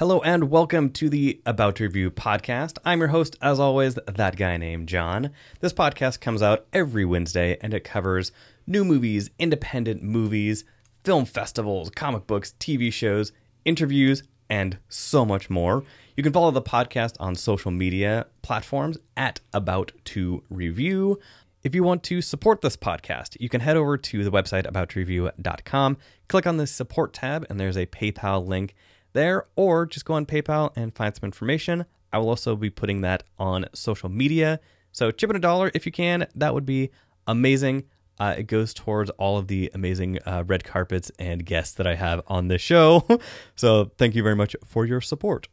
Hello 0.00 0.20
and 0.22 0.44
welcome 0.50 0.88
to 0.92 1.10
the 1.10 1.42
About 1.44 1.76
to 1.76 1.82
Review 1.82 2.10
podcast. 2.10 2.78
I'm 2.86 3.00
your 3.00 3.08
host, 3.08 3.36
as 3.42 3.60
always, 3.60 3.96
that 4.06 4.36
guy 4.36 4.56
named 4.56 4.88
John. 4.88 5.28
This 5.60 5.74
podcast 5.74 6.20
comes 6.20 6.40
out 6.40 6.64
every 6.72 7.04
Wednesday 7.04 7.58
and 7.60 7.74
it 7.74 7.84
covers 7.84 8.32
new 8.66 8.82
movies, 8.82 9.28
independent 9.38 10.02
movies, 10.02 10.64
film 11.04 11.26
festivals, 11.26 11.90
comic 11.90 12.26
books, 12.26 12.54
TV 12.58 12.90
shows, 12.90 13.32
interviews, 13.66 14.22
and 14.48 14.78
so 14.88 15.26
much 15.26 15.50
more. 15.50 15.84
You 16.16 16.22
can 16.22 16.32
follow 16.32 16.50
the 16.50 16.62
podcast 16.62 17.16
on 17.20 17.34
social 17.34 17.70
media 17.70 18.26
platforms 18.40 18.96
at 19.18 19.40
About 19.52 19.92
to 20.06 20.42
Review. 20.48 21.18
If 21.62 21.74
you 21.74 21.82
want 21.82 22.02
to 22.04 22.22
support 22.22 22.62
this 22.62 22.74
podcast, 22.78 23.36
you 23.38 23.50
can 23.50 23.60
head 23.60 23.76
over 23.76 23.98
to 23.98 24.24
the 24.24 24.32
website 24.32 24.64
aboutreview.com, 24.64 25.98
click 26.26 26.46
on 26.46 26.56
the 26.56 26.66
support 26.66 27.12
tab, 27.12 27.44
and 27.50 27.60
there's 27.60 27.76
a 27.76 27.84
PayPal 27.84 28.48
link 28.48 28.74
there, 29.12 29.46
or 29.56 29.86
just 29.86 30.04
go 30.04 30.14
on 30.14 30.26
PayPal 30.26 30.72
and 30.76 30.94
find 30.94 31.14
some 31.14 31.26
information. 31.26 31.84
I 32.12 32.18
will 32.18 32.28
also 32.28 32.56
be 32.56 32.70
putting 32.70 33.02
that 33.02 33.22
on 33.38 33.66
social 33.74 34.08
media. 34.08 34.60
So 34.92 35.10
chip 35.10 35.30
in 35.30 35.36
a 35.36 35.40
dollar 35.40 35.70
if 35.74 35.86
you 35.86 35.92
can. 35.92 36.26
That 36.34 36.54
would 36.54 36.66
be 36.66 36.90
amazing. 37.26 37.84
Uh, 38.18 38.34
it 38.36 38.46
goes 38.46 38.74
towards 38.74 39.08
all 39.10 39.38
of 39.38 39.46
the 39.46 39.70
amazing 39.72 40.18
uh, 40.26 40.44
red 40.46 40.62
carpets 40.64 41.10
and 41.18 41.46
guests 41.46 41.74
that 41.74 41.86
I 41.86 41.94
have 41.94 42.20
on 42.26 42.48
this 42.48 42.60
show. 42.60 43.06
so 43.56 43.90
thank 43.96 44.14
you 44.14 44.22
very 44.22 44.36
much 44.36 44.54
for 44.66 44.84
your 44.84 45.00
support. 45.00 45.48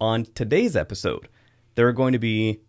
On 0.00 0.24
today's 0.24 0.76
episode, 0.76 1.28
there 1.74 1.86
are 1.86 1.92
going 1.92 2.12
to 2.12 2.18
be 2.18 2.60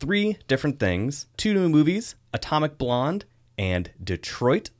three 0.00 0.36
different 0.48 0.78
things 0.78 1.28
two 1.36 1.54
new 1.54 1.68
movies 1.68 2.14
Atomic 2.34 2.76
Blonde 2.76 3.24
and 3.56 3.90
Detroit, 4.02 4.70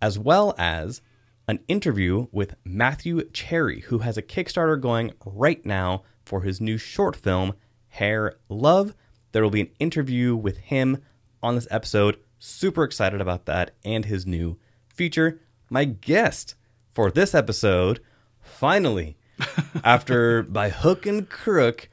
as 0.00 0.18
well 0.18 0.54
as 0.56 1.02
an 1.46 1.60
interview 1.68 2.26
with 2.32 2.54
Matthew 2.64 3.28
Cherry, 3.30 3.80
who 3.80 3.98
has 3.98 4.16
a 4.16 4.22
Kickstarter 4.22 4.80
going 4.80 5.12
right 5.24 5.64
now 5.64 6.02
for 6.24 6.42
his 6.42 6.60
new 6.60 6.78
short 6.78 7.14
film, 7.14 7.54
Hair 7.88 8.36
Love. 8.48 8.94
There 9.32 9.42
will 9.42 9.50
be 9.50 9.60
an 9.60 9.70
interview 9.78 10.34
with 10.34 10.56
him 10.58 11.02
on 11.42 11.54
this 11.54 11.68
episode. 11.70 12.18
Super 12.38 12.82
excited 12.84 13.20
about 13.20 13.46
that 13.46 13.72
and 13.84 14.06
his 14.06 14.26
new 14.26 14.58
feature. 14.88 15.40
My 15.68 15.84
guest 15.84 16.54
for 16.92 17.10
this 17.10 17.34
episode, 17.34 18.00
finally, 18.40 19.16
after 19.84 20.42
by 20.42 20.70
hook 20.70 21.04
and 21.04 21.28
crook, 21.28 21.88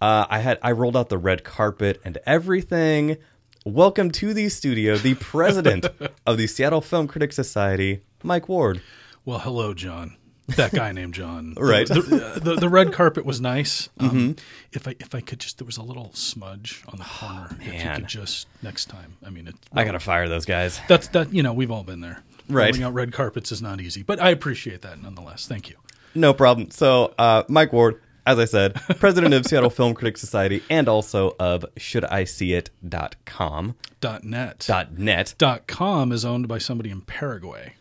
uh, 0.00 0.26
I 0.28 0.40
had 0.40 0.58
I 0.62 0.72
rolled 0.72 0.96
out 0.96 1.10
the 1.10 1.18
red 1.18 1.44
carpet 1.44 2.00
and 2.04 2.18
everything. 2.26 3.18
Welcome 3.64 4.10
to 4.12 4.32
the 4.32 4.48
studio, 4.48 4.96
the 4.96 5.14
president 5.14 5.86
of 6.26 6.38
the 6.38 6.46
Seattle 6.46 6.80
Film 6.80 7.08
Critics 7.08 7.36
Society, 7.36 8.02
Mike 8.26 8.48
Ward. 8.48 8.82
Well, 9.24 9.38
hello, 9.38 9.72
John. 9.72 10.16
That 10.48 10.72
guy 10.72 10.92
named 10.92 11.14
John. 11.14 11.54
Right. 11.60 11.88
The, 11.88 12.02
the, 12.02 12.40
the, 12.40 12.54
the 12.56 12.68
red 12.68 12.92
carpet 12.92 13.24
was 13.24 13.40
nice. 13.40 13.88
Um, 13.98 14.10
mm-hmm. 14.10 14.32
If 14.72 14.86
I 14.86 14.94
if 15.00 15.14
I 15.14 15.20
could 15.20 15.40
just 15.40 15.58
there 15.58 15.66
was 15.66 15.76
a 15.76 15.82
little 15.82 16.12
smudge 16.12 16.84
on 16.88 16.98
the 16.98 17.04
corner. 17.04 17.48
Oh, 17.50 17.56
if 17.60 17.82
you 17.84 17.90
could 17.94 18.06
just 18.06 18.46
next 18.62 18.86
time. 18.86 19.16
I 19.24 19.30
mean, 19.30 19.48
it, 19.48 19.54
well, 19.72 19.82
I 19.82 19.84
gotta 19.84 19.98
fire 19.98 20.28
those 20.28 20.44
guys. 20.44 20.80
That's 20.88 21.08
that. 21.08 21.32
You 21.32 21.42
know, 21.42 21.52
we've 21.52 21.70
all 21.70 21.82
been 21.82 22.00
there. 22.00 22.22
Right. 22.48 22.66
Rolling 22.66 22.82
out 22.84 22.94
red 22.94 23.12
carpets 23.12 23.50
is 23.50 23.60
not 23.62 23.80
easy, 23.80 24.02
but 24.02 24.20
I 24.20 24.30
appreciate 24.30 24.82
that 24.82 25.02
nonetheless. 25.02 25.46
Thank 25.46 25.68
you. 25.68 25.76
No 26.14 26.32
problem. 26.32 26.70
So, 26.70 27.14
uh, 27.18 27.42
Mike 27.48 27.72
Ward, 27.72 28.00
as 28.26 28.38
I 28.38 28.44
said, 28.44 28.74
president 28.98 29.34
of 29.34 29.46
Seattle 29.46 29.70
Film 29.70 29.94
Critics 29.94 30.20
Society 30.20 30.62
and 30.70 30.88
also 30.88 31.34
of 31.40 31.64
shouldISeeIt.com. 31.76 33.74
Dot 34.00 34.24
net. 34.24 34.64
Dot 34.66 34.98
net. 34.98 35.34
Dot 35.38 35.66
com 35.66 36.12
is 36.12 36.24
owned 36.24 36.46
by 36.48 36.58
somebody 36.58 36.90
in 36.90 37.00
Paraguay. 37.00 37.74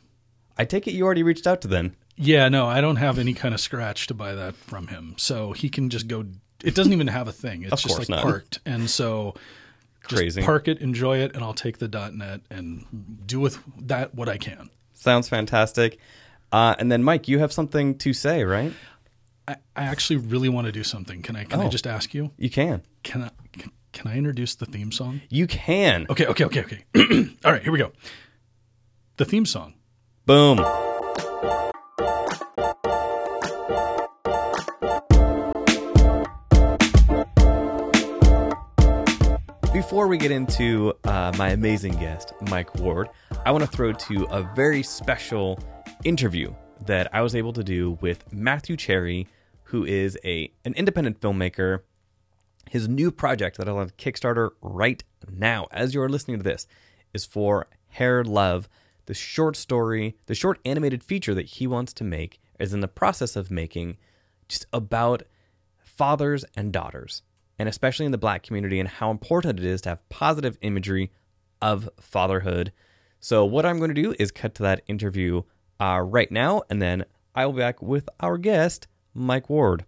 I 0.58 0.66
take 0.66 0.88
it 0.88 0.94
you 0.94 1.06
already 1.06 1.24
reached 1.24 1.48
out 1.48 1.62
to 1.62 1.68
them. 1.68 1.96
Yeah, 2.16 2.48
no, 2.48 2.66
I 2.68 2.82
don't 2.82 2.96
have 2.96 3.20
any 3.20 3.34
kind 3.34 3.54
of 3.54 3.60
scratch 3.60 4.08
to 4.08 4.14
buy 4.14 4.36
that 4.36 4.56
from 4.56 4.88
him. 4.88 5.16
So 5.18 5.52
he 5.52 5.70
can 5.70 5.90
just 5.90 6.08
go. 6.08 6.26
It 6.64 6.76
doesn't 6.76 6.94
even 6.94 7.08
have 7.08 7.28
a 7.28 7.34
thing. 7.34 7.64
It's 7.64 7.74
of 7.74 7.80
just 7.80 8.00
like 8.00 8.10
not. 8.10 8.24
parked. 8.24 8.60
And 8.66 8.90
so 8.90 9.36
Crazy. 10.04 10.42
park 10.42 10.68
it, 10.68 10.80
enjoy 10.80 11.18
it, 11.18 11.36
and 11.36 11.44
I'll 11.44 11.54
take 11.54 11.80
the 11.80 11.88
.net 11.88 12.42
and 12.50 12.86
do 13.26 13.40
with 13.40 13.60
that 13.82 14.16
what 14.16 14.30
I 14.30 14.38
can. 14.38 14.70
Sounds 14.94 15.28
fantastic. 15.28 16.00
Uh, 16.52 16.76
and 16.80 16.92
then, 16.92 17.04
Mike, 17.04 17.28
you 17.28 17.40
have 17.40 17.52
something 17.52 17.98
to 17.98 18.14
say, 18.14 18.44
right? 18.44 18.72
I, 19.48 19.58
I 19.76 19.84
actually 19.84 20.18
really 20.18 20.48
want 20.48 20.66
to 20.66 20.72
do 20.72 20.84
something. 20.84 21.22
Can 21.22 21.36
I? 21.36 21.44
Can 21.44 21.60
oh, 21.60 21.66
I 21.66 21.70
just 21.70 21.86
ask 21.86 22.14
you? 22.14 22.32
You 22.38 22.50
can. 22.50 22.82
Can 23.04 23.24
I? 23.24 23.30
Can 23.92 24.08
I 24.12 24.18
introduce 24.18 24.56
the 24.56 24.66
theme 24.66 24.92
song? 24.92 25.22
You 25.30 25.48
can. 25.48 26.06
Okay. 26.10 26.26
Okay. 26.26 26.46
Okay. 26.46 26.62
Okay. 26.62 26.84
All 27.46 27.52
right. 27.52 27.62
Here 27.62 27.72
we 27.72 27.80
go. 27.80 27.92
The 29.18 29.24
theme 29.24 29.46
song 29.46 29.75
Boom. 30.26 30.58
Before 39.72 40.08
we 40.08 40.18
get 40.18 40.32
into 40.32 40.94
uh, 41.04 41.32
my 41.38 41.50
amazing 41.50 41.94
guest, 41.98 42.34
Mike 42.50 42.74
Ward, 42.80 43.10
I 43.46 43.52
want 43.52 43.64
to 43.64 43.70
throw 43.70 43.94
to 43.94 44.24
a 44.32 44.42
very 44.56 44.82
special 44.82 45.60
interview 46.04 46.52
that 46.88 47.14
I 47.14 47.22
was 47.22 47.36
able 47.36 47.54
to 47.54 47.64
do 47.64 48.00
with 48.02 48.34
Matthew 48.34 48.78
Cherry, 48.78 49.28
who 49.66 49.86
is 49.86 50.18
a 50.26 50.52
an 50.64 50.74
independent 50.74 51.20
filmmaker. 51.20 51.82
His 52.68 52.90
new 52.90 53.12
project 53.12 53.58
that 53.58 53.70
I 53.70 53.72
on 53.74 53.92
Kickstarter 53.92 54.54
right 54.64 55.04
now, 55.30 55.68
as 55.70 55.94
you're 55.94 56.10
listening 56.10 56.38
to 56.38 56.44
this, 56.44 56.66
is 57.14 57.26
for 57.26 57.68
Hair 57.90 58.24
Love 58.24 58.68
the 59.06 59.14
short 59.14 59.56
story, 59.56 60.18
the 60.26 60.36
short 60.36 60.60
animated 60.66 61.04
feature 61.04 61.34
that 61.34 61.46
he 61.46 61.68
wants 61.68 61.94
to 61.94 62.04
make 62.04 62.40
is 62.60 62.74
in 62.74 62.80
the 62.80 62.88
process 62.88 63.36
of 63.36 63.52
making 63.52 63.98
just 64.48 64.66
about 64.72 65.24
fathers 65.78 66.46
and 66.56 66.72
daughters, 66.72 67.22
and 67.58 67.70
especially 67.70 68.06
in 68.06 68.12
the 68.12 68.18
black 68.18 68.44
community, 68.44 68.80
and 68.80 68.90
how 68.90 69.12
important 69.12 69.60
it 69.60 69.66
is 69.66 69.82
to 69.82 69.90
have 69.90 70.10
positive 70.10 70.58
imagery 70.62 71.12
of 71.62 71.90
fatherhood. 72.00 72.72
So, 73.20 73.46
what 73.46 73.66
I'm 73.66 73.78
going 73.78 73.94
to 73.94 74.02
do 74.02 74.14
is 74.20 74.32
cut 74.32 74.56
to 74.56 74.64
that 74.64 74.82
interview 74.88 75.44
uh, 75.80 76.02
right 76.06 76.32
now, 76.32 76.64
and 76.70 76.82
then 76.82 77.06
I 77.34 77.46
will 77.46 77.54
be 77.54 77.60
back 77.60 77.82
with 77.82 78.10
our 78.20 78.38
guest, 78.38 78.88
Mike 79.14 79.50
Ward. 79.50 79.86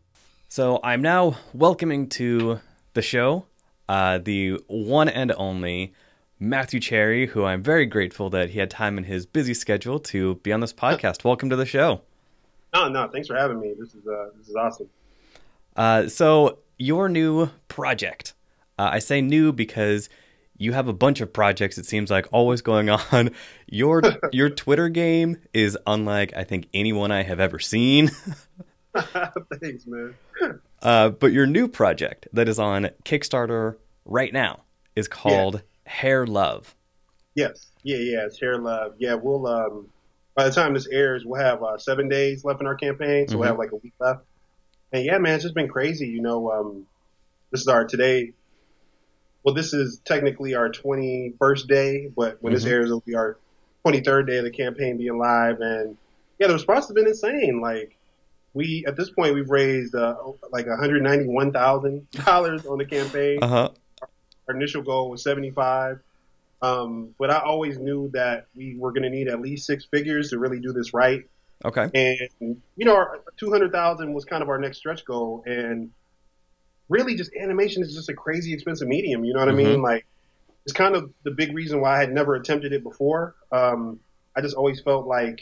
So, 0.48 0.80
I'm 0.84 1.02
now 1.02 1.38
welcoming 1.54 2.10
to 2.10 2.60
the 2.94 3.02
show 3.02 3.46
uh, 3.90 4.18
the 4.18 4.60
one 4.68 5.10
and 5.10 5.32
only 5.38 5.94
Matthew 6.40 6.80
Cherry, 6.80 7.26
who 7.28 7.46
I'm 7.46 7.64
very 7.64 7.86
grateful 7.88 8.30
that 8.30 8.52
he 8.52 8.60
had 8.60 8.70
time 8.70 8.98
in 8.98 9.06
his 9.06 9.26
busy 9.26 9.56
schedule 9.56 10.00
to 10.02 10.36
be 10.36 10.54
on 10.54 10.60
this 10.60 10.74
podcast. 10.74 11.24
Welcome 11.24 11.50
to 11.50 11.56
the 11.56 11.66
show. 11.66 12.02
No, 12.76 12.88
no, 12.90 13.08
thanks 13.08 13.28
for 13.28 13.36
having 13.36 13.60
me. 13.60 13.74
This 13.78 13.96
is 13.96 14.06
uh, 14.06 14.30
this 14.38 14.50
is 14.50 14.56
awesome. 14.56 14.90
Uh, 15.76 16.08
so 16.08 16.60
your 16.78 17.10
new 17.10 17.50
project, 17.70 18.34
uh, 18.78 18.90
I 18.92 19.00
say 19.00 19.20
new 19.20 19.52
because 19.52 20.10
you 20.58 20.74
have 20.74 20.88
a 20.88 20.94
bunch 20.94 21.22
of 21.22 21.34
projects. 21.34 21.80
It 21.80 21.88
seems 21.88 22.12
like 22.12 22.28
always 22.32 22.62
going 22.62 22.90
on. 23.12 23.32
Your 23.66 24.04
your 24.32 24.52
Twitter 24.52 24.90
game 24.90 25.38
is 25.54 25.76
unlike 25.88 26.34
I 26.36 26.44
think 26.44 26.68
anyone 26.72 27.12
I 27.12 27.24
have 27.24 27.40
ever 27.40 27.58
seen. 27.58 28.12
thanks, 29.60 29.88
man. 29.88 30.14
Uh, 30.84 31.10
but 31.10 31.32
your 31.32 31.48
new 31.48 31.68
project 31.68 32.28
that 32.34 32.48
is 32.48 32.60
on 32.60 32.90
Kickstarter 33.06 33.78
right 34.06 34.32
now 34.32 34.62
is 34.96 35.08
called. 35.08 35.56
Yeah 35.56 35.62
Hair 35.88 36.28
Love. 36.28 36.76
Yes. 37.36 37.72
Yeah, 37.84 37.98
yeah, 37.98 38.26
it's 38.26 38.40
Hair 38.40 38.60
Love. 38.60 38.96
Yeah, 39.00 39.16
we'll 39.16 39.48
um 39.48 39.90
by 40.38 40.46
the 40.46 40.52
time 40.52 40.74
this 40.76 40.88
airs, 40.88 41.26
we'll 41.26 41.42
have 41.42 41.64
uh, 41.64 41.80
seven 41.80 42.10
days 42.10 42.46
left 42.46 42.62
in 42.62 42.68
our 42.68 42.76
campaign, 42.76 43.28
so 43.28 43.32
mm-hmm. 43.32 43.40
we'll 43.40 43.50
have 43.50 43.58
like 43.58 43.72
a 43.72 43.78
week 43.78 43.96
left. 44.00 44.24
And 44.94 45.04
yeah, 45.04 45.18
man, 45.18 45.34
it's 45.34 45.44
just 45.44 45.56
been 45.56 45.68
crazy. 45.68 46.08
You 46.08 46.22
know, 46.22 46.52
um, 46.52 46.86
this 47.52 47.62
is 47.62 47.68
our 47.68 47.86
today. 47.86 48.34
Well, 49.44 49.56
this 49.56 49.74
is 49.74 50.00
technically 50.06 50.54
our 50.54 50.70
21st 50.70 51.68
day, 51.68 52.12
but 52.16 52.38
when 52.42 52.54
mm-hmm. 52.54 52.64
this 52.64 52.66
airs, 52.66 52.86
it'll 52.86 53.00
be 53.00 53.16
our 53.16 53.40
23rd 53.86 54.28
day 54.28 54.38
of 54.38 54.44
the 54.44 54.52
campaign 54.52 54.98
being 54.98 55.18
live. 55.18 55.60
And 55.60 55.98
yeah, 56.38 56.46
the 56.48 56.54
response 56.54 56.86
has 56.86 56.94
been 56.94 57.08
insane. 57.08 57.60
Like 57.60 57.98
we, 58.54 58.86
at 58.88 58.96
this 58.96 59.10
point, 59.10 59.34
we've 59.34 59.50
raised 59.50 59.96
uh, 59.96 60.18
like 60.52 60.68
$191,000 60.68 62.72
on 62.72 62.78
the 62.78 62.86
campaign. 62.86 63.40
Uh-huh. 63.42 63.72
Our 64.48 64.56
initial 64.56 64.82
goal 64.82 65.10
was 65.10 65.24
75. 65.24 66.00
Um, 66.62 67.14
but 67.20 67.30
I 67.30 67.40
always 67.40 67.78
knew 67.78 68.10
that 68.14 68.48
we 68.56 68.76
were 68.78 68.92
going 68.92 69.04
to 69.04 69.10
need 69.10 69.28
at 69.28 69.42
least 69.42 69.68
six 69.68 69.86
figures 69.86 70.32
to 70.32 70.40
really 70.40 70.60
do 70.60 70.74
this 70.74 70.94
right. 70.94 71.28
Okay. 71.64 71.90
And, 71.94 72.62
you 72.76 72.86
know, 72.86 72.96
our 72.96 73.20
200,000 73.38 74.14
was 74.14 74.26
kind 74.26 74.42
of 74.42 74.50
our 74.50 74.58
next 74.58 74.78
stretch 74.78 75.06
goal. 75.06 75.44
And 75.46 75.92
really 76.90 77.16
just 77.16 77.32
animation 77.36 77.84
is 77.84 77.94
just 77.94 78.10
a 78.10 78.14
crazy 78.14 78.54
expensive 78.54 78.88
medium. 78.88 79.24
You 79.24 79.34
know 79.34 79.40
what 79.40 79.50
mm-hmm. 79.50 79.68
I 79.68 79.72
mean? 79.72 79.82
Like 79.82 80.06
it's 80.66 80.74
kind 80.74 80.96
of 80.96 81.12
the 81.24 81.32
big 81.32 81.56
reason 81.56 81.80
why 81.80 81.96
I 81.96 82.00
had 82.00 82.12
never 82.12 82.36
attempted 82.36 82.74
it 82.74 82.84
before. 82.84 83.36
Um, 83.52 84.00
I 84.36 84.42
just 84.42 84.56
always 84.56 84.82
felt 84.82 85.08
like, 85.08 85.42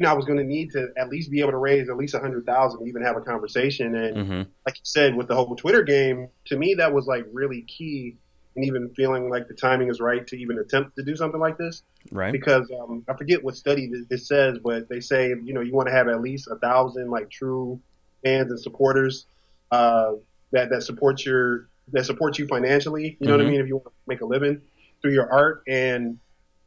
you 0.00 0.06
know, 0.06 0.12
I 0.12 0.14
was 0.14 0.24
going 0.24 0.38
to 0.38 0.44
need 0.44 0.70
to 0.72 0.88
at 0.96 1.10
least 1.10 1.30
be 1.30 1.40
able 1.40 1.50
to 1.50 1.58
raise 1.58 1.90
at 1.90 1.96
least 1.98 2.14
a 2.14 2.20
hundred 2.20 2.46
thousand 2.46 2.80
to 2.80 2.86
even 2.86 3.02
have 3.02 3.18
a 3.18 3.20
conversation. 3.20 3.94
And 3.94 4.16
mm-hmm. 4.16 4.42
like 4.64 4.76
you 4.76 4.82
said, 4.82 5.14
with 5.14 5.28
the 5.28 5.34
whole 5.34 5.54
Twitter 5.54 5.82
game, 5.82 6.28
to 6.46 6.56
me, 6.56 6.74
that 6.78 6.94
was 6.94 7.06
like 7.06 7.26
really 7.30 7.60
key 7.62 8.16
and 8.56 8.64
even 8.64 8.88
feeling 8.94 9.28
like 9.28 9.46
the 9.46 9.52
timing 9.52 9.90
is 9.90 10.00
right 10.00 10.26
to 10.26 10.36
even 10.36 10.58
attempt 10.58 10.96
to 10.96 11.02
do 11.02 11.14
something 11.14 11.38
like 11.38 11.58
this. 11.58 11.82
Right. 12.10 12.32
Because, 12.32 12.70
um, 12.80 13.04
I 13.10 13.14
forget 13.14 13.44
what 13.44 13.56
study 13.56 13.90
it 14.08 14.20
says, 14.22 14.58
but 14.64 14.88
they 14.88 15.00
say, 15.00 15.28
you 15.28 15.52
know, 15.52 15.60
you 15.60 15.74
want 15.74 15.88
to 15.88 15.92
have 15.92 16.08
at 16.08 16.22
least 16.22 16.48
a 16.50 16.56
thousand 16.56 17.10
like 17.10 17.30
true 17.30 17.78
fans 18.24 18.50
and 18.50 18.58
supporters 18.58 19.26
uh, 19.70 20.12
that 20.52 20.70
that 20.70 20.82
support 20.82 21.26
your 21.26 21.68
that 21.92 22.06
support 22.06 22.38
you 22.38 22.46
financially. 22.46 23.18
You 23.20 23.26
know 23.26 23.36
what 23.36 23.42
I 23.42 23.44
Mhm. 23.44 23.50
mean? 23.50 23.60
If 23.60 23.68
you 23.68 23.76
want 23.76 23.88
to 23.88 23.92
make 24.06 24.22
a 24.22 24.26
living 24.26 24.62
through 25.02 25.12
your 25.12 25.30
art 25.30 25.62
and 25.68 26.18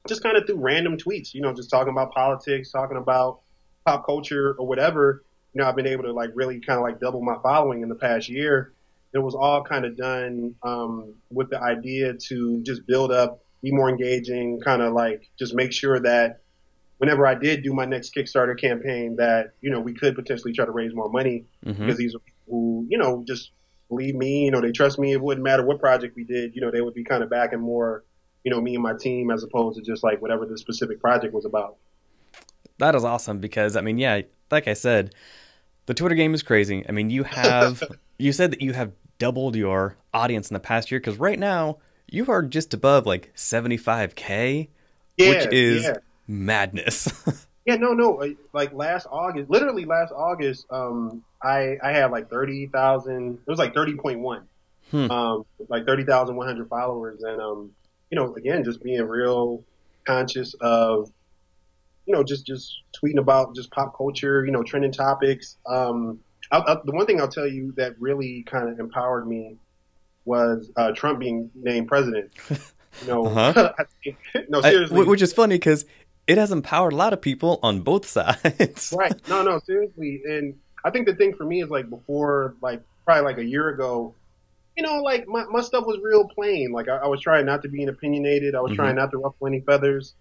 just 0.07 0.23
kind 0.23 0.37
of 0.37 0.45
through 0.45 0.57
random 0.59 0.97
tweets, 0.97 1.33
you 1.33 1.41
know, 1.41 1.53
just 1.53 1.69
talking 1.69 1.91
about 1.91 2.11
politics, 2.13 2.71
talking 2.71 2.97
about 2.97 3.39
pop 3.85 4.05
culture 4.05 4.55
or 4.57 4.67
whatever. 4.67 5.23
You 5.53 5.61
know, 5.61 5.69
I've 5.69 5.75
been 5.75 5.87
able 5.87 6.03
to 6.03 6.13
like 6.13 6.31
really 6.33 6.59
kind 6.59 6.77
of 6.77 6.83
like 6.83 6.99
double 6.99 7.21
my 7.21 7.37
following 7.41 7.83
in 7.83 7.89
the 7.89 7.95
past 7.95 8.27
year. 8.27 8.73
It 9.13 9.19
was 9.19 9.35
all 9.35 9.63
kind 9.63 9.85
of 9.85 9.95
done 9.95 10.55
um, 10.63 11.13
with 11.29 11.49
the 11.49 11.61
idea 11.61 12.13
to 12.15 12.61
just 12.63 12.85
build 12.87 13.11
up, 13.11 13.43
be 13.61 13.71
more 13.71 13.87
engaging, 13.89 14.59
kind 14.59 14.81
of 14.81 14.93
like 14.93 15.29
just 15.37 15.53
make 15.53 15.71
sure 15.71 15.99
that 15.99 16.41
whenever 16.97 17.25
I 17.27 17.35
did 17.35 17.63
do 17.63 17.73
my 17.73 17.85
next 17.85 18.15
Kickstarter 18.15 18.59
campaign, 18.59 19.17
that 19.17 19.53
you 19.61 19.69
know 19.69 19.79
we 19.79 19.93
could 19.93 20.15
potentially 20.15 20.51
try 20.53 20.65
to 20.65 20.71
raise 20.71 20.93
more 20.93 21.09
money 21.09 21.45
Mhm. 21.65 21.77
because 21.77 21.97
these 21.97 22.15
are 22.15 22.19
people 22.19 22.43
who 22.49 22.87
you 22.89 22.97
know 22.97 23.23
just 23.25 23.51
believe 23.89 24.15
me, 24.15 24.45
you 24.45 24.51
know 24.51 24.59
they 24.59 24.71
trust 24.71 24.97
me. 24.97 25.13
It 25.13 25.21
wouldn't 25.21 25.43
matter 25.43 25.63
what 25.63 25.79
project 25.79 26.15
we 26.15 26.23
did, 26.23 26.55
you 26.55 26.61
know 26.61 26.71
they 26.71 26.81
would 26.81 26.95
be 26.95 27.03
kind 27.03 27.23
of 27.23 27.29
backing 27.29 27.59
more, 27.61 28.03
you 28.43 28.51
know 28.51 28.61
me 28.61 28.73
and 28.75 28.83
my 28.83 28.93
team 28.93 29.31
as 29.31 29.43
opposed 29.43 29.77
to 29.77 29.83
just 29.83 30.03
like 30.03 30.21
whatever 30.21 30.45
the 30.45 30.57
specific 30.57 30.99
project 30.99 31.33
was 31.33 31.45
about. 31.45 31.77
That 32.79 32.95
is 32.95 33.03
awesome 33.03 33.39
because 33.39 33.75
I 33.75 33.81
mean, 33.81 33.97
yeah, 33.97 34.21
like 34.51 34.67
I 34.67 34.73
said, 34.73 35.13
the 35.85 35.93
Twitter 35.93 36.15
game 36.15 36.33
is 36.33 36.43
crazy. 36.43 36.85
I 36.87 36.91
mean, 36.91 37.09
you 37.09 37.23
have 37.23 37.83
you 38.17 38.31
said 38.33 38.51
that 38.51 38.61
you 38.61 38.73
have 38.73 38.91
doubled 39.19 39.55
your 39.55 39.95
audience 40.13 40.49
in 40.49 40.53
the 40.53 40.59
past 40.59 40.91
year 40.91 40.99
because 40.99 41.17
right 41.17 41.39
now 41.39 41.77
you 42.09 42.29
are 42.29 42.41
just 42.43 42.73
above 42.73 43.05
like 43.05 43.31
75k, 43.35 44.67
Yeah, 45.17 45.29
which 45.29 45.47
is 45.53 45.83
yeah. 45.83 45.97
madness. 46.27 47.09
Yeah, 47.65 47.77
no, 47.77 47.93
no. 47.93 48.21
Like 48.51 48.73
last 48.73 49.07
August, 49.09 49.49
literally 49.49 49.85
last 49.85 50.11
August, 50.11 50.65
um, 50.69 51.23
I 51.41 51.77
I 51.81 51.93
had 51.93 52.11
like 52.11 52.29
thirty 52.29 52.67
thousand. 52.67 53.35
It 53.35 53.49
was 53.49 53.57
like 53.57 53.73
thirty 53.73 53.95
point 53.95 54.19
one, 54.19 54.49
Hmm. 54.91 55.09
um, 55.09 55.45
like 55.69 55.85
thirty 55.85 56.03
thousand 56.03 56.35
one 56.35 56.45
hundred 56.45 56.67
followers, 56.67 57.23
and 57.23 57.39
um, 57.41 57.71
you 58.13 58.19
know, 58.19 58.35
again, 58.35 58.63
just 58.63 58.83
being 58.83 59.01
real 59.01 59.63
conscious 60.05 60.53
of, 60.61 61.09
you 62.05 62.13
know, 62.13 62.23
just 62.23 62.45
just 62.45 62.71
tweeting 62.95 63.17
about 63.17 63.55
just 63.55 63.71
pop 63.71 63.97
culture, 63.97 64.45
you 64.45 64.51
know, 64.51 64.61
trending 64.61 64.91
topics. 64.91 65.57
Um, 65.65 66.19
I, 66.51 66.59
I, 66.59 66.75
the 66.85 66.91
one 66.91 67.07
thing 67.07 67.19
I'll 67.19 67.27
tell 67.27 67.47
you 67.47 67.73
that 67.77 67.99
really 67.99 68.43
kind 68.43 68.69
of 68.69 68.79
empowered 68.79 69.27
me 69.27 69.57
was 70.25 70.69
uh, 70.77 70.91
Trump 70.91 71.19
being 71.19 71.49
named 71.55 71.87
president. 71.87 72.31
You 73.01 73.07
know, 73.07 73.25
Uh-huh. 73.25 73.73
I 73.79 73.85
no, 74.49 74.59
I- 74.59 74.69
seriously, 74.69 75.05
which 75.05 75.23
is 75.23 75.33
funny 75.33 75.55
because 75.55 75.83
it 76.27 76.37
has 76.37 76.51
empowered 76.51 76.93
a 76.93 76.95
lot 76.95 77.11
of 77.11 77.19
people 77.23 77.59
on 77.63 77.81
both 77.81 78.05
sides. 78.17 78.93
right. 78.95 79.19
No, 79.27 79.41
no, 79.41 79.59
seriously. 79.65 80.21
And 80.23 80.53
I 80.85 80.91
think 80.91 81.07
the 81.07 81.15
thing 81.15 81.33
for 81.33 81.43
me 81.43 81.63
is 81.63 81.71
like 81.71 81.89
before, 81.89 82.53
like 82.61 82.83
probably 83.05 83.23
like 83.23 83.39
a 83.39 83.43
year 83.43 83.69
ago, 83.69 84.13
you 84.75 84.83
know, 84.83 85.01
like 85.01 85.27
my, 85.27 85.45
my 85.51 85.61
stuff 85.61 85.85
was 85.85 85.99
real 86.01 86.27
plain. 86.27 86.71
Like 86.71 86.87
I, 86.89 86.97
I 86.97 87.07
was 87.07 87.21
trying 87.21 87.45
not 87.45 87.61
to 87.63 87.69
be 87.69 87.85
opinionated. 87.85 88.55
I 88.55 88.61
was 88.61 88.71
Mhm. 88.71 88.75
trying 88.75 88.95
not 88.95 89.11
to 89.11 89.17
ruffle 89.17 89.47
any 89.47 89.61
feathers. 89.61 90.15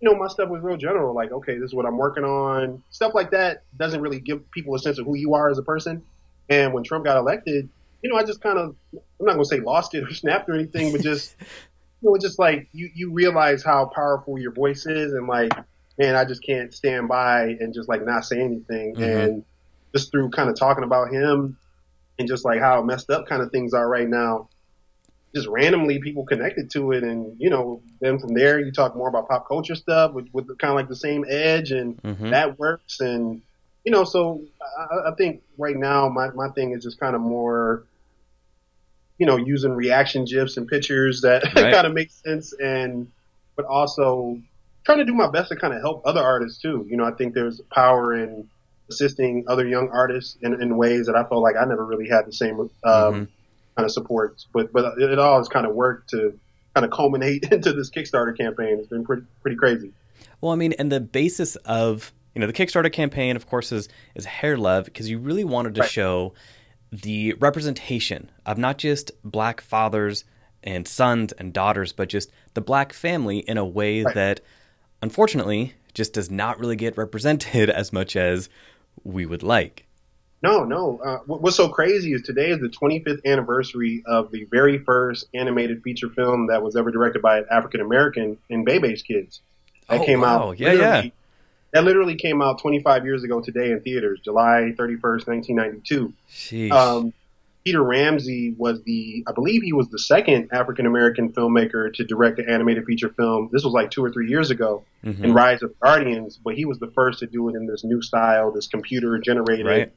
You 0.00 0.10
know, 0.10 0.16
my 0.16 0.28
stuff 0.28 0.48
was 0.50 0.62
real 0.62 0.76
general. 0.76 1.14
Like, 1.14 1.32
okay, 1.32 1.54
this 1.58 1.70
is 1.70 1.74
what 1.74 1.86
I'm 1.86 1.96
working 1.96 2.24
on. 2.24 2.82
Stuff 2.90 3.14
like 3.14 3.30
that 3.32 3.62
doesn't 3.76 4.00
really 4.00 4.20
give 4.20 4.48
people 4.52 4.74
a 4.74 4.78
sense 4.78 4.98
of 4.98 5.06
who 5.06 5.16
you 5.16 5.34
are 5.34 5.50
as 5.50 5.58
a 5.58 5.62
person. 5.62 6.02
And 6.48 6.72
when 6.74 6.84
Trump 6.84 7.04
got 7.04 7.16
elected, 7.16 7.68
you 8.02 8.10
know, 8.10 8.16
I 8.16 8.22
just 8.24 8.40
kind 8.42 8.58
of, 8.58 8.76
I'm 8.94 9.26
not 9.26 9.32
going 9.34 9.44
to 9.44 9.48
say 9.48 9.60
lost 9.60 9.94
it 9.94 10.04
or 10.04 10.12
snapped 10.14 10.48
or 10.48 10.54
anything, 10.54 10.92
but 10.92 11.00
just, 11.02 11.34
you 11.40 12.10
know, 12.10 12.14
it's 12.14 12.24
just 12.24 12.38
like 12.38 12.68
you, 12.72 12.90
you 12.94 13.12
realize 13.12 13.64
how 13.64 13.86
powerful 13.86 14.38
your 14.38 14.52
voice 14.52 14.86
is 14.86 15.12
and 15.14 15.26
like, 15.26 15.52
man, 15.98 16.14
I 16.14 16.24
just 16.24 16.44
can't 16.44 16.72
stand 16.72 17.08
by 17.08 17.56
and 17.58 17.74
just 17.74 17.88
like 17.88 18.04
not 18.04 18.24
say 18.24 18.40
anything. 18.40 18.96
Mhm. 18.96 19.24
And 19.24 19.44
just 19.94 20.12
through 20.12 20.30
kind 20.30 20.50
of 20.50 20.56
talking 20.58 20.84
about 20.84 21.10
him 21.10 21.58
and 22.18 22.28
just 22.28 22.44
like 22.44 22.60
how 22.60 22.82
messed 22.82 23.10
up 23.10 23.26
kind 23.26 23.42
of 23.42 23.50
things 23.50 23.74
are 23.74 23.88
right 23.88 24.08
now, 24.08 24.48
just 25.34 25.48
randomly 25.48 25.98
people 26.00 26.24
connected 26.24 26.70
to 26.70 26.92
it. 26.92 27.02
And, 27.02 27.36
you 27.38 27.50
know, 27.50 27.82
then 28.00 28.18
from 28.18 28.34
there 28.34 28.58
you 28.58 28.72
talk 28.72 28.96
more 28.96 29.08
about 29.08 29.28
pop 29.28 29.46
culture 29.46 29.74
stuff 29.74 30.12
with, 30.12 30.28
with 30.32 30.46
kind 30.58 30.70
of 30.70 30.76
like 30.76 30.88
the 30.88 30.96
same 30.96 31.24
edge 31.28 31.72
and 31.72 32.00
Mhm. 32.02 32.30
that 32.30 32.58
works. 32.58 33.00
And, 33.00 33.42
you 33.84 33.92
know, 33.92 34.04
so 34.04 34.42
I, 34.78 35.10
I 35.10 35.14
think 35.16 35.42
right 35.58 35.76
now 35.76 36.08
my, 36.08 36.30
my 36.30 36.48
thing 36.50 36.72
is 36.72 36.82
just 36.82 36.98
kind 36.98 37.14
of 37.14 37.20
more, 37.20 37.84
you 39.18 39.26
know, 39.26 39.36
using 39.36 39.72
reaction 39.72 40.24
gifs 40.24 40.56
and 40.56 40.68
pictures 40.68 41.20
that 41.22 41.42
Right. 41.54 41.72
kind 41.72 41.86
of 41.86 41.92
make 41.92 42.10
sense 42.10 42.52
and, 42.58 43.08
but 43.56 43.66
also 43.66 44.38
trying 44.84 44.98
to 44.98 45.04
do 45.04 45.14
my 45.14 45.30
best 45.30 45.48
to 45.50 45.56
kind 45.56 45.74
of 45.74 45.80
help 45.80 46.02
other 46.06 46.20
artists 46.20 46.60
too. 46.60 46.86
You 46.88 46.96
know, 46.96 47.04
I 47.04 47.12
think 47.12 47.34
there's 47.34 47.60
power 47.72 48.14
in 48.14 48.48
assisting 48.88 49.44
other 49.48 49.66
young 49.66 49.88
artists 49.92 50.36
in, 50.42 50.60
in 50.62 50.76
ways 50.76 51.06
that 51.06 51.16
I 51.16 51.24
felt 51.24 51.42
like 51.42 51.56
I 51.56 51.64
never 51.64 51.84
really 51.84 52.08
had 52.08 52.26
the 52.26 52.32
same, 52.32 52.60
um, 52.60 52.70
Mhm. 52.84 53.28
kind 53.76 53.84
of 53.84 53.90
support, 53.90 54.44
but, 54.52 54.72
but 54.72 54.98
it 54.98 55.18
all 55.18 55.38
has 55.38 55.48
kind 55.48 55.66
of 55.66 55.74
worked 55.74 56.10
to 56.10 56.38
kind 56.74 56.84
of 56.84 56.90
culminate 56.90 57.44
into 57.52 57.72
this 57.72 57.90
Kickstarter 57.90 58.36
campaign. 58.36 58.78
It's 58.78 58.88
been 58.88 59.04
pretty, 59.04 59.22
pretty 59.42 59.56
crazy. 59.56 59.92
Well, 60.40 60.52
I 60.52 60.56
mean, 60.56 60.72
and 60.78 60.90
the 60.92 61.00
basis 61.00 61.56
of 61.56 62.12
you 62.34 62.40
know 62.40 62.46
the 62.46 62.52
Kickstarter 62.52 62.92
campaign, 62.92 63.34
of 63.36 63.46
course, 63.46 63.72
is 63.72 63.88
is 64.14 64.26
hair 64.26 64.56
love 64.58 64.84
because 64.84 65.08
you 65.10 65.18
really 65.18 65.44
wanted 65.44 65.74
to 65.76 65.80
Right. 65.80 65.90
show 65.90 66.34
the 66.92 67.32
representation 67.40 68.30
of 68.44 68.58
not 68.58 68.76
just 68.78 69.10
black 69.24 69.60
fathers 69.62 70.24
and 70.62 70.86
sons 70.86 71.32
and 71.32 71.52
daughters, 71.52 71.92
but 71.92 72.08
just 72.10 72.30
the 72.54 72.60
black 72.60 72.92
family 72.92 73.38
in 73.38 73.56
a 73.56 73.64
way 73.64 74.02
Right. 74.02 74.14
that, 74.14 74.40
unfortunately, 75.02 75.74
just 75.94 76.12
does 76.12 76.30
not 76.30 76.58
really 76.58 76.76
get 76.76 76.96
represented 76.98 77.70
as 77.70 77.92
much 77.92 78.16
as 78.16 78.48
we 79.06 79.26
would 79.26 79.42
like. 79.42 79.84
No, 80.42 80.64
no. 80.64 80.98
Uh, 80.98 81.18
what's 81.26 81.56
so 81.56 81.68
crazy 81.68 82.12
is 82.12 82.22
today 82.22 82.50
is 82.50 82.60
the 82.60 82.68
25th 82.68 83.24
anniversary 83.24 84.02
of 84.06 84.30
the 84.30 84.44
very 84.50 84.78
first 84.78 85.26
animated 85.34 85.82
feature 85.82 86.10
film 86.10 86.48
that 86.48 86.62
was 86.62 86.76
ever 86.76 86.90
directed 86.90 87.22
by 87.22 87.38
an 87.38 87.46
African 87.50 87.80
American 87.80 88.36
in 88.48 88.64
Bebe's 88.64 89.02
Kids. 89.02 89.40
That 89.88 90.00
Oh, 90.02 90.04
came 90.04 90.20
wow. 90.20 90.50
out. 90.50 90.58
Yeah, 90.58 90.72
yeah. 90.72 91.08
That 91.72 91.84
literally 91.84 92.16
came 92.16 92.42
out 92.42 92.60
25 92.60 93.04
years 93.04 93.24
ago 93.24 93.40
today 93.40 93.70
in 93.70 93.80
theaters, 93.80 94.20
July 94.24 94.72
31st, 94.78 95.26
1992. 95.26 96.12
Sheesh. 96.30 96.70
Um, 96.70 97.12
Peter 97.66 97.82
Ramsey 97.82 98.54
was 98.56 98.80
the, 98.84 99.24
I 99.26 99.32
believe 99.32 99.60
he 99.60 99.72
was 99.72 99.88
the 99.88 99.98
second 99.98 100.50
African 100.52 100.86
American 100.86 101.32
filmmaker 101.32 101.92
to 101.94 102.04
direct 102.04 102.38
an 102.38 102.48
animated 102.48 102.84
feature 102.84 103.08
film. 103.08 103.48
This 103.52 103.64
was 103.64 103.72
like 103.74 103.90
two 103.90 104.04
or 104.04 104.12
three 104.12 104.28
years 104.28 104.52
ago 104.52 104.84
Mhm. 105.04 105.24
in 105.24 105.34
Rise 105.34 105.64
of 105.64 105.72
Guardians, 105.80 106.38
but 106.44 106.54
he 106.54 106.64
was 106.64 106.78
the 106.78 106.86
first 106.92 107.18
to 107.18 107.26
do 107.26 107.48
it 107.48 107.56
in 107.56 107.66
this 107.66 107.82
new 107.82 108.00
style, 108.02 108.52
this 108.52 108.68
computer 108.68 109.18
generated 109.18 109.66
Right. 109.66 109.92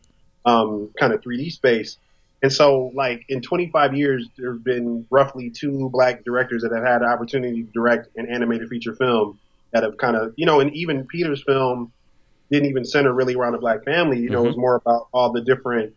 um, 0.46 0.90
kind 1.00 1.14
of 1.14 1.22
3D 1.22 1.52
space. 1.52 2.00
And 2.42 2.52
so, 2.52 2.92
like 2.96 3.24
in 3.30 3.40
25 3.42 3.94
years, 3.96 4.28
there 4.36 4.54
have 4.54 4.64
been 4.64 5.06
roughly 5.12 5.52
two 5.52 5.90
black 5.94 6.24
directors 6.26 6.64
that 6.64 6.72
have 6.72 6.84
had 6.84 7.02
the 7.02 7.06
opportunity 7.06 7.62
to 7.66 7.70
direct 7.72 8.08
an 8.18 8.26
animated 8.32 8.68
feature 8.70 8.96
film 8.96 9.38
that 9.74 9.84
have 9.84 9.96
kind 9.98 10.16
of, 10.16 10.34
you 10.38 10.48
know, 10.48 10.60
and 10.60 10.74
even 10.74 11.06
Peter's 11.06 11.44
film 11.44 11.92
didn't 12.50 12.68
even 12.68 12.84
center 12.84 13.14
really 13.14 13.36
around 13.36 13.54
a 13.54 13.60
black 13.60 13.84
family. 13.84 14.18
You 14.20 14.32
know, 14.32 14.44
it 14.44 14.48
was 14.48 14.58
more 14.58 14.74
about 14.76 15.08
all 15.12 15.32
the 15.32 15.42
different, 15.42 15.94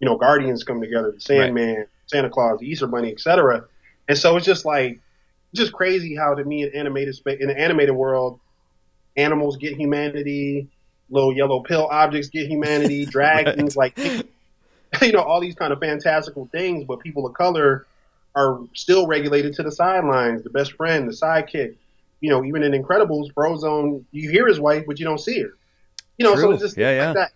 you 0.00 0.08
know, 0.08 0.16
guardians 0.16 0.64
coming 0.64 0.82
together, 0.82 1.12
the 1.12 1.20
Sandman, 1.20 1.86
Santa 2.06 2.30
Claus, 2.30 2.58
the 2.58 2.66
Easter 2.66 2.86
Bunny, 2.86 3.12
etc. 3.12 3.64
And 4.08 4.18
so 4.18 4.36
it's 4.36 4.46
just 4.46 4.64
like, 4.64 5.00
just 5.54 5.72
crazy 5.72 6.16
how 6.16 6.34
to 6.34 6.44
me 6.44 6.62
in 6.62 6.74
animated 6.74 7.14
space, 7.14 7.40
in 7.40 7.48
the 7.48 7.58
animated 7.58 7.94
world, 7.94 8.40
animals 9.16 9.56
get 9.56 9.76
humanity, 9.76 10.68
little 11.10 11.36
yellow 11.36 11.60
pill 11.62 11.86
objects 11.90 12.28
get 12.28 12.46
humanity, 12.46 13.04
dragons, 13.10 13.76
like 13.76 13.96
you 15.02 15.12
know, 15.12 15.20
all 15.20 15.40
these 15.40 15.54
kind 15.54 15.72
of 15.72 15.78
fantastical 15.80 16.48
things, 16.52 16.84
but 16.84 17.00
people 17.00 17.26
of 17.26 17.34
color 17.34 17.86
are 18.34 18.60
still 18.74 19.06
regulated 19.06 19.54
to 19.54 19.62
the 19.62 19.72
sidelines. 19.72 20.42
The 20.42 20.50
best 20.50 20.72
friend, 20.72 21.08
the 21.08 21.12
sidekick, 21.12 21.74
you 22.20 22.30
know, 22.30 22.44
even 22.44 22.62
in 22.62 22.72
Incredibles, 22.72 23.32
Frozone, 23.32 24.04
you 24.12 24.30
hear 24.30 24.46
his 24.46 24.60
wife, 24.60 24.84
but 24.86 24.98
you 24.98 25.04
don't 25.04 25.18
see 25.18 25.40
her. 25.40 25.50
You 26.16 26.26
know, 26.26 26.36
so 26.36 26.52
it's 26.52 26.62
just 26.62 26.76
Yeah, 26.76 26.88
like 26.88 26.96
yeah. 26.96 27.12
that. 27.14 27.32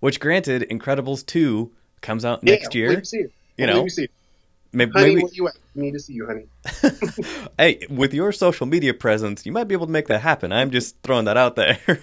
Which, 0.00 0.20
granted, 0.20 0.66
Incredibles 0.70 1.24
two 1.24 1.72
comes 2.00 2.24
out 2.24 2.40
Yeah, 2.42 2.54
next 2.54 2.74
year. 2.74 3.02
You 3.56 3.66
know, 3.66 3.84
to 3.84 3.90
see 3.90 4.02
it. 4.04 4.10
maybe, 4.72 4.92
honey, 4.92 5.14
maybe 5.16 5.28
you 5.32 5.48
at? 5.48 5.54
Need 5.74 5.92
to 5.92 6.00
see 6.00 6.12
you, 6.12 6.26
honey. 6.26 6.46
hey, 7.58 7.86
with 7.90 8.12
your 8.14 8.32
social 8.32 8.66
media 8.66 8.94
presence, 8.94 9.44
you 9.46 9.52
might 9.52 9.64
be 9.64 9.74
able 9.74 9.86
to 9.86 9.92
make 9.92 10.08
that 10.08 10.20
happen. 10.20 10.52
I'm 10.52 10.70
just 10.70 11.00
throwing 11.02 11.24
that 11.26 11.36
out 11.36 11.56
there. 11.56 11.78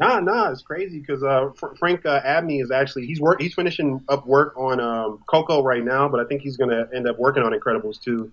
Nah, 0.00 0.18
nah, 0.18 0.50
it's 0.50 0.60
crazy 0.60 0.98
because 0.98 1.22
uh, 1.22 1.50
Fr- 1.56 1.76
Frank 1.78 2.04
uh, 2.04 2.20
Abney 2.24 2.58
is 2.58 2.72
actually 2.72 3.06
he's 3.06 3.20
work 3.20 3.40
he's 3.40 3.54
finishing 3.54 4.02
up 4.08 4.26
work 4.26 4.54
on 4.56 4.80
um, 4.80 5.20
Coco 5.28 5.62
right 5.62 5.84
now, 5.84 6.08
but 6.08 6.18
I 6.18 6.24
think 6.24 6.42
he's 6.42 6.56
going 6.56 6.70
to 6.70 6.88
end 6.92 7.06
up 7.08 7.16
working 7.16 7.44
on 7.44 7.52
Incredibles 7.52 8.02
too. 8.02 8.32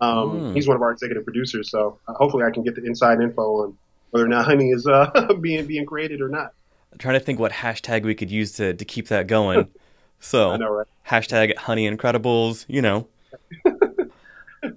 Um, 0.00 0.30
Mm. 0.30 0.54
He's 0.54 0.66
one 0.66 0.74
of 0.74 0.80
our 0.80 0.90
executive 0.90 1.24
producers, 1.24 1.70
so 1.70 1.98
uh, 2.08 2.14
hopefully 2.14 2.44
I 2.44 2.50
can 2.50 2.62
get 2.62 2.76
the 2.76 2.84
inside 2.86 3.20
info 3.20 3.62
on 3.64 3.76
whether 4.10 4.24
or 4.24 4.28
not 4.28 4.46
Honey 4.46 4.70
is 4.70 4.86
uh, 4.86 5.34
being 5.40 5.66
being 5.66 5.84
created 5.84 6.22
or 6.22 6.28
not. 6.28 6.54
I'm 6.92 6.98
trying 6.98 7.18
to 7.18 7.20
think 7.20 7.38
what 7.38 7.52
hashtag 7.52 8.04
we 8.04 8.14
could 8.14 8.30
use 8.30 8.52
to, 8.52 8.72
to 8.72 8.84
keep 8.86 9.08
that 9.08 9.26
going. 9.26 9.68
So 10.24 10.56
know, 10.56 10.70
right? 10.70 10.86
hashtag 11.08 11.56
Honey 11.56 11.90
Incredibles, 11.90 12.64
you 12.68 12.80
know, 12.80 13.08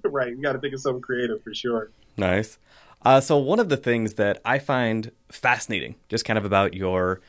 right, 0.04 0.36
we 0.36 0.42
got 0.42 0.52
to 0.52 0.58
think 0.58 0.74
of 0.74 0.80
something 0.80 1.00
creative 1.02 1.42
for 1.42 1.54
sure. 1.54 1.90
nice. 2.16 2.58
Uh, 3.04 3.20
so 3.20 3.36
one 3.36 3.60
of 3.60 3.68
the 3.68 3.76
things 3.76 4.14
that 4.14 4.40
I 4.44 4.58
find 4.58 5.12
fascinating, 5.30 5.94
just 6.08 6.24
kind 6.24 6.38
of 6.38 6.44
about 6.44 6.74
your 6.74 7.20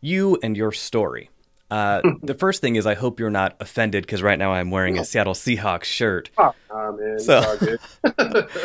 you 0.00 0.38
and 0.42 0.56
your 0.56 0.72
story, 0.72 1.28
Uh, 1.70 2.00
the 2.22 2.32
first 2.34 2.60
thing 2.62 2.76
is 2.76 2.86
I 2.86 2.94
hope 2.94 3.20
you're 3.20 3.28
not 3.30 3.56
offended 3.60 4.04
because 4.06 4.22
right 4.22 4.38
now 4.38 4.52
I'm 4.52 4.70
wearing 4.70 4.98
a 4.98 5.04
Seattle 5.04 5.34
Seahawks 5.34 5.84
shirt. 5.84 6.30
Oh, 6.38 6.54
man. 6.98 7.18
So- 7.18 7.38
It's 7.60 7.82
all 8.04 8.22
good. 8.32 8.48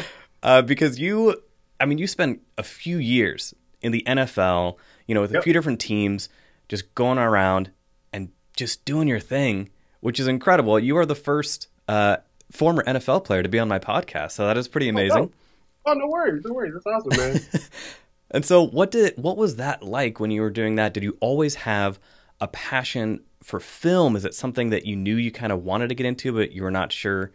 Uh, 0.44 0.60
because 0.64 1.00
you, 1.00 1.36
I 1.80 1.86
mean, 1.86 2.00
you 2.00 2.08
spent 2.08 2.42
a 2.58 2.64
few 2.64 2.98
years 2.98 3.54
in 3.84 3.92
the 3.92 4.04
NFL, 4.08 4.78
you 5.06 5.14
know, 5.14 5.22
with 5.22 5.30
a 5.30 5.36
Yep. 5.36 5.44
few 5.44 5.54
different 5.54 5.80
teams, 5.80 6.30
just 6.68 6.96
going 6.96 7.20
around 7.20 7.70
just 8.62 8.86
doing 8.86 9.08
your 9.08 9.20
thing, 9.20 9.70
which 10.00 10.20
is 10.20 10.28
incredible. 10.28 10.80
You 10.80 10.98
are 10.98 11.06
the 11.06 11.16
first 11.16 11.68
uh, 11.88 12.18
former 12.52 12.84
NFL 12.84 13.26
player 13.26 13.44
to 13.44 13.50
be 13.50 13.60
on 13.60 13.68
my 13.68 13.80
podcast, 13.80 14.32
so 14.32 14.46
that 14.46 14.58
is 14.58 14.68
pretty 14.68 14.88
amazing. 14.88 15.34
oh, 15.86 15.94
no 15.94 16.08
worries. 16.08 16.46
No 16.46 16.54
worries. 16.54 16.74
That's 16.74 16.86
awesome, 16.86 17.18
man. 17.18 17.42
And 18.34 18.46
so, 18.46 18.66
what 18.66 18.92
did 18.92 19.14
what 19.18 19.36
was 19.36 19.58
that 19.58 19.84
like 19.84 20.20
when 20.20 20.32
you 20.32 20.42
were 20.42 20.50
doing 20.50 20.76
that? 20.76 20.94
Did 20.94 21.04
you 21.04 21.18
always 21.20 21.56
have 21.56 22.00
a 22.40 22.48
passion 22.48 23.22
for 23.44 23.60
film? 23.60 24.16
Is 24.16 24.24
it 24.24 24.34
something 24.34 24.70
that 24.70 24.86
you 24.86 24.96
knew 24.96 25.18
you 25.18 25.32
kind 25.32 25.52
of 25.52 25.66
wanted 25.66 25.90
to 25.90 25.96
get 25.96 26.06
into, 26.06 26.32
but 26.32 26.54
you 26.54 26.64
were 26.64 26.72
not 26.72 26.94
sure 26.94 27.32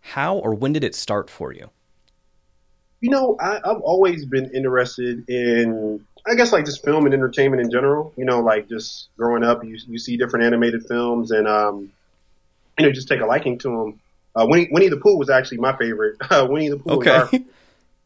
how, 0.00 0.36
or 0.38 0.54
when 0.54 0.72
did 0.72 0.82
it 0.82 0.96
start 0.96 1.30
for 1.30 1.52
you? 1.52 1.70
You 3.00 3.10
know, 3.10 3.36
I, 3.40 3.58
I've 3.64 3.80
always 3.80 4.26
been 4.26 4.50
interested 4.52 5.28
in, 5.28 6.04
I 6.26 6.34
guess, 6.34 6.52
like 6.52 6.64
just 6.64 6.84
film 6.84 7.04
and 7.06 7.14
entertainment 7.14 7.62
in 7.62 7.70
general. 7.70 8.12
You 8.16 8.24
know, 8.24 8.40
like 8.40 8.68
just 8.68 9.08
growing 9.16 9.42
up, 9.44 9.64
you 9.64 9.78
you 9.88 9.98
see 9.98 10.16
different 10.16 10.44
animated 10.46 10.86
films, 10.86 11.30
and 11.30 11.46
um, 11.48 11.92
you 12.78 12.86
know, 12.86 12.92
just 12.92 13.08
take 13.08 13.20
a 13.20 13.26
liking 13.26 13.58
to 13.58 13.68
them. 13.68 14.00
Uh, 14.34 14.46
Winnie, 14.48 14.68
Winnie 14.70 14.88
the 14.88 14.96
Pooh 14.96 15.16
was 15.18 15.28
actually 15.30 15.58
my 15.58 15.76
favorite. 15.76 16.16
Uh, 16.30 16.46
Winnie 16.48 16.68
the 16.68 16.76
Pooh. 16.76 16.90
Okay. 16.92 17.10
Garfield. 17.10 17.44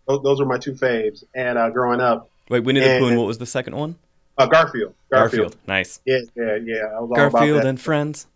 Those, 0.08 0.22
those 0.22 0.40
were 0.40 0.46
my 0.46 0.58
two 0.58 0.72
faves. 0.72 1.22
And 1.34 1.58
uh, 1.58 1.70
growing 1.70 2.00
up, 2.00 2.30
Wait, 2.48 2.60
Winnie 2.64 2.80
the 2.80 2.86
Pooh, 2.86 2.94
and 2.96 3.06
And- 3.08 3.18
what 3.18 3.26
was 3.26 3.38
the 3.38 3.46
second 3.46 3.76
one? 3.76 3.96
uh, 4.38 4.46
Garfield. 4.46 4.94
Garfield. 5.12 5.56
Nice. 5.66 6.00
Yeah, 6.04 6.20
yeah, 6.34 6.56
yeah. 6.56 6.74
I 6.96 7.00
was 7.00 7.10
all 7.10 7.12
about 7.12 7.30
Garfield 7.32 7.64
and 7.64 7.80
Friends. 7.80 8.26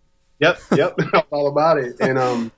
Yep, 0.41 0.61
yep. 0.77 0.95
I 1.13 1.17
was 1.17 1.25
all 1.31 1.49
about 1.49 1.79
it. 1.79 1.97
And 2.01 2.19
um, 2.19 2.53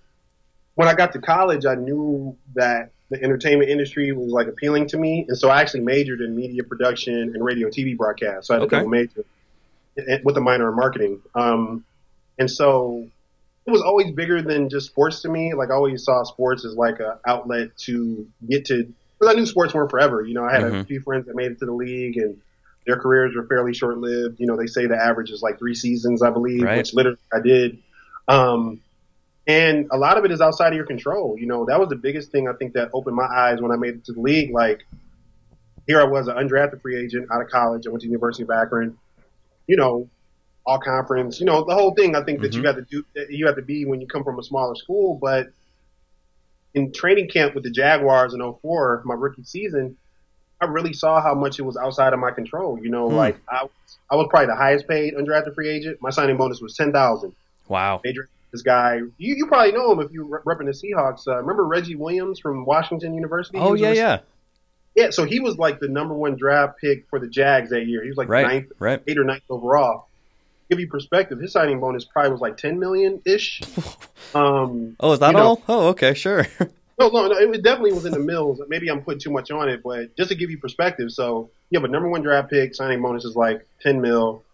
when 0.75 0.89
I 0.89 0.95
got 0.95 1.13
to 1.13 1.21
college, 1.21 1.65
I 1.65 1.75
knew 1.77 2.37
that 2.55 2.91
the 3.11 3.23
entertainment 3.23 3.71
industry 3.71 4.13
was 4.13 4.31
like 4.31 4.47
appealing 4.47 4.87
to 4.89 4.99
me, 4.99 5.27
and 5.29 5.37
so 5.37 5.49
I 5.49 5.61
actually 5.61 5.81
majored 5.81 6.21
in 6.21 6.37
media 6.37 6.63
production 6.63 7.15
and 7.15 7.45
radio 7.45 7.69
TV 7.69 7.97
broadcast. 7.97 8.47
So 8.47 8.55
I 8.55 8.59
had 8.59 8.65
Okay. 8.65 8.77
a 8.77 8.79
double 8.81 8.91
major 8.91 9.25
with 10.25 10.37
a 10.37 10.41
minor 10.41 10.71
in 10.71 10.77
marketing. 10.77 11.21
Um, 11.35 11.85
and 12.39 12.51
so 12.51 13.07
it 13.67 13.71
was 13.71 13.83
always 13.83 14.13
bigger 14.13 14.41
than 14.41 14.69
just 14.71 14.87
sports 14.87 15.23
to 15.23 15.29
me. 15.29 15.53
Like 15.55 15.71
I 15.71 15.75
always 15.75 16.05
saw 16.05 16.23
sports 16.23 16.65
as 16.65 16.75
like 16.75 17.01
a 17.01 17.19
outlet 17.27 17.77
to 17.87 18.27
get 18.49 18.65
to. 18.67 18.85
Because 19.19 19.35
I 19.35 19.37
knew 19.39 19.45
sports 19.45 19.75
weren't 19.75 19.91
forever. 19.91 20.25
You 20.25 20.35
know, 20.35 20.45
I 20.45 20.53
had 20.55 20.63
a 20.63 20.71
Mhm. 20.71 20.87
few 20.87 21.01
friends 21.01 21.27
that 21.27 21.37
made 21.37 21.51
it 21.51 21.59
to 21.59 21.67
the 21.67 21.75
league, 21.75 22.17
and 22.17 22.39
their 22.87 22.97
careers 22.97 23.35
were 23.37 23.47
fairly 23.47 23.75
short 23.75 23.99
lived. 23.99 24.41
You 24.41 24.47
know, 24.47 24.57
they 24.57 24.67
say 24.67 24.87
the 24.87 24.97
average 24.97 25.31
is 25.31 25.43
like 25.43 25.59
three 25.59 25.75
seasons, 25.75 26.23
I 26.23 26.31
believe, 26.31 26.63
Right. 26.63 26.79
which 26.79 26.95
literally 26.95 27.19
I 27.33 27.41
did. 27.41 27.79
Um, 28.29 28.81
and 29.51 29.89
a 29.91 29.97
lot 29.97 30.17
of 30.19 30.25
it 30.25 30.31
is 30.33 30.41
outside 30.41 30.69
of 30.69 30.75
your 30.77 30.87
control. 30.87 31.37
You 31.39 31.47
know, 31.47 31.65
that 31.67 31.79
was 31.81 31.89
the 31.89 31.97
biggest 31.97 32.31
thing 32.31 32.49
I 32.49 32.53
think 32.53 32.75
that 32.75 32.91
opened 32.93 33.17
my 33.17 33.25
eyes 33.27 33.61
when 33.61 33.73
I 33.73 33.77
made 33.77 33.95
it 33.95 34.05
to 34.07 34.13
the 34.13 34.21
league. 34.21 34.51
Like, 34.53 34.81
here 35.87 36.01
I 36.01 36.05
was, 36.05 36.29
an 36.29 36.37
undrafted 36.37 36.81
free 36.83 36.97
agent 37.03 37.29
out 37.33 37.41
of 37.43 37.49
college. 37.49 37.87
I 37.87 37.91
went 37.91 38.03
to 38.03 38.09
University 38.09 38.43
of 38.45 38.51
Akron. 38.51 38.97
You 39.67 39.77
know, 39.77 40.09
all 40.67 40.79
conference. 40.79 41.41
You 41.41 41.47
know, 41.47 41.65
the 41.65 41.75
whole 41.75 41.95
thing. 41.95 42.15
I 42.15 42.23
think 42.23 42.41
that 42.43 42.55
you 42.55 42.61
Mhm. 42.61 42.65
got 42.65 42.77
to 42.77 42.83
do. 42.83 43.05
that 43.15 43.31
You 43.31 43.47
have 43.47 43.57
to 43.57 43.63
be 43.63 43.85
when 43.87 44.01
you 44.01 44.07
come 44.07 44.25
from 44.25 44.39
a 44.39 44.43
smaller 44.43 44.75
school. 44.77 45.19
But 45.21 45.49
in 46.75 46.93
training 46.93 47.29
camp 47.29 47.55
with 47.55 47.65
the 47.65 47.71
Jaguars 47.71 48.35
in 48.35 48.41
04, 48.41 49.03
my 49.05 49.15
rookie 49.15 49.45
season, 49.45 49.97
I 50.61 50.67
really 50.67 50.93
saw 50.93 51.21
how 51.21 51.35
much 51.35 51.59
it 51.59 51.63
was 51.63 51.77
outside 51.77 52.13
of 52.13 52.19
my 52.21 52.31
control. 52.31 52.79
You 52.83 52.91
know, 52.91 53.09
Hmm. 53.09 53.17
like 53.17 53.37
I, 53.49 53.63
was- 53.65 53.99
I 54.11 54.17
was 54.17 54.27
probably 54.31 54.47
the 54.47 54.57
highest 54.57 54.87
paid 54.87 55.15
undrafted 55.15 55.55
free 55.55 55.71
agent. 55.71 55.99
My 56.01 56.11
signing 56.11 56.37
bonus 56.37 56.61
was 56.61 56.77
ten 56.77 56.93
thousand. 56.93 57.33
Wow. 57.69 58.01
They 58.05 58.13
drafted 58.13 58.35
this 58.53 58.63
guy. 58.63 58.97
You, 59.19 59.35
you 59.37 59.47
probably 59.47 59.73
know 59.73 59.93
him 59.93 60.01
if 60.01 60.13
you 60.13 60.25
re- 60.25 60.41
repping 60.47 60.67
the 60.67 60.73
Seahawks. 60.73 61.27
Uh, 61.29 61.37
remember 61.39 61.65
Reggie 61.65 61.95
Williams 61.97 62.39
from 62.41 62.65
Washington 62.65 63.15
University? 63.15 63.59
Oh 63.59 63.75
yeah, 63.75 63.93
yeah. 63.93 64.19
yeah. 64.95 65.11
So 65.11 65.25
he 65.25 65.41
was 65.41 65.57
like 65.59 65.81
the 65.81 65.89
number 65.89 66.15
one 66.15 66.37
draft 66.37 66.79
pick 66.81 67.09
for 67.09 67.19
the 67.19 67.29
Jags 67.29 67.71
that 67.71 67.87
year. 67.87 68.03
He 68.03 68.09
was 68.09 68.19
like 68.19 68.29
Right, 68.29 68.47
ninth, 68.47 68.73
right. 68.79 69.03
eight 69.07 69.19
or 69.19 69.25
ninth 69.25 69.43
overall. 69.49 70.09
Give 70.69 70.79
you 70.79 70.87
perspective, 70.89 71.41
his 71.41 71.53
signing 71.53 71.81
bonus 71.81 72.05
probably 72.05 72.31
was 72.31 72.41
like 72.41 72.57
ten 72.57 72.79
million 72.79 73.21
ish. 73.25 73.61
Um, 74.35 74.95
Oh, 75.01 75.11
is 75.13 75.19
that 75.19 75.29
you 75.33 75.39
know- 75.39 75.43
all? 75.43 75.63
Oh, 75.69 75.89
okay, 75.89 76.15
sure. 76.15 76.47
no, 77.01 77.09
no, 77.09 77.27
no, 77.27 77.37
it 77.37 77.63
definitely 77.65 77.93
was 77.93 78.05
in 78.05 78.13
the 78.13 78.21
mills. 78.21 78.61
Maybe 78.69 78.89
I'm 78.89 79.03
putting 79.03 79.19
too 79.19 79.31
much 79.31 79.51
on 79.51 79.69
it, 79.69 79.83
but 79.83 80.15
just 80.17 80.29
to 80.31 80.37
give 80.37 80.51
you 80.53 80.59
perspective, 80.59 81.11
so 81.11 81.51
you 81.71 81.81
have 81.81 81.85
a 81.89 81.91
number 81.93 82.09
one 82.09 82.23
draft 82.23 82.49
pick, 82.51 82.75
signing 82.77 83.03
bonus 83.03 83.25
is 83.25 83.35
like 83.35 83.67
ten 83.81 84.01
mil. 84.01 84.45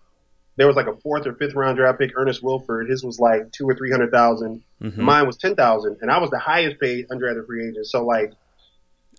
There 0.57 0.67
was 0.67 0.77
like 0.77 0.87
a 0.87 0.97
fourth 0.97 1.27
or 1.27 1.35
fifth 1.35 1.55
round 1.55 1.77
draft 1.77 1.99
pick, 1.99 2.13
Ernest 2.17 2.43
Wilford. 2.43 2.89
His 2.89 3.05
was 3.05 3.21
like 3.21 3.53
two 3.53 3.69
or 3.69 3.75
three 3.75 3.91
hundred 3.91 4.11
thousand. 4.11 4.63
Mhm. 4.83 4.97
Mine 4.99 5.27
was 5.27 5.37
ten 5.37 5.55
thousand, 5.55 5.99
and 6.01 6.11
I 6.11 6.19
was 6.19 6.31
the 6.31 6.39
highest 6.39 6.81
paid 6.81 7.09
undrafted 7.09 7.47
free 7.47 7.69
agent. 7.69 7.87
So 7.87 8.05
like, 8.05 8.33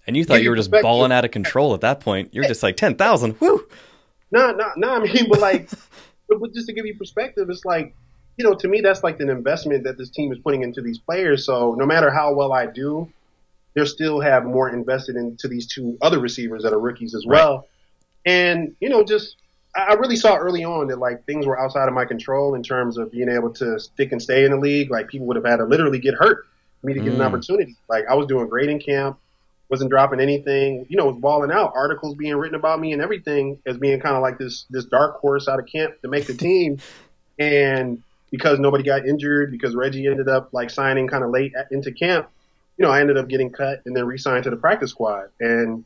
And 0.07 0.17
you 0.17 0.25
thought 0.25 0.41
you 0.41 0.49
were 0.49 0.55
just 0.55 0.71
balling 0.71 1.11
out 1.11 1.25
of 1.25 1.31
control 1.31 1.73
at 1.73 1.81
that 1.81 1.99
point. 1.99 2.33
You're 2.33 2.45
just 2.45 2.63
like 2.63 2.75
ten 2.75 2.95
thousand. 2.95 3.39
Woo. 3.39 3.67
nah, 4.31 4.51
nah, 4.51 4.71
nah. 4.77 4.95
I 4.95 4.99
mean, 4.99 5.27
but 5.29 5.39
like, 5.39 5.69
but, 6.27 6.53
just 6.53 6.67
to 6.67 6.73
give 6.73 6.85
you 6.85 6.95
perspective, 6.95 7.49
it's 7.49 7.65
like, 7.65 7.95
you 8.37 8.43
know, 8.43 8.55
to 8.55 8.67
me, 8.67 8.81
that's 8.81 9.03
like 9.03 9.19
an 9.19 9.29
investment 9.29 9.83
that 9.83 9.97
this 9.97 10.09
team 10.09 10.31
is 10.31 10.39
putting 10.39 10.63
into 10.63 10.81
these 10.81 10.97
players. 10.97 11.45
So 11.45 11.75
no 11.75 11.85
matter 11.85 12.09
how 12.09 12.33
well 12.33 12.51
I 12.51 12.65
do, 12.65 13.11
they'll 13.75 13.85
still 13.85 14.19
have 14.21 14.43
more 14.43 14.69
invested 14.69 15.15
into 15.15 15.47
these 15.47 15.67
two 15.67 15.99
other 16.01 16.19
receivers 16.19 16.63
that 16.63 16.73
are 16.73 16.79
rookies 16.79 17.13
as 17.13 17.25
well. 17.27 17.67
And 18.25 18.75
you 18.79 18.89
know, 18.89 19.03
just 19.03 19.35
I 19.81 19.93
really 19.93 20.15
saw 20.15 20.35
early 20.37 20.63
on 20.63 20.87
that 20.87 20.97
like 20.99 21.25
things 21.25 21.45
were 21.45 21.59
outside 21.59 21.87
of 21.87 21.93
my 21.93 22.05
control 22.05 22.55
in 22.55 22.63
terms 22.63 22.97
of 22.97 23.11
being 23.11 23.29
able 23.29 23.51
to 23.55 23.79
stick 23.79 24.11
and 24.11 24.21
stay 24.21 24.43
in 24.45 24.51
the 24.51 24.57
league. 24.57 24.89
Like 24.91 25.07
people 25.07 25.27
would 25.27 25.35
have 25.35 25.45
had 25.45 25.57
to 25.57 25.65
literally 25.65 25.99
get 25.99 26.13
hurt 26.15 26.45
for 26.81 26.87
me 26.87 26.93
to 26.93 26.99
get 26.99 27.13
an 27.13 27.19
Mm. 27.19 27.25
opportunity. 27.25 27.75
Like 27.89 28.05
I 28.09 28.15
was 28.15 28.27
doing 28.27 28.47
great 28.47 28.69
in 28.69 28.79
camp, 28.79 29.17
wasn't 29.69 29.89
dropping 29.89 30.19
anything. 30.19 30.85
You 30.89 30.97
know, 30.97 31.05
was 31.05 31.17
balling 31.17 31.51
out. 31.51 31.73
Articles 31.75 32.15
being 32.15 32.35
written 32.35 32.55
about 32.55 32.79
me 32.79 32.93
and 32.93 33.01
everything 33.01 33.59
as 33.65 33.77
being 33.77 33.99
kind 33.99 34.15
of 34.15 34.21
like 34.21 34.37
this 34.37 34.65
this 34.69 34.85
dark 34.85 35.19
horse 35.19 35.47
out 35.47 35.59
of 35.59 35.65
camp 35.67 35.99
to 36.01 36.07
make 36.07 36.25
the 36.27 36.33
team. 36.47 36.79
and 37.39 38.01
because 38.31 38.59
nobody 38.59 38.83
got 38.83 39.05
injured, 39.07 39.51
because 39.51 39.73
Reggie 39.73 40.05
ended 40.05 40.27
up 40.27 40.49
like 40.51 40.69
signing 40.69 41.07
kind 41.07 41.23
of 41.23 41.29
late 41.29 41.53
at- 41.57 41.71
into 41.71 41.93
camp, 41.93 42.27
you 42.77 42.83
know, 42.85 42.91
I 42.91 42.99
ended 42.99 43.17
up 43.17 43.29
getting 43.29 43.49
cut 43.51 43.81
and 43.85 43.95
then 43.95 44.05
re-signed 44.05 44.43
to 44.43 44.49
the 44.49 44.57
practice 44.57 44.91
squad. 44.91 45.29
And 45.39 45.85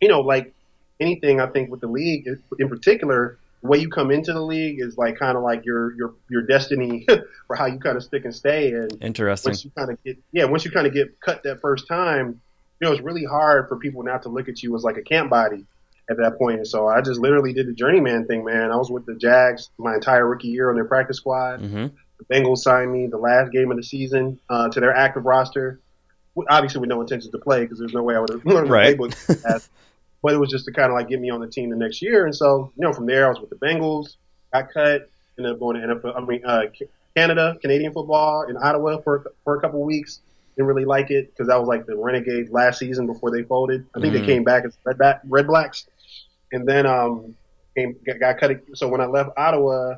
you 0.00 0.08
know, 0.08 0.20
like 0.20 0.52
anything, 1.00 1.40
I 1.40 1.46
think 1.46 1.70
with 1.70 1.80
the 1.80 1.86
league 1.88 2.26
in 2.58 2.68
particular, 2.68 3.38
the 3.62 3.68
way 3.68 3.78
you 3.78 3.88
come 3.90 4.10
into 4.10 4.32
the 4.32 4.40
league 4.42 4.80
is 4.80 4.96
like 4.96 5.18
kind 5.18 5.36
of 5.36 5.42
like 5.42 5.64
your 5.64 5.92
your 5.96 6.14
your 6.28 6.42
destiny 6.42 7.06
for 7.46 7.56
how 7.56 7.66
you 7.66 7.78
kind 7.78 7.96
of 7.96 8.02
stick 8.04 8.24
and 8.24 8.34
stay. 8.34 8.72
And 8.72 8.96
Interesting. 9.02 9.50
once 9.50 9.64
you 9.64 9.70
kind 9.76 9.90
of 9.90 10.02
get 10.04 10.16
yeah, 10.32 10.44
once 10.44 10.64
you 10.64 10.70
kind 10.70 10.86
of 10.86 10.92
get 10.94 11.20
cut 11.20 11.42
that 11.44 11.60
first 11.60 11.88
time, 11.88 12.40
you 12.80 12.86
know, 12.86 12.92
it's 12.92 13.02
really 13.02 13.24
hard 13.24 13.68
for 13.68 13.76
people 13.76 14.02
not 14.02 14.22
to 14.22 14.28
look 14.28 14.48
at 14.48 14.62
you 14.62 14.74
as 14.76 14.84
like 14.84 14.96
a 14.96 15.02
camp 15.02 15.30
body 15.30 15.64
at 16.10 16.16
that 16.18 16.38
point. 16.38 16.58
And 16.58 16.66
so 16.68 16.86
I 16.88 17.00
just 17.00 17.20
literally 17.20 17.52
did 17.52 17.66
the 17.66 17.72
journeyman 17.74 18.26
thing, 18.26 18.44
man. 18.44 18.70
I 18.70 18.76
was 18.76 18.90
with 18.90 19.04
the 19.06 19.14
Jags 19.14 19.70
my 19.78 19.94
entire 19.94 20.26
rookie 20.26 20.48
year 20.48 20.70
on 20.70 20.76
their 20.76 20.84
practice 20.86 21.16
squad. 21.18 21.60
hmm 21.60 21.86
The 22.18 22.24
Bengals 22.32 22.58
signed 22.58 22.92
me 22.92 23.08
the 23.08 23.18
last 23.18 23.50
game 23.52 23.70
of 23.70 23.76
the 23.76 23.82
season 23.82 24.38
uh, 24.48 24.68
to 24.70 24.80
their 24.80 24.94
active 24.94 25.24
roster. 25.26 25.80
Obviously, 26.48 26.80
with 26.80 26.88
no 26.88 27.00
intentions 27.00 27.32
to 27.32 27.38
play 27.38 27.62
because 27.62 27.80
there's 27.80 27.92
no 27.92 28.04
way 28.04 28.14
I 28.14 28.20
would 28.20 28.30
have 28.30 28.44
learned 28.46 28.70
Right. 28.70 28.96
the 28.96 29.08
playbook. 29.08 29.68
but 30.22 30.32
it 30.34 30.38
was 30.38 30.50
just 30.50 30.64
to 30.66 30.72
kind 30.72 30.90
of 30.90 30.94
like 30.94 31.08
get 31.08 31.20
me 31.20 31.30
on 31.30 31.40
the 31.40 31.46
team 31.48 31.70
the 31.70 31.76
next 31.76 32.02
year. 32.02 32.24
And 32.26 32.34
so, 32.34 32.72
you 32.76 32.82
know, 32.86 32.92
from 32.92 33.06
there 33.06 33.26
I 33.26 33.28
was 33.28 33.40
with 33.40 33.50
the 33.50 33.56
Bengals, 33.56 34.16
got 34.52 34.72
cut, 34.72 35.08
ended 35.38 35.52
up 35.52 35.60
going 35.60 35.80
to 35.80 35.86
NFL. 35.86 36.16
I 36.16 36.20
mean, 36.24 36.44
uh, 36.44 36.62
Canada, 37.16 37.56
Canadian 37.60 37.92
football 37.92 38.42
in 38.48 38.56
Ottawa 38.56 38.98
for 38.98 39.24
for 39.44 39.56
a 39.56 39.60
couple 39.60 39.80
of 39.80 39.86
weeks. 39.86 40.20
Didn't 40.56 40.66
really 40.68 40.84
like 40.84 41.10
it 41.10 41.30
because 41.30 41.48
that 41.48 41.58
was 41.58 41.68
like 41.68 41.86
the 41.86 41.96
Renegades 41.96 42.50
last 42.50 42.78
season 42.80 43.06
before 43.06 43.30
they 43.30 43.42
folded. 43.44 43.86
I 43.96 44.00
think 44.00 44.12
Mhm. 44.14 44.20
they 44.20 44.26
came 44.26 44.44
back 44.44 44.64
as 44.64 44.76
Red, 44.84 44.98
Ba- 44.98 45.20
Red 45.28 45.46
Blacks, 45.46 45.86
and 46.52 46.66
then 46.66 46.84
um 46.86 47.34
came 47.76 47.96
got, 48.04 48.18
got 48.18 48.38
cut. 48.38 48.60
So 48.74 48.88
when 48.88 49.00
I 49.00 49.06
left 49.06 49.30
Ottawa, 49.36 49.94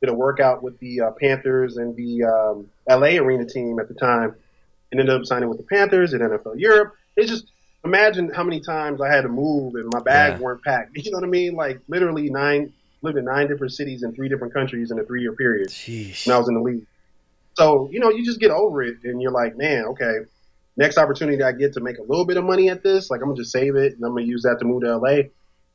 did 0.00 0.08
a 0.10 0.14
workout 0.14 0.62
with 0.62 0.78
the 0.80 1.00
uh, 1.02 1.10
Panthers 1.12 1.76
and 1.76 1.94
the 1.94 2.24
um, 2.24 2.68
LA 2.88 3.18
Arena 3.18 3.44
team 3.44 3.78
at 3.78 3.86
the 3.88 3.94
time, 3.94 4.34
and 4.90 5.00
ended 5.00 5.14
up 5.14 5.24
signing 5.26 5.48
with 5.48 5.58
the 5.58 5.64
Panthers 5.64 6.12
in 6.14 6.20
NFL 6.20 6.54
Europe. 6.58 6.94
It's 7.16 7.30
just 7.30 7.46
imagine 7.84 8.30
how 8.34 8.42
many 8.44 8.60
times 8.60 9.00
I 9.00 9.08
had 9.08 9.22
to 9.22 9.28
move 9.28 9.74
and 9.74 9.88
my 9.92 10.00
bags 10.00 10.38
Yeah. 10.38 10.44
weren't 10.44 10.62
packed. 10.62 10.96
You 10.96 11.10
know 11.10 11.18
what 11.18 11.24
I 11.24 11.30
mean? 11.30 11.54
Like 11.54 11.80
literally 11.88 12.28
nine, 12.30 12.72
lived 13.02 13.16
in 13.18 13.24
nine 13.24 13.48
different 13.48 13.72
cities 13.72 14.02
in 14.02 14.14
three 14.14 14.28
different 14.28 14.52
countries 14.52 14.90
in 14.90 14.98
a 14.98 15.04
three 15.04 15.22
year 15.22 15.32
period 15.32 15.68
Jeez. 15.68 16.26
when 16.26 16.34
I 16.36 16.38
was 16.38 16.48
in 16.48 16.54
the 16.54 16.60
league. 16.60 16.86
So, 17.54 17.88
you 17.92 18.00
know, 18.00 18.10
you 18.10 18.24
just 18.24 18.40
get 18.40 18.50
over 18.50 18.82
it 18.82 18.98
and 19.04 19.20
you're 19.20 19.32
like, 19.32 19.56
man, 19.56 19.84
okay, 19.86 20.18
next 20.76 20.98
opportunity 20.98 21.42
I 21.42 21.52
get 21.52 21.72
to 21.74 21.80
make 21.80 21.98
a 21.98 22.02
little 22.02 22.24
bit 22.24 22.36
of 22.36 22.44
money 22.44 22.68
at 22.68 22.82
this, 22.82 23.10
like 23.10 23.20
I'm 23.20 23.28
gonna 23.28 23.36
just 23.38 23.52
save 23.52 23.76
it 23.76 23.94
and 23.94 24.04
I'm 24.04 24.12
gonna 24.14 24.26
use 24.26 24.42
that 24.42 24.58
to 24.60 24.64
move 24.64 24.82
to 24.82 24.96
LA 24.96 25.22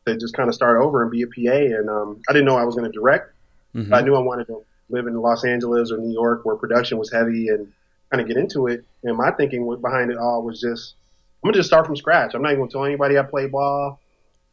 to 0.06 0.18
just 0.18 0.36
kind 0.36 0.48
of 0.50 0.56
start 0.56 0.82
over 0.82 1.02
and 1.02 1.12
be 1.12 1.24
a 1.24 1.28
PA. 1.28 1.56
And 1.78 1.90
um, 1.90 2.22
I 2.30 2.34
didn't 2.34 2.46
know 2.46 2.56
I 2.58 2.64
was 2.64 2.76
gonna 2.76 2.92
direct. 2.92 3.34
Mhm. 3.76 3.92
I 3.94 4.02
knew 4.02 4.16
I 4.16 4.20
wanted 4.20 4.48
to 4.48 4.64
live 4.90 5.08
in 5.08 5.16
Los 5.20 5.44
Angeles 5.44 5.92
or 5.92 5.98
New 5.98 6.14
York 6.14 6.46
where 6.46 6.56
production 6.56 6.98
was 7.00 7.12
heavy 7.12 7.50
and 7.50 7.72
kind 8.12 8.22
of 8.22 8.28
get 8.28 8.38
into 8.38 8.68
it. 8.68 8.86
And 9.04 9.18
my 9.18 9.32
thinking 9.32 9.68
behind 9.82 10.12
it 10.12 10.18
all 10.18 10.44
was 10.44 10.62
just, 10.62 10.94
I'm 11.46 11.52
gonna 11.52 11.60
just 11.60 11.70
start 11.70 11.86
from 11.86 11.96
scratch. 11.96 12.34
I'm 12.34 12.42
not 12.42 12.54
even 12.54 12.62
gonna 12.62 12.72
tell 12.72 12.86
anybody 12.86 13.20
I 13.20 13.22
play 13.22 13.46
ball. 13.46 14.00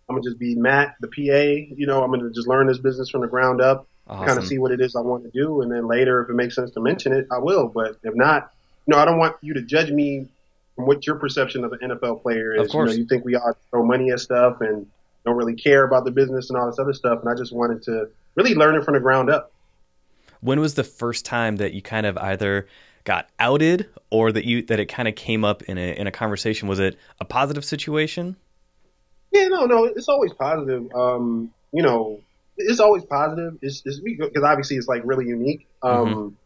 I'm 0.07 0.15
gonna 0.15 0.29
just 0.29 0.39
be 0.39 0.55
Matt, 0.55 0.95
the 1.01 1.09
PA. 1.09 1.75
You 1.75 1.87
know, 1.87 2.03
I'm 2.03 2.11
gonna 2.11 2.31
just 2.31 2.47
learn 2.47 2.67
this 2.67 2.77
business 2.77 3.09
from 3.09 3.23
the 3.23 3.29
ground 3.29 3.63
up. 3.63 3.89
Awesome. 4.07 4.27
kind 4.27 4.39
of 4.39 4.47
see 4.47 4.59
what 4.59 4.73
it 4.73 4.81
is 4.83 4.95
I 4.95 5.01
want 5.01 5.25
to 5.25 5.31
do, 5.31 5.63
and 5.63 5.73
then 5.73 5.87
later, 5.87 6.23
if 6.23 6.29
it 6.29 6.35
makes 6.35 6.55
sense 6.55 6.71
to 6.73 6.81
mention 6.81 7.15
it, 7.15 7.29
I 7.31 7.39
will. 7.39 7.67
But 7.67 7.97
if 8.03 8.15
not, 8.15 8.53
you 8.85 8.93
know, 8.93 9.01
I 9.01 9.07
don't 9.07 9.17
want 9.17 9.37
you 9.41 9.55
to 9.55 9.63
judge 9.63 9.91
me 9.91 10.29
from 10.77 10.85
what 10.85 11.07
your 11.07 11.17
perception 11.17 11.65
of 11.65 11.73
an 11.73 11.79
NFL 11.83 12.21
player 12.21 12.53
is. 12.53 12.67
Of 12.67 12.69
course. 12.69 12.91
You 12.91 12.99
know, 12.99 13.03
you 13.05 13.09
think 13.09 13.25
we 13.25 13.37
all 13.37 13.57
throw 13.71 13.87
money 13.87 14.11
at 14.11 14.21
stuff 14.21 14.61
and 14.61 14.87
don't 15.25 15.37
really 15.37 15.55
care 15.55 15.85
about 15.85 16.05
the 16.05 16.11
business 16.11 16.51
and 16.51 16.59
all 16.59 16.67
this 16.67 16.79
other 16.79 16.93
stuff, 16.93 17.21
and 17.21 17.29
I 17.31 17.35
just 17.35 17.55
wanted 17.55 17.85
to 17.85 18.11
really 18.35 18.55
learn 18.55 18.75
it 18.75 18.85
from 18.85 18.93
the 18.93 19.01
ground 19.01 19.31
up. 19.31 19.51
When 20.41 20.61
was 20.61 20.75
the 20.75 20.85
first 20.85 21.25
time 21.25 21.57
that 21.57 21.73
you 21.73 21.81
kind 21.81 22.05
of 22.05 22.19
either 22.19 22.67
got 23.05 23.29
outed 23.39 23.89
or 24.11 24.33
that 24.33 24.45
you 24.45 24.63
that 24.63 24.79
it 24.81 24.87
kind 24.87 25.09
of 25.09 25.15
came 25.15 25.45
up 25.45 25.63
in 25.63 25.79
a 25.79 25.93
in 25.97 26.07
a 26.07 26.13
conversation? 26.13 26.69
Was 26.69 26.79
it 26.79 26.97
a 27.21 27.25
positive 27.25 27.65
situation? 27.65 28.37
Yeah, 29.31 29.49
no, 29.49 29.65
no, 29.65 29.85
it's 29.85 30.09
always 30.09 30.33
positive. 30.33 30.93
Um, 30.95 31.53
you 31.73 31.83
know, 31.83 32.21
it's 32.59 32.81
always 32.81 33.05
positive. 33.05 33.57
It's 33.63 33.81
because 33.81 34.43
obviously 34.45 34.77
it's 34.77 34.89
like 34.89 35.03
really 35.05 35.27
unique. 35.27 35.67
Um, 35.83 36.37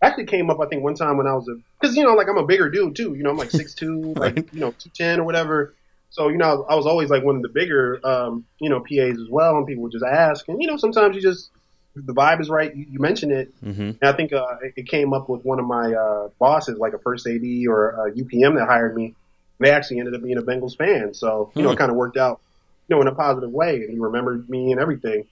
actually 0.00 0.26
came 0.26 0.50
up 0.50 0.58
I 0.60 0.66
think 0.66 0.82
one 0.82 0.94
time 0.96 1.16
when 1.16 1.26
I 1.28 1.34
was 1.34 1.46
a 1.48 1.54
because 1.80 1.96
you 1.96 2.02
know 2.04 2.14
like 2.14 2.26
I'm 2.28 2.38
a 2.38 2.46
bigger 2.46 2.68
dude 2.70 2.96
too. 2.96 3.14
You 3.14 3.22
know 3.22 3.30
I'm 3.30 3.36
like 3.36 3.50
six 3.50 3.74
two, 3.82 4.14
Right. 4.16 4.36
like 4.36 4.52
you 4.52 4.60
know 4.60 4.72
two 4.78 4.90
ten 4.94 5.20
or 5.20 5.24
whatever. 5.24 5.74
So 6.10 6.28
you 6.28 6.36
know 6.38 6.66
I 6.68 6.74
was 6.74 6.86
always 6.86 7.10
like 7.10 7.22
one 7.22 7.36
of 7.36 7.42
the 7.42 7.48
bigger 7.48 8.00
um, 8.04 8.44
you 8.58 8.68
know 8.70 8.80
PAs 8.80 9.18
as 9.20 9.28
well, 9.30 9.56
and 9.58 9.66
people 9.66 9.82
would 9.84 9.92
just 9.92 10.04
ask, 10.04 10.48
and 10.48 10.60
you 10.60 10.68
know 10.68 10.76
sometimes 10.76 11.14
you 11.16 11.22
just 11.22 11.50
the 11.94 12.14
vibe 12.14 12.40
is 12.40 12.48
right. 12.48 12.74
You, 12.74 12.86
you 12.92 12.98
mention 12.98 13.30
it, 13.30 13.52
Mm-hmm. 13.64 13.80
and 13.82 13.98
I 14.02 14.12
think 14.12 14.32
uh, 14.32 14.56
it, 14.62 14.74
it 14.76 14.88
came 14.88 15.12
up 15.12 15.28
with 15.28 15.44
one 15.44 15.58
of 15.58 15.66
my 15.66 15.92
uh, 15.94 16.28
bosses, 16.38 16.78
like 16.78 16.92
a 16.94 16.98
first 16.98 17.26
AD 17.26 17.42
or 17.68 17.90
a 18.06 18.12
UPM 18.12 18.54
that 18.58 18.66
hired 18.66 18.94
me. 18.96 19.14
They 19.58 19.70
actually 19.70 19.98
ended 20.00 20.14
up 20.14 20.22
being 20.22 20.38
a 20.38 20.42
Bengals 20.42 20.76
fan, 20.76 21.14
so 21.14 21.52
you 21.54 21.62
know 21.62 21.68
Hmm. 21.68 21.74
it 21.74 21.78
kind 21.78 21.90
of 21.90 21.96
worked 21.96 22.16
out, 22.16 22.40
you 22.88 22.96
know, 22.96 23.02
in 23.02 23.08
a 23.08 23.14
positive 23.14 23.50
way, 23.50 23.76
and 23.76 23.90
he 23.90 23.98
remembered 23.98 24.48
me 24.50 24.72
and 24.72 24.80
everything. 24.80 25.26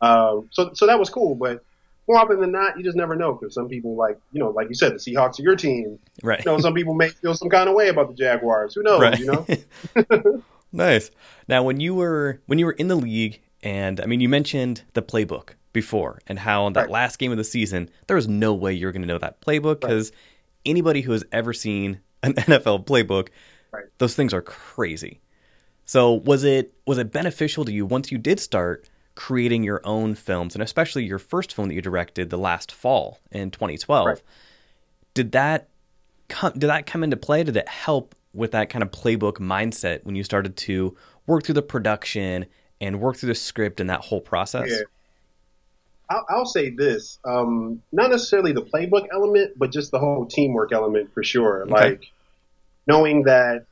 Um, 0.00 0.48
so 0.50 0.70
so 0.74 0.86
that 0.86 0.98
was 0.98 1.10
cool, 1.10 1.34
but 1.34 1.62
more 2.08 2.18
often 2.18 2.40
than 2.40 2.52
not, 2.52 2.78
you 2.78 2.84
just 2.84 2.96
never 2.96 3.14
know 3.14 3.34
because 3.34 3.52
some 3.54 3.68
people 3.68 3.94
like 3.94 4.18
you 4.32 4.40
know, 4.40 4.50
like 4.50 4.68
you 4.68 4.74
said, 4.74 4.92
the 4.92 4.96
Seahawks 4.96 5.38
are 5.38 5.42
your 5.42 5.56
team. 5.56 5.98
Right. 6.22 6.42
You 6.44 6.50
know, 6.50 6.58
some 6.58 6.72
people 6.74 6.94
may 6.94 7.08
feel 7.10 7.34
some 7.34 7.50
kind 7.50 7.68
of 7.68 7.74
way 7.74 7.88
about 7.88 8.08
the 8.08 8.14
Jaguars. 8.14 8.74
Who 8.74 8.82
knows? 8.82 9.00
right. 9.02 9.18
You 9.18 9.26
know, 9.26 10.42
nice. 10.72 11.10
Now, 11.46 11.62
when 11.62 11.80
you 11.80 11.94
were 11.94 12.40
when 12.46 12.58
you 12.58 12.66
were 12.66 12.72
in 12.72 12.88
the 12.88 12.94
league, 12.96 13.40
and 13.62 14.00
I 14.00 14.06
mean, 14.06 14.20
you 14.20 14.28
mentioned 14.28 14.82
the 14.94 15.02
playbook 15.02 15.50
before, 15.80 16.18
and 16.26 16.38
how 16.38 16.64
on 16.64 16.72
that 16.74 16.82
Right. 16.82 16.90
last 16.90 17.18
game 17.18 17.30
of 17.32 17.38
the 17.38 17.44
season, 17.44 17.88
there 18.06 18.16
was 18.16 18.28
no 18.28 18.52
way 18.54 18.72
you're 18.72 18.92
going 18.92 19.02
to 19.02 19.08
know 19.08 19.18
that 19.18 19.40
playbook 19.40 19.80
because 19.80 20.12
anybody 20.66 21.00
who 21.02 21.12
has 21.12 21.24
ever 21.32 21.52
seen 21.52 22.00
an 22.22 22.34
NFL 22.48 22.84
playbook, 22.86 23.28
Right. 23.72 23.84
those 23.98 24.14
things 24.14 24.32
are 24.34 24.42
crazy. 24.42 25.20
So, 25.84 26.12
was 26.12 26.44
it 26.44 26.72
was 26.86 26.98
it 26.98 27.12
beneficial 27.12 27.64
to 27.64 27.72
you 27.72 27.86
once 27.86 28.10
you 28.12 28.18
did 28.18 28.40
start 28.40 28.88
creating 29.14 29.62
your 29.64 29.80
own 29.84 30.14
films, 30.14 30.54
and 30.54 30.62
especially 30.62 31.04
your 31.04 31.18
first 31.18 31.52
film 31.54 31.68
that 31.68 31.74
you 31.74 31.82
directed, 31.82 32.30
the 32.30 32.38
last 32.38 32.70
fall 32.72 33.20
in 33.32 33.50
2012? 33.50 34.06
Right. 34.06 34.22
Did 35.14 35.32
that 35.32 35.68
come, 36.28 36.52
did 36.52 36.68
that 36.68 36.86
come 36.86 37.02
into 37.02 37.16
play? 37.16 37.42
Did 37.42 37.56
it 37.56 37.68
help 37.68 38.14
with 38.34 38.50
that 38.52 38.68
kind 38.70 38.82
of 38.82 38.90
playbook 38.90 39.34
mindset 39.38 40.04
when 40.04 40.14
you 40.14 40.22
started 40.24 40.56
to 40.58 40.96
work 41.26 41.44
through 41.44 41.54
the 41.54 41.62
production 41.62 42.46
and 42.80 43.00
work 43.00 43.16
through 43.16 43.28
the 43.28 43.34
script 43.34 43.80
and 43.80 43.88
that 43.90 44.00
whole 44.02 44.20
process? 44.20 44.68
Yeah. 44.70 44.82
I'll, 46.10 46.24
I'll 46.28 46.46
say 46.46 46.70
this: 46.70 47.18
um, 47.24 47.82
not 47.92 48.10
necessarily 48.10 48.52
the 48.52 48.62
playbook 48.62 49.06
element, 49.12 49.52
but 49.58 49.70
just 49.72 49.90
the 49.90 49.98
whole 49.98 50.26
teamwork 50.26 50.72
element 50.72 51.12
for 51.14 51.22
sure. 51.22 51.62
Okay. 51.62 51.70
Like 51.72 52.04
knowing 52.86 53.24
that 53.24 53.64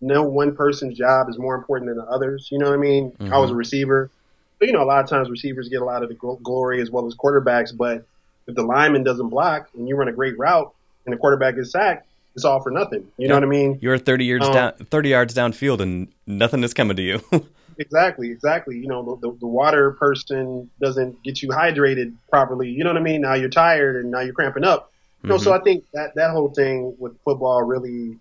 no 0.00 0.22
one 0.24 0.54
person's 0.56 0.96
job 0.98 1.28
is 1.28 1.38
more 1.38 1.54
important 1.54 1.88
than 1.90 1.98
the 1.98 2.04
others. 2.04 2.48
You 2.50 2.58
know 2.58 2.66
what 2.70 2.74
I 2.74 2.78
mean? 2.78 3.12
Mhm. 3.12 3.32
I 3.32 3.38
was 3.38 3.50
a 3.50 3.54
receiver, 3.54 4.10
but 4.58 4.66
you 4.68 4.72
know, 4.74 4.82
a 4.82 4.84
lot 4.84 5.02
of 5.04 5.08
times 5.10 5.30
receivers 5.30 5.68
get 5.68 5.82
a 5.82 5.84
lot 5.84 6.02
of 6.02 6.08
the 6.08 6.14
glory 6.14 6.80
as 6.80 6.90
well 6.90 7.06
as 7.06 7.14
quarterbacks. 7.14 7.76
But 7.76 8.04
if 8.46 8.54
the 8.54 8.62
lineman 8.62 9.04
doesn't 9.04 9.28
block 9.28 9.68
and 9.74 9.88
you 9.88 9.96
run 9.96 10.08
a 10.08 10.12
great 10.12 10.38
route 10.38 10.72
and 11.06 11.12
the 11.12 11.18
quarterback 11.18 11.56
is 11.58 11.70
sacked, 11.72 12.06
it's 12.34 12.44
all 12.44 12.60
for 12.60 12.70
nothing. 12.70 13.06
You 13.16 13.28
know 13.28 13.34
what 13.34 13.44
I 13.44 13.46
mean? 13.46 13.78
You're 13.80 13.96
30 13.96 14.24
yards 14.24 14.46
Um, 14.46 14.52
down, 14.52 14.72
30 14.90 15.08
yards 15.10 15.34
downfield, 15.34 15.80
and 15.80 16.08
nothing 16.26 16.64
is 16.64 16.74
coming 16.74 16.96
to 16.96 17.02
you. 17.02 17.20
Exactly, 17.78 18.30
exactly. 18.30 18.78
You 18.78 18.88
know, 18.88 19.18
the, 19.20 19.28
the, 19.28 19.38
the 19.40 19.46
water 19.46 19.92
person 19.92 20.70
doesn't 20.80 21.22
get 21.22 21.42
you 21.42 21.48
hydrated 21.48 22.14
properly. 22.30 22.70
You 22.70 22.84
know 22.84 22.90
what 22.90 23.00
I 23.00 23.04
mean? 23.04 23.22
Now 23.22 23.34
you're 23.34 23.48
tired 23.48 23.96
and 23.96 24.10
now 24.10 24.20
you're 24.20 24.34
cramping 24.34 24.64
up. 24.64 24.92
You 25.22 25.30
know, 25.30 25.38
so 25.38 25.50
mm-hmm. 25.50 25.60
I 25.60 25.64
think 25.64 25.84
that 25.94 26.14
that 26.16 26.30
whole 26.32 26.50
thing 26.50 26.94
with 26.98 27.18
football 27.24 27.62
really 27.62 28.18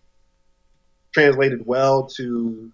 translated 1.13 1.65
well 1.65 2.07
to 2.15 2.71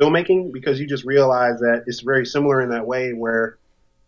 filmmaking 0.00 0.52
because 0.52 0.80
you 0.80 0.86
just 0.86 1.04
realize 1.04 1.60
that 1.60 1.84
it's 1.86 2.00
very 2.00 2.24
similar 2.24 2.62
in 2.62 2.70
that 2.70 2.86
way 2.86 3.12
where 3.12 3.58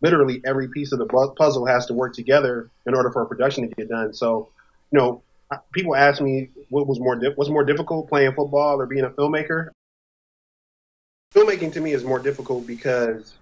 literally 0.00 0.40
every 0.44 0.68
piece 0.68 0.92
of 0.92 0.98
the 0.98 1.32
puzzle 1.36 1.66
has 1.66 1.86
to 1.86 1.94
work 1.94 2.14
together 2.14 2.70
in 2.86 2.94
order 2.94 3.10
for 3.10 3.22
a 3.22 3.26
production 3.26 3.68
to 3.68 3.74
get 3.74 3.88
done. 3.88 4.14
So, 4.14 4.48
you 4.90 4.98
know, 4.98 5.22
people 5.72 5.94
ask 5.94 6.20
me 6.20 6.50
what 6.68 6.86
was 6.86 6.98
more 6.98 7.20
what's 7.34 7.50
more 7.50 7.64
difficult 7.64 8.08
playing 8.08 8.32
football 8.32 8.80
or 8.80 8.86
being 8.86 9.04
a 9.04 9.10
filmmaker. 9.10 9.68
Filmmaking 11.34 11.72
to 11.74 11.80
me 11.80 11.92
is 11.92 12.02
more 12.04 12.18
difficult 12.18 12.66
because 12.66 13.34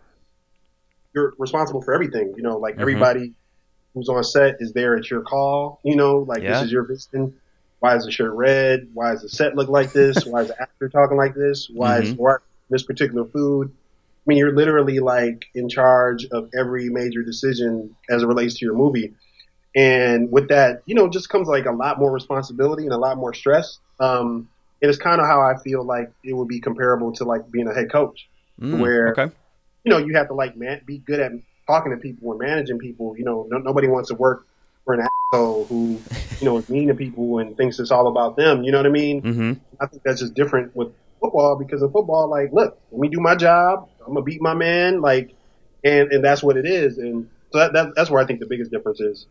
you're 1.15 1.33
responsible 1.39 1.81
for 1.81 1.95
everything. 1.95 2.35
You 2.37 2.43
know, 2.43 2.59
like 2.59 2.77
Mhm. 2.77 2.81
everybody 2.83 3.35
who's 3.95 4.11
on 4.11 4.23
set 4.25 4.57
is 4.61 4.73
there 4.75 4.95
at 4.97 5.11
your 5.11 5.23
call. 5.23 5.81
You 5.85 5.97
know, 5.97 6.19
like 6.19 6.43
Yeah. 6.43 6.53
this 6.53 6.63
is 6.63 6.73
your 6.73 6.85
vision. 6.85 7.41
Why 7.81 7.97
is 7.97 8.05
the 8.05 8.11
shirt 8.11 8.33
red? 8.35 8.91
Why 8.93 9.13
does 9.13 9.23
the 9.23 9.29
set 9.31 9.57
look 9.57 9.69
like 9.69 9.93
this? 9.95 10.23
Why 10.27 10.43
is 10.43 10.49
the 10.49 10.61
actor 10.61 10.91
talking 10.91 11.17
like 11.17 11.35
this? 11.35 11.71
Why 11.73 12.01
is 12.01 12.13
Mhm. 12.13 12.19
why 12.19 12.37
this 12.69 12.83
particular 12.83 13.25
food? 13.25 13.71
I 13.71 14.23
mean, 14.27 14.37
you're 14.39 14.55
literally 14.55 14.99
like 14.99 15.47
in 15.55 15.71
charge 15.71 16.27
of 16.27 16.51
every 16.55 16.91
major 16.91 17.23
decision 17.23 17.97
as 18.11 18.23
it 18.23 18.27
relates 18.27 18.59
to 18.59 18.67
your 18.67 18.75
movie. 18.75 19.15
And 19.75 20.31
with 20.31 20.49
that, 20.49 20.83
you 20.85 20.95
know, 20.95 21.09
just 21.09 21.31
comes 21.31 21.49
like 21.49 21.65
a 21.65 21.73
lot 21.73 21.99
more 21.99 22.11
responsibility 22.13 22.83
and 22.83 22.93
a 22.93 22.99
lot 22.99 23.17
more 23.17 23.33
stress. 23.33 23.79
Um, 23.99 24.51
and 24.83 24.89
it's 24.89 24.99
kind 24.99 25.21
of 25.21 25.27
how 25.27 25.41
I 25.41 25.57
feel 25.63 25.83
like 25.85 26.11
it 26.25 26.33
would 26.35 26.49
be 26.49 26.61
comparable 26.61 27.13
to 27.15 27.25
like 27.25 27.51
being 27.51 27.69
a 27.69 27.75
head 27.75 27.91
coach, 27.91 28.29
Mm, 28.61 28.81
where 28.81 29.09
okay. 29.11 29.33
you 29.85 29.91
know 29.91 29.99
you 29.99 30.15
have 30.17 30.29
to 30.29 30.35
like 30.35 30.57
man 30.57 30.81
be 30.85 30.99
good 30.99 31.21
at 31.21 31.33
talking 31.67 31.93
to 31.93 31.99
people 31.99 32.31
and 32.33 32.41
managing 32.41 32.79
people. 32.79 33.17
You 33.17 33.25
know, 33.25 33.47
no, 33.51 33.59
nobody 33.59 33.87
wants 33.89 34.09
to 34.09 34.15
work 34.15 34.47
for 34.85 34.95
an 34.95 35.07
asshole 35.33 35.65
who 35.67 36.01
you 36.41 36.45
know 36.45 36.59
is 36.59 36.69
mean 36.69 36.89
to 36.89 36.95
people 36.95 37.39
and 37.39 37.57
thinks 37.57 37.79
it's 37.79 37.91
all 37.91 38.09
about 38.09 38.37
them. 38.37 38.63
You 38.65 38.73
know 38.73 38.79
what 38.79 38.87
I 38.87 38.91
mean? 38.91 39.21
hmm 39.23 39.53
I 39.81 39.87
think 39.87 40.03
that's 40.03 40.21
just 40.21 40.35
different 40.35 40.75
with 40.75 40.89
football 41.21 41.57
because 41.57 41.83
in 41.83 41.91
football, 41.93 42.29
like, 42.29 42.53
look, 42.53 42.79
let 42.91 43.01
me 43.01 43.09
do 43.09 43.21
my 43.21 43.35
job. 43.37 43.89
I'm 44.01 44.15
gonna 44.15 44.23
beat 44.23 44.41
my 44.43 44.55
man, 44.55 45.01
like, 45.01 45.35
and 45.85 46.11
and 46.13 46.25
that's 46.25 46.43
what 46.43 46.57
it 46.57 46.67
is. 46.67 46.99
And 46.99 47.29
so 47.53 47.59
that, 47.59 47.73
that 47.75 47.95
that's 47.95 48.11
where 48.11 48.21
I 48.23 48.27
think 48.27 48.41
the 48.41 48.47
biggest 48.47 48.71
difference 48.73 49.01
is. 49.01 49.27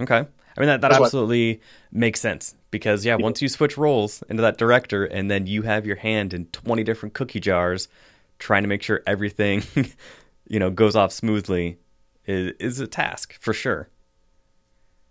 Okay. 0.00 0.16
I 0.56 0.60
mean, 0.60 0.66
that, 0.68 0.80
that 0.80 0.88
That's 0.88 1.00
what- 1.00 1.06
absolutely 1.06 1.60
makes 1.90 2.20
sense 2.20 2.54
because, 2.72 3.04
yeah, 3.04 3.14
once 3.14 3.40
you 3.40 3.48
switch 3.48 3.78
roles 3.78 4.24
into 4.28 4.42
that 4.42 4.58
director 4.58 5.04
and 5.04 5.30
then 5.30 5.46
you 5.46 5.62
have 5.62 5.86
your 5.86 5.96
hand 5.96 6.34
in 6.34 6.46
20 6.46 6.82
different 6.82 7.14
cookie 7.14 7.38
jars 7.38 7.86
trying 8.40 8.64
to 8.64 8.68
make 8.68 8.82
sure 8.82 9.02
everything, 9.06 9.62
you 10.48 10.58
know, 10.58 10.70
goes 10.70 10.96
off 10.96 11.12
smoothly 11.12 11.78
is, 12.26 12.52
is 12.58 12.80
a 12.80 12.88
task 12.88 13.38
for 13.40 13.52
sure. 13.52 13.88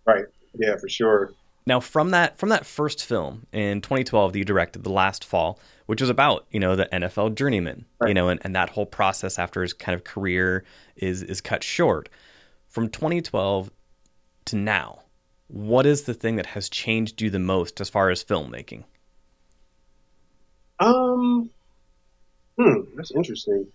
Right? 0.05 0.25
Yeah, 0.55 0.75
for 0.75 0.89
sure. 0.89 1.31
Now, 1.67 1.79
from 1.79 2.09
that 2.09 2.39
from 2.39 2.49
that 2.49 2.65
first 2.65 3.05
film 3.05 3.45
in 3.53 3.81
2012 3.81 4.33
that 4.33 4.39
you 4.39 4.43
directed, 4.43 4.83
The 4.83 4.91
Last 4.91 5.23
Fall, 5.23 5.59
which 5.85 6.01
was 6.01 6.09
about 6.09 6.47
you 6.49 6.59
know 6.59 6.75
the 6.75 6.89
NFL 6.91 7.35
journeyman, 7.35 7.85
you 8.05 8.15
know, 8.15 8.29
and, 8.29 8.39
and 8.43 8.55
that 8.55 8.71
whole 8.71 8.87
process 8.87 9.37
after 9.37 9.61
his 9.61 9.71
kind 9.71 9.95
of 9.95 10.03
career 10.03 10.63
is 10.95 11.21
is 11.21 11.39
cut 11.39 11.63
short. 11.63 12.09
From 12.67 12.89
2012 12.89 13.69
to 14.45 14.55
now, 14.55 15.00
what 15.51 15.85
is 15.85 16.03
the 16.03 16.13
thing 16.13 16.37
that 16.37 16.47
has 16.47 16.69
changed 16.69 17.21
you 17.21 17.29
the 17.29 17.39
most 17.39 17.81
as 17.81 17.89
far 17.89 18.09
as 18.09 18.23
filmmaking? 18.23 18.85
Um, 20.79 21.49
hmm, 22.57 22.81
that's 22.95 23.11
interesting. 23.11 23.67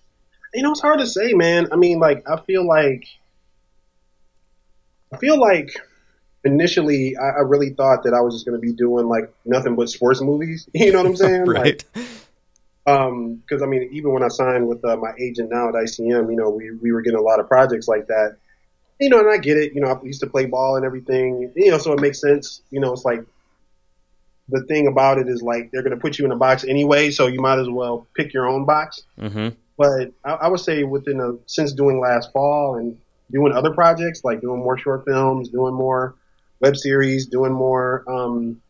You 0.55 0.63
know, 0.63 0.73
it's 0.73 0.81
hard 0.81 1.01
to 1.01 1.07
say, 1.07 1.35
man. 1.35 1.69
I 1.73 1.77
mean, 1.77 1.99
like, 2.01 2.25
I 2.29 2.41
feel 2.41 2.67
like, 2.67 3.07
I 5.13 5.19
feel 5.19 5.39
like 5.39 5.77
initially 6.45 7.17
I, 7.17 7.29
I 7.29 7.41
really 7.41 7.71
thought 7.71 8.05
that 8.05 8.15
I 8.15 8.21
was 8.21 8.35
just 8.35 8.47
going 8.47 8.59
to 8.59 8.67
be 8.67 8.73
doing 8.73 9.07
like 9.07 9.33
nothing 9.45 9.77
but 9.77 9.91
sports 9.91 10.23
movies. 10.23 10.69
You 10.75 10.93
know 10.93 11.03
what 11.03 11.09
I'm 11.09 11.17
saying? 11.17 11.47
Like, 11.47 11.85
right? 11.95 12.09
Um, 12.87 13.35
because 13.37 13.63
I 13.63 13.67
mean, 13.67 13.89
even 13.93 14.13
when 14.13 14.23
I 14.23 14.29
signed 14.29 14.67
with 14.67 14.85
uh, 14.85 14.97
my 14.97 15.13
agent 15.21 15.51
now 15.51 15.69
at 15.69 15.75
ICM, 15.75 16.31
you 16.31 16.37
know, 16.37 16.51
we 16.51 16.71
we 16.71 16.93
were 16.93 17.03
getting 17.03 17.19
a 17.19 17.23
lot 17.23 17.41
of 17.41 17.49
projects 17.49 17.89
like 17.89 18.07
that. 18.07 18.37
You 19.01 19.11
know, 19.11 19.21
and 19.21 19.31
I 19.31 19.39
get 19.39 19.57
it. 19.57 19.75
You 19.75 19.81
know, 19.81 19.89
I 19.89 20.05
used 20.05 20.21
to 20.21 20.27
play 20.27 20.47
ball 20.47 20.77
and 20.77 20.85
everything. 20.85 21.53
You 21.55 21.71
know, 21.71 21.79
so 21.79 21.93
it 21.93 22.01
makes 22.01 22.21
sense. 22.21 22.63
You 22.71 22.81
know, 22.81 22.93
it's 22.93 23.05
like 23.05 23.25
the 24.49 24.63
thing 24.65 24.87
about 24.87 25.19
it 25.19 25.29
is 25.29 25.43
like 25.43 25.71
they're 25.71 25.83
going 25.83 25.95
to 25.95 26.01
put 26.01 26.19
you 26.19 26.25
in 26.25 26.33
a 26.33 26.37
box 26.37 26.65
anyway, 26.65 27.11
so 27.11 27.27
you 27.27 27.41
might 27.41 27.59
as 27.59 27.69
well 27.69 28.07
pick 28.17 28.33
your 28.33 28.49
own 28.49 28.65
box. 28.65 29.03
hmm 29.19 29.49
But 29.77 30.13
I, 30.25 30.33
I 30.33 30.49
would 30.49 30.61
say 30.61 30.85
within 30.85 31.21
a 31.21 31.33
since 31.47 31.73
doing 31.73 32.01
last 32.01 32.33
fall 32.33 32.77
and 32.77 32.99
doing 33.31 33.53
other 33.53 33.75
projects 33.75 34.23
like 34.23 34.41
doing 34.41 34.61
more 34.61 34.79
short 34.79 35.05
films, 35.05 35.49
doing 35.49 35.75
more 35.75 36.15
web 36.61 36.77
series, 36.77 37.27
doing 37.27 37.53
more. 37.53 38.05
Um, 38.09 38.63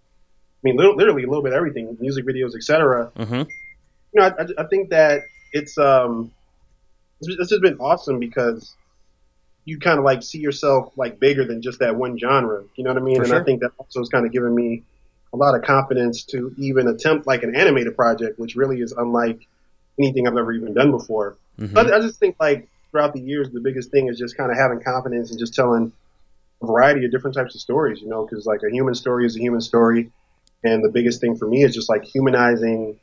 I 0.64 0.68
mean, 0.68 0.76
lit- 0.76 0.96
literally 0.96 1.22
a 1.22 1.28
little 1.28 1.44
bit 1.44 1.52
of 1.52 1.56
everything, 1.58 1.96
music 2.00 2.26
videos, 2.26 2.56
etc 2.56 3.12
hmm 3.16 3.42
you 4.16 4.22
know, 4.22 4.34
I, 4.38 4.62
I 4.62 4.66
think 4.66 4.90
that 4.90 5.22
it's 5.52 5.76
um, 5.78 6.32
it's 7.20 7.36
it's 7.40 7.50
just 7.50 7.62
been 7.62 7.78
awesome 7.78 8.18
because 8.18 8.74
you 9.66 9.78
kind 9.78 9.98
of 9.98 10.04
like 10.04 10.22
see 10.22 10.38
yourself 10.38 10.92
like 10.96 11.20
bigger 11.20 11.44
than 11.44 11.60
just 11.60 11.80
that 11.80 11.96
one 11.96 12.18
genre. 12.18 12.64
You 12.76 12.84
know 12.84 12.90
what 12.90 13.02
I 13.02 13.04
mean? 13.04 13.16
For 13.16 13.22
and 13.22 13.30
sure. 13.30 13.40
I 13.40 13.44
think 13.44 13.60
that 13.60 13.72
also 13.78 14.00
has 14.00 14.08
kind 14.08 14.24
of 14.24 14.32
given 14.32 14.54
me 14.54 14.84
a 15.34 15.36
lot 15.36 15.54
of 15.54 15.62
confidence 15.62 16.22
to 16.26 16.54
even 16.56 16.88
attempt 16.88 17.26
like 17.26 17.42
an 17.42 17.54
animated 17.54 17.96
project, 17.96 18.38
which 18.38 18.54
really 18.54 18.80
is 18.80 18.92
unlike 18.92 19.40
anything 19.98 20.26
I've 20.26 20.36
ever 20.36 20.52
even 20.52 20.72
done 20.72 20.92
before. 20.92 21.36
Mhm. 21.58 21.74
But 21.74 21.92
I 21.92 22.00
just 22.00 22.20
think 22.20 22.36
like 22.38 22.68
throughout 22.90 23.12
the 23.12 23.20
years, 23.20 23.50
the 23.50 23.60
biggest 23.60 23.90
thing 23.90 24.06
is 24.08 24.18
just 24.18 24.36
kind 24.36 24.52
of 24.52 24.56
having 24.56 24.80
confidence 24.80 25.30
and 25.30 25.38
just 25.38 25.54
telling 25.54 25.92
a 26.62 26.66
variety 26.66 27.04
of 27.04 27.10
different 27.10 27.34
types 27.34 27.54
of 27.56 27.60
stories, 27.60 28.00
you 28.00 28.08
know, 28.08 28.24
because 28.24 28.46
like 28.46 28.60
a 28.62 28.70
human 28.70 28.94
story 28.94 29.26
is 29.26 29.36
a 29.36 29.40
human 29.40 29.60
story. 29.60 30.10
And 30.62 30.82
the 30.84 30.90
biggest 30.90 31.20
thing 31.20 31.36
for 31.36 31.46
me 31.46 31.64
is 31.64 31.74
just 31.74 31.88
like 31.88 32.04
humanizing. 32.04 32.98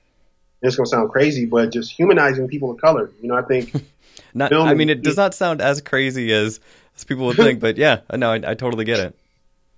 It's 0.63 0.75
gonna 0.77 0.87
sound 0.87 1.11
crazy, 1.11 1.45
but 1.45 1.71
just 1.71 1.91
humanizing 1.91 2.47
people 2.47 2.71
of 2.71 2.81
color. 2.81 3.11
You 3.21 3.27
know, 3.27 3.35
I 3.35 3.43
think 3.43 3.73
Not, 4.33 4.51
I 4.51 4.73
mean, 4.73 4.89
it 4.89 5.01
does 5.01 5.17
not 5.17 5.33
sound 5.35 5.61
as 5.61 5.81
crazy 5.81 6.31
as, 6.33 6.59
as 6.95 7.03
people 7.03 7.25
would 7.27 7.37
think, 7.37 7.59
but 7.59 7.77
yeah, 7.77 8.01
no, 8.13 8.31
I, 8.31 8.51
I 8.51 8.53
totally 8.55 8.85
get 8.85 8.99
it. 8.99 9.19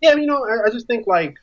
Yeah, 0.01 0.15
you 0.15 0.25
know, 0.25 0.45
I, 0.45 0.67
I 0.67 0.69
just 0.71 0.87
think 0.87 1.07
like 1.07 1.35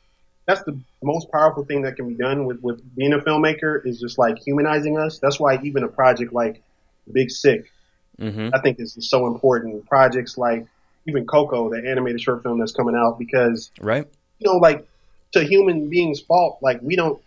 that's 0.47 0.63
the 0.63 0.79
most 1.03 1.31
powerful 1.31 1.65
thing 1.65 1.83
that 1.83 1.97
can 1.97 2.09
be 2.09 2.15
done 2.15 2.47
with 2.47 2.61
with 2.61 2.83
being 2.97 3.13
a 3.13 3.19
filmmaker 3.19 3.85
is 3.85 4.01
just 4.01 4.19
like 4.19 4.39
humanizing 4.39 4.99
us. 4.99 5.19
That's 5.19 5.39
why 5.39 5.59
even 5.63 5.83
a 5.83 5.89
project 5.89 6.33
like 6.33 6.63
Big 7.11 7.31
Sick, 7.31 7.71
hmm 8.19 8.51
I 8.55 8.61
think 8.61 8.81
is 8.81 8.97
so 9.01 9.27
important. 9.27 9.87
Projects 9.87 10.39
like 10.39 10.67
even 11.07 11.27
Coco, 11.27 11.69
the 11.71 11.89
animated 11.89 12.21
short 12.21 12.43
film 12.43 12.59
that's 12.59 12.73
coming 12.73 12.95
out, 12.95 13.19
because 13.19 13.71
Right? 13.81 14.07
you 14.39 14.51
know, 14.51 14.59
like 14.59 14.87
to 15.33 15.45
human 15.45 15.91
beings' 15.91 16.21
fault, 16.21 16.59
like 16.63 16.81
we 16.83 16.97
don't 16.97 17.21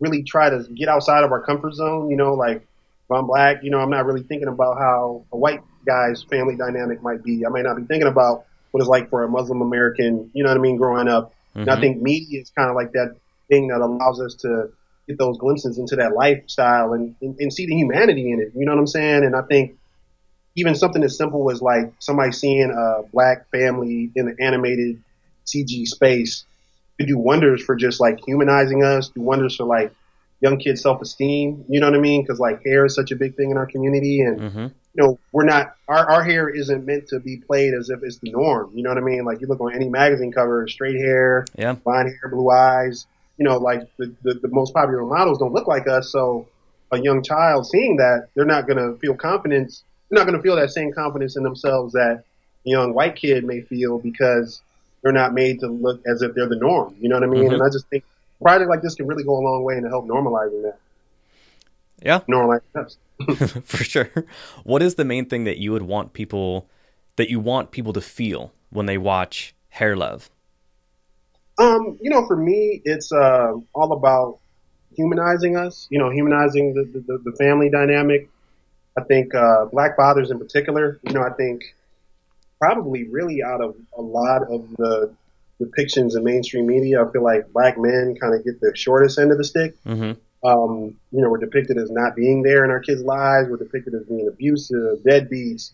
really 0.00 0.22
try 0.24 0.50
to 0.50 0.64
get 0.76 0.88
outside 0.88 1.24
of 1.24 1.32
our 1.32 1.42
comfort 1.42 1.74
zone. 1.74 2.10
You 2.10 2.16
know, 2.16 2.34
like 2.34 2.58
if 2.58 3.16
I'm 3.16 3.26
black, 3.26 3.58
you 3.62 3.70
know, 3.70 3.78
I'm 3.78 3.90
not 3.90 4.06
really 4.06 4.22
thinking 4.22 4.48
about 4.48 4.78
how 4.78 5.26
a 5.32 5.36
white 5.36 5.60
guy's 5.86 6.24
family 6.30 6.56
dynamic 6.56 7.02
might 7.02 7.22
be. 7.22 7.44
I 7.46 7.50
might 7.50 7.64
not 7.64 7.76
be 7.76 7.84
thinking 7.84 8.08
about 8.08 8.46
what 8.70 8.80
it's 8.80 8.88
like 8.88 9.10
for 9.10 9.24
a 9.24 9.28
Muslim 9.28 9.62
American, 9.62 10.30
you 10.34 10.44
know 10.44 10.50
what 10.50 10.58
I 10.58 10.60
mean, 10.60 10.76
growing 10.76 11.08
up. 11.08 11.34
And 11.64 11.72
I 11.74 11.76
Mhm. 11.76 11.80
think 11.80 12.02
media 12.02 12.40
is 12.40 12.50
kind 12.56 12.68
of 12.70 12.76
like 12.76 12.92
that 12.92 13.16
thing 13.48 13.68
that 13.68 13.80
allows 13.80 14.20
us 14.20 14.36
to 14.42 14.68
get 15.08 15.18
those 15.18 15.38
glimpses 15.38 15.78
into 15.78 15.96
that 15.96 16.14
lifestyle 16.14 16.92
and, 16.92 17.14
and, 17.22 17.36
and 17.38 17.52
see 17.52 17.66
the 17.66 17.74
humanity 17.76 18.30
in 18.32 18.40
it. 18.40 18.52
You 18.54 18.66
know 18.66 18.72
what 18.72 18.80
I'm 18.80 18.86
saying? 18.86 19.24
And 19.24 19.36
I 19.36 19.42
think 19.48 19.78
even 20.56 20.74
something 20.74 21.02
as 21.04 21.16
simple 21.16 21.50
as 21.50 21.60
like 21.62 21.92
somebody 21.98 22.32
seeing 22.32 22.70
a 22.70 23.02
black 23.12 23.48
family 23.52 24.10
in 24.14 24.26
the 24.26 24.44
animated 24.44 25.02
CG 25.46 25.86
space 25.86 26.44
could 26.98 27.06
do 27.08 27.18
wonders 27.18 27.62
for 27.62 27.76
just 27.76 28.00
like 28.00 28.18
humanizing 28.26 28.82
us, 28.82 29.08
do 29.08 29.20
wonders 29.20 29.56
for 29.56 29.64
like 29.64 29.92
young 30.40 30.58
kids' 30.58 30.82
self 30.82 31.00
esteem. 31.02 31.64
You 31.68 31.80
know 31.80 31.88
what 31.90 31.96
I 31.96 32.00
mean? 32.00 32.22
Because 32.22 32.40
like 32.40 32.64
hair 32.64 32.86
is 32.86 32.94
such 32.94 33.10
a 33.10 33.16
big 33.16 33.36
thing 33.36 33.50
in 33.50 33.56
our 33.56 33.66
community, 33.66 34.20
and 34.20 34.40
Mhm. 34.40 34.70
you 34.94 35.02
know 35.02 35.18
we're 35.32 35.44
not 35.44 35.74
our 35.88 36.10
our 36.10 36.22
hair 36.22 36.48
isn't 36.48 36.84
meant 36.86 37.08
to 37.08 37.20
be 37.20 37.38
played 37.38 37.74
as 37.74 37.90
if 37.90 38.00
it's 38.02 38.18
the 38.18 38.30
norm. 38.30 38.70
You 38.74 38.82
know 38.82 38.90
what 38.90 38.98
I 38.98 39.02
mean? 39.02 39.24
Like 39.24 39.40
you 39.40 39.46
look 39.46 39.60
on 39.60 39.74
any 39.74 39.88
magazine 39.88 40.32
cover, 40.32 40.66
straight 40.68 40.96
hair, 40.96 41.44
Yeah. 41.56 41.74
blonde 41.74 42.08
hair, 42.20 42.30
blue 42.30 42.50
eyes. 42.50 43.06
You 43.38 43.44
know, 43.44 43.58
like 43.58 43.82
the, 43.98 44.14
the, 44.22 44.34
the 44.34 44.48
most 44.48 44.72
popular 44.72 45.04
models 45.04 45.38
don't 45.38 45.52
look 45.52 45.66
like 45.68 45.86
us. 45.86 46.10
So 46.10 46.46
a 46.90 46.98
young 46.98 47.22
child 47.22 47.66
seeing 47.66 47.96
that, 47.98 48.28
they're 48.34 48.46
not 48.46 48.66
going 48.66 48.78
to 48.78 48.98
feel 48.98 49.14
confidence. 49.14 49.82
They're 50.08 50.18
not 50.18 50.26
going 50.26 50.38
to 50.38 50.42
feel 50.42 50.56
that 50.56 50.70
same 50.70 50.90
confidence 50.94 51.36
in 51.36 51.42
themselves 51.42 51.92
that 51.92 52.22
a 52.66 52.70
young 52.70 52.94
white 52.94 53.14
kid 53.16 53.44
may 53.44 53.60
feel 53.60 53.98
because 53.98 54.62
they're 55.06 55.12
not 55.12 55.32
made 55.34 55.60
to 55.60 55.68
look 55.68 56.02
as 56.04 56.20
if 56.20 56.34
they're 56.34 56.48
the 56.48 56.56
norm. 56.56 56.96
You 56.98 57.08
know 57.08 57.14
what 57.14 57.22
I 57.22 57.26
mean? 57.28 57.44
Mhm. 57.44 57.54
And 57.54 57.62
I 57.62 57.68
just 57.68 57.86
think 57.86 58.02
a 58.40 58.42
project 58.42 58.68
like 58.68 58.82
this 58.82 58.96
can 58.96 59.06
really 59.06 59.22
go 59.22 59.36
a 59.36 59.38
long 59.38 59.62
way 59.62 59.76
in 59.76 59.84
to 59.84 59.88
help 59.88 60.04
normalizing 60.08 60.62
that. 60.64 60.78
Yeah. 62.02 62.20
Normalizing 62.28 62.74
us. 62.74 62.96
for 63.64 63.84
sure. 63.84 64.10
What 64.64 64.82
is 64.82 64.96
the 64.96 65.04
main 65.04 65.26
thing 65.26 65.44
that 65.44 65.58
you 65.58 65.70
would 65.70 65.82
want 65.82 66.12
people 66.12 66.68
that 67.14 67.30
you 67.30 67.38
want 67.38 67.70
people 67.70 67.92
to 67.92 68.00
feel 68.00 68.52
when 68.70 68.86
they 68.86 68.98
watch 68.98 69.54
Hair 69.68 69.94
Love? 69.94 70.28
Um, 71.58 71.96
you 72.02 72.10
know, 72.10 72.26
for 72.26 72.36
me, 72.36 72.82
it's 72.84 73.12
uh, 73.12 73.52
all 73.76 73.92
about 73.92 74.40
humanizing 74.96 75.56
us. 75.56 75.86
You 75.88 76.00
know, 76.00 76.10
humanizing 76.10 76.74
the 76.74 76.82
the, 77.06 77.18
the 77.18 77.36
family 77.36 77.70
dynamic. 77.70 78.28
I 78.98 79.04
think 79.04 79.36
uh, 79.36 79.66
black 79.66 79.94
fathers 79.94 80.32
in 80.32 80.40
particular. 80.40 80.98
You 81.04 81.12
know, 81.12 81.22
I 81.22 81.30
think 81.30 81.75
probably 82.58 83.04
really 83.08 83.42
out 83.42 83.60
of 83.60 83.76
a 83.96 84.02
lot 84.02 84.42
of 84.42 84.68
the 84.76 85.14
depictions 85.60 86.16
in 86.16 86.24
mainstream 86.24 86.66
media, 86.66 87.02
I 87.02 87.10
feel 87.10 87.22
like 87.22 87.52
black 87.52 87.78
men 87.78 88.16
kind 88.20 88.34
of 88.34 88.44
get 88.44 88.60
the 88.60 88.72
shortest 88.74 89.18
end 89.18 89.32
of 89.32 89.38
the 89.38 89.44
stick. 89.44 89.76
hmm 89.84 90.12
Um, 90.44 90.96
you 91.10 91.22
know, 91.22 91.30
we're 91.30 91.38
depicted 91.38 91.78
as 91.78 91.90
not 91.90 92.14
being 92.14 92.42
there 92.42 92.64
in 92.64 92.70
our 92.70 92.80
kids' 92.80 93.02
lives. 93.02 93.48
We're 93.48 93.56
depicted 93.56 93.94
as 93.94 94.04
being 94.04 94.28
abusive, 94.28 94.98
deadbeats. 95.00 95.72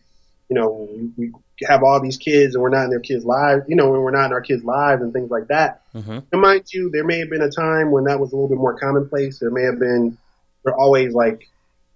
You 0.48 0.56
know, 0.56 0.88
we, 0.90 1.10
we 1.16 1.32
have 1.66 1.82
all 1.82 2.00
these 2.00 2.16
kids 2.16 2.54
and 2.54 2.62
we're 2.62 2.68
not 2.70 2.84
in 2.84 2.90
their 2.90 3.00
kids' 3.00 3.24
lives. 3.24 3.64
You 3.68 3.76
know, 3.76 3.90
when 3.90 4.00
we're 4.00 4.10
not 4.12 4.26
in 4.26 4.32
our 4.32 4.40
kids' 4.40 4.64
lives 4.64 5.02
and 5.02 5.12
things 5.12 5.30
like 5.30 5.48
that. 5.48 5.82
hmm 5.92 6.18
And 6.30 6.40
mind 6.40 6.64
you, 6.72 6.90
there 6.90 7.04
may 7.04 7.18
have 7.18 7.30
been 7.30 7.42
a 7.42 7.50
time 7.50 7.90
when 7.90 8.04
that 8.04 8.20
was 8.20 8.32
a 8.32 8.36
little 8.36 8.48
bit 8.48 8.58
more 8.58 8.78
commonplace. 8.78 9.38
There 9.38 9.50
may 9.50 9.64
have 9.64 9.78
been, 9.78 10.16
there 10.64 10.74
are 10.74 10.78
always 10.78 11.12
like, 11.12 11.48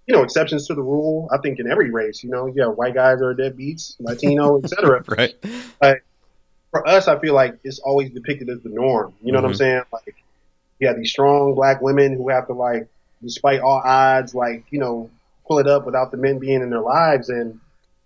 you 0.07 0.15
know, 0.15 0.23
exceptions 0.23 0.67
to 0.67 0.73
the 0.73 0.81
rule. 0.81 1.27
I 1.33 1.37
think 1.39 1.59
in 1.59 1.69
every 1.69 1.91
race, 1.91 2.23
you 2.23 2.29
know, 2.29 2.47
you 2.47 2.63
have 2.63 2.75
white 2.77 2.93
guys 2.93 3.21
are 3.21 3.35
deadbeats, 3.35 3.95
Latino, 3.99 4.59
etc. 4.63 5.03
cetera. 5.05 5.33
Right. 5.81 6.01
For 6.71 6.87
us, 6.87 7.07
I 7.07 7.19
feel 7.19 7.33
like 7.33 7.57
it's 7.63 7.79
always 7.79 8.09
depicted 8.11 8.49
as 8.49 8.61
the 8.61 8.69
norm. 8.69 9.13
You 9.23 9.31
know 9.31 9.39
what 9.39 9.45
I'm 9.45 9.53
Mhm. 9.53 9.57
saying? 9.57 9.81
Like, 9.91 10.15
you 10.79 10.87
have 10.87 10.97
these 10.97 11.09
strong 11.11 11.55
black 11.55 11.81
women 11.81 12.13
who 12.13 12.29
have 12.29 12.47
to 12.47 12.53
like, 12.53 12.87
despite 13.23 13.61
all 13.61 13.81
odds, 13.83 14.35
like, 14.35 14.63
you 14.69 14.79
know, 14.79 15.09
pull 15.47 15.59
it 15.59 15.67
up 15.67 15.85
without 15.85 16.11
the 16.11 16.17
men 16.17 16.39
being 16.39 16.61
in 16.61 16.69
their 16.69 16.81
lives. 16.81 17.29
And 17.29 17.59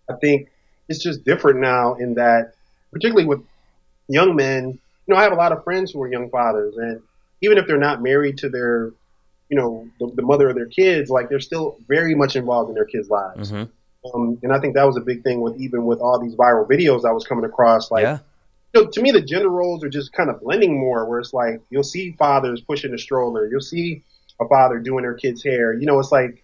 I 0.10 0.14
think 0.14 0.50
it's 0.88 1.04
just 1.04 1.26
different 1.26 1.60
now 1.60 1.96
in 1.96 2.16
that, 2.16 2.54
particularly 2.92 3.28
with 3.28 3.42
young 4.08 4.36
men, 4.36 4.70
you 5.08 5.14
know, 5.14 5.18
I 5.18 5.24
have 5.24 5.34
a 5.34 5.36
lot 5.36 5.52
of 5.52 5.64
friends 5.64 5.92
who 5.92 6.02
are 6.04 6.12
young 6.12 6.30
fathers 6.30 6.78
and 6.78 7.02
even 7.42 7.58
if 7.58 7.66
they're 7.66 7.78
not 7.78 8.02
married 8.04 8.38
to 8.40 8.50
their, 8.50 8.92
you 9.52 9.58
know, 9.58 9.88
the, 10.00 10.10
the 10.16 10.22
mother 10.22 10.50
of 10.50 10.56
their 10.56 10.66
kids, 10.66 11.10
like 11.10 11.28
they're 11.28 11.42
still 11.42 11.78
very 11.88 12.16
much 12.16 12.38
involved 12.38 12.70
in 12.70 12.76
their 12.76 12.86
kids' 12.86 13.10
lives. 13.10 13.50
hmm 13.50 13.64
Um, 14.14 14.40
and 14.42 14.54
I 14.54 14.60
think 14.60 14.76
that 14.76 14.86
was 14.86 14.96
a 14.96 15.02
big 15.02 15.24
thing 15.24 15.42
with 15.42 15.58
even 15.58 15.86
with 15.86 16.00
all 16.00 16.20
these 16.20 16.36
viral 16.36 16.68
videos 16.68 17.06
I 17.06 17.12
was 17.12 17.26
coming 17.26 17.44
across. 17.44 17.92
Like, 17.92 18.04
yeah. 18.04 18.20
you 18.74 18.82
know, 18.82 18.90
to 18.90 19.02
me, 19.02 19.12
the 19.12 19.22
gender 19.22 19.50
roles 19.50 19.84
are 19.84 19.90
just 19.90 20.14
kind 20.14 20.30
of 20.30 20.40
blending 20.40 20.80
more. 20.80 21.06
Where 21.06 21.20
it's 21.20 21.34
like 21.34 21.60
you'll 21.70 21.84
see 21.84 22.14
fathers 22.14 22.62
pushing 22.62 22.94
a 22.94 22.98
stroller, 22.98 23.46
you'll 23.46 23.60
see 23.60 24.04
a 24.40 24.48
father 24.48 24.80
doing 24.80 25.04
their 25.04 25.16
kid's 25.16 25.44
hair. 25.44 25.74
You 25.74 25.86
know, 25.86 26.00
it's 26.00 26.14
like 26.14 26.42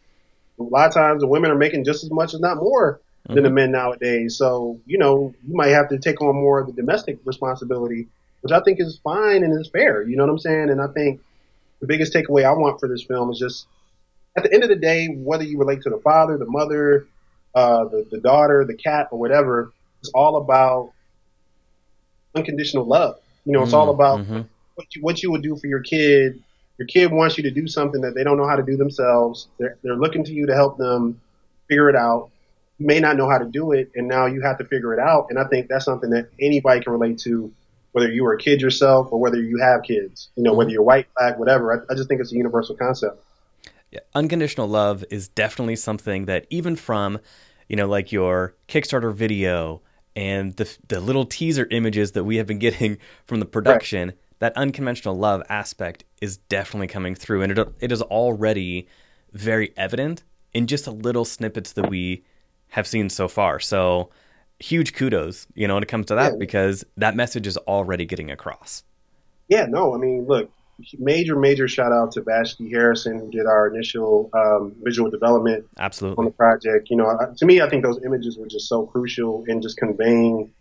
a 0.59 0.63
lot 0.63 0.87
of 0.87 0.93
times 0.93 1.21
the 1.21 1.27
women 1.27 1.49
are 1.49 1.55
making 1.55 1.85
just 1.85 2.03
as 2.03 2.11
much, 2.11 2.33
if 2.33 2.41
not 2.41 2.57
more, 2.57 2.99
than 3.25 3.43
the 3.43 3.49
men 3.49 3.71
nowadays. 3.71 4.35
So 4.35 4.81
you 4.85 4.97
know, 4.97 5.33
you 5.47 5.55
might 5.55 5.69
have 5.69 5.87
to 5.89 5.97
take 5.97 6.21
on 6.21 6.35
more 6.35 6.59
of 6.59 6.67
the 6.67 6.73
domestic 6.73 7.19
responsibility, 7.23 8.09
which 8.41 8.51
I 8.51 8.59
think 8.59 8.81
is 8.81 8.99
fine 9.01 9.43
and 9.43 9.57
is 9.59 9.69
fair. 9.69 10.03
You 10.03 10.17
know 10.17 10.25
what 10.25 10.31
I'm 10.33 10.39
saying? 10.39 10.69
And 10.69 10.81
I 10.81 10.87
think 10.87 11.21
the 11.79 11.87
biggest 11.87 12.13
takeaway 12.13 12.43
I 12.45 12.51
want 12.53 12.79
for 12.79 12.87
this 12.87 13.03
film 13.03 13.31
is 13.31 13.39
just 13.39 13.67
at 14.35 14.43
the 14.43 14.53
end 14.53 14.63
of 14.63 14.69
the 14.69 14.75
day, 14.75 15.07
whether 15.07 15.43
you 15.43 15.57
relate 15.57 15.81
to 15.83 15.89
the 15.89 15.97
father, 15.97 16.37
the 16.37 16.45
mother, 16.45 17.07
uh, 17.55 17.85
the, 17.85 18.07
the 18.11 18.19
daughter, 18.19 18.65
the 18.65 18.75
cat, 18.75 19.07
or 19.11 19.19
whatever, 19.19 19.71
it's 20.01 20.11
all 20.13 20.37
about 20.37 20.91
unconditional 22.35 22.85
love. 22.85 23.19
You 23.45 23.53
know, 23.53 23.63
it's 23.63 23.73
all 23.73 23.89
about 23.89 24.19
Mhm. 24.19 24.47
what 24.75 24.95
you, 24.95 25.01
what 25.01 25.23
you 25.23 25.31
would 25.31 25.41
do 25.41 25.55
for 25.55 25.67
your 25.67 25.79
kid. 25.79 26.41
Your 26.77 26.87
kid 26.87 27.11
wants 27.11 27.37
you 27.37 27.43
to 27.43 27.51
do 27.51 27.67
something 27.67 28.01
that 28.01 28.13
they 28.13 28.23
don't 28.23 28.37
know 28.37 28.47
how 28.47 28.55
to 28.55 28.63
do 28.63 28.77
themselves. 28.77 29.47
They're, 29.57 29.77
they're 29.83 29.95
looking 29.95 30.23
to 30.25 30.33
you 30.33 30.45
to 30.47 30.53
help 30.53 30.77
them 30.77 31.19
figure 31.67 31.89
it 31.89 31.95
out. 31.95 32.29
You 32.77 32.85
may 32.85 32.99
not 32.99 33.17
know 33.17 33.27
how 33.27 33.39
to 33.39 33.45
do 33.45 33.71
it, 33.71 33.89
and 33.95 34.07
now 34.07 34.27
you 34.27 34.41
have 34.41 34.59
to 34.59 34.65
figure 34.65 34.93
it 34.93 34.99
out. 34.99 35.27
And 35.29 35.39
I 35.39 35.45
think 35.45 35.67
that's 35.67 35.85
something 35.85 36.11
that 36.11 36.29
anybody 36.39 36.81
can 36.81 36.91
relate 36.93 37.17
to, 37.19 37.51
whether 37.97 38.11
you 38.11 38.23
were 38.23 38.33
a 38.33 38.37
kid 38.37 38.61
yourself 38.61 39.11
or 39.11 39.19
whether 39.19 39.41
you 39.41 39.57
have 39.57 39.81
kids. 39.81 40.29
You 40.35 40.43
know, 40.43 40.53
whether 40.53 40.69
you're 40.69 40.83
white, 40.83 41.07
black, 41.17 41.39
whatever. 41.39 41.73
I, 41.73 41.91
I 41.91 41.95
just 41.95 42.07
think 42.07 42.21
it's 42.21 42.31
a 42.31 42.35
universal 42.35 42.75
concept. 42.75 43.23
Yeah, 43.89 44.01
unconditional 44.13 44.67
love 44.67 45.03
is 45.09 45.29
definitely 45.29 45.77
something 45.77 46.25
that 46.25 46.45
even 46.51 46.75
from 46.75 47.19
you 47.67 47.75
know 47.75 47.87
like 47.87 48.11
your 48.11 48.53
kickstarter 48.67 49.11
video 49.11 49.81
and 50.15 50.55
the 50.57 50.77
the 50.89 50.99
little 50.99 51.25
teaser 51.25 51.67
images 51.71 52.11
that 52.11 52.23
we 52.23 52.35
have 52.35 52.45
been 52.45 52.59
getting 52.67 52.99
from 53.25 53.39
the 53.39 53.47
production 53.47 54.13
that 54.37 54.55
unconventional 54.55 55.17
love 55.17 55.41
aspect 55.49 56.03
is 56.21 56.37
definitely 56.37 56.87
coming 56.87 57.15
through 57.15 57.41
and 57.41 57.57
it, 57.57 57.67
it 57.79 57.91
is 57.91 58.03
already 58.03 58.87
very 59.33 59.73
evident 59.75 60.23
in 60.53 60.67
just 60.67 60.85
the 60.85 60.91
little 60.91 61.25
snippets 61.25 61.73
that 61.73 61.89
we 61.89 62.23
have 62.69 62.85
seen 62.85 63.09
so 63.09 63.27
far 63.27 63.59
so 63.59 64.09
huge 64.59 64.93
kudos 64.93 65.45
you 65.55 65.67
know 65.67 65.75
when 65.75 65.83
it 65.83 65.89
comes 65.89 66.05
to 66.07 66.15
that 66.15 66.33
Yeah. 66.33 66.37
because 66.39 66.83
that 66.97 67.15
message 67.15 67.45
is 67.47 67.57
already 67.57 68.05
getting 68.05 68.31
across 68.31 68.83
Yeah, 69.49 69.65
no, 69.69 69.93
I 69.95 69.97
mean, 69.97 70.25
look, 70.27 70.49
major, 70.99 71.35
major 71.37 71.67
shout 71.67 71.91
out 71.93 72.11
to 72.13 72.21
Vashti 72.21 72.69
Harrison 72.69 73.17
who 73.19 73.31
did 73.31 73.45
our 73.45 73.67
initial 73.73 74.29
um, 74.33 74.75
visual 74.83 75.09
development 75.09 75.65
absolutely 75.79 76.17
on 76.21 76.25
the 76.25 76.31
project. 76.31 76.89
You 76.89 76.97
know, 76.97 77.17
to 77.37 77.45
me, 77.45 77.61
I 77.61 77.69
think 77.69 77.83
those 77.83 77.99
images 78.03 78.37
were 78.37 78.47
just 78.47 78.67
so 78.67 78.85
crucial 78.85 79.45
in 79.47 79.61
just 79.61 79.77
conveying, 79.77 80.51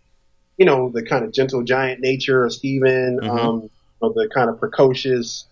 you 0.57 0.65
know, 0.65 0.89
the 0.89 1.03
kind 1.03 1.25
of 1.25 1.33
gentle 1.33 1.63
giant 1.63 1.99
nature 2.01 2.45
of 2.45 2.53
Steven, 2.53 3.19
Mhm. 3.19 3.29
um, 3.29 3.55
you 3.63 3.69
know, 4.01 4.13
the 4.13 4.29
kind 4.33 4.49
of 4.49 4.57
precocious, 4.59 5.45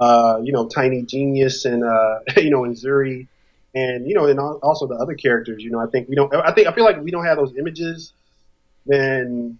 uh, 0.00 0.40
you 0.42 0.52
know, 0.52 0.66
tiny 0.68 1.02
genius 1.02 1.64
and, 1.64 1.84
uh, 1.84 2.18
you 2.38 2.50
know, 2.50 2.64
and 2.64 2.74
Zuri. 2.76 3.28
And, 3.74 4.08
you 4.08 4.14
know, 4.14 4.26
and 4.26 4.38
also 4.40 4.86
the 4.86 4.96
other 4.96 5.14
characters, 5.14 5.62
you 5.62 5.70
know, 5.70 5.78
I 5.78 5.86
think 5.86 6.08
we 6.08 6.16
don't, 6.16 6.34
I 6.34 6.52
think, 6.52 6.66
I 6.66 6.72
feel 6.72 6.84
like 6.84 7.00
we 7.00 7.10
don't 7.10 7.24
have 7.24 7.36
those 7.36 7.54
images 7.56 8.12
then 8.86 9.58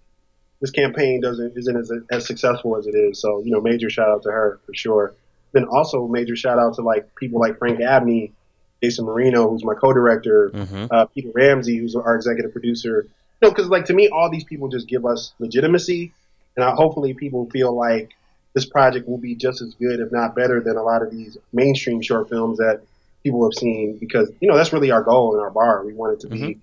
this 0.59 0.71
campaign 0.71 1.21
doesn't 1.21 1.57
isn't 1.57 1.75
as, 1.75 1.91
as 2.11 2.25
successful 2.25 2.77
as 2.77 2.87
it 2.87 2.95
is. 2.95 3.19
So 3.19 3.41
you 3.43 3.51
know, 3.51 3.61
major 3.61 3.89
shout 3.89 4.09
out 4.09 4.23
to 4.23 4.31
her 4.31 4.59
for 4.65 4.73
sure. 4.73 5.13
Then 5.53 5.65
also 5.65 6.07
major 6.07 6.35
shout 6.35 6.59
out 6.59 6.75
to 6.75 6.81
like 6.81 7.15
people 7.15 7.39
like 7.39 7.57
Frank 7.57 7.81
Abney, 7.81 8.33
Jason 8.81 9.05
Marino, 9.05 9.49
who's 9.49 9.63
my 9.63 9.73
co-director, 9.73 10.51
mm-hmm. 10.53 10.85
uh, 10.89 11.05
Peter 11.05 11.29
Ramsey, 11.33 11.77
who's 11.77 11.95
our 11.95 12.15
executive 12.15 12.51
producer. 12.51 13.07
You 13.41 13.47
know, 13.47 13.49
because 13.49 13.69
like 13.69 13.85
to 13.85 13.93
me, 13.93 14.09
all 14.09 14.29
these 14.29 14.43
people 14.43 14.69
just 14.69 14.87
give 14.87 15.05
us 15.05 15.33
legitimacy, 15.39 16.13
and 16.55 16.63
I, 16.63 16.71
hopefully 16.71 17.13
people 17.13 17.49
feel 17.49 17.73
like 17.75 18.11
this 18.53 18.65
project 18.65 19.07
will 19.07 19.17
be 19.17 19.35
just 19.35 19.61
as 19.61 19.73
good, 19.75 19.99
if 19.99 20.11
not 20.11 20.35
better, 20.35 20.59
than 20.59 20.77
a 20.77 20.83
lot 20.83 21.01
of 21.01 21.09
these 21.09 21.37
mainstream 21.53 22.01
short 22.01 22.29
films 22.29 22.57
that 22.59 22.81
people 23.23 23.43
have 23.43 23.53
seen. 23.53 23.97
Because 23.97 24.31
you 24.39 24.47
know 24.47 24.55
that's 24.55 24.73
really 24.73 24.91
our 24.91 25.03
goal 25.03 25.35
in 25.35 25.41
our 25.41 25.51
bar. 25.51 25.85
We 25.85 25.93
want 25.93 26.13
it 26.13 26.19
to 26.21 26.27
mm-hmm. 26.27 26.47
be 26.47 26.59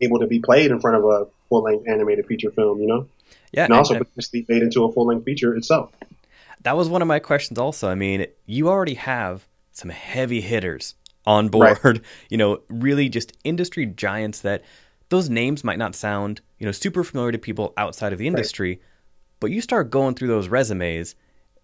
able 0.00 0.20
to 0.20 0.26
be 0.26 0.40
played 0.40 0.70
in 0.70 0.80
front 0.80 0.96
of 0.96 1.04
a 1.04 1.26
full 1.48 1.62
length 1.62 1.88
animated 1.88 2.26
feature 2.26 2.50
film. 2.50 2.80
You 2.80 2.86
know, 2.86 3.08
yeah, 3.52 3.64
and, 3.64 3.72
and 3.72 3.78
also 3.78 3.98
potentially 3.98 4.46
made 4.48 4.62
into 4.62 4.84
a 4.84 4.92
full 4.92 5.06
length 5.06 5.24
feature 5.24 5.54
itself. 5.54 5.90
That 6.62 6.76
was 6.76 6.88
one 6.88 7.02
of 7.02 7.08
my 7.08 7.18
questions. 7.18 7.58
Also, 7.58 7.88
I 7.88 7.94
mean, 7.94 8.26
you 8.46 8.68
already 8.68 8.94
have 8.94 9.46
some 9.72 9.90
heavy 9.90 10.40
hitters 10.40 10.94
on 11.24 11.48
board. 11.48 11.78
Right. 11.82 12.00
You 12.30 12.36
know, 12.36 12.60
really 12.68 13.08
just 13.08 13.36
industry 13.44 13.86
giants 13.86 14.40
that 14.40 14.62
those 15.08 15.30
names 15.30 15.64
might 15.64 15.78
not 15.78 15.94
sound 15.94 16.40
you 16.58 16.66
know 16.66 16.72
super 16.72 17.04
familiar 17.04 17.32
to 17.32 17.38
people 17.38 17.72
outside 17.76 18.12
of 18.12 18.18
the 18.18 18.26
industry. 18.26 18.70
Right 18.70 18.82
but 19.40 19.50
you 19.50 19.60
start 19.60 19.90
going 19.90 20.14
through 20.14 20.28
those 20.28 20.48
resumes, 20.48 21.14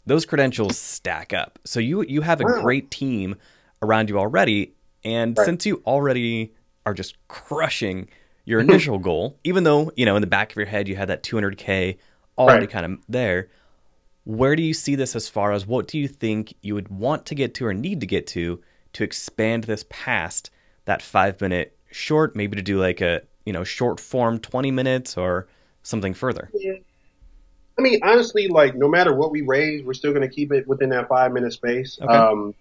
those 0.06 0.26
credentials 0.26 0.78
stack 0.78 1.32
up. 1.32 1.58
So 1.64 1.80
you 1.80 2.02
you 2.02 2.20
have 2.20 2.40
a 2.40 2.44
wow. 2.44 2.62
great 2.62 2.90
team 2.90 3.36
around 3.84 4.08
you 4.08 4.18
already, 4.18 4.74
and 5.04 5.36
right. 5.36 5.44
since 5.44 5.66
you 5.66 5.82
already 5.86 6.52
are 6.86 6.94
just 6.94 7.16
crushing 7.28 8.08
your 8.44 8.60
initial 8.60 8.98
goal, 8.98 9.38
even 9.44 9.64
though 9.64 9.90
you 9.96 10.06
know 10.06 10.16
in 10.16 10.20
the 10.20 10.26
back 10.26 10.50
of 10.50 10.56
your 10.56 10.66
head 10.66 10.88
you 10.88 10.96
had 10.96 11.08
that 11.08 11.22
200k 11.22 11.96
already 12.38 12.60
right. 12.60 12.70
kind 12.70 12.86
of 12.86 12.98
there. 13.08 13.48
Where 14.24 14.56
do 14.56 14.62
you 14.62 14.72
see 14.72 14.94
this 14.94 15.14
as 15.14 15.28
far 15.28 15.52
as 15.52 15.66
what 15.66 15.86
do 15.86 15.98
you 15.98 16.08
think 16.08 16.54
you 16.62 16.74
would 16.74 16.88
want 16.88 17.26
to 17.26 17.34
get 17.34 17.54
to 17.54 17.66
or 17.66 17.74
need 17.74 18.00
to 18.00 18.06
get 18.06 18.26
to 18.28 18.60
to 18.94 19.04
expand 19.04 19.64
this 19.64 19.84
past 19.90 20.50
that 20.86 21.02
five 21.02 21.40
minute 21.40 21.76
short, 21.90 22.34
maybe 22.34 22.56
to 22.56 22.62
do 22.62 22.78
like 22.78 23.00
a 23.00 23.22
you 23.44 23.52
know 23.52 23.64
short 23.64 24.00
form 24.00 24.38
20 24.38 24.70
minutes 24.70 25.16
or 25.16 25.46
something 25.82 26.14
further? 26.14 26.50
Yeah. 26.54 26.74
I 27.78 27.82
mean, 27.82 28.00
honestly, 28.02 28.48
like 28.48 28.74
no 28.74 28.88
matter 28.88 29.14
what 29.14 29.30
we 29.30 29.42
raise, 29.42 29.82
we're 29.82 29.94
still 29.94 30.12
going 30.12 30.28
to 30.28 30.34
keep 30.34 30.52
it 30.52 30.66
within 30.66 30.90
that 30.90 31.08
five 31.08 31.32
minute 31.32 31.52
space. 31.52 31.98
Okay. 32.00 32.12
Um, 32.12 32.54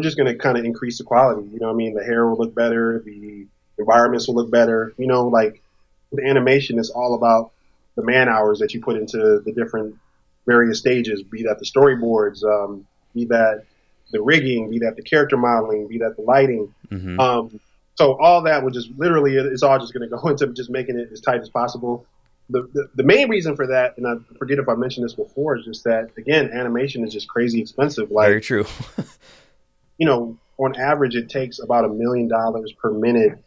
we're 0.00 0.04
just 0.04 0.16
going 0.16 0.32
to 0.32 0.38
kind 0.38 0.56
of 0.56 0.64
increase 0.64 0.96
the 0.96 1.04
quality. 1.04 1.46
You 1.52 1.60
know, 1.60 1.68
I 1.68 1.74
mean, 1.74 1.94
the 1.94 2.02
hair 2.02 2.26
will 2.26 2.38
look 2.38 2.54
better, 2.54 3.02
the 3.04 3.46
environments 3.78 4.26
will 4.26 4.34
look 4.34 4.50
better. 4.50 4.94
You 4.96 5.06
know, 5.06 5.28
like 5.28 5.62
with 6.10 6.24
animation, 6.24 6.78
is 6.78 6.88
all 6.88 7.14
about 7.14 7.52
the 7.96 8.02
man 8.02 8.28
hours 8.28 8.60
that 8.60 8.72
you 8.72 8.80
put 8.80 8.96
into 8.96 9.40
the 9.44 9.52
different 9.52 9.96
various 10.46 10.78
stages. 10.78 11.22
Be 11.22 11.42
that 11.42 11.58
the 11.58 11.66
storyboards, 11.66 12.42
um, 12.44 12.86
be 13.14 13.26
that 13.26 13.64
the 14.10 14.22
rigging, 14.22 14.70
be 14.70 14.78
that 14.80 14.96
the 14.96 15.02
character 15.02 15.36
modeling, 15.36 15.86
be 15.86 15.98
that 15.98 16.16
the 16.16 16.22
lighting. 16.22 16.74
Mm-hmm. 16.90 17.20
Um, 17.20 17.60
so 17.96 18.18
all 18.18 18.42
that 18.44 18.64
would 18.64 18.72
just 18.72 18.90
literally, 18.96 19.36
it's 19.36 19.62
all 19.62 19.78
just 19.78 19.92
going 19.92 20.08
to 20.10 20.16
go 20.16 20.28
into 20.28 20.46
just 20.54 20.70
making 20.70 20.98
it 20.98 21.10
as 21.12 21.20
tight 21.20 21.42
as 21.42 21.50
possible 21.50 22.06
the, 22.50 22.88
the, 22.94 23.02
main 23.02 23.28
reason 23.28 23.56
for 23.56 23.66
that, 23.68 23.96
and 23.96 24.06
I 24.06 24.14
forget 24.38 24.58
if 24.58 24.68
I 24.68 24.74
mentioned 24.74 25.04
this 25.04 25.14
before, 25.14 25.56
is 25.56 25.64
just 25.64 25.84
that 25.84 26.10
again, 26.16 26.50
animation 26.52 27.04
is 27.06 27.12
just 27.12 27.28
crazy 27.28 27.60
expensive. 27.60 28.10
Like, 28.10 28.28
Very 28.28 28.40
true. 28.40 28.66
you 30.00 30.06
know, 30.06 30.38
on 30.58 30.74
average, 30.76 31.14
it 31.14 31.28
takes 31.28 31.60
about 31.60 31.84
a 31.84 31.88
million 31.88 32.26
dollars 32.26 32.72
per 32.72 32.90
minute 32.90 33.38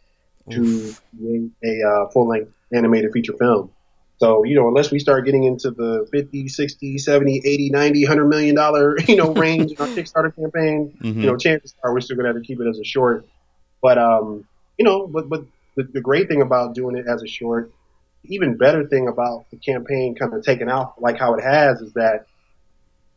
to 0.50 0.94
make 1.18 1.50
a 1.64 1.82
uh, 1.86 2.08
full 2.10 2.28
length 2.28 2.52
animated 2.72 3.12
feature 3.12 3.34
film. 3.34 3.70
So, 4.18 4.44
you 4.44 4.54
know, 4.54 4.68
unless 4.68 4.90
we 4.90 5.00
start 5.00 5.24
getting 5.24 5.42
into 5.42 5.72
the 5.72 6.08
50, 6.12 6.48
60, 6.48 6.98
70, 6.98 7.42
80, 7.44 7.70
90, 7.70 8.04
100 8.04 8.28
million 8.28 8.54
dollar, 8.54 8.98
you 9.08 9.16
know, 9.16 9.34
range 9.34 9.72
in 9.72 9.78
our 9.78 9.88
Kickstarter 9.88 10.34
campaign, 10.34 10.96
mm-hmm. 11.02 11.20
you 11.20 11.26
know, 11.26 11.36
chances 11.36 11.74
are 11.82 11.92
we're 11.92 12.00
still 12.00 12.16
going 12.16 12.24
to 12.24 12.32
have 12.32 12.40
to 12.40 12.46
keep 12.46 12.60
it 12.60 12.68
as 12.68 12.78
a 12.78 12.84
short. 12.84 13.26
But, 13.82 13.98
um, 13.98 14.46
you 14.78 14.84
know, 14.84 15.06
but, 15.06 15.28
but 15.28 15.44
the, 15.76 15.82
the 15.82 16.00
great 16.00 16.28
thing 16.28 16.40
about 16.40 16.74
doing 16.74 16.96
it 16.96 17.06
as 17.06 17.22
a 17.22 17.26
short 17.26 17.72
even 18.26 18.56
better 18.56 18.86
thing 18.86 19.08
about 19.08 19.44
the 19.50 19.56
campaign 19.56 20.14
kind 20.14 20.32
of 20.32 20.42
taking 20.44 20.68
out 20.68 21.00
like 21.00 21.18
how 21.18 21.34
it 21.34 21.42
has 21.42 21.80
is 21.80 21.92
that 21.94 22.26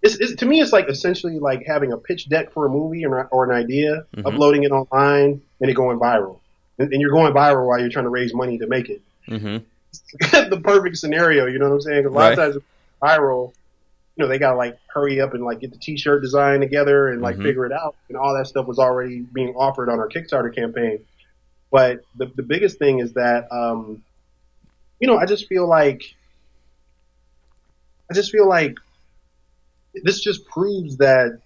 it's, 0.01 0.15
it's, 0.15 0.35
to 0.35 0.45
me 0.45 0.61
it's 0.61 0.71
like 0.71 0.89
essentially 0.89 1.39
like 1.39 1.65
having 1.65 1.91
a 1.91 1.97
pitch 1.97 2.29
deck 2.29 2.51
for 2.51 2.65
a 2.65 2.69
movie 2.69 3.05
or, 3.05 3.25
or 3.27 3.49
an 3.49 3.51
idea, 3.51 4.05
mm-hmm. 4.15 4.27
uploading 4.27 4.63
it 4.63 4.71
online, 4.71 5.41
and 5.59 5.69
it 5.69 5.73
going 5.73 5.99
viral. 5.99 6.39
And, 6.77 6.91
and, 6.93 7.01
you're 7.01 7.11
going 7.11 7.33
viral 7.33 7.67
while 7.67 7.79
you're 7.79 7.89
trying 7.89 8.05
to 8.05 8.09
raise 8.09 8.33
money 8.33 8.59
to 8.59 8.67
make 8.67 8.89
it. 8.89 9.01
Mm-hmm. 9.27 9.57
the 10.49 10.61
perfect 10.63 10.97
scenario, 10.97 11.47
you 11.47 11.57
know 11.57 11.69
what 11.69 11.75
I'm 11.75 11.81
saying? 11.81 12.03
Because 12.03 12.11
a 12.11 12.15
lot 12.15 12.21
right. 12.21 12.31
of 12.33 12.37
times 12.37 12.55
it's 12.57 12.65
viral, 13.01 13.53
you 14.15 14.23
know, 14.23 14.27
they 14.27 14.39
gotta 14.39 14.57
like 14.57 14.77
hurry 14.87 15.21
up 15.21 15.33
and 15.33 15.43
like 15.43 15.59
get 15.59 15.71
the 15.71 15.77
t-shirt 15.77 16.21
design 16.21 16.59
together 16.59 17.09
and 17.09 17.21
like 17.21 17.35
mm-hmm. 17.35 17.45
figure 17.45 17.65
it 17.65 17.71
out, 17.71 17.95
and 18.09 18.17
all 18.17 18.35
that 18.35 18.47
stuff 18.47 18.67
was 18.67 18.79
already 18.79 19.21
being 19.21 19.53
offered 19.55 19.89
on 19.89 19.99
our 19.99 20.09
Kickstarter 20.09 20.53
campaign. 20.53 20.99
But 21.71 22.01
the 22.15 22.31
the 22.35 22.43
biggest 22.43 22.79
thing 22.79 22.99
is 22.99 23.13
that 23.13 23.51
um, 23.51 24.03
you 24.99 25.07
know, 25.07 25.17
I 25.17 25.25
just 25.25 25.47
feel 25.47 25.67
like, 25.67 26.15
I 28.09 28.13
just 28.13 28.31
feel 28.31 28.47
like 28.47 28.75
this 30.03 30.21
just 30.21 30.45
proves 30.45 30.97
that 30.97 31.39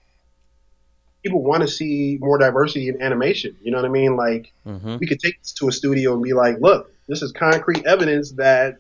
people 1.24 1.42
want 1.42 1.62
to 1.62 1.68
see 1.68 2.18
more 2.20 2.38
diversity 2.38 2.90
in 2.90 3.02
animation. 3.02 3.56
You 3.62 3.72
know 3.72 3.78
what 3.78 3.86
I 3.86 3.90
mean? 3.90 4.16
Like, 4.16 4.52
mm-hmm. 4.66 4.98
we 4.98 5.08
could 5.08 5.20
take 5.20 5.40
this 5.42 5.54
to 5.54 5.68
a 5.68 5.72
studio 5.72 6.14
and 6.14 6.24
be 6.24 6.34
like, 6.34 6.60
look, 6.60 6.92
this 7.08 7.22
is 7.22 7.32
concrete 7.32 7.86
evidence 7.86 8.32
that 8.34 8.78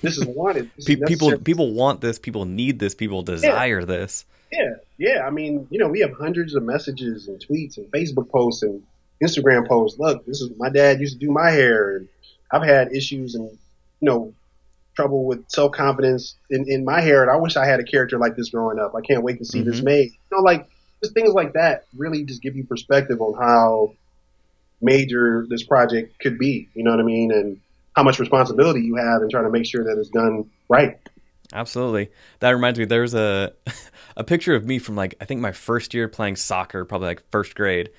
this 0.00 0.16
is 0.16 0.24
wanted. 0.26 0.70
This 0.76 0.88
is 0.88 1.00
people, 1.06 1.38
people 1.38 1.72
want 1.72 2.00
this. 2.00 2.18
People 2.18 2.44
need 2.44 2.78
this. 2.78 2.94
People 2.94 3.22
desire 3.22 3.80
yeah. 3.80 3.86
this. 3.86 4.24
Yeah, 4.52 4.74
yeah. 4.98 5.26
I 5.26 5.30
mean, 5.30 5.66
you 5.70 5.78
know, 5.78 5.88
we 5.88 6.00
have 6.00 6.12
hundreds 6.12 6.54
of 6.54 6.62
messages 6.62 7.28
and 7.28 7.40
tweets 7.40 7.78
and 7.78 7.90
Facebook 7.90 8.28
posts 8.28 8.62
and 8.62 8.82
Instagram 9.22 9.66
posts. 9.66 9.98
Look, 9.98 10.26
this 10.26 10.40
is 10.40 10.50
my 10.58 10.68
dad 10.68 11.00
used 11.00 11.14
to 11.14 11.18
do 11.18 11.32
my 11.32 11.50
hair, 11.50 11.96
and 11.96 12.08
I've 12.50 12.62
had 12.62 12.92
issues 12.92 13.34
and 13.34 13.50
you 14.02 14.06
know, 14.06 14.34
trouble 14.94 15.24
with 15.24 15.44
self 15.48 15.72
confidence 15.72 16.36
in, 16.50 16.64
in 16.68 16.84
my 16.84 17.00
hair, 17.00 17.22
and 17.22 17.30
I 17.30 17.36
wish 17.36 17.56
I 17.56 17.66
had 17.66 17.80
a 17.80 17.84
character 17.84 18.18
like 18.18 18.36
this 18.36 18.50
growing 18.50 18.78
up. 18.78 18.94
I 18.94 19.00
can't 19.00 19.22
wait 19.22 19.38
to 19.38 19.44
see 19.44 19.60
mm-hmm. 19.60 19.70
this 19.70 19.82
made. 19.82 20.10
You 20.10 20.36
know, 20.36 20.42
like 20.42 20.68
just 21.02 21.14
things 21.14 21.32
like 21.32 21.54
that 21.54 21.86
really 21.96 22.24
just 22.24 22.42
give 22.42 22.56
you 22.56 22.64
perspective 22.64 23.20
on 23.20 23.34
how 23.34 23.94
major 24.80 25.46
this 25.48 25.62
project 25.62 26.18
could 26.18 26.38
be. 26.38 26.68
You 26.74 26.84
know 26.84 26.90
what 26.90 27.00
I 27.00 27.04
mean? 27.04 27.32
And 27.32 27.60
how 27.94 28.02
much 28.02 28.18
responsibility 28.18 28.80
you 28.80 28.96
have 28.96 29.22
in 29.22 29.28
trying 29.28 29.44
to 29.44 29.50
make 29.50 29.66
sure 29.66 29.84
that 29.84 29.98
it's 29.98 30.08
done 30.08 30.50
right. 30.68 30.98
Absolutely. 31.52 32.10
That 32.40 32.50
reminds 32.50 32.78
me. 32.78 32.86
There's 32.86 33.14
a 33.14 33.52
a 34.16 34.24
picture 34.24 34.54
of 34.54 34.64
me 34.64 34.78
from 34.78 34.96
like 34.96 35.14
I 35.20 35.24
think 35.24 35.40
my 35.40 35.52
first 35.52 35.94
year 35.94 36.08
playing 36.08 36.36
soccer, 36.36 36.84
probably 36.84 37.08
like 37.08 37.22
first 37.30 37.54
grade, 37.54 37.90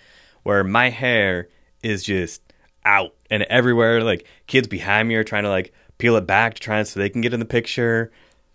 where 0.44 0.64
my 0.64 0.90
hair 0.90 1.50
is 1.82 2.04
just 2.04 2.42
out 2.86 3.14
and 3.30 3.44
everywhere. 3.44 4.04
Like 4.04 4.26
kids 4.48 4.68
behind 4.68 5.08
me 5.08 5.16
are 5.16 5.24
trying 5.24 5.44
to 5.44 5.50
like 5.50 5.74
peel 5.98 6.16
it 6.16 6.26
back 6.26 6.56
to 6.56 6.62
try 6.62 6.80
and 6.80 6.88
so 6.88 7.00
they 7.00 7.10
can 7.10 7.22
get 7.22 7.34
in 7.34 7.40
the 7.40 7.46
picture. 7.46 8.12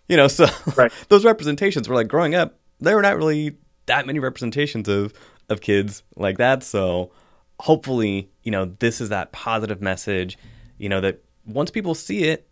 You 0.07 0.17
know, 0.17 0.27
so 0.27 0.47
right. 0.75 0.91
those 1.09 1.25
representations 1.25 1.87
were 1.87 1.95
like 1.95 2.07
growing 2.07 2.35
up, 2.35 2.59
there 2.79 2.95
were 2.95 3.01
not 3.01 3.17
really 3.17 3.57
that 3.85 4.05
many 4.05 4.19
representations 4.19 4.87
of 4.87 5.13
of 5.49 5.61
kids 5.61 6.03
like 6.15 6.37
that. 6.37 6.63
So 6.63 7.11
hopefully, 7.59 8.29
you 8.43 8.51
know, 8.51 8.65
this 8.79 9.01
is 9.01 9.09
that 9.09 9.31
positive 9.31 9.81
message, 9.81 10.37
you 10.77 10.89
know, 10.89 11.01
that 11.01 11.21
once 11.45 11.71
people 11.71 11.95
see 11.95 12.25
it, 12.25 12.47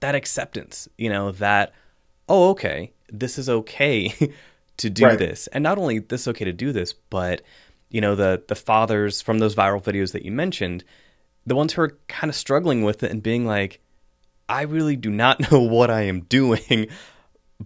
that 0.00 0.14
acceptance, 0.14 0.88
you 0.98 1.08
know, 1.08 1.32
that 1.32 1.72
oh, 2.28 2.50
okay, 2.50 2.92
this 3.08 3.38
is 3.38 3.48
okay 3.48 4.12
to 4.76 4.90
do 4.90 5.04
right. 5.04 5.18
this. 5.18 5.46
And 5.48 5.62
not 5.62 5.78
only 5.78 6.00
this 6.00 6.28
okay 6.28 6.44
to 6.44 6.52
do 6.52 6.72
this, 6.72 6.92
but 6.92 7.42
you 7.90 8.00
know, 8.00 8.14
the 8.14 8.42
the 8.48 8.54
fathers 8.54 9.22
from 9.22 9.38
those 9.38 9.54
viral 9.54 9.82
videos 9.82 10.12
that 10.12 10.24
you 10.24 10.32
mentioned, 10.32 10.84
the 11.46 11.54
ones 11.54 11.72
who 11.72 11.82
are 11.82 11.96
kind 12.08 12.28
of 12.28 12.34
struggling 12.34 12.82
with 12.82 13.02
it 13.02 13.10
and 13.10 13.22
being 13.22 13.46
like, 13.46 13.80
I 14.48 14.62
really 14.62 14.96
do 14.96 15.10
not 15.10 15.40
know 15.50 15.60
what 15.60 15.90
I 15.90 16.02
am 16.02 16.20
doing, 16.20 16.88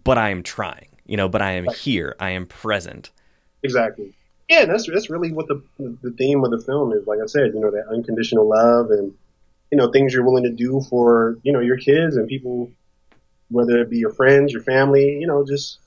but 0.04 0.18
I 0.18 0.30
am 0.30 0.42
trying, 0.42 0.88
you 1.06 1.16
know, 1.16 1.28
but 1.28 1.42
I 1.42 1.52
am 1.52 1.66
here, 1.66 2.16
I 2.18 2.30
am 2.30 2.46
present. 2.46 3.10
Exactly. 3.62 4.14
Yeah, 4.48 4.64
that's 4.64 4.90
that's 4.92 5.10
really 5.10 5.32
what 5.32 5.46
the 5.46 5.62
the 5.78 6.10
theme 6.10 6.42
of 6.42 6.50
the 6.50 6.58
film 6.58 6.92
is. 6.92 7.06
Like 7.06 7.20
I 7.22 7.26
said, 7.26 7.52
you 7.54 7.60
know, 7.60 7.70
that 7.70 7.86
unconditional 7.88 8.48
love 8.48 8.90
and 8.90 9.14
you 9.70 9.78
know 9.78 9.92
things 9.92 10.12
you're 10.12 10.24
willing 10.24 10.42
to 10.42 10.50
do 10.50 10.80
for 10.90 11.38
you 11.44 11.52
know 11.52 11.60
your 11.60 11.76
kids 11.76 12.16
and 12.16 12.26
people, 12.26 12.72
whether 13.48 13.80
it 13.80 13.90
be 13.90 13.98
your 13.98 14.10
friends, 14.10 14.52
your 14.52 14.62
family. 14.62 15.18
You 15.20 15.28
know, 15.28 15.46
just 15.46 15.78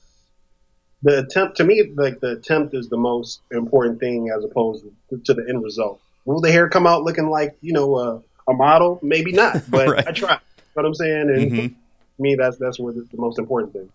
the 1.02 1.18
attempt. 1.18 1.58
To 1.58 1.64
me, 1.64 1.92
like 1.94 2.20
the 2.20 2.38
attempt 2.38 2.74
is 2.74 2.88
the 2.88 2.96
most 2.96 3.42
important 3.50 4.00
thing 4.00 4.30
as 4.34 4.44
opposed 4.44 4.86
to 5.10 5.34
the 5.34 5.44
end 5.46 5.62
result. 5.62 6.00
Will 6.24 6.40
the 6.40 6.50
hair 6.50 6.70
come 6.70 6.86
out 6.86 7.02
looking 7.02 7.28
like 7.28 7.58
you 7.60 7.74
know 7.74 7.98
a, 7.98 8.22
a 8.48 8.54
model? 8.54 8.98
Maybe 9.02 9.32
not, 9.32 9.62
but 9.70 9.88
right. 9.88 10.08
I 10.08 10.12
try 10.12 10.38
what 10.74 10.86
I'm 10.86 10.94
saying? 10.94 11.30
And 11.30 11.52
mm-hmm. 11.52 12.22
me, 12.22 12.34
that's 12.34 12.56
that's 12.58 12.78
what 12.78 12.94
the, 12.94 13.06
the 13.10 13.16
most 13.16 13.38
important 13.38 13.72
thing. 13.72 13.90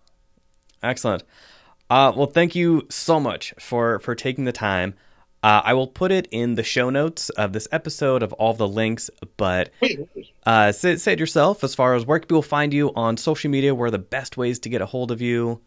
Excellent. 0.82 1.22
Uh, 1.88 2.12
well, 2.16 2.26
thank 2.26 2.54
you 2.54 2.86
so 2.88 3.18
much 3.20 3.54
for 3.58 3.98
for 4.00 4.14
taking 4.14 4.44
the 4.44 4.52
time. 4.52 4.94
Uh, 5.42 5.62
I 5.64 5.72
will 5.72 5.86
put 5.86 6.12
it 6.12 6.28
in 6.30 6.54
the 6.54 6.62
show 6.62 6.90
notes 6.90 7.30
of 7.30 7.54
this 7.54 7.66
episode 7.72 8.22
of 8.22 8.34
all 8.34 8.52
the 8.52 8.68
links, 8.68 9.08
but 9.38 9.70
uh, 10.44 10.70
say, 10.70 10.96
say 10.96 11.14
it 11.14 11.18
yourself 11.18 11.64
as 11.64 11.74
far 11.74 11.94
as 11.94 12.04
where 12.04 12.20
people 12.20 12.42
find 12.42 12.74
you 12.74 12.92
on 12.94 13.16
social 13.16 13.50
media, 13.50 13.74
where 13.74 13.86
are 13.88 13.90
the 13.90 13.98
best 13.98 14.36
ways 14.36 14.58
to 14.58 14.68
get 14.68 14.82
a 14.82 14.86
hold 14.86 15.10
of 15.10 15.22
you? 15.22 15.62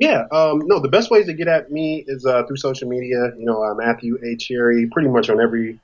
Yeah, 0.00 0.26
um, 0.32 0.62
no, 0.66 0.80
the 0.80 0.88
best 0.88 1.08
ways 1.08 1.26
to 1.26 1.34
get 1.34 1.46
at 1.46 1.70
me 1.70 2.04
is 2.06 2.26
uh, 2.26 2.44
through 2.46 2.56
social 2.56 2.88
media. 2.88 3.32
You 3.38 3.44
know, 3.46 3.62
uh, 3.62 3.74
Matthew 3.74 4.18
A. 4.24 4.36
Cherry, 4.36 4.88
pretty 4.90 5.08
much 5.08 5.30
on 5.30 5.40
every 5.40 5.78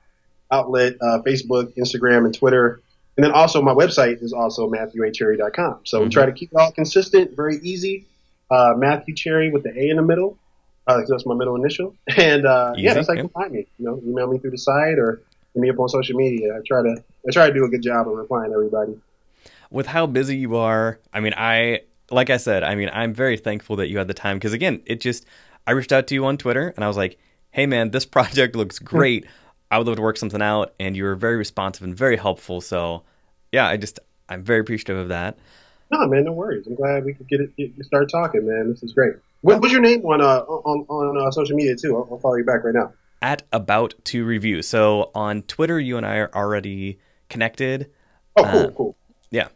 outlet, 0.51 0.95
uh, 1.01 1.19
Facebook, 1.25 1.75
Instagram, 1.77 2.25
and 2.25 2.33
Twitter. 2.33 2.81
And 3.17 3.23
then 3.23 3.31
also 3.31 3.61
my 3.61 3.73
website 3.73 4.21
is 4.21 4.33
also 4.33 4.69
matthewacherry.com. 4.69 5.81
So 5.85 6.03
we 6.03 6.09
try 6.09 6.25
to 6.25 6.33
keep 6.33 6.51
it 6.51 6.57
all 6.57 6.71
consistent, 6.71 7.35
very 7.35 7.57
easy. 7.63 8.07
Uh, 8.51 8.73
Matthew 8.77 9.15
Cherry 9.15 9.51
with 9.51 9.63
the 9.63 9.69
A 9.69 9.89
in 9.89 9.95
the 9.95 10.03
middle. 10.03 10.37
Uh, 10.85 11.01
that's 11.07 11.25
my 11.25 11.33
middle 11.33 11.55
initial. 11.55 11.95
And, 12.17 12.45
uh, 12.45 12.73
Easy, 12.75 12.83
yeah, 12.83 12.93
that's 12.93 13.07
how 13.07 13.13
you 13.13 13.23
yeah. 13.23 13.27
find 13.41 13.51
me. 13.53 13.67
You 13.79 13.85
know, 13.85 14.01
email 14.05 14.27
me 14.27 14.37
through 14.37 14.51
the 14.51 14.57
site 14.57 14.99
or 14.99 15.21
hit 15.53 15.61
me 15.61 15.69
up 15.69 15.79
on 15.79 15.89
social 15.89 16.15
media. 16.15 16.55
I 16.55 16.59
try 16.67 16.83
to, 16.83 17.03
I 17.27 17.31
try 17.31 17.47
to 17.47 17.53
do 17.53 17.63
a 17.65 17.69
good 17.69 17.81
job 17.81 18.07
of 18.07 18.15
replying 18.15 18.51
to 18.51 18.55
everybody. 18.55 18.99
with 19.71 19.87
how 19.87 20.05
busy 20.05 20.37
you 20.37 20.57
are, 20.57 20.99
I 21.13 21.21
mean, 21.21 21.33
I 21.35 21.81
like 22.11 22.29
I 22.29 22.37
said, 22.37 22.63
I 22.63 22.75
mean, 22.75 22.89
I'm 22.93 23.13
very 23.13 23.37
thankful 23.37 23.77
that 23.77 23.87
you 23.87 23.97
had 23.97 24.07
the 24.07 24.13
time 24.13 24.37
because 24.37 24.53
again, 24.53 24.81
it 24.85 25.01
just 25.01 25.25
I 25.65 25.71
reached 25.71 25.91
out 25.91 26.07
to 26.07 26.13
you 26.13 26.25
on 26.25 26.37
Twitter 26.37 26.73
and 26.75 26.85
I 26.85 26.87
was 26.87 26.97
like, 26.97 27.17
"Hey 27.51 27.65
man, 27.65 27.91
this 27.91 28.05
project 28.15 28.55
looks 28.55 28.79
great. 28.79 29.25
I 29.75 29.77
would 29.77 29.87
love 29.87 29.97
to 29.97 30.01
work 30.01 30.15
something 30.17 30.41
out." 30.41 30.73
And 30.79 30.95
you 30.95 31.03
were 31.03 31.15
very 31.15 31.35
responsive 31.35 31.83
and 31.83 31.95
very 31.95 32.15
helpful. 32.15 32.61
So, 32.61 33.03
yeah, 33.51 33.67
I 33.67 33.75
just 33.77 33.99
I'm 34.29 34.41
very 34.41 34.61
appreciative 34.61 34.97
of 34.97 35.09
that. 35.09 35.37
No, 35.91 36.07
man, 36.07 36.23
no 36.23 36.31
worries. 36.31 36.65
I'm 36.65 36.75
glad 36.75 37.03
we 37.05 37.13
could 37.13 37.27
get 37.27 37.41
it, 37.41 37.55
get, 37.57 37.71
start 37.85 38.09
talking, 38.09 38.47
man. 38.47 38.69
This 38.69 38.81
is 38.83 38.93
great. 38.93 39.13
What, 39.41 39.61
what's 39.61 39.71
your 39.71 39.81
name 39.81 40.03
on, 40.05 40.19
uh, 40.21 40.39
on, 40.39 40.85
on, 40.89 41.27
uh, 41.27 41.29
social 41.29 41.55
media 41.55 41.75
too? 41.75 41.95
I'll, 41.95 42.07
I'll 42.11 42.19
follow 42.19 42.35
you 42.35 42.43
back 42.43 42.63
right 42.63 42.73
now. 42.73 42.93
At 43.21 43.43
about 43.53 43.93
to 44.05 44.25
review. 44.25 44.63
So 44.63 45.11
on 45.13 45.43
Twitter, 45.43 45.79
you 45.79 45.97
and 45.97 46.05
I 46.05 46.17
are 46.17 46.31
already 46.33 46.97
connected. 47.29 47.91
Oh, 48.35 48.43
cool, 48.43 48.61
Uh, 48.61 48.71
cool. 48.71 48.95
Yeah. 49.29 49.49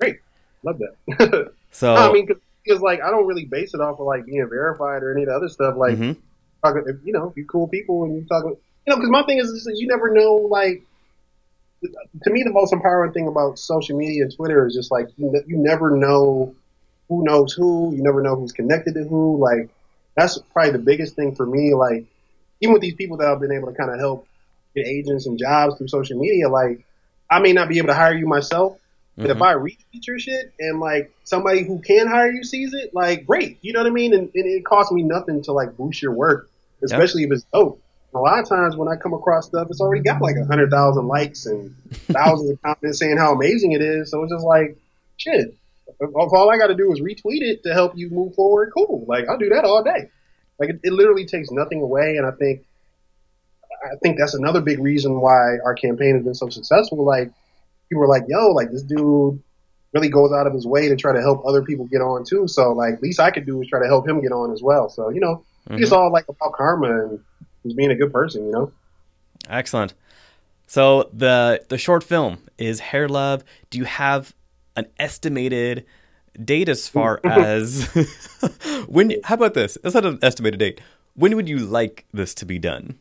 Great. 0.00 0.18
Love 0.62 0.78
that. 0.80 1.52
So 1.74 1.94
I 1.94 2.12
mean, 2.12 2.26
because 2.26 2.82
like 2.82 3.00
I 3.00 3.10
don't 3.10 3.26
really 3.26 3.46
base 3.46 3.72
it 3.72 3.80
off 3.80 3.98
of 3.98 4.04
like 4.04 4.26
being 4.26 4.46
verified 4.50 5.02
or 5.02 5.12
any 5.12 5.22
of 5.22 5.28
the 5.28 5.34
other 5.34 5.48
stuff. 5.48 5.74
Like, 5.78 5.96
Mhm. 5.96 6.18
talking, 6.62 7.00
you 7.02 7.14
know, 7.14 7.30
if 7.30 7.36
you're 7.38 7.46
cool 7.46 7.66
people 7.66 8.04
and 8.04 8.14
you 8.16 8.26
talking, 8.26 8.56
you 8.86 8.90
know, 8.90 8.96
because 8.96 9.10
my 9.10 9.22
thing 9.24 9.38
is, 9.38 9.48
is 9.48 9.68
you 9.74 9.86
never 9.86 10.12
know. 10.12 10.34
Like, 10.50 10.82
to 11.82 12.30
me, 12.30 12.42
the 12.44 12.52
most 12.52 12.72
empowering 12.72 13.12
thing 13.12 13.28
about 13.28 13.58
social 13.58 13.96
media 13.96 14.24
and 14.24 14.34
Twitter 14.34 14.66
is 14.66 14.74
just 14.74 14.90
like 14.90 15.08
you, 15.16 15.32
you 15.46 15.58
never 15.58 15.96
know 15.96 16.54
who 17.08 17.24
knows 17.24 17.52
who. 17.52 17.94
You 17.94 18.02
never 18.02 18.22
know 18.22 18.36
who's 18.36 18.52
connected 18.52 18.94
to 18.94 19.04
who. 19.04 19.38
Like, 19.38 19.70
that's 20.16 20.38
probably 20.52 20.72
the 20.72 20.78
biggest 20.78 21.16
thing 21.16 21.34
for 21.34 21.46
me. 21.46 21.74
Like, 21.74 22.06
even 22.60 22.72
with 22.72 22.82
these 22.82 22.94
people 22.94 23.16
that 23.18 23.28
I've 23.28 23.40
been 23.40 23.52
able 23.52 23.68
to 23.68 23.74
kind 23.74 23.90
of 23.90 23.98
help 23.98 24.26
get 24.74 24.86
agents 24.86 25.26
and 25.26 25.38
jobs 25.38 25.76
through 25.76 25.88
social 25.88 26.18
media, 26.18 26.48
like, 26.48 26.84
I 27.30 27.40
may 27.40 27.52
not 27.52 27.68
be 27.68 27.78
able 27.78 27.88
to 27.88 27.94
hire 27.94 28.14
you 28.14 28.26
myself. 28.26 28.78
But 29.16 29.26
if 29.26 29.36
mm-hmm. 29.36 29.42
I 29.42 29.54
retweet 29.54 30.06
your 30.06 30.18
shit 30.18 30.54
and 30.58 30.80
like 30.80 31.12
somebody 31.24 31.64
who 31.64 31.80
can 31.80 32.06
hire 32.06 32.30
you 32.30 32.42
sees 32.44 32.72
it, 32.72 32.94
like 32.94 33.26
great, 33.26 33.58
you 33.60 33.74
know 33.74 33.80
what 33.80 33.86
I 33.86 33.90
mean? 33.90 34.14
And, 34.14 34.30
and 34.34 34.46
it 34.46 34.64
costs 34.64 34.90
me 34.90 35.02
nothing 35.02 35.42
to 35.42 35.52
like 35.52 35.76
boost 35.76 36.00
your 36.00 36.12
work, 36.12 36.48
especially 36.82 37.24
if 37.24 37.32
it's 37.32 37.44
dope. 37.52 37.81
A 38.14 38.18
lot 38.18 38.40
of 38.40 38.48
times 38.48 38.76
when 38.76 38.88
I 38.88 38.96
come 38.96 39.14
across 39.14 39.46
stuff, 39.46 39.68
it's 39.70 39.80
already 39.80 40.02
got 40.02 40.20
like 40.20 40.36
a 40.36 40.44
hundred 40.44 40.70
thousand 40.70 41.06
likes 41.06 41.46
and 41.46 41.74
thousands 41.92 42.50
of 42.50 42.62
comments 42.62 42.98
saying 42.98 43.16
how 43.16 43.32
amazing 43.34 43.72
it 43.72 43.80
is. 43.80 44.10
So 44.10 44.22
it's 44.22 44.32
just 44.32 44.44
like, 44.44 44.76
shit. 45.16 45.56
If, 46.00 46.10
all 46.14 46.50
I 46.50 46.58
got 46.58 46.68
to 46.68 46.74
do 46.74 46.92
is 46.92 47.00
retweet 47.00 47.42
it 47.42 47.62
to 47.64 47.72
help 47.72 47.96
you 47.96 48.10
move 48.10 48.34
forward, 48.34 48.72
cool. 48.76 49.04
Like 49.08 49.28
I'll 49.28 49.38
do 49.38 49.50
that 49.50 49.64
all 49.64 49.82
day. 49.82 50.10
Like 50.58 50.70
it, 50.70 50.80
it 50.82 50.92
literally 50.92 51.26
takes 51.26 51.50
nothing 51.50 51.80
away, 51.80 52.16
and 52.16 52.26
I 52.26 52.30
think, 52.32 52.64
I 53.82 53.96
think 54.02 54.18
that's 54.18 54.34
another 54.34 54.60
big 54.60 54.78
reason 54.78 55.20
why 55.20 55.58
our 55.64 55.74
campaign 55.74 56.14
has 56.14 56.24
been 56.24 56.34
so 56.34 56.48
successful. 56.50 57.04
Like 57.04 57.32
people 57.88 58.04
are 58.04 58.08
like, 58.08 58.24
yo, 58.28 58.48
like 58.48 58.70
this 58.70 58.82
dude 58.82 59.42
really 59.92 60.08
goes 60.08 60.32
out 60.32 60.46
of 60.46 60.54
his 60.54 60.66
way 60.66 60.88
to 60.88 60.96
try 60.96 61.12
to 61.12 61.20
help 61.20 61.44
other 61.46 61.62
people 61.62 61.86
get 61.86 62.00
on 62.00 62.24
too. 62.24 62.46
So 62.48 62.72
like, 62.72 63.00
least 63.02 63.20
I 63.20 63.30
could 63.30 63.46
do 63.46 63.60
is 63.60 63.68
try 63.68 63.80
to 63.80 63.86
help 63.86 64.06
him 64.06 64.20
get 64.20 64.32
on 64.32 64.52
as 64.52 64.62
well. 64.62 64.88
So 64.88 65.08
you 65.08 65.20
know, 65.20 65.44
it's 65.70 65.90
mm-hmm. 65.90 65.94
all 65.94 66.12
like 66.12 66.28
about 66.28 66.52
karma 66.52 67.06
and 67.06 67.20
just 67.64 67.76
being 67.76 67.90
a 67.90 67.94
good 67.96 68.12
person. 68.12 68.46
You 68.46 68.52
know. 68.52 68.72
Excellent. 69.48 69.94
So 70.66 71.10
the 71.12 71.64
the 71.68 71.78
short 71.78 72.02
film 72.04 72.38
is 72.58 72.80
Hair 72.80 73.08
Love. 73.08 73.44
Do 73.70 73.78
you 73.78 73.84
have 73.84 74.34
an 74.76 74.86
estimated 74.98 75.84
date 76.42 76.68
as 76.68 76.88
far 76.88 77.20
as 77.24 77.84
when? 78.88 79.14
How 79.24 79.34
about 79.34 79.54
this? 79.54 79.76
It's 79.84 79.94
not 79.94 80.06
an 80.06 80.18
estimated 80.22 80.60
date. 80.60 80.80
When 81.14 81.36
would 81.36 81.48
you 81.48 81.58
like 81.58 82.06
this 82.12 82.34
to 82.36 82.46
be 82.46 82.58
done? 82.58 82.98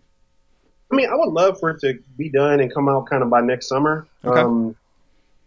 I 0.91 0.95
mean, 0.95 1.07
I 1.09 1.15
would 1.15 1.31
love 1.31 1.57
for 1.59 1.69
it 1.69 1.79
to 1.81 1.99
be 2.17 2.29
done 2.29 2.59
and 2.59 2.73
come 2.73 2.89
out 2.89 3.05
kind 3.09 3.23
of 3.23 3.29
by 3.29 3.39
next 3.39 3.69
summer. 3.69 4.05
Okay. 4.25 4.41
Um, 4.41 4.75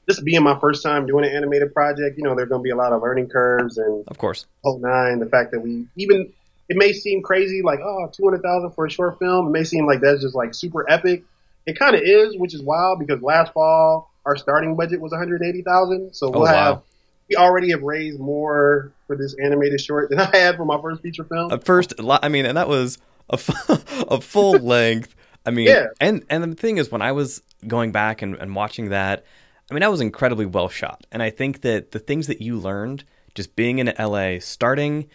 this 0.07 0.19
being 0.21 0.43
my 0.43 0.59
first 0.59 0.83
time 0.83 1.07
doing 1.07 1.27
an 1.27 1.33
animated 1.33 1.75
project, 1.75 2.17
you 2.17 2.25
know, 2.25 2.35
there's 2.35 2.49
going 2.49 2.61
to 2.61 2.63
be 2.63 2.71
a 2.71 2.77
lot 2.77 2.93
of 2.93 3.03
learning 3.03 3.29
curves 3.29 3.77
and 3.77 4.07
Of 4.09 4.17
course. 4.17 4.47
whole 4.63 4.79
nine. 4.79 5.19
The 5.19 5.27
fact 5.27 5.51
that 5.53 5.61
we 5.61 5.87
even 5.97 6.33
it 6.69 6.77
may 6.77 6.93
seem 6.93 7.23
crazy, 7.23 7.63
like 7.63 7.81
oh, 7.81 8.11
two 8.13 8.25
hundred 8.25 8.43
thousand 8.43 8.71
for 8.73 8.87
a 8.87 8.91
short 8.91 9.19
film. 9.19 9.49
It 9.49 9.51
may 9.51 9.65
seem 9.65 9.87
like 9.87 10.01
that's 10.01 10.23
just 10.23 10.35
like 10.35 10.55
super 10.55 10.89
epic. 10.91 11.25
It 11.67 11.79
kind 11.79 11.95
of 11.95 12.03
is, 12.05 12.37
which 12.37 12.55
is 12.55 12.63
wild 12.63 12.99
because 12.99 13.23
last 13.23 13.53
fall 13.53 14.11
our 14.27 14.37
starting 14.37 14.75
budget 14.77 15.01
was 15.01 15.13
one 15.13 15.21
hundred 15.21 15.43
eighty 15.43 15.63
thousand. 15.63 16.15
So 16.15 16.29
oh, 16.29 16.31
we'll 16.31 16.41
Oh, 16.43 16.45
wow. 16.45 16.53
have 16.75 16.83
we 17.29 17.37
already 17.37 17.71
have 17.71 17.83
raised 17.83 18.21
more 18.21 18.93
for 19.07 19.17
this 19.17 19.35
animated 19.43 19.81
short 19.81 20.11
than 20.11 20.21
I 20.21 20.37
had 20.37 20.57
for 20.57 20.65
my 20.65 20.81
first 20.81 21.03
feature 21.03 21.25
film. 21.25 21.53
At 21.53 21.65
first, 21.65 21.95
I 21.99 22.29
mean, 22.29 22.45
and 22.47 22.57
that 22.59 22.69
was 22.69 22.99
a, 23.31 23.35
f- 23.35 24.05
a 24.11 24.21
full 24.21 24.53
length. 24.59 25.15
I 25.47 25.51
mean, 25.51 25.67
Yeah. 25.69 25.87
and 26.01 26.25
and 26.31 26.43
the 26.53 26.57
thing 26.57 26.79
is, 26.79 26.91
when 26.91 27.03
I 27.03 27.13
was 27.13 27.43
going 27.67 27.93
back 27.93 28.21
and, 28.23 28.35
and 28.37 28.55
watching 28.55 28.91
that, 28.91 29.25
I 29.71 29.75
mean, 29.75 29.81
that 29.81 29.91
was 29.91 30.01
incredibly 30.03 30.45
well 30.47 30.69
shot. 30.69 31.07
And 31.13 31.23
I 31.23 31.31
think 31.31 31.63
that 31.63 31.93
the 31.93 31.99
things 31.99 32.27
that 32.27 32.41
you 32.43 32.57
learned 32.59 33.05
just 33.35 33.57
being 33.57 33.79
in 33.79 33.93
LA, 33.99 34.39
starting, 34.41 35.09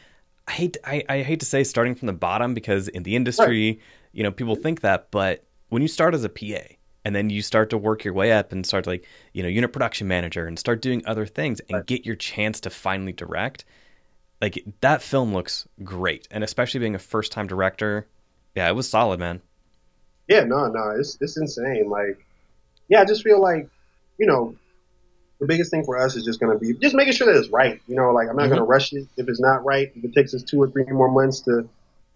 I 0.49 0.51
hate 0.51 0.77
I, 0.83 1.03
I 1.07 1.21
hate 1.21 1.39
to 1.41 1.45
say 1.45 1.63
starting 1.63 1.93
from 1.93 2.07
the 2.07 2.13
bottom 2.13 2.55
because 2.55 2.87
in 2.87 3.03
the 3.03 3.15
industry, 3.15 3.79
you 4.11 4.23
know, 4.23 4.31
people 4.31 4.55
think 4.55 4.81
that, 4.81 5.11
but 5.11 5.43
when 5.69 5.83
you 5.83 5.87
start 5.87 6.15
as 6.15 6.23
a 6.23 6.29
PA 6.29 6.73
and 7.05 7.15
then 7.15 7.29
you 7.29 7.43
start 7.43 7.69
to 7.69 7.77
work 7.77 8.03
your 8.03 8.15
way 8.15 8.31
up 8.31 8.51
and 8.51 8.65
start 8.65 8.87
like 8.87 9.05
you 9.33 9.43
know 9.43 9.49
unit 9.49 9.71
production 9.71 10.07
manager 10.07 10.47
and 10.47 10.57
start 10.57 10.81
doing 10.81 11.03
other 11.05 11.27
things 11.27 11.61
and 11.69 11.85
get 11.85 12.03
your 12.03 12.15
chance 12.15 12.59
to 12.61 12.71
finally 12.71 13.13
direct 13.13 13.63
like 14.41 14.63
that 14.81 15.03
film 15.03 15.33
looks 15.33 15.67
great. 15.83 16.27
And 16.31 16.43
especially 16.43 16.79
being 16.79 16.95
a 16.95 16.99
first 16.99 17.31
time 17.31 17.45
director 17.45 18.07
yeah 18.55 18.67
it 18.67 18.73
was 18.73 18.89
solid 18.89 19.19
man. 19.19 19.41
Yeah, 20.27 20.43
no, 20.45 20.67
no, 20.67 20.95
it's 20.97 21.17
it's 21.21 21.37
insane. 21.37 21.89
Like, 21.89 22.25
yeah, 22.87 23.01
I 23.01 23.05
just 23.05 23.23
feel 23.23 23.39
like, 23.41 23.69
you 24.17 24.25
know, 24.25 24.55
the 25.39 25.47
biggest 25.47 25.71
thing 25.71 25.83
for 25.85 25.97
us 25.97 26.15
is 26.15 26.25
just 26.25 26.39
going 26.39 26.51
to 26.51 26.59
be 26.59 26.73
just 26.73 26.95
making 26.95 27.13
sure 27.13 27.31
that 27.31 27.39
it's 27.39 27.49
right. 27.49 27.79
You 27.87 27.95
know, 27.95 28.11
like 28.11 28.27
I'm 28.29 28.35
not 28.35 28.45
Mhm. 28.45 28.49
going 28.49 28.59
to 28.59 28.65
rush 28.65 28.93
it 28.93 29.07
if 29.17 29.27
it's 29.29 29.39
not 29.39 29.63
right. 29.65 29.91
If 29.95 30.03
it 30.03 30.13
takes 30.13 30.33
us 30.33 30.43
two 30.43 30.61
or 30.61 30.69
three 30.69 30.83
more 30.85 31.09
months 31.09 31.41
to 31.41 31.67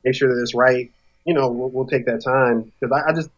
make 0.04 0.16
sure 0.16 0.34
that 0.36 0.42
it's 0.42 0.54
right, 0.54 0.92
you 1.26 1.34
know, 1.34 1.50
we'll, 1.50 1.70
we'll 1.70 1.88
take 1.88 2.06
that 2.06 2.22
time 2.24 2.72
because 2.80 2.92
I, 2.92 3.10
I 3.12 3.14
just, 3.14 3.30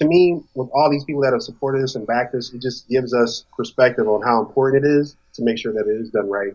to 0.00 0.06
me, 0.06 0.42
with 0.54 0.68
all 0.74 0.90
these 0.90 1.04
people 1.04 1.22
that 1.22 1.32
have 1.32 1.42
supported 1.42 1.82
us 1.82 1.94
and 1.94 2.06
backed 2.06 2.34
us, 2.34 2.52
it 2.52 2.60
just 2.60 2.88
gives 2.88 3.14
us 3.14 3.44
perspective 3.56 4.08
on 4.08 4.22
how 4.22 4.40
important 4.40 4.84
it 4.84 4.88
is 4.88 5.16
to 5.34 5.42
make 5.44 5.58
sure 5.58 5.72
that 5.72 5.86
it 5.86 6.00
is 6.00 6.10
done 6.10 6.28
right. 6.28 6.54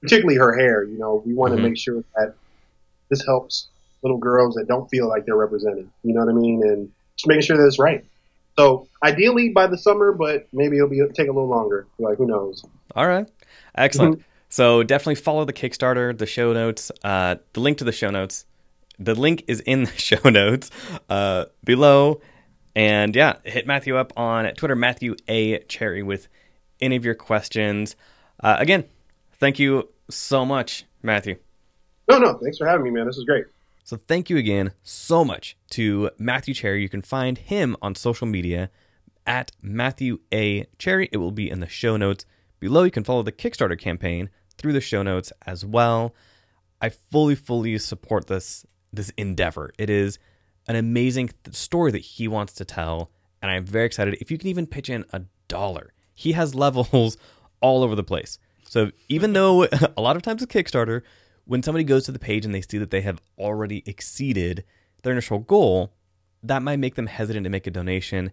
Particularly 0.00 0.36
her 0.38 0.56
hair. 0.58 0.84
You 0.84 0.98
know, 0.98 1.22
we 1.24 1.34
want 1.34 1.54
to 1.54 1.60
make 1.60 1.76
sure 1.78 2.02
that 2.16 2.34
this 3.10 3.24
helps 3.24 3.68
little 4.02 4.18
girls 4.18 4.54
that 4.56 4.66
don't 4.66 4.88
feel 4.88 5.08
like 5.08 5.26
they're 5.26 5.36
represented. 5.36 5.88
You 6.02 6.14
know 6.14 6.24
what 6.24 6.30
I 6.30 6.36
mean? 6.36 6.62
And 6.64 6.90
just 7.16 7.28
making 7.28 7.42
sure 7.42 7.56
that 7.56 7.66
it's 7.66 7.78
right. 7.78 8.04
So 8.58 8.86
ideally 9.02 9.48
by 9.50 9.66
the 9.66 9.78
summer, 9.78 10.12
but 10.12 10.46
maybe 10.52 10.76
it'll 10.76 10.88
be 10.88 11.00
take 11.14 11.28
a 11.28 11.32
little 11.32 11.48
longer. 11.48 11.86
Like 11.98 12.18
who 12.18 12.26
knows? 12.26 12.64
all 12.94 13.06
right 13.06 13.26
excellent 13.74 14.22
so 14.50 14.82
definitely 14.82 15.14
follow 15.14 15.44
the 15.46 15.52
kickstarter 15.52 16.16
the 16.16 16.26
show 16.26 16.52
notes 16.52 16.92
uh, 17.04 17.36
the 17.54 17.60
link 17.60 17.78
to 17.78 17.84
the 17.84 17.92
show 17.92 18.10
notes 18.10 18.44
the 18.98 19.14
link 19.14 19.42
is 19.48 19.60
in 19.60 19.84
the 19.84 19.90
show 19.96 20.28
notes 20.28 20.70
uh, 21.08 21.46
below 21.64 22.20
and 22.76 23.16
yeah 23.16 23.36
hit 23.44 23.66
matthew 23.66 23.96
up 23.96 24.12
on 24.16 24.44
twitter 24.56 24.76
matthew 24.76 25.16
a 25.26 25.58
cherry 25.60 26.02
with 26.02 26.28
any 26.82 26.96
of 26.96 27.04
your 27.04 27.14
questions 27.14 27.96
uh, 28.40 28.56
again 28.58 28.84
thank 29.38 29.58
you 29.58 29.88
so 30.10 30.44
much 30.44 30.84
matthew 31.02 31.36
No, 32.10 32.18
no. 32.18 32.34
Thanks 32.34 32.58
for 32.58 32.66
having 32.66 32.84
me, 32.84 32.90
man. 32.90 33.06
This 33.06 33.16
is 33.16 33.24
great. 33.24 33.46
So 33.84 33.96
thank 33.96 34.30
you 34.30 34.36
again 34.36 34.72
so 34.82 35.24
much 35.24 35.56
to 35.70 36.10
Matthew 36.18 36.54
Cherry. 36.54 36.82
You 36.82 36.88
can 36.88 37.02
find 37.02 37.36
him 37.36 37.76
on 37.82 37.94
social 37.94 38.26
media 38.26 38.70
at 39.26 39.52
Matthew 39.60 40.20
A. 40.32 40.66
Cherry. 40.78 41.08
It 41.12 41.16
will 41.16 41.32
be 41.32 41.50
in 41.50 41.60
the 41.60 41.68
show 41.68 41.96
notes 41.96 42.24
below. 42.60 42.84
You 42.84 42.90
can 42.92 43.04
follow 43.04 43.22
the 43.22 43.32
Kickstarter 43.32 43.78
campaign 43.78 44.30
through 44.56 44.72
the 44.72 44.80
show 44.80 45.02
notes 45.02 45.32
as 45.46 45.64
well. 45.64 46.14
I 46.80 46.90
fully, 46.90 47.34
fully 47.34 47.76
support 47.78 48.26
this 48.28 48.64
this 48.92 49.10
endeavor. 49.16 49.72
It 49.78 49.88
is 49.90 50.18
an 50.68 50.76
amazing 50.76 51.30
th- 51.44 51.56
story 51.56 51.90
that 51.92 51.98
he 52.02 52.28
wants 52.28 52.52
to 52.54 52.64
tell, 52.64 53.10
and 53.40 53.50
I'm 53.50 53.64
very 53.64 53.86
excited. 53.86 54.16
If 54.20 54.30
you 54.30 54.38
can 54.38 54.48
even 54.48 54.66
pitch 54.66 54.90
in 54.90 55.04
a 55.12 55.22
dollar, 55.48 55.92
he 56.14 56.32
has 56.32 56.54
levels 56.66 57.16
all 57.60 57.82
over 57.82 57.94
the 57.96 58.04
place. 58.04 58.38
So 58.64 58.90
even 59.08 59.32
though 59.32 59.64
a 59.96 60.00
lot 60.00 60.16
of 60.16 60.22
times 60.22 60.40
with 60.40 60.50
Kickstarter, 60.50 61.02
when 61.44 61.62
somebody 61.62 61.84
goes 61.84 62.04
to 62.04 62.12
the 62.12 62.18
page 62.18 62.44
and 62.44 62.54
they 62.54 62.60
see 62.60 62.78
that 62.78 62.90
they 62.90 63.02
have 63.02 63.20
already 63.38 63.82
exceeded 63.86 64.64
their 65.02 65.12
initial 65.12 65.38
goal, 65.38 65.92
that 66.42 66.62
might 66.62 66.78
make 66.78 66.94
them 66.94 67.06
hesitant 67.06 67.44
to 67.44 67.50
make 67.50 67.66
a 67.66 67.70
donation. 67.70 68.32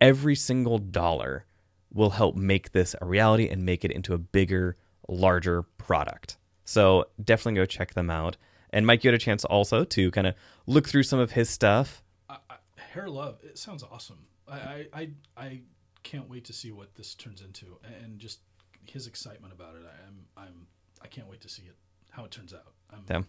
Every 0.00 0.34
single 0.34 0.78
dollar 0.78 1.46
will 1.92 2.10
help 2.10 2.36
make 2.36 2.72
this 2.72 2.94
a 3.00 3.06
reality 3.06 3.48
and 3.48 3.64
make 3.64 3.84
it 3.84 3.92
into 3.92 4.14
a 4.14 4.18
bigger, 4.18 4.76
larger 5.08 5.62
product. 5.62 6.36
So 6.64 7.06
definitely 7.22 7.60
go 7.60 7.66
check 7.66 7.94
them 7.94 8.10
out. 8.10 8.36
And 8.70 8.86
Mike, 8.86 9.04
you 9.04 9.08
had 9.08 9.14
a 9.14 9.18
chance 9.18 9.44
also 9.44 9.84
to 9.84 10.10
kind 10.10 10.26
of 10.26 10.34
look 10.66 10.88
through 10.88 11.04
some 11.04 11.20
of 11.20 11.32
his 11.32 11.48
stuff. 11.48 12.02
I, 12.28 12.38
I, 12.50 12.56
Hair 12.76 13.08
Love, 13.08 13.38
it 13.44 13.56
sounds 13.58 13.84
awesome. 13.84 14.26
I, 14.48 14.86
I, 14.92 15.08
I, 15.36 15.60
can't 16.02 16.28
wait 16.28 16.44
to 16.44 16.52
see 16.52 16.70
what 16.70 16.94
this 16.96 17.14
turns 17.14 17.40
into, 17.40 17.78
and 18.02 18.18
just 18.18 18.40
his 18.84 19.06
excitement 19.06 19.54
about 19.54 19.74
it. 19.74 19.82
I, 19.86 20.06
am 20.06 20.26
I'm, 20.36 20.66
I 21.02 21.06
can't 21.06 21.28
wait 21.28 21.40
to 21.40 21.48
see 21.48 21.62
it, 21.62 21.76
how 22.14 22.24
it 22.24 22.30
turns 22.30 22.54
out. 22.54 22.72
I'm, 22.92 23.02
Damn. 23.06 23.26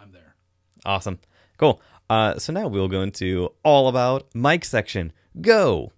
I'm 0.00 0.12
there. 0.12 0.34
Awesome. 0.84 1.18
Cool. 1.56 1.80
Uh, 2.08 2.38
so 2.38 2.52
now 2.52 2.68
we'll 2.68 2.88
go 2.88 3.02
into 3.02 3.52
all 3.64 3.88
about 3.88 4.26
Mike 4.34 4.64
section. 4.64 5.12
Go. 5.40 5.92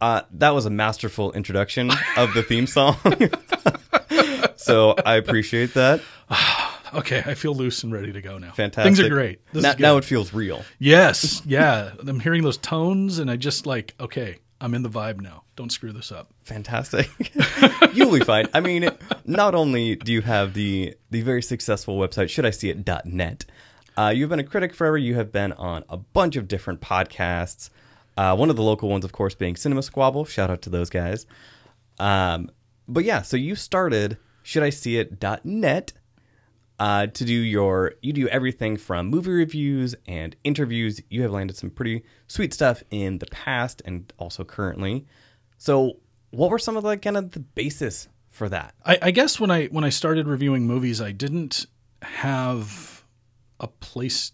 Uh, 0.00 0.22
that 0.32 0.50
was 0.54 0.64
a 0.64 0.70
masterful 0.70 1.30
introduction 1.32 1.90
of 2.16 2.32
the 2.32 2.42
theme 2.42 2.66
song. 2.66 2.96
so 4.56 4.94
I 5.04 5.16
appreciate 5.16 5.74
that. 5.74 6.00
Okay, 6.92 7.22
I 7.24 7.34
feel 7.34 7.54
loose 7.54 7.84
and 7.84 7.92
ready 7.92 8.12
to 8.12 8.20
go 8.20 8.36
now. 8.38 8.50
Fantastic. 8.50 8.82
Things 8.96 8.98
are 8.98 9.08
great. 9.08 9.40
Now, 9.54 9.74
now 9.78 9.96
it 9.98 10.04
feels 10.04 10.34
real. 10.34 10.64
yes, 10.80 11.40
yeah. 11.46 11.92
I'm 12.04 12.18
hearing 12.18 12.42
those 12.42 12.56
tones, 12.56 13.20
and 13.20 13.30
I 13.30 13.36
just 13.36 13.64
like, 13.64 13.94
okay, 14.00 14.38
I'm 14.60 14.74
in 14.74 14.82
the 14.82 14.88
vibe 14.90 15.20
now. 15.20 15.44
Don't 15.60 15.68
screw 15.68 15.92
this 15.92 16.10
up. 16.10 16.32
Fantastic. 16.42 17.10
You'll 17.92 18.18
be 18.18 18.24
fine. 18.24 18.46
I 18.54 18.60
mean, 18.60 18.88
not 19.26 19.54
only 19.54 19.94
do 19.94 20.10
you 20.10 20.22
have 20.22 20.54
the 20.54 20.94
the 21.10 21.20
very 21.20 21.42
successful 21.42 21.98
website, 21.98 22.30
should 22.30 22.46
I 22.46 22.50
see 22.50 22.70
it.net, 22.70 23.44
uh, 23.94 24.08
you've 24.08 24.30
been 24.30 24.38
a 24.40 24.44
critic 24.44 24.72
forever. 24.72 24.96
You 24.96 25.16
have 25.16 25.32
been 25.32 25.52
on 25.52 25.84
a 25.90 25.98
bunch 25.98 26.36
of 26.36 26.48
different 26.48 26.80
podcasts. 26.80 27.68
Uh, 28.16 28.34
one 28.34 28.48
of 28.48 28.56
the 28.56 28.62
local 28.62 28.88
ones, 28.88 29.04
of 29.04 29.12
course, 29.12 29.34
being 29.34 29.54
Cinema 29.54 29.82
Squabble. 29.82 30.24
Shout 30.24 30.48
out 30.48 30.62
to 30.62 30.70
those 30.70 30.88
guys. 30.88 31.26
Um, 31.98 32.50
but 32.88 33.04
yeah, 33.04 33.20
so 33.20 33.36
you 33.36 33.54
started 33.54 34.16
should 34.42 34.62
I 34.62 34.70
see 34.70 34.96
it.net 34.96 35.92
uh, 36.78 37.06
to 37.08 37.24
do 37.26 37.34
your 37.34 37.96
you 38.00 38.14
do 38.14 38.28
everything 38.28 38.78
from 38.78 39.08
movie 39.08 39.30
reviews 39.30 39.94
and 40.08 40.34
interviews. 40.42 41.02
You 41.10 41.20
have 41.20 41.32
landed 41.32 41.58
some 41.58 41.68
pretty 41.68 42.02
sweet 42.28 42.54
stuff 42.54 42.82
in 42.90 43.18
the 43.18 43.26
past 43.26 43.82
and 43.84 44.10
also 44.16 44.42
currently. 44.42 45.04
So, 45.60 45.98
what 46.30 46.50
were 46.50 46.58
some 46.58 46.78
of 46.78 46.82
the 46.84 46.96
kind 46.96 47.18
of 47.18 47.32
the 47.32 47.40
basis 47.40 48.08
for 48.30 48.48
that? 48.48 48.74
I, 48.84 48.98
I 49.02 49.10
guess 49.10 49.38
when 49.38 49.50
I 49.50 49.66
when 49.66 49.84
I 49.84 49.90
started 49.90 50.26
reviewing 50.26 50.66
movies, 50.66 51.02
I 51.02 51.12
didn't 51.12 51.66
have 52.00 53.04
a 53.60 53.66
place 53.68 54.32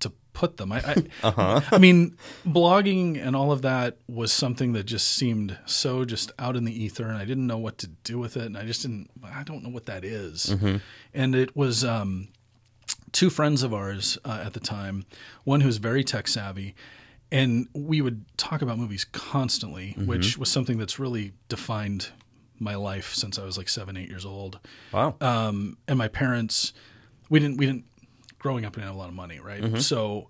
to 0.00 0.10
put 0.32 0.56
them. 0.56 0.72
I 0.72 0.78
I, 0.80 0.94
Uh-huh. 1.28 1.60
I 1.70 1.78
mean, 1.78 2.16
blogging 2.44 3.24
and 3.24 3.36
all 3.36 3.52
of 3.52 3.62
that 3.62 3.98
was 4.08 4.32
something 4.32 4.72
that 4.72 4.82
just 4.84 5.06
seemed 5.06 5.56
so 5.64 6.04
just 6.04 6.32
out 6.40 6.56
in 6.56 6.64
the 6.64 6.82
ether, 6.84 7.04
and 7.06 7.16
I 7.16 7.24
didn't 7.24 7.46
know 7.46 7.58
what 7.58 7.78
to 7.78 7.86
do 7.86 8.18
with 8.18 8.36
it, 8.36 8.46
and 8.46 8.58
I 8.58 8.64
just 8.64 8.82
didn't. 8.82 9.10
I 9.22 9.44
don't 9.44 9.62
know 9.62 9.70
what 9.70 9.86
that 9.86 10.04
is. 10.04 10.52
And 11.14 11.36
it 11.36 11.54
was 11.56 11.84
um, 11.84 12.28
two 13.12 13.30
friends 13.30 13.62
of 13.62 13.72
ours 13.72 14.18
uh, 14.24 14.42
at 14.44 14.54
the 14.54 14.60
time, 14.60 15.06
one 15.44 15.60
who's 15.60 15.76
very 15.76 16.02
tech 16.02 16.26
savvy, 16.26 16.74
and 17.32 17.68
we 17.74 18.00
would 18.00 18.24
talk 18.36 18.62
about 18.62 18.78
movies 18.78 19.04
constantly, 19.04 19.94
which 19.98 20.38
was 20.38 20.50
something 20.50 20.78
that's 20.78 20.98
really 20.98 21.32
defined 21.48 22.08
my 22.58 22.76
life 22.76 23.14
since 23.14 23.38
I 23.38 23.44
was 23.44 23.58
like 23.58 23.68
seven, 23.68 23.96
eight 23.96 24.08
years 24.08 24.24
old. 24.24 24.60
Wow. 24.92 25.16
Um, 25.20 25.76
and 25.88 25.98
my 25.98 26.08
parents, 26.08 26.72
we 27.28 27.40
didn't, 27.40 27.56
we 27.56 27.66
didn't, 27.66 27.84
growing 28.38 28.64
up, 28.64 28.76
we 28.76 28.80
didn't 28.80 28.88
have 28.88 28.96
a 28.96 28.98
lot 28.98 29.08
of 29.08 29.14
money, 29.14 29.40
right? 29.40 29.80
So 29.80 30.28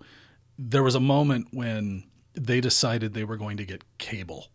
there 0.57 0.83
was 0.83 0.95
a 0.95 0.99
moment 0.99 1.47
when 1.51 2.05
they 2.33 2.61
decided 2.61 3.13
they 3.13 3.23
were 3.23 3.37
going 3.37 3.57
to 3.57 3.65
get 3.65 3.83
cable, 3.97 4.47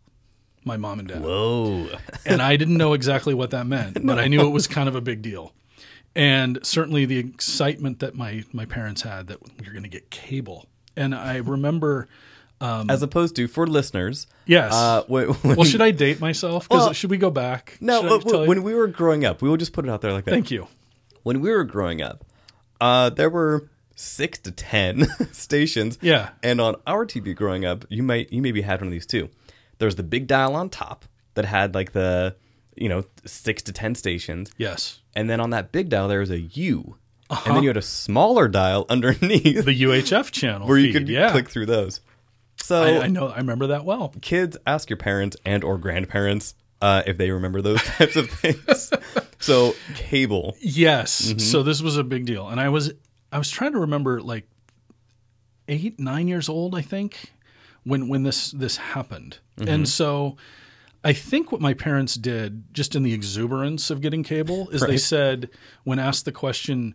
my 0.63 0.77
mom 0.77 0.99
and 0.99 1.07
dad 1.07 1.21
Whoa. 1.21 1.87
and 2.25 2.41
I 2.41 2.55
didn't 2.55 2.77
know 2.77 2.93
exactly 2.93 3.33
what 3.33 3.51
that 3.51 3.65
meant, 3.65 4.05
but 4.05 4.19
I 4.19 4.27
knew 4.29 4.41
it 4.41 4.51
was 4.51 4.67
kind 4.67 4.89
of 4.89 4.95
a 4.95 5.01
big 5.01 5.21
deal. 5.21 5.53
And 6.15 6.59
certainly 6.63 7.05
the 7.05 7.17
excitement 7.17 7.99
that 7.99 8.15
my 8.15 8.43
my 8.51 8.65
parents 8.65 9.03
had 9.03 9.27
that 9.27 9.37
you're 9.63 9.73
going 9.73 9.83
to 9.83 9.89
get 9.89 10.09
cable. 10.09 10.67
And 10.97 11.15
I 11.15 11.37
remember, 11.37 12.09
As 12.61 13.01
opposed 13.01 13.35
to 13.37 13.47
for 13.47 13.65
listeners, 13.67 14.27
yes. 14.45 14.71
uh, 14.73 15.03
when, 15.07 15.27
when- 15.29 15.55
well, 15.57 15.65
should 15.65 15.81
I 15.81 15.91
date 15.91 16.19
myself? 16.19 16.67
Well, 16.69 16.93
should 16.93 17.09
we 17.09 17.17
go 17.17 17.31
back? 17.31 17.77
no, 17.81 18.01
Should 18.01 18.05
I 18.05 18.09
but 18.17 18.29
tell 18.29 18.41
you? 18.43 18.47
when 18.49 18.63
we 18.63 18.73
were 18.75 18.87
growing 18.87 19.25
up, 19.25 19.41
we 19.41 19.49
will 19.49 19.57
just 19.57 19.73
put 19.73 19.85
it 19.85 19.89
out 19.89 20.01
there 20.01 20.13
like 20.13 20.25
that. 20.25 20.31
thank 20.31 20.51
you. 20.51 20.67
When 21.23 21.41
we 21.41 21.49
were 21.51 21.63
growing 21.63 22.01
up, 22.01 22.23
uh, 22.79 23.09
there 23.11 23.29
were 23.29 23.69
six 23.95 24.39
to 24.39 24.51
ten 24.51 25.07
stations. 25.31 25.97
Yeah. 26.01 26.29
And 26.41 26.59
on 26.61 26.75
our 26.87 27.05
TV 27.05 27.35
growing 27.35 27.65
up, 27.65 27.85
you 27.89 28.03
might 28.03 28.31
you 28.31 28.41
maybe 28.41 28.61
had 28.61 28.79
one 28.81 28.87
of 28.87 28.91
these 28.91 29.05
too. 29.05 29.29
There's 29.77 29.95
the 29.95 30.03
big 30.03 30.27
dial 30.27 30.55
on 30.55 30.69
top 30.69 31.05
that 31.35 31.45
had 31.45 31.73
like 31.75 31.91
the 31.93 32.35
you 32.75 32.89
know 32.89 33.03
six 33.25 33.61
to 33.63 33.71
ten 33.71 33.95
stations, 33.95 34.51
Yes, 34.57 34.99
and 35.15 35.29
then 35.29 35.39
on 35.39 35.49
that 35.51 35.71
big 35.71 35.89
dial 35.89 36.07
there 36.07 36.19
was 36.21 36.31
a 36.31 36.39
U, 36.39 36.95
and 37.29 37.55
then 37.55 37.63
you 37.63 37.69
had 37.69 37.77
a 37.77 37.81
smaller 37.81 38.47
dial 38.47 38.85
underneath 38.89 39.65
the 39.65 39.81
UHF 39.83 40.31
channel 40.31 40.67
where 40.67 40.77
you 40.77 40.91
could 40.93 41.07
yeah. 41.09 41.31
click 41.31 41.49
through 41.49 41.65
those. 41.67 42.01
So 42.61 42.81
I, 42.83 43.03
I 43.03 43.07
know. 43.07 43.27
I 43.27 43.37
remember 43.37 43.67
that 43.67 43.85
well. 43.85 44.13
kids 44.21 44.57
ask 44.65 44.89
your 44.89 44.97
parents 44.97 45.35
and 45.45 45.63
or 45.63 45.77
grandparents 45.77 46.53
uh, 46.81 47.03
if 47.05 47.17
they 47.17 47.31
remember 47.31 47.61
those 47.61 47.81
types 47.97 48.15
of 48.15 48.29
things. 48.29 48.91
so 49.39 49.75
cable. 49.95 50.55
Yes. 50.61 51.21
Mm-hmm. 51.29 51.39
So 51.39 51.63
this 51.63 51.81
was 51.81 51.97
a 51.97 52.03
big 52.03 52.25
deal, 52.25 52.47
and 52.49 52.59
I 52.59 52.69
was 52.69 52.93
I 53.31 53.37
was 53.37 53.49
trying 53.49 53.73
to 53.73 53.79
remember 53.79 54.21
like 54.21 54.47
eight 55.67 55.99
nine 55.99 56.27
years 56.27 56.49
old, 56.49 56.75
I 56.75 56.81
think, 56.81 57.31
when 57.83 58.07
when 58.07 58.23
this 58.23 58.51
this 58.51 58.77
happened, 58.77 59.39
Mm-hmm. 59.57 59.69
and 59.69 59.89
so. 59.89 60.37
I 61.03 61.13
think 61.13 61.51
what 61.51 61.61
my 61.61 61.73
parents 61.73 62.13
did, 62.13 62.71
just 62.75 62.95
in 62.95 63.01
the 63.01 63.11
exuberance 63.11 63.89
of 63.89 64.01
getting 64.01 64.21
cable, 64.21 64.69
is 64.69 64.81
they 64.81 64.97
said, 64.99 65.49
when 65.83 65.97
asked 65.97 66.25
the 66.25 66.31
question, 66.31 66.93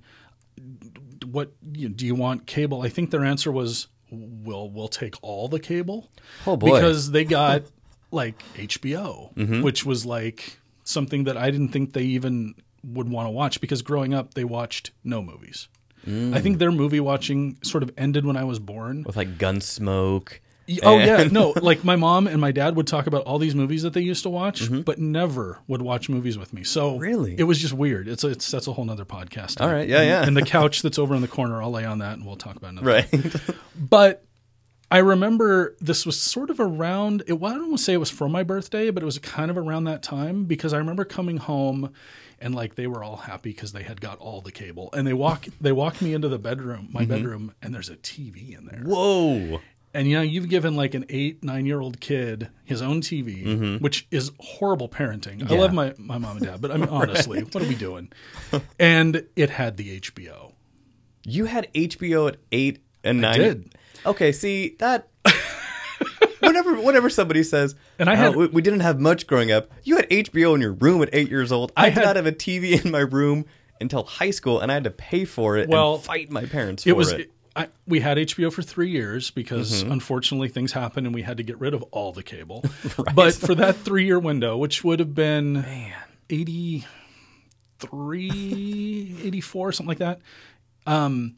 "What 1.25 1.51
you 1.73 1.89
know, 1.89 1.95
do 1.97 2.07
you 2.07 2.15
want 2.15 2.47
cable?" 2.47 2.83
I 2.83 2.89
think 2.89 3.11
their 3.11 3.25
answer 3.25 3.51
was, 3.51 3.89
"We'll 4.17 4.69
we'll 4.71 4.89
take 4.89 5.15
all 5.23 5.49
the 5.49 5.61
cable." 5.61 6.11
Oh 6.47 6.57
boy. 6.57 6.69
Mm-hmm. 6.69 6.77
because 6.77 7.11
they 7.11 7.25
got 7.25 7.63
like 8.11 8.43
HBO, 8.55 9.63
which 9.63 9.85
was 9.85 10.07
like 10.07 10.59
something 10.85 11.25
that 11.25 11.37
I 11.37 11.51
didn't 11.51 11.69
think 11.69 11.93
they 11.93 12.05
even 12.05 12.55
would 12.85 13.09
want 13.09 13.27
to 13.27 13.31
watch 13.31 13.61
because 13.61 13.83
growing 13.83 14.15
up 14.15 14.35
they 14.35 14.45
watched 14.45 14.93
no 15.05 15.21
movies. 15.23 15.69
Mm. 16.07 16.35
I 16.35 16.41
think 16.41 16.59
their 16.59 16.71
movie 16.71 17.01
watching 17.01 17.59
sort 17.65 17.83
of 17.83 17.91
ended 17.99 18.25
when 18.25 18.37
I 18.37 18.45
was 18.45 18.59
born. 18.61 19.03
with 19.05 19.17
like 19.17 19.39
Gunsmoke. 19.39 20.39
Oh 20.83 20.99
yeah, 20.99 21.25
no, 21.25 21.55
like 21.61 21.85
my 21.85 21.97
mom 21.97 22.27
and 22.27 22.41
my 22.41 22.51
dad 22.53 22.75
would 22.77 22.87
talk 22.87 23.07
about 23.07 23.23
all 23.25 23.39
these 23.39 23.55
movies 23.55 23.83
that 23.83 23.93
they 23.93 24.01
used 24.01 24.23
to 24.25 24.31
watch, 24.31 24.63
Mm-hmm. 24.63 24.81
but 24.81 24.99
never 24.99 25.59
would 25.69 25.81
watch 25.83 26.09
movies 26.09 26.37
with 26.37 26.53
me. 26.53 26.65
So 26.65 26.97
Really? 26.99 27.37
it 27.39 27.45
was 27.45 27.59
just 27.59 27.73
weird. 27.75 28.09
It's 28.09 28.25
it's 28.25 28.51
that's 28.51 28.67
a 28.67 28.73
whole 28.73 28.91
other 28.91 29.05
podcast. 29.05 29.61
All 29.61 29.69
right, 29.73 29.89
yeah, 29.89 29.99
And- 30.01 30.09
yeah. 30.09 30.27
And 30.27 30.37
the 30.37 30.43
couch 30.43 30.83
that's 30.83 30.99
over 30.99 31.15
in 31.15 31.23
the 31.23 31.29
corner, 31.29 31.63
I'll 31.63 31.71
lay 31.71 31.85
on 31.85 31.99
that 31.99 32.15
and 32.15 32.27
we'll 32.27 32.37
talk 32.37 32.57
about 32.57 32.73
another. 32.73 32.87
Right. 32.87 33.35
But 33.79 34.25
I 34.91 34.99
remember 34.99 35.77
this 35.81 36.07
was 36.07 36.21
sort 36.21 36.49
of 36.51 36.61
around. 36.61 37.25
It, 37.27 37.35
well, 37.41 37.53
I 37.53 37.55
don't 37.57 37.69
want 37.69 37.79
to 37.79 37.85
say 37.85 37.93
it 37.95 37.99
was 37.99 38.11
for 38.11 38.29
my 38.29 38.43
birthday, 38.43 38.91
but 38.91 39.03
it 39.03 39.07
was 39.07 39.19
kind 39.19 39.51
of 39.51 39.59
around 39.59 39.85
that 39.85 40.03
time 40.03 40.45
because 40.45 40.73
I 40.73 40.79
remember 40.79 41.05
coming 41.05 41.39
home 41.39 41.93
and 42.41 42.55
like 42.55 42.75
they 42.77 42.87
were 42.87 43.03
all 43.03 43.17
happy 43.17 43.51
because 43.51 43.73
they 43.73 43.83
had 43.83 44.01
got 44.01 44.19
all 44.19 44.43
the 44.43 44.53
cable, 44.53 44.91
and 44.93 45.07
they 45.07 45.13
walk 45.15 45.47
they 45.61 45.73
walked 45.73 46.03
me 46.03 46.13
into 46.15 46.29
the 46.29 46.39
bedroom, 46.39 46.89
my 46.93 47.05
bedroom, 47.05 47.55
and 47.63 47.75
there's 47.75 47.89
a 47.89 47.97
TV 47.97 48.57
in 48.57 48.67
there. 48.67 48.83
Whoa. 48.85 49.61
And 49.97 50.07
you 50.07 50.17
know, 50.17 50.23
you've 50.23 50.51
given 50.51 50.77
like 50.77 50.93
an 50.93 51.07
eight, 51.09 51.43
nine 51.43 51.65
year 51.65 51.81
old 51.81 52.01
kid 52.01 52.51
his 52.65 52.83
own 52.83 53.01
TV, 53.01 53.47
mm-hmm. 53.47 53.83
which 53.83 54.07
is 54.11 54.31
horrible 54.39 54.91
parenting. 54.91 55.51
I 55.51 55.55
love 55.57 55.73
my, 55.73 55.95
my 55.97 56.19
mom 56.19 56.37
and 56.37 56.45
dad, 56.45 56.61
but 56.61 56.71
I 56.71 56.77
mean, 56.77 56.89
honestly, 56.91 57.41
what 57.41 57.65
are 57.65 57.67
we 57.67 57.75
doing? 57.75 58.13
And 58.79 59.27
it 59.37 59.49
had 59.49 59.79
the 59.79 59.99
HBO. 60.01 60.53
You 61.25 61.47
had 61.47 61.73
HBO 61.73 62.29
at 62.29 62.37
eight 62.53 62.85
and 63.03 63.23
nine. 63.23 63.39
did. 63.39 63.75
Okay, 64.05 64.33
see 64.33 64.77
that. 64.81 65.09
whenever, 66.41 66.75
whenever 66.75 67.09
somebody 67.09 67.43
says, 67.43 67.75
And 67.99 68.11
I 68.11 68.27
"Oh, 68.27 68.33
we, 68.33 68.47
we 68.49 68.63
didn't 68.63 68.81
have 68.81 69.01
much 69.01 69.27
growing 69.27 69.51
up," 69.51 69.71
you 69.83 69.97
had 69.97 70.11
HBO 70.11 70.55
in 70.55 70.61
your 70.61 70.73
room 70.75 71.01
at 71.03 71.09
eight 71.15 71.31
years 71.31 71.51
old. 71.51 71.73
I, 71.75 71.87
I 71.87 71.89
did 71.89 71.95
had- 71.95 72.05
not 72.05 72.17
have 72.17 72.27
a 72.27 72.33
TV 72.33 72.85
in 72.85 72.91
my 72.91 73.01
room 73.01 73.47
until 73.81 74.05
high 74.05 74.31
school, 74.31 74.61
and 74.61 74.71
I 74.71 74.75
had 74.75 74.85
to 74.85 74.91
pay 74.91 75.25
for 75.25 75.57
it 75.57 75.69
Well, 75.69 75.95
and 75.95 76.05
fight 76.05 76.31
my 76.31 76.45
parents 76.45 76.83
for 76.85 76.91
It 76.91 76.97
was. 76.97 77.13
it. 77.13 77.31
I, 77.57 77.69
we 77.87 78.01
had 78.01 78.19
HBO 78.19 78.53
for 78.53 78.61
three 78.63 78.91
years 78.91 79.31
because 79.31 79.81
unfortunately 79.83 80.49
things 80.49 80.73
happened 80.73 81.07
and 81.07 81.15
we 81.15 81.23
had 81.23 81.39
to 81.39 81.43
get 81.43 81.59
rid 81.59 81.73
of 81.73 81.83
all 81.85 82.13
the 82.13 82.23
cable. 82.23 82.65
But 83.15 83.35
for 83.35 83.55
that 83.55 83.77
three 83.77 84.05
year 84.05 84.19
window, 84.19 84.59
which 84.59 84.85
would 84.85 84.99
have 85.01 85.15
been 85.15 85.65
83, 87.81 87.81
84, 89.25 89.73
something 89.73 89.89
like 89.89 89.99
that, 89.99 90.21
um, 90.87 91.37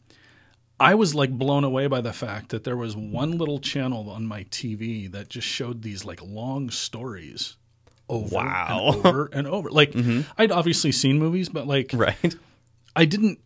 I 0.81 0.95
was 0.95 1.15
like 1.15 1.31
blown 1.31 1.65
away 1.65 1.87
by 1.89 2.01
the 2.01 2.13
fact 2.13 2.51
that 2.51 2.65
there 2.65 2.77
was 2.77 2.97
one 2.97 3.37
little 3.39 3.59
channel 3.59 4.11
on 4.11 4.27
my 4.27 4.45
TV 4.45 5.11
that 5.11 5.29
just 5.29 5.47
showed 5.47 5.83
these 5.83 6.05
like 6.05 6.23
long 6.23 6.71
stories 6.71 7.57
over 8.09 8.37
Wow. 8.37 8.91
and 8.95 9.07
over 9.07 9.31
and 9.33 9.47
over. 9.47 9.71
Like 9.71 9.95
I'd 10.37 10.53
obviously 10.53 10.93
seen 10.93 11.19
movies, 11.19 11.49
but 11.49 11.67
like 11.67 11.91
Right. 11.93 12.35
I 12.95 13.05
didn't 13.05 13.41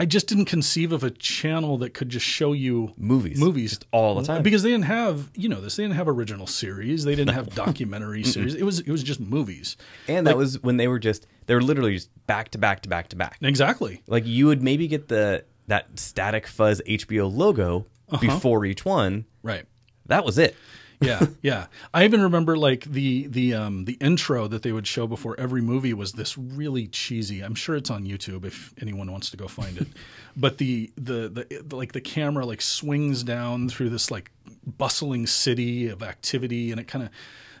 I 0.00 0.06
just 0.06 0.26
didn't 0.28 0.46
conceive 0.46 0.92
of 0.92 1.04
a 1.04 1.10
channel 1.10 1.76
that 1.78 1.92
could 1.92 2.08
just 2.08 2.24
show 2.24 2.54
you 2.54 2.94
Movies. 2.96 3.38
movies 3.38 3.72
Just 3.72 3.86
all 3.92 4.14
the 4.14 4.22
time. 4.26 4.42
because 4.42 4.62
they 4.62 4.70
didn't 4.70 4.86
have 4.86 5.30
you 5.34 5.48
know 5.50 5.60
this 5.60 5.76
they 5.76 5.82
didn't 5.84 5.96
have 5.96 6.08
original 6.08 6.46
series 6.46 7.04
they 7.04 7.14
didn't 7.14 7.34
have 7.34 7.54
documentary 7.54 8.22
series 8.34 8.54
it 8.54 8.62
was 8.64 8.80
it 8.80 8.88
was 8.90 9.02
just 9.02 9.20
movies 9.20 9.76
and 10.08 10.26
that 10.26 10.36
was 10.38 10.60
when 10.62 10.78
they 10.78 10.88
were 10.88 10.98
just 10.98 11.26
they 11.46 11.54
were 11.54 11.60
literally 11.62 11.94
just 11.94 12.08
back 12.26 12.48
to 12.52 12.58
back 12.58 12.80
to 12.82 12.88
back 12.88 13.08
to 13.08 13.16
back. 13.16 13.36
exactly 13.42 14.02
Like 14.06 14.26
you 14.26 14.46
would 14.46 14.62
maybe 14.62 14.88
get 14.88 15.08
the 15.08 15.44
that 15.66 15.86
static 16.00 16.46
fuzz 16.46 16.80
HBO 16.88 17.30
logo 17.32 17.86
Uh-huh. 18.08 18.20
before 18.20 18.64
each 18.64 18.84
one. 18.86 19.26
right 19.42 19.66
That 20.06 20.24
was 20.24 20.38
it. 20.38 20.56
Yeah 21.00 21.26
yeah 21.42 21.66
i 21.94 22.04
even 22.04 22.20
remember 22.22 22.56
like 22.58 22.84
the 22.84 23.26
the 23.28 23.54
um 23.54 23.84
the 23.86 23.94
intro 23.94 24.46
that 24.46 24.62
they 24.62 24.70
would 24.72 24.86
show 24.86 25.06
before 25.06 25.34
every 25.40 25.62
movie 25.62 25.94
was 25.94 26.12
this 26.12 26.36
really 26.36 26.86
cheesy 26.86 27.40
i'm 27.40 27.54
sure 27.54 27.74
it's 27.74 27.90
on 27.90 28.04
youtube 28.04 28.44
if 28.44 28.74
anyone 28.82 29.10
wants 29.10 29.30
to 29.30 29.36
go 29.36 29.48
find 29.48 29.78
it 29.78 29.88
but 30.36 30.58
the 30.58 30.90
the 30.96 31.46
the 31.68 31.74
like 31.76 31.92
the 31.92 32.00
camera 32.00 32.44
like 32.44 32.60
swings 32.60 33.22
down 33.22 33.68
through 33.68 33.88
this 33.88 34.10
like 34.10 34.30
bustling 34.76 35.26
city 35.26 35.88
of 35.88 36.02
activity 36.02 36.70
and 36.70 36.78
it 36.80 36.86
kind 36.86 37.04
of 37.04 37.10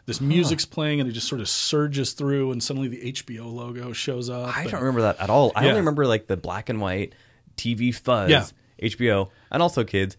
this 0.06 0.20
music's 0.20 0.64
playing 0.66 1.00
and 1.00 1.08
it 1.08 1.12
just 1.12 1.28
sort 1.28 1.40
of 1.40 1.48
surges 1.48 2.12
through 2.12 2.50
and 2.52 2.62
suddenly 2.62 2.88
the 2.88 3.12
hbo 3.12 3.50
logo 3.52 3.92
shows 3.92 4.28
up 4.28 4.54
I 4.56 4.62
and- 4.62 4.70
don't 4.70 4.80
remember 4.80 5.02
that 5.02 5.18
at 5.20 5.30
all. 5.30 5.52
I 5.54 5.62
Yeah. 5.62 5.68
only 5.68 5.80
remember 5.80 6.06
like 6.06 6.26
the 6.26 6.36
black 6.36 6.68
and 6.68 6.80
white 6.80 7.14
TV 7.56 7.94
fuzz, 7.94 8.30
Yeah. 8.30 8.46
HBO, 8.82 9.28
and 9.50 9.62
also 9.62 9.84
kids. 9.84 10.16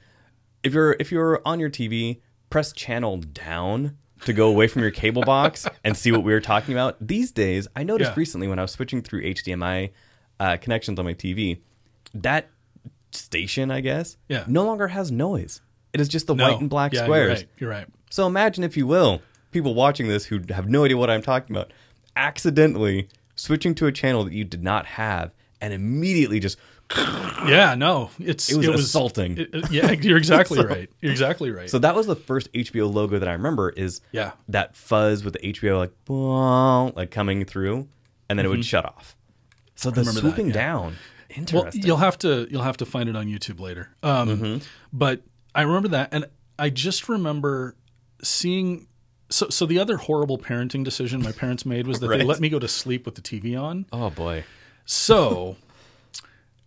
If 0.64 0.74
you're 0.74 0.96
if 1.00 1.12
you're 1.12 1.42
on 1.46 1.60
your 1.60 1.70
TV, 1.72 2.20
press 2.52 2.72
channel 2.72 3.18
down 3.18 3.98
to 4.26 4.34
go 4.34 4.48
away 4.50 4.68
from 4.68 4.84
your 4.84 4.92
cable 4.92 5.24
box 5.24 5.66
and 5.84 5.98
see 5.98 6.12
what 6.12 6.24
we 6.24 6.32
were 6.32 6.40
talking 6.42 6.76
about. 6.76 6.96
These 7.02 7.32
days, 7.32 7.68
I 7.76 7.82
noticed 7.84 8.12
Yeah. 8.12 8.20
recently 8.20 8.48
when 8.48 8.60
I 8.60 8.62
was 8.62 8.72
switching 8.72 9.02
through 9.02 9.24
HDMI 9.24 9.90
uh, 10.40 10.58
connections 10.58 11.00
on 11.00 11.06
my 11.06 11.14
TV, 11.16 11.60
that 12.14 12.50
station, 13.12 13.72
I 13.72 13.82
guess, 13.82 14.18
Yeah. 14.30 14.44
no 14.48 14.64
longer 14.64 14.90
has 14.90 15.12
noise. 15.12 15.62
It 15.94 16.00
is 16.02 16.08
just 16.08 16.28
the 16.28 16.36
No. 16.36 16.44
white 16.52 16.60
and 16.62 16.70
black 16.70 16.94
Yeah, 16.94 17.04
squares. 17.04 17.28
You're 17.28 17.36
right. 17.36 17.48
You're 17.58 17.70
right. 17.70 17.88
So 18.12 18.28
imagine, 18.28 18.64
if 18.64 18.78
you 18.78 18.86
will, 18.88 19.22
people 19.52 19.74
watching 19.74 20.08
this 20.08 20.26
who 20.26 20.40
have 20.50 20.70
no 20.70 20.84
idea 20.86 20.98
what 20.98 21.10
I'm 21.10 21.22
talking 21.22 21.56
about, 21.56 21.72
accidentally 22.16 23.08
switching 23.36 23.74
to 23.76 23.88
a 23.88 23.92
channel 23.92 24.24
that 24.24 24.34
you 24.34 24.44
did 24.44 24.64
not 24.64 24.86
have 24.86 25.34
and 25.60 25.74
immediately 25.74 26.40
just 26.40 26.58
Yeah, 26.98 27.76
no, 27.76 28.12
it's 28.20 28.52
It 28.52 28.58
was 28.68 28.82
assaulting. 28.86 29.38
it- 29.38 29.54
it- 29.54 29.72
yeah, 29.72 29.92
you're 29.92 30.18
exactly 30.18 30.64
right. 30.66 30.90
You're 31.02 31.12
exactly 31.12 31.52
right. 31.52 31.70
so 31.70 31.80
that 31.80 31.96
was 31.96 32.06
the 32.06 32.16
first 32.16 32.52
HBO 32.54 32.92
logo 32.94 33.18
that 33.20 33.28
I 33.28 33.34
remember 33.34 33.70
is 33.70 34.02
Yeah. 34.12 34.32
that 34.50 34.76
fuzz 34.76 35.24
with 35.24 35.34
the 35.34 35.40
HBO 35.48 35.78
like 35.78 35.92
"Bwong," 36.06 36.96
like 36.96 37.10
coming 37.12 37.46
through 37.46 37.88
and 38.30 38.38
then 38.38 38.46
it 38.46 38.50
would 38.50 38.64
shut 38.66 38.86
off. 38.86 39.16
So 39.76 39.90
the 39.90 40.02
Mm-hmm. 40.02 40.14
that, 40.14 40.20
swooping 40.20 40.48
yeah. 40.48 40.54
down. 40.54 40.84
well, 40.84 41.38
Interesting. 41.38 41.84
you'll 41.84 41.98
have 41.98 42.18
to 42.20 42.48
you'll 42.52 42.62
have 42.64 42.78
to 42.78 42.86
find 42.86 43.10
it 43.10 43.16
on 43.16 43.28
YouTube 43.28 43.60
later. 43.60 43.90
Um, 44.04 44.30
Mm-hmm. 44.30 44.58
But 44.94 45.22
I 45.56 45.64
remember 45.64 45.88
that, 45.90 46.10
and 46.14 46.26
I 46.60 46.70
just 46.70 47.10
remember 47.10 47.76
seeing. 48.24 48.88
So, 49.30 49.48
so 49.50 49.66
the 49.66 49.80
other 49.80 49.96
horrible 49.96 50.38
parenting 50.38 50.84
decision 50.84 51.24
my 51.24 51.32
parents 51.32 51.66
made 51.66 51.88
was 51.88 52.02
that 52.02 52.08
they 52.10 52.22
let 52.24 52.42
me 52.42 52.50
go 52.50 52.60
to 52.60 52.68
sleep 52.68 53.06
with 53.06 53.16
the 53.16 53.22
TV 53.22 53.60
on. 53.60 53.86
oh 53.94 54.10
boy. 54.10 54.44
So, 54.86 55.56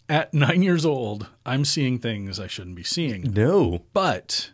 at 0.08 0.34
nine 0.34 0.62
years 0.62 0.84
old, 0.84 1.28
I'm 1.46 1.64
seeing 1.64 1.98
things 1.98 2.38
I 2.40 2.46
shouldn't 2.46 2.76
be 2.76 2.84
seeing. 2.84 3.22
No. 3.32 3.82
But 3.92 4.50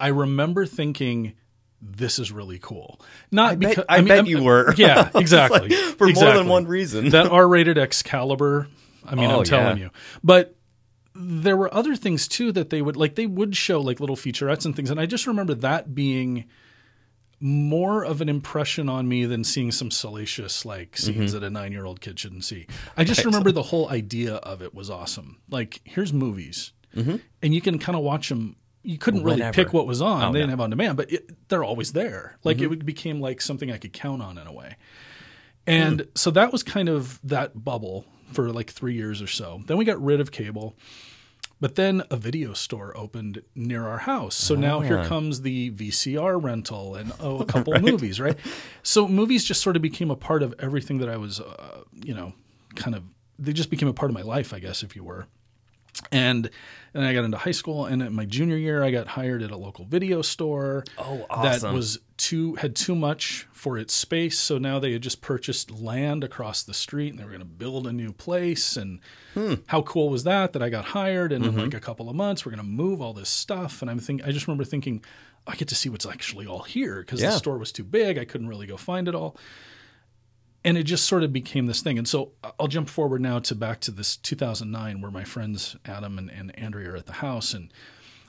I 0.00 0.08
remember 0.08 0.64
thinking, 0.66 1.34
"This 1.82 2.18
is 2.18 2.32
really 2.32 2.58
cool." 2.58 3.00
Not 3.30 3.52
I 3.52 3.54
bet, 3.56 3.68
because 3.70 3.84
I 3.88 3.98
mean, 3.98 4.08
bet 4.08 4.16
I'm- 4.18 4.26
you 4.26 4.42
were. 4.42 4.74
Yeah, 4.76 5.10
exactly. 5.14 5.70
For 5.70 6.08
more 6.08 6.32
than 6.34 6.48
one 6.48 6.66
reason. 6.66 7.10
that 7.10 7.26
R-rated 7.26 7.76
Excalibur. 7.78 8.68
I 9.04 9.14
mean, 9.14 9.30
Oh, 9.30 9.38
I'm 9.38 9.44
telling 9.44 9.78
yeah. 9.78 9.84
you. 9.84 9.90
But 10.22 10.54
there 11.14 11.56
were 11.56 11.72
other 11.74 11.96
things 11.96 12.28
too 12.28 12.52
that 12.52 12.70
they 12.70 12.80
would 12.82 12.96
like. 12.96 13.14
They 13.14 13.26
would 13.26 13.56
show 13.56 13.80
like 13.80 14.00
little 14.00 14.16
featurettes 14.16 14.64
and 14.64 14.74
things, 14.76 14.90
and 14.90 15.00
I 15.00 15.06
just 15.06 15.26
remember 15.26 15.54
that 15.54 15.94
being 15.94 16.44
more 17.40 18.04
of 18.04 18.20
an 18.20 18.28
impression 18.28 18.88
on 18.88 19.08
me 19.08 19.24
than 19.24 19.44
seeing 19.44 19.70
some 19.70 19.90
salacious 19.90 20.64
like 20.64 20.92
Mm-hmm. 20.92 21.18
scenes 21.18 21.32
that 21.32 21.42
a 21.42 21.50
nine 21.50 21.72
year 21.72 21.84
old 21.84 22.00
kid 22.00 22.18
shouldn't 22.18 22.44
see. 22.44 22.66
I 22.96 23.04
just 23.04 23.24
remember 23.24 23.52
the 23.52 23.62
whole 23.62 23.88
idea 23.88 24.36
of 24.36 24.62
it 24.62 24.74
was 24.74 24.90
awesome. 24.90 25.38
Like, 25.48 25.80
here's 25.84 26.12
movies, 26.12 26.72
mm-hmm. 26.96 27.16
and 27.42 27.54
you 27.54 27.60
can 27.60 27.78
kind 27.78 27.96
of 27.96 28.02
watch 28.02 28.28
them. 28.28 28.56
You 28.82 28.98
couldn't 28.98 29.22
really 29.22 29.42
pick 29.52 29.72
what 29.72 29.86
was 29.86 30.00
on. 30.00 30.22
Oh, 30.22 30.32
they 30.32 30.38
didn't 30.38 30.50
have 30.50 30.60
on 30.60 30.70
demand, 30.70 30.96
but 30.96 31.12
it, 31.12 31.48
they're 31.48 31.64
always 31.64 31.92
there. 31.92 32.38
Like 32.42 32.60
it 32.60 32.70
mm-hmm. 32.70 32.84
became 32.84 33.20
like 33.20 33.40
something 33.40 33.70
I 33.70 33.76
could 33.76 33.92
count 33.92 34.22
on 34.22 34.38
in 34.38 34.46
a 34.46 34.52
way. 34.52 34.76
Hmm. 35.66 35.72
And 35.72 36.08
so 36.14 36.30
that 36.30 36.52
was 36.52 36.62
kind 36.62 36.88
of 36.88 37.20
that 37.24 37.62
bubble 37.62 38.06
for 38.32 38.50
like 38.52 38.70
three 38.70 38.94
years 38.94 39.20
or 39.20 39.26
so. 39.26 39.62
Then 39.66 39.76
we 39.76 39.84
got 39.84 40.02
rid 40.02 40.20
of 40.20 40.32
cable. 40.32 40.76
But 41.60 41.74
then 41.74 42.04
a 42.10 42.16
video 42.16 42.52
store 42.52 42.96
opened 42.96 43.42
near 43.54 43.86
our 43.86 43.98
house. 43.98 44.36
So 44.36 44.54
now 44.54 44.80
here 44.80 45.04
comes 45.04 45.42
the 45.42 45.72
VCR 45.72 46.40
rental 46.40 46.94
and 46.94 47.12
oh, 47.18 47.40
a 47.40 47.44
couple 47.46 47.78
movies, 47.80 48.20
right? 48.20 48.36
So 48.82 49.08
movies 49.08 49.44
just 49.44 49.60
sort 49.60 49.74
of 49.74 49.82
became 49.82 50.10
a 50.10 50.16
part 50.16 50.42
of 50.42 50.54
everything 50.60 50.98
that 50.98 51.08
I 51.08 51.16
was, 51.16 51.40
uh, 51.40 51.82
you 51.92 52.14
know, 52.14 52.32
kind 52.76 52.94
of, 52.94 53.02
they 53.38 53.52
just 53.52 53.70
became 53.70 53.88
a 53.88 53.92
part 53.92 54.10
of 54.10 54.14
my 54.14 54.22
life, 54.22 54.54
I 54.54 54.60
guess, 54.60 54.84
if 54.84 54.94
you 54.94 55.02
were. 55.02 55.26
And 56.12 56.48
then 56.92 57.04
I 57.04 57.12
got 57.12 57.24
into 57.24 57.38
high 57.38 57.50
school, 57.50 57.86
and 57.86 58.02
in 58.02 58.14
my 58.14 58.24
junior 58.24 58.56
year, 58.56 58.84
I 58.84 58.90
got 58.92 59.08
hired 59.08 59.42
at 59.42 59.50
a 59.50 59.56
local 59.56 59.84
video 59.84 60.22
store. 60.22 60.84
Oh, 60.96 61.26
awesome! 61.28 61.70
That 61.70 61.74
was 61.74 61.98
too 62.18 62.56
had 62.56 62.76
too 62.76 62.94
much 62.94 63.46
for 63.52 63.78
its 63.78 63.94
space, 63.94 64.38
so 64.38 64.58
now 64.58 64.78
they 64.78 64.92
had 64.92 65.02
just 65.02 65.20
purchased 65.22 65.70
land 65.70 66.22
across 66.24 66.62
the 66.62 66.74
street, 66.74 67.10
and 67.10 67.18
they 67.18 67.24
were 67.24 67.30
going 67.30 67.40
to 67.40 67.46
build 67.46 67.86
a 67.86 67.92
new 67.92 68.12
place. 68.12 68.76
And 68.76 69.00
Hmm. 69.34 69.54
how 69.66 69.82
cool 69.82 70.10
was 70.10 70.24
that? 70.24 70.52
That 70.52 70.62
I 70.62 70.68
got 70.68 70.84
hired, 70.86 71.32
and 71.32 71.44
Mm-hmm. 71.44 71.58
in 71.58 71.64
like 71.66 71.74
a 71.74 71.80
couple 71.80 72.08
of 72.10 72.16
months, 72.16 72.44
we're 72.44 72.50
going 72.52 72.64
to 72.64 72.70
move 72.70 73.00
all 73.00 73.12
this 73.14 73.28
stuff. 73.30 73.80
And 73.82 73.90
I'm 73.90 73.98
thinking, 73.98 74.26
I 74.26 74.32
just 74.32 74.46
remember 74.46 74.64
thinking, 74.64 75.02
I 75.46 75.54
get 75.56 75.68
to 75.68 75.74
see 75.74 75.88
what's 75.88 76.04
actually 76.06 76.46
all 76.46 76.62
here 76.64 76.98
because 77.00 77.20
Yeah. 77.22 77.30
the 77.30 77.38
store 77.38 77.56
was 77.58 77.72
too 77.72 77.84
big. 77.84 78.18
I 78.18 78.24
couldn't 78.26 78.48
really 78.48 78.66
go 78.66 78.76
find 78.76 79.08
it 79.08 79.14
all 79.14 79.36
and 80.64 80.76
it 80.76 80.82
just 80.82 81.06
sort 81.06 81.22
of 81.22 81.32
became 81.32 81.66
this 81.66 81.80
thing. 81.80 81.98
And 81.98 82.06
so 82.08 82.32
I'll 82.58 82.66
jump 82.66 82.88
forward 82.88 83.20
now 83.22 83.38
to 83.38 83.54
back 83.54 83.78
to 83.80 83.90
this 83.92 84.16
2009, 84.16 85.00
where 85.00 85.10
my 85.10 85.22
friends 85.24 85.76
Adam 85.84 86.18
and, 86.18 86.28
and 86.30 86.58
Andrea 86.58 86.90
are 86.92 86.96
at 86.96 87.06
the 87.06 87.12
house, 87.14 87.54
and 87.54 87.72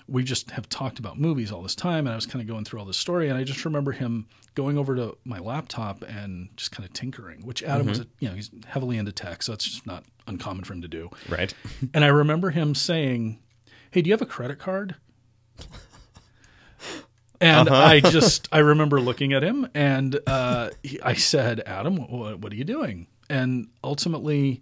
we 0.10 0.24
just 0.24 0.52
have 0.52 0.68
talked 0.70 1.00
about 1.00 1.20
movies 1.20 1.52
all 1.52 1.62
this 1.62 1.76
time. 1.76 2.08
And 2.08 2.10
I 2.14 2.16
was 2.16 2.26
kind 2.26 2.42
of 2.42 2.48
going 2.48 2.66
through 2.66 2.80
all 2.80 2.86
this 2.86 2.98
story, 2.98 3.30
and 3.30 3.38
I 3.38 3.44
just 3.44 3.64
remember 3.66 3.92
him 3.92 4.28
going 4.56 4.78
over 4.78 4.96
to 4.96 5.18
my 5.24 5.40
laptop 5.40 6.02
and 6.04 6.50
just 6.58 6.72
kind 6.72 6.88
of 6.88 6.94
tinkering, 6.94 7.46
which 7.46 7.64
Adam 7.64 7.88
was, 7.88 8.00
a, 8.00 8.08
you 8.20 8.28
know, 8.28 8.36
he's 8.36 8.50
heavily 8.66 8.98
into 8.98 9.12
tech, 9.12 9.44
so 9.44 9.54
it's 9.54 9.66
just 9.66 9.86
not 9.86 10.04
uncommon 10.28 10.64
for 10.64 10.74
him 10.74 10.82
to 10.82 10.88
do. 10.88 11.10
Right. 11.28 11.54
And 11.94 12.04
I 12.04 12.10
remember 12.10 12.50
him 12.52 12.76
saying, 12.76 13.40
"Hey, 13.92 14.02
do 14.02 14.10
you 14.10 14.14
have 14.14 14.22
a 14.22 14.26
credit 14.26 14.60
card?" 14.60 14.96
And 17.42 17.70
I 17.70 18.00
just 18.12 18.48
I 18.52 18.60
remember 18.60 19.00
looking 19.00 19.34
at 19.34 19.44
him 19.44 19.68
and 19.74 20.20
uh, 20.28 20.72
he, 20.84 21.02
I 21.02 21.14
said, 21.14 21.62
"Adam, 21.66 21.98
what, 21.98 22.40
what 22.40 22.52
are 22.52 22.56
you 22.56 22.66
doing?" 22.66 23.08
And 23.30 23.70
ultimately, 23.84 24.62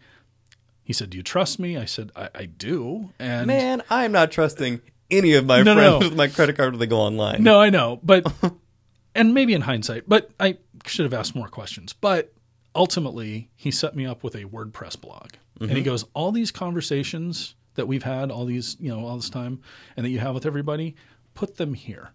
he 0.84 0.94
said, 0.94 1.10
"Do 1.10 1.18
you 1.18 1.24
trust 1.24 1.60
me?" 1.60 1.78
I 1.78 1.86
said, 1.86 2.12
"I, 2.16 2.30
I 2.36 2.46
do." 2.46 3.14
And 3.20 3.48
Man, 3.48 3.82
I'm 3.90 4.12
not 4.12 4.32
trusting 4.32 4.82
any 5.10 5.34
of 5.34 5.46
my 5.46 5.62
No, 5.62 5.74
no, 5.74 5.76
friends 5.76 6.02
no. 6.02 6.10
with 6.10 6.18
my 6.18 6.28
credit 6.28 6.56
card 6.58 6.72
when 6.72 6.80
they 6.80 6.88
go 6.88 7.00
online. 7.00 7.44
no, 7.44 7.60
I 7.60 7.70
know, 7.70 8.00
but 8.04 8.32
and 9.16 9.34
maybe 9.34 9.54
in 9.54 9.62
hindsight, 9.62 10.04
but 10.08 10.30
I 10.40 10.58
should 10.86 11.04
have 11.04 11.14
asked 11.14 11.36
more 11.36 11.48
questions. 11.48 11.94
But 11.94 12.34
ultimately, 12.76 13.50
he 13.56 13.72
set 13.72 13.96
me 13.96 14.06
up 14.06 14.24
with 14.24 14.36
a 14.36 14.44
WordPress 14.46 15.00
blog, 15.00 15.32
and 15.60 15.70
he 15.72 15.78
mm-hmm. 15.78 15.86
goes, 15.86 16.06
"All 16.14 16.32
these 16.32 16.52
conversations 16.52 17.56
that 17.76 17.88
we've 17.88 18.04
had, 18.04 18.32
all 18.32 18.46
these 18.46 18.78
you 18.80 18.90
know, 18.90 19.06
all 19.06 19.16
this 19.16 19.30
time, 19.30 19.62
and 19.96 20.06
that 20.06 20.10
you 20.10 20.20
have 20.20 20.34
with 20.34 20.46
everybody, 20.46 20.96
put 21.34 21.58
them 21.58 21.74
here." 21.74 22.12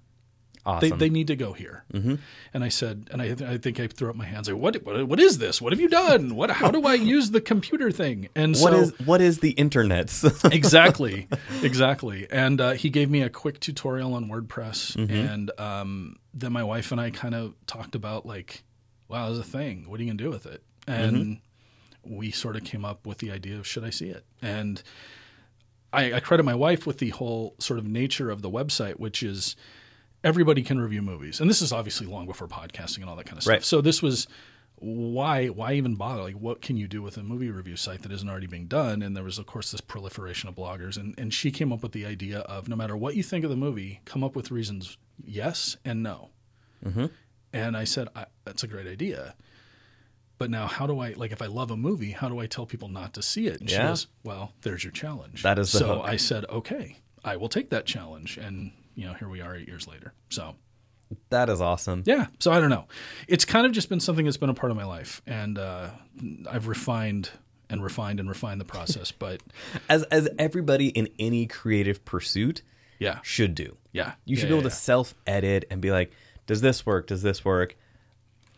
They, 0.65 0.71
Awesome. 0.71 0.99
they 0.99 1.09
need 1.11 1.27
to 1.27 1.35
go 1.35 1.55
here. 1.55 1.83
Mm-hmm. 1.93 2.15
And 2.55 2.63
I 2.63 2.69
said, 2.69 3.09
and 3.11 3.21
I, 3.21 3.35
I 3.55 3.59
think 3.59 3.81
I 3.81 3.89
threw 3.89 4.11
up 4.11 4.15
my 4.15 4.25
hands. 4.27 4.49
Like, 4.49 4.61
what, 4.63 4.77
what, 4.85 5.09
what 5.09 5.19
is 5.19 5.39
this? 5.39 5.61
What 5.61 5.73
have 5.73 5.81
you 5.81 5.89
done? 5.89 6.37
What, 6.37 6.51
how 6.53 6.71
do 6.71 6.87
I 6.87 6.95
use 6.95 7.33
the 7.33 7.41
computer 7.41 7.91
thing? 7.91 8.29
And 8.37 8.53
What 8.59 8.73
so, 8.73 8.79
is 8.81 8.93
what 9.01 9.21
is 9.21 9.41
the 9.41 9.51
internet? 9.51 10.13
exactly, 10.53 11.27
exactly. 11.65 12.29
And 12.31 12.61
uh, 12.61 12.71
he 12.73 12.91
gave 12.91 13.11
me 13.11 13.23
a 13.23 13.29
quick 13.29 13.59
tutorial 13.59 14.15
on 14.15 14.27
WordPress, 14.29 14.97
Mm-hmm. 14.97 15.13
and 15.13 15.51
um, 15.59 16.17
then 16.33 16.53
my 16.53 16.63
wife 16.63 16.93
and 16.93 17.01
I 17.01 17.11
kind 17.11 17.35
of 17.35 17.55
talked 17.67 17.95
about 17.97 18.25
like, 18.25 18.63
wow, 19.09 19.27
there's 19.27 19.41
a 19.41 19.45
thing. 19.45 19.87
What 19.89 19.99
are 19.99 20.05
you 20.05 20.11
gonna 20.11 20.23
do 20.23 20.31
with 20.31 20.47
it? 20.47 20.63
And 20.87 21.17
Mm-hmm. 22.05 22.17
we 22.19 22.31
sort 22.31 22.55
of 22.55 22.63
came 22.63 22.85
up 22.85 23.05
with 23.05 23.19
the 23.19 23.33
idea 23.33 23.59
of 23.59 23.67
should 23.67 23.83
I 23.85 23.91
see 23.91 24.11
it? 24.11 24.25
And 24.41 24.81
I, 25.93 26.15
I 26.15 26.21
credit 26.21 26.45
my 26.45 26.55
wife 26.55 26.87
with 26.87 26.99
the 26.99 27.11
whole 27.11 27.55
sort 27.59 27.79
of 27.81 27.87
nature 27.87 28.31
of 28.31 28.43
the 28.43 28.51
website, 28.51 28.95
which 29.01 29.23
is 29.25 29.57
everybody 30.25 30.63
can 30.63 30.81
review 30.81 31.03
movies, 31.03 31.41
and 31.41 31.49
this 31.51 31.63
is 31.63 31.73
obviously 31.73 32.07
long 32.07 32.27
before 32.27 32.49
podcasting 32.49 32.99
and 32.99 33.07
all 33.11 33.17
that 33.17 33.27
kind 33.27 33.37
of 33.39 33.43
stuff. 33.43 33.53
Right. 33.53 33.65
So 33.65 33.81
this 33.81 34.03
was 34.03 34.27
why 34.77 35.47
why 35.47 35.75
even 35.75 35.95
bother? 35.95 36.23
Like, 36.23 36.35
what 36.35 36.61
can 36.61 36.77
you 36.77 36.89
do 36.89 37.03
with 37.03 37.17
a 37.17 37.23
movie 37.23 37.51
review 37.51 37.77
site 37.77 38.03
that 38.03 38.13
isn't 38.13 38.29
already 38.29 38.49
being 38.49 38.67
done? 38.67 39.03
And 39.03 39.17
there 39.17 39.25
was, 39.25 39.39
of 39.39 39.47
course, 39.47 39.71
this 39.71 39.81
proliferation 39.81 40.49
of 40.49 40.55
bloggers, 40.55 40.97
and 40.97 41.15
and 41.19 41.33
she 41.33 41.51
came 41.51 41.73
up 41.73 41.83
with 41.83 41.93
the 41.93 42.05
idea 42.07 42.41
of 42.41 42.69
no 42.69 42.77
matter 42.77 42.97
what 42.97 43.15
you 43.15 43.23
think 43.23 43.45
of 43.45 43.51
the 43.51 43.57
movie, 43.57 44.01
come 44.05 44.25
up 44.25 44.35
with 44.35 44.51
reasons 44.51 44.97
yes 45.25 45.77
and 45.85 46.03
no. 46.03 46.31
Mm-hmm. 46.85 47.07
And 47.53 47.77
I 47.77 47.85
said 47.85 48.09
I, 48.17 48.27
that's 48.45 48.63
a 48.65 48.67
great 48.67 48.87
idea. 48.87 49.35
but 50.39 50.51
now 50.51 50.67
how 50.67 50.89
do 50.89 50.99
I 50.99 51.13
like 51.13 51.31
if 51.31 51.41
I 51.41 51.47
love 51.47 51.71
a 51.71 51.77
movie, 51.77 52.11
how 52.11 52.29
do 52.29 52.41
I 52.41 52.47
tell 52.47 52.67
people 52.67 52.89
not 52.89 53.15
to 53.15 53.23
see 53.23 53.47
it? 53.47 53.61
And 53.61 53.71
she 53.71 53.77
goes, 53.79 54.09
"Well, 54.25 54.53
there's 54.63 54.83
your 54.83 54.91
challenge." 54.91 55.45
That 55.45 55.59
is 55.59 55.71
the 55.71 55.79
so. 55.79 55.87
hook. 55.97 56.05
I 56.05 56.17
said, 56.17 56.45
"Okay, 56.51 56.97
I 57.25 57.37
will 57.37 57.49
take 57.49 57.71
that 57.71 57.87
challenge." 57.87 58.39
And 58.39 58.73
you 58.95 59.07
know, 59.07 59.15
here 59.15 59.29
we 59.29 59.41
are 59.41 59.55
eight 59.57 59.69
years 59.69 59.87
later. 59.89 60.13
So 60.31 60.55
That 61.31 61.49
is 61.49 61.61
awesome. 61.61 62.03
yeah, 62.07 62.27
so 62.41 62.53
I 62.53 62.61
don't 62.61 62.71
know. 62.71 62.87
It's 63.29 63.45
kind 63.45 63.67
of 63.67 63.73
just 63.73 63.89
been 63.89 64.01
something 64.01 64.25
that's 64.25 64.37
been 64.37 64.51
a 64.51 64.55
part 64.55 64.71
of 64.71 64.77
my 64.77 64.85
life, 64.85 65.21
and 65.27 65.59
uh, 65.59 65.91
I've 66.51 66.69
refined 66.69 67.31
and 67.71 67.83
refined 67.83 68.21
and 68.21 68.29
refined 68.29 68.61
the 68.61 68.65
process. 68.67 69.13
But 69.19 69.43
As 69.89 70.03
as 70.05 70.29
everybody 70.39 70.89
in 70.89 71.09
any 71.19 71.47
creative 71.47 72.05
pursuit 72.05 72.63
yeah, 72.99 73.19
should 73.23 73.55
do. 73.55 73.77
yeah, 73.93 74.13
You 74.25 74.37
should 74.37 74.45
yeah, 74.45 74.49
be 74.49 74.55
able 74.55 74.65
yeah, 74.65 74.71
to 74.71 74.75
self 74.77 75.15
edit 75.27 75.65
and 75.71 75.81
be 75.81 75.91
like, 75.91 76.13
does 76.47 76.61
this 76.61 76.85
work? 76.87 77.07
Does 77.09 77.23
this 77.23 77.45
work? 77.45 77.77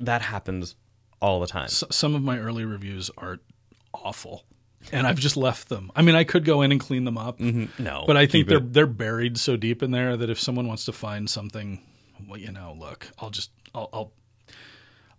That 0.01 0.21
happens 0.23 0.75
all 1.21 1.41
the 1.41 1.47
time. 1.47 1.65
S- 1.67 1.85
some 1.91 2.15
of 2.15 2.23
my 2.23 2.39
early 2.39 2.65
reviews 2.65 3.11
are 3.17 3.39
awful, 3.95 4.45
and 4.93 5.07
I've 5.07 5.19
just 5.19 5.37
left 5.37 5.69
them. 5.69 5.91
I 5.97 6.03
mean, 6.03 6.15
I 6.15 6.25
could 6.25 6.45
go 6.45 6.63
in 6.63 6.71
and 6.73 6.81
clean 6.81 7.05
them 7.05 7.19
up, 7.19 7.41
No. 7.41 8.05
but 8.07 8.17
I 8.17 8.27
think 8.27 8.49
they're 8.49 8.59
it- 8.59 8.73
they're 8.73 8.87
buried 8.87 9.39
so 9.39 9.57
deep 9.57 9.83
in 9.83 9.91
there 9.91 10.17
that 10.17 10.31
if 10.31 10.39
someone 10.41 10.67
wants 10.67 10.85
to 10.87 10.93
find 10.93 11.29
something, 11.29 11.81
well, 12.29 12.39
you 12.39 12.53
know, 12.53 12.77
look, 12.79 13.09
I'll 13.19 13.31
just 13.31 13.51
I'll. 13.75 13.89
I'll 13.93 14.13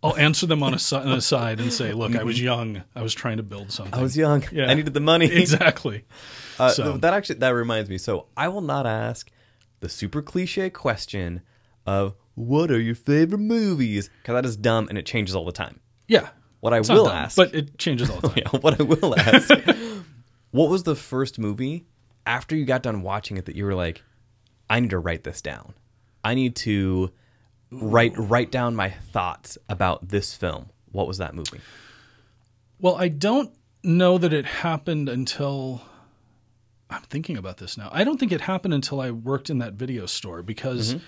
I'll 0.04 0.18
answer 0.18 0.46
them 0.46 0.62
on 0.62 0.76
a, 0.76 0.78
si- 0.78 0.96
on 0.98 1.08
a 1.14 1.22
side 1.22 1.60
and 1.60 1.74
say, 1.74 1.92
"Look, 1.92 2.16
I 2.16 2.22
was 2.24 2.40
young. 2.40 2.84
I 2.96 3.02
was 3.02 3.16
trying 3.16 3.38
to 3.38 3.44
build 3.44 3.72
something. 3.72 3.98
I 3.98 4.04
was 4.04 4.16
young. 4.16 4.44
Yeah. 4.52 4.70
I 4.70 4.76
needed 4.76 4.94
the 4.94 5.00
money. 5.00 5.26
exactly." 5.32 6.04
Uh, 6.60 6.70
So- 6.70 6.98
that 6.98 7.14
actually 7.16 7.40
that 7.40 7.50
reminds 7.50 7.90
me. 7.90 7.98
So 7.98 8.28
I 8.38 8.48
will 8.50 8.62
not 8.62 8.86
ask 8.86 9.32
the 9.80 9.90
super 9.90 10.22
cliche 10.22 10.70
question 10.70 11.42
of 11.88 12.14
what 12.36 12.70
are 12.70 12.80
your 12.80 12.94
favorite 12.94 13.40
movies 13.40 14.12
because 14.22 14.34
that 14.36 14.46
is 14.46 14.56
dumb 14.56 14.88
and 14.90 14.98
it 14.98 15.08
changes 15.08 15.36
all 15.36 15.46
the 15.46 15.52
time. 15.52 15.80
Yeah, 16.08 16.30
What 16.66 16.74
I 16.74 16.80
It's 16.80 16.90
will 16.90 17.06
dumb, 17.06 17.16
ask, 17.16 17.36
but 17.36 17.54
it 17.54 17.78
changes 17.78 18.10
all 18.10 18.20
the 18.22 18.30
time. 18.30 18.38
yeah, 18.38 18.60
what 18.60 18.82
I 18.82 18.84
will 18.84 19.14
ask, 19.20 19.52
what 20.50 20.68
was 20.68 20.82
the 20.82 20.96
first 20.96 21.38
movie 21.38 21.86
after 22.26 22.56
you 22.56 22.66
got 22.66 22.82
done 22.82 23.04
watching 23.04 23.38
it 23.38 23.46
that 23.46 23.56
you 23.56 23.66
were 23.66 23.76
like, 23.76 24.02
I 24.68 24.80
need 24.80 24.90
to 24.90 24.98
write 24.98 25.24
this 25.24 25.44
down. 25.44 25.76
I 26.24 26.34
need 26.34 26.56
to 26.56 27.12
write 27.70 28.14
write 28.18 28.50
down 28.50 28.76
my 28.76 28.90
thoughts 28.90 29.60
about 29.70 30.10
this 30.10 30.34
film. 30.34 30.72
What 30.92 31.06
was 31.06 31.20
that 31.20 31.36
movie? 31.36 31.62
Well, 32.80 32.96
I 32.96 33.10
don't 33.10 33.54
know 33.84 34.18
that 34.18 34.34
it 34.34 34.48
happened 34.48 35.08
until 35.08 35.84
I'm 36.90 37.04
thinking 37.04 37.38
about 37.38 37.58
this 37.58 37.78
now. 37.78 37.90
I 37.92 38.04
don't 38.04 38.20
think 38.20 38.32
it 38.32 38.42
happened 38.42 38.74
until 38.74 39.00
I 39.02 39.12
worked 39.12 39.52
in 39.52 39.60
that 39.60 39.74
video 39.74 40.08
store 40.08 40.42
because 40.42 40.96
mm-hmm. 40.96 41.04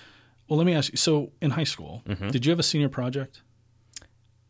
well, 0.48 0.56
let 0.56 0.66
me 0.66 0.74
ask 0.74 0.92
you. 0.92 0.98
So, 0.98 1.32
in 1.42 1.50
high 1.50 1.64
school, 1.64 2.04
mm-hmm. 2.06 2.28
did 2.28 2.46
you 2.46 2.50
have 2.50 2.60
a 2.60 2.62
senior 2.62 2.88
project? 2.88 3.42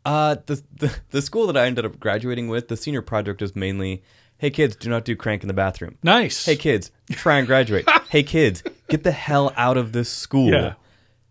Uh, 0.08 0.36
the, 0.46 0.62
the 0.74 0.96
the 1.10 1.20
school 1.20 1.46
that 1.48 1.56
I 1.58 1.66
ended 1.66 1.84
up 1.84 2.00
graduating 2.00 2.48
with, 2.48 2.68
the 2.68 2.78
senior 2.78 3.02
project 3.02 3.42
was 3.42 3.54
mainly, 3.54 4.02
hey 4.38 4.48
kids, 4.48 4.74
do 4.74 4.88
not 4.88 5.04
do 5.04 5.14
crank 5.14 5.42
in 5.42 5.48
the 5.48 5.54
bathroom. 5.54 5.98
Nice. 6.02 6.46
Hey 6.46 6.56
kids, 6.56 6.90
try 7.10 7.36
and 7.36 7.46
graduate. 7.46 7.86
hey 8.08 8.22
kids, 8.22 8.62
get 8.88 9.04
the 9.04 9.12
hell 9.12 9.52
out 9.54 9.76
of 9.76 9.92
this 9.92 10.08
school. 10.08 10.50
Yeah. 10.50 10.74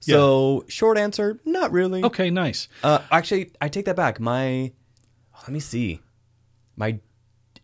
So 0.01 0.63
short 0.67 0.99
answer, 0.99 1.39
not 1.43 1.71
really. 1.71 2.03
Okay, 2.03 2.29
nice. 2.29 2.67
Uh, 2.83 2.99
actually, 3.11 3.51
I 3.59 3.67
take 3.67 3.85
that 3.85 3.95
back. 3.95 4.19
My, 4.19 4.71
let 5.41 5.49
me 5.49 5.59
see, 5.59 5.99
my, 6.75 6.99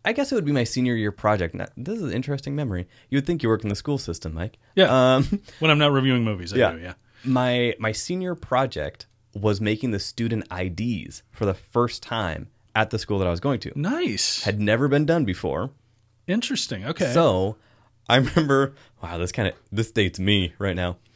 I 0.04 0.12
guess 0.12 0.32
it 0.32 0.34
would 0.34 0.44
be 0.44 0.50
my 0.50 0.64
senior 0.64 0.96
year 0.96 1.12
project. 1.12 1.54
Now, 1.54 1.66
this 1.76 1.96
is 1.96 2.02
an 2.02 2.12
interesting 2.12 2.56
memory. 2.56 2.88
You 3.08 3.18
would 3.18 3.26
think 3.26 3.44
you 3.44 3.48
work 3.48 3.62
in 3.62 3.68
the 3.68 3.76
school 3.76 3.98
system, 3.98 4.34
Mike. 4.34 4.58
Yeah. 4.74 5.14
Um, 5.14 5.40
When 5.60 5.70
I'm 5.70 5.78
not 5.78 5.92
reviewing 5.92 6.24
movies, 6.24 6.52
I 6.52 6.56
yeah. 6.56 6.72
do. 6.72 6.78
Yeah. 6.80 6.94
My 7.24 7.74
my 7.78 7.92
senior 7.92 8.34
project 8.34 9.06
was 9.34 9.60
making 9.60 9.90
the 9.90 9.98
student 9.98 10.44
IDs 10.52 11.22
for 11.30 11.44
the 11.44 11.54
first 11.54 12.02
time 12.02 12.48
at 12.74 12.90
the 12.90 12.98
school 12.98 13.18
that 13.18 13.26
I 13.26 13.30
was 13.30 13.40
going 13.40 13.60
to. 13.60 13.72
Nice. 13.78 14.42
Had 14.44 14.60
never 14.60 14.88
been 14.88 15.06
done 15.06 15.24
before. 15.24 15.70
Interesting. 16.26 16.84
Okay. 16.84 17.12
So 17.12 17.56
I 18.08 18.16
remember, 18.16 18.74
wow, 19.02 19.18
this 19.18 19.32
kind 19.32 19.48
of 19.48 19.54
this 19.70 19.90
dates 19.90 20.18
me 20.18 20.54
right 20.58 20.76
now. 20.76 20.96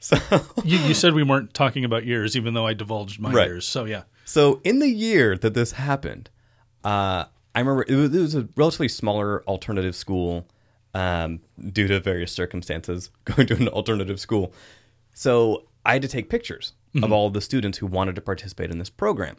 So 0.00 0.16
you, 0.62 0.78
you 0.78 0.94
said 0.94 1.12
we 1.12 1.24
weren't 1.24 1.52
talking 1.54 1.84
about 1.84 2.04
years, 2.06 2.36
even 2.36 2.54
though 2.54 2.64
I 2.64 2.72
divulged 2.72 3.18
my 3.18 3.32
Right. 3.32 3.48
years. 3.48 3.66
So 3.66 3.84
yeah. 3.84 4.04
So 4.24 4.60
in 4.62 4.78
the 4.78 4.88
year 4.88 5.36
that 5.36 5.54
this 5.54 5.72
happened, 5.72 6.30
uh, 6.84 7.24
I 7.52 7.58
remember 7.58 7.84
it 7.88 7.96
was, 7.96 8.14
it 8.14 8.20
was 8.20 8.34
a 8.36 8.48
relatively 8.54 8.86
smaller 8.86 9.42
alternative 9.48 9.96
school 9.96 10.46
um, 10.94 11.40
due 11.72 11.88
to 11.88 11.98
various 11.98 12.30
circumstances 12.30 13.10
going 13.24 13.48
to 13.48 13.56
an 13.56 13.66
alternative 13.66 14.20
school. 14.20 14.52
So 15.14 15.64
I 15.84 15.94
had 15.94 16.02
to 16.02 16.08
take 16.08 16.30
pictures 16.30 16.74
of 16.94 17.02
mm-hmm. 17.02 17.12
all 17.12 17.26
of 17.26 17.32
the 17.32 17.40
students 17.40 17.78
who 17.78 17.86
wanted 17.86 18.14
to 18.14 18.20
participate 18.20 18.70
in 18.70 18.78
this 18.78 18.90
program. 18.90 19.36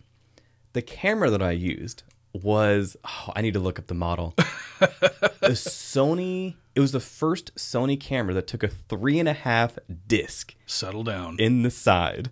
The 0.73 0.81
camera 0.81 1.29
that 1.29 1.41
I 1.41 1.51
used 1.51 2.03
was 2.33 2.95
oh, 3.03 3.31
I 3.35 3.41
need 3.41 3.53
to 3.53 3.59
look 3.59 3.79
up 3.79 3.87
the 3.87 3.93
model. 3.95 4.35
the 4.79 5.55
Sony. 5.55 6.55
It 6.75 6.79
was 6.79 6.91
the 6.91 6.99
first 6.99 7.53
Sony 7.55 7.99
camera 7.99 8.33
that 8.35 8.47
took 8.47 8.63
a 8.63 8.67
three 8.67 9.19
and 9.19 9.27
a 9.27 9.33
half 9.33 9.77
disc 10.07 10.55
Settle 10.65 11.03
down. 11.03 11.37
in 11.39 11.63
the 11.63 11.71
side. 11.71 12.29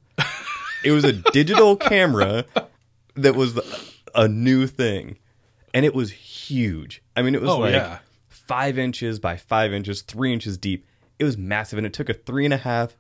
It 0.84 0.92
was 0.92 1.04
a 1.04 1.14
digital 1.14 1.76
camera 1.76 2.46
that 3.16 3.36
was 3.36 3.60
a 4.14 4.28
new 4.28 4.68
thing, 4.68 5.18
and 5.74 5.86
it 5.86 5.94
was 5.94 6.12
huge. 6.12 7.02
I 7.16 7.24
mean, 7.24 7.34
it 7.36 7.42
was 7.42 7.50
Oh, 7.50 7.58
like 7.60 7.74
yeah. 7.74 8.00
five 8.30 8.78
inches 8.78 9.20
by 9.20 9.36
five 9.38 9.74
inches, 9.74 10.04
three 10.04 10.32
inches 10.32 10.58
deep. 10.58 10.86
It 11.20 11.24
was 11.24 11.38
massive, 11.38 11.78
and 11.78 11.86
it 11.88 11.94
took 11.94 12.10
a 12.10 12.14
three 12.14 12.46
and 12.46 12.54
a 12.54 12.58
half 12.58 12.96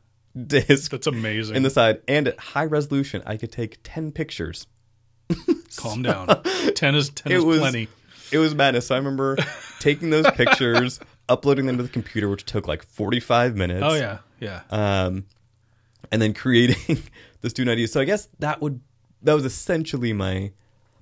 disc 0.46 0.92
That's 0.92 1.08
amazing. 1.08 1.56
in 1.56 1.64
the 1.64 1.70
side, 1.70 2.02
and 2.08 2.28
at 2.28 2.40
high 2.40 2.66
resolution, 2.66 3.24
I 3.26 3.38
could 3.38 3.52
take 3.52 3.78
ten 3.84 4.12
pictures. 4.12 4.68
Calm 5.76 6.04
down. 6.04 6.28
ten 6.76 6.96
is 6.96 7.10
ten 7.10 7.32
It 7.32 7.38
is 7.38 7.46
was 7.46 7.60
plenty. 7.60 7.88
It 8.32 8.38
was 8.40 8.54
madness. 8.56 8.88
So 8.88 8.96
I 8.96 8.98
remember 8.98 9.38
taking 9.80 10.10
those 10.10 10.30
pictures, 10.32 11.00
uploading 11.30 11.66
them 11.66 11.78
to 11.78 11.84
the 11.84 11.90
computer, 11.90 12.30
which 12.30 12.46
took 12.46 12.68
like 12.68 12.84
forty-five 12.84 13.56
minutes. 13.56 13.84
Oh 13.84 13.94
yeah, 13.96 14.20
yeah. 14.40 14.62
um, 14.70 15.26
and 16.12 16.22
then 16.22 16.34
creating 16.34 17.04
the 17.42 17.50
student 17.50 17.74
ideas. 17.74 17.92
So 17.92 18.02
I 18.02 18.06
guess 18.06 18.28
that 18.40 18.62
would 18.62 18.82
that 19.22 19.34
was 19.34 19.46
essentially 19.46 20.14
my 20.14 20.52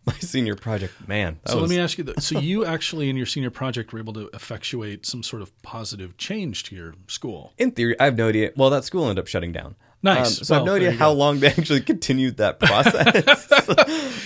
my 0.07 0.13
senior 0.19 0.55
project. 0.55 0.93
Man, 1.07 1.39
So 1.45 1.55
was, 1.59 1.69
let 1.69 1.75
me 1.75 1.81
ask 1.81 1.97
you: 1.97 2.03
this. 2.03 2.25
So 2.25 2.39
you 2.39 2.65
actually, 2.65 3.09
in 3.09 3.17
your 3.17 3.25
senior 3.25 3.49
project, 3.49 3.91
were 3.93 3.99
able 3.99 4.13
to 4.13 4.29
effectuate 4.33 5.05
some 5.05 5.23
sort 5.23 5.41
of 5.41 5.59
positive 5.61 6.17
change 6.17 6.63
to 6.65 6.75
your 6.75 6.93
school. 7.07 7.53
in 7.57 7.71
theory, 7.71 7.99
I 7.99 8.05
have 8.05 8.17
no 8.17 8.29
idea. 8.29 8.51
Well, 8.55 8.69
that 8.69 8.83
school 8.83 9.03
ended 9.03 9.19
up 9.19 9.27
shutting 9.27 9.51
down. 9.51 9.75
Nice. 10.03 10.39
Um, 10.39 10.45
so 10.45 10.53
I 10.53 10.57
have 10.59 10.65
no 10.67 10.75
idea 10.75 10.91
how 10.91 11.11
go. 11.11 11.17
long 11.17 11.39
they 11.39 11.47
actually 11.57 11.81
continued 11.81 12.37
that 12.37 12.59
process. 12.59 13.47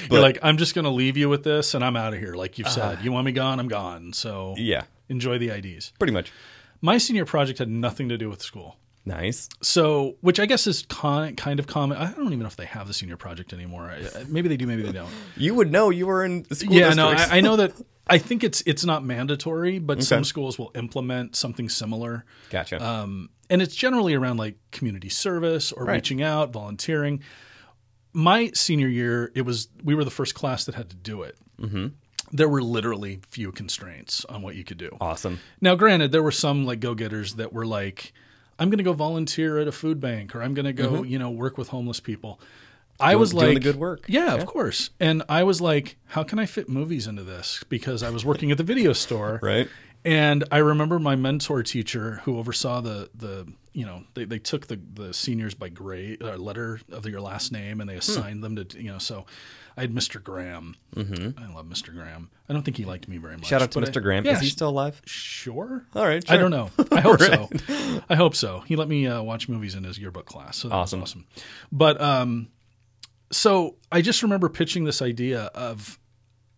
You're 0.11 0.19
like, 0.19 0.37
I'm 0.41 0.57
just 0.57 0.75
going 0.75 0.83
to 0.83 0.91
leave 0.91 1.15
you 1.15 1.29
with 1.29 1.43
this, 1.43 1.73
and 1.73 1.85
I'm 1.85 1.95
out 1.95 2.13
of 2.13 2.19
here. 2.19 2.33
Like 2.33 2.57
you've 2.57 2.67
said, 2.69 2.99
you 3.01 3.11
want 3.13 3.25
me 3.25 3.31
gone, 3.31 3.59
I'm 3.59 3.69
gone. 3.69 4.11
So 4.11 4.55
yeah, 4.57 4.83
enjoy 5.07 5.37
the 5.37 5.49
IDs. 5.49 5.93
pretty 5.97 6.13
much. 6.13 6.31
My 6.81 6.97
senior 6.97 7.25
project 7.25 7.59
had 7.59 7.69
nothing 7.69 8.09
to 8.09 8.17
do 8.17 8.29
with 8.29 8.41
school. 8.41 8.77
Nice. 9.09 9.49
So, 9.61 10.15
which 10.21 10.39
I 10.39 10.45
guess 10.45 10.67
is 10.67 10.85
con- 10.87 11.35
kind 11.35 11.59
of 11.59 11.67
common. 11.67 11.97
I 11.97 12.11
don't 12.11 12.27
even 12.27 12.39
know 12.39 12.45
if 12.47 12.55
they 12.55 12.65
have 12.65 12.87
the 12.87 12.93
senior 12.93 13.17
project 13.17 13.53
anymore. 13.53 13.91
I- 13.91 14.23
Maybe 14.27 14.47
they 14.49 14.57
do, 14.57 14.67
maybe 14.67 14.83
they 14.83 14.91
don't. 14.91 15.09
You 15.37 15.55
would 15.55 15.71
know. 15.71 15.89
You 15.89 16.05
were 16.07 16.23
in 16.23 16.45
school. 16.53 16.73
yeah, 16.73 16.93
no, 16.93 17.09
districts. 17.11 17.33
I, 17.33 17.37
I 17.37 17.41
know 17.41 17.55
that. 17.57 17.73
I 18.07 18.17
think 18.17 18.43
it's 18.43 18.61
it's 18.65 18.83
not 18.85 19.03
mandatory, 19.05 19.77
but 19.79 20.03
some 20.03 20.23
schools 20.23 20.57
will 20.57 20.71
implement 20.75 21.35
something 21.35 21.69
similar. 21.69 22.25
Gotcha. 22.49 22.83
um, 22.83 23.29
and 23.51 23.61
it's 23.61 23.75
generally 23.75 24.13
around 24.15 24.37
like 24.37 24.55
community 24.71 25.09
service 25.09 25.71
or 25.71 25.85
Right. 25.85 25.93
reaching 25.95 26.21
out, 26.23 26.51
volunteering. 26.51 27.21
My 28.13 28.49
senior 28.55 28.87
year, 28.87 29.31
it 29.35 29.43
was 29.43 29.67
we 29.83 29.93
were 29.95 30.03
the 30.03 30.11
first 30.11 30.33
class 30.35 30.65
that 30.65 30.75
had 30.75 30.89
to 30.89 30.95
do 30.95 31.21
it. 31.23 31.37
Mm-hmm. 31.61 31.87
There 32.31 32.49
were 32.49 32.61
literally 32.61 33.21
few 33.29 33.51
constraints 33.51 34.25
on 34.25 34.41
what 34.41 34.55
you 34.55 34.63
could 34.63 34.77
do. 34.77 34.95
awesome. 35.01 35.39
Now, 35.61 35.75
granted, 35.75 36.11
there 36.11 36.23
were 36.23 36.31
some 36.31 36.65
like 36.65 36.79
go 36.79 36.93
getters 36.95 37.35
that 37.35 37.53
were 37.53 37.65
like, 37.65 38.11
"I'm 38.59 38.69
going 38.69 38.77
to 38.77 38.83
go 38.83 38.93
volunteer 38.93 39.57
at 39.57 39.67
a 39.67 39.71
food 39.71 39.99
bank," 39.99 40.35
or 40.35 40.43
"I'm 40.43 40.53
going 40.53 40.65
to 40.65 40.73
go, 40.73 41.03
you 41.03 41.17
know, 41.17 41.29
work 41.31 41.57
with 41.57 41.69
homeless 41.69 41.99
people." 41.99 42.39
I 43.01 43.15
was 43.15 43.29
Mm-hmm. 43.29 43.39
doing 43.39 43.53
like, 43.55 43.63
the 43.63 43.69
good 43.71 43.79
work. 43.79 44.05
Yeah, 44.09 44.33
of 44.35 44.45
course. 44.45 44.89
And 44.99 45.23
I 45.29 45.43
was 45.43 45.61
like, 45.61 45.95
"How 46.07 46.23
can 46.23 46.37
I 46.37 46.45
fit 46.45 46.67
movies 46.67 47.07
into 47.07 47.23
this?" 47.23 47.63
Because 47.69 48.03
I 48.03 48.09
was 48.09 48.25
working 48.25 48.51
at 48.51 48.57
the 48.57 48.63
video 48.63 48.91
store, 48.93 49.39
Right. 49.43 49.69
and 50.03 50.43
I 50.51 50.57
remember 50.57 50.99
my 50.99 51.15
mentor 51.15 51.63
teacher 51.63 52.19
who 52.25 52.37
oversaw 52.37 52.81
the 52.81 53.09
the 53.15 53.47
you 53.71 53.85
know 53.85 54.03
they, 54.15 54.25
they 54.25 54.39
took 54.39 54.67
the 54.67 54.77
the 54.93 55.13
seniors 55.13 55.53
by 55.53 55.69
grade 55.69 56.21
or 56.21 56.37
letter 56.37 56.81
of 56.91 57.05
your 57.05 57.21
last 57.21 57.51
name 57.53 57.79
and 57.79 57.89
they 57.89 57.93
Hmm. 57.93 57.99
assigned 57.99 58.43
them 58.43 58.55
to 58.57 58.65
you 58.81 58.91
know 58.91 58.97
so 58.97 59.25
I 59.79 59.83
had 59.83 59.93
Mr. 59.95 60.21
Graham. 60.21 60.75
Mm-hmm. 60.95 61.39
I 61.41 61.53
love 61.55 61.65
Mr. 61.67 61.93
Graham. 61.93 62.29
I 62.49 62.53
don't 62.53 62.63
think 62.63 62.75
he 62.77 62.83
liked 62.85 63.07
me 63.07 63.17
very 63.17 63.37
much. 63.37 63.45
Shout 63.47 63.61
out 63.61 63.71
to 63.71 63.79
but 63.79 63.87
I- 63.87 63.91
Mr. 63.91 64.01
Graham. 64.03 64.25
Yeah, 64.25 64.33
Is 64.33 64.41
he 64.41 64.49
still 64.49 64.69
alive? 64.69 65.01
Sure. 65.05 65.85
All 65.95 66.05
right. 66.05 66.23
I 66.29 66.37
don't 66.37 66.51
know. 66.51 66.69
I 66.91 66.99
hope 66.99 67.19
so. 67.21 67.49
I 68.09 68.15
hope 68.15 68.35
so. 68.35 68.59
He 68.61 68.75
let 68.75 68.87
me 68.89 69.07
uh, 69.07 69.21
watch 69.21 69.47
movies 69.47 69.75
in 69.75 69.83
his 69.85 69.97
yearbook 69.97 70.25
class. 70.25 70.57
So 70.57 70.67
that 70.69 70.75
Awesome. 70.75 70.99
was 71.01 71.11
awesome. 71.11 71.25
But 71.71 72.01
um, 72.01 72.49
so 73.31 73.77
I 73.91 74.01
just 74.01 74.21
remember 74.23 74.49
pitching 74.49 74.83
this 74.83 75.01
idea 75.01 75.43
of 75.55 75.97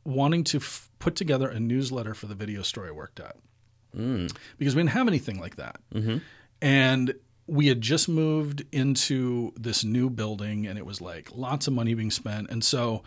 wanting 0.03 0.43
to 0.45 0.57
f- 0.57 0.89
put 0.99 1.15
together 1.15 1.47
a 1.47 1.59
newsletter 1.59 2.13
for 2.15 2.26
the 2.26 2.36
video 2.36 2.63
store 2.63 2.88
I 2.88 2.91
worked 2.91 3.19
at 3.19 3.36
because 4.57 4.76
we 4.76 4.82
didn't 4.82 4.89
have 4.91 5.07
anything 5.07 5.39
like 5.39 5.57
that. 5.57 5.78
And 6.61 7.13
we 7.48 7.68
had 7.68 7.82
just 7.82 8.08
moved 8.08 8.64
into 8.72 9.54
this 9.58 9.84
new 9.84 10.10
building 10.10 10.68
and 10.68 10.78
it 10.78 10.86
was 10.86 11.02
like 11.02 11.30
lots 11.36 11.68
of 11.68 11.74
money 11.74 11.94
being 11.94 12.12
spent. 12.12 12.50
And 12.50 12.64
so 12.64 13.04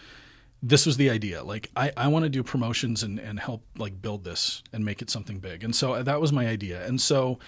this 0.63 0.87
was 0.87 0.97
the 0.97 1.11
idea. 1.11 1.43
Like 1.43 1.71
I, 1.77 1.93
I 1.97 2.09
want 2.09 2.25
to 2.25 2.29
do 2.29 2.43
promotions 2.43 3.03
and, 3.03 3.19
and 3.19 3.41
help 3.41 3.65
like 3.79 4.03
build 4.03 4.25
this 4.25 4.63
and 4.73 4.85
make 4.85 5.01
it 5.01 5.11
something 5.11 5.39
big. 5.39 5.65
And 5.65 5.75
so 5.75 6.03
that 6.03 6.21
was 6.21 6.33
my 6.33 6.47
idea. 6.47 6.85
And 6.87 7.01
so 7.01 7.39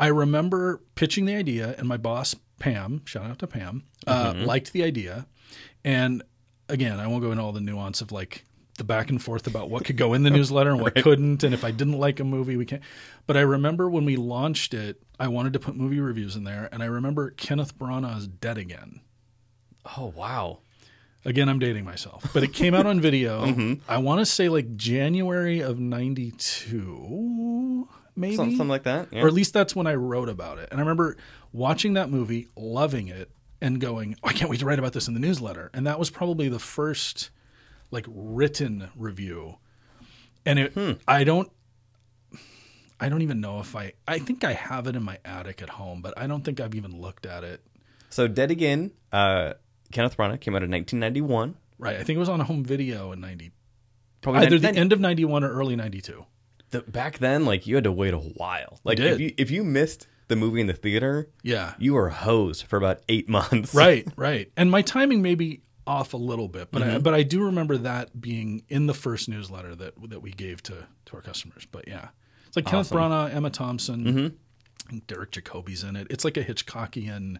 I 0.00 0.06
remember 0.06 0.80
pitching 0.94 1.26
the 1.26 1.34
idea 1.34 1.74
and 1.76 1.86
my 1.86 1.96
boss, 1.96 2.34
Pam, 2.58 3.02
shout 3.04 3.30
out 3.30 3.38
to 3.40 3.46
Pam, 3.46 3.84
uh, 4.06 4.34
liked 4.36 4.72
the 4.72 4.84
idea. 4.84 5.26
And 5.84 6.22
again, 6.68 6.98
I 6.98 7.06
won't 7.06 7.22
go 7.22 7.30
into 7.30 7.42
all 7.42 7.52
the 7.52 7.60
nuance 7.60 8.00
of 8.00 8.10
like 8.10 8.45
the 8.76 8.84
back 8.84 9.10
and 9.10 9.22
forth 9.22 9.46
about 9.46 9.70
what 9.70 9.84
could 9.84 9.96
go 9.96 10.14
in 10.14 10.22
the 10.22 10.30
newsletter 10.38 10.70
and 10.70 10.80
what 10.80 10.94
couldn't. 10.94 11.42
And 11.44 11.54
if 11.54 11.64
I 11.64 11.70
didn't 11.70 11.98
like 11.98 12.20
a 12.20 12.24
movie, 12.24 12.56
we 12.56 12.66
can't. 12.66 12.82
But 13.26 13.36
I 13.36 13.40
remember 13.40 13.88
when 13.90 14.04
we 14.04 14.16
launched 14.16 14.74
it, 14.74 15.02
I 15.18 15.28
wanted 15.28 15.52
to 15.54 15.58
put 15.58 15.76
movie 15.76 16.00
reviews 16.00 16.36
in 16.36 16.44
there. 16.44 16.68
And 16.72 16.82
I 16.82 16.86
remember 16.86 17.30
Kenneth 17.30 17.78
Branagh's 17.78 18.26
Dead 18.26 18.58
Again. 18.58 19.00
Oh 19.98 20.12
wow. 20.16 20.58
Again, 21.24 21.48
I'm 21.48 21.58
dating 21.58 21.84
myself, 21.84 22.24
but 22.32 22.44
it 22.44 22.52
came 22.52 22.72
out 22.72 22.86
on 22.86 23.00
video. 23.00 23.44
Mm-hmm. 23.56 23.90
I 23.90 23.98
want 23.98 24.20
to 24.20 24.26
say 24.26 24.48
like 24.48 24.76
January 24.76 25.60
of 25.60 25.80
'92, 25.80 27.88
maybe 28.14 28.36
Something 28.36 28.68
like 28.68 28.84
that. 28.84 29.08
Yeah. 29.12 29.22
or 29.22 29.26
at 29.26 29.32
least 29.32 29.52
that's 29.52 29.74
when 29.74 29.86
I 29.86 29.94
wrote 29.94 30.28
about 30.28 30.58
it. 30.58 30.68
And 30.70 30.80
I 30.80 30.82
remember 30.82 31.16
watching 31.52 31.94
that 31.94 32.10
movie, 32.10 32.48
loving 32.56 33.08
it, 33.08 33.30
and 33.60 33.80
going, 33.80 34.16
oh, 34.22 34.28
"I 34.28 34.32
can't 34.32 34.50
wait 34.50 34.60
to 34.60 34.66
write 34.66 34.78
about 34.78 34.92
this 34.92 35.08
in 35.08 35.14
the 35.14 35.20
newsletter." 35.20 35.70
And 35.74 35.86
that 35.86 35.98
was 35.98 36.10
probably 36.10 36.48
the 36.48 36.58
first 36.58 37.30
like 37.96 38.06
written 38.08 38.90
review. 38.94 39.56
And 40.44 40.58
it, 40.58 40.72
Hmm. 40.74 40.92
I 41.08 41.24
don't, 41.24 41.50
I 43.00 43.08
don't 43.08 43.22
even 43.22 43.40
know 43.40 43.60
if 43.60 43.74
I. 43.76 43.92
I 44.08 44.18
think 44.18 44.44
I 44.44 44.52
have 44.52 44.86
it 44.86 44.96
in 44.96 45.02
my 45.02 45.18
attic 45.24 45.60
at 45.62 45.68
home, 45.70 46.00
but 46.02 46.14
I 46.16 46.26
don't 46.26 46.44
think 46.44 46.60
I've 46.60 46.74
even 46.74 47.00
looked 47.00 47.26
at 47.26 47.44
it. 47.44 47.60
So 48.10 48.26
Dead 48.28 48.50
Again, 48.50 48.92
uh, 49.12 49.54
Kenneth 49.92 50.16
Branagh 50.16 50.40
came 50.40 50.54
out 50.54 50.62
in 50.62 50.70
1991. 50.70 51.56
Right, 51.78 51.96
I 51.96 52.04
think 52.04 52.16
it 52.16 52.20
was 52.20 52.28
on 52.30 52.40
a 52.40 52.44
home 52.44 52.64
video 52.64 53.12
in 53.12 53.20
'90, 53.20 53.50
Probably 54.22 54.40
either 54.46 54.58
90 54.58 54.72
the 54.72 54.80
end 54.80 54.92
of 54.94 55.00
'91 55.00 55.44
or 55.44 55.52
early 55.52 55.76
'92. 55.76 56.24
the- 56.70 56.80
back 56.82 57.18
then, 57.18 57.44
like 57.44 57.66
you 57.66 57.74
had 57.74 57.84
to 57.84 57.92
wait 57.92 58.14
a 58.14 58.18
while. 58.18 58.80
Like 58.84 58.98
if 58.98 59.20
you 59.20 59.32
if 59.36 59.50
you 59.50 59.62
missed 59.62 60.06
the 60.28 60.36
movie 60.36 60.60
in 60.62 60.66
the 60.68 60.72
theater, 60.72 61.28
Yeah, 61.42 61.74
you 61.78 61.92
were 61.94 62.08
hosed 62.08 62.64
for 62.66 62.76
about 62.78 63.00
eight 63.10 63.28
months. 63.38 63.74
right, 63.74 64.06
right. 64.16 64.50
And 64.56 64.70
my 64.70 64.80
timing 64.82 65.20
may 65.22 65.34
be 65.34 65.60
off 65.86 66.14
a 66.14 66.16
little 66.16 66.48
bit, 66.48 66.70
but 66.72 66.82
Mm-hmm. 66.82 66.96
I, 66.96 66.98
but 66.98 67.14
I 67.14 67.22
do 67.22 67.44
remember 67.44 67.76
that 67.78 68.20
being 68.20 68.62
in 68.68 68.86
the 68.86 68.94
first 68.94 69.28
newsletter 69.28 69.74
that 69.76 69.94
that 70.10 70.20
we 70.22 70.30
gave 70.32 70.62
to 70.64 70.86
to 71.06 71.14
our 71.16 71.22
customers. 71.22 71.66
But 71.70 71.86
yeah, 71.88 72.08
it's 72.48 72.56
like 72.56 72.66
Kenneth 72.66 72.90
Branagh, 72.90 73.34
Emma 73.34 73.50
Thompson, 73.50 74.04
Mm-hmm. 74.04 74.26
I 74.86 74.90
think 74.90 75.06
Derek 75.08 75.32
Jacobi's 75.32 75.82
in 75.82 75.96
it. 75.96 76.06
It's 76.10 76.24
like 76.24 76.36
a 76.36 76.44
Hitchcockian 76.44 77.38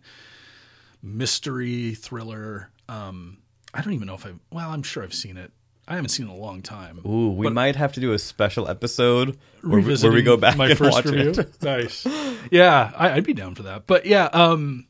mystery 1.03 1.95
thriller. 1.95 2.71
Um, 2.89 3.39
I 3.75 3.83
don't 3.83 3.93
even 3.93 4.07
know 4.07 4.15
if 4.15 4.27
I. 4.27 4.31
Well, 4.51 4.71
I'm 4.71 4.83
sure 4.83 5.03
I've 5.03 5.15
seen 5.15 5.37
it. 5.37 5.53
I 5.89 5.95
haven't 5.95 6.09
seen 6.09 6.27
it 6.27 6.33
in 6.33 6.37
a 6.37 6.41
long 6.41 6.63
time. 6.63 7.01
Ooh, 7.07 7.31
we 7.31 7.49
might 7.49 7.77
have 7.77 7.93
to 7.93 8.01
do 8.01 8.13
a 8.13 8.19
special 8.19 8.69
episode 8.69 9.39
where, 9.63 9.81
we- 9.81 9.95
where 9.97 10.11
we 10.11 10.23
go 10.23 10.37
back 10.37 10.57
my 10.57 10.71
and 10.71 10.79
first 10.79 10.93
watch 10.97 11.05
review. 11.05 11.31
it. 11.31 11.57
nice. 11.63 12.05
Yeah, 12.51 12.91
I, 12.97 13.11
I'd 13.13 13.25
be 13.25 13.35
down 13.35 13.55
for 13.55 13.63
that. 13.65 13.87
But 13.87 14.05
yeah, 14.07 14.25
um, 14.33 14.87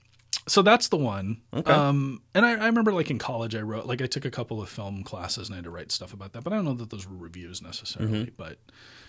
so 0.48 0.62
that's 0.62 0.88
the 0.88 0.96
one. 0.96 1.40
Okay. 1.52 1.72
Um, 1.72 2.22
and 2.34 2.46
I, 2.46 2.52
I 2.52 2.66
remember 2.66 2.92
like 2.92 3.10
in 3.10 3.18
college, 3.18 3.54
I 3.54 3.60
wrote 3.60 3.86
like 3.86 4.00
I 4.00 4.06
took 4.06 4.24
a 4.24 4.30
couple 4.30 4.62
of 4.62 4.68
film 4.68 5.02
classes 5.02 5.48
and 5.48 5.54
I 5.54 5.56
had 5.56 5.64
to 5.64 5.70
write 5.70 5.90
stuff 5.90 6.12
about 6.12 6.32
that. 6.34 6.44
But 6.44 6.52
I 6.52 6.56
don't 6.56 6.64
know 6.64 6.74
that 6.74 6.90
those 6.90 7.06
were 7.08 7.16
reviews 7.16 7.62
necessarily. 7.62 8.12
Mm-hmm. 8.26 8.30
But 8.36 8.58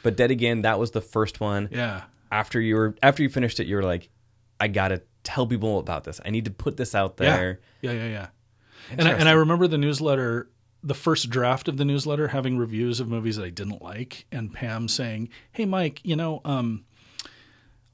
But 0.03 0.17
Dead 0.17 0.31
Again, 0.31 0.63
that 0.63 0.79
was 0.79 0.91
the 0.91 1.01
first 1.01 1.39
one. 1.39 1.69
yeah, 1.71 2.03
After 2.31 2.59
you 2.59 2.75
were 2.75 2.95
after 3.03 3.21
you 3.23 3.29
finished 3.29 3.59
it, 3.59 3.67
you 3.67 3.75
were 3.75 3.83
like, 3.83 4.09
I 4.59 4.67
gotta 4.67 5.03
tell 5.23 5.45
people 5.45 5.77
about 5.79 6.03
this. 6.05 6.19
I 6.25 6.29
need 6.31 6.45
to 6.45 6.51
put 6.51 6.77
this 6.77 6.95
out 6.95 7.17
there. 7.17 7.59
yeah, 7.81 7.91
yeah, 7.91 8.07
yeah. 8.07 8.27
And 8.89 9.07
I, 9.07 9.11
and 9.11 9.27
I 9.29 9.33
remember 9.33 9.67
the 9.67 9.77
newsletter, 9.77 10.49
the 10.81 10.93
first 10.95 11.29
draft 11.29 11.67
of 11.67 11.75
the 11.77 11.83
newsletter, 11.85 12.29
having 12.29 12.57
reviews 12.57 12.99
of 12.99 13.09
movies 13.09 13.35
that 13.35 13.43
I 13.43 13.49
didn't 13.49 13.81
like, 13.81 14.25
and 14.31 14.53
Pam 14.53 14.87
saying, 14.87 15.29
"Hey, 15.51 15.65
Mike, 15.65 15.99
you 16.03 16.15
know, 16.15 16.39
um, 16.45 16.85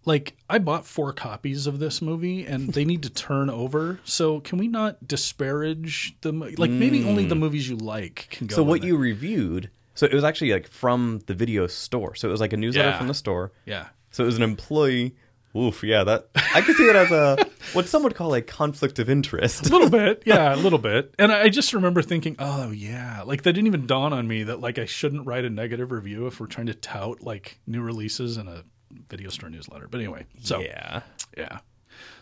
like 0.05 0.35
I 0.49 0.59
bought 0.59 0.85
four 0.85 1.13
copies 1.13 1.67
of 1.67 1.79
this 1.79 2.01
movie, 2.01 2.45
and 2.45 2.73
they 2.73 2.85
need 2.85 3.03
to 3.03 3.09
turn 3.09 3.49
over. 3.49 3.99
So 4.03 4.39
can 4.41 4.57
we 4.57 4.67
not 4.67 5.07
disparage 5.07 6.15
the 6.21 6.33
mo- 6.33 6.49
like 6.57 6.71
maybe 6.71 7.03
only 7.05 7.25
the 7.25 7.35
movies 7.35 7.67
you 7.69 7.75
like 7.77 8.27
can 8.29 8.47
go? 8.47 8.53
Mm. 8.53 8.55
So 8.55 8.63
what 8.63 8.83
you 8.83 8.97
reviewed, 8.97 9.69
so 9.95 10.05
it 10.05 10.13
was 10.13 10.23
actually 10.23 10.51
like 10.51 10.67
from 10.67 11.21
the 11.27 11.33
video 11.33 11.67
store. 11.67 12.15
So 12.15 12.27
it 12.27 12.31
was 12.31 12.41
like 12.41 12.53
a 12.53 12.57
newsletter 12.57 12.89
Yeah. 12.89 12.97
from 12.97 13.07
the 13.07 13.13
store. 13.13 13.51
yeah. 13.65 13.87
So 14.11 14.23
it 14.23 14.27
was 14.27 14.37
an 14.37 14.43
employee. 14.43 15.15
Oof, 15.55 15.83
yeah, 15.83 16.03
that 16.03 16.29
I 16.55 16.61
could 16.61 16.75
see 16.75 16.87
that 16.87 16.95
as 16.95 17.11
a 17.11 17.37
what 17.73 17.87
some 17.87 18.01
would 18.03 18.15
call 18.15 18.33
a 18.33 18.41
conflict 18.41 18.97
of 18.97 19.07
interest. 19.07 19.67
A 19.67 19.69
little 19.69 19.89
bit, 19.89 20.23
yeah, 20.25 20.53
a 20.53 20.57
little 20.57 20.79
bit. 20.79 21.13
And 21.19 21.31
I 21.31 21.49
just 21.49 21.73
remember 21.73 22.01
thinking, 22.01 22.35
oh 22.39 22.71
yeah, 22.71 23.21
like 23.23 23.43
that 23.43 23.53
didn't 23.53 23.67
even 23.67 23.85
dawn 23.85 24.11
on 24.13 24.27
me 24.27 24.43
that 24.43 24.59
like 24.61 24.79
I 24.79 24.85
shouldn't 24.85 25.27
write 25.27 25.45
a 25.45 25.49
negative 25.51 25.91
review 25.91 26.25
if 26.25 26.39
we're 26.39 26.47
trying 26.47 26.65
to 26.67 26.73
tout 26.73 27.21
like 27.21 27.59
new 27.67 27.81
releases 27.83 28.37
in 28.37 28.47
a 28.47 28.63
video 29.09 29.29
store 29.29 29.49
newsletter. 29.49 29.87
But 29.87 29.99
anyway, 29.99 30.25
so 30.41 30.59
yeah. 30.61 31.01
Yeah. 31.37 31.59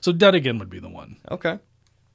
So 0.01 0.11
Dead 0.11 0.36
Again 0.36 0.59
would 0.59 0.69
be 0.69 0.80
the 0.80 0.89
one. 0.89 1.17
Okay. 1.30 1.59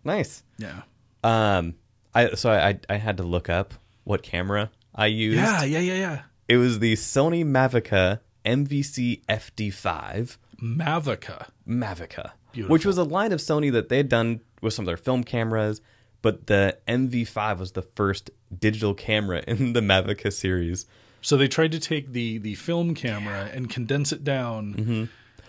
Nice. 0.05 0.43
Yeah. 0.59 0.83
Um, 1.25 1.75
I 2.15 2.35
so 2.35 2.51
I 2.51 2.79
I 2.89 2.97
had 2.97 3.17
to 3.19 3.23
look 3.23 3.49
up 3.49 3.75
what 4.05 4.23
camera 4.23 4.71
I 4.95 5.07
used. 5.07 5.39
Yeah, 5.39 5.65
yeah, 5.65 5.81
yeah, 5.81 5.95
yeah. 5.95 6.23
It 6.49 6.59
was 6.59 6.79
the 6.79 6.95
Sony 6.95 7.45
Mavica 7.45 8.21
MVC 8.45 9.25
FD5 9.27 10.37
Mavica. 10.63 11.49
Mavica, 11.69 12.31
Beautiful. 12.53 12.73
which 12.73 12.87
was 12.87 12.97
a 12.99 13.05
line 13.05 13.33
of 13.33 13.41
Sony 13.41 13.73
that 13.73 13.89
they 13.89 13.97
had 13.97 14.09
done 14.09 14.41
with 14.63 14.73
some 14.73 14.85
of 14.85 14.87
their 14.87 14.97
film 14.97 15.25
cameras, 15.25 15.81
but 16.23 16.47
the 16.47 16.79
MV5 16.89 17.59
was 17.59 17.73
the 17.73 17.83
first 17.83 18.31
digital 18.57 18.95
camera 18.95 19.43
in 19.49 19.73
the 19.73 19.81
Mavica 19.81 20.33
series. 20.33 20.87
So 21.27 21.37
they 21.37 21.49
tried 21.49 21.73
to 21.73 21.81
take 21.81 22.13
the 22.13 22.39
the 22.39 22.55
film 22.55 22.95
camera 22.95 23.51
and 23.53 23.69
condense 23.69 24.13
it 24.13 24.23
down. 24.23 24.75
Mm-hmm. 24.75 25.05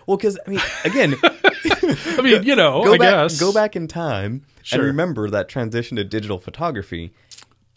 Well, 0.06 0.16
because 0.16 0.36
I 0.44 0.50
mean, 0.50 0.60
again, 0.84 1.14
I 1.22 2.20
mean, 2.20 2.42
you 2.42 2.56
know, 2.56 2.82
go 2.82 2.94
I 2.94 2.98
back, 2.98 3.10
guess 3.30 3.38
go 3.40 3.52
back 3.52 3.76
in 3.76 3.86
time 3.86 4.44
Sure. 4.62 4.80
and 4.80 4.86
remember 4.88 5.30
that 5.30 5.48
transition 5.48 5.96
to 5.96 6.02
digital 6.04 6.38
photography. 6.40 7.12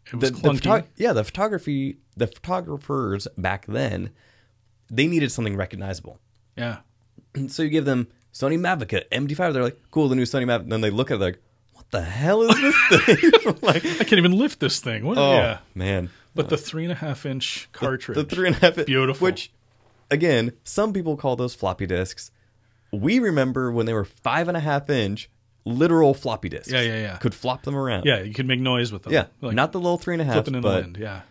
It 0.07 0.15
was 0.15 0.31
the, 0.31 0.37
the 0.37 0.53
photo- 0.55 0.87
yeah, 0.97 1.13
the 1.13 1.23
photography, 1.23 1.97
the 2.17 2.25
photographers 2.27 3.27
back 3.37 3.65
then, 3.67 4.09
they 4.89 5.05
needed 5.05 5.31
something 5.31 5.55
recognizable. 5.55 6.17
yeah. 6.55 6.77
So 7.49 7.61
you 7.63 7.69
give 7.69 7.85
them 7.85 8.07
Sony 8.33 8.57
Mavica 8.59 9.03
MD5. 9.11 9.53
They're 9.53 9.63
like, 9.63 9.79
cool, 9.91 10.09
the 10.09 10.15
new 10.15 10.23
Sony 10.23 10.45
Mavic. 10.45 10.67
Then 10.69 10.81
they 10.81 10.89
look 10.89 11.11
at 11.11 11.17
it 11.17 11.21
like, 11.21 11.39
what 11.73 11.85
the 11.91 12.01
hell 12.01 12.41
is 12.41 12.55
this 12.59 13.05
thing? 13.05 13.55
like, 13.61 13.85
I 13.85 14.03
can't 14.03 14.13
even 14.13 14.31
lift 14.37 14.59
this 14.59 14.79
thing. 14.79 15.05
What? 15.05 15.17
oh 15.19 15.33
Yeah. 15.33 15.59
man, 15.75 16.09
But 16.35 16.49
the 16.49 16.57
three 16.57 16.83
and 16.83 16.91
a 16.91 16.95
half 16.95 17.25
inch 17.25 17.67
cartridge. 17.71 18.15
the 18.17 18.23
three 18.23 18.47
and 18.47 18.55
a 18.55 18.59
half. 18.59 18.85
Beautiful. 18.85 19.25
Which, 19.25 19.51
again, 20.09 20.53
some 20.63 20.93
people 20.93 21.17
call 21.17 21.35
those 21.35 21.53
floppy 21.55 21.85
disks. 21.85 22.31
We 22.93 23.19
remember 23.19 23.71
when 23.71 23.85
they 23.85 23.93
were 23.93 24.05
five 24.05 24.47
and 24.47 24.55
a 24.57 24.59
half 24.61 24.89
inch, 24.89 25.29
literal 25.65 26.13
floppy 26.13 26.49
disks. 26.49 26.71
Yeah, 26.71 26.81
yeah, 26.81 26.99
yeah. 26.99 27.17
Could 27.17 27.33
flop 27.35 27.63
them 27.63 27.75
around. 27.75 28.05
yeah, 28.05 28.21
you 28.21 28.33
could 28.33 28.47
make 28.47 28.59
noise 28.59 28.91
with 28.91 29.03
them. 29.03 29.13
yeah. 29.13 29.25
Like 29.41 29.55
Not 29.55 29.71
the 29.71 29.79
little 29.79 29.97
three 29.97 30.13
and 30.15 30.21
a 30.21 30.25
half, 30.25 30.35
flipping 30.35 30.55
in 30.55 30.61
the 30.61 30.67
but 30.67 30.83
wind. 30.83 30.97
Yeah. 30.97 31.21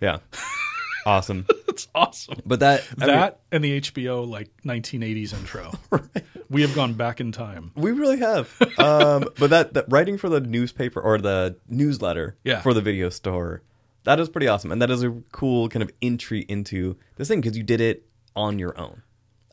yeah, 0.00 0.18
awesome. 1.06 1.46
That's 1.66 1.88
awesome. 1.94 2.40
But 2.46 2.60
that 2.60 2.82
I 2.98 3.06
mean, 3.06 3.14
that 3.16 3.40
and 3.50 3.64
the 3.64 3.80
HBO 3.80 4.26
like 4.28 4.50
1980s 4.64 5.32
intro. 5.34 5.72
right. 5.90 6.02
We 6.50 6.60
have 6.62 6.74
gone 6.74 6.92
back 6.94 7.20
in 7.20 7.32
time. 7.32 7.72
We 7.74 7.92
really 7.92 8.18
have. 8.18 8.54
Um, 8.78 9.24
but 9.38 9.50
that, 9.50 9.74
that 9.74 9.84
writing 9.88 10.18
for 10.18 10.28
the 10.28 10.40
newspaper 10.40 11.00
or 11.00 11.18
the 11.18 11.56
newsletter 11.68 12.36
Yeah. 12.44 12.60
for 12.62 12.74
the 12.74 12.80
video 12.80 13.08
store, 13.10 13.62
that 14.04 14.18
is 14.20 14.28
pretty 14.28 14.48
awesome. 14.48 14.72
And 14.72 14.80
that 14.82 14.90
is 14.90 15.02
a 15.02 15.10
cool 15.32 15.68
kind 15.68 15.82
of 15.82 15.90
entry 16.02 16.40
into 16.48 16.96
this 17.16 17.28
thing 17.28 17.40
because 17.40 17.56
you 17.56 17.62
did 17.62 17.80
it 17.80 18.06
on 18.34 18.58
your 18.58 18.78
own. 18.78 19.02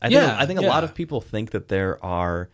I 0.02 0.06
think, 0.08 0.14
Yeah, 0.20 0.36
I 0.38 0.46
think 0.46 0.58
a 0.60 0.62
lot 0.62 0.82
of 0.84 0.94
people 0.94 1.20
think 1.20 1.50
that 1.50 1.68
there 1.68 2.02
are 2.04 2.48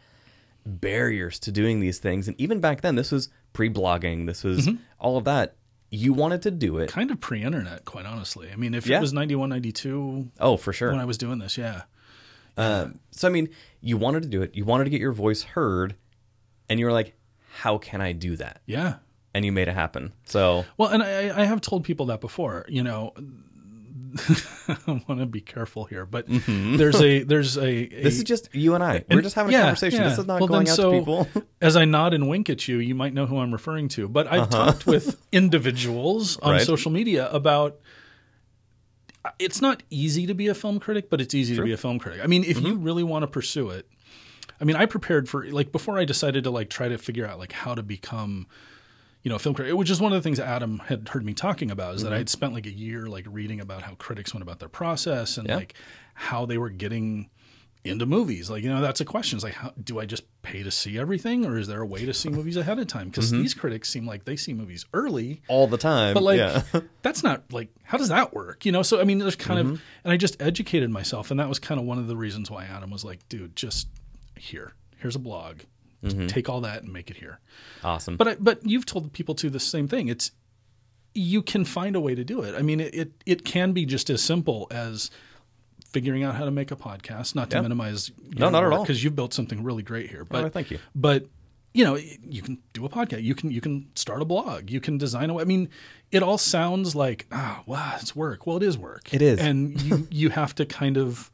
barriers 0.65 1.39
to 1.41 1.53
doing 1.53 1.81
these 1.81 1.99
things. 1.99 2.29
And 2.29 2.39
even 2.41 2.61
back 2.61 2.81
then, 2.81 2.97
this 2.97 3.13
was 3.13 3.29
pre 3.53 3.71
blogging, 3.71 4.27
this 4.27 4.43
was 4.45 4.67
Mm-hmm. 4.67 4.77
all 4.99 5.17
of 5.17 5.25
that. 5.25 5.57
You 5.91 6.13
wanted 6.13 6.43
to 6.43 6.51
do 6.51 6.79
it. 6.79 6.89
Kind 6.91 7.13
of 7.13 7.21
pre-internet, 7.21 7.85
quite 7.85 8.07
honestly. 8.07 8.51
I 8.53 8.57
mean, 8.57 8.75
if 8.75 8.87
Yeah. 8.89 8.99
it 8.99 9.01
was 9.03 9.13
91, 9.13 9.49
92 9.51 10.31
Oh, 10.41 10.57
for 10.57 10.73
sure. 10.73 10.91
when 10.91 10.99
I 11.01 11.05
was 11.05 11.17
doing 11.17 11.39
this, 11.39 11.57
yeah. 11.57 11.83
Um, 12.57 12.99
so 13.13 13.29
I 13.29 13.31
mean, 13.31 13.51
you 13.81 13.97
wanted 13.97 14.23
to 14.25 14.29
do 14.29 14.43
it. 14.43 14.57
You 14.57 14.65
wanted 14.65 14.85
to 14.85 14.91
get 14.91 15.01
your 15.01 15.13
voice 15.13 15.43
heard, 15.43 15.95
and 16.69 16.81
you 16.81 16.87
were 16.87 16.93
like, 16.93 17.15
"How 17.59 17.77
can 17.79 18.01
I 18.01 18.13
do 18.13 18.35
that?" 18.37 18.63
Yeah. 18.67 18.95
And 19.37 19.45
you 19.45 19.53
made 19.53 19.69
it 19.69 19.75
happen. 19.75 20.13
So 20.25 20.65
Well, 20.79 20.89
and 20.89 21.03
I, 21.03 21.43
I 21.43 21.45
have 21.45 21.61
told 21.61 21.85
people 21.85 22.07
that 22.07 22.21
before. 22.23 22.65
You 22.69 22.83
know, 22.83 23.13
I 24.69 25.03
want 25.07 25.21
to 25.21 25.27
be 25.27 25.43
careful 25.43 25.85
here, 25.85 26.07
but 26.07 26.25
there's 26.29 27.01
a 27.03 27.23
there's 27.23 27.57
a, 27.59 27.61
a 27.67 27.87
Mm-hmm. 27.89 28.03
this 28.03 28.17
is 28.17 28.25
just 28.25 28.49
you 28.55 28.75
and 28.75 28.83
I. 28.83 29.05
We're 29.11 29.21
just 29.21 29.35
having 29.35 29.53
yeah, 29.53 29.59
a 29.61 29.63
conversation. 29.65 30.01
yeah. 30.01 30.09
This 30.09 30.19
is 30.19 30.27
not 30.27 30.41
Well, 30.41 30.49
going 30.49 30.69
out 30.69 30.75
so, 30.77 30.93
to 30.93 30.99
people. 30.99 31.29
as 31.61 31.77
I 31.77 31.85
nod 31.85 32.15
and 32.15 32.29
wink 32.29 32.49
at 32.49 32.67
you, 32.67 32.79
you 32.79 32.95
might 32.95 33.13
know 33.13 33.27
who 33.27 33.39
I'm 33.39 33.53
referring 33.53 33.89
to. 33.91 34.09
But 34.09 34.27
I've 34.27 34.49
talked 34.49 34.87
with 34.87 35.21
individuals 35.33 36.39
on 36.39 36.43
Uh-huh. 36.45 36.53
Right. 36.53 36.67
social 36.67 36.91
media 36.91 37.29
about. 37.31 37.77
It's 39.39 39.61
not 39.61 39.83
easy 39.91 40.27
to 40.29 40.35
be 40.35 40.47
a 40.47 40.55
film 40.55 40.79
critic, 40.79 41.11
but 41.11 41.21
it's 41.21 41.35
easy 41.35 41.57
to 41.57 41.63
be 41.63 41.73
a 41.73 41.77
film 41.77 41.99
critic. 41.99 42.21
I 42.23 42.27
mean, 42.29 42.45
if 42.45 42.57
Mm-hmm. 42.59 42.67
you 42.67 42.75
really 42.77 43.03
want 43.03 43.25
to 43.25 43.27
pursue 43.27 43.71
it, 43.71 43.89
I 44.61 44.65
mean, 44.65 44.77
I 44.77 44.87
prepared 44.87 45.29
for 45.29 45.45
like 45.47 45.73
before 45.73 45.99
I 45.99 46.05
decided 46.05 46.45
to 46.45 46.51
like 46.51 46.71
try 46.71 46.89
to 46.89 46.97
figure 46.97 47.27
out 47.27 47.39
like 47.39 47.51
how 47.53 47.75
to 47.75 47.83
become, 47.83 48.47
you 49.27 49.31
know, 49.33 49.39
film 49.41 49.57
critic, 49.57 49.75
which 49.75 49.91
is 49.91 50.01
one 50.01 50.13
of 50.13 50.19
the 50.19 50.23
things 50.23 50.39
Adam 50.39 50.79
had 50.87 51.09
heard 51.09 51.25
me 51.25 51.35
talking 51.35 51.69
about, 51.73 51.97
is 51.97 52.03
that 52.05 52.13
I 52.13 52.19
had 52.19 52.29
spent 52.29 52.53
like 52.55 52.65
a 52.65 52.71
year 52.71 53.09
like 53.09 53.27
reading 53.29 53.59
about 53.61 53.83
how 53.83 53.95
critics 53.97 54.33
went 54.33 54.43
about 54.43 54.61
their 54.61 54.69
process 54.69 55.37
and 55.37 55.49
Yeah. 55.49 55.57
like 55.57 55.75
how 56.15 56.47
they 56.47 56.59
were 56.59 56.71
getting 56.71 57.29
into 57.83 58.07
movies. 58.07 58.49
Like, 58.51 58.63
you 58.63 58.69
know, 58.73 58.81
that's 58.81 59.01
a 59.01 59.05
question. 59.05 59.37
It's 59.37 59.43
like, 59.43 59.55
how, 59.55 59.73
do 59.83 59.99
I 59.99 60.07
just 60.07 60.23
pay 60.43 60.63
to 60.63 60.71
see 60.71 60.97
everything, 60.97 61.45
or 61.45 61.59
is 61.59 61.67
there 61.67 61.81
a 61.81 61.87
way 61.87 62.05
to 62.05 62.15
see 62.15 62.29
movies 62.29 62.57
ahead 62.57 62.79
of 62.79 62.87
time? 62.87 63.09
Because 63.09 63.33
these 63.33 63.53
critics 63.53 63.89
seem 63.91 64.07
like 64.07 64.25
they 64.25 64.37
see 64.37 64.53
movies 64.55 64.85
early, 64.95 65.43
all 65.49 65.67
the 65.67 65.77
time. 65.79 66.15
but 66.15 66.23
like 66.23 66.39
yeah. 66.39 66.63
that's 67.03 67.25
not 67.25 67.53
like 67.53 67.69
how 67.83 67.99
does 67.99 68.11
that 68.11 68.33
work? 68.33 68.65
You 68.65 68.71
know? 68.71 68.83
So 68.83 69.01
I 69.01 69.05
mean, 69.05 69.19
there's 69.19 69.35
kind 69.35 69.59
Mm-hmm. 69.59 69.75
of, 69.75 69.83
and 70.05 70.13
I 70.13 70.17
just 70.17 70.41
educated 70.41 70.91
myself, 70.91 71.33
and 71.33 71.41
that 71.41 71.49
was 71.49 71.59
kind 71.59 71.81
of 71.81 71.87
one 71.87 71.99
of 71.99 72.07
the 72.07 72.17
reasons 72.17 72.49
why 72.49 72.65
Adam 72.65 72.91
was 72.91 73.05
like, 73.05 73.29
dude, 73.29 73.57
just 73.57 73.89
here, 74.39 74.73
here's 74.99 75.17
a 75.17 75.21
blog, 75.21 75.63
Mm-hmm. 76.15 76.27
take 76.29 76.49
all 76.49 76.61
that 76.63 76.83
and 76.83 76.93
make 76.93 77.11
it 77.11 77.17
here. 77.17 77.41
awesome. 77.85 78.17
But 78.17 78.29
I, 78.29 78.35
but 78.37 78.65
you've 78.67 78.87
told 78.87 79.13
people 79.13 79.35
too 79.35 79.51
the 79.51 79.61
same 79.61 79.89
thing. 79.89 80.09
It's 80.09 80.31
you 81.15 81.43
can 81.43 81.65
find 81.65 81.97
a 81.97 82.01
way 82.01 82.15
to 82.15 82.25
do 82.25 82.43
it. 82.43 82.55
I 82.55 82.63
mean, 82.63 82.81
it 82.81 82.95
it, 82.95 83.13
it 83.25 83.45
can 83.45 83.73
be 83.73 83.87
just 83.87 84.11
as 84.11 84.23
simple 84.23 84.67
as 84.71 85.11
figuring 85.91 86.23
out 86.25 86.35
how 86.35 86.45
to 86.45 86.51
make 86.51 86.71
a 86.71 86.77
podcast. 86.77 87.35
Not 87.35 87.51
to 87.51 87.57
Yeah. 87.57 87.63
minimize 87.63 88.11
No, 88.37 88.51
not 88.51 88.65
at 88.65 88.73
all. 88.73 88.83
because 88.83 89.03
you've 89.03 89.17
built 89.17 89.33
something 89.33 89.63
really 89.63 89.83
great 89.83 90.11
here. 90.11 90.25
But 90.25 90.45
Oh, 90.45 90.49
thank 90.51 90.71
you. 90.71 90.79
But 90.95 91.27
you 91.73 91.85
know, 91.85 91.97
you 91.97 92.41
can 92.43 92.59
do 92.73 92.85
a 92.87 92.89
podcast. 92.89 93.23
You 93.23 93.35
can 93.35 93.51
you 93.51 93.61
can 93.61 93.87
start 93.95 94.21
a 94.23 94.25
blog. 94.25 94.71
You 94.71 94.81
can 94.81 94.97
design 94.99 95.29
a. 95.31 95.39
I 95.39 95.45
mean, 95.45 95.69
it 96.11 96.23
all 96.23 96.39
sounds 96.39 96.95
like 96.95 97.27
ah, 97.33 97.63
wow, 97.67 97.97
it's 98.01 98.15
work. 98.17 98.47
Well, 98.47 98.57
it 98.59 98.63
is 98.63 98.77
work. 98.79 99.13
It 99.13 99.21
is. 99.23 99.39
and 99.41 99.81
you 99.83 100.09
you 100.11 100.29
have 100.31 100.55
to 100.57 100.65
kind 100.67 100.97
of 100.97 101.31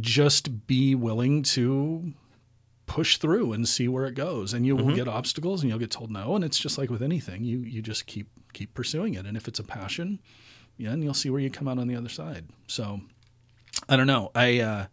just 0.00 0.66
be 0.66 0.94
willing 0.94 1.42
to 1.42 2.12
push 2.86 3.18
through 3.18 3.52
and 3.52 3.68
see 3.68 3.88
where 3.88 4.06
it 4.06 4.14
goes. 4.14 4.54
And 4.54 4.64
you 4.64 4.76
will 4.76 4.94
get 4.94 5.08
obstacles 5.08 5.62
and 5.62 5.70
you'll 5.70 5.78
get 5.78 5.90
told 5.90 6.10
no. 6.10 6.34
And 6.36 6.44
it's 6.44 6.58
just 6.58 6.78
like 6.78 6.90
with 6.90 7.02
anything 7.02 7.44
you 7.44 7.58
you 7.58 7.82
just 7.82 8.06
keep 8.06 8.28
keep 8.52 8.74
pursuing 8.74 9.14
it. 9.14 9.26
And 9.26 9.36
if 9.36 9.48
it's 9.48 9.58
a 9.58 9.64
passion 9.64 10.20
yeah 10.78 10.90
and 10.90 11.02
you'll 11.02 11.14
see 11.14 11.30
where 11.30 11.40
you 11.40 11.50
come 11.50 11.68
out 11.68 11.78
on 11.78 11.88
the 11.88 11.96
other 11.96 12.08
side. 12.08 12.46
So 12.66 13.00
i 13.88 13.96
don't 13.96 14.06
know. 14.06 14.30
I 14.34 14.60
uh 14.60 14.86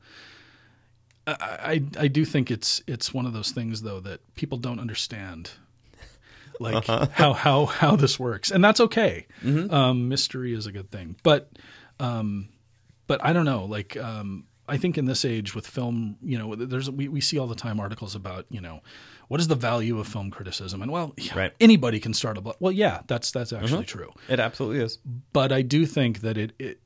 I, 1.25 1.33
I 1.39 1.83
I 1.99 2.07
do 2.07 2.25
think 2.25 2.51
it's 2.51 2.83
it's 2.87 3.13
one 3.13 3.25
of 3.25 3.33
those 3.33 3.51
things 3.51 3.81
though 3.81 3.99
that 4.01 4.19
people 4.35 4.57
don't 4.57 4.79
understand, 4.79 5.51
like 6.59 6.85
how 7.11 7.33
how 7.33 7.65
how 7.65 7.95
this 7.95 8.19
works, 8.19 8.51
and 8.51 8.63
that's 8.63 8.81
okay. 8.81 9.25
Um, 9.71 10.09
mystery 10.09 10.53
is 10.53 10.65
a 10.65 10.71
good 10.71 10.91
thing, 10.91 11.15
but 11.23 11.49
um, 11.99 12.49
but 13.07 13.23
I 13.23 13.31
don't 13.31 13.45
know. 13.45 13.63
Like 13.63 13.95
um, 13.95 14.45
I 14.67 14.77
think 14.77 14.97
in 14.97 15.05
this 15.05 15.25
age 15.25 15.53
with 15.53 15.67
film, 15.67 16.17
you 16.21 16.37
know, 16.37 16.55
there's 16.55 16.89
we, 16.89 17.07
we 17.07 17.19
see 17.21 17.37
all 17.37 17.47
the 17.47 17.55
time 17.55 17.79
articles 17.79 18.15
about 18.15 18.45
you 18.49 18.61
know 18.61 18.81
what 19.27 19.39
is 19.39 19.47
the 19.47 19.55
value 19.55 19.99
of 19.99 20.07
film 20.07 20.31
criticism, 20.31 20.81
and 20.81 20.91
well, 20.91 21.13
yeah, 21.17 21.37
Right. 21.37 21.53
anybody 21.59 21.99
can 21.99 22.13
start 22.13 22.37
a 22.37 22.41
blog. 22.41 22.55
Well, 22.59 22.71
yeah, 22.71 23.01
that's 23.07 23.31
that's 23.31 23.51
actually 23.53 23.85
true 23.85 24.11
it 24.29 24.39
absolutely 24.39 24.79
is. 24.83 24.99
but 25.33 25.51
I 25.51 25.61
do 25.63 25.85
think 25.85 26.21
that 26.21 26.37
it, 26.37 26.53
it 26.59 26.79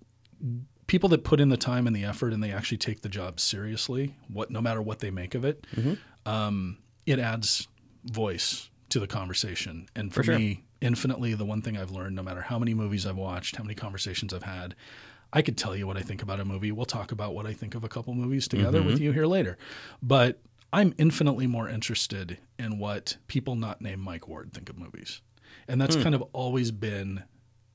people 0.87 1.09
that 1.09 1.23
put 1.23 1.39
in 1.39 1.49
the 1.49 1.57
time 1.57 1.85
and 1.87 1.95
the 1.95 2.03
effort 2.05 2.33
and 2.33 2.41
they 2.43 2.51
actually 2.51 2.77
take 2.77 3.01
the 3.01 3.09
job 3.09 3.39
seriously, 3.39 4.15
what 4.27 4.49
no 4.49 4.61
matter 4.61 4.81
what 4.81 4.99
they 4.99 5.11
make 5.11 5.35
of 5.35 5.43
it, 5.45 5.65
um, 6.25 6.77
it 7.05 7.19
adds 7.19 7.67
voice 8.05 8.69
to 8.89 8.99
the 8.99 9.07
conversation. 9.07 9.87
And 9.95 10.13
for, 10.13 10.23
sure. 10.23 10.39
me, 10.39 10.63
infinitely 10.81 11.33
the 11.33 11.43
one 11.45 11.61
thing 11.61 11.77
I've 11.77 11.91
learned, 11.91 12.15
no 12.15 12.23
matter 12.23 12.41
how 12.41 12.57
many 12.57 12.73
movies 12.73 13.05
I've 13.05 13.17
watched, 13.17 13.57
how 13.57 13.63
many 13.63 13.75
conversations 13.75 14.33
I've 14.33 14.43
had, 14.43 14.75
I 15.33 15.41
could 15.41 15.57
tell 15.57 15.75
you 15.75 15.85
what 15.87 15.97
I 15.97 16.01
think 16.01 16.21
about 16.21 16.39
a 16.39 16.45
movie. 16.45 16.71
We'll 16.71 16.85
talk 16.85 17.11
about 17.11 17.35
what 17.35 17.45
I 17.45 17.53
think 17.53 17.75
of 17.75 17.83
a 17.83 17.89
couple 17.89 18.13
movies 18.13 18.47
together 18.47 18.81
with 18.81 18.95
mm-hmm. 18.95 19.03
you 19.03 19.11
here 19.11 19.25
later. 19.25 19.57
But 20.01 20.39
I'm 20.71 20.93
infinitely 20.97 21.47
more 21.47 21.69
interested 21.69 22.37
in 22.59 22.79
what 22.79 23.17
people 23.27 23.55
not 23.55 23.81
named 23.81 24.01
Mike 24.01 24.27
Ward 24.27 24.53
think 24.53 24.69
of 24.69 24.77
movies. 24.77 25.21
And 25.67 25.81
that's 25.81 25.95
hmm. 25.95 26.03
kind 26.03 26.15
of 26.15 26.23
always 26.33 26.71
been 26.71 27.23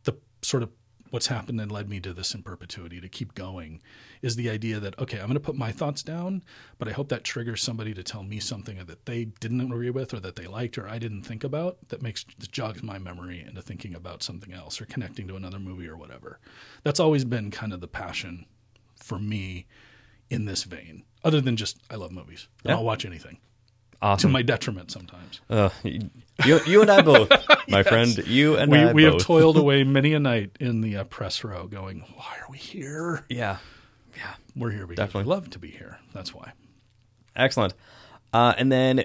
the 0.04 0.16
sort 0.42 0.62
of 0.62 0.70
what's 1.10 1.26
happened 1.26 1.60
and 1.60 1.70
led 1.70 1.88
me 1.88 2.00
to 2.00 2.14
this 2.14 2.34
in 2.34 2.42
perpetuity 2.42 3.00
to 3.00 3.08
keep 3.08 3.34
going 3.34 3.82
is 4.22 4.36
the 4.36 4.48
idea 4.48 4.78
that 4.80 4.96
okay 4.98 5.18
i'm 5.18 5.26
going 5.26 5.34
to 5.34 5.40
put 5.40 5.56
my 5.56 5.70
thoughts 5.72 6.02
down 6.02 6.42
but 6.78 6.88
i 6.88 6.92
hope 6.92 7.08
that 7.08 7.24
triggers 7.24 7.60
somebody 7.62 7.92
to 7.92 8.02
tell 8.02 8.22
me 8.22 8.38
something 8.38 8.76
that 8.86 9.04
they 9.04 9.24
didn't 9.24 9.60
agree 9.60 9.90
with 9.90 10.14
or 10.14 10.20
that 10.20 10.36
they 10.36 10.46
liked 10.46 10.78
or 10.78 10.88
i 10.88 10.98
didn't 10.98 11.22
think 11.22 11.42
about 11.44 11.76
that 11.88 12.00
makes 12.02 12.24
that 12.38 12.50
jogs 12.52 12.82
my 12.82 12.98
memory 12.98 13.44
into 13.46 13.60
thinking 13.60 13.94
about 13.94 14.22
something 14.22 14.52
else 14.52 14.80
or 14.80 14.86
connecting 14.86 15.26
to 15.28 15.34
another 15.36 15.58
movie 15.58 15.88
or 15.88 15.96
whatever. 15.96 16.38
That's 16.84 17.00
always 17.00 17.24
been 17.24 17.50
kind 17.50 17.72
of 17.72 17.80
the 17.80 17.88
passion 17.88 18.46
for 18.96 19.18
me 19.18 19.66
in 20.30 20.44
this 20.44 20.64
vein 20.64 21.02
other 21.24 21.40
than 21.40 21.56
just 21.56 21.78
i 21.90 21.96
love 21.96 22.12
movies. 22.12 22.48
And 22.64 22.70
Yeah. 22.70 22.76
i'll 22.76 22.84
watch 22.84 23.04
anything. 23.04 23.38
To 24.18 24.26
my 24.28 24.42
detriment 24.42 24.90
sometimes. 24.90 25.40
Uh, 25.48 25.68
you, 25.84 26.10
you 26.66 26.82
and 26.82 26.90
I 26.90 27.02
both, 27.02 27.30
my 27.68 27.84
friend. 27.84 28.18
You 28.26 28.56
and 28.56 28.70
we, 28.72 28.78
I 28.78 28.92
we 28.92 29.04
have 29.04 29.18
toiled 29.18 29.56
away 29.64 29.84
many 29.84 30.12
a 30.12 30.18
night 30.18 30.56
in 30.58 30.80
the 30.80 30.96
uh, 30.96 31.04
press 31.04 31.44
row 31.44 31.68
going 31.68 32.00
why 32.16 32.36
are 32.40 32.50
we 32.50 32.58
here? 32.58 33.24
Yeah. 33.28 33.58
Yeah. 34.16 34.34
We're 34.54 34.70
here 34.70 34.86
because 34.86 35.06
Definitely. 35.06 35.28
we 35.30 35.34
love 35.34 35.50
to 35.50 35.58
be 35.58 35.70
here. 35.70 35.98
That's 36.12 36.34
why. 36.34 36.52
Excellent. 37.36 37.74
Uh, 38.32 38.54
and 38.58 38.70
then 38.70 39.04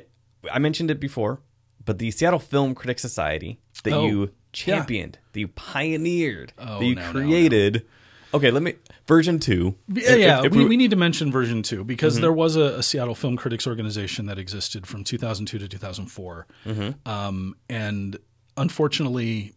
I 0.51 0.59
mentioned 0.59 0.91
it 0.91 0.99
before, 0.99 1.39
but 1.85 1.99
the 1.99 2.11
Seattle 2.11 2.39
Film 2.39 2.75
Critics 2.75 3.01
Society 3.01 3.59
that 3.83 3.93
Oh, 3.93 4.05
you 4.07 4.31
championed, 4.53 5.19
that 5.33 5.39
you 5.39 5.47
pioneered, 5.49 6.53
Oh, 6.57 6.79
that 6.79 6.85
you 6.85 6.95
no, 6.95 7.05
no, 7.05 7.11
created. 7.11 7.85
Okay, 8.33 8.51
let 8.51 8.61
me 8.61 8.73
version 9.07 9.39
two. 9.39 9.75
Yeah, 9.87 10.11
If- 10.11 10.19
yeah. 10.19 10.43
if 10.45 10.53
we, 10.53 10.65
we 10.65 10.75
need 10.77 10.89
to 10.91 10.97
mention 10.97 11.31
version 11.31 11.63
two 11.63 11.85
because 11.85 12.15
Mm-hmm. 12.15 12.21
there 12.23 12.33
was 12.33 12.57
a, 12.57 12.77
a 12.79 12.83
Seattle 12.83 13.15
Film 13.15 13.37
Critics 13.37 13.65
organization 13.65 14.25
that 14.25 14.37
existed 14.37 14.85
from 14.85 15.03
2002 15.05 15.57
to 15.59 15.67
2004, 15.69 16.47
Mm-hmm. 16.65 17.09
um, 17.09 17.55
and 17.69 18.17
unfortunately, 18.57 19.53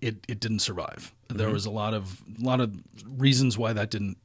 it 0.00 0.16
it 0.28 0.40
didn't 0.40 0.60
survive. 0.60 1.12
There 1.28 1.46
Mm-hmm. 1.46 1.52
was 1.54 1.66
a 1.66 1.70
lot 1.70 1.92
of 1.94 2.22
a 2.40 2.44
lot 2.44 2.60
of 2.60 2.72
reasons 3.06 3.58
why 3.58 3.72
that 3.74 3.90
didn't 3.90 4.16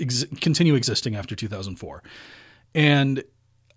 ex- 0.00 0.24
continue 0.40 0.74
existing 0.74 1.14
after 1.14 1.34
2004, 1.34 2.02
and 2.74 3.22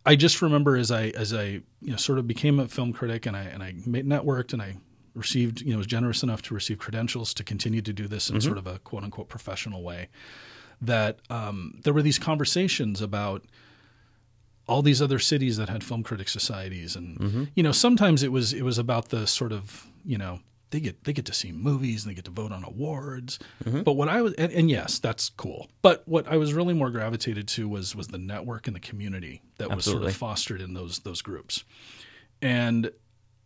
I 0.06 0.16
just 0.16 0.42
remember 0.42 0.76
as 0.78 0.92
I 0.92 1.08
as 1.10 1.34
I 1.34 1.44
you 1.82 1.92
know 1.92 1.98
sort 1.98 2.20
of 2.20 2.28
became 2.28 2.60
a 2.60 2.68
film 2.68 2.94
critic 2.94 3.26
and 3.26 3.36
I 3.36 3.44
and 3.44 3.64
I 3.64 3.76
made, 3.86 4.06
networked 4.06 4.54
and 4.54 4.62
I 4.62 4.78
received 5.16 5.62
you 5.62 5.72
know 5.72 5.78
was 5.78 5.88
generous 5.88 6.24
enough 6.24 6.42
to 6.44 6.54
receive 6.54 6.78
credentials 6.80 7.34
to 7.36 7.44
continue 7.44 7.82
to 7.82 7.94
do 7.94 8.08
this 8.08 8.30
in 8.30 8.42
sort 8.42 8.58
of 8.58 8.68
a 8.68 8.80
quote 8.80 9.04
unquote 9.04 9.30
professional 9.30 9.84
way. 9.84 10.10
That 10.82 11.20
um, 11.30 11.80
there 11.84 11.94
were 11.94 12.02
these 12.02 12.20
conversations 12.20 13.02
about 13.02 13.46
all 14.68 14.82
these 14.82 15.02
other 15.02 15.20
cities 15.20 15.58
that 15.58 15.70
had 15.70 15.84
film 15.84 16.04
critic 16.04 16.30
societies. 16.30 16.96
And 16.96 17.18
you 17.56 17.64
know 17.64 17.72
sometimes 17.72 18.24
it 18.24 18.32
was 18.32 18.54
it 18.54 18.64
was 18.64 18.78
about 18.78 19.10
the 19.10 19.28
sort 19.28 19.52
of 19.52 19.88
you 20.06 20.18
know 20.18 20.40
they 20.74 20.80
get 20.80 21.04
they 21.04 21.14
get 21.14 21.24
to 21.26 21.34
see 21.34 21.52
movies 21.52 22.04
and 22.04 22.12
they 22.12 22.16
get 22.16 22.26
to 22.26 22.32
vote 22.32 22.52
on 22.52 22.64
awards. 22.64 23.38
But 23.64 23.94
what 23.94 24.10
i 24.10 24.22
was 24.24 24.34
and, 24.34 24.52
and 24.52 24.70
yes 24.70 24.98
that's 25.00 25.30
cool. 25.30 25.70
But 25.84 26.02
what 26.08 26.28
i 26.28 26.36
was 26.36 26.54
really 26.54 26.74
more 26.74 26.90
gravitated 26.90 27.48
to 27.50 27.70
was 27.70 27.96
was 27.96 28.08
the 28.08 28.18
network 28.18 28.66
and 28.68 28.76
the 28.76 28.80
community 28.82 29.42
that 29.60 29.74
was 29.74 29.86
sort 29.86 30.04
of 30.04 30.14
fostered 30.16 30.60
in 30.62 30.74
those 30.74 31.00
those 31.00 31.22
groups. 31.22 31.64
And 32.42 32.92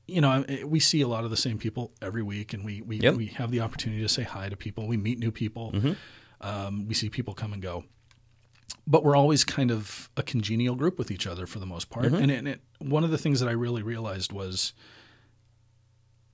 you 0.07 0.21
know 0.21 0.45
we 0.65 0.80
see 0.80 1.01
a 1.01 1.07
lot 1.07 1.25
of 1.25 1.30
the 1.30 1.38
same 1.38 1.57
people 1.57 1.91
every 2.01 2.23
week 2.23 2.53
and 2.53 2.63
we 2.63 2.82
we, 2.82 2.97
Yep. 2.97 3.15
we 3.15 3.25
have 3.28 3.51
the 3.51 3.59
opportunity 3.59 4.01
to 4.01 4.09
say 4.09 4.23
hi 4.23 4.47
to 4.49 4.55
people. 4.55 4.88
We 4.88 4.97
meet 4.97 5.19
new 5.19 5.32
people. 5.32 5.73
Mm-hmm. 5.73 5.91
um, 6.41 6.88
we 6.88 6.93
see 6.93 7.09
people 7.09 7.34
come 7.34 7.51
and 7.53 7.61
go. 7.61 7.84
But 8.89 9.03
we're 9.03 9.17
always 9.17 9.43
kind 9.43 9.69
of 9.69 10.09
a 10.15 10.23
congenial 10.23 10.75
group 10.75 10.97
with 10.97 11.11
each 11.11 11.28
other 11.28 11.45
for 11.45 11.59
the 11.59 11.65
most 11.65 11.89
part. 11.89 12.05
And, 12.05 12.32
it, 12.32 12.38
and 12.39 12.47
it, 12.47 12.61
one 12.80 13.03
of 13.03 13.11
the 13.11 13.17
things 13.17 13.41
that 13.41 13.49
I 13.49 13.51
really 13.51 13.84
realized 13.84 14.32
was 14.32 14.71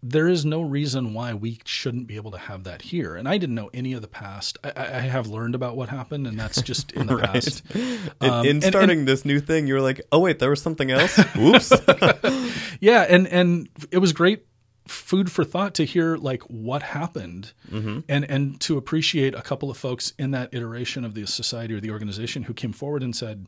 there 0.05 0.27
is 0.27 0.43
no 0.43 0.61
reason 0.61 1.13
why 1.13 1.33
we 1.33 1.59
shouldn't 1.63 2.07
be 2.07 2.17
able 2.17 2.31
to 2.31 2.37
have 2.37 2.65
that 2.65 2.81
here. 2.81 3.15
And 3.15 3.25
I 3.25 3.37
didn't 3.37 3.55
know 3.55 3.69
any 3.73 3.93
of 3.93 4.01
the 4.01 4.07
past. 4.09 4.57
I, 4.63 4.71
I 4.75 4.99
have 4.99 5.27
learned 5.27 5.55
about 5.55 5.77
what 5.77 5.87
happened, 5.87 6.27
and 6.27 6.37
that's 6.37 6.61
just 6.61 6.91
in 6.91 7.07
the 7.07 7.17
past. 7.25 7.63
In, 7.73 7.99
Um, 8.19 8.45
in 8.45 8.55
and- 8.57 8.63
starting 8.63 9.05
this 9.05 9.23
new 9.23 9.39
thing, 9.39 9.65
you 9.65 9.75
were 9.75 9.81
like, 9.81 10.01
"Oh 10.11 10.19
wait, 10.19 10.39
there 10.39 10.49
was 10.49 10.61
something 10.61 10.91
else." 10.91 11.17
Whoops. 11.35 11.71
Yeah, 12.79 13.01
and 13.09 13.27
and 13.27 13.69
it 13.91 13.99
was 13.99 14.11
great 14.13 14.45
food 14.87 15.31
for 15.31 15.45
thought 15.45 15.73
to 15.75 15.85
hear 15.85 16.17
like 16.17 16.43
what 16.43 16.83
happened 16.83 17.53
and 17.71 18.03
and 18.09 18.59
to 18.59 18.77
appreciate 18.77 19.33
a 19.33 19.41
couple 19.41 19.71
of 19.71 19.77
folks 19.77 20.11
in 20.19 20.31
that 20.31 20.53
iteration 20.53 21.05
of 21.05 21.13
the 21.13 21.25
society 21.25 21.73
or 21.73 21.79
the 21.79 21.89
organization 21.91 22.43
who 22.43 22.53
came 22.53 22.73
forward 22.73 23.01
and 23.01 23.15
said 23.15 23.47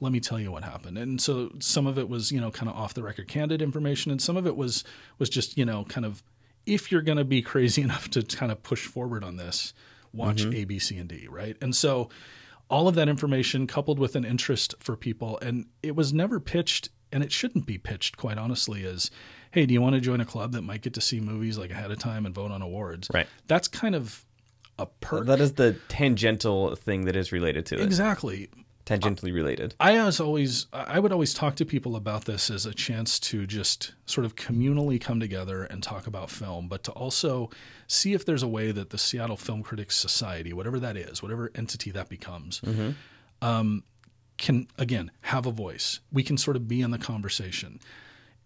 let 0.00 0.12
me 0.12 0.20
tell 0.20 0.38
you 0.38 0.52
what 0.52 0.64
happened. 0.64 0.98
And 0.98 1.20
so 1.20 1.50
some 1.58 1.86
of 1.86 1.98
it 1.98 2.08
was 2.08 2.32
you 2.32 2.40
know 2.40 2.50
kind 2.50 2.68
of 2.68 2.76
off 2.76 2.94
the 2.94 3.02
record 3.02 3.28
candid 3.28 3.62
information 3.62 4.10
and 4.10 4.20
some 4.20 4.36
of 4.36 4.46
it 4.46 4.56
was 4.56 4.84
was 5.18 5.28
just 5.28 5.56
you 5.56 5.64
know 5.64 5.84
kind 5.84 6.04
of 6.04 6.22
if 6.66 6.90
you're 6.90 7.02
going 7.02 7.18
to 7.18 7.24
be 7.24 7.42
crazy 7.42 7.82
enough 7.88 8.10
to 8.10 8.22
kind 8.22 8.52
of 8.52 8.62
push 8.62 8.86
forward 8.86 9.24
on 9.24 9.36
this 9.36 9.72
watch 10.12 10.42
mm-hmm. 10.42 10.54
a 10.54 10.64
b 10.64 10.78
c 10.78 10.98
and 10.98 11.08
d 11.08 11.26
right? 11.28 11.56
And 11.60 11.74
so 11.74 12.08
all 12.68 12.88
of 12.88 12.94
that 12.96 13.08
information 13.08 13.66
coupled 13.66 13.98
with 13.98 14.16
an 14.16 14.24
interest 14.24 14.74
for 14.80 14.96
people 14.96 15.38
and 15.40 15.66
it 15.82 15.94
was 15.94 16.12
never 16.12 16.40
pitched 16.40 16.88
and 17.12 17.22
it 17.22 17.30
shouldn't 17.30 17.64
be 17.64 17.78
pitched 17.78 18.16
quite 18.16 18.36
honestly 18.36 18.84
as 18.84 19.10
hey 19.52 19.64
do 19.66 19.72
you 19.72 19.80
want 19.80 19.94
to 19.94 20.00
join 20.00 20.20
a 20.20 20.24
club 20.24 20.52
that 20.52 20.62
might 20.62 20.82
get 20.82 20.92
to 20.92 21.00
see 21.00 21.20
movies 21.20 21.56
like 21.56 21.70
ahead 21.70 21.90
of 21.90 21.98
time 21.98 22.26
and 22.26 22.34
vote 22.34 22.50
on 22.50 22.60
awards? 22.62 23.08
Right. 23.14 23.26
that's 23.46 23.68
kind 23.68 23.94
of 23.94 24.24
a 24.78 24.84
perk. 24.84 25.26
that 25.26 25.40
is 25.40 25.54
the 25.54 25.74
tangential 25.88 26.76
thing 26.76 27.06
that 27.06 27.16
is 27.16 27.32
related 27.32 27.64
to 27.66 27.76
it. 27.76 27.80
exactly 27.80 28.50
tangentially 28.86 29.34
related. 29.34 29.74
I 29.80 30.02
was 30.02 30.20
always 30.20 30.66
I 30.72 30.98
would 31.00 31.12
always 31.12 31.34
talk 31.34 31.56
to 31.56 31.66
people 31.66 31.96
about 31.96 32.24
this 32.24 32.50
as 32.50 32.64
a 32.64 32.72
chance 32.72 33.18
to 33.20 33.46
just 33.46 33.92
sort 34.06 34.24
of 34.24 34.36
communally 34.36 35.00
come 35.00 35.20
together 35.20 35.64
and 35.64 35.82
talk 35.82 36.06
about 36.06 36.30
film, 36.30 36.68
but 36.68 36.84
to 36.84 36.92
also 36.92 37.50
see 37.88 38.14
if 38.14 38.24
there's 38.24 38.44
a 38.44 38.48
way 38.48 38.70
that 38.70 38.90
the 38.90 38.98
Seattle 38.98 39.36
Film 39.36 39.62
Critics 39.62 39.96
Society, 39.96 40.52
whatever 40.52 40.78
that 40.80 40.96
is, 40.96 41.22
whatever 41.22 41.50
entity 41.54 41.90
that 41.90 42.08
becomes, 42.08 42.60
um, 43.42 43.82
can 44.38 44.68
again 44.78 45.10
have 45.22 45.46
a 45.46 45.50
voice. 45.50 46.00
We 46.12 46.22
can 46.22 46.38
sort 46.38 46.56
of 46.56 46.68
be 46.68 46.80
in 46.80 46.92
the 46.92 46.98
conversation. 46.98 47.80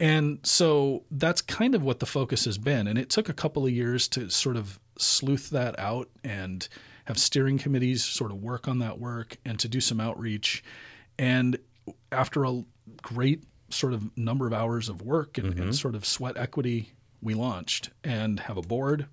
And 0.00 0.38
so 0.44 1.04
that's 1.10 1.42
kind 1.42 1.74
of 1.74 1.84
what 1.84 2.00
the 2.00 2.06
focus 2.06 2.46
has 2.46 2.56
been. 2.56 2.86
And 2.86 2.98
it 2.98 3.10
took 3.10 3.28
a 3.28 3.34
couple 3.34 3.66
of 3.66 3.72
years 3.72 4.08
to 4.08 4.30
sort 4.30 4.56
of 4.56 4.80
sleuth 4.96 5.50
that 5.50 5.78
out 5.78 6.08
and 6.24 6.66
have 7.06 7.18
steering 7.18 7.58
committees 7.58 8.04
sort 8.04 8.30
of 8.30 8.42
work 8.42 8.68
on 8.68 8.78
that 8.80 8.98
work 8.98 9.36
and 9.44 9.58
to 9.60 9.68
do 9.68 9.80
some 9.80 10.00
outreach. 10.00 10.62
And 11.18 11.58
after 12.12 12.44
a 12.44 12.64
great 13.02 13.42
sort 13.70 13.92
of 13.92 14.16
number 14.16 14.46
of 14.46 14.52
hours 14.52 14.88
of 14.88 15.02
work 15.02 15.38
and, 15.38 15.58
and 15.58 15.74
sort 15.76 15.94
of 15.94 16.04
sweat 16.04 16.36
equity, 16.36 16.92
we 17.22 17.34
launched 17.34 17.90
and 18.02 18.40
have 18.40 18.56
a 18.56 18.62
board, 18.62 19.06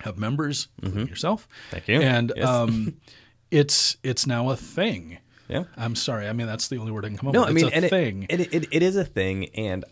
have 0.00 0.18
members, 0.18 0.68
including 0.82 1.08
yourself. 1.08 1.46
Thank 1.70 1.88
you. 1.88 2.00
And 2.00 2.32
Yes. 2.36 2.48
um, 2.48 2.96
it's 3.50 3.96
it's 4.02 4.26
now 4.26 4.50
a 4.50 4.56
thing. 4.56 5.18
Yeah. 5.48 5.64
I'm 5.76 5.94
sorry. 5.96 6.28
I 6.28 6.32
mean, 6.34 6.46
that's 6.46 6.68
the 6.68 6.76
only 6.78 6.92
word 6.92 7.04
I 7.04 7.08
can 7.08 7.16
come 7.18 7.28
up 7.28 7.34
with. 7.34 7.42
No. 7.42 7.48
I 7.48 7.52
mean, 7.52 7.64
it's 7.66 7.72
a 7.72 7.76
and 7.76 7.84
it- 7.84 7.88
thing. 7.90 8.26
It, 8.28 8.40
it, 8.54 8.68
it 8.70 8.82
is 8.82 8.96
a 8.96 9.04
thing, 9.04 9.46
and 9.54 9.84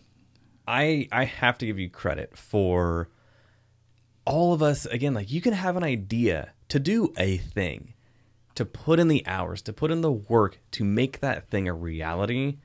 I 0.67 1.07
I 1.11 1.23
have 1.25 1.57
to 1.59 1.65
give 1.65 1.79
you 1.79 1.89
credit 1.89 2.37
for 2.37 3.09
all 4.25 4.53
of 4.53 4.61
us. 4.61 4.85
Again, 4.85 5.13
like 5.13 5.31
you 5.31 5.41
can 5.41 5.53
have 5.53 5.75
an 5.77 5.83
idea 5.83 6.51
to 6.69 6.79
do 6.79 7.13
a 7.17 7.37
thing, 7.37 7.93
to 8.55 8.65
put 8.65 8.99
in 8.99 9.07
the 9.07 9.25
hours, 9.25 9.61
to 9.63 9.73
put 9.73 9.91
in 9.91 10.01
the 10.01 10.11
work 10.11 10.59
to 10.71 10.83
make 10.83 11.19
that 11.19 11.49
thing 11.49 11.67
a 11.67 11.73
reality, 11.73 12.57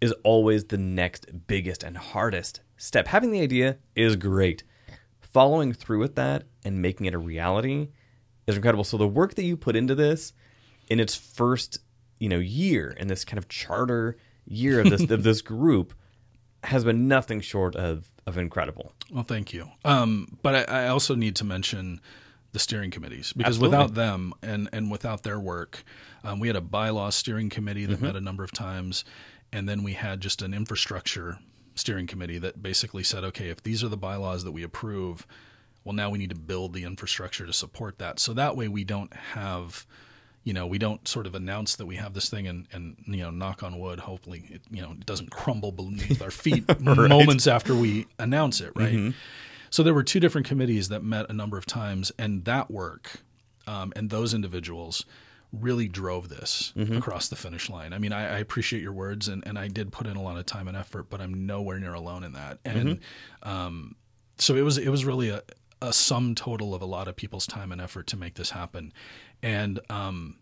is 0.00 0.12
always 0.24 0.64
the 0.64 0.78
next 0.78 1.46
biggest 1.46 1.82
and 1.82 1.96
hardest 1.96 2.60
step. 2.76 3.08
Having 3.08 3.30
the 3.30 3.40
idea 3.40 3.78
is 3.94 4.16
great. 4.16 4.62
Following 5.20 5.72
through 5.72 5.98
with 5.98 6.14
that 6.16 6.44
and 6.64 6.80
making 6.80 7.06
it 7.06 7.14
a 7.14 7.18
reality 7.18 7.88
is 8.46 8.56
incredible. 8.56 8.84
So 8.84 8.96
the 8.96 9.08
work 9.08 9.34
that 9.34 9.44
you 9.44 9.56
put 9.56 9.76
into 9.76 9.94
this 9.94 10.32
in 10.88 11.00
its 11.00 11.14
first, 11.14 11.78
you 12.18 12.28
know, 12.28 12.38
year 12.38 12.90
in 12.90 13.08
this 13.08 13.24
kind 13.24 13.38
of 13.38 13.48
charter 13.48 14.16
year 14.46 14.80
of 14.80 14.90
this 14.90 15.10
of 15.10 15.22
this 15.22 15.42
group 15.42 15.92
has 16.64 16.84
been 16.84 17.08
nothing 17.08 17.40
short 17.40 17.76
of 17.76 18.10
of 18.26 18.38
incredible. 18.38 18.92
Well, 19.10 19.24
thank 19.24 19.52
you. 19.52 19.68
Um, 19.84 20.38
but 20.42 20.68
I, 20.68 20.84
I 20.84 20.88
also 20.88 21.14
need 21.14 21.36
to 21.36 21.44
mention 21.44 22.00
the 22.56 22.60
steering 22.60 22.90
committees 22.90 23.34
because 23.34 23.56
Absolutely. 23.56 23.76
without 23.76 23.94
them 23.94 24.32
and, 24.42 24.70
and 24.72 24.90
without 24.90 25.22
their 25.24 25.38
work, 25.38 25.84
um, 26.24 26.40
we 26.40 26.46
had 26.46 26.56
a 26.56 26.62
bylaw 26.62 27.12
steering 27.12 27.50
committee 27.50 27.84
that 27.84 27.96
Mm-hmm. 27.96 28.06
met 28.06 28.16
a 28.16 28.20
number 28.22 28.42
of 28.42 28.50
times, 28.50 29.04
and 29.52 29.68
then 29.68 29.82
we 29.82 29.92
had 29.92 30.22
just 30.22 30.40
an 30.40 30.54
infrastructure 30.54 31.38
steering 31.74 32.06
committee 32.06 32.38
that 32.38 32.62
basically 32.62 33.02
said, 33.02 33.24
okay, 33.24 33.50
if 33.50 33.62
these 33.62 33.84
are 33.84 33.88
the 33.88 33.96
bylaws 33.98 34.42
that 34.44 34.52
we 34.52 34.62
approve, 34.62 35.26
well, 35.84 35.92
now 35.92 36.08
we 36.08 36.16
need 36.16 36.30
to 36.30 36.36
build 36.36 36.72
the 36.72 36.84
infrastructure 36.84 37.44
to 37.44 37.52
support 37.52 37.98
that. 37.98 38.18
So 38.18 38.32
that 38.32 38.56
way 38.56 38.68
we 38.68 38.84
don't 38.84 39.12
have 39.12 39.84
you 40.44 40.52
know, 40.52 40.64
we 40.64 40.78
don't 40.78 41.06
sort 41.08 41.26
of 41.26 41.34
announce 41.34 41.74
that 41.74 41.86
we 41.86 41.96
have 41.96 42.14
this 42.14 42.30
thing 42.30 42.46
and, 42.46 42.68
and 42.72 42.96
you 43.04 43.16
know, 43.16 43.30
knock 43.30 43.64
on 43.64 43.80
wood, 43.80 43.98
hopefully 43.98 44.44
it, 44.48 44.62
you 44.70 44.80
know, 44.80 44.92
it 44.92 45.04
doesn't 45.04 45.30
crumble 45.30 45.72
beneath 45.72 46.22
our 46.22 46.30
feet 46.30 46.64
moments 46.80 47.48
after 47.48 47.74
we 47.74 48.06
announce 48.20 48.60
it, 48.60 48.70
right? 48.76 49.12
So 49.70 49.82
there 49.82 49.94
were 49.94 50.02
two 50.02 50.20
different 50.20 50.46
committees 50.46 50.88
that 50.88 51.02
met 51.02 51.28
a 51.28 51.32
number 51.32 51.58
of 51.58 51.66
times, 51.66 52.12
and 52.18 52.44
that 52.44 52.70
work 52.70 53.20
um, 53.66 53.92
and 53.96 54.10
those 54.10 54.32
individuals 54.34 55.04
really 55.52 55.88
drove 55.88 56.28
this 56.28 56.72
across 56.96 57.28
the 57.28 57.36
finish 57.36 57.70
line. 57.70 57.92
I 57.92 57.98
mean, 57.98 58.12
I, 58.12 58.36
I 58.36 58.38
appreciate 58.38 58.82
your 58.82 58.92
words, 58.92 59.28
and, 59.28 59.46
and 59.46 59.58
I 59.58 59.68
did 59.68 59.92
put 59.92 60.06
in 60.06 60.16
a 60.16 60.22
lot 60.22 60.36
of 60.38 60.46
time 60.46 60.68
and 60.68 60.76
effort, 60.76 61.08
but 61.08 61.20
I'm 61.20 61.46
nowhere 61.46 61.78
near 61.78 61.94
alone 61.94 62.24
in 62.24 62.32
that. 62.32 62.58
And 62.64 63.00
um, 63.42 63.96
so 64.38 64.54
it 64.56 64.62
was 64.62 64.76
it 64.76 64.88
was 64.88 65.04
really 65.04 65.30
a, 65.30 65.42
a 65.80 65.92
sum 65.92 66.34
total 66.34 66.74
of 66.74 66.82
a 66.82 66.86
lot 66.86 67.08
of 67.08 67.16
people's 67.16 67.46
time 67.46 67.72
and 67.72 67.80
effort 67.80 68.06
to 68.08 68.16
make 68.16 68.34
this 68.34 68.50
happen. 68.50 68.92
And 69.42 69.80
um, 69.88 70.36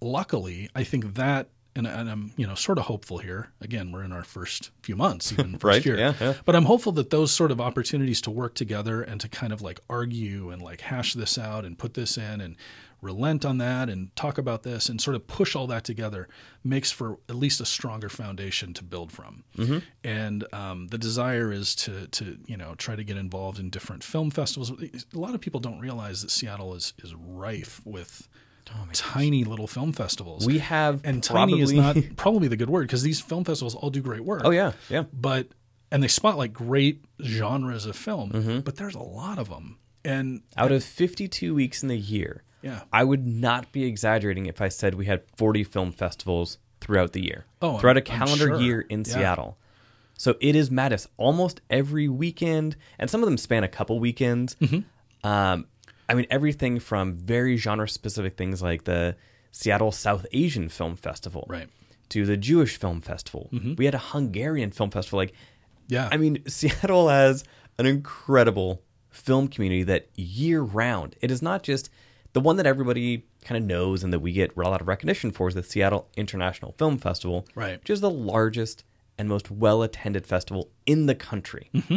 luckily, 0.00 0.68
I 0.74 0.84
think 0.84 1.14
that, 1.14 1.48
and, 1.74 1.86
and 1.86 2.10
I'm 2.10 2.32
you 2.36 2.46
know 2.46 2.54
sort 2.54 2.78
of 2.78 2.84
hopeful 2.84 3.18
here. 3.18 3.50
Again, 3.60 3.92
we're 3.92 4.04
in 4.04 4.12
our 4.12 4.24
first 4.24 4.70
few 4.82 4.96
months, 4.96 5.32
even 5.32 5.52
first 5.58 5.64
Right, 5.64 5.84
year. 5.84 5.98
yeah, 5.98 6.14
yeah. 6.20 6.34
But 6.44 6.54
I'm 6.56 6.64
hopeful 6.66 6.92
that 6.92 7.10
those 7.10 7.32
sort 7.32 7.50
of 7.50 7.60
opportunities 7.60 8.20
to 8.22 8.30
work 8.30 8.54
together 8.54 9.02
and 9.02 9.20
to 9.20 9.28
kind 9.28 9.52
of 9.52 9.62
like 9.62 9.80
argue 9.88 10.50
and 10.50 10.60
like 10.62 10.82
hash 10.82 11.14
this 11.14 11.38
out 11.38 11.64
and 11.64 11.78
put 11.78 11.94
this 11.94 12.16
in 12.18 12.40
and 12.40 12.56
relent 13.00 13.44
on 13.44 13.58
that 13.58 13.88
and 13.88 14.14
talk 14.14 14.38
about 14.38 14.62
this 14.62 14.88
and 14.88 15.00
sort 15.00 15.16
of 15.16 15.26
push 15.26 15.56
all 15.56 15.66
that 15.66 15.82
together 15.82 16.28
makes 16.62 16.92
for 16.92 17.18
at 17.28 17.34
least 17.34 17.60
a 17.60 17.66
stronger 17.66 18.08
foundation 18.08 18.72
to 18.72 18.84
build 18.84 19.10
from. 19.10 19.42
Mm-hmm. 19.58 19.78
And 20.04 20.44
um, 20.52 20.86
the 20.86 20.98
desire 20.98 21.50
is 21.50 21.74
to 21.76 22.06
to 22.08 22.38
you 22.46 22.56
know 22.56 22.74
try 22.76 22.94
to 22.94 23.02
get 23.02 23.16
involved 23.16 23.58
in 23.58 23.70
different 23.70 24.04
film 24.04 24.30
festivals. 24.30 24.70
A 24.70 25.18
lot 25.18 25.34
of 25.34 25.40
people 25.40 25.58
don't 25.58 25.80
realize 25.80 26.22
that 26.22 26.30
Seattle 26.30 26.74
is 26.74 26.92
is 27.02 27.12
rife 27.14 27.80
with 27.84 28.28
tiny 28.92 29.44
little 29.44 29.66
film 29.66 29.92
festivals. 29.92 30.44
Oh 30.44 30.46
We 30.46 30.58
have 30.58 31.00
and 31.04 31.22
probably, 31.22 31.54
tiny 31.54 31.62
is 31.62 31.72
not 31.72 31.96
probably 32.16 32.48
the 32.54 32.56
good 32.56 32.70
word 32.70 32.86
because 32.86 33.02
these 33.02 33.20
film 33.20 33.44
festivals 33.44 33.74
all 33.74 33.90
do 33.90 34.00
great 34.02 34.24
work 34.24 34.42
Oh 34.44 34.50
yeah, 34.50 34.72
yeah. 34.88 35.04
but 35.12 35.48
and 35.90 36.02
they 36.02 36.08
spotlight 36.08 36.52
great 36.52 37.04
genres 37.22 37.86
of 37.86 37.96
film, 37.96 38.30
Mm-hmm. 38.32 38.60
but 38.60 38.76
there's 38.76 38.94
a 38.94 39.00
lot 39.02 39.38
of 39.38 39.48
them. 39.48 39.78
And 40.04 40.42
Out 40.56 40.72
of 40.72 40.82
52 40.82 41.54
weeks 41.54 41.82
in 41.82 41.88
the 41.88 41.96
year, 41.98 42.42
yeah, 42.62 42.82
I 42.92 43.04
would 43.04 43.26
not 43.26 43.72
be 43.72 43.84
exaggerating 43.84 44.46
if 44.46 44.60
I 44.60 44.68
said 44.68 44.94
we 44.94 45.06
had 45.06 45.22
40 45.36 45.64
film 45.64 45.92
festivals 45.92 46.58
throughout 46.80 47.12
the 47.12 47.22
year. 47.22 47.44
Oh, 47.60 47.78
throughout 47.78 47.96
I'm- 47.96 48.02
a 48.02 48.02
calendar 48.18 48.46
sure. 48.48 48.60
year 48.60 48.80
in 48.80 49.00
Yeah. 49.00 49.12
Seattle. 49.12 49.58
So 50.18 50.36
it 50.40 50.54
is 50.56 50.70
madness 50.70 51.08
almost 51.16 51.60
every 51.70 52.08
weekend, 52.08 52.76
and 52.98 53.10
some 53.10 53.22
of 53.22 53.26
them 53.28 53.36
span 53.36 53.62
a 53.64 53.68
couple 53.68 53.98
weekends. 54.00 54.54
Mm-hmm. 54.60 55.28
Um, 55.28 55.66
I 56.12 56.14
mean, 56.14 56.26
everything 56.30 56.78
from 56.78 57.14
very 57.14 57.56
genre 57.56 57.88
specific 57.88 58.36
things 58.36 58.62
like 58.62 58.84
the 58.84 59.16
Seattle 59.50 59.92
South 59.92 60.26
Asian 60.32 60.68
Film 60.68 60.94
Festival, 60.96 61.46
Right. 61.48 61.68
to 62.10 62.24
the 62.26 62.36
Jewish 62.36 62.76
Film 62.76 63.00
Festival. 63.00 63.48
Mm-hmm. 63.52 63.74
We 63.76 63.84
had 63.86 63.94
a 63.94 63.98
Hungarian 63.98 64.70
Film 64.70 64.90
Festival. 64.90 65.18
Like, 65.18 65.32
yeah. 65.88 66.08
I 66.12 66.16
mean, 66.18 66.42
Seattle 66.46 67.08
has 67.08 67.44
an 67.78 67.86
incredible 67.86 68.82
film 69.10 69.48
community 69.48 69.82
that 69.84 70.08
year 70.14 70.62
round. 70.62 71.16
It 71.20 71.30
is 71.30 71.42
not 71.42 71.62
just 71.62 71.90
the 72.32 72.40
one 72.40 72.56
that 72.56 72.66
everybody 72.66 73.26
kind 73.44 73.58
of 73.62 73.64
knows 73.68 74.02
and 74.04 74.12
that 74.12 74.20
we 74.20 74.32
get 74.32 74.56
a 74.56 74.60
lot 74.60 74.80
of 74.80 74.88
recognition 74.88 75.32
for 75.32 75.48
is 75.48 75.54
the 75.54 75.62
Seattle 75.62 76.08
International 76.16 76.72
Film 76.78 76.96
Festival, 76.98 77.46
Right. 77.54 77.78
which 77.80 77.90
is 77.90 78.00
the 78.00 78.10
largest 78.10 78.84
and 79.18 79.28
most 79.28 79.50
well 79.50 79.82
attended 79.82 80.26
festival 80.26 80.70
in 80.86 81.06
the 81.06 81.14
country. 81.14 81.68
Mm-hmm. 81.74 81.96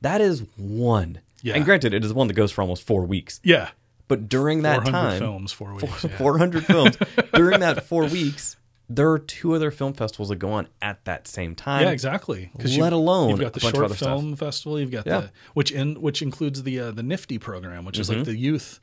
That 0.00 0.20
is 0.20 0.44
one. 0.56 1.20
Yeah. 1.42 1.54
And 1.54 1.64
granted, 1.64 1.94
it 1.94 2.04
is 2.04 2.12
one 2.12 2.26
that 2.28 2.34
goes 2.34 2.50
for 2.52 2.62
almost 2.62 2.82
four 2.84 3.04
weeks. 3.04 3.40
yeah, 3.44 3.70
But 4.08 4.28
during 4.28 4.62
that 4.62 4.82
400 4.84 4.90
time, 4.92 5.18
films, 5.20 5.52
four 5.52 5.74
weeks. 5.74 6.04
yeah. 6.04 6.16
400 6.18 6.64
films, 6.64 6.96
during 7.34 7.60
that 7.60 7.84
four 7.84 8.06
weeks, 8.06 8.56
there 8.90 9.10
are 9.10 9.18
two 9.18 9.54
other 9.54 9.70
film 9.70 9.92
festivals 9.92 10.30
that 10.30 10.36
go 10.36 10.50
on 10.50 10.66
at 10.80 11.04
that 11.04 11.28
same 11.28 11.54
time. 11.54 11.82
Yeah, 11.82 11.90
exactly. 11.90 12.50
Let 12.58 12.92
alone 12.92 13.30
you've 13.30 13.40
got 13.40 13.52
the 13.52 13.58
a 13.60 13.62
bunch 13.62 13.74
of 13.74 13.76
short 13.76 13.84
other 13.84 13.96
stuff. 13.96 14.08
film 14.08 14.34
festival. 14.36 14.80
You've 14.80 14.90
got 14.90 15.06
Yeah. 15.06 15.20
the 15.20 15.30
which 15.54 15.70
in 15.72 16.00
which 16.00 16.22
includes 16.22 16.62
the 16.62 16.80
uh, 16.80 16.90
the 16.92 17.02
Nifty 17.02 17.38
program, 17.38 17.84
which 17.84 17.98
is 17.98 18.08
like 18.08 18.18
Mm-hmm. 18.18 18.24
the 18.24 18.36
youth 18.38 18.80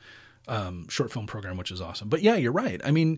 um, 0.47 0.87
short 0.89 1.11
film 1.11 1.25
program, 1.25 1.57
which 1.57 1.71
is 1.71 1.81
awesome. 1.81 2.07
But 2.07 2.21
yeah, 2.21 2.35
you're 2.35 2.51
right. 2.51 2.79
I 2.85 2.91
mean, 2.91 3.17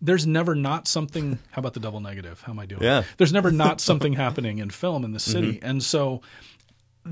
there's 0.00 0.28
never 0.28 0.54
not 0.54 0.86
something. 0.86 1.40
How 1.50 1.58
about 1.58 1.74
the 1.74 1.80
double 1.80 1.98
negative? 1.98 2.40
How 2.42 2.52
am 2.52 2.60
I 2.60 2.66
doing? 2.66 2.84
Yeah. 2.84 3.00
Mm-hmm. 3.02 3.10
There's 3.16 3.32
never 3.32 3.50
not 3.50 3.80
something 3.88 4.12
happening 4.12 4.58
in 4.60 4.70
film 4.70 5.04
in 5.04 5.10
the 5.10 5.18
city, 5.18 5.58
and 5.60 5.82
so 5.82 6.22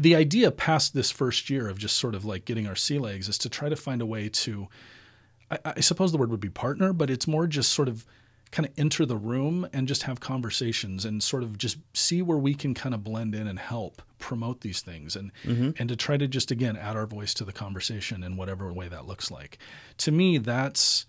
the 0.02 0.14
idea 0.14 0.50
past 0.50 0.94
this 0.94 1.10
first 1.10 1.50
year 1.50 1.68
of 1.68 1.78
just 1.78 1.96
sort 1.96 2.14
of 2.14 2.24
like 2.24 2.44
getting 2.44 2.66
our 2.66 2.76
sea 2.76 2.98
legs 2.98 3.28
is 3.28 3.38
to 3.38 3.48
try 3.48 3.68
to 3.68 3.76
find 3.76 4.00
a 4.02 4.06
way 4.06 4.28
to 4.28 4.68
I, 5.50 5.58
I 5.64 5.80
suppose 5.80 6.12
the 6.12 6.18
word 6.18 6.30
would 6.30 6.40
be 6.40 6.50
partner, 6.50 6.92
but 6.92 7.10
it's 7.10 7.26
more 7.26 7.46
just 7.46 7.72
sort 7.72 7.88
of 7.88 8.04
kind 8.52 8.66
of 8.66 8.72
enter 8.78 9.04
the 9.04 9.16
room 9.16 9.68
and 9.72 9.88
just 9.88 10.04
have 10.04 10.20
conversations 10.20 11.04
and 11.04 11.22
sort 11.22 11.42
of 11.42 11.58
just 11.58 11.78
see 11.94 12.22
where 12.22 12.38
we 12.38 12.54
can 12.54 12.74
kind 12.74 12.94
of 12.94 13.02
blend 13.02 13.34
in 13.34 13.46
and 13.46 13.58
help 13.58 14.02
promote 14.18 14.60
these 14.60 14.80
things 14.80 15.16
and 15.16 15.32
mm-hmm. 15.44 15.70
and 15.78 15.88
to 15.88 15.96
try 15.96 16.16
to 16.16 16.26
just 16.28 16.50
again 16.50 16.76
add 16.76 16.96
our 16.96 17.06
voice 17.06 17.34
to 17.34 17.44
the 17.44 17.52
conversation 17.52 18.22
in 18.22 18.36
whatever 18.36 18.72
way 18.72 18.88
that 18.88 19.06
looks 19.06 19.30
like. 19.30 19.58
To 19.98 20.12
me, 20.12 20.38
that's 20.38 21.06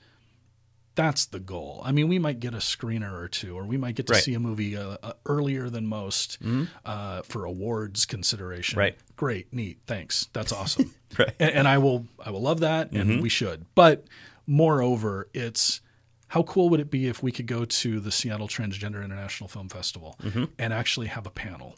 that's 0.98 1.26
the 1.28 1.40
goal. 1.40 1.82
I 1.86 1.94
mean, 1.94 2.10
we 2.10 2.20
might 2.20 2.42
get 2.42 2.54
a 2.54 2.58
screener 2.58 3.14
or 3.14 3.30
two, 3.30 3.56
or 3.58 3.64
we 3.64 3.78
might 3.78 3.96
get 3.96 4.08
to 4.08 4.14
Right. 4.14 4.22
see 4.24 4.34
a 4.34 4.40
movie 4.40 4.76
uh, 4.76 4.98
uh, 5.02 5.14
earlier 5.26 5.70
than 5.70 5.88
most 5.88 6.38
uh, 6.84 7.22
for 7.22 7.46
awards 7.46 8.06
consideration. 8.06 8.78
Right. 8.78 8.98
Great, 9.16 9.54
neat, 9.54 9.78
thanks. 9.88 10.28
That's 10.34 10.52
awesome. 10.52 10.94
Right. 11.18 11.32
And, 11.40 11.52
and 11.52 11.68
I 11.70 11.78
will, 11.78 12.06
I 12.24 12.32
will 12.32 12.42
love 12.42 12.60
that, 12.60 12.92
and 12.92 13.22
we 13.22 13.30
should. 13.30 13.66
But 13.76 14.04
moreover, 14.46 15.30
it's 15.34 15.82
how 16.30 16.44
cool 16.44 16.70
would 16.70 16.80
it 16.80 16.92
be 16.92 17.08
if 17.08 17.22
we 17.24 17.32
could 17.32 17.48
go 17.48 17.64
to 17.64 18.00
the 18.00 18.12
Seattle 18.12 18.48
Transgender 18.48 19.04
International 19.04 19.48
Film 19.48 19.70
Festival 19.70 20.18
and 20.60 20.74
actually 20.74 21.08
have 21.08 21.26
a 21.26 21.30
panel, 21.30 21.76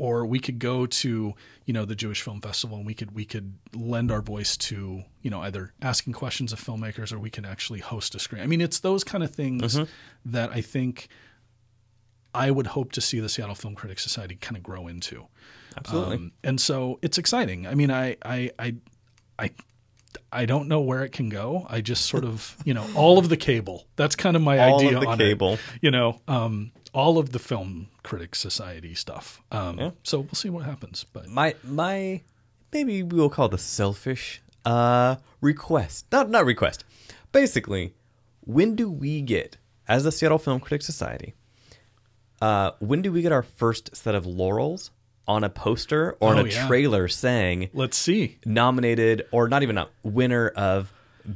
or 0.00 0.24
we 0.24 0.40
could 0.40 0.58
go 0.58 0.86
to 0.86 1.34
you 1.66 1.72
know 1.74 1.84
the 1.84 1.94
Jewish 1.94 2.22
Film 2.22 2.40
Festival 2.40 2.78
and 2.78 2.86
we 2.86 2.94
could 2.94 3.14
we 3.14 3.24
could 3.24 3.54
lend 3.74 4.10
our 4.10 4.22
voice 4.22 4.56
to 4.56 5.02
you 5.22 5.30
know 5.30 5.40
either 5.42 5.72
asking 5.82 6.14
questions 6.14 6.52
of 6.52 6.58
filmmakers 6.60 7.12
or 7.12 7.18
we 7.18 7.30
could 7.30 7.44
actually 7.44 7.80
host 7.80 8.14
a 8.14 8.18
screen. 8.18 8.42
I 8.42 8.46
mean, 8.46 8.60
it's 8.60 8.80
those 8.80 9.04
kind 9.04 9.22
of 9.22 9.30
things 9.30 9.78
that 10.24 10.50
I 10.50 10.62
think 10.62 11.08
I 12.34 12.50
would 12.50 12.68
hope 12.68 12.92
to 12.92 13.00
see 13.00 13.20
the 13.20 13.28
Seattle 13.28 13.54
Film 13.54 13.74
Critics 13.74 14.02
Society 14.02 14.36
kind 14.36 14.56
of 14.56 14.62
grow 14.62 14.88
into. 14.88 15.26
Absolutely. 15.76 16.16
Um, 16.16 16.32
and 16.42 16.60
so 16.60 16.98
it's 17.02 17.18
exciting. 17.18 17.66
I 17.66 17.74
mean, 17.74 17.90
I, 17.90 18.16
I, 18.24 18.50
I, 18.58 18.74
I, 19.38 19.50
I 20.32 20.46
don't 20.46 20.68
know 20.68 20.80
where 20.80 21.02
it 21.04 21.10
can 21.12 21.28
go. 21.28 21.66
I 21.68 21.80
just 21.80 22.06
sort 22.06 22.24
of, 22.24 22.56
you 22.64 22.74
know, 22.74 22.86
all 22.94 23.18
of 23.18 23.28
the 23.28 23.36
cable. 23.36 23.86
That's 23.96 24.16
kind 24.16 24.36
of 24.36 24.42
my 24.42 24.58
All 24.58 24.78
idea 24.78 24.96
of 24.96 25.02
the 25.02 25.08
on 25.08 25.18
cable. 25.18 25.54
it. 25.54 25.60
You 25.80 25.90
know, 25.90 26.20
um, 26.28 26.72
all 26.92 27.18
of 27.18 27.30
the 27.32 27.38
Film 27.38 27.88
Critics 28.02 28.38
Society 28.38 28.94
stuff. 28.94 29.40
Um, 29.52 29.78
Yeah. 29.78 29.90
So 30.02 30.20
we'll 30.20 30.34
see 30.34 30.50
what 30.50 30.64
happens. 30.64 31.04
But 31.12 31.28
my 31.28 31.54
my 31.64 32.22
maybe 32.72 33.02
we 33.02 33.18
will 33.18 33.30
call 33.30 33.48
the 33.48 33.58
selfish 33.58 34.42
uh 34.64 35.16
request 35.40 36.04
not 36.12 36.28
not 36.28 36.44
request 36.44 36.84
basically 37.32 37.94
when 38.42 38.76
do 38.76 38.90
we 38.90 39.22
get 39.22 39.56
as 39.88 40.04
the 40.04 40.12
seattle 40.12 40.38
film 40.38 40.60
critics 40.60 40.84
society 40.84 41.32
uh 42.42 42.70
when 42.78 43.00
do 43.00 43.10
we 43.10 43.22
get 43.22 43.32
our 43.32 43.42
first 43.42 43.96
set 43.96 44.14
of 44.14 44.26
laurels 44.26 44.90
on 45.26 45.44
a 45.44 45.48
poster 45.48 46.12
or 46.20 46.34
Oh, 46.34 46.38
on 46.38 46.46
a 46.46 46.48
yeah. 46.50 46.66
trailer 46.66 47.08
saying 47.08 47.70
let's 47.72 47.96
see. 47.96 48.38
nominated 48.44 49.26
or 49.32 49.48
not 49.48 49.62
even 49.62 49.78
a 49.78 49.88
winner 50.02 50.48
of 50.48 50.92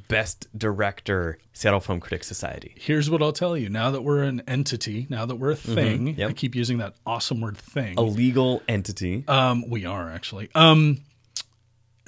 best 0.08 0.46
director 0.56 1.38
seattle 1.52 1.80
film 1.80 2.00
critics 2.00 2.26
society 2.26 2.72
Here's 2.76 3.08
what 3.10 3.22
I'll 3.22 3.32
tell 3.32 3.56
you. 3.56 3.68
Now 3.68 3.90
that 3.92 4.02
we're 4.02 4.22
an 4.22 4.42
entity, 4.46 5.06
now 5.08 5.26
that 5.26 5.36
we're 5.36 5.52
a 5.52 5.56
thing, 5.56 6.06
Mm-hmm. 6.08 6.20
Yep. 6.20 6.30
I 6.30 6.32
keep 6.32 6.54
using 6.54 6.78
that 6.78 6.94
awesome 7.06 7.40
word 7.40 7.56
thing. 7.56 7.94
a 7.98 8.02
legal 8.02 8.62
entity 8.68 9.24
Um, 9.28 9.68
we 9.68 9.86
are 9.86 10.10
actually. 10.10 10.48
Um, 10.54 11.00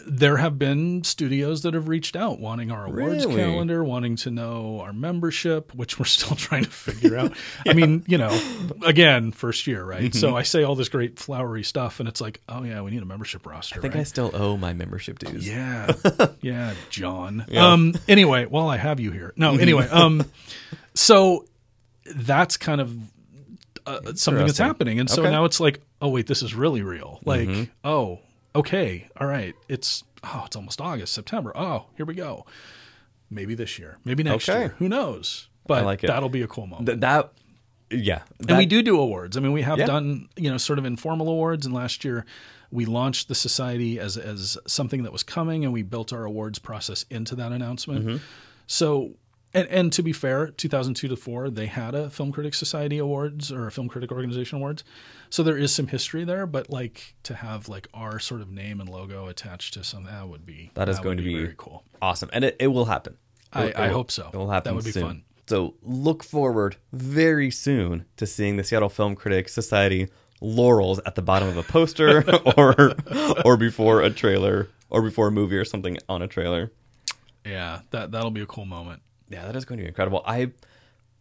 there 0.08 0.36
have 0.36 0.56
been 0.58 1.02
studios 1.02 1.62
that 1.62 1.74
have 1.74 1.88
reached 1.88 2.14
out 2.14 2.38
wanting 2.38 2.70
our 2.70 2.86
awards 2.86 3.26
Really? 3.26 3.36
calendar, 3.42 3.82
wanting 3.82 4.14
to 4.16 4.30
know 4.30 4.80
our 4.80 4.92
membership, 4.92 5.74
which 5.74 5.98
we're 5.98 6.04
still 6.04 6.36
trying 6.36 6.64
to 6.64 6.70
figure 6.70 7.16
out. 7.18 7.32
I 7.66 7.72
mean, 7.72 8.04
you 8.06 8.16
know, 8.16 8.30
again, 8.84 9.32
first 9.32 9.66
year, 9.66 9.84
right? 9.84 10.04
Mm-hmm. 10.04 10.18
So 10.18 10.36
I 10.36 10.42
say 10.42 10.62
all 10.62 10.76
this 10.76 10.88
great 10.88 11.18
flowery 11.18 11.64
stuff, 11.64 11.98
and 11.98 12.08
it's 12.08 12.20
like, 12.20 12.40
oh 12.48 12.62
yeah, 12.62 12.80
we 12.82 12.92
need 12.92 13.02
a 13.02 13.06
membership 13.06 13.44
roster. 13.46 13.78
i 13.78 13.82
think 13.82 13.96
i 13.96 14.04
still 14.04 14.30
owe 14.32 14.56
my 14.56 14.72
membership 14.72 15.18
dues 15.18 15.46
Yeah, 15.48 15.92
yeah, 16.40 16.74
John. 16.90 17.44
Um. 17.56 17.94
Anyway, 18.06 18.46
while 18.46 18.68
I 18.68 18.76
have 18.76 19.00
you 19.00 19.10
here, 19.10 19.32
no. 19.36 19.56
Anyway, 19.56 19.88
um. 19.88 20.24
So 20.94 21.44
that's 22.14 22.56
kind 22.56 22.80
of 22.80 22.96
uh, 23.86 24.14
something 24.14 24.46
that's 24.46 24.58
happening, 24.58 25.00
and 25.00 25.10
so 25.10 25.22
Okay. 25.22 25.30
now 25.30 25.44
it's 25.44 25.58
like, 25.60 25.80
oh 26.00 26.08
wait, 26.08 26.26
this 26.26 26.42
is 26.42 26.54
really 26.54 26.82
real. 26.82 27.20
Like, 27.24 27.48
Mm-hmm. 27.48 27.64
oh, 27.84 28.20
okay, 28.56 29.08
all 29.20 29.26
right. 29.26 29.54
It's 29.68 30.04
oh, 30.24 30.42
it's 30.46 30.56
almost 30.56 30.80
August, 30.80 31.12
September. 31.12 31.52
Oh, 31.56 31.86
here 31.96 32.06
we 32.06 32.14
go. 32.14 32.44
Maybe 33.30 33.54
this 33.54 33.78
year, 33.78 33.98
maybe 34.04 34.22
next 34.22 34.48
Okay. 34.48 34.58
year. 34.60 34.74
Who 34.78 34.88
knows? 34.88 35.48
But 35.66 35.84
like 35.84 36.00
that'll 36.00 36.28
be 36.28 36.42
a 36.42 36.46
cool 36.46 36.66
moment. 36.66 36.86
Th- 36.86 37.00
that 37.00 37.32
yeah 37.90 38.22
And 38.48 38.58
we 38.58 38.66
do 38.66 38.82
do 38.82 38.98
awards. 39.00 39.36
I 39.36 39.40
mean, 39.40 39.52
we 39.52 39.62
have 39.62 39.78
Yeah. 39.78 39.86
done 39.86 40.28
you 40.36 40.50
know 40.50 40.58
sort 40.58 40.78
of 40.78 40.84
informal 40.84 41.28
awards, 41.28 41.66
and 41.66 41.74
last 41.74 42.04
year 42.04 42.24
we 42.70 42.84
launched 42.84 43.28
the 43.28 43.34
society 43.34 43.98
as 43.98 44.16
as 44.16 44.58
something 44.66 45.02
that 45.02 45.12
was 45.12 45.22
coming, 45.22 45.64
and 45.64 45.72
we 45.72 45.82
built 45.82 46.12
our 46.12 46.24
awards 46.24 46.58
process 46.58 47.04
into 47.10 47.34
that 47.36 47.52
announcement. 47.52 48.06
Mm-hmm. 48.06 48.16
So. 48.66 49.14
And, 49.54 49.66
and 49.68 49.92
to 49.94 50.02
be 50.02 50.12
fair, 50.12 50.48
2002 50.48 51.08
to 51.08 51.16
4, 51.16 51.48
they 51.50 51.66
had 51.66 51.94
a 51.94 52.10
Film 52.10 52.30
Critics 52.30 52.58
Society 52.58 52.98
Awards 52.98 53.50
or 53.50 53.66
a 53.66 53.70
Film 53.72 53.88
Critic 53.88 54.12
Organization 54.12 54.58
Awards. 54.58 54.84
So 55.30 55.42
there 55.42 55.56
is 55.56 55.74
some 55.74 55.86
history 55.86 56.24
there, 56.24 56.46
but 56.46 56.68
like 56.68 57.14
to 57.22 57.34
have 57.34 57.68
like 57.68 57.88
our 57.94 58.18
sort 58.18 58.42
of 58.42 58.50
name 58.50 58.80
and 58.80 58.88
logo 58.88 59.28
attached 59.28 59.74
to 59.74 59.84
something, 59.84 60.12
that 60.12 60.28
would 60.28 60.44
be 60.44 60.70
That 60.74 60.88
is 60.88 60.98
going 61.00 61.16
to 61.16 61.22
be 61.22 61.34
very 61.34 61.54
cool. 61.56 61.84
awesome, 62.02 62.28
and 62.32 62.44
it, 62.44 62.56
it 62.60 62.66
will 62.68 62.84
happen. 62.84 63.16
I- 63.52 63.64
It- 63.66 63.76
I 63.78 63.84
it 63.84 63.88
will- 63.88 63.94
hope 63.94 64.10
so. 64.10 64.30
It 64.32 64.36
will 64.36 64.50
happen. 64.50 64.70
That 64.70 64.74
would 64.76 64.84
be 64.84 64.92
soon. 64.92 65.02
fun. 65.06 65.22
So 65.48 65.74
look 65.82 66.22
forward 66.24 66.76
very 66.92 67.50
soon 67.52 68.04
to 68.16 68.26
seeing 68.26 68.56
the 68.56 68.64
Seattle 68.64 68.88
Film 68.88 69.14
Critics 69.14 69.52
Society 69.54 70.08
laurels 70.40 71.00
at 71.06 71.14
the 71.14 71.22
bottom 71.22 71.48
of 71.48 71.56
a 71.56 71.62
poster, 71.62 72.24
or 72.58 72.94
or 73.44 73.56
before 73.56 74.02
a 74.02 74.10
trailer, 74.10 74.68
or 74.90 75.00
before 75.02 75.28
a 75.28 75.30
movie 75.30 75.56
or 75.56 75.64
something 75.64 75.96
on 76.08 76.20
a 76.20 76.26
trailer. 76.28 76.72
Yeah, 77.44 77.80
that 77.90 78.10
that'll 78.10 78.32
be 78.32 78.40
a 78.42 78.46
cool 78.46 78.66
moment. 78.66 79.02
Yeah, 79.28 79.46
that 79.46 79.56
is 79.56 79.64
going 79.64 79.78
to 79.78 79.82
be 79.82 79.88
incredible. 79.88 80.22
I, 80.26 80.52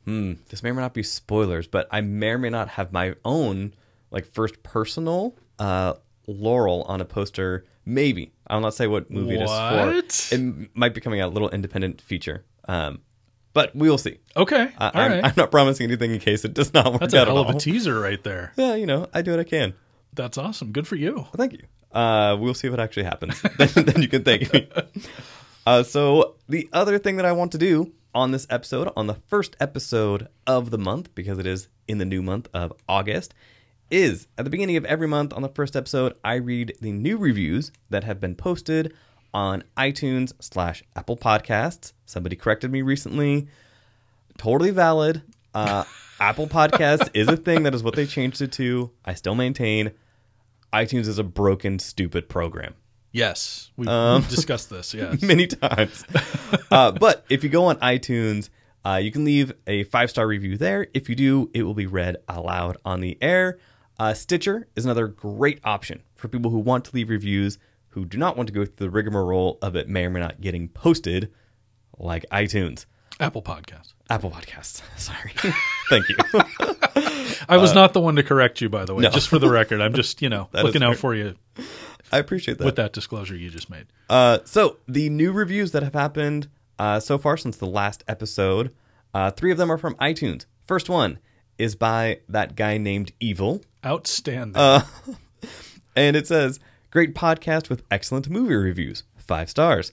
hmm, 0.05 0.33
this 0.49 0.63
may 0.63 0.69
or 0.69 0.73
may 0.73 0.81
not 0.81 0.93
be 0.93 1.03
spoilers, 1.03 1.67
but 1.67 1.87
I 1.91 2.01
may 2.01 2.29
or 2.29 2.37
may 2.37 2.49
not 2.49 2.69
have 2.69 2.91
my 2.91 3.15
own 3.23 3.73
like 4.11 4.25
first 4.25 4.63
personal 4.63 5.35
uh, 5.59 5.93
laurel 6.27 6.83
on 6.87 7.01
a 7.01 7.05
poster. 7.05 7.65
Maybe 7.85 8.33
I'll 8.47 8.61
not 8.61 8.73
say 8.73 8.87
what 8.87 9.11
movie 9.11 9.35
it 9.35 9.43
is 9.43 9.49
for. 9.49 10.35
It 10.35 10.75
might 10.75 10.93
be 10.93 11.01
coming 11.01 11.21
out 11.21 11.29
a 11.29 11.33
little 11.33 11.49
independent 11.49 12.01
feature, 12.01 12.43
um, 12.67 13.01
but 13.53 13.75
we 13.75 13.89
will 13.89 13.97
see. 13.97 14.19
Okay, 14.35 14.69
I, 14.77 14.85
all 14.85 14.91
I'm, 14.93 15.11
right. 15.11 15.23
I'm 15.23 15.33
not 15.37 15.51
promising 15.51 15.85
anything 15.85 16.11
in 16.11 16.19
case 16.19 16.45
it 16.45 16.53
does 16.53 16.73
not 16.73 16.91
work 16.91 17.01
That's 17.01 17.13
out 17.13 17.27
a 17.27 17.31
hell 17.31 17.41
of 17.41 17.55
a 17.55 17.59
teaser 17.59 17.99
right 17.99 18.23
there. 18.23 18.53
yeah, 18.57 18.75
you 18.75 18.85
know, 18.85 19.07
I 19.13 19.21
do 19.21 19.31
what 19.31 19.39
I 19.39 19.43
can. 19.43 19.73
That's 20.13 20.37
awesome. 20.37 20.71
Good 20.71 20.87
for 20.87 20.95
you. 20.95 21.15
Well, 21.15 21.31
thank 21.35 21.53
you. 21.53 21.63
Uh, 21.91 22.35
we'll 22.39 22.53
see 22.53 22.67
if 22.67 22.73
it 22.73 22.79
actually 22.79 23.03
happens. 23.03 23.41
then, 23.57 23.85
then 23.85 24.01
you 24.01 24.07
can 24.07 24.23
thank 24.23 24.51
me. 24.51 24.67
Uh, 25.65 25.83
so 25.83 26.35
the 26.47 26.69
other 26.71 26.99
thing 26.99 27.17
that 27.17 27.25
I 27.25 27.31
want 27.31 27.51
to 27.53 27.57
do 27.57 27.91
on 28.13 28.31
this 28.31 28.47
episode, 28.49 28.91
on 28.95 29.07
the 29.07 29.15
first 29.27 29.55
episode 29.59 30.27
of 30.45 30.71
the 30.71 30.77
month, 30.77 31.13
because 31.15 31.39
it 31.39 31.45
is 31.45 31.67
in 31.87 31.97
the 31.97 32.05
new 32.05 32.21
month 32.21 32.47
of 32.53 32.71
August, 32.87 33.33
is 33.89 34.27
at 34.37 34.45
the 34.45 34.51
beginning 34.51 34.77
of 34.77 34.85
every 34.85 35.07
month 35.07 35.33
on 35.33 35.41
the 35.41 35.49
first 35.49 35.75
episode, 35.75 36.15
I 36.23 36.35
read 36.35 36.75
the 36.81 36.91
new 36.91 37.17
reviews 37.17 37.71
that 37.89 38.03
have 38.03 38.19
been 38.19 38.35
posted 38.35 38.93
on 39.33 39.63
iTunes 39.77 40.33
slash 40.39 40.83
Apple 40.95 41.17
Podcasts. 41.17 41.93
Somebody 42.05 42.35
corrected 42.35 42.71
me 42.71 42.81
recently. 42.81 43.47
Totally 44.37 44.71
valid. 44.71 45.21
Uh, 45.53 45.83
Apple 46.19 46.47
Podcasts 46.47 47.09
is 47.13 47.27
a 47.27 47.35
thing. 47.35 47.63
That 47.63 47.75
is 47.75 47.83
what 47.83 47.95
they 47.95 48.05
changed 48.05 48.41
it 48.41 48.53
to. 48.53 48.91
I 49.03 49.13
still 49.13 49.35
maintain 49.35 49.91
iTunes 50.71 51.07
is 51.07 51.19
a 51.19 51.23
broken, 51.23 51.79
stupid 51.79 52.29
program. 52.29 52.75
Yes, 53.15 53.71
we've, 53.77 53.87
Um, 53.87 54.23
discussed 54.23 54.69
this. 54.69 54.93
Yes. 54.93 55.21
many 55.21 55.47
times. 55.47 56.03
uh, 56.69 56.91
but 56.91 57.23
if 57.29 57.45
you 57.45 57.49
go 57.49 57.65
on 57.67 57.77
iTunes, 57.77 58.49
uh, 58.85 58.97
you 59.01 59.09
can 59.09 59.23
leave 59.23 59.53
a 59.67 59.85
five 59.85 60.09
star 60.09 60.27
review 60.27 60.57
there. 60.57 60.87
If 60.93 61.07
you 61.07 61.15
do, 61.15 61.49
it 61.53 61.63
will 61.63 61.73
be 61.73 61.85
read 61.85 62.17
aloud 62.27 62.75
on 62.83 62.99
the 62.99 63.17
air. 63.21 63.57
Uh, 63.97 64.13
Stitcher 64.13 64.67
is 64.75 64.83
another 64.83 65.07
great 65.07 65.61
option 65.63 66.03
for 66.15 66.27
people 66.27 66.51
who 66.51 66.59
want 66.59 66.83
to 66.85 66.91
leave 66.93 67.07
reviews 67.09 67.57
who 67.91 68.03
do 68.03 68.17
not 68.17 68.35
want 68.35 68.47
to 68.47 68.53
go 68.53 68.65
through 68.65 68.87
the 68.87 68.89
rigmarole 68.89 69.59
of 69.61 69.77
it 69.77 69.87
may 69.87 70.03
or 70.03 70.09
may 70.09 70.19
not 70.19 70.41
getting 70.41 70.67
posted, 70.67 71.31
like 71.97 72.25
iTunes. 72.33 72.85
Apple 73.21 73.41
Podcast. 73.41 73.93
Apple 74.09 74.29
Podcasts. 74.29 74.81
Sorry. 74.99 75.31
Thank 75.89 76.09
you. 76.09 76.15
I 77.47 77.55
was 77.55 77.73
not 77.73 77.93
the 77.93 78.01
one 78.01 78.17
to 78.17 78.23
correct 78.23 78.59
you, 78.59 78.67
by 78.67 78.83
the 78.83 78.93
way. 78.93 79.03
no. 79.03 79.09
Just 79.09 79.29
for 79.29 79.39
the 79.39 79.49
record, 79.49 79.79
I'm 79.79 79.93
just 79.93 80.21
you 80.21 80.27
know 80.27 80.49
looking 80.51 80.83
out 80.83 80.97
for 80.97 81.15
you 81.15 81.35
I 82.11 82.19
appreciate 82.19 82.57
that. 82.59 82.65
with 82.65 82.75
that 82.75 82.93
disclosure 82.93 83.35
you 83.35 83.49
just 83.49 83.69
made. 83.69 83.87
Uh, 84.09 84.39
so 84.45 84.77
the 84.87 85.09
new 85.09 85.31
reviews 85.31 85.71
that 85.71 85.83
have 85.83 85.93
happened 85.93 86.47
uh, 86.77 86.99
so 86.99 87.17
far 87.17 87.37
since 87.37 87.57
the 87.57 87.65
last 87.65 88.03
episode, 88.07 88.73
uh, 89.13 89.31
three 89.31 89.51
of 89.51 89.57
them 89.57 89.71
are 89.71 89.77
from 89.77 89.95
iTunes. 89.95 90.45
First 90.67 90.89
one 90.89 91.19
is 91.57 91.75
by 91.75 92.19
that 92.29 92.55
guy 92.55 92.77
named 92.77 93.11
Evil, 93.19 93.61
Outstanding. 93.85 94.55
Uh, 94.55 94.81
and 95.95 96.15
it 96.15 96.27
says, 96.27 96.59
"Great 96.91 97.13
podcast 97.13 97.69
with 97.69 97.83
excellent 97.91 98.29
movie 98.29 98.55
reviews, 98.55 99.03
five 99.17 99.49
stars." 99.49 99.91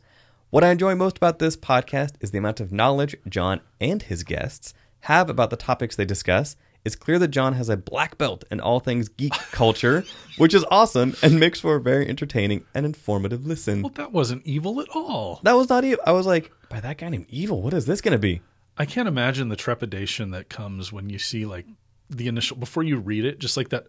What 0.51 0.65
I 0.65 0.71
enjoy 0.71 0.95
most 0.95 1.17
about 1.17 1.39
this 1.39 1.57
podcast 1.57 2.13
is 2.21 2.31
the 2.31 2.39
amount 2.39 2.61
of 2.61 2.73
knowledge 2.73 3.17
John 3.27 3.61
and 3.81 4.03
his 4.03 4.23
guests 4.23 4.75
have 5.01 5.31
about 5.31 5.49
the 5.51 5.57
topics 5.57 5.97
they 5.97 6.05
discuss. 6.05 6.57
It's 6.85 6.97
clear 6.97 7.19
that 7.21 7.29
John 7.29 7.53
has 7.55 7.69
a 7.69 7.77
black 7.77 8.19
belt 8.19 8.45
in 8.51 8.61
all 8.61 8.81
things 8.81 9.09
geek 9.09 9.33
culture, 9.53 10.05
which 10.37 10.53
is 10.53 10.65
awesome 10.71 11.15
and 11.23 11.39
makes 11.39 11.61
for 11.61 11.77
a 11.77 11.81
very 11.81 12.09
entertaining 12.09 12.65
and 12.75 12.85
informative 12.85 13.47
listen. 13.47 13.83
well, 13.83 13.93
that 13.95 14.13
wasn't 14.13 14.45
evil 14.45 14.81
at 14.81 14.89
all. 14.95 15.41
That 15.45 15.53
was 15.53 15.69
not 15.69 15.85
evil. 15.85 16.03
I 16.07 16.13
was 16.13 16.27
like, 16.27 16.51
by 16.69 16.81
that 16.81 16.99
guy 16.99 17.09
named 17.11 17.27
Evil, 17.29 17.63
what 17.63 17.75
is 17.75 17.87
this 17.87 18.01
going 18.01 18.13
to 18.13 18.19
be? 18.19 18.41
I 18.79 18.87
can't 18.87 19.07
imagine 19.07 19.49
the 19.49 19.57
trepidation 19.57 20.31
that 20.31 20.49
comes 20.49 20.93
when 20.93 21.11
you 21.11 21.19
see 21.19 21.45
like 21.45 21.67
the 22.11 22.27
initial 22.29 22.57
before 22.57 22.83
you 22.83 22.99
read 22.99 23.25
it, 23.25 23.39
just 23.39 23.57
like 23.57 23.69
that. 23.69 23.87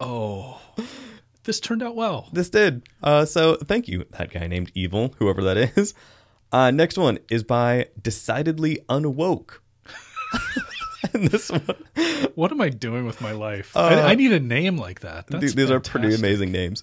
Oh, 0.00 0.60
this 1.44 1.60
turned 1.60 1.82
out 1.82 1.96
well. 1.96 2.28
This 2.32 2.48
did. 2.48 2.88
Uh, 3.02 3.24
so 3.24 3.56
thank 3.56 3.88
you, 3.88 4.06
that 4.12 4.30
guy 4.30 4.46
named 4.46 4.70
Evil, 4.74 5.14
whoever 5.18 5.42
that 5.42 5.56
is. 5.76 5.92
Uh, 6.52 6.70
next 6.70 6.96
one 6.96 7.18
is 7.28 7.42
by 7.42 7.88
Decidedly 8.00 8.78
Unwoke. 8.88 9.58
and 11.12 11.28
this 11.28 11.50
one, 11.50 11.62
What 12.34 12.52
am 12.52 12.60
I 12.60 12.68
doing 12.68 13.06
with 13.06 13.20
my 13.20 13.32
life? 13.32 13.76
I, 13.76 14.00
I 14.00 14.14
need 14.14 14.32
a 14.32 14.40
name 14.40 14.76
like 14.76 15.00
that. 15.00 15.26
That's 15.26 15.42
th- 15.42 15.54
these 15.54 15.70
are 15.70 15.80
pretty 15.80 16.14
amazing 16.14 16.52
names. 16.52 16.82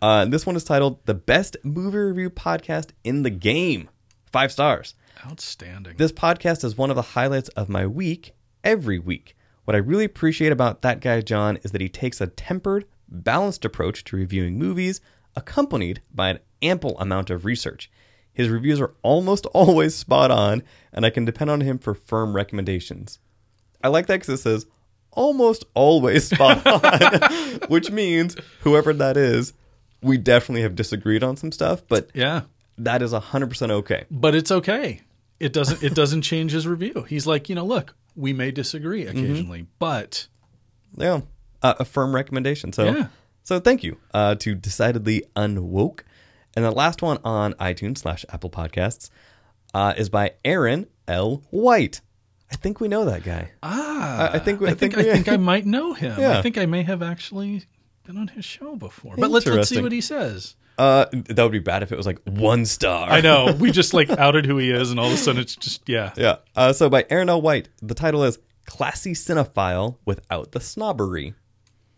Uh, 0.00 0.22
and 0.22 0.32
this 0.32 0.46
one 0.46 0.56
is 0.56 0.64
titled 0.64 1.04
The 1.06 1.14
Best 1.14 1.56
Movie 1.64 1.98
Review 1.98 2.30
Podcast 2.30 2.90
in 3.04 3.22
the 3.22 3.30
Game. 3.30 3.90
Five 4.30 4.52
stars. 4.52 4.94
Outstanding. 5.26 5.96
This 5.96 6.12
podcast 6.12 6.62
is 6.62 6.76
one 6.78 6.90
of 6.90 6.96
the 6.96 7.02
highlights 7.02 7.48
of 7.50 7.68
my 7.68 7.86
week 7.86 8.34
every 8.62 8.98
week. 8.98 9.36
What 9.64 9.74
I 9.74 9.78
really 9.78 10.04
appreciate 10.04 10.52
about 10.52 10.82
that 10.82 11.00
guy, 11.00 11.20
John, 11.20 11.58
is 11.62 11.72
that 11.72 11.80
he 11.80 11.88
takes 11.88 12.20
a 12.20 12.28
tempered 12.28 12.86
balanced 13.08 13.64
approach 13.64 14.04
to 14.04 14.16
reviewing 14.16 14.58
movies, 14.58 15.00
accompanied 15.34 16.00
by 16.14 16.30
an 16.30 16.38
ample 16.62 16.98
amount 16.98 17.30
of 17.30 17.44
research. 17.44 17.90
His 18.32 18.48
reviews 18.48 18.80
are 18.80 18.94
almost 19.02 19.46
always 19.52 19.94
spot 19.96 20.30
on, 20.30 20.62
and 20.92 21.04
I 21.04 21.10
can 21.10 21.24
depend 21.24 21.50
on 21.50 21.60
him 21.60 21.78
for 21.78 21.94
firm 21.94 22.36
recommendations. 22.36 23.18
I 23.82 23.88
like 23.88 24.06
that 24.06 24.20
because 24.20 24.28
it 24.40 24.42
says 24.42 24.66
almost 25.12 25.64
always 25.74 26.28
spot 26.28 26.66
on, 26.66 27.60
which 27.68 27.90
means 27.90 28.36
whoever 28.60 28.92
that 28.92 29.16
is, 29.16 29.52
we 30.02 30.16
definitely 30.16 30.62
have 30.62 30.74
disagreed 30.76 31.22
on 31.24 31.36
some 31.36 31.50
stuff, 31.52 31.82
but 31.88 32.10
Yeah. 32.14 32.42
that 32.78 33.02
is 33.02 33.12
100% 33.12 33.70
okay. 33.70 34.04
But 34.10 34.34
it's 34.34 34.50
okay. 34.50 35.00
It 35.40 35.52
doesn't 35.52 35.82
it 35.82 35.94
doesn't 35.94 36.22
change 36.22 36.50
his 36.52 36.66
review. 36.66 37.04
He's 37.08 37.26
like, 37.26 37.48
you 37.48 37.54
know, 37.54 37.64
look, 37.64 37.94
we 38.16 38.32
may 38.32 38.50
disagree 38.50 39.06
occasionally, 39.06 39.66
but 39.78 40.26
Yeah, 40.96 41.20
uh, 41.62 41.74
a 41.78 41.84
firm 41.84 42.14
recommendation. 42.14 42.72
So, 42.72 42.84
Yeah. 42.86 43.06
so 43.44 43.60
thank 43.60 43.82
you 43.84 43.98
uh, 44.12 44.34
to 44.36 44.54
decidedly 44.54 45.24
unwoke. 45.36 46.00
And 46.56 46.64
the 46.64 46.70
last 46.72 47.02
one 47.02 47.18
on 47.24 47.52
iTunes 47.54 47.98
slash 47.98 48.24
Apple 48.32 48.50
Podcasts 48.50 49.10
uh, 49.74 49.94
is 49.96 50.08
by 50.08 50.32
Aaron 50.44 50.86
L. 51.06 51.42
White. 51.50 52.00
I 52.50 52.56
think 52.56 52.80
we 52.80 52.88
know 52.88 53.04
that 53.06 53.24
guy. 53.24 53.50
ah, 53.62 54.30
I- 54.32 54.36
I 54.36 54.38
think 54.38 54.60
we- 54.60 54.68
I 54.68 54.70
I 54.70 54.74
think 54.74 54.94
think 54.94 55.06
I 55.08 55.12
think 55.14 55.28
I 55.28 55.36
might 55.52 55.66
know 55.66 55.92
him. 55.92 56.18
Yeah. 56.18 56.38
I 56.38 56.42
think 56.42 56.56
I 56.58 56.66
may 56.66 56.82
have 56.82 57.02
actually 57.02 57.64
been 58.06 58.16
on 58.16 58.28
his 58.28 58.44
show 58.44 58.74
before. 58.76 59.14
But 59.16 59.30
let's 59.30 59.46
let's 59.46 59.68
see 59.68 59.82
what 59.82 59.92
he 59.92 60.00
says. 60.00 60.54
Uh, 60.78 61.06
that 61.12 61.42
would 61.42 61.50
be 61.52 61.58
bad 61.58 61.82
if 61.82 61.90
it 61.90 61.96
was 61.96 62.06
like 62.06 62.20
one 62.24 62.64
star. 62.64 63.10
I 63.10 63.20
know. 63.20 63.52
We 63.58 63.70
just 63.80 63.92
like 63.94 64.08
outed 64.10 64.46
who 64.46 64.58
he 64.58 64.70
is 64.70 64.90
and 64.92 65.00
all 65.00 65.08
of 65.08 65.12
a 65.12 65.16
sudden 65.16 65.40
it's 65.40 65.56
just 65.56 65.86
yeah. 65.88 66.12
Yeah. 66.16 66.36
Uh, 66.56 66.72
so 66.72 66.88
by 66.88 67.04
Aaron 67.10 67.28
L. 67.28 67.42
White, 67.42 67.68
the 67.82 67.94
title 67.94 68.22
is 68.24 68.38
"Classy 68.64 69.12
Cinephile 69.12 69.96
Without 70.04 70.52
the 70.52 70.60
Snobbery." 70.60 71.34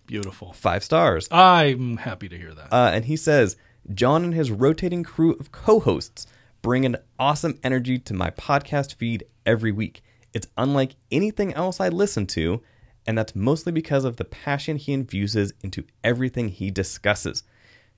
Beautiful. 0.07 0.53
Five 0.53 0.83
stars. 0.83 1.29
I'm 1.31 1.99
happy 1.99 2.29
to 2.29 2.37
hear 2.37 2.53
that. 2.55 2.73
Uh, 2.73 2.91
and 2.93 3.05
he 3.05 3.17
says, 3.17 3.57
John 3.95 4.25
and 4.25 4.35
his 4.35 4.51
rotating 4.51 5.03
crew 5.05 5.35
of 5.39 5.53
co 5.53 5.79
hosts 5.79 6.27
bring 6.63 6.85
an 6.85 6.97
awesome 7.19 7.59
energy 7.63 7.99
to 7.99 8.15
my 8.15 8.31
podcast 8.31 8.95
feed 8.95 9.25
every 9.47 9.71
week. 9.73 10.03
It's 10.33 10.49
unlike 10.57 10.97
anything 11.11 11.53
else 11.55 11.81
I 11.81 11.89
listen 11.89 12.27
to, 12.29 12.63
and 13.07 13.17
that's 13.17 13.35
mostly 13.35 13.73
because 13.73 14.05
of 14.05 14.17
the 14.17 14.25
passion 14.25 14.77
he 14.77 14.93
infuses 14.93 15.53
into 15.63 15.85
everything 16.05 16.49
he 16.49 16.71
discusses. 16.71 17.43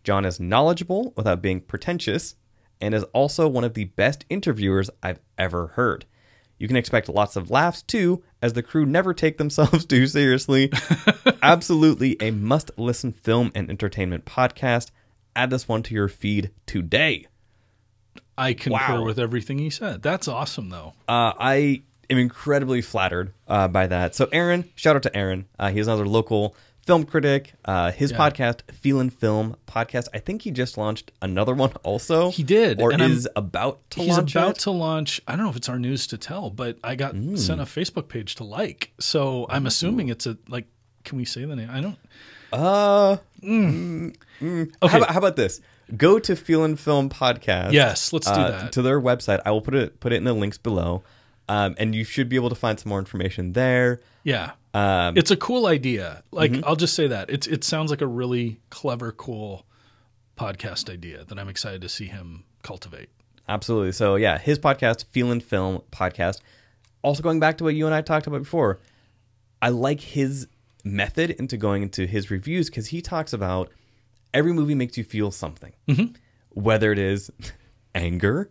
John 0.05 0.25
is 0.25 0.41
knowledgeable 0.41 1.13
without 1.17 1.43
being 1.43 1.61
pretentious, 1.61 2.35
and 2.81 2.95
is 2.95 3.05
also 3.13 3.49
one 3.49 3.65
of 3.65 3.75
the 3.75 3.85
best 3.85 4.25
interviewers 4.29 4.91
I've 5.03 5.21
ever 5.39 5.69
heard. 5.69 6.07
You 6.59 6.69
can 6.69 6.77
expect 6.77 7.09
lots 7.09 7.37
of 7.37 7.51
laughs 7.51 7.83
too, 7.83 8.23
as 8.41 8.53
the 8.53 8.63
crew 8.63 8.87
never 8.87 9.13
take 9.13 9.39
themselves 9.39 9.85
too 9.87 10.07
seriously. 10.07 10.71
Absolutely 11.43 12.17
a 12.21 12.31
must 12.31 12.71
listen 12.77 13.13
film 13.13 13.51
and 13.55 13.69
entertainment 13.69 14.25
podcast. 14.25 14.91
Add 15.35 15.51
this 15.51 15.67
one 15.67 15.83
to 15.85 15.95
your 15.95 16.09
feed 16.09 16.51
today. 16.67 17.27
I 18.37 18.55
concur 18.55 19.01
wow. 19.01 19.05
with 19.05 19.19
everything 19.19 19.59
he 19.59 19.71
said. 19.71 20.03
That's 20.03 20.29
awesome 20.29 20.69
though. 20.69 20.95
Uh, 21.09 21.33
I 21.39 21.83
am 22.13 22.19
incredibly 22.19 22.81
flattered 22.83 23.33
uh, 23.49 23.69
by 23.69 23.87
that. 23.89 24.15
So, 24.15 24.29
Aaron, 24.33 24.65
shout 24.77 24.97
out 24.97 25.03
to 25.05 25.17
Aaron. 25.17 25.47
Uh, 25.59 25.71
he's 25.71 25.87
another 25.89 26.07
local 26.07 26.55
film 26.87 27.05
critic. 27.05 27.53
Uh, 27.65 27.93
his 27.93 28.11
Yeah. 28.11 28.19
podcast, 28.19 28.61
Feelin' 28.73 29.11
Film 29.11 29.57
Podcast, 29.69 30.09
I 30.13 30.19
think 30.19 30.43
he 30.43 30.51
just 30.51 30.77
launched 30.77 31.13
another 31.23 31.55
one 31.55 31.73
also. 31.85 32.31
He 32.31 32.43
did, 32.43 32.81
Or 32.81 32.93
and 32.93 33.01
I'm- 33.03 33.13
is 33.13 33.29
about 33.37 33.79
to 33.91 34.01
He's 34.01 34.17
launch 34.17 34.35
about 34.35 34.51
it. 34.57 34.59
to 34.63 34.71
launch. 34.73 35.21
I 35.29 35.37
don't 35.37 35.45
know 35.45 35.51
if 35.51 35.57
it's 35.57 35.69
our 35.69 35.79
news 35.79 36.07
to 36.09 36.19
tell, 36.19 36.51
but 36.51 36.79
I 36.83 36.95
got 36.97 37.13
Hmm. 37.15 37.37
sent 37.37 37.61
a 37.61 37.65
Facebook 37.65 38.09
page 38.09 38.35
to 38.37 38.45
like. 38.45 38.93
So 38.99 39.47
I'm 39.49 39.67
assuming 39.67 40.09
it's 40.09 40.27
a 40.27 40.37
like. 40.49 40.67
Can 41.05 41.19
we 41.19 41.25
say 41.25 41.45
the 41.45 41.57
name? 41.57 41.69
I 41.73 41.81
don't. 41.81 41.99
Uh, 42.53 43.17
mm, 43.43 44.15
mm. 44.41 44.63
Okay. 44.83 44.91
How, 44.91 44.99
about, 44.99 45.11
how 45.11 45.19
about 45.19 45.37
this? 45.37 45.61
Go 45.97 46.19
to 46.19 46.35
Feelin' 46.37 46.77
Film 46.77 47.09
Podcast. 47.11 47.73
Yes, 47.73 48.13
let's 48.13 48.27
do 48.27 48.33
uh, 48.33 48.51
that. 48.63 48.73
To 48.73 48.83
their 48.83 49.01
website. 49.01 49.41
I 49.45 49.51
will 49.51 49.61
put 49.63 49.75
it 49.75 50.01
put 50.01 50.13
it 50.13 50.17
in 50.17 50.25
the 50.25 50.33
links 50.33 50.59
below. 50.59 51.03
Um, 51.49 51.75
and 51.79 51.95
you 51.95 52.05
should 52.05 52.29
be 52.29 52.37
able 52.37 52.49
to 52.51 52.55
find 52.55 52.79
some 52.79 52.89
more 52.91 52.99
information 52.99 53.53
there. 53.53 54.01
Yeah, 54.25 54.53
Um, 54.75 55.17
it's 55.17 55.31
a 55.31 55.37
cool 55.37 55.67
idea. 55.67 56.23
Like 56.31 56.53
Mm-hmm. 56.53 56.65
I'll 56.65 56.77
just 56.77 56.95
say 56.95 57.09
that 57.09 57.29
it's 57.31 57.47
it 57.47 57.65
sounds 57.65 57.91
like 57.91 58.01
a 58.01 58.07
really 58.07 58.61
clever, 58.71 59.11
cool 59.13 59.67
podcast 60.39 60.89
idea 60.91 61.25
that 61.25 61.39
I'm 61.39 61.49
excited 61.49 61.83
to 61.83 61.89
see 61.89 62.07
him 62.07 62.45
cultivate. 62.63 63.09
Absolutely. 63.49 63.93
So 63.93 64.15
yeah, 64.17 64.39
his 64.39 64.59
podcast, 64.59 65.05
Feelin' 65.07 65.41
Film 65.41 65.83
Podcast. 65.91 66.41
Also 67.03 67.23
going 67.23 67.41
back 67.41 67.59
to 67.59 67.65
what 67.65 67.75
you 67.75 67.87
and 67.87 67.95
I 67.95 68.01
talked 68.01 68.29
about 68.29 68.39
before, 68.43 68.79
I 69.61 69.71
like 69.71 70.01
his 70.01 70.47
method 70.85 71.31
into 71.31 71.57
going 71.57 71.83
into 71.83 72.07
his 72.07 72.31
reviews 72.31 72.71
because 72.71 72.87
he 72.89 73.03
talks 73.03 73.33
about 73.33 73.71
every 74.33 74.53
movie 74.53 74.75
makes 74.77 74.97
you 74.97 75.03
feel 75.05 75.31
something, 75.33 75.73
whether 76.51 76.93
it 76.93 76.99
is 77.01 77.31
anger 77.95 78.51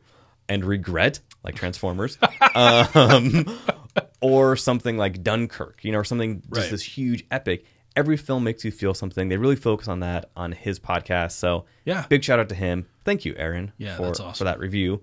and 0.50 0.66
regret, 0.66 1.22
like 1.44 1.56
Transformers, 1.56 2.18
um, 2.56 3.46
or 4.22 4.56
something 4.56 4.98
like 4.98 5.24
Dunkirk, 5.24 5.84
you 5.84 5.92
know, 5.92 6.00
or 6.00 6.04
something 6.04 6.42
just 6.42 6.62
Right. 6.62 6.72
this 6.72 6.84
huge 6.84 7.26
epic. 7.32 7.66
Every 7.96 8.16
film 8.18 8.44
makes 8.44 8.64
you 8.64 8.72
feel 8.72 8.94
something. 8.94 9.28
They 9.30 9.38
really 9.38 9.56
focus 9.56 9.88
on 9.88 10.00
that 10.02 10.30
on 10.36 10.52
his 10.54 10.80
podcast. 10.80 11.32
So 11.34 11.66
Yeah. 11.86 12.06
big 12.10 12.24
shout 12.24 12.40
out 12.40 12.48
to 12.50 12.56
him. 12.56 12.86
Thank 13.04 13.26
you, 13.26 13.34
Aaron, 13.38 13.72
Yeah, 13.78 13.98
for, 13.98 14.12
that's 14.14 14.38
for 14.38 14.44
that 14.46 14.60
review. 14.60 15.02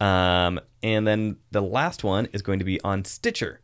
Um, 0.00 0.60
and 0.82 1.06
then 1.06 1.36
the 1.50 1.60
last 1.62 2.04
one 2.04 2.26
is 2.32 2.42
going 2.42 2.58
to 2.58 2.64
be 2.64 2.80
on 2.82 3.04
Stitcher 3.04 3.60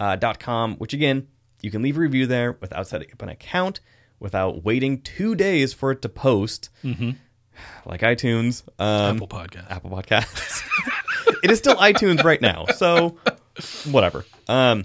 uh, 0.00 0.16
dot 0.16 0.38
com, 0.38 0.76
which 0.76 0.92
again, 0.94 1.26
you 1.60 1.70
can 1.70 1.82
leave 1.82 1.96
a 1.96 2.00
review 2.00 2.26
there 2.26 2.52
without 2.60 2.86
setting 2.86 3.10
up 3.12 3.20
an 3.22 3.28
account, 3.30 3.80
without 4.20 4.64
waiting 4.64 5.00
two 5.00 5.34
days 5.34 5.72
for 5.72 5.90
it 5.90 6.00
to 6.02 6.08
post, 6.08 6.70
like 7.84 8.00
iTunes, 8.02 8.62
um, 8.78 9.16
Apple 9.16 9.28
Podcast. 9.28 9.70
Apple 9.70 9.90
Podcasts. 9.90 10.62
it 11.42 11.50
is 11.50 11.58
still 11.58 11.76
iTunes 11.76 12.24
right 12.24 12.40
now, 12.40 12.66
so 12.66 13.16
whatever. 13.90 14.24
Um, 14.48 14.84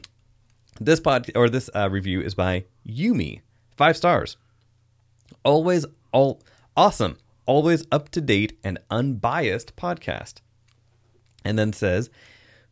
this 0.79 0.99
pod 0.99 1.31
or 1.35 1.49
this 1.49 1.69
uh, 1.75 1.89
review 1.89 2.21
is 2.21 2.35
by 2.35 2.65
Yumi, 2.87 3.41
five 3.75 3.97
stars. 3.97 4.37
Always 5.43 5.85
all 6.11 6.41
awesome, 6.75 7.17
always 7.45 7.85
up 7.91 8.09
to 8.09 8.21
date 8.21 8.57
and 8.63 8.79
unbiased 8.89 9.75
podcast. 9.75 10.35
And 11.45 11.59
then 11.59 11.73
says, 11.73 12.09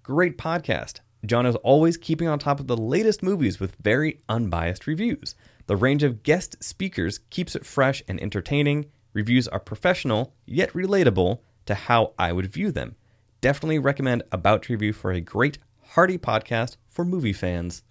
great 0.03 0.37
podcast. 0.37 1.01
John 1.25 1.45
is 1.45 1.55
always 1.57 1.97
keeping 1.97 2.27
on 2.27 2.39
top 2.39 2.59
of 2.59 2.67
the 2.67 2.77
latest 2.77 3.21
movies 3.21 3.59
with 3.59 3.75
very 3.75 4.21
unbiased 4.27 4.87
reviews. 4.87 5.35
The 5.67 5.75
range 5.75 6.03
of 6.03 6.23
guest 6.23 6.63
speakers 6.63 7.19
keeps 7.29 7.55
it 7.55 7.65
fresh 7.65 8.01
and 8.07 8.19
entertaining. 8.19 8.87
Reviews 9.13 9.47
are 9.47 9.59
professional 9.59 10.33
yet 10.45 10.71
relatable 10.73 11.39
to 11.67 11.75
how 11.75 12.13
I 12.17 12.31
would 12.31 12.51
view 12.51 12.71
them. 12.71 12.95
Definitely 13.41 13.79
recommend 13.79 14.23
About 14.31 14.69
Review 14.69 14.93
for 14.93 15.11
a 15.11 15.19
great, 15.19 15.57
hearty 15.89 16.17
podcast 16.17 16.77
for 16.89 17.03
movie 17.03 17.33
fans. 17.33 17.83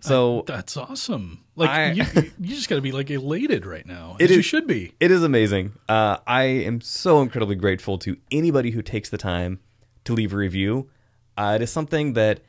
So 0.00 0.44
That's 0.46 0.76
awesome. 0.76 1.44
Like 1.56 1.70
I- 1.70 1.90
you, 1.92 2.04
you 2.40 2.54
just 2.54 2.68
got 2.68 2.76
to 2.76 2.80
be 2.80 2.92
like 2.92 3.10
elated 3.10 3.66
right 3.66 3.84
now. 3.84 4.16
It 4.18 4.30
as 4.30 4.36
you 4.36 4.42
should 4.42 4.66
be. 4.66 4.94
It 5.00 5.10
is 5.10 5.22
amazing. 5.22 5.72
Uh, 5.88 6.18
I 6.26 6.44
am 6.44 6.80
so 6.80 7.20
incredibly 7.20 7.56
grateful 7.56 7.98
to 7.98 8.16
anybody 8.30 8.70
who 8.70 8.80
takes 8.80 9.10
the 9.10 9.18
time 9.18 9.60
to 10.04 10.14
leave 10.14 10.32
a 10.32 10.36
review. 10.36 10.88
Uh, 11.36 11.52
it 11.56 11.62
is 11.62 11.70
something 11.70 12.14
that, 12.14 12.40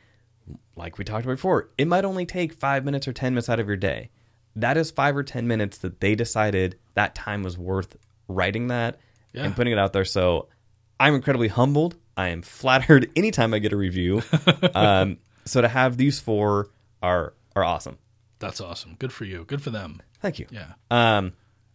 like 0.76 0.96
we 0.96 1.04
talked 1.04 1.24
about 1.24 1.34
before, 1.36 1.68
it 1.76 1.86
might 1.86 2.04
only 2.04 2.24
take 2.24 2.52
five 2.54 2.84
minutes 2.84 3.06
or 3.08 3.12
10 3.12 3.34
minutes 3.34 3.48
out 3.48 3.60
of 3.60 3.66
your 3.66 3.76
day. 3.76 4.10
That 4.56 4.76
is 4.76 4.90
five 4.90 5.16
or 5.16 5.22
10 5.22 5.46
minutes 5.46 5.78
that 5.78 6.00
they 6.00 6.14
decided 6.14 6.78
that 6.94 7.14
time 7.14 7.42
was 7.42 7.58
worth 7.58 7.96
writing 8.28 8.68
that 8.68 8.98
Yeah. 9.32 9.44
and 9.44 9.54
putting 9.56 9.72
it 9.72 9.78
out 9.78 9.92
there. 9.92 10.04
So 10.04 10.48
I'm 11.00 11.14
incredibly 11.14 11.48
humbled. 11.48 11.96
I 12.16 12.28
am 12.28 12.42
flattered 12.42 13.10
anytime 13.16 13.52
I 13.54 13.58
get 13.58 13.72
a 13.72 13.76
review. 13.76 14.22
um, 14.74 15.18
so 15.44 15.60
to 15.60 15.68
have 15.68 15.96
these 15.96 16.20
four 16.20 16.68
are 17.02 17.32
are 17.56 17.64
awesome. 17.64 17.98
That's 18.38 18.60
awesome. 18.60 18.94
Good 18.98 19.12
for 19.12 19.24
you. 19.24 19.44
Good 19.44 19.62
for 19.62 19.70
them. 19.70 20.00
Thank 20.20 20.38
you. 20.38 20.46
Yeah. 20.50 20.72
Um, 20.90 21.32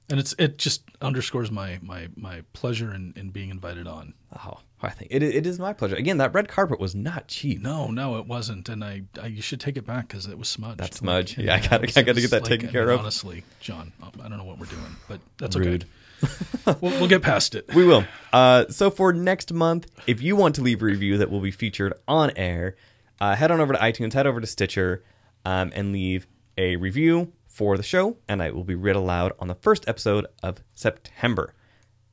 And 0.10 0.20
it's 0.20 0.34
it 0.38 0.58
just 0.58 0.84
underscores 1.02 1.50
my 1.52 1.80
my 1.82 2.08
my 2.16 2.44
pleasure 2.54 2.94
in, 2.94 3.14
in 3.16 3.30
being 3.32 3.50
invited 3.50 3.88
on. 3.88 4.14
oh, 4.46 4.60
I 4.82 4.90
think 4.92 5.10
it, 5.12 5.24
it 5.24 5.48
is 5.48 5.58
my 5.58 5.74
pleasure. 5.74 5.96
Again, 5.96 6.18
that 6.20 6.34
red 6.36 6.48
carpet 6.48 6.80
was 6.80 6.94
not 6.94 7.28
cheap. 7.28 7.60
No, 7.62 7.88
no, 7.88 8.18
it 8.20 8.28
wasn't, 8.28 8.70
and 8.70 8.84
I, 8.84 9.02
I 9.20 9.28
you 9.28 9.42
should 9.42 9.60
take 9.60 9.78
it 9.78 9.86
back 9.88 10.08
because 10.10 10.28
it 10.28 10.38
was 10.38 10.48
smudged. 10.48 10.80
That 10.80 10.94
smudge. 10.94 11.38
Yeah, 11.40 11.56
I 11.56 11.60
gotta- 11.60 12.00
I 12.00 12.04
gotta 12.04 12.22
get 12.22 12.30
that 12.32 12.46
taken 12.46 12.70
I 12.70 12.72
care 12.72 12.86
mean, 12.86 12.94
of. 12.94 13.00
Honestly, 13.00 13.44
John, 13.60 13.92
I 14.04 14.28
don't 14.30 14.38
know 14.38 14.44
what 14.44 14.60
we're 14.60 14.68
doing, 14.68 14.96
but 15.10 15.20
that's 15.40 15.56
Rude. 15.56 15.84
okay. 15.86 15.92
we'll, 16.66 16.78
we'll 16.82 17.08
get 17.08 17.22
past 17.22 17.56
it. 17.56 17.66
We 17.76 17.86
will. 17.86 18.06
Uh, 18.34 18.66
so 18.70 18.90
for 18.90 19.14
next 19.14 19.54
month, 19.54 19.88
if 20.08 20.22
you 20.22 20.36
want 20.36 20.56
to 20.56 20.62
leave 20.62 20.82
a 20.82 20.86
review 20.86 21.18
that 21.20 21.30
will 21.30 21.42
be 21.42 21.52
featured 21.52 21.94
on 22.08 22.32
air, 22.36 22.76
uh, 23.20 23.36
head 23.36 23.52
on 23.52 23.60
over 23.62 23.74
to 23.74 23.80
iTunes, 23.80 24.14
head 24.14 24.28
over 24.28 24.42
to 24.42 24.48
Stitcher, 24.48 25.04
um, 25.46 25.72
and 25.76 25.92
leave 25.92 26.28
a 26.58 26.76
review 26.78 27.32
for 27.48 27.78
the 27.78 27.84
show, 27.84 28.18
and 28.28 28.42
it 28.42 28.54
will 28.56 28.64
be 28.64 28.76
read 28.76 28.96
aloud 28.96 29.34
on 29.40 29.48
the 29.48 29.56
first 29.56 29.88
episode 29.88 30.26
of 30.44 30.58
September. 30.74 31.54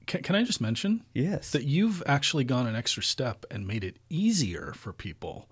Can, 0.07 0.23
can 0.23 0.35
I 0.37 0.43
just 0.45 0.61
mention 0.61 1.05
Yes. 1.15 1.51
that 1.53 1.65
you've 1.65 2.03
actually 2.07 2.45
gone 2.45 2.67
an 2.67 2.75
extra 2.77 3.03
step 3.03 3.45
and 3.51 3.67
made 3.67 3.85
it 3.85 3.97
easier 4.11 4.73
for 4.77 4.93
people 4.93 5.49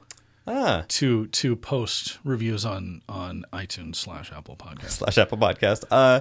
Ah, 0.47 0.85
to 0.89 1.27
to 1.29 1.55
post 1.55 2.19
reviews 2.25 2.65
on 2.65 3.03
on 3.09 3.45
iTunes 3.53 3.97
slash 3.97 4.33
Apple 4.33 4.57
Podcast. 4.57 4.91
slash 4.91 5.19
Apple 5.19 5.39
Podcast. 5.39 5.85
Uh, 5.91 6.21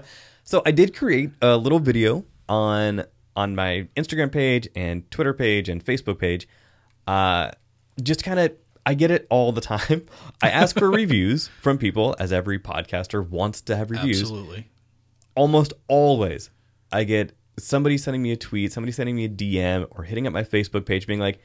so 0.50 0.64
I 0.66 0.72
did 0.72 0.96
create 0.96 1.30
a 1.44 1.56
little 1.56 1.78
video 1.78 2.26
on 2.48 3.04
on 3.36 3.56
my 3.56 3.88
Instagram 3.96 4.32
page 4.32 4.68
and 4.76 5.10
Twitter 5.12 5.32
page 5.32 5.70
and 5.70 5.86
Facebook 5.86 6.18
page. 6.18 6.48
Uh, 7.06 7.52
just 8.02 8.24
kind 8.24 8.40
of, 8.40 8.54
I 8.84 8.96
get 8.96 9.12
it 9.12 9.28
all 9.30 9.52
the 9.52 9.62
time. 9.62 10.08
I 10.42 10.50
ask 10.50 10.76
for 10.76 10.90
reviews 10.90 11.50
from 11.62 11.78
people, 11.78 12.16
as 12.20 12.34
every 12.34 12.58
podcaster 12.58 13.26
wants 13.26 13.62
to 13.62 13.76
have 13.76 13.92
reviews. 13.92 14.22
Absolutely. 14.22 14.68
Almost 15.36 15.74
always, 15.88 16.50
I 16.92 17.04
get 17.04 17.34
somebody 17.60 18.00
sending 18.00 18.24
me 18.24 18.32
a 18.32 18.36
tweet, 18.36 18.74
somebody 18.74 18.92
sending 18.92 19.16
me 19.16 19.26
a 19.26 19.30
DM, 19.30 19.86
or 19.92 20.04
hitting 20.04 20.26
up 20.26 20.34
my 20.34 20.44
Facebook 20.44 20.88
page, 20.88 21.06
being 21.06 21.20
like, 21.20 21.38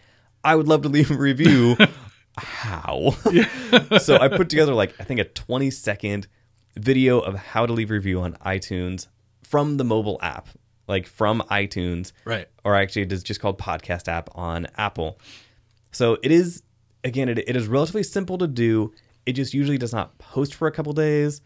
"I 0.43 0.56
would 0.56 0.66
love 0.66 0.81
to 0.81 0.89
leave 0.89 1.10
a 1.10 1.14
review." 1.14 1.76
How? 2.39 3.10
so 4.01 4.16
I 4.16 4.28
put 4.28 4.48
together 4.48 4.72
like 4.72 4.94
I 4.98 5.05
think 5.05 5.20
a 5.20 5.24
20 5.24 5.70
second 5.70 6.26
video 6.76 7.20
of 7.20 7.34
how 7.36 7.66
to 7.66 7.72
leave 7.72 7.90
a 7.90 7.94
review 7.94 8.20
on 8.20 8.34
iTunes 8.44 9.06
from 9.42 9.76
the 9.76 9.84
mobile 9.84 10.18
app, 10.22 10.48
like 10.88 11.06
from 11.06 11.40
iTunes, 11.51 12.12
Right. 12.24 12.48
or 12.64 12.74
actually 12.74 13.02
it 13.02 13.12
is 13.12 13.22
just 13.22 13.40
called 13.40 13.59
Podcast 13.59 14.09
app 14.09 14.28
on 14.34 14.66
Apple. 14.76 15.18
So 15.92 16.18
it 16.22 16.30
is 16.32 16.62
again, 17.05 17.28
it, 17.28 17.38
it 17.38 17.55
is 17.56 17.66
relatively 17.68 18.02
simple 18.02 18.38
to 18.38 18.46
do. 18.46 18.92
It 19.26 19.34
just 19.34 19.55
usually 19.55 19.78
does 19.78 19.92
not 19.92 20.18
post 20.18 20.55
for 20.55 20.66
a 20.68 20.72
couple 20.72 20.92
days 20.92 21.40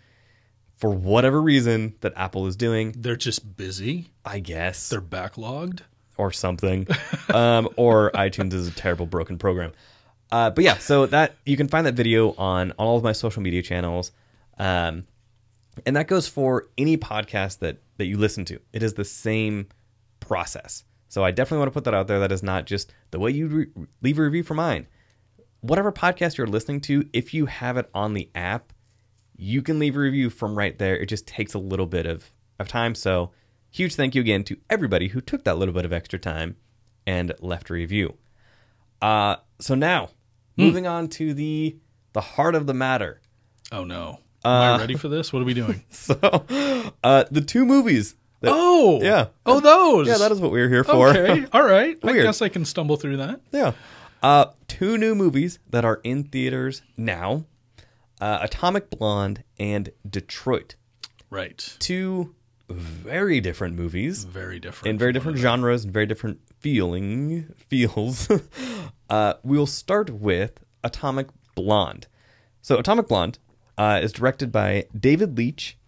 for 0.77 0.91
whatever 0.91 1.43
reason 1.43 1.95
that 2.01 2.13
Apple 2.17 2.47
is 2.47 2.57
doing. 2.57 2.95
They're 2.97 3.17
just 3.17 3.57
busy. 3.57 4.11
I 4.25 4.39
guess 4.39 4.89
They're 4.89 5.01
backlogged. 5.01 5.81
or 6.17 6.31
something, 6.33 6.87
um, 7.35 7.69
or 7.77 8.11
iTunes 8.13 8.53
is 8.53 8.69
a 8.69 8.71
terrible 8.73 9.07
broken 9.07 9.39
program. 9.39 9.73
Uh, 10.31 10.51
but 10.51 10.63
yeah, 10.65 10.77
so 10.79 11.07
that 11.07 11.37
you 11.47 11.57
can 11.57 11.69
find 11.69 11.87
that 11.87 11.95
video 11.95 12.31
on, 12.37 12.71
on 12.73 12.73
all 12.73 12.97
of 12.97 13.03
my 13.03 13.13
social 13.13 13.43
media 13.43 13.63
channels, 13.63 14.13
um, 14.59 15.05
and 15.87 15.97
that 15.97 16.09
goes 16.09 16.29
for 16.29 16.69
any 16.77 16.97
podcast 16.97 17.59
that 17.61 17.83
that 17.97 18.07
you 18.07 18.17
listen 18.17 18.45
to. 18.47 18.61
It 18.73 18.83
is 18.83 18.95
the 18.95 19.05
same 19.05 19.69
process. 20.21 20.85
So 21.09 21.25
I 21.25 21.31
definitely 21.31 21.59
want 21.59 21.69
to 21.69 21.75
put 21.75 21.85
that 21.85 21.95
out 21.95 22.07
there. 22.07 22.21
That 22.21 22.33
is 22.33 22.43
not 22.43 22.67
just 22.67 22.93
the 23.11 23.19
way 23.19 23.31
you 23.31 23.47
re- 23.49 23.87
leave 24.03 24.19
a 24.19 24.23
review 24.23 24.43
for 24.43 24.55
mine. 24.55 24.87
Whatever 25.61 25.91
podcast 25.91 26.37
you're 26.37 26.47
listening 26.47 26.81
to, 26.83 27.09
if 27.13 27.33
you 27.35 27.47
have 27.47 27.77
it 27.77 27.91
on 27.95 28.15
the 28.15 28.31
app, 28.35 28.73
you 29.37 29.63
can 29.63 29.79
leave 29.79 29.97
a 29.97 30.01
review 30.01 30.31
from 30.31 30.57
right 30.57 30.79
there. 30.79 30.97
It 30.97 31.07
just 31.07 31.27
takes 31.27 31.55
a 31.55 31.59
little 31.59 31.87
bit 31.87 32.07
of, 32.07 32.31
of 32.59 32.69
time. 32.69 32.95
So, 32.95 33.33
huge 33.71 33.95
thank 33.95 34.15
you 34.15 34.21
again 34.21 34.45
to 34.45 34.59
everybody 34.69 35.09
who 35.09 35.21
took 35.21 35.45
that 35.45 35.59
little 35.59 35.75
bit 35.75 35.85
of 35.85 35.93
extra 35.93 36.19
time 36.19 36.57
and 37.07 37.33
left 37.41 37.71
a 37.71 37.73
review. 37.73 38.17
Uh, 39.01 39.37
so 39.61 39.75
now, 39.75 40.11
moving 40.57 40.87
on 40.87 41.09
to 41.09 41.33
the 41.33 41.77
the 42.13 42.21
heart 42.21 42.55
of 42.55 42.67
the 42.67 42.75
matter. 42.75 43.21
Oh 43.71 43.85
no. 43.85 44.21
Am 44.49 44.75
I 44.75 44.79
ready 44.81 44.95
for 44.97 45.09
this? 45.09 45.33
What 45.33 45.43
are 45.43 45.45
we 45.45 45.55
doing? 45.55 45.83
So, 45.91 46.19
uh, 47.05 47.25
the 47.31 47.41
two 47.41 47.65
movies. 47.65 48.15
That, 48.41 48.53
Oh. 48.55 49.01
Yeah. 49.03 49.27
Oh, 49.45 49.61
those. 49.61 50.07
yeah, 50.07 50.19
that 50.19 50.31
is 50.31 50.41
what 50.41 50.53
we're 50.53 50.69
here 50.69 50.85
for. 50.85 51.09
Okay. 51.09 51.47
All 51.53 51.65
right. 51.65 51.99
I 52.03 52.07
Weird. 52.07 52.25
guess 52.25 52.41
I 52.41 52.49
can 52.49 52.65
stumble 52.65 52.97
through 52.97 53.17
that. 53.19 53.41
Yeah. 53.53 53.73
Uh, 54.23 54.47
two 54.69 54.97
new 54.97 55.15
movies 55.15 55.59
that 55.71 55.85
are 55.85 56.01
in 56.05 56.25
theaters 56.25 56.83
now 56.97 57.45
uh, 58.21 58.39
Atomic 58.43 58.91
Blonde 58.91 59.43
and 59.59 59.91
Detroit. 60.09 60.75
Right. 61.31 61.77
Two 61.79 62.35
very 62.69 63.41
different 63.41 63.77
movies 63.77 64.25
Very 64.25 64.59
different. 64.61 64.91
in 64.91 64.99
very 64.99 65.11
from 65.13 65.15
different 65.15 65.39
genres 65.39 65.85
and 65.85 65.93
very 65.93 66.07
different 66.07 66.39
feeling 66.59 67.53
feels. 67.69 68.29
uh, 69.11 69.35
we'll 69.43 69.67
start 69.67 70.11
with 70.11 70.59
Atomic 70.85 71.29
Blonde. 71.55 72.07
So, 72.63 72.77
Atomic 72.79 73.09
Blonde 73.09 73.39
uh, 73.79 74.01
is 74.03 74.13
directed 74.13 74.53
by 74.53 74.85
David 74.99 75.39
Leitch 75.39 75.79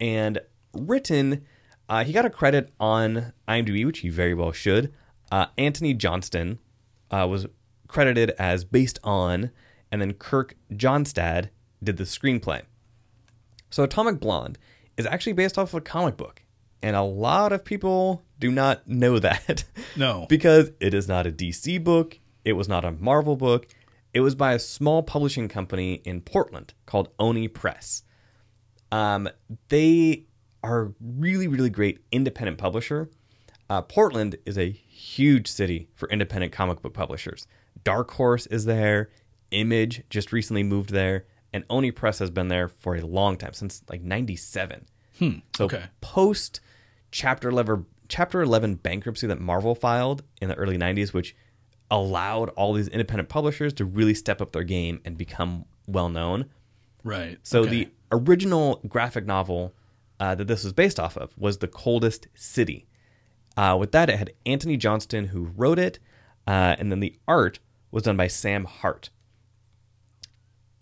and 0.00 0.38
written. 0.72 1.44
Uh, 1.88 2.04
he 2.04 2.12
got 2.12 2.24
a 2.24 2.30
credit 2.30 2.72
on 2.80 3.32
IMDb, 3.46 3.84
which 3.84 3.98
he 3.98 4.08
very 4.08 4.32
well 4.32 4.52
should. 4.52 4.92
Uh, 5.30 5.46
Anthony 5.58 5.92
Johnston 5.92 6.58
uh, 7.10 7.26
was 7.28 7.46
credited 7.88 8.30
as 8.38 8.64
based 8.64 8.98
on, 9.04 9.50
and 9.90 10.00
then 10.00 10.12
Kirk 10.14 10.54
Johnstad 10.72 11.48
did 11.82 11.96
the 11.96 12.04
screenplay. 12.04 12.62
So 13.70 13.82
Atomic 13.82 14.20
Blonde 14.20 14.58
is 14.96 15.06
actually 15.06 15.32
based 15.32 15.58
off 15.58 15.70
of 15.74 15.78
a 15.78 15.80
comic 15.80 16.16
book, 16.16 16.42
and 16.82 16.94
a 16.94 17.02
lot 17.02 17.52
of 17.52 17.64
people 17.64 18.22
do 18.38 18.50
not 18.50 18.86
know 18.86 19.18
that. 19.18 19.64
No. 19.96 20.26
because 20.28 20.70
it 20.80 20.94
is 20.94 21.08
not 21.08 21.26
a 21.26 21.32
DC 21.32 21.82
book, 21.82 22.18
it 22.44 22.52
was 22.52 22.68
not 22.68 22.84
a 22.84 22.92
Marvel 22.92 23.36
book. 23.36 23.66
It 24.14 24.20
was 24.20 24.34
by 24.34 24.52
a 24.52 24.58
small 24.58 25.02
publishing 25.02 25.48
company 25.48 25.94
in 26.04 26.20
Portland 26.20 26.74
called 26.86 27.08
Oni 27.18 27.48
Press. 27.48 28.02
Um, 28.90 29.28
they 29.68 30.26
are 30.62 30.92
really, 31.00 31.48
really 31.48 31.70
great 31.70 32.00
independent 32.12 32.58
publisher. 32.58 33.08
Uh, 33.70 33.80
Portland 33.80 34.36
is 34.44 34.58
a 34.58 34.70
huge 34.70 35.48
city 35.48 35.88
for 35.94 36.08
independent 36.10 36.52
comic 36.52 36.82
book 36.82 36.92
publishers. 36.92 37.46
Dark 37.84 38.10
Horse 38.12 38.46
is 38.46 38.66
there. 38.66 39.10
Image 39.50 40.02
just 40.10 40.32
recently 40.32 40.62
moved 40.62 40.90
there, 40.90 41.26
and 41.52 41.64
Oni 41.68 41.90
Press 41.90 42.18
has 42.18 42.30
been 42.30 42.48
there 42.48 42.68
for 42.68 42.96
a 42.96 43.02
long 43.02 43.36
time 43.36 43.52
since 43.52 43.82
like 43.88 44.02
'97. 44.02 44.86
So 45.56 45.66
okay. 45.66 45.84
post 46.00 46.60
Chapter 47.10 47.50
11, 47.50 47.86
Chapter 48.08 48.42
11 48.42 48.76
bankruptcy 48.76 49.26
that 49.26 49.40
Marvel 49.40 49.74
filed 49.74 50.22
in 50.40 50.48
the 50.48 50.54
early 50.54 50.78
'90s, 50.78 51.12
which 51.12 51.36
allowed 51.92 52.48
all 52.50 52.72
these 52.72 52.88
independent 52.88 53.28
publishers 53.28 53.72
to 53.74 53.84
really 53.84 54.14
step 54.14 54.40
up 54.40 54.50
their 54.52 54.64
game 54.64 55.00
and 55.04 55.16
become 55.16 55.64
well 55.86 56.08
known. 56.08 56.46
Right. 57.04 57.38
So 57.44 57.60
Okay. 57.60 57.70
the 57.70 57.88
original 58.10 58.80
graphic 58.88 59.26
novel 59.26 59.74
uh, 60.18 60.34
that 60.34 60.46
this 60.46 60.64
was 60.64 60.72
based 60.72 60.98
off 60.98 61.16
of 61.16 61.36
was 61.38 61.58
The 61.58 61.68
Coldest 61.68 62.26
City. 62.34 62.86
Uh, 63.56 63.76
with 63.78 63.92
that, 63.92 64.08
it 64.08 64.18
had 64.18 64.32
Anthony 64.46 64.76
Johnston 64.76 65.26
who 65.26 65.44
wrote 65.56 65.78
it, 65.78 65.98
uh, 66.46 66.74
and 66.78 66.90
then 66.90 67.00
the 67.00 67.14
art 67.28 67.58
was 67.90 68.04
done 68.04 68.16
by 68.16 68.26
Sam 68.26 68.64
Hart. 68.64 69.10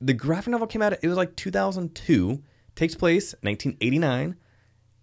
The 0.00 0.14
graphic 0.14 0.52
novel 0.52 0.66
came 0.66 0.80
out, 0.82 0.92
it 0.92 1.08
was 1.08 1.16
like 1.16 1.36
2002, 1.36 2.42
takes 2.74 2.94
place 2.94 3.34
1989 3.42 4.36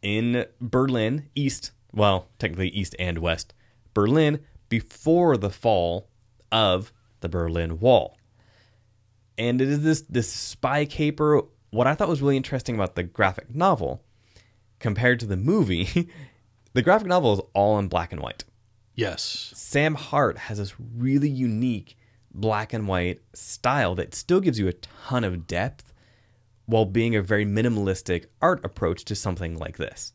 in 0.02 0.46
Berlin, 0.62 1.30
East, 1.36 1.72
well, 1.92 2.30
technically 2.40 2.70
East 2.70 2.96
and 2.98 3.20
West, 3.20 3.54
Berlin, 3.94 4.40
before 4.70 5.38
the 5.38 5.50
fall 5.50 6.10
of 6.52 6.92
the 7.22 7.30
Berlin 7.30 7.80
Wall 7.80 8.18
and 9.38 9.62
it 9.62 9.68
is 9.68 9.84
this 9.84 10.02
this 10.02 10.32
spy 10.32 10.86
caper. 10.86 11.42
What 11.70 11.88
I 11.88 11.96
thought 11.96 12.10
was 12.10 12.22
really 12.22 12.38
interesting 12.38 12.76
about 12.76 12.96
the 12.96 13.04
graphic 13.04 13.54
novel 13.54 14.04
compared 14.80 15.20
to 15.20 15.26
the 15.26 15.38
movie, 15.38 16.10
the 16.74 16.82
graphic 16.82 17.08
novel 17.08 17.34
is 17.34 17.42
all 17.54 17.78
in 17.78 17.88
black 17.88 18.12
and 18.12 18.22
white. 18.22 18.46
yes. 18.96 19.52
Sam 19.56 19.96
Hart 19.96 20.38
has 20.38 20.58
this 20.58 20.74
really 20.80 21.30
unique 21.30 21.98
black 22.32 22.74
and 22.74 22.88
white 22.88 23.22
style 23.34 23.96
that 23.96 24.16
still 24.16 24.40
gives 24.40 24.60
you 24.60 24.68
a 24.68 24.74
ton 24.74 25.24
of 25.24 25.48
depth 25.48 25.94
while 26.66 26.86
being 26.86 27.16
a 27.16 27.22
very 27.22 27.46
minimalistic 27.46 28.26
art 28.42 28.64
approach 28.64 29.06
to 29.06 29.16
something 29.16 29.58
like 29.58 29.78
this. 29.78 30.14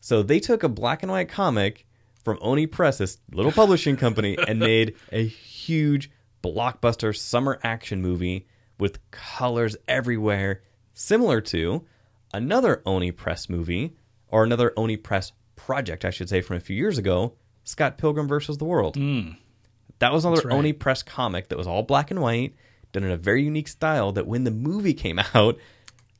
So 0.00 0.22
they 0.22 0.38
took 0.38 0.62
a 0.62 0.68
black 0.68 1.02
and 1.02 1.10
white 1.10 1.28
comic 1.28 1.86
from 2.24 2.38
Oni 2.40 2.66
Press, 2.66 2.98
this 2.98 3.18
little 3.32 3.52
publishing 3.52 3.96
company, 3.96 4.36
and 4.48 4.58
made 4.58 4.96
a 5.12 5.24
huge 5.26 6.10
blockbuster 6.42 7.16
summer 7.16 7.58
action 7.62 8.02
movie 8.02 8.46
with 8.78 8.98
colors 9.10 9.76
everywhere, 9.86 10.62
similar 10.92 11.40
to 11.40 11.84
another 12.32 12.82
Oni 12.84 13.12
Press 13.12 13.48
movie, 13.48 13.96
or 14.28 14.42
another 14.44 14.72
Oni 14.76 14.96
Press 14.96 15.32
project, 15.56 16.04
I 16.04 16.10
should 16.10 16.28
say, 16.28 16.40
from 16.40 16.56
a 16.56 16.60
few 16.60 16.76
years 16.76 16.98
ago 16.98 17.34
Scott 17.64 17.98
Pilgrim 17.98 18.28
versus 18.28 18.58
the 18.58 18.64
World. 18.64 18.96
Hmm. 18.96 19.30
That 19.98 20.12
was 20.12 20.24
another 20.24 20.48
right. 20.48 20.54
Oni 20.56 20.72
Press 20.72 21.02
comic 21.02 21.48
that 21.48 21.58
was 21.58 21.66
all 21.66 21.82
black 21.82 22.10
and 22.10 22.20
white, 22.20 22.54
done 22.92 23.04
in 23.04 23.10
a 23.10 23.16
very 23.16 23.42
unique 23.42 23.68
style. 23.68 24.12
That 24.12 24.26
when 24.26 24.44
the 24.44 24.50
movie 24.50 24.94
came 24.94 25.18
out, 25.34 25.58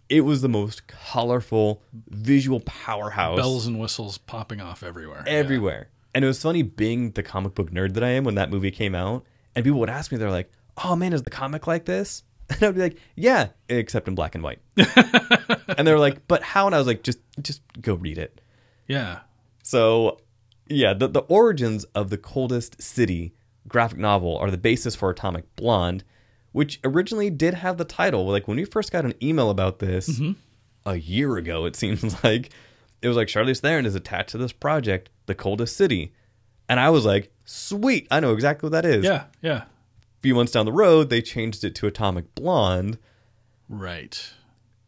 it 0.09 0.23
was 0.23 0.43
the 0.43 0.49
most 0.49 0.87
colorful 0.87 1.83
visual 2.09 2.61
powerhouse 2.61 3.37
Bells 3.37 3.67
and 3.67 3.79
whistles 3.79 4.19
popping 4.19 4.61
off 4.61 4.83
everywhere. 4.83 5.25
Everywhere. 5.27 5.89
And 6.15 6.24
it 6.24 6.28
was 6.28 6.41
funny 6.41 6.62
being 6.62 7.11
the 7.11 7.23
comic 7.23 7.55
book 7.55 7.70
nerd 7.70 7.95
that 7.95 8.05
I 8.05 8.11
am 8.11 8.24
when 8.24 8.36
that 8.36 8.51
movie 8.51 8.70
came 8.70 8.95
out, 8.95 9.24
and 9.55 9.65
people 9.65 9.81
would 9.81 9.91
ask 9.91 10.12
me, 10.12 10.19
they're 10.19 10.31
like, 10.31 10.51
"Oh 10.82 10.97
man, 10.97 11.12
is 11.12 11.23
the 11.23 11.31
comic 11.31 11.66
like 11.66 11.85
this?" 11.85 12.23
And 12.51 12.62
I'd 12.62 12.74
be 12.74 12.81
like, 12.81 12.99
"Yeah, 13.16 13.49
except 13.69 14.07
in 14.07 14.15
black 14.15 14.35
and 14.35 14.45
white." 14.45 14.61
and 14.77 15.86
they 15.86 15.93
were 15.93 15.99
like, 15.99 16.28
"But 16.28 16.43
how?" 16.43 16.66
And 16.66 16.74
I 16.74 16.78
was 16.78 16.86
like, 16.86 17.03
"Just, 17.03 17.19
just 17.41 17.62
go 17.81 17.95
read 17.95 18.19
it." 18.19 18.41
Yeah. 18.86 19.20
So, 19.62 20.19
yeah, 20.69 20.93
the, 20.93 21.09
the 21.09 21.20
origins 21.23 21.85
of 21.95 22.11
the 22.11 22.19
coldest 22.19 22.82
city 22.82 23.35
graphic 23.66 23.99
novel 23.99 24.36
are 24.39 24.51
the 24.51 24.59
basis 24.59 24.95
for 24.95 25.11
Atomic 25.11 25.57
Blonde, 25.57 26.05
which 26.53 26.81
originally 26.85 27.31
did 27.31 27.55
have 27.55 27.78
the 27.78 27.85
title. 27.85 28.27
Like 28.27 28.47
when 28.47 28.57
we 28.57 28.65
first 28.65 28.93
got 28.93 29.05
an 29.05 29.15
email 29.23 29.51
about 29.51 29.78
this 29.78 30.09
mm-hmm. 30.09 30.32
a 30.86 30.97
year 30.97 31.36
ago, 31.36 31.65
it 31.65 31.77
seems 31.77 32.23
like 32.24 32.51
it 33.05 33.09
was 33.09 33.17
like 33.17 33.29
Charlize 33.29 33.61
Theron 33.61 33.87
is 33.87 33.95
attached 33.95 34.31
to 34.31 34.39
this 34.39 34.53
project, 34.53 35.11
The 35.27 35.35
Coldest 35.35 35.77
City, 35.77 36.13
and 36.69 36.81
I 36.81 36.91
was 36.91 37.05
like, 37.05 37.31
sweet, 37.45 38.09
I 38.11 38.21
know 38.21 38.33
exactly 38.33 38.67
what 38.69 38.73
that 38.73 38.87
is. 38.87 39.05
Yeah. 39.05 39.25
Yeah. 39.43 39.63
A 39.63 40.21
few 40.23 40.35
months 40.35 40.53
down 40.53 40.65
the 40.67 40.73
road, 40.73 41.11
they 41.11 41.21
changed 41.21 41.63
it 41.65 41.75
to 41.77 41.87
Atomic 41.87 42.35
Blonde. 42.35 42.97
Right. 43.69 44.33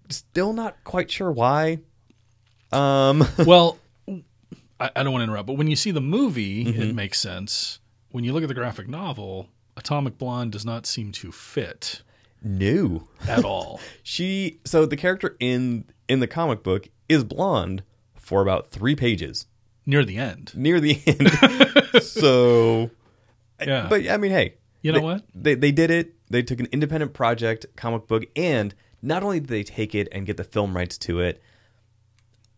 Still 0.09 0.53
not 0.53 0.83
quite 0.85 1.11
sure 1.11 1.31
why. 1.31 1.79
Um, 2.73 3.27
Well, 3.47 3.79
I, 4.81 4.91
I 4.97 5.03
don't 5.03 5.13
want 5.13 5.21
to 5.21 5.25
interrupt, 5.25 5.47
but 5.47 5.57
when 5.59 5.69
you 5.69 5.77
see 5.77 5.91
the 5.91 6.01
movie, 6.01 6.65
Mm-hmm. 6.65 6.83
it 6.83 6.95
makes 6.95 7.19
sense. 7.21 7.81
When 8.11 8.25
you 8.25 8.33
look 8.33 8.43
at 8.43 8.49
the 8.49 8.55
graphic 8.55 8.89
novel, 8.89 9.49
Atomic 9.77 10.17
Blonde 10.19 10.53
does 10.53 10.65
not 10.65 10.87
seem 10.87 11.13
to 11.13 11.31
fit 11.33 12.03
new. 12.43 13.07
at 13.29 13.45
all. 13.45 13.81
She 14.03 14.59
so 14.65 14.87
the 14.87 14.97
character 14.97 15.37
in 15.41 15.85
in 16.09 16.21
the 16.21 16.27
comic 16.27 16.63
book 16.63 16.89
is 17.09 17.25
blonde 17.25 17.83
for 18.27 18.43
about 18.43 18.71
three 18.71 18.97
pages 18.97 19.47
Near 19.87 20.05
the 20.05 20.17
end. 20.19 20.53
near 20.57 20.81
the 20.81 21.01
end. 21.07 22.03
so, 22.03 22.91
Yeah. 23.65 23.87
but 23.89 24.09
I 24.11 24.17
mean, 24.17 24.33
hey, 24.33 24.55
You 24.83 24.91
know 24.93 24.99
they, 24.99 25.05
what? 25.05 25.25
They 25.35 25.55
they 25.55 25.71
did 25.73 25.91
it. 25.93 26.15
They 26.29 26.43
took 26.43 26.59
an 26.59 26.67
independent 26.73 27.15
project, 27.15 27.67
comic 27.77 28.09
book, 28.09 28.25
and 28.35 28.75
not 29.01 29.23
only 29.23 29.39
did 29.39 29.49
they 29.49 29.63
take 29.63 29.95
it 29.95 30.09
and 30.11 30.27
get 30.27 30.37
the 30.39 30.45
film 30.45 30.77
rights 30.77 30.99
to 30.99 31.21
it, 31.21 31.41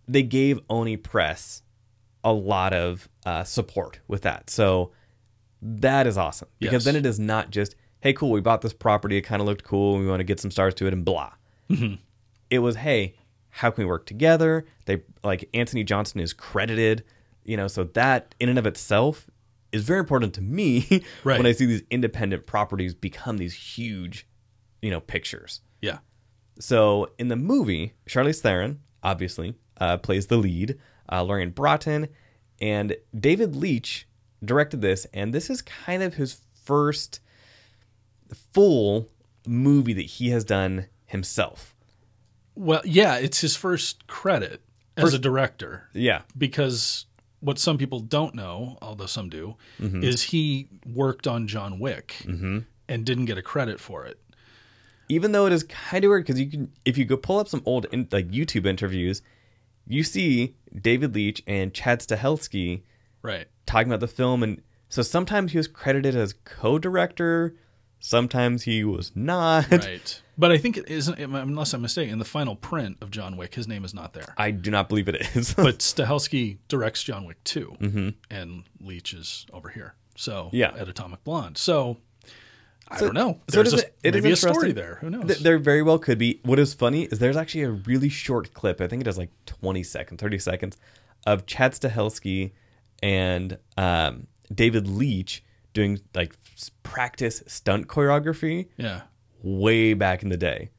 they 0.07 0.23
gave 0.23 0.59
Oni 0.71 0.97
Press 0.97 1.63
a 2.25 2.33
lot 2.33 2.73
of 2.73 3.09
uh, 3.27 3.45
support 3.45 4.01
with 4.09 4.23
that. 4.23 4.49
So 4.49 4.93
that 5.61 6.07
is 6.07 6.17
awesome 6.17 6.49
because 6.61 6.73
Yes. 6.73 6.85
then 6.87 6.97
it 6.97 7.05
is 7.05 7.19
not 7.21 7.51
just 7.51 7.75
hey, 8.01 8.13
cool, 8.15 8.31
we 8.31 8.41
bought 8.41 8.61
this 8.63 8.73
property, 8.73 9.17
it 9.19 9.23
kind 9.23 9.43
of 9.43 9.47
looked 9.47 9.65
cool, 9.65 9.99
we 9.99 10.07
want 10.07 10.21
to 10.21 10.25
get 10.25 10.39
some 10.41 10.51
stars 10.53 10.73
to 10.73 10.87
it, 10.87 10.93
and 10.95 11.05
blah. 11.05 11.33
It 12.49 12.61
was 12.61 12.77
hey, 12.77 13.17
how 13.59 13.73
can 13.73 13.83
we 13.83 13.89
work 13.89 14.07
together? 14.07 14.65
They 14.85 15.03
like 15.25 15.49
Anthony 15.53 15.83
Johnson 15.83 16.21
is 16.21 16.33
credited, 16.33 17.03
you 17.45 17.57
know, 17.57 17.67
so 17.67 17.83
that 17.83 18.37
in 18.39 18.49
and 18.49 18.57
of 18.57 18.69
itself 18.69 19.29
is 19.73 19.83
very 19.83 19.99
important 19.99 20.33
to 20.35 20.41
me 20.41 21.03
Right. 21.25 21.37
when 21.39 21.45
I 21.45 21.51
see 21.51 21.67
these 21.67 21.83
independent 21.91 22.47
properties 22.47 22.95
become 22.95 23.37
these 23.39 23.55
huge, 23.55 24.29
you 24.81 24.93
know, 24.93 25.01
pictures. 25.01 25.61
Yeah. 25.83 25.99
So 26.61 27.11
in 27.19 27.27
the 27.27 27.35
movie, 27.35 27.95
Charlize 28.09 28.41
Theron 28.41 28.79
obviously 29.03 29.57
uh, 29.81 29.97
plays 29.97 30.29
the 30.29 30.37
lead. 30.37 30.79
Uh, 31.11 31.23
Lorraine 31.23 31.51
Broughton 31.51 32.07
and 32.61 32.97
David 33.19 33.57
Leitch 33.57 34.07
directed 34.45 34.83
this, 34.83 35.05
and 35.13 35.35
this 35.35 35.51
is 35.51 35.63
kind 35.63 36.05
of 36.05 36.15
his 36.15 36.43
first 36.65 37.19
full 38.53 39.09
movie 39.49 39.95
that 39.95 40.03
he 40.03 40.29
has 40.31 40.45
done 40.45 40.87
himself. 41.07 41.75
Well, 42.59 42.83
yeah, 42.85 43.17
it's 43.17 43.41
his 43.41 43.55
first 43.57 44.07
credit 44.09 44.61
as 44.97 45.15
a 45.15 45.19
director 45.19 45.89
Yeah, 45.93 46.23
because 46.37 47.07
what 47.41 47.59
some 47.59 47.79
people 47.79 48.01
don't 48.01 48.35
know, 48.35 48.79
although 48.83 49.07
some 49.07 49.29
do, 49.29 49.55
Mm-hmm. 49.81 50.03
is 50.03 50.23
he 50.25 50.69
worked 50.85 51.27
on 51.29 51.47
John 51.47 51.79
Wick 51.79 52.27
and 52.27 53.05
didn't 53.07 53.27
get 53.27 53.39
a 53.39 53.43
credit 53.43 53.79
for 53.81 54.05
it. 54.07 54.19
even 55.09 55.33
though 55.33 55.47
it 55.47 55.53
is 55.53 55.63
kind 55.65 56.05
of 56.05 56.09
weird 56.11 56.25
because 56.27 56.41
you 56.41 56.51
can 56.51 56.71
if 56.85 56.99
you 56.99 57.05
go 57.05 57.17
pull 57.17 57.39
up 57.39 57.49
some 57.49 57.63
old 57.65 57.87
in, 57.93 58.09
like 58.11 58.29
YouTube 58.31 58.67
interviews, 58.67 59.23
you 59.87 60.03
see 60.03 60.57
David 60.89 61.15
Leitch 61.15 61.43
and 61.47 61.73
Chad 61.73 62.01
Stahelski 62.01 62.83
Right. 63.23 63.47
talking 63.67 63.89
about 63.89 64.01
the 64.01 64.09
film, 64.09 64.43
and 64.43 64.61
so 64.89 65.03
sometimes 65.03 65.53
he 65.53 65.59
was 65.59 65.69
credited 65.69 66.17
as 66.17 66.35
co-director, 66.45 67.55
sometimes 68.01 68.63
he 68.65 68.85
was 68.85 69.13
not. 69.15 69.71
Right. 69.71 70.23
But 70.37 70.53
I 70.53 70.59
think 70.59 70.77
it 70.77 70.89
isn't, 70.89 71.19
unless 71.19 71.75
I'm 71.75 71.83
mistaken, 71.83 72.13
in 72.13 72.19
the 72.21 72.25
final 72.25 72.55
print 72.55 72.99
of 73.01 73.11
John 73.11 73.37
Wick, 73.37 73.55
his 73.57 73.67
name 73.67 73.85
is 73.85 73.93
not 73.93 74.13
there. 74.13 74.35
I 74.37 74.53
do 74.53 74.71
not 74.71 74.89
believe 74.89 75.09
it 75.09 75.17
is. 75.35 75.53
But 75.55 75.79
Stahelski 75.81 76.59
directs 76.69 77.03
John 77.03 77.25
Wick 77.25 77.43
2, 77.45 78.15
and 78.31 78.65
Leitch 78.81 79.15
is 79.15 79.47
over 79.53 79.69
here. 79.69 79.95
So, 80.17 80.45
Mm-hmm. 80.47 80.57
Yeah. 80.57 80.75
at 80.77 80.89
Atomic 80.89 81.25
Blonde. 81.25 81.59
So, 81.59 81.97
I 82.89 82.99
So- 82.99 83.07
don't 83.07 83.15
know. 83.15 83.41
so 83.49 83.61
it 83.61 83.65
There's 83.65 83.73
is, 83.75 83.83
a, 83.83 83.87
it 84.05 84.15
is 84.17 84.23
maybe 84.23 84.33
a 84.33 84.37
story 84.37 84.71
there. 84.73 84.99
Who 85.01 85.11
knows? 85.11 85.27
Th- 85.27 85.39
there 85.41 85.59
very 85.59 85.83
well 85.83 85.99
could 85.99 86.19
be. 86.19 86.41
What 86.45 86.59
is 86.61 86.73
funny 86.75 87.05
is 87.05 87.19
there's 87.19 87.37
actually 87.37 87.63
a 87.65 87.71
really 87.71 88.09
short 88.09 88.55
clip. 88.55 88.81
I 88.81 88.87
think 88.87 89.01
it 89.03 89.07
has 89.07 89.19
like 89.19 89.31
20 89.47 89.83
seconds, 89.83 90.21
30 90.21 90.39
seconds 90.39 90.77
of 91.27 91.47
Chad 91.47 91.73
Stahelski 91.73 92.53
and 93.03 93.59
um, 93.77 94.29
David 94.55 94.87
Leitch 94.87 95.43
doing 95.79 96.01
like 96.13 96.35
practice 96.83 97.41
stunt 97.47 97.87
choreography 97.87 98.67
yeah. 98.77 99.03
way 99.43 99.95
back 99.95 100.25
in 100.25 100.29
the 100.29 100.37
day. 100.37 100.71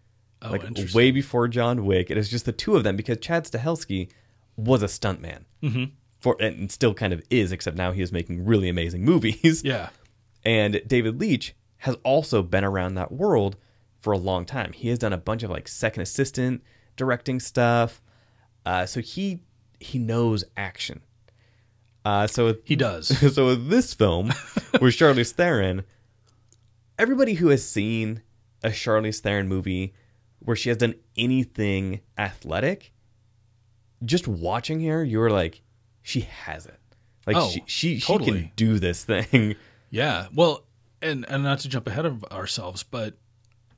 Oh, 0.41 0.51
like 0.51 0.63
way 0.93 1.11
before 1.11 1.47
John 1.47 1.85
Wick. 1.85 2.11
It 2.11 2.17
is 2.17 2.29
just 2.29 2.45
the 2.45 2.51
two 2.51 2.75
of 2.75 2.83
them 2.83 2.97
because 2.97 3.17
Chad 3.19 3.45
Stahelski 3.45 4.09
was 4.57 4.83
a 4.83 4.87
stuntman. 4.87 5.45
Mm-hmm. 5.63 5.85
For 6.19 6.35
and 6.41 6.69
still 6.69 6.93
kind 6.93 7.13
of 7.13 7.21
is, 7.29 7.53
except 7.53 7.77
now 7.77 7.93
he 7.93 8.01
is 8.01 8.11
making 8.11 8.43
really 8.43 8.67
amazing 8.67 9.05
movies. 9.11 9.63
Yeah. 9.63 9.89
And 10.43 10.81
David 10.85 11.19
Leitch 11.19 11.55
has 11.77 11.95
also 12.03 12.43
been 12.43 12.65
around 12.65 12.95
that 12.95 13.11
world 13.11 13.55
for 13.99 14.11
a 14.11 14.17
long 14.17 14.45
time. 14.45 14.73
He 14.73 14.89
has 14.89 14.99
done 14.99 15.13
a 15.13 15.17
bunch 15.17 15.43
of 15.43 15.49
like 15.49 15.69
second 15.69 16.01
assistant 16.01 16.61
directing 16.97 17.39
stuff. 17.39 18.01
Uh, 18.65 18.85
so 18.85 18.99
he 18.99 19.39
he 19.79 19.97
knows 19.97 20.43
action. 20.57 21.01
Uh, 22.05 22.27
so 22.27 22.45
with, 22.45 22.59
He 22.65 22.75
does. 22.75 23.07
so 23.35 23.45
with 23.47 23.69
this 23.69 23.93
film 23.93 24.27
with 24.81 24.95
Charlize 24.95 25.31
Theron, 25.31 25.83
everybody 26.97 27.33
who 27.35 27.49
has 27.49 27.67
seen 27.67 28.21
a 28.63 28.69
Charlize 28.69 29.19
Theron 29.19 29.47
movie 29.47 29.93
where 30.39 30.55
she 30.55 30.69
has 30.69 30.77
done 30.77 30.95
anything 31.17 31.99
athletic, 32.17 32.93
just 34.03 34.27
watching 34.27 34.81
her, 34.85 35.03
you 35.03 35.19
were 35.19 35.29
like, 35.29 35.61
she 36.01 36.21
has 36.21 36.65
it. 36.65 36.79
Like 37.27 37.35
Oh, 37.35 37.49
she 37.49 37.63
she, 37.67 37.99
she 37.99 38.05
totally. 38.13 38.31
can 38.43 38.51
do 38.55 38.79
this 38.79 39.03
thing. 39.03 39.55
Yeah. 39.91 40.27
Well, 40.35 40.65
and 41.01 41.25
and 41.27 41.41
not 41.41 41.59
to 41.61 41.67
jump 41.69 41.87
ahead 41.87 42.05
of 42.05 42.23
ourselves, 42.25 42.83
but 42.83 43.15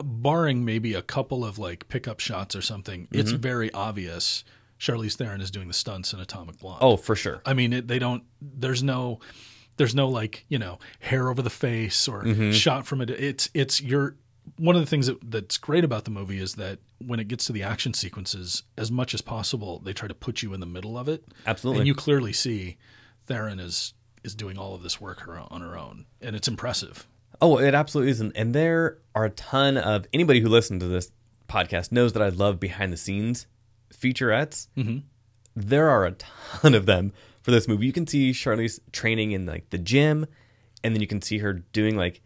barring 0.03 0.65
maybe 0.65 0.93
a 0.93 1.01
couple 1.01 1.45
of 1.45 1.57
like 1.57 1.87
pickup 1.87 2.19
shots 2.19 2.53
or 2.53 2.61
something, 2.61 3.07
it's 3.13 3.31
Mm-hmm. 3.31 3.41
very 3.41 3.71
obvious 3.71 4.43
Charlize 4.81 5.13
Theron 5.15 5.41
is 5.41 5.51
doing 5.51 5.67
the 5.67 5.75
stunts 5.75 6.11
in 6.11 6.19
Atomic 6.19 6.57
Blonde. 6.57 6.79
Oh, 6.81 6.97
for 6.97 7.15
sure. 7.15 7.43
I 7.45 7.53
mean, 7.53 7.71
it, 7.71 7.87
they 7.87 7.99
don't. 7.99 8.23
There's 8.41 8.81
no. 8.81 9.19
There's 9.77 9.93
no 9.95 10.09
like 10.09 10.43
you 10.49 10.57
know 10.59 10.79
hair 10.99 11.29
over 11.29 11.41
the 11.43 11.49
face 11.51 12.07
or 12.07 12.23
Mm-hmm. 12.23 12.51
shot 12.51 12.85
from 12.87 12.99
it. 13.01 13.09
It's 13.11 13.49
it's 13.53 13.79
your 13.81 14.15
one 14.57 14.75
of 14.75 14.81
the 14.81 14.87
things 14.87 15.05
that, 15.05 15.17
that's 15.29 15.57
great 15.59 15.83
about 15.83 16.03
the 16.05 16.11
movie 16.11 16.39
is 16.39 16.55
that 16.55 16.79
when 17.05 17.19
it 17.19 17.27
gets 17.27 17.45
to 17.45 17.53
the 17.53 17.61
action 17.63 17.93
sequences, 17.93 18.63
as 18.75 18.91
much 18.91 19.13
as 19.13 19.21
possible, 19.21 19.79
they 19.79 19.93
try 19.93 20.07
to 20.07 20.15
put 20.15 20.41
you 20.41 20.51
in 20.53 20.59
the 20.59 20.65
middle 20.65 20.97
of 20.97 21.07
it. 21.07 21.23
Absolutely. 21.45 21.81
and 21.81 21.87
you 21.87 21.93
clearly 21.93 22.33
see 22.33 22.77
Theron 23.27 23.59
is 23.59 23.93
is 24.23 24.33
doing 24.35 24.57
all 24.57 24.73
of 24.75 24.81
this 24.83 24.99
work 24.99 25.21
her, 25.21 25.39
on 25.49 25.61
her 25.61 25.77
own, 25.77 26.05
and 26.21 26.35
it's 26.35 26.47
impressive. 26.47 27.07
Oh, 27.39 27.57
it 27.59 27.73
absolutely 27.73 28.11
isn't. 28.11 28.33
And 28.35 28.53
there 28.53 28.97
are 29.15 29.25
a 29.25 29.29
ton 29.31 29.77
of 29.77 30.05
anybody 30.13 30.41
who 30.41 30.49
listens 30.49 30.81
to 30.83 30.87
this 30.87 31.11
podcast 31.47 31.91
knows 31.91 32.13
that 32.13 32.21
I 32.21 32.29
love 32.29 32.59
behind 32.59 32.91
the 32.93 32.97
scenes 32.97 33.47
featurettes. 33.91 34.67
Mm-hmm. 34.77 34.99
There 35.55 35.89
are 35.89 36.05
a 36.05 36.11
ton 36.11 36.73
of 36.73 36.85
them 36.85 37.13
for 37.41 37.51
this 37.51 37.67
movie. 37.67 37.85
You 37.85 37.93
can 37.93 38.07
see 38.07 38.31
Charlize 38.31 38.79
training 38.91 39.31
in 39.31 39.45
like 39.45 39.69
the 39.69 39.77
gym, 39.77 40.25
and 40.83 40.95
then 40.95 41.01
you 41.01 41.07
can 41.07 41.21
see 41.21 41.39
her 41.39 41.53
doing 41.53 41.95
like 41.95 42.21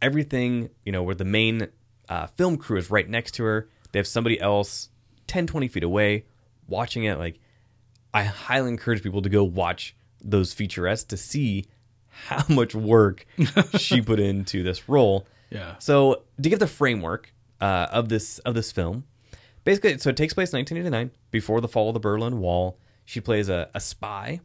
everything. 0.00 0.70
You 0.84 0.92
know, 0.92 1.02
where 1.02 1.14
the 1.14 1.24
main 1.24 1.68
uh, 2.08 2.26
film 2.26 2.56
crew 2.56 2.76
is 2.76 2.90
right 2.90 3.08
next 3.08 3.32
to 3.32 3.44
her. 3.44 3.68
They 3.92 3.98
have 3.98 4.06
somebody 4.06 4.40
else 4.40 4.88
10, 5.26 5.46
20 5.46 5.68
feet 5.68 5.82
away 5.82 6.26
watching 6.68 7.04
it. 7.04 7.18
Like, 7.18 7.40
I 8.12 8.24
highly 8.24 8.68
encourage 8.68 9.02
people 9.02 9.22
to 9.22 9.28
go 9.28 9.44
watch 9.44 9.94
those 10.20 10.54
featurettes 10.54 11.06
to 11.08 11.16
see 11.16 11.66
how 12.08 12.44
much 12.54 12.74
work 12.74 13.26
she 13.78 14.00
put 14.00 14.20
into 14.20 14.62
this 14.62 14.88
role. 14.88 15.26
Yeah. 15.50 15.74
So 15.78 16.22
to 16.40 16.48
give 16.48 16.58
the 16.58 16.66
framework 16.66 17.32
uh, 17.60 17.88
of 17.90 18.08
this 18.08 18.38
of 18.40 18.54
this 18.54 18.72
film, 18.72 19.04
basically, 19.70 19.98
so 19.98 20.10
it 20.10 20.16
takes 20.16 20.34
place 20.34 20.52
in 20.52 20.58
1989, 20.58 21.10
before 21.30 21.60
the 21.60 21.68
fall 21.68 21.88
of 21.88 21.94
the 21.94 22.00
Berlin 22.00 22.38
Wall. 22.40 22.78
She 23.04 23.20
plays 23.20 23.48
a, 23.48 23.68
a 23.74 23.80
spy 23.80 24.40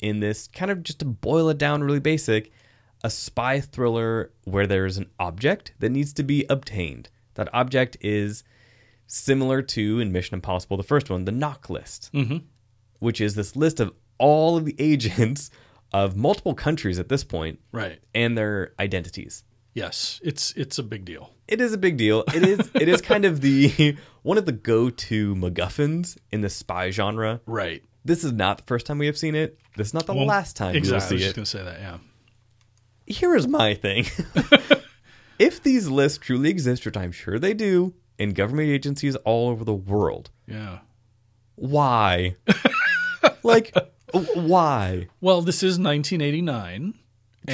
in 0.00 0.20
this 0.20 0.48
kind 0.48 0.70
of 0.70 0.82
just 0.82 1.00
to 1.00 1.04
boil 1.04 1.48
it 1.48 1.58
down 1.58 1.82
really 1.82 2.00
basic, 2.00 2.50
a 3.04 3.10
spy 3.10 3.60
thriller 3.60 4.32
where 4.44 4.66
there's 4.66 4.96
an 4.96 5.10
object 5.18 5.72
that 5.78 5.90
needs 5.90 6.12
to 6.14 6.22
be 6.22 6.44
obtained. 6.48 7.08
That 7.34 7.48
object 7.52 7.96
is 8.00 8.44
similar 9.06 9.62
to 9.62 10.00
in 10.00 10.12
Mission 10.12 10.34
Impossible, 10.34 10.76
the 10.76 10.82
first 10.82 11.10
one, 11.10 11.24
the 11.24 11.32
NOC 11.32 11.70
list, 11.70 12.10
mm-hmm. 12.12 12.38
which 12.98 13.20
is 13.20 13.34
this 13.34 13.56
list 13.56 13.80
of 13.80 13.92
all 14.18 14.56
of 14.56 14.64
the 14.64 14.76
agents 14.78 15.50
of 15.92 16.16
multiple 16.16 16.54
countries 16.54 16.98
at 16.98 17.08
this 17.08 17.24
point 17.24 17.58
Right. 17.72 18.00
and 18.14 18.36
their 18.36 18.72
identities. 18.78 19.44
Yes. 19.74 20.20
It's 20.22 20.52
it's 20.56 20.78
a 20.78 20.82
big 20.82 21.04
deal. 21.04 21.32
It 21.48 21.60
is 21.60 21.72
a 21.72 21.78
big 21.78 21.96
deal. 21.96 22.24
It 22.34 22.42
is 22.46 22.70
it 22.74 22.88
is 22.88 23.00
kind 23.00 23.24
of 23.24 23.40
the 23.40 23.96
one 24.22 24.36
of 24.38 24.44
the 24.46 24.52
go-to 24.52 25.34
MacGuffins 25.34 26.16
in 26.30 26.42
the 26.42 26.50
spy 26.50 26.90
genre. 26.90 27.40
Right. 27.46 27.82
This 28.04 28.22
is 28.24 28.32
not 28.32 28.58
the 28.58 28.64
first 28.64 28.86
time 28.86 28.98
we 28.98 29.06
have 29.06 29.18
seen 29.18 29.34
it. 29.34 29.58
This 29.76 29.88
is 29.88 29.94
not 29.94 30.06
the 30.06 30.14
Well, 30.14 30.26
last 30.26 30.56
time 30.56 30.74
exactly. 30.76 30.90
we 30.90 30.92
I 30.92 30.92
will 30.92 30.96
was 30.96 31.08
see 31.08 31.24
just 31.24 31.36
going 31.36 31.44
to 31.44 31.50
say 31.50 31.62
that. 31.64 31.80
Yeah. 31.80 31.98
Here 33.06 33.34
is 33.34 33.46
my 33.48 33.74
thing. 33.74 34.04
if 35.38 35.62
these 35.62 35.88
lists 35.88 36.18
truly 36.18 36.50
exist, 36.50 36.84
which 36.84 36.96
I'm 36.96 37.12
sure 37.12 37.38
they 37.38 37.54
do, 37.54 37.94
in 38.18 38.32
government 38.32 38.68
agencies 38.70 39.16
all 39.16 39.48
over 39.48 39.64
the 39.64 39.74
world, 39.74 40.30
Yeah. 40.46 40.78
why? 41.54 42.36
like, 43.42 43.74
why? 44.34 45.08
Well, 45.20 45.42
this 45.42 45.62
is 45.62 45.78
1989. 45.78 46.94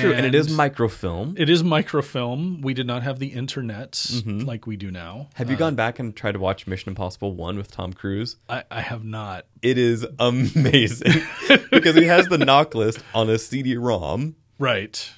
True, 0.01 0.13
and, 0.13 0.27
it 0.27 0.35
is 0.35 0.49
microfilm. 0.55 1.35
it 1.39 1.49
is 1.49 1.63
microfilm. 1.63 2.61
We 2.63 2.75
did 2.75 2.87
not 2.87 3.03
have 3.03 3.19
the 3.19 3.29
internet 3.29 3.93
Mm-hmm. 3.93 4.41
like 4.41 4.67
we 4.67 4.77
do 4.77 4.91
now. 4.91 5.29
Have 5.35 5.51
you 5.51 5.57
gone 5.57 5.75
back 5.75 5.99
and 5.99 6.15
tried 6.15 6.33
to 6.33 6.39
watch 6.39 6.67
Mission 6.67 6.91
Impossible 6.91 7.35
1 7.35 7.57
with 7.57 7.71
Tom 7.71 7.93
Cruise? 7.93 8.37
I, 8.49 8.65
I 8.71 8.81
have 8.81 9.05
not. 9.05 9.47
It 9.63 9.79
is 9.79 10.07
amazing 10.19 11.23
because 11.71 11.95
he 11.97 12.05
has 12.05 12.29
the 12.29 12.37
NOC 12.39 12.75
list 12.75 12.99
on 13.15 13.29
a 13.31 13.39
CD-ROM 13.39 14.37
Right. 14.59 15.11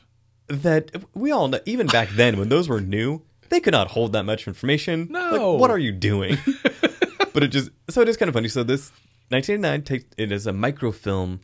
that 0.48 0.90
we 1.14 1.30
all 1.32 1.48
know, 1.48 1.60
even 1.66 1.86
back 1.86 2.08
then 2.10 2.38
when 2.38 2.48
those 2.48 2.68
were 2.68 2.80
new, 2.80 3.22
they 3.48 3.60
could 3.60 3.72
not 3.72 3.88
hold 3.88 4.12
that 4.14 4.24
much 4.24 4.46
information. 4.48 5.08
No. 5.10 5.52
Like, 5.52 5.60
what 5.60 5.70
are 5.70 5.78
you 5.78 5.92
doing? 5.92 6.38
but 7.32 7.42
it 7.42 7.48
just, 7.48 7.70
so 7.88 8.00
it 8.00 8.08
is 8.08 8.16
kind 8.16 8.28
of 8.28 8.34
funny. 8.34 8.48
So 8.48 8.62
this 8.62 8.90
1989 9.28 9.82
takes, 9.82 10.04
it 10.16 10.32
is 10.32 10.46
a 10.46 10.52
microfilm 10.52 11.40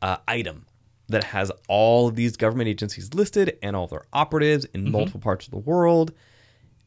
uh, 0.00 0.16
item 0.28 0.66
that 1.08 1.24
has 1.24 1.50
all 1.68 2.08
of 2.08 2.14
these 2.16 2.36
government 2.36 2.68
agencies 2.68 3.12
listed 3.14 3.58
and 3.62 3.74
all 3.76 3.86
their 3.86 4.04
operatives 4.12 4.64
in 4.66 4.82
Mm-hmm. 4.84 4.92
multiple 4.92 5.20
parts 5.20 5.46
of 5.46 5.50
the 5.50 5.58
world. 5.58 6.12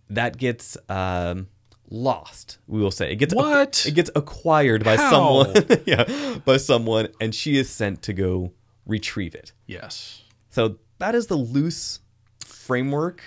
That 0.10 0.38
gets 0.38 0.78
um, 0.90 1.48
lost. 1.90 2.58
We 2.68 2.80
will 2.80 2.92
say 2.92 3.12
it 3.12 3.16
gets 3.18 3.34
What? 3.36 3.86
it 3.88 3.92
gets 3.96 4.10
acquired 4.16 4.84
by 4.84 4.96
How? 4.98 5.10
someone. 5.12 5.82
yeah, 5.86 6.38
by 6.46 6.58
someone, 6.58 7.10
and 7.20 7.34
she 7.34 7.58
is 7.58 7.70
sent 7.70 8.02
to 8.04 8.14
go 8.14 8.52
retrieve 8.86 9.36
it. 9.36 9.52
Yes. 9.68 10.24
So 10.50 10.78
that 11.00 11.16
is 11.16 11.28
the 11.28 11.36
loose 11.36 12.00
framework 12.40 13.22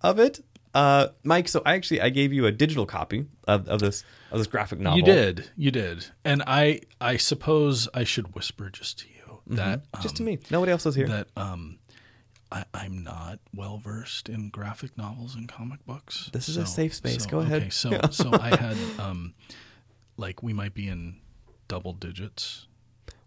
of 0.00 0.18
it. 0.18 0.40
Uh, 0.74 1.08
Mike, 1.24 1.48
so 1.48 1.62
I 1.64 1.74
actually 1.74 2.00
I 2.02 2.10
gave 2.10 2.32
you 2.32 2.44
a 2.46 2.52
digital 2.52 2.84
copy 2.84 3.26
of, 3.48 3.66
of 3.68 3.80
this 3.80 4.04
of 4.30 4.38
this 4.38 4.46
graphic 4.46 4.78
novel. 4.78 4.98
You 4.98 5.04
did. 5.04 5.50
You 5.56 5.70
did. 5.70 6.06
And 6.24 6.42
I 6.46 6.80
I 7.00 7.16
suppose 7.16 7.88
I 7.94 8.04
should 8.04 8.34
whisper 8.34 8.68
just 8.70 8.98
to 9.00 9.08
you 9.08 9.15
that 9.48 9.80
Mm-hmm. 9.82 10.02
just 10.02 10.16
to 10.16 10.22
um, 10.22 10.26
me. 10.26 10.38
Nobody 10.50 10.72
else 10.72 10.86
is 10.86 10.94
here. 10.94 11.08
that 11.08 11.28
um 11.36 11.78
I, 12.52 12.64
I'm 12.72 13.02
not 13.02 13.40
well 13.54 13.78
versed 13.78 14.28
in 14.28 14.50
graphic 14.50 14.96
novels 14.96 15.34
and 15.34 15.48
comic 15.48 15.84
books. 15.84 16.30
This 16.32 16.48
is 16.48 16.56
a 16.56 16.66
safe 16.66 16.94
space. 16.94 17.24
so- 17.24 17.30
Go 17.30 17.40
ahead. 17.40 17.62
Okay, 17.62 17.70
so 17.70 17.98
so 18.10 18.30
I 18.32 18.56
had 18.56 18.76
um 18.98 19.34
like 20.16 20.42
we 20.42 20.52
might 20.52 20.74
be 20.74 20.88
in 20.88 21.16
double 21.68 21.92
digits 21.92 22.66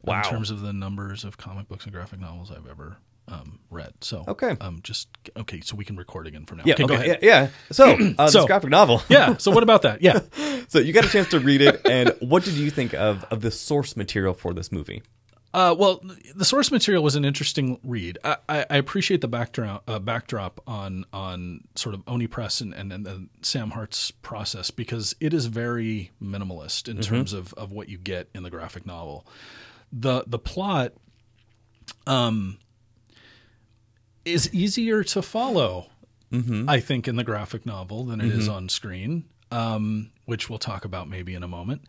Wow. 0.02 0.20
in 0.20 0.30
terms 0.30 0.50
of 0.50 0.62
the 0.62 0.72
numbers 0.72 1.26
of 1.26 1.38
comic 1.38 1.68
books 1.68 1.84
and 1.84 1.94
graphic 1.94 2.22
novels 2.22 2.50
I've 2.52 2.66
ever 2.70 2.98
um, 3.28 3.60
read. 3.70 3.94
So 4.02 4.24
Okay. 4.28 4.56
um 4.62 4.80
just 4.82 5.10
okay, 5.38 5.60
so 5.62 5.76
we 5.76 5.84
can 5.86 5.98
record 5.98 6.26
again 6.26 6.46
from 6.46 6.60
now. 6.60 6.64
yeah, 6.66 6.74
okay, 6.76 6.86
go 6.88 6.94
okay, 6.94 7.04
ahead. 7.04 7.20
yeah, 7.22 7.42
yeah. 7.42 7.50
So, 7.72 7.92
uh, 8.18 8.28
So- 8.30 8.40
this 8.40 8.46
graphic 8.48 8.70
novel. 8.70 9.02
Yeah. 9.10 9.36
So 9.38 9.52
what 9.52 9.62
about 9.64 9.82
that? 9.84 10.02
Yeah. 10.02 10.22
so 10.70 10.80
you 10.80 10.94
got 10.94 11.06
a 11.06 11.10
chance 11.10 11.28
to 11.30 11.40
read 11.42 11.62
it, 11.62 11.82
and 11.86 12.14
what 12.22 12.44
did 12.46 12.54
you 12.54 12.70
think 12.72 12.94
of 12.94 13.26
of 13.26 13.42
the 13.42 13.52
source 13.52 13.98
material 13.98 14.34
for 14.34 14.54
this 14.54 14.72
movie? 14.72 15.04
Uh, 15.52 15.76
well, 15.78 16.00
the 16.36 16.46
source 16.46 16.72
material 16.72 17.04
was 17.04 17.16
an 17.16 17.26
interesting 17.26 17.80
read. 17.84 18.20
I, 18.24 18.38
I, 18.48 18.66
I 18.70 18.78
appreciate 18.78 19.22
the 19.22 19.28
backdrop, 19.28 19.90
uh, 19.90 19.98
backdrop 19.98 20.62
on 20.68 21.06
on 21.12 21.62
sort 21.76 21.96
of 21.96 22.04
Oni 22.06 22.28
Press 22.28 22.62
and, 22.62 22.72
and, 22.74 22.92
and 22.92 23.30
Sam 23.42 23.72
Hart's 23.72 24.12
process 24.12 24.70
because 24.70 25.16
it 25.20 25.34
is 25.34 25.48
very 25.48 26.12
minimalist 26.22 26.88
in 26.88 27.02
terms 27.02 27.34
of, 27.34 27.54
of 27.56 27.72
what 27.72 27.90
you 27.90 27.98
get 27.98 28.30
in 28.36 28.44
the 28.44 28.52
graphic 28.52 28.86
novel. 28.86 29.26
the 29.92 30.24
The 30.28 30.38
plot, 30.38 30.94
um, 32.06 32.60
is 34.26 34.54
easier 34.54 35.04
to 35.04 35.22
follow, 35.24 35.88
I 36.70 36.80
think, 36.80 37.08
in 37.08 37.16
the 37.16 37.24
graphic 37.24 37.66
novel 37.66 38.06
than 38.06 38.22
it 38.22 38.28
is 38.32 38.48
on 38.48 38.70
screen, 38.70 39.26
um, 39.52 40.12
which 40.26 40.48
we'll 40.48 40.60
talk 40.60 40.86
about 40.86 41.10
maybe 41.10 41.34
in 41.34 41.42
a 41.42 41.48
moment. 41.48 41.86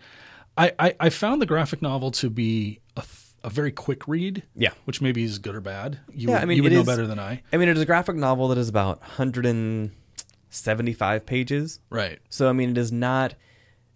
I, 0.56 0.72
I, 0.78 0.94
I 0.98 1.10
found 1.10 1.42
the 1.42 1.46
graphic 1.46 1.82
novel 1.82 2.10
to 2.12 2.30
be 2.30 2.80
a, 2.96 3.02
th- 3.02 3.29
a 3.42 3.50
very 3.50 3.72
quick 3.72 4.06
read. 4.08 4.42
Yeah. 4.54 4.70
Which 4.84 5.00
maybe 5.00 5.24
is 5.24 5.38
good 5.38 5.54
or 5.54 5.60
bad. 5.60 5.98
You 6.12 6.28
Yeah, 6.28 6.34
would, 6.34 6.42
I 6.42 6.44
mean, 6.46 6.56
you 6.58 6.62
would 6.62 6.72
know 6.72 6.80
is- 6.80 6.86
better 6.86 7.06
than 7.06 7.18
I. 7.18 7.42
I 7.52 7.56
mean, 7.56 7.68
it 7.68 7.76
is 7.76 7.82
a 7.82 7.86
graphic 7.86 8.16
novel 8.16 8.48
that 8.48 8.58
is 8.58 8.68
about 8.68 9.00
175 9.00 11.26
pages. 11.26 11.80
Right. 11.90 12.18
So 12.28 12.48
I 12.48 12.52
mean, 12.52 12.70
it 12.70 12.78
is 12.78 12.92
not, 12.92 13.34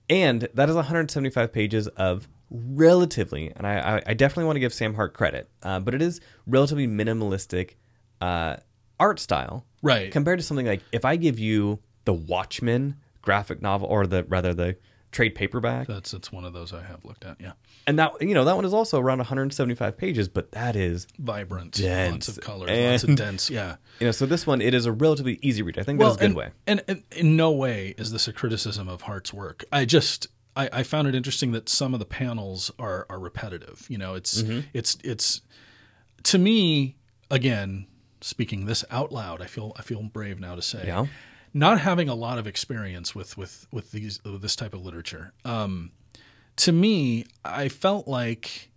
and 0.08 0.48
that 0.54 0.68
is 0.68 0.74
175 0.76 1.52
pages 1.52 1.88
of 1.88 2.28
relatively, 2.50 3.52
and 3.56 3.66
I, 3.66 4.02
I, 4.06 4.14
definitely 4.14 4.44
want 4.44 4.56
to 4.56 4.60
give 4.60 4.72
Sam 4.72 4.94
Hart 4.94 5.14
credit, 5.14 5.48
uh, 5.62 5.80
but 5.80 5.94
it 5.94 6.02
is 6.02 6.20
relatively 6.46 6.86
minimalistic 6.86 7.70
uh, 8.20 8.56
art 9.00 9.18
style 9.18 9.66
Right. 9.82 10.12
compared 10.12 10.38
to 10.38 10.44
something 10.44 10.66
like 10.66 10.82
if 10.92 11.04
I 11.04 11.16
give 11.16 11.38
you 11.38 11.80
the 12.04 12.12
Watchmen 12.12 12.96
graphic 13.22 13.60
novel, 13.62 13.88
or 13.88 14.06
the 14.06 14.24
rather 14.24 14.52
the 14.54 14.76
trade 15.14 15.34
paperback, 15.34 15.86
That's 15.86 16.10
that's 16.10 16.30
one 16.32 16.44
of 16.44 16.52
those 16.52 16.72
I 16.74 16.82
have 16.82 17.04
looked 17.04 17.24
at. 17.24 17.40
Yeah. 17.40 17.52
and 17.86 17.98
that 17.98 18.20
you 18.20 18.34
know 18.34 18.44
that 18.44 18.56
one 18.56 18.64
is 18.64 18.74
also 18.74 19.00
around 19.00 19.18
175 19.18 19.96
pages, 19.96 20.28
but 20.28 20.50
that 20.52 20.76
is 20.76 21.06
Vibrant. 21.18 21.72
Dense. 21.72 22.28
Lots 22.28 22.38
of 22.38 22.44
colors. 22.44 22.70
lots 22.70 23.04
of 23.04 23.16
dense. 23.16 23.48
Yeah. 23.48 23.76
you 24.00 24.06
know 24.06 24.10
so 24.10 24.26
this 24.26 24.46
one 24.46 24.60
it 24.60 24.74
is 24.74 24.84
a 24.86 24.92
relatively 24.92 25.38
easy 25.40 25.62
read. 25.62 25.78
I 25.78 25.84
think 25.84 26.00
that's 26.00 26.16
a 26.16 26.18
good 26.18 26.24
and, 26.26 26.34
way. 26.36 26.50
And, 26.66 26.82
and 26.88 27.02
in 27.12 27.36
no 27.36 27.52
way 27.52 27.94
is 27.96 28.12
this 28.12 28.28
a 28.28 28.32
criticism 28.32 28.88
of 28.88 29.02
Hart's 29.02 29.32
work. 29.32 29.64
I 29.72 29.84
just 29.84 30.26
I, 30.56 30.68
I 30.72 30.82
found 30.82 31.08
it 31.08 31.14
interesting 31.14 31.52
that 31.52 31.68
some 31.68 31.94
of 31.94 32.00
the 32.00 32.06
panels 32.06 32.70
are 32.78 33.06
are 33.08 33.18
repetitive. 33.18 33.86
You 33.88 33.98
know, 33.98 34.14
it's 34.14 34.42
Mm-hmm. 34.42 34.60
it's 34.74 34.98
it's 35.04 35.40
to 36.24 36.38
me 36.38 36.96
again 37.30 37.86
speaking 38.20 38.66
this 38.66 38.84
out 38.90 39.12
loud. 39.12 39.40
I 39.42 39.46
feel 39.46 39.72
I 39.78 39.82
feel 39.82 40.02
brave 40.02 40.40
now 40.40 40.54
to 40.56 40.62
say. 40.62 40.84
Yeah. 40.86 41.06
Not 41.54 41.80
having 41.80 42.08
a 42.08 42.14
lot 42.14 42.38
of 42.38 42.46
experience 42.46 43.14
with 43.14 43.38
with 43.38 43.66
with 43.70 43.92
these 43.92 44.22
with 44.24 44.42
this 44.42 44.56
type 44.56 44.74
of 44.74 44.84
literature. 44.84 45.32
Um, 45.44 45.92
to 46.56 46.72
me, 46.72 47.26
I 47.44 47.68
felt 47.68 48.06
like 48.06 48.70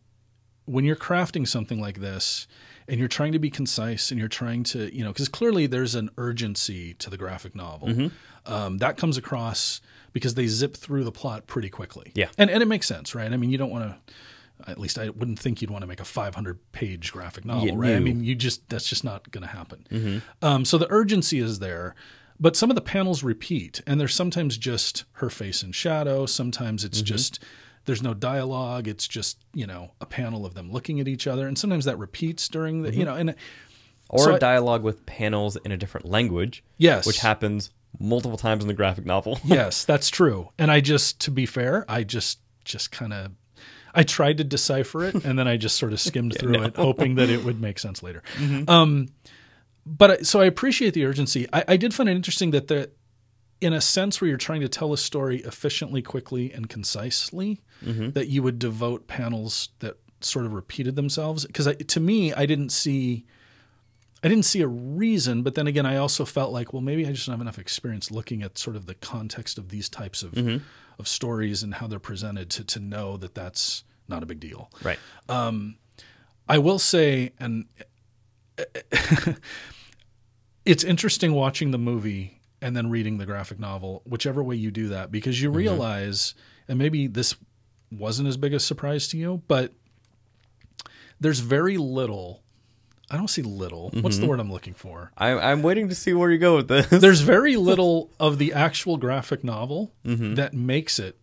when 0.66 0.84
you're 0.86 0.95
crafting 0.95 1.48
something 1.48 1.80
like 1.80 1.99
this 1.99 2.48
and 2.88 2.99
you're 2.99 3.08
trying 3.08 3.32
to 3.32 3.40
be 3.40 3.49
concise 3.49 4.12
and 4.12 4.20
you're 4.20 4.30
trying 4.30 4.64
to, 4.64 4.94
you 4.95 5.04
know, 5.04 5.12
because 5.12 5.30
clearly 5.30 5.66
there's 5.66 5.95
an 5.95 6.10
urgency 6.18 6.94
to 6.95 7.10
the 7.10 7.18
graphic 7.18 7.56
novel. 7.56 7.88
Mm-hmm. 7.90 8.54
Um, 8.54 8.78
that 8.78 8.98
comes 8.98 9.18
across 9.18 9.82
because 10.14 10.36
they 10.36 10.48
zip 10.48 10.76
through 10.76 11.04
the 11.04 11.12
plot 11.12 11.48
pretty 11.48 11.70
quickly. 11.70 12.12
Yeah. 12.16 12.30
And, 12.38 12.49
and 12.49 12.62
it 12.62 12.66
makes 12.66 12.88
sense, 12.88 13.14
right? 13.14 13.32
I 13.32 13.38
mean, 13.38 13.49
you 13.49 13.58
don't 13.58 13.70
want 13.70 13.86
to, 13.86 14.70
at 14.70 14.80
least 14.80 14.98
I 14.98 15.10
wouldn't 15.10 15.40
think 15.40 15.62
you'd 15.62 15.70
want 15.70 15.84
to 15.84 15.88
make 15.88 15.99
a 15.99 16.06
500 16.06 16.72
page 16.72 17.12
graphic 17.12 17.45
novel, 17.45 17.68
Yeah, 17.68 17.74
right? 17.76 17.95
I 17.95 17.99
mean, 17.99 18.24
you 18.24 18.36
just, 18.36 18.68
that's 18.70 18.88
just 18.88 19.04
not 19.04 19.32
going 19.32 19.44
to 19.44 19.49
happen. 19.49 19.86
Mm-hmm. 19.91 20.45
Um, 20.45 20.66
so 20.66 20.78
the 20.78 20.88
urgency 20.90 21.40
is 21.40 21.60
there. 21.60 21.95
But 22.40 22.56
some 22.56 22.70
of 22.70 22.76
the 22.76 22.82
panels 22.82 23.24
repeat, 23.24 23.82
and 23.88 24.00
they're 24.00 24.08
sometimes 24.08 24.58
just 24.58 25.06
her 25.14 25.30
face 25.30 25.64
in 25.64 25.72
shadow. 25.72 26.26
Sometimes 26.26 26.84
it's 26.84 27.00
Mm-hmm. 27.00 27.06
just 27.06 27.44
there's 27.86 28.04
no 28.04 28.14
dialogue. 28.14 28.88
It's 28.88 29.08
just 29.08 29.38
you 29.54 29.66
know 29.66 29.92
a 30.02 30.06
panel 30.06 30.46
of 30.46 30.54
them 30.54 30.72
looking 30.72 31.00
at 31.00 31.08
each 31.08 31.26
other, 31.28 31.48
and 31.48 31.58
sometimes 31.58 31.86
that 31.86 31.98
repeats 31.98 32.48
during 32.48 32.84
the 32.84 32.94
you 32.94 33.06
know 33.06 33.16
and 33.16 33.34
Or 34.10 34.20
So 34.26 34.32
a 34.32 34.36
I- 34.36 34.40
dialogue 34.40 34.84
with 34.84 35.06
panels 35.06 35.56
in 35.58 35.72
a 35.72 35.78
different 35.78 36.08
language. 36.08 36.64
Yes. 36.78 37.06
Which 37.08 37.20
happens 37.20 37.72
multiple 38.00 38.38
times 38.38 38.64
in 38.64 38.68
the 38.68 38.74
graphic 38.76 39.06
novel. 39.06 39.40
yes, 39.46 39.84
that's 39.86 40.10
true. 40.10 40.50
And 40.60 40.70
I 40.70 40.80
just 40.82 41.20
to 41.22 41.32
be 41.32 41.46
fair, 41.48 41.86
I 41.90 42.04
just 42.04 42.40
just 42.64 42.92
kind 42.92 43.14
of 43.14 43.32
I 43.96 44.04
tried 44.04 44.38
to 44.38 44.44
decipher 44.44 45.06
it, 45.06 45.16
and 45.26 45.40
then 45.40 45.48
I 45.48 45.58
just 45.58 45.78
sort 45.78 45.92
of 45.92 46.00
skimmed 46.00 46.36
through 46.40 46.62
it, 46.62 46.76
hoping 46.76 47.16
that 47.16 47.32
it 47.32 47.44
would 47.44 47.60
make 47.60 47.80
sense 47.80 48.04
later. 48.04 48.22
Um, 48.68 49.08
but 49.88 50.12
uh, 50.12 50.24
so 50.24 50.42
I 50.42 50.46
appreciate 50.46 50.94
the 50.94 51.06
urgency. 51.06 51.48
I, 51.54 51.64
I 51.70 51.78
did 51.78 51.94
find 51.94 52.10
it 52.10 52.16
interesting 52.16 52.52
that 52.52 52.68
the, 52.68 52.92
in 53.62 53.74
a 53.74 53.82
sense, 53.82 54.20
where 54.20 54.28
you're 54.28 54.38
trying 54.38 54.62
to 54.62 54.70
tell 54.70 54.94
a 54.94 54.98
story 54.98 55.38
efficiently, 55.42 56.02
quickly, 56.02 56.52
and 56.52 56.70
concisely, 56.70 57.62
mm-hmm. 57.84 58.12
that 58.12 58.28
you 58.28 58.44
would 58.44 58.60
devote 58.60 59.08
panels 59.08 59.70
that 59.80 59.98
sort 60.22 60.46
of 60.46 60.54
repeated 60.54 60.96
themselves. 60.96 61.46
Because 61.46 61.74
to 61.76 62.00
me, 62.00 62.34
I 62.34 62.46
didn't 62.46 62.70
see. 62.70 63.26
I 64.24 64.30
didn't 64.30 64.46
see 64.46 64.62
a 64.62 64.68
reason, 64.68 65.44
but 65.44 65.54
then 65.54 65.68
again, 65.68 65.86
I 65.86 65.98
also 65.98 66.26
felt 66.26 66.52
like, 66.52 66.74
well, 66.74 66.82
maybe 66.82 67.06
I 67.06 67.12
just 67.12 67.28
don't 67.28 67.34
have 67.34 67.42
enough 67.42 67.60
experience 67.60 68.10
looking 68.10 68.42
at 68.42 68.58
sort 68.58 68.76
of 68.76 68.88
the 68.88 68.96
context 68.96 69.60
of 69.60 69.70
these 69.70 69.90
types 69.90 70.24
of 70.24 70.32
mm-hmm. 70.32 70.64
of 70.98 71.08
stories 71.08 71.62
and 71.62 71.76
how 71.76 71.88
they're 71.88 72.00
presented 72.00 72.50
to 72.52 72.64
to 72.64 72.80
know 72.80 73.16
that 73.18 73.36
that's 73.36 73.84
not 74.08 74.24
a 74.24 74.26
big 74.26 74.40
deal. 74.40 74.72
Right. 74.84 74.98
Um, 75.30 75.78
I 76.50 76.58
will 76.58 76.80
say, 76.80 77.34
and 77.40 77.66
uh, 78.58 79.34
it's 80.68 80.84
interesting 80.84 81.34
watching 81.34 81.72
the 81.72 81.77
movie 81.77 82.41
and 82.61 82.76
then 82.76 82.89
reading 82.89 83.18
the 83.18 83.26
graphic 83.26 83.60
novel, 83.60 84.02
whichever 84.06 84.44
way 84.44 84.56
you 84.56 84.69
do 84.69 84.89
that, 84.89 85.11
because 85.11 85.41
you 85.41 85.49
mm-hmm. 85.49 85.57
realize, 85.57 86.35
and 86.68 86.77
maybe 86.77 87.07
this 87.07 87.35
wasn't 87.91 88.27
as 88.27 88.35
big 88.35 88.53
a 88.53 88.60
surprise 88.60 89.07
to 89.10 89.18
you, 89.18 89.41
but 89.48 89.73
there's 91.19 91.39
very 91.39 91.77
little. 91.77 92.44
I 93.10 93.15
don't 93.15 93.30
see 93.30 93.41
little. 93.41 93.89
What's 94.02 94.18
the 94.18 94.23
mm-hmm. 94.23 94.30
word 94.31 94.39
I'm 94.41 94.52
looking 94.52 94.73
for? 94.73 95.11
I, 95.18 95.30
I'm 95.30 95.64
waiting 95.64 95.88
to 95.88 95.95
see 95.95 96.14
where 96.14 96.30
you 96.30 96.38
go 96.38 96.57
with 96.57 96.68
this. 96.68 96.88
There's 96.91 97.22
very 97.22 97.56
little 97.56 98.11
of 98.19 98.38
the 98.38 98.52
actual 98.52 98.98
graphic 98.98 99.45
novel 99.45 99.94
mm-hmm. 100.06 100.35
that 100.35 100.53
makes 100.53 100.99
it 100.99 101.18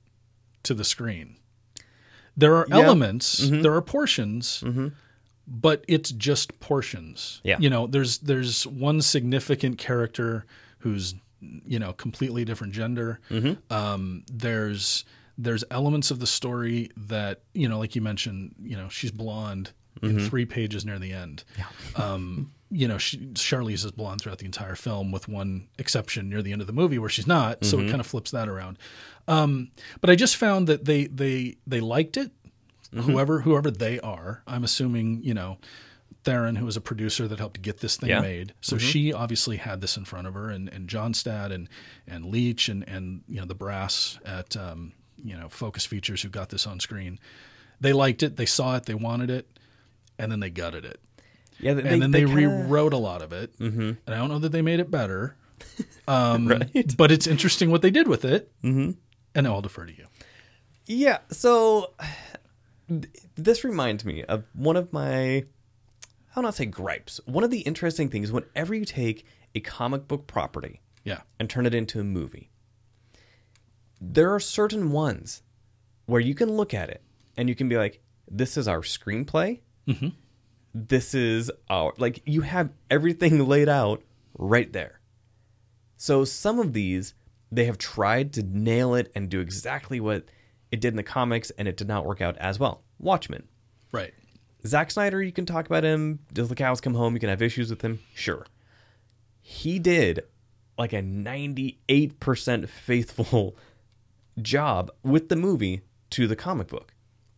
to 0.62 0.72
the 0.72 0.82
screen. 0.84 1.36
There 2.38 2.54
are 2.56 2.66
Yeah. 2.66 2.76
Mm-hmm. 2.76 2.84
elements, 2.86 3.38
there 3.50 3.74
are 3.74 3.82
portions, 3.82 4.64
but 5.46 5.84
it's 5.88 6.10
just 6.10 6.58
portions. 6.60 7.40
Yeah. 7.44 7.58
You 7.58 7.70
know, 7.70 7.86
there's 7.86 8.18
there's 8.18 8.66
one 8.66 9.00
significant 9.02 9.78
character 9.78 10.44
who's 10.78 11.14
you 11.40 11.78
know 11.78 11.92
completely 11.92 12.44
different 12.44 12.72
gender. 12.72 13.20
Mm-hmm. 13.30 13.72
Um, 13.72 14.24
there's 14.32 15.04
there's 15.36 15.64
elements 15.70 16.10
of 16.10 16.20
the 16.20 16.26
story 16.26 16.90
that 16.96 17.40
you 17.52 17.68
know, 17.68 17.78
like 17.78 17.94
you 17.94 18.00
mentioned, 18.02 18.54
you 18.62 18.76
know, 18.76 18.88
she's 18.88 19.10
blonde 19.10 19.72
Mm-hmm. 20.02 20.18
in 20.18 20.28
three 20.28 20.44
pages 20.44 20.84
near 20.84 20.98
the 20.98 21.12
end. 21.12 21.44
Yeah. 21.56 21.66
Um, 22.02 22.50
you 22.68 22.88
know, 22.88 22.98
she, 22.98 23.18
Charlize 23.34 23.84
is 23.84 23.92
blonde 23.92 24.20
throughout 24.20 24.38
the 24.38 24.44
entire 24.44 24.74
film, 24.74 25.12
with 25.12 25.28
one 25.28 25.68
exception 25.78 26.28
near 26.28 26.42
the 26.42 26.50
end 26.50 26.60
of 26.60 26.66
the 26.66 26.72
movie 26.72 26.98
where 26.98 27.08
she's 27.08 27.28
not. 27.28 27.64
So 27.64 27.78
it 27.78 27.88
kind 27.88 28.00
of 28.00 28.06
flips 28.06 28.32
that 28.32 28.48
around. 28.48 28.76
Um, 29.28 29.70
but 30.00 30.10
I 30.10 30.16
just 30.16 30.36
found 30.36 30.66
that 30.66 30.84
they 30.84 31.04
they 31.06 31.54
they 31.68 31.78
liked 31.78 32.16
it. 32.16 32.32
Whoever 33.02 33.40
whoever 33.40 33.70
they 33.70 33.98
are, 34.00 34.42
I'm 34.46 34.64
assuming 34.64 35.22
you 35.22 35.34
know. 35.34 35.58
Theron, 36.22 36.56
who 36.56 36.64
was 36.64 36.74
a 36.74 36.80
producer 36.80 37.28
that 37.28 37.38
helped 37.38 37.60
get 37.60 37.80
this 37.80 37.96
thing 37.98 38.08
Yeah. 38.08 38.22
made, 38.22 38.54
so 38.62 38.78
she 38.78 39.12
obviously 39.12 39.58
had 39.58 39.82
this 39.82 39.98
in 39.98 40.06
front 40.06 40.26
of 40.26 40.32
her, 40.32 40.48
and 40.48 40.70
and 40.70 40.88
Johnstad 40.88 41.52
and 41.52 41.68
and 42.06 42.24
Leitch 42.24 42.70
and 42.70 42.82
and 42.88 43.20
you 43.28 43.40
know 43.40 43.44
the 43.46 43.54
brass 43.54 44.18
at 44.24 44.56
um, 44.56 44.92
you 45.22 45.36
know 45.36 45.50
Focus 45.50 45.84
Features 45.84 46.22
who 46.22 46.30
got 46.30 46.48
this 46.48 46.66
on 46.66 46.80
screen. 46.80 47.18
They 47.78 47.92
liked 47.92 48.22
it, 48.22 48.36
they 48.36 48.46
saw 48.46 48.74
it, 48.76 48.86
they 48.86 48.94
wanted 48.94 49.28
it, 49.28 49.46
and 50.18 50.32
then 50.32 50.40
they 50.40 50.48
gutted 50.48 50.86
it 50.86 50.98
Yeah, 51.60 51.72
and 51.72 52.00
then 52.00 52.10
they, 52.10 52.20
kinda- 52.24 52.34
rewrote 52.34 52.94
a 52.94 52.98
lot 52.98 53.20
of 53.20 53.34
it. 53.34 53.58
Mm-hmm. 53.58 53.80
And 54.06 54.08
I 54.08 54.14
don't 54.16 54.30
know 54.30 54.38
that 54.38 54.52
they 54.52 54.62
made 54.62 54.80
it 54.80 54.90
better, 54.90 55.36
um, 56.08 56.48
Right. 56.48 56.96
but 56.96 57.12
it's 57.12 57.26
interesting 57.26 57.70
what 57.70 57.82
they 57.82 57.90
did 57.90 58.08
with 58.08 58.24
it. 58.24 58.50
Mm-hmm. 58.62 58.92
And 59.34 59.46
I'll 59.46 59.60
defer 59.60 59.84
to 59.84 59.92
you. 59.92 60.06
Yeah, 60.86 61.18
so 61.30 61.90
this 63.36 63.64
reminds 63.64 64.04
me 64.04 64.24
of 64.24 64.46
one 64.54 64.76
of 64.76 64.92
my 64.92 65.44
I'll 66.36 66.42
not 66.42 66.54
say 66.54 66.66
gripes. 66.66 67.20
One 67.26 67.44
of 67.44 67.50
the 67.50 67.60
interesting 67.60 68.08
things 68.08 68.32
whenever 68.32 68.74
you 68.74 68.84
take 68.84 69.24
a 69.54 69.60
comic 69.60 70.08
book 70.08 70.26
property 70.26 70.80
Yeah, 71.04 71.20
and 71.38 71.48
turn 71.48 71.66
it 71.66 71.74
into 71.74 72.00
a 72.00 72.04
movie, 72.04 72.50
there 74.00 74.34
are 74.34 74.40
certain 74.40 74.90
ones 74.90 75.42
where 76.06 76.20
you 76.20 76.34
can 76.34 76.52
look 76.52 76.74
at 76.74 76.90
it 76.90 77.02
and 77.36 77.48
you 77.48 77.54
can 77.54 77.68
be 77.68 77.76
like, 77.76 78.00
this 78.28 78.56
is 78.56 78.68
our 78.68 78.80
screenplay. 78.80 79.60
Mm-hmm. 79.86 80.08
This 80.74 81.14
is 81.14 81.50
our, 81.70 81.94
like, 81.98 82.20
you 82.26 82.40
have 82.40 82.70
everything 82.90 83.46
laid 83.48 83.68
out 83.68 84.02
right 84.36 84.72
there. 84.72 85.00
So 85.96 86.24
some 86.24 86.58
of 86.58 86.72
these, 86.72 87.14
they 87.52 87.66
have 87.66 87.78
tried 87.78 88.32
to 88.34 88.42
nail 88.42 88.94
it 88.94 89.12
and 89.14 89.28
do 89.28 89.40
exactly 89.40 90.00
what 90.00 90.24
it 90.74 90.80
did 90.80 90.88
in 90.88 90.96
the 90.96 91.04
comics, 91.04 91.50
and 91.50 91.68
it 91.68 91.76
did 91.76 91.86
not 91.86 92.04
work 92.04 92.20
out 92.20 92.36
as 92.38 92.58
well. 92.58 92.82
Watchmen. 92.98 93.44
right. 93.92 94.12
Zack 94.66 94.90
Snyder, 94.90 95.22
you 95.22 95.30
can 95.30 95.46
talk 95.46 95.66
about 95.66 95.84
him. 95.84 96.20
Does 96.32 96.48
the 96.48 96.54
cows 96.54 96.80
come 96.80 96.94
home? 96.94 97.12
You 97.14 97.20
can 97.20 97.28
have 97.28 97.42
issues 97.42 97.68
with 97.70 97.82
him. 97.82 98.00
Sure. 98.14 98.46
He 99.40 99.78
did 99.78 100.24
like 100.78 100.94
a 100.94 101.02
98% 101.02 102.68
faithful 102.68 103.56
job 104.42 104.90
with 105.02 105.28
the 105.28 105.36
movie 105.36 105.82
to 106.10 106.26
the 106.26 106.34
comic 106.34 106.68
book. 106.68 106.94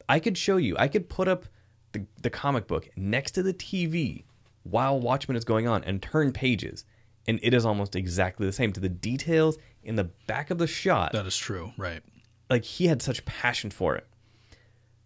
I 0.08 0.20
could 0.20 0.38
show 0.38 0.56
you, 0.56 0.76
I 0.78 0.86
could 0.86 1.08
put 1.08 1.26
up 1.26 1.46
the, 1.92 2.06
the 2.22 2.30
comic 2.30 2.68
book 2.68 2.88
next 2.96 3.32
to 3.32 3.42
the 3.42 3.52
TV 3.52 4.24
while 4.62 4.98
Watchmen 4.98 5.36
is 5.36 5.44
going 5.44 5.66
on 5.66 5.82
and 5.82 6.00
turn 6.00 6.32
pages, 6.32 6.84
and 7.26 7.40
it 7.42 7.52
is 7.52 7.66
almost 7.66 7.96
exactly 7.96 8.46
the 8.46 8.52
same 8.52 8.72
to 8.72 8.80
the 8.80 8.88
details 8.88 9.58
in 9.82 9.96
the 9.96 10.04
back 10.04 10.50
of 10.50 10.58
the 10.58 10.66
shot 10.68 11.12
That 11.12 11.26
is 11.26 11.36
true. 11.36 11.72
Right. 11.76 12.02
Like 12.48 12.64
he 12.64 12.86
had 12.86 13.02
such 13.02 13.24
passion 13.24 13.70
for 13.70 13.96
it. 13.96 14.06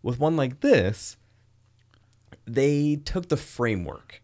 With 0.03 0.19
one 0.19 0.37
like 0.37 0.61
this, 0.61 1.17
they 2.47 2.97
took 2.97 3.29
the 3.29 3.37
framework. 3.37 4.23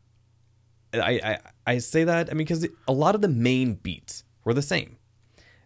I 0.94 1.20
I, 1.22 1.38
I 1.66 1.78
say 1.78 2.04
that 2.04 2.28
I 2.30 2.32
mean 2.32 2.38
because 2.46 2.66
a 2.88 2.92
lot 2.92 3.14
of 3.14 3.20
the 3.20 3.28
main 3.28 3.74
beats 3.74 4.24
were 4.44 4.54
the 4.54 4.62
same. 4.62 4.96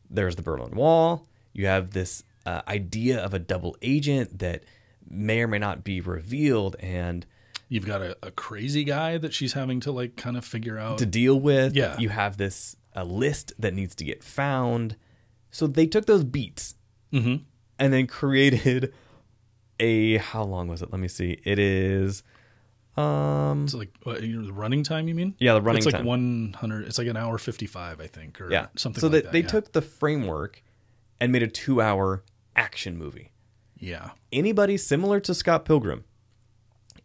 There's 0.08 0.36
the 0.36 0.42
Berlin 0.42 0.74
Wall. 0.74 1.26
You 1.52 1.66
have 1.66 1.90
this 1.90 2.24
uh, 2.46 2.62
idea 2.66 3.22
of 3.22 3.34
a 3.34 3.38
double 3.38 3.76
agent 3.82 4.38
that 4.40 4.64
may 5.08 5.42
or 5.42 5.48
may 5.48 5.58
not 5.58 5.84
be 5.84 6.00
revealed 6.00 6.76
and 6.80 7.26
You've 7.68 7.86
got 7.86 8.02
a, 8.02 8.16
a 8.20 8.32
crazy 8.32 8.82
guy 8.82 9.16
that 9.18 9.32
she's 9.32 9.52
having 9.52 9.78
to 9.80 9.92
like 9.92 10.16
kind 10.16 10.36
of 10.36 10.44
figure 10.44 10.76
out. 10.76 10.98
to 10.98 11.06
deal 11.06 11.38
with. 11.38 11.76
Yeah. 11.76 11.96
You 11.98 12.08
have 12.08 12.36
this 12.36 12.74
a 12.94 13.04
list 13.04 13.52
that 13.60 13.74
needs 13.74 13.94
to 13.96 14.04
get 14.04 14.24
found. 14.24 14.96
So 15.52 15.68
they 15.68 15.86
took 15.86 16.06
those 16.06 16.24
beats 16.24 16.74
Mhm. 17.12 17.42
and 17.78 17.92
then 17.92 18.06
created 18.06 18.92
a 19.78 20.18
how 20.18 20.42
long 20.44 20.68
was 20.68 20.82
it? 20.82 20.90
Let 20.92 21.00
me 21.00 21.08
see. 21.08 21.40
It 21.44 21.58
is 21.58 22.22
um 22.96 23.64
It's 23.64 23.74
like 23.74 23.90
what, 24.02 24.20
the 24.20 24.36
running 24.52 24.82
time. 24.82 25.08
You 25.08 25.14
mean? 25.14 25.34
yeah, 25.38 25.54
the 25.54 25.62
running 25.62 25.82
time. 25.82 25.88
it's 25.88 25.94
like 25.94 26.00
time. 26.00 26.06
100. 26.06 26.86
It's 26.86 26.98
like 26.98 27.06
an 27.06 27.16
hour 27.16 27.38
55, 27.38 28.00
I 28.00 28.06
think, 28.06 28.40
or 28.40 28.50
yeah. 28.50 28.66
something 28.76 29.00
so 29.00 29.06
like 29.06 29.12
they, 29.12 29.20
that. 29.22 29.32
they 29.32 29.40
yeah. 29.40 29.46
took 29.46 29.72
the 29.72 29.82
framework 29.82 30.62
and 31.20 31.32
made 31.32 31.42
a 31.42 31.48
2-hour 31.48 32.24
action 32.56 32.96
movie. 32.96 33.30
Yeah. 33.78 34.10
Anybody 34.32 34.76
similar 34.76 35.20
to 35.20 35.34
Scott 35.34 35.64
Pilgrim, 35.64 36.04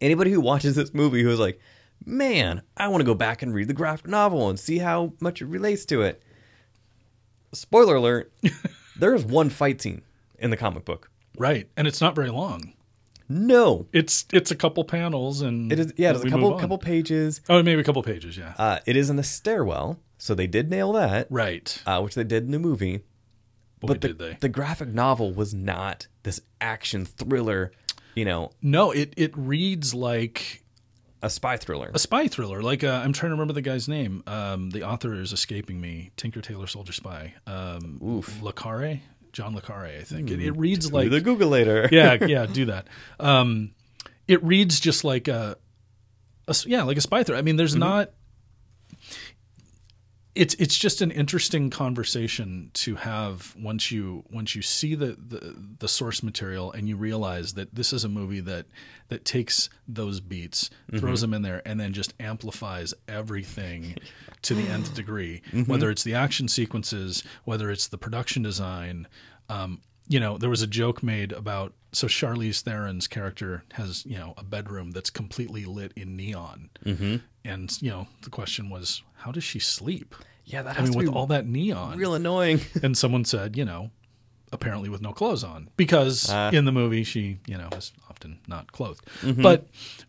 anybody 0.00 0.30
who 0.32 0.40
watches 0.40 0.74
this 0.76 0.92
movie 0.92 1.22
who 1.22 1.30
is 1.30 1.38
like, 1.38 1.58
"Man, 2.04 2.62
I 2.76 2.88
want 2.88 3.00
to 3.00 3.06
go 3.06 3.14
back 3.14 3.40
and 3.42 3.54
read 3.54 3.68
the 3.68 3.74
graphic 3.74 4.08
novel 4.08 4.48
and 4.50 4.58
see 4.58 4.78
how 4.78 5.14
much 5.20 5.40
it 5.40 5.46
relates 5.46 5.86
to 5.86 6.02
it." 6.02 6.22
Spoiler 7.54 7.94
alert, 7.96 8.32
there's 8.98 9.24
one 9.24 9.50
fight 9.50 9.80
scene 9.80 10.02
in 10.38 10.50
the 10.50 10.56
comic 10.56 10.84
book. 10.84 11.10
Right. 11.38 11.68
And 11.76 11.86
it's 11.86 12.00
not 12.00 12.14
very 12.14 12.30
long. 12.30 12.72
No, 13.28 13.88
It's 13.92 14.24
it's 14.32 14.52
a 14.52 14.54
couple 14.54 14.84
panels 14.84 15.40
and 15.42 15.72
it 15.72 15.80
is. 15.80 15.92
Yeah, 15.96 16.12
it's 16.12 16.22
a 16.22 16.30
couple 16.30 16.56
couple 16.58 16.78
pages. 16.78 17.40
Oh, 17.48 17.60
maybe 17.62 17.80
a 17.80 17.84
couple 17.84 18.02
pages. 18.04 18.38
Yeah. 18.38 18.54
Uh, 18.56 18.78
it 18.86 18.94
is 18.96 19.10
in 19.10 19.18
a 19.18 19.24
stairwell, 19.24 19.98
so 20.16 20.32
they 20.34 20.46
did 20.46 20.70
nail 20.70 20.92
that, 20.92 21.26
right. 21.28 21.82
uh, 21.86 22.00
which 22.00 22.14
they 22.14 22.22
did 22.22 22.44
in 22.44 22.52
the 22.52 22.60
movie. 22.60 22.98
Boy, 23.80 23.88
but 23.88 24.00
the, 24.00 24.08
did 24.08 24.18
they. 24.18 24.36
the 24.40 24.48
graphic 24.48 24.88
novel 24.90 25.32
was 25.32 25.52
not 25.52 26.06
this 26.22 26.40
action 26.60 27.04
thriller, 27.04 27.72
you 28.14 28.24
know, 28.24 28.52
No, 28.62 28.92
it 28.92 29.12
it 29.16 29.36
reads 29.36 29.92
like 29.92 30.62
a 31.26 31.30
spy 31.30 31.56
thriller. 31.56 31.90
a 31.94 31.98
spy 31.98 32.28
thriller. 32.28 32.62
Like 32.62 32.82
uh, 32.84 33.02
I'm 33.04 33.12
trying 33.12 33.30
to 33.30 33.34
remember 33.34 33.52
the 33.52 33.62
guy's 33.62 33.88
name. 33.88 34.22
Um, 34.26 34.70
the 34.70 34.82
author 34.84 35.14
is 35.14 35.32
escaping 35.32 35.80
me. 35.80 36.10
Tinker 36.16 36.40
Tailor 36.40 36.66
Soldier 36.66 36.92
Spy. 36.92 37.34
Um, 37.46 38.00
Oof. 38.02 38.40
Le 38.42 38.52
Carre, 38.52 39.00
John 39.32 39.54
Le 39.54 39.60
Carre. 39.60 39.86
I 40.00 40.02
think 40.04 40.30
it, 40.30 40.40
it 40.40 40.52
reads 40.52 40.92
like 40.92 41.10
the 41.10 41.20
Google 41.20 41.48
later. 41.50 41.88
yeah, 41.92 42.16
yeah. 42.26 42.46
Do 42.46 42.66
that. 42.66 42.86
Um, 43.20 43.72
it 44.26 44.42
reads 44.42 44.80
just 44.80 45.04
like 45.04 45.28
a, 45.28 45.56
a 46.48 46.56
yeah, 46.66 46.82
like 46.84 46.96
a 46.96 47.00
spy 47.02 47.22
thriller. 47.22 47.38
I 47.38 47.42
mean, 47.42 47.56
there's 47.56 47.72
Mm-hmm. 47.72 47.80
not. 47.80 48.10
It's 50.36 50.54
it's 50.54 50.76
just 50.76 51.00
an 51.00 51.10
interesting 51.10 51.70
conversation 51.70 52.70
to 52.74 52.96
have 52.96 53.56
once 53.58 53.90
you 53.90 54.22
once 54.30 54.54
you 54.54 54.60
see 54.60 54.94
the, 54.94 55.16
the 55.18 55.56
the 55.78 55.88
source 55.88 56.22
material 56.22 56.70
and 56.72 56.88
you 56.88 56.96
realize 56.96 57.54
that 57.54 57.74
this 57.74 57.92
is 57.92 58.04
a 58.04 58.08
movie 58.08 58.40
that 58.40 58.66
that 59.08 59.24
takes 59.24 59.70
those 59.88 60.20
beats, 60.20 60.70
Mm-hmm. 60.88 60.98
throws 60.98 61.20
them 61.22 61.34
in 61.34 61.42
there, 61.42 61.62
and 61.64 61.80
then 61.80 61.92
just 61.92 62.14
amplifies 62.20 62.92
everything 63.08 63.96
to 64.42 64.54
the 64.54 64.68
nth 64.68 64.94
degree. 65.00 65.42
Mm-hmm. 65.52 65.70
Whether 65.70 65.90
it's 65.90 66.04
the 66.04 66.14
action 66.14 66.48
sequences, 66.48 67.24
whether 67.44 67.70
it's 67.70 67.88
the 67.88 67.98
production 67.98 68.42
design, 68.42 69.08
um, 69.48 69.80
you 70.06 70.20
know, 70.20 70.38
there 70.38 70.50
was 70.50 70.62
a 70.62 70.66
joke 70.66 71.02
made 71.02 71.32
about 71.32 71.72
so 71.92 72.06
Charlize 72.06 72.62
Theron's 72.62 73.08
character 73.08 73.64
has 73.72 74.04
you 74.04 74.18
know 74.18 74.34
a 74.36 74.44
bedroom 74.44 74.90
that's 74.90 75.10
completely 75.10 75.64
lit 75.64 75.92
in 75.96 76.14
neon, 76.14 76.70
mm-hmm. 76.84 77.16
and 77.44 77.82
you 77.82 77.90
know 77.90 78.06
the 78.22 78.30
question 78.30 78.68
was 78.70 79.02
how 79.26 79.32
does 79.32 79.42
she 79.44 79.58
sleep? 79.58 80.14
Yeah, 80.44 80.62
that 80.62 80.78
I 80.78 80.82
mean, 80.82 80.92
with 80.94 81.08
all 81.08 81.26
that 81.26 81.46
neon, 81.46 81.98
real 81.98 82.14
annoying. 82.14 82.60
and 82.82 82.96
someone 82.96 83.24
said, 83.24 83.56
you 83.56 83.64
know, 83.64 83.90
apparently 84.52 84.88
with 84.88 85.02
no 85.02 85.12
clothes 85.12 85.42
on 85.42 85.68
because 85.76 86.30
Ah. 86.30 86.50
in 86.50 86.64
the 86.64 86.70
movie 86.72 87.02
she, 87.02 87.38
you 87.48 87.58
know, 87.58 87.68
is 87.76 87.92
often 88.08 88.38
not 88.46 88.70
clothed. 88.70 89.04
Mm-hmm. 89.22 89.42
But 89.42 89.66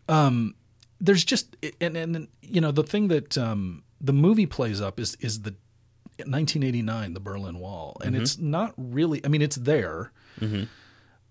um, 0.08 0.54
there's 1.00 1.24
just 1.24 1.56
and 1.80 1.96
and 1.96 2.28
you 2.40 2.60
know 2.60 2.70
the 2.70 2.84
thing 2.84 3.08
that 3.08 3.36
um, 3.36 3.82
the 4.00 4.12
movie 4.12 4.46
plays 4.46 4.80
up 4.80 5.00
is 5.00 5.16
is 5.20 5.42
the 5.42 5.54
1989 6.18 7.14
the 7.14 7.20
Berlin 7.20 7.58
Wall, 7.58 7.96
and 8.04 8.14
Mm-hmm. 8.14 8.22
it's 8.22 8.38
not 8.38 8.74
really. 8.76 9.20
I 9.24 9.28
mean, 9.28 9.42
it's 9.42 9.56
there 9.56 10.12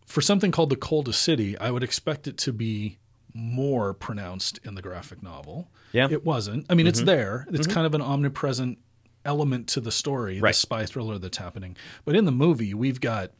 for 0.06 0.22
something 0.22 0.52
called 0.52 0.70
the 0.70 0.76
coldest 0.78 1.22
city. 1.22 1.58
I 1.58 1.72
would 1.72 1.84
expect 1.84 2.28
it 2.28 2.38
to 2.40 2.52
be 2.54 2.98
more 3.38 3.94
pronounced 3.94 4.60
in 4.64 4.76
the 4.76 4.82
graphic 4.82 5.22
novel. 5.22 5.70
Yeah. 5.94 6.08
it 6.12 6.26
wasn't. 6.26 6.66
I 6.70 6.74
mean, 6.74 6.88
it's 6.88 7.02
there. 7.02 7.46
It's 7.52 7.68
kind 7.68 7.86
of 7.86 7.94
an 7.94 8.02
omnipresent 8.02 8.78
element 9.24 9.68
to 9.70 9.80
the 9.82 9.92
story, 9.92 10.40
Right. 10.42 10.50
the 10.54 10.58
spy 10.60 10.86
thriller 10.86 11.18
that's 11.20 11.38
happening. 11.38 11.78
But 12.04 12.16
in 12.16 12.26
the 12.26 12.32
movie, 12.32 12.74
we've 12.74 13.00
got 13.00 13.32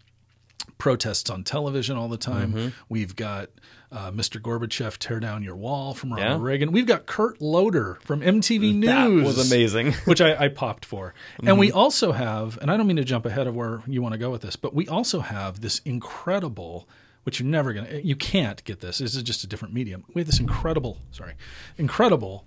protests 0.78 1.30
on 1.30 1.44
television 1.44 1.98
all 1.98 2.08
the 2.08 2.18
time. 2.18 2.54
Mm-hmm. 2.54 2.68
We've 2.90 3.16
got 3.16 3.50
uh, 3.92 4.12
Mr. 4.12 4.40
Gorbachev 4.42 4.98
tear 4.98 5.20
down 5.20 5.44
your 5.44 5.56
wall 5.56 5.94
from 5.94 6.12
Ronald 6.14 6.42
Yeah. 6.42 6.46
Reagan. 6.46 6.72
We've 6.72 6.86
got 6.86 7.06
Kurt 7.06 7.42
Loder 7.42 8.00
from 8.02 8.22
MTV 8.22 8.76
News. 8.76 8.86
That 8.86 9.10
was 9.10 9.52
amazing. 9.52 9.94
Which 10.06 10.20
I, 10.22 10.46
I 10.46 10.48
popped 10.50 10.84
for. 10.86 11.14
And 11.40 11.48
Mm-hmm. 11.48 11.60
we 11.60 11.72
also 11.72 12.12
have, 12.12 12.58
and 12.62 12.70
I 12.70 12.76
don't 12.78 12.86
mean 12.88 12.98
to 12.98 13.04
jump 13.06 13.26
ahead 13.26 13.48
of 13.48 13.56
where 13.56 13.82
you 13.88 14.02
want 14.02 14.14
to 14.14 14.18
go 14.20 14.30
with 14.30 14.42
this, 14.42 14.56
but 14.58 14.74
we 14.74 14.88
also 14.88 15.22
have 15.22 15.62
this 15.62 15.80
incredible, 15.86 16.88
which 17.28 17.42
you're 17.42 17.50
never 17.50 17.74
going 17.74 17.86
to, 17.86 18.08
you 18.08 18.16
can't 18.16 18.64
get 18.64 18.80
this. 18.80 19.00
This 19.00 19.14
is 19.14 19.22
just 19.22 19.44
a 19.44 19.48
different 19.48 19.74
medium. 19.74 20.06
We 20.14 20.22
have 20.22 20.28
this 20.28 20.40
incredible, 20.40 21.00
sorry, 21.12 21.34
incredible 21.78 22.46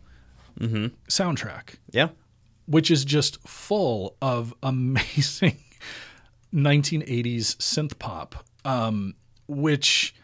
Mm-hmm. 0.58 0.86
soundtrack 1.08 1.76
yeah. 1.92 2.08
which 2.66 2.90
is 2.90 3.04
just 3.04 3.46
full 3.46 4.16
of 4.22 4.52
amazing 4.62 5.56
1980s 6.52 7.56
synth 7.58 7.98
pop, 7.98 8.44
um, 8.64 9.14
which 9.46 10.14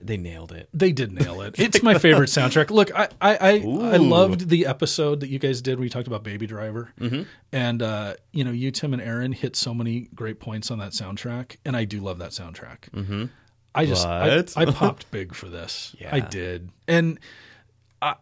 they 0.00 0.16
nailed 0.16 0.52
it. 0.52 0.68
They 0.74 0.92
did 0.92 1.12
nail 1.12 1.40
it. 1.40 1.58
It's 1.58 1.82
my 1.82 1.98
favorite 1.98 2.28
soundtrack. 2.28 2.70
Look, 2.70 2.94
I 2.94 3.08
I 3.20 3.36
I, 3.36 3.50
I 3.54 3.96
loved 3.96 4.48
the 4.48 4.66
episode 4.66 5.20
that 5.20 5.28
you 5.28 5.38
guys 5.38 5.62
did 5.62 5.78
where 5.78 5.84
you 5.84 5.90
talked 5.90 6.06
about 6.06 6.22
Baby 6.22 6.46
Driver, 6.46 6.92
mm-hmm. 7.00 7.22
and 7.52 7.82
uh, 7.82 8.14
you 8.32 8.44
know 8.44 8.52
you 8.52 8.70
Tim 8.70 8.92
and 8.92 9.02
Aaron 9.02 9.32
hit 9.32 9.56
so 9.56 9.72
many 9.74 10.08
great 10.14 10.40
points 10.40 10.70
on 10.70 10.78
that 10.78 10.92
soundtrack, 10.92 11.56
and 11.64 11.76
I 11.76 11.84
do 11.84 12.00
love 12.00 12.18
that 12.18 12.30
soundtrack. 12.30 12.90
Mm-hmm. 12.92 13.24
I 13.74 13.86
just 13.86 14.06
I, 14.06 14.44
I 14.56 14.64
popped 14.72 15.10
big 15.10 15.34
for 15.34 15.48
this. 15.48 15.94
Yeah. 15.98 16.10
I 16.12 16.20
did, 16.20 16.70
and 16.86 17.18
I, 18.00 18.14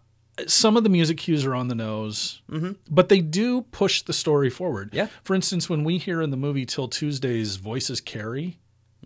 some 0.47 0.77
of 0.77 0.83
the 0.83 0.89
music 0.89 1.19
cues 1.19 1.45
are 1.45 1.55
on 1.55 1.69
the 1.69 1.75
nose, 1.75 2.41
but 2.91 3.09
they 3.09 3.21
do 3.21 3.63
push 3.63 4.03
the 4.03 4.13
story 4.13 4.51
forward. 4.51 4.91
Yeah. 4.93 5.09
For 5.23 5.35
instance, 5.35 5.69
when 5.69 5.85
we 5.85 5.99
hear 5.99 6.23
in 6.23 6.31
the 6.31 6.37
movie 6.37 6.65
"Till 6.65 6.89
Tuesday's" 6.89 7.57
voices 7.57 8.01
carry, 8.01 8.59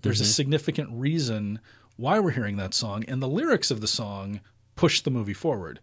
there's 0.02 0.20
a 0.20 0.24
significant 0.24 0.90
reason 0.92 1.60
why 1.96 2.20
we're 2.20 2.30
hearing 2.30 2.56
that 2.56 2.74
song, 2.74 3.04
and 3.08 3.22
the 3.22 3.28
lyrics 3.28 3.70
of 3.70 3.80
the 3.80 3.88
song 3.88 4.40
push 4.76 5.00
the 5.00 5.10
movie 5.10 5.34
forward. 5.34 5.80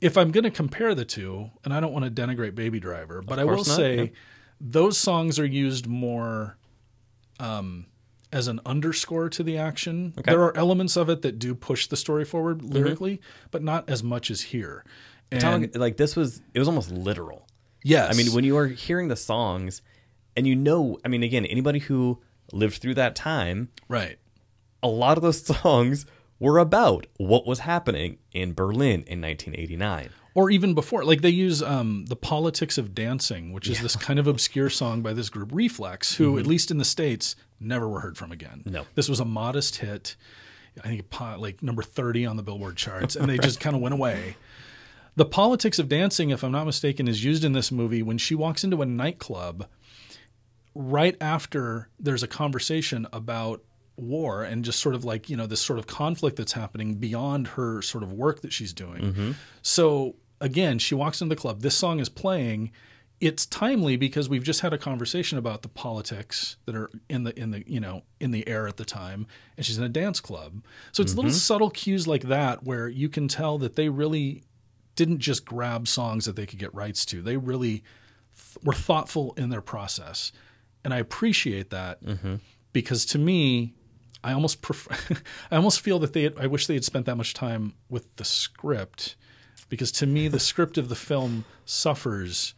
If 0.00 0.16
I'm 0.16 0.30
going 0.30 0.44
to 0.44 0.50
compare 0.50 0.94
the 0.94 1.04
two, 1.04 1.50
and 1.64 1.74
I 1.74 1.80
don't 1.80 1.92
want 1.92 2.04
to 2.04 2.10
denigrate 2.10 2.54
Baby 2.54 2.80
Driver, 2.80 3.22
but 3.22 3.38
I 3.38 3.44
will 3.44 3.56
not, 3.56 3.66
say 3.66 3.96
yeah. 3.96 4.08
those 4.60 4.96
songs 4.96 5.38
are 5.38 5.46
used 5.46 5.86
more 5.86 6.56
um, 7.38 7.86
as 8.32 8.48
an 8.48 8.60
underscore 8.64 9.28
to 9.30 9.42
the 9.42 9.56
action. 9.56 10.14
There 10.24 10.42
are 10.42 10.56
elements 10.56 10.96
of 10.96 11.08
it 11.08 11.22
that 11.22 11.38
do 11.38 11.54
push 11.54 11.86
the 11.86 11.96
story 11.96 12.24
forward 12.24 12.58
mm-hmm. 12.58 12.72
lyrically, 12.72 13.20
but 13.50 13.62
not 13.62 13.88
as 13.88 14.02
much 14.02 14.30
as 14.30 14.42
here. 14.42 14.84
And 15.30 15.40
Talking- 15.40 15.70
like 15.74 15.96
this 15.96 16.16
was 16.16 16.40
it 16.54 16.58
was 16.58 16.68
almost 16.68 16.90
literal. 16.90 17.46
yes, 17.84 18.12
I 18.12 18.16
mean, 18.16 18.32
when 18.32 18.44
you 18.44 18.56
are 18.56 18.66
hearing 18.66 19.08
the 19.08 19.16
songs 19.16 19.82
and 20.36 20.46
you 20.46 20.56
know, 20.56 20.98
I 21.04 21.08
mean, 21.08 21.22
again, 21.22 21.46
anybody 21.46 21.78
who 21.78 22.20
lived 22.52 22.78
through 22.78 22.94
that 22.94 23.14
time, 23.14 23.68
right. 23.88 24.18
a 24.82 24.88
lot 24.88 25.16
of 25.16 25.22
those 25.22 25.44
songs 25.62 26.06
were 26.38 26.58
about 26.58 27.06
what 27.18 27.46
was 27.46 27.60
happening 27.60 28.18
in 28.32 28.54
Berlin 28.54 29.04
in 29.06 29.20
1989. 29.20 30.10
Or 30.34 30.50
even 30.50 30.74
before 30.74 31.04
like 31.04 31.22
they 31.22 31.30
use 31.30 31.62
um, 31.62 32.04
the 32.06 32.16
politics 32.16 32.78
of 32.78 32.94
dancing 32.94 33.52
which 33.52 33.68
is 33.68 33.80
this 33.80 33.96
kind 33.96 34.18
of 34.18 34.26
obscure 34.26 34.70
song 34.70 35.02
by 35.02 35.12
this 35.12 35.28
group 35.28 35.50
reflex 35.52 36.16
who 36.16 36.38
at 36.38 36.46
least 36.46 36.70
in 36.70 36.78
the 36.78 36.84
states 36.84 37.36
never 37.58 37.88
were 37.88 38.00
heard 38.00 38.16
from 38.16 38.32
again. 38.32 38.62
No. 38.64 38.86
this 38.94 39.08
was 39.08 39.20
a 39.20 39.24
modest 39.24 39.76
hit. 39.76 40.16
I 40.82 40.88
think 40.88 41.20
like 41.38 41.62
number 41.62 41.82
30 41.82 42.26
on 42.26 42.36
the 42.36 42.42
billboard 42.42 42.76
charts 42.76 43.16
and 43.16 43.28
they 43.28 43.38
just 43.38 43.60
kind 43.60 43.76
of 43.76 43.82
went 43.82 43.92
away. 43.92 44.36
The 45.16 45.26
politics 45.26 45.78
of 45.78 45.88
dancing 45.88 46.30
if 46.30 46.42
i'm 46.42 46.52
not 46.52 46.64
mistaken 46.64 47.08
is 47.08 47.24
used 47.24 47.44
in 47.44 47.52
this 47.52 47.70
movie 47.70 48.02
when 48.02 48.16
she 48.16 48.34
walks 48.34 48.64
into 48.64 48.80
a 48.80 48.86
nightclub 48.86 49.66
right 50.74 51.16
after 51.20 51.88
there's 51.98 52.22
a 52.22 52.28
conversation 52.28 53.06
about 53.12 53.62
war 54.00 54.42
and 54.42 54.64
just 54.64 54.80
sort 54.80 54.94
of 54.94 55.04
like 55.04 55.28
you 55.28 55.36
know 55.36 55.46
this 55.46 55.60
sort 55.60 55.78
of 55.78 55.86
conflict 55.86 56.36
that's 56.36 56.52
happening 56.52 56.94
beyond 56.94 57.48
her 57.48 57.82
sort 57.82 58.02
of 58.02 58.12
work 58.12 58.42
that 58.42 58.52
she's 58.52 58.72
doing. 58.72 59.02
Mm-hmm. 59.02 59.30
So 59.62 60.16
again 60.40 60.78
she 60.78 60.94
walks 60.94 61.20
into 61.20 61.34
the 61.34 61.40
club. 61.40 61.60
This 61.62 61.76
song 61.76 62.00
is 62.00 62.08
playing. 62.08 62.72
It's 63.20 63.44
timely 63.44 63.96
because 63.96 64.30
we've 64.30 64.42
just 64.42 64.60
had 64.60 64.72
a 64.72 64.78
conversation 64.78 65.36
about 65.36 65.60
the 65.60 65.68
politics 65.68 66.56
that 66.64 66.74
are 66.74 66.90
in 67.08 67.24
the 67.24 67.38
in 67.38 67.50
the 67.50 67.62
you 67.66 67.80
know 67.80 68.02
in 68.18 68.30
the 68.30 68.46
air 68.48 68.66
at 68.66 68.76
the 68.76 68.84
time 68.84 69.26
and 69.56 69.66
she's 69.66 69.78
in 69.78 69.84
a 69.84 69.88
dance 69.88 70.20
club. 70.20 70.64
So 70.92 71.02
it's 71.02 71.14
little 71.14 71.30
mm-hmm. 71.30 71.36
subtle 71.36 71.70
cues 71.70 72.08
like 72.08 72.22
that 72.22 72.64
where 72.64 72.88
you 72.88 73.08
can 73.08 73.28
tell 73.28 73.58
that 73.58 73.76
they 73.76 73.88
really 73.88 74.44
didn't 74.96 75.18
just 75.18 75.44
grab 75.44 75.88
songs 75.88 76.24
that 76.24 76.36
they 76.36 76.46
could 76.46 76.58
get 76.58 76.74
rights 76.74 77.04
to. 77.06 77.22
They 77.22 77.36
really 77.36 77.82
th- 78.36 78.58
were 78.62 78.74
thoughtful 78.74 79.34
in 79.36 79.50
their 79.50 79.62
process. 79.62 80.32
And 80.84 80.94
i 80.94 80.98
appreciate 80.98 81.70
that 81.70 82.02
mm-hmm. 82.04 82.36
because 82.72 83.04
to 83.06 83.18
me 83.18 83.74
i 84.24 84.32
almost 84.32 84.62
prefer 84.62 84.94
i 85.50 85.56
almost 85.56 85.80
feel 85.80 85.98
that 85.98 86.12
they 86.12 86.22
had, 86.24 86.34
i 86.38 86.46
wish 86.46 86.66
they 86.66 86.74
had 86.74 86.84
spent 86.84 87.06
that 87.06 87.16
much 87.16 87.34
time 87.34 87.74
with 87.88 88.14
the 88.16 88.24
script 88.24 89.16
because 89.68 89.90
to 89.92 90.06
me 90.06 90.28
the 90.28 90.40
script 90.50 90.76
of 90.78 90.88
the 90.88 90.94
film 90.96 91.44
suffers 91.64 92.54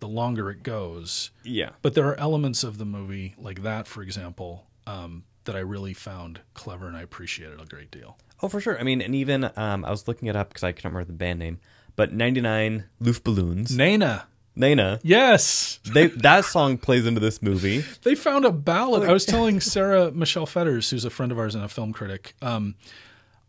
the 0.00 0.08
longer 0.08 0.50
it 0.50 0.62
goes 0.62 1.30
Yeah. 1.44 1.70
but 1.82 1.94
there 1.94 2.06
are 2.06 2.18
elements 2.20 2.62
of 2.64 2.78
the 2.78 2.84
movie 2.84 3.34
like 3.38 3.62
that 3.62 3.86
for 3.86 4.02
example 4.02 4.66
um, 4.86 5.24
that 5.44 5.56
i 5.56 5.60
really 5.60 5.94
found 5.94 6.40
clever 6.54 6.86
and 6.86 6.96
i 6.96 7.02
appreciated 7.02 7.60
a 7.60 7.64
great 7.64 7.90
deal 7.90 8.18
Oh, 8.42 8.48
for 8.50 8.60
sure. 8.60 8.78
I 8.78 8.82
mean, 8.82 9.00
and 9.00 9.14
even 9.14 9.50
um, 9.56 9.82
I 9.82 9.90
was 9.90 10.06
looking 10.06 10.28
it 10.28 10.36
up 10.36 10.50
because 10.50 10.62
I 10.62 10.72
can't 10.72 10.84
remember 10.92 11.06
the 11.06 11.14
band 11.16 11.38
name, 11.38 11.58
but 11.96 12.12
99 12.12 12.84
Loof 13.00 13.24
Luftballons, 13.24 13.74
nena 13.74 14.26
Nena, 14.56 14.98
yes 15.02 15.78
they, 15.92 16.06
that 16.08 16.44
song 16.46 16.78
plays 16.78 17.06
into 17.06 17.20
this 17.20 17.42
movie. 17.42 17.84
They 18.02 18.14
found 18.14 18.44
a 18.44 18.50
ballad. 18.50 19.08
I 19.08 19.12
was 19.12 19.24
telling 19.26 19.60
Sara 19.60 20.10
Michelle 20.10 20.46
Fetters, 20.46 20.90
who's 20.90 21.04
a 21.04 21.10
friend 21.10 21.30
of 21.30 21.38
ours 21.38 21.54
and 21.54 21.62
a 21.62 21.68
film 21.68 21.92
critic. 21.92 22.34
Um, 22.42 22.74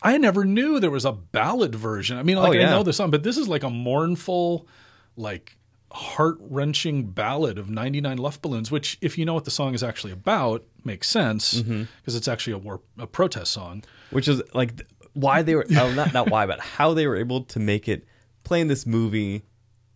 I 0.02 0.18
never 0.18 0.44
knew 0.46 0.80
there 0.80 0.92
was 0.92 1.06
a 1.06 1.12
ballad 1.14 1.74
version. 1.74 2.18
I 2.18 2.24
mean, 2.24 2.36
like 2.38 2.50
Oh, 2.50 2.52
yeah. 2.52 2.68
I 2.68 2.72
know 2.72 2.84
the 2.84 2.94
song, 2.94 3.10
but 3.10 3.24
this 3.24 3.38
is 3.38 3.48
like 3.48 3.64
a 3.64 3.70
mournful, 3.70 4.68
like 5.16 5.56
heart 5.92 6.38
wrenching 6.42 7.06
ballad 7.12 7.58
of 7.58 7.70
99 7.70 8.18
Luftballons, 8.20 8.70
which, 8.70 8.98
if 9.02 9.18
you 9.18 9.26
know 9.26 9.34
what 9.34 9.46
the 9.46 9.52
song 9.52 9.74
is 9.74 9.82
actually 9.82 10.12
about, 10.14 10.64
makes 10.84 11.10
sense 11.10 11.54
because 11.62 11.66
Mm-hmm. 11.68 12.18
it's 12.18 12.28
actually 12.28 12.54
a 12.54 12.58
war, 12.58 12.82
a 13.00 13.08
protest 13.08 13.52
song. 13.52 13.84
which 14.12 14.28
is 14.28 14.42
like 14.54 14.82
why 15.14 15.42
they 15.42 15.56
were 15.56 15.66
oh, 15.78 15.94
not 15.94 16.14
not 16.14 16.30
why 16.30 16.46
but 16.46 16.60
how 16.60 16.94
they 16.94 17.08
were 17.08 17.16
able 17.16 17.42
to 17.46 17.60
make 17.60 17.88
it 17.88 18.06
play 18.44 18.62
in 18.62 18.68
this 18.68 18.86
movie 18.86 19.42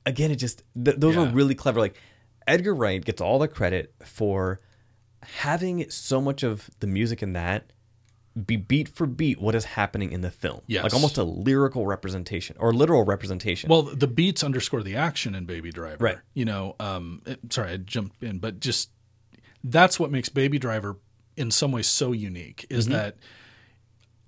again 0.05 0.31
it 0.31 0.35
just 0.37 0.63
th- 0.83 0.97
those 0.97 1.15
Yeah. 1.15 1.21
were 1.25 1.29
really 1.29 1.55
clever 1.55 1.79
like 1.79 1.95
edgar 2.47 2.73
wright 2.73 3.03
gets 3.03 3.21
all 3.21 3.39
the 3.39 3.47
credit 3.47 3.93
for 4.03 4.59
having 5.23 5.89
so 5.89 6.19
much 6.21 6.43
of 6.43 6.69
the 6.79 6.87
music 6.87 7.21
in 7.21 7.33
that 7.33 7.71
be 8.45 8.55
beat 8.55 8.87
for 8.87 9.05
beat 9.05 9.39
what 9.41 9.53
is 9.55 9.65
happening 9.65 10.11
in 10.11 10.21
the 10.21 10.31
film 10.31 10.61
Yes. 10.65 10.83
like 10.83 10.93
almost 10.93 11.17
a 11.17 11.23
lyrical 11.23 11.85
representation 11.85 12.55
or 12.59 12.73
literal 12.73 13.03
representation 13.03 13.69
Well, 13.69 13.83
the 13.83 14.07
beats 14.07 14.43
underscore 14.43 14.83
the 14.83 14.95
action 14.95 15.35
in 15.35 15.45
Baby 15.45 15.69
Driver. 15.71 15.97
Right. 16.03 16.17
You 16.33 16.45
know, 16.45 16.75
um, 16.79 17.21
it- 17.25 17.39
sorry, 17.51 17.71
I 17.73 17.77
jumped 17.77 18.23
in, 18.23 18.39
but 18.39 18.59
just 18.61 18.89
that's 19.63 19.99
what 19.99 20.11
makes 20.11 20.29
Baby 20.29 20.59
Driver 20.59 20.97
in 21.35 21.51
some 21.51 21.71
ways 21.73 21.87
so 21.87 22.13
unique 22.13 22.65
is 22.69 22.85
Mm-hmm. 22.85 22.93
that 22.93 23.17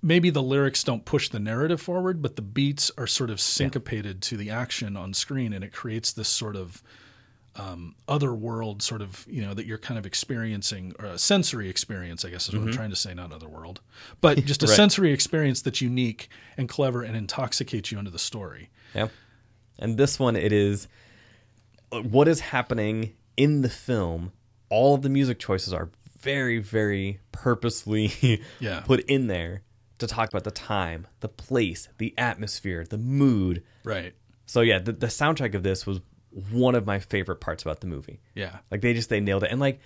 maybe 0.03 0.29
the 0.29 0.43
lyrics 0.43 0.83
don't 0.83 1.05
push 1.05 1.29
the 1.29 1.39
narrative 1.39 1.81
forward, 1.81 2.21
but 2.21 2.35
the 2.35 2.41
beats 2.43 2.91
are 2.97 3.07
sort 3.07 3.29
of 3.31 3.39
syncopated 3.41 4.21
to 4.23 4.37
the 4.37 4.49
action 4.51 4.95
on 4.97 5.13
screen, 5.13 5.53
and 5.53 5.63
it 5.63 5.73
creates 5.73 6.11
this 6.11 6.27
sort 6.27 6.55
of 6.55 6.83
um, 7.55 7.95
other 8.07 8.33
world, 8.33 8.81
sort 8.81 9.01
of 9.01 9.25
you 9.29 9.41
know 9.41 9.53
that 9.53 9.65
you're 9.65 9.77
kind 9.77 9.97
of 9.97 10.05
experiencing, 10.05 10.93
or 10.99 11.05
a 11.05 11.17
sensory 11.17 11.69
experience, 11.69 12.25
I 12.25 12.29
guess 12.31 12.47
is 12.49 12.55
what 12.55 12.63
I'm 12.67 12.73
trying 12.73 12.89
to 12.89 12.95
say, 12.95 13.13
not 13.13 13.31
other 13.31 13.47
world, 13.47 13.79
but 14.21 14.37
just 14.45 14.61
a 14.61 14.65
Mm-hmm. 14.65 14.71
Right. 14.71 14.75
sensory 14.75 15.13
experience 15.13 15.61
that's 15.61 15.79
unique 15.81 16.29
and 16.57 16.67
clever 16.67 17.01
and 17.03 17.15
intoxicates 17.15 17.91
you 17.91 17.99
into 17.99 18.11
the 18.11 18.19
story. 18.19 18.69
Yeah. 18.95 19.07
And 19.79 19.97
this 19.97 20.19
one, 20.19 20.35
it 20.35 20.51
is 20.51 20.87
uh, 21.91 22.01
what 22.01 22.27
is 22.27 22.39
happening 22.41 23.13
in 23.37 23.61
the 23.61 23.69
film. 23.69 24.31
All 24.69 24.95
of 24.95 25.01
the 25.03 25.09
music 25.09 25.37
choices 25.39 25.73
are 25.73 25.89
very, 26.19 26.57
very 26.57 27.19
purposely 27.31 28.41
Yeah. 28.59 28.79
put 28.81 29.01
in 29.01 29.27
there 29.27 29.61
to 30.07 30.13
talk 30.13 30.29
about 30.29 30.43
the 30.43 30.51
time, 30.51 31.07
the 31.21 31.29
place, 31.29 31.89
the 31.97 32.13
atmosphere, 32.17 32.85
the 32.89 32.97
mood. 32.97 33.63
Right. 33.83 34.13
So 34.45 34.61
yeah, 34.61 34.79
the, 34.79 34.91
the 34.91 35.07
soundtrack 35.07 35.53
of 35.55 35.63
this 35.63 35.85
was 35.85 36.01
one 36.51 36.75
of 36.75 36.85
my 36.85 36.99
favorite 36.99 37.37
parts 37.41 37.63
about 37.63 37.81
the 37.81 37.87
movie. 37.87 38.19
Yeah. 38.35 38.57
Like 38.71 38.81
they 38.81 38.93
just 38.93 39.09
they 39.09 39.19
nailed 39.19 39.43
it, 39.43 39.51
and 39.51 39.59
like, 39.59 39.79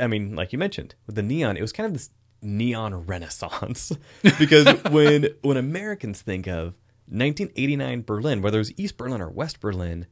I 0.00 0.06
mean, 0.06 0.34
like 0.34 0.52
you 0.52 0.58
mentioned 0.58 0.94
with 1.06 1.16
the 1.16 1.22
neon, 1.22 1.56
it 1.56 1.60
was 1.62 1.72
kind 1.72 1.86
of 1.86 1.92
this 1.92 2.10
neon 2.40 2.94
renaissance 3.06 3.92
because 4.38 4.66
when 4.90 5.28
when 5.42 5.56
Americans 5.56 6.22
think 6.22 6.46
of 6.46 6.74
1989 7.08 8.02
Berlin, 8.02 8.42
whether 8.42 8.58
it 8.58 8.60
was 8.60 8.78
East 8.78 8.96
Berlin 8.96 9.20
or 9.20 9.28
West 9.28 9.60
Berlin, 9.60 10.06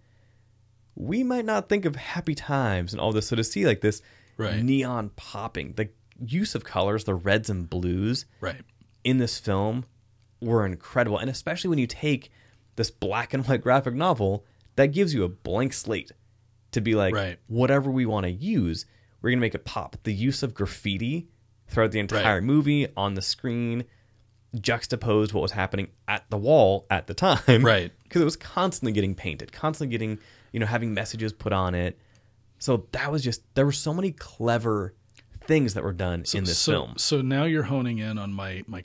we 0.94 1.22
might 1.22 1.44
not 1.44 1.68
think 1.68 1.84
of 1.84 1.96
happy 1.96 2.34
times 2.34 2.92
and 2.92 3.00
all 3.00 3.12
this. 3.12 3.28
So 3.28 3.36
to 3.36 3.44
see 3.44 3.66
like 3.66 3.80
this 3.80 4.02
Right. 4.38 4.62
neon 4.62 5.10
popping, 5.16 5.72
the 5.76 5.88
use 6.22 6.54
of 6.54 6.62
colors, 6.64 7.04
the 7.04 7.14
reds 7.14 7.48
and 7.48 7.68
blues 7.70 8.26
Right. 8.40 8.60
In 9.06 9.18
this 9.18 9.38
film 9.38 9.84
were 10.40 10.66
incredible, 10.66 11.16
and 11.16 11.30
especially 11.30 11.70
when 11.70 11.78
you 11.78 11.86
take 11.86 12.30
this 12.74 12.90
black 12.90 13.32
and 13.32 13.46
white 13.46 13.62
graphic 13.62 13.94
novel 13.94 14.44
that 14.74 14.88
gives 14.88 15.14
you 15.14 15.22
a 15.22 15.28
blank 15.28 15.72
slate 15.72 16.10
to 16.72 16.80
be 16.80 16.94
like 16.96 17.14
Right. 17.14 17.38
whatever 17.46 17.88
we 17.88 18.04
want 18.04 18.24
to 18.24 18.32
use, 18.32 18.84
we're 19.22 19.30
gonna 19.30 19.40
make 19.40 19.54
it 19.54 19.64
pop. 19.64 19.96
The 20.02 20.12
use 20.12 20.42
of 20.42 20.54
graffiti 20.54 21.28
throughout 21.68 21.92
the 21.92 22.00
entire 22.00 22.34
Right. 22.34 22.42
movie 22.42 22.88
on 22.96 23.14
the 23.14 23.22
screen 23.22 23.84
juxtaposed 24.60 25.32
what 25.32 25.40
was 25.42 25.52
happening 25.52 25.88
at 26.08 26.28
the 26.30 26.36
wall 26.36 26.86
at 26.90 27.06
the 27.06 27.14
time, 27.14 27.64
Right. 27.64 27.92
Because 28.02 28.22
it 28.22 28.24
was 28.24 28.36
constantly 28.36 28.92
getting 28.92 29.14
painted, 29.14 29.52
constantly 29.52 29.90
getting 29.92 30.18
you 30.52 30.58
know 30.58 30.66
having 30.66 30.92
messages 30.94 31.32
put 31.32 31.52
on 31.52 31.74
it. 31.76 31.96
So 32.58 32.86
that 32.92 33.12
was 33.12 33.22
just 33.22 33.42
there 33.54 33.66
were 33.66 33.72
so 33.72 33.94
many 33.94 34.10
clever 34.10 34.94
things 35.46 35.74
that 35.74 35.84
were 35.84 35.92
done 35.92 36.24
in 36.34 36.44
this 36.44 36.58
so, 36.58 36.72
film. 36.72 36.94
So 36.96 37.22
now 37.22 37.44
you're 37.44 37.64
honing 37.64 37.98
in 37.98 38.18
on 38.18 38.32
my 38.32 38.64
my 38.66 38.82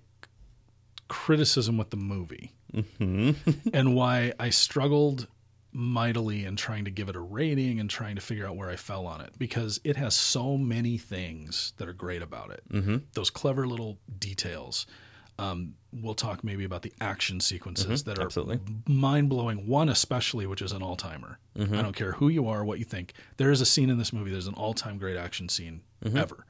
criticism 1.12 1.78
with 1.78 1.90
the 1.90 1.98
movie 1.98 2.54
Mm-hmm. 2.74 3.32
and 3.74 3.96
why 3.96 4.34
I 4.40 4.50
struggled 4.50 5.28
mightily 5.74 6.46
in 6.46 6.56
trying 6.56 6.86
to 6.86 6.92
give 6.92 7.08
it 7.10 7.16
a 7.16 7.20
rating 7.20 7.80
and 7.80 7.90
trying 7.90 8.16
to 8.16 8.22
figure 8.22 8.46
out 8.48 8.58
where 8.58 8.70
I 8.70 8.76
fell 8.76 9.06
on 9.06 9.22
it 9.22 9.34
because 9.38 9.80
it 9.84 9.96
has 9.96 10.16
so 10.16 10.58
many 10.58 10.98
things 10.98 11.74
that 11.78 11.88
are 11.88 11.94
great 11.94 12.22
about 12.22 12.52
it. 12.52 12.62
Mm-hmm. 12.72 12.98
Those 13.14 13.30
clever 13.30 13.68
little 13.68 13.98
details. 14.20 14.86
Um, 15.40 15.74
we'll 15.94 16.14
talk 16.14 16.44
maybe 16.44 16.66
about 16.66 16.82
the 16.82 16.94
action 17.00 17.40
sequences 17.40 18.04
that 18.04 18.20
are 18.20 18.26
absolutely. 18.26 18.60
mind 18.88 19.30
blowing. 19.30 19.66
One 19.66 19.90
especially, 19.90 20.46
which 20.46 20.62
is 20.62 20.72
an 20.72 20.84
all 20.84 20.96
timer. 20.96 21.40
I 21.80 21.82
don't 21.82 21.96
care 21.96 22.12
who 22.14 22.28
you 22.30 22.48
are, 22.48 22.64
what 22.64 22.80
you 22.80 22.86
think. 22.86 23.14
There 23.38 23.50
is 23.50 23.60
a 23.60 23.66
scene 23.66 23.90
in 23.90 23.98
this 23.98 24.14
movie. 24.14 24.30
There's 24.30 24.48
an 24.48 24.54
all 24.54 24.74
time 24.74 24.98
great 24.98 25.18
action 25.18 25.50
scene 25.50 25.82
ever. 26.16 26.46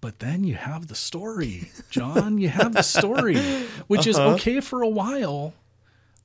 But 0.00 0.20
then 0.20 0.44
you 0.44 0.54
have 0.54 0.86
the 0.86 0.94
story, 0.94 1.70
John. 1.90 2.38
you 2.38 2.48
have 2.50 2.72
the 2.72 2.82
story, 2.82 3.36
which 3.88 4.06
is 4.06 4.16
okay 4.18 4.60
for 4.60 4.80
a 4.82 4.88
while, 4.88 5.54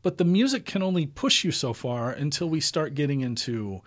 but 0.04 0.18
the 0.20 0.26
music 0.26 0.66
can 0.66 0.84
only 0.84 1.08
push 1.08 1.44
you 1.44 1.52
so 1.52 1.74
far 1.74 2.12
until 2.12 2.48
we 2.50 2.60
start 2.60 2.94
getting 2.94 3.22
into 3.22 3.82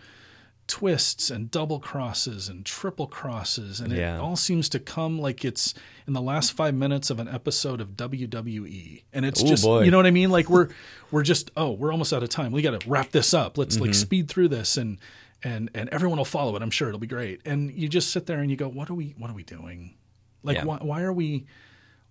twists 0.67 1.31
and 1.31 1.49
double 1.53 1.79
crosses 1.79 2.49
and 2.49 2.67
triple 2.67 3.07
crosses 3.07 3.79
and 3.79 3.93
Yeah. 3.93 4.17
it 4.17 4.21
all 4.21 4.35
seems 4.35 4.69
to 4.71 4.81
come 4.81 5.17
like 5.21 5.45
it's 5.45 5.75
in 6.09 6.13
the 6.13 6.21
last 6.21 6.55
5 6.55 6.75
minutes 6.75 7.09
of 7.09 7.21
an 7.21 7.29
episode 7.29 7.81
of 7.81 7.91
WWE 7.91 9.05
and 9.13 9.25
it's 9.25 9.45
Ooh, 9.45 9.47
just 9.47 9.63
boy. 9.63 9.83
you 9.83 9.93
know 9.93 9.97
what 9.97 10.07
I 10.07 10.11
mean 10.11 10.31
like 10.31 10.51
we're 10.51 10.71
we're 11.13 11.23
just 11.23 11.53
oh 11.57 11.71
we're 11.71 11.93
almost 11.93 12.13
out 12.13 12.25
of 12.25 12.31
time 12.31 12.51
we 12.51 12.63
got 12.63 12.81
to 12.81 12.91
wrap 12.91 13.13
this 13.13 13.33
up 13.33 13.57
let's 13.59 13.77
Mm-hmm. 13.77 13.85
like 13.85 13.95
speed 13.95 14.29
through 14.29 14.49
this 14.49 14.77
and 14.77 14.99
and 15.43 15.71
and 15.75 15.89
everyone 15.91 16.19
will 16.19 16.25
follow 16.25 16.57
it 16.57 16.63
I'm 16.63 16.71
sure 16.71 16.89
it'll 16.89 17.01
be 17.01 17.07
great 17.07 17.41
and 17.45 17.71
you 17.71 17.89
just 17.89 18.11
sit 18.11 18.27
there 18.27 18.41
and 18.41 18.51
you 18.51 18.57
go 18.57 18.69
what 18.69 18.89
are 18.91 18.95
we 18.95 19.15
what 19.19 19.31
are 19.31 19.35
we 19.35 19.43
doing 19.45 19.95
like 20.43 20.57
Yeah. 20.57 20.65
why 20.65 20.79
why 20.79 21.03
are 21.03 21.13
we 21.13 21.47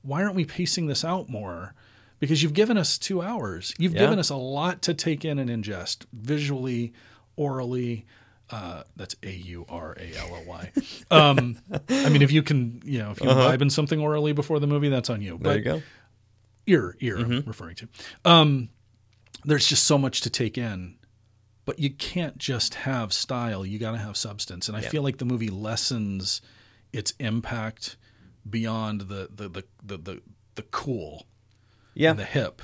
why 0.03 0.21
aren't 0.23 0.35
we 0.35 0.45
pacing 0.45 0.85
this 0.87 1.03
out 1.03 1.29
more? 1.29 1.73
Because 2.19 2.43
you've 2.43 2.53
given 2.53 2.77
us 2.77 2.97
two 2.99 3.21
hours. 3.23 3.73
You've 3.79 3.93
Yeah. 3.93 4.01
given 4.01 4.19
us 4.19 4.29
a 4.29 4.35
lot 4.35 4.83
to 4.83 4.93
take 4.93 5.25
in 5.25 5.39
and 5.39 5.49
ingest 5.49 6.05
visually, 6.13 6.93
orally. 7.35 8.05
Uh, 8.51 8.83
that's 8.95 9.15
A 9.23 9.31
U 9.31 9.65
R 9.67 9.97
A 9.99 10.15
L 10.17 10.35
L 10.35 10.43
Y. 10.45 10.71
Um, 11.11 11.57
I 11.89 12.09
mean, 12.09 12.21
if 12.21 12.31
you 12.31 12.43
can, 12.43 12.81
you 12.85 12.99
know, 12.99 13.11
if 13.11 13.19
you 13.19 13.27
vibe 13.27 13.61
in 13.63 13.69
something 13.71 13.99
orally 13.99 14.31
before 14.33 14.59
the 14.59 14.67
movie, 14.67 14.89
that's 14.89 15.09
on 15.09 15.21
you. 15.23 15.35
Uh-huh. 15.35 15.43
There 15.43 15.53
But 15.53 15.57
you 15.57 15.63
go. 15.63 15.81
ear, 16.67 16.95
ear, 16.99 17.17
I'm 17.17 17.43
referring 17.45 17.75
to. 17.77 17.87
Um, 18.23 18.69
there's 19.43 19.65
just 19.67 19.85
so 19.85 19.97
much 19.97 20.21
to 20.21 20.29
take 20.29 20.57
in, 20.57 20.95
but 21.65 21.79
you 21.79 21.89
can't 21.89 22.37
just 22.37 22.75
have 22.75 23.11
style. 23.11 23.65
You 23.65 23.79
got 23.79 23.91
to 23.91 23.97
have 23.97 24.15
substance, 24.17 24.67
and 24.67 24.77
I 24.77 24.81
feel 24.81 25.01
like 25.03 25.17
the 25.17 25.25
movie 25.25 25.49
lessens 25.49 26.41
its 26.93 27.13
impact 27.19 27.97
beyond 28.49 29.01
the 29.01 29.29
the 29.33 29.49
the 29.49 29.63
the 29.83 29.97
the, 29.97 30.21
the 30.55 30.61
cool 30.63 31.25
Yeah. 31.93 32.11
and 32.11 32.19
the 32.19 32.25
hip. 32.25 32.61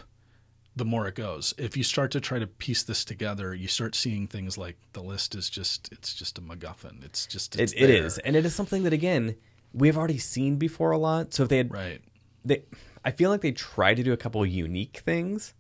The 0.74 0.86
more 0.86 1.06
it 1.06 1.16
goes, 1.16 1.54
if 1.58 1.76
you 1.76 1.84
start 1.84 2.12
to 2.12 2.22
try 2.22 2.40
to 2.40 2.48
piece 2.48 2.82
this 2.84 3.04
together, 3.04 3.54
you 3.54 3.68
start 3.68 3.94
seeing 3.94 4.26
things 4.26 4.58
like 4.58 4.78
the 4.94 5.02
list 5.04 5.36
is 5.36 5.50
just—it's 5.50 6.14
just 6.14 6.38
a 6.38 6.42
MacGuffin. 6.42 7.04
It's 7.04 7.26
just 7.26 7.60
it's 7.60 7.74
It, 7.74 7.84
it 7.84 7.90
is, 7.90 8.20
and 8.20 8.38
it 8.38 8.46
is 8.46 8.56
something 8.56 8.84
that 8.84 8.94
again 8.94 9.36
we've 9.74 9.98
already 9.98 10.18
seen 10.18 10.56
before 10.56 10.92
a 10.92 10.98
lot. 10.98 11.34
So 11.34 11.44
if 11.44 11.50
they 11.50 11.58
had, 11.58 11.74
right. 11.74 12.02
they, 12.46 12.64
I 13.04 13.12
feel 13.12 13.30
like 13.32 13.42
they 13.42 13.52
tried 13.52 13.96
to 13.96 14.04
do 14.04 14.14
a 14.14 14.18
couple 14.18 14.46
unique 14.46 15.02
things 15.04 15.54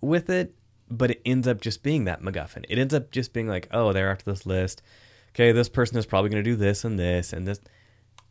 with 0.00 0.30
it, 0.30 0.54
but 0.98 1.10
it 1.10 1.22
ends 1.24 1.48
up 1.48 1.60
just 1.60 1.82
being 1.82 2.04
that 2.04 2.22
MacGuffin. 2.22 2.64
It 2.68 2.78
ends 2.78 2.94
up 2.94 3.10
just 3.10 3.32
being 3.32 3.48
like, 3.48 3.68
oh, 3.70 3.92
they're 3.92 4.10
after 4.10 4.30
this 4.30 4.46
list. 4.46 4.82
Okay, 5.30 5.52
this 5.52 5.68
person 5.68 5.96
is 5.96 6.06
probably 6.06 6.30
going 6.30 6.44
to 6.44 6.50
do 6.50 6.56
this 6.56 6.84
and 6.84 6.98
this 6.98 7.32
and 7.32 7.46
this, 7.46 7.60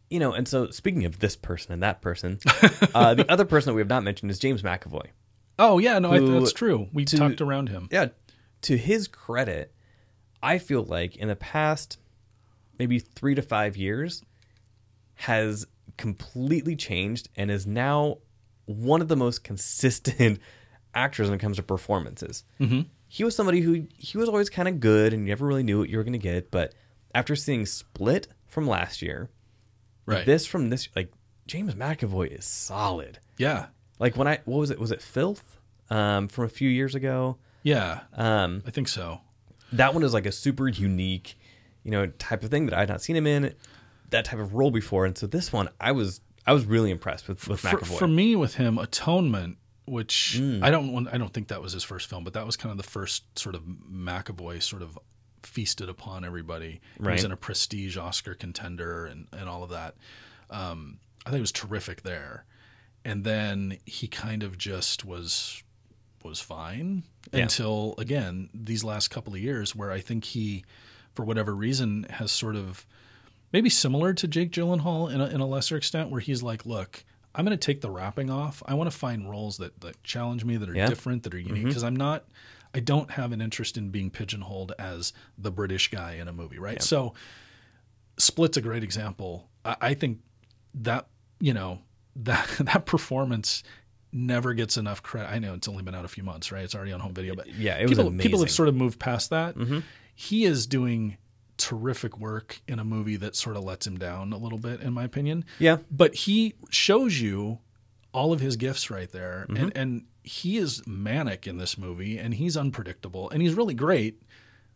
you 0.10 0.20
know. 0.20 0.34
And 0.34 0.48
so 0.48 0.70
speaking 0.70 1.06
of 1.06 1.20
this 1.20 1.36
person 1.36 1.72
and 1.74 1.82
that 1.82 2.02
person, 2.02 2.40
uh, 2.96 3.16
the 3.16 3.30
other 3.32 3.46
person 3.46 3.72
that 3.72 3.76
we 3.76 3.82
have 3.82 3.90
not 3.90 4.04
mentioned 4.04 4.30
is 4.30 4.40
James 4.40 4.62
McAvoy. 4.62 5.08
Oh 5.58 5.80
yeah, 5.80 5.98
no, 6.00 6.12
I, 6.12 6.20
that's 6.20 6.54
true. 6.54 6.88
We 6.94 7.06
to- 7.06 7.18
talked 7.18 7.42
around 7.42 7.70
him. 7.70 7.88
yeah, 7.92 8.10
to 8.62 8.78
his 8.78 9.08
credit, 9.08 9.74
I 10.44 10.60
feel 10.60 10.84
like 10.84 11.16
in 11.16 11.28
the 11.28 11.36
past 11.36 11.98
maybe 12.78 13.00
three 13.00 13.36
to 13.36 13.42
five 13.42 13.76
years 13.78 14.24
has 15.16 15.66
completely 15.98 16.76
changed 16.76 17.30
and 17.36 17.52
is 17.52 17.68
now 17.68 18.18
one 18.66 19.02
of 19.02 19.08
the 19.08 19.16
most 19.16 19.44
consistent 19.44 20.40
actors 20.94 21.30
when 21.30 21.38
it 21.38 21.42
comes 21.42 21.58
to 21.58 21.64
performances. 21.64 22.44
Mm-hmm. 22.60 22.82
He 23.08 23.24
was 23.24 23.36
somebody 23.36 23.62
who 23.62 23.88
he 23.98 24.18
was 24.18 24.30
always 24.30 24.50
kind 24.50 24.68
of 24.68 24.80
good 24.80 25.14
and 25.14 25.24
you 25.24 25.30
never 25.30 25.46
really 25.46 25.64
knew 25.64 25.80
what 25.80 25.90
you 25.90 25.98
were 25.98 26.04
going 26.04 26.14
to 26.14 26.20
get, 26.20 26.50
but 26.52 26.74
after 27.14 27.36
seeing 27.36 27.66
Split 27.66 28.28
from 28.48 28.68
last 28.68 29.02
year, 29.02 29.30
Right. 30.06 30.26
this 30.26 30.46
from 30.46 30.70
this 30.70 30.90
like 30.96 31.12
James 31.48 31.76
McAvoy 31.76 32.38
is 32.38 32.46
solid. 32.46 33.20
Yeah. 33.38 33.68
Like 34.00 34.16
when 34.18 34.28
I 34.28 34.40
what 34.46 34.58
was 34.60 34.70
it? 34.72 34.80
Was 34.80 34.92
it 34.92 35.02
Filth 35.02 35.58
um, 35.90 36.28
from 36.28 36.46
a 36.46 36.50
few 36.50 36.70
years 36.70 36.96
ago? 36.96 37.38
Yeah. 37.64 38.02
Um, 38.16 38.64
I 38.66 38.72
think 38.72 38.88
so. 38.88 39.22
that 39.74 39.94
one 39.94 40.04
is 40.04 40.14
like 40.14 40.26
a 40.26 40.32
super 40.32 40.68
unique, 40.68 41.36
you 41.84 41.92
know, 41.92 42.08
type 42.08 42.44
of 42.44 42.50
thing 42.50 42.66
that 42.66 42.76
I 42.76 42.80
had 42.80 42.90
not 42.90 43.02
seen 43.02 43.16
him 43.16 43.28
in 43.28 43.54
that 44.10 44.26
type 44.26 44.40
of 44.40 44.54
role 44.56 44.72
before. 44.72 45.06
And 45.06 45.18
so 45.18 45.28
this 45.28 45.54
one, 45.54 45.70
I 45.80 45.92
was 45.92 46.22
I 46.48 46.54
was 46.54 46.66
really 46.66 46.90
impressed 46.92 47.28
with 47.28 47.48
with 47.48 47.60
For, 47.60 47.68
McAvoy. 47.78 48.00
for 48.00 48.08
me, 48.08 48.36
with 48.36 48.56
him, 48.56 48.78
Atonement, 48.80 49.58
which 49.92 50.38
Mm. 50.40 50.64
I 50.64 50.72
don't 50.72 50.92
want, 50.94 51.10
I 51.14 51.18
don't 51.18 51.34
think 51.34 51.50
that 51.50 51.62
was 51.62 51.74
his 51.74 51.84
first 51.84 52.08
film, 52.10 52.24
but 52.24 52.34
that 52.34 52.46
was 52.46 52.56
kind 52.58 52.72
of 52.72 52.78
the 52.78 52.90
first 52.90 53.38
sort 53.38 53.54
of 53.56 53.64
McAvoy 53.64 54.64
sort 54.64 54.82
of 54.82 54.98
feasted 55.44 55.90
upon 55.90 56.24
everybody. 56.24 56.80
He 56.98 57.08
was 57.08 57.24
in 57.24 57.32
a 57.32 57.38
prestige 57.38 57.98
Oscar 57.98 58.34
contender 58.34 59.06
and 59.06 59.28
and 59.34 59.50
all 59.50 59.64
of 59.64 59.70
that. 59.72 59.96
Um, 60.50 61.00
I 61.26 61.30
think 61.30 61.40
it 61.40 61.42
was 61.42 61.52
terrific 61.52 62.04
there. 62.04 62.46
And 63.04 63.24
then 63.24 63.78
he 63.86 64.08
kind 64.08 64.44
of 64.44 64.58
just 64.58 65.04
was 65.06 65.64
was 66.24 66.40
fine 66.40 67.04
Yeah. 67.34 67.42
until 67.42 67.96
again 67.98 68.50
these 68.54 68.84
last 68.84 69.10
couple 69.10 69.34
of 69.34 69.40
years 69.40 69.76
where 69.76 69.92
I 69.92 70.00
think 70.00 70.24
he, 70.26 70.64
for 71.16 71.26
whatever 71.26 71.56
reason, 71.56 72.04
has 72.10 72.32
sort 72.32 72.56
of 72.56 72.86
maybe 73.52 73.70
similar 73.70 74.14
to 74.14 74.28
Jake 74.28 74.52
Gyllenhaal 74.52 75.12
in 75.12 75.20
a, 75.20 75.26
in 75.28 75.42
a 75.42 75.48
lesser 75.48 75.76
extent, 75.76 76.10
where 76.12 76.22
he's 76.22 76.44
like, 76.44 76.66
"Look, 76.66 77.04
I'm 77.34 77.45
going 77.45 77.58
to 77.58 77.66
take 77.66 77.82
the 77.82 77.90
wrapping 77.90 78.30
off. 78.30 78.62
I 78.66 78.74
want 78.74 78.91
to 78.91 78.98
find 78.98 79.30
roles 79.30 79.58
that 79.58 79.80
that 79.82 80.03
challenge 80.03 80.44
me, 80.45 80.58
that 80.58 80.70
are 80.70 80.76
Yeah. 80.76 80.88
different, 80.88 81.24
that 81.24 81.34
are 81.34 81.40
unique, 81.40 81.60
mm-hmm. 81.60 81.68
because 81.70 81.84
I'm 81.84 81.95
not." 81.95 82.26
I 82.74 82.80
don't 82.80 83.12
have 83.12 83.34
an 83.34 83.41
interest 83.41 83.78
in 83.78 83.90
being 83.90 84.10
pigeonholed 84.10 84.74
as 84.80 85.12
the 85.38 85.52
British 85.52 85.91
guy 85.91 86.14
in 86.14 86.30
a 86.30 86.32
movie, 86.34 86.58
right? 86.58 86.82
So, 86.82 87.14
Split's 88.18 88.56
a 88.56 88.62
great 88.62 88.82
example. 88.84 89.49
I, 89.66 89.76
I 89.82 89.94
think 89.94 90.20
that 90.76 91.08
you 91.40 91.53
know 91.53 91.80
that 92.16 92.48
that 92.60 92.86
performance 92.86 93.64
never 94.14 94.53
gets 94.53 94.78
enough 94.78 95.02
credit. 95.02 95.30
I 95.32 95.40
know 95.40 95.53
it's 95.53 95.68
only 95.68 95.84
been 95.84 95.95
out 95.95 96.06
a 96.06 96.10
few 96.10 96.24
months, 96.24 96.52
right? 96.52 96.64
It's 96.64 96.76
already 96.76 96.91
on 96.91 96.99
home 96.99 97.14
video, 97.14 97.36
but 97.36 97.48
Yeah, 97.48 97.78
it 97.78 97.88
was 97.88 97.98
people, 97.98 98.12
people 98.14 98.40
have 98.41 98.52
sort 98.52 98.68
of 98.68 98.76
moved 98.76 98.99
past 98.99 99.30
that. 99.30 99.56
Mm-hmm. 99.56 99.80
He 100.16 100.44
is 100.44 100.68
doing 100.68 101.18
terrific 101.62 102.18
work 102.18 102.62
in 102.68 102.80
a 102.80 102.84
movie 102.84 103.16
that 103.18 103.36
sort 103.36 103.56
of 103.56 103.64
lets 103.64 103.86
him 103.88 103.98
down 103.98 104.34
a 104.34 104.38
little 104.38 104.58
bit, 104.60 104.82
in 104.82 104.94
my 104.94 105.04
opinion. 105.04 105.46
Yeah. 105.60 105.78
but 105.90 106.16
he 106.16 106.56
shows 106.70 107.20
you 107.22 107.60
all 108.14 108.34
of 108.34 108.40
his 108.40 108.56
gifts 108.58 108.90
right 108.90 109.12
there, 109.12 109.46
Mm-hmm. 109.50 109.64
and 109.64 109.78
and 109.78 110.06
he 110.24 110.58
is 110.58 110.86
manic 110.86 111.48
in 111.48 111.58
this 111.58 111.78
movie, 111.78 112.18
and 112.20 112.34
he's 112.36 112.56
unpredictable, 112.56 113.30
and 113.32 113.42
he's 113.42 113.54
really 113.56 113.74
great 113.74 114.22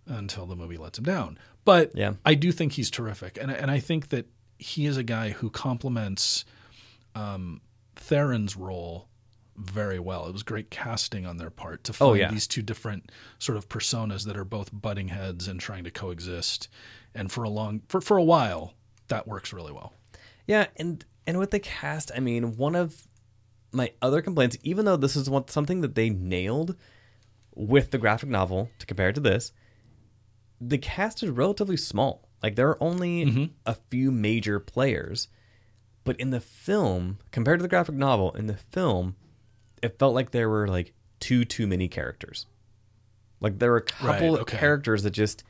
until 0.08 0.46
the 0.46 0.56
movie 0.56 0.78
lets 0.78 0.98
him 0.98 1.04
down. 1.06 1.38
But 1.66 1.92
Yeah. 1.96 2.14
I 2.26 2.34
do 2.36 2.52
think 2.52 2.74
he's 2.74 2.90
terrific, 2.90 3.38
and 3.42 3.52
and 3.52 3.70
I 3.70 3.80
think 3.80 4.10
that 4.10 4.26
he 4.58 4.86
is 4.86 4.98
a 4.98 5.04
guy 5.04 5.30
who 5.32 5.50
complements 5.50 6.46
um, 7.14 7.62
Theron's 7.96 8.56
role 8.56 9.08
very 9.58 10.00
well. 10.00 10.28
It 10.28 10.34
was 10.34 10.44
great 10.44 10.70
casting 10.70 11.26
on 11.26 11.38
their 11.38 11.50
part 11.50 11.84
to 11.86 11.92
oh, 11.92 11.94
find 11.94 12.12
Oh, 12.12 12.14
yeah. 12.14 12.32
these 12.32 12.48
two 12.48 12.62
different 12.62 13.12
sort 13.40 13.58
of 13.58 13.70
personas 13.70 14.26
that 14.26 14.38
are 14.38 14.46
both 14.46 14.70
butting 14.74 15.10
heads 15.10 15.48
and 15.48 15.60
trying 15.60 15.84
to 15.86 15.92
coexist. 15.92 16.68
And 17.14 17.32
for 17.32 17.44
a 17.44 17.50
long 17.50 17.82
for 17.88 18.02
for 18.02 18.18
a 18.18 18.24
while, 18.24 18.74
that 19.08 19.28
works 19.28 19.54
really 19.54 19.72
well. 19.72 19.94
Yeah, 20.48 20.68
and 20.76 21.04
and 21.26 21.40
with 21.40 21.52
the 21.52 21.60
cast, 21.60 22.12
I 22.16 22.20
mean, 22.20 22.58
one 22.58 22.76
of 22.76 23.08
my 23.72 23.92
other 24.02 24.22
complaints, 24.22 24.58
even 24.64 24.86
though 24.86 24.98
this 24.98 25.16
is 25.16 25.30
one, 25.30 25.48
something 25.48 25.82
that 25.82 25.96
they 25.96 26.10
nailed 26.10 26.76
with 27.56 27.92
the 27.92 27.98
graphic 27.98 28.30
novel 28.30 28.70
to 28.80 28.86
compare 28.86 29.10
it 29.10 29.16
to 29.16 29.22
this, 29.22 29.52
the 30.60 30.78
cast 30.78 31.24
is 31.24 31.30
relatively 31.30 31.78
small. 31.78 32.28
Like 32.44 32.56
there 32.56 32.70
are 32.70 32.84
only 32.84 33.26
mm-hmm. 33.26 33.46
a 33.66 33.76
few 33.90 34.12
major 34.12 34.60
players, 34.60 35.30
but 36.04 36.20
in 36.20 36.30
the 36.30 36.40
film, 36.40 37.20
compared 37.32 37.60
to 37.60 37.64
the 37.64 37.70
graphic 37.70 37.96
novel, 37.96 38.34
in 38.34 38.48
the 38.48 38.58
film, 38.58 39.16
it 39.86 39.98
felt 40.00 40.14
like 40.16 40.32
there 40.32 40.50
were 40.50 40.68
like 40.68 40.94
two 41.20 41.46
too 41.46 41.68
many 41.68 41.88
characters. 41.88 42.46
Like 43.40 43.60
there 43.60 43.72
were 43.72 43.78
a 43.78 43.82
couple 43.82 44.32
Right, 44.34 44.42
of 44.42 44.48
characters 44.48 45.04
that 45.04 45.12
just 45.12 45.44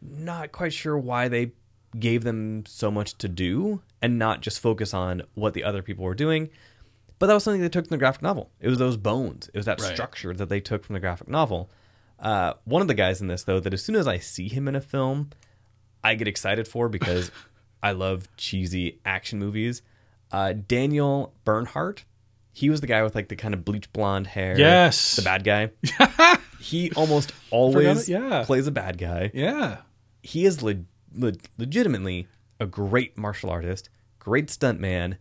not 0.00 0.52
quite 0.52 0.72
sure 0.72 0.98
why 0.98 1.28
they 1.28 1.52
gave 1.98 2.24
them 2.24 2.64
so 2.66 2.90
much 2.90 3.16
to 3.18 3.28
do 3.28 3.82
and 4.00 4.18
not 4.18 4.40
just 4.40 4.60
focus 4.60 4.92
on 4.94 5.22
what 5.34 5.54
the 5.54 5.62
other 5.64 5.82
people 5.82 6.04
were 6.04 6.14
doing. 6.14 6.48
But 7.18 7.26
that 7.26 7.34
was 7.34 7.44
something 7.44 7.60
they 7.60 7.68
took 7.68 7.86
from 7.86 7.94
the 7.94 7.98
graphic 7.98 8.22
novel. 8.22 8.50
It 8.60 8.68
was 8.68 8.78
those 8.78 8.96
bones. 8.96 9.48
It 9.54 9.56
was 9.56 9.66
that 9.66 9.80
Right. 9.80 9.92
structure 9.92 10.34
that 10.34 10.48
they 10.48 10.60
took 10.60 10.84
from 10.84 10.94
the 10.94 11.00
graphic 11.00 11.28
novel. 11.28 11.70
Uh, 12.18 12.54
one 12.64 12.82
of 12.82 12.88
the 12.88 12.94
guys 12.94 13.20
in 13.20 13.28
this, 13.28 13.44
though, 13.44 13.60
that 13.60 13.72
as 13.74 13.82
soon 13.84 13.94
as 13.94 14.08
I 14.08 14.18
see 14.18 14.48
him 14.48 14.66
in 14.66 14.74
a 14.74 14.80
film, 14.80 15.30
I 16.02 16.14
get 16.16 16.26
excited 16.26 16.66
for 16.66 16.88
because 16.88 17.30
I 17.82 17.92
love 17.92 18.28
cheesy 18.36 18.98
action 19.04 19.38
movies. 19.38 19.82
Uh, 20.32 20.54
Daniel 20.54 21.34
Bernhardt, 21.44 22.04
he 22.52 22.68
was 22.70 22.80
the 22.80 22.86
guy 22.86 23.02
with 23.02 23.14
like 23.14 23.28
the 23.28 23.36
kind 23.36 23.54
of 23.54 23.64
bleach 23.64 23.92
blonde 23.92 24.26
hair. 24.26 24.58
Yes. 24.58 25.16
the 25.16 25.22
bad 25.22 25.42
guy. 25.44 25.70
he 26.60 26.90
almost 26.92 27.32
always 27.50 28.08
yeah. 28.08 28.44
plays 28.44 28.66
a 28.66 28.70
bad 28.70 28.98
guy 28.98 29.30
Yeah. 29.34 29.78
he 30.22 30.44
is 30.46 30.62
le- 30.62 30.84
le- 31.14 31.32
legitimately 31.58 32.28
a 32.60 32.66
great 32.66 33.18
martial 33.18 33.50
artist, 33.50 33.88
great 34.18 34.46
stuntman, 34.46 35.16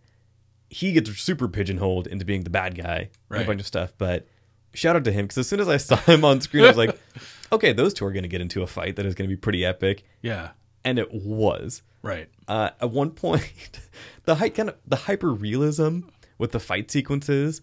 he 0.69 0.91
gets 0.93 1.09
super 1.19 1.47
pigeonholed 1.47 2.07
into 2.07 2.23
being 2.25 2.43
the 2.43 2.49
bad 2.49 2.75
guy 2.75 3.09
Right. 3.29 3.41
a 3.41 3.45
bunch 3.45 3.59
of 3.61 3.67
stuff. 3.67 3.93
But 3.97 4.27
shout 4.73 4.95
out 4.95 5.03
to 5.05 5.11
him 5.11 5.25
because 5.25 5.39
as 5.39 5.47
soon 5.47 5.59
as 5.59 5.67
I 5.67 5.77
saw 5.77 5.95
him 6.11 6.23
on 6.23 6.41
screen, 6.41 6.63
I 6.65 6.67
was 6.67 6.77
like, 6.77 6.97
okay, 7.51 7.73
those 7.73 7.93
two 7.93 8.05
are 8.05 8.11
going 8.11 8.23
to 8.23 8.29
get 8.29 8.41
into 8.41 8.61
a 8.61 8.67
fight 8.67 8.95
that 8.97 9.05
is 9.05 9.15
going 9.15 9.29
to 9.29 9.35
be 9.35 9.39
pretty 9.39 9.65
epic, 9.65 10.03
Yeah. 10.21 10.51
and 10.85 10.99
it 10.99 11.11
was. 11.13 11.81
Right. 12.03 12.29
Uh, 12.47 12.69
at 12.81 12.89
one 12.91 13.11
point, 13.11 13.79
the 14.25 14.35
hy- 14.35 14.49
kind 14.49 14.69
of 14.69 14.75
the 14.87 14.95
hyper 14.95 15.31
realism 15.33 16.01
with 16.41 16.51
the 16.51 16.59
fight 16.59 16.89
sequences 16.91 17.61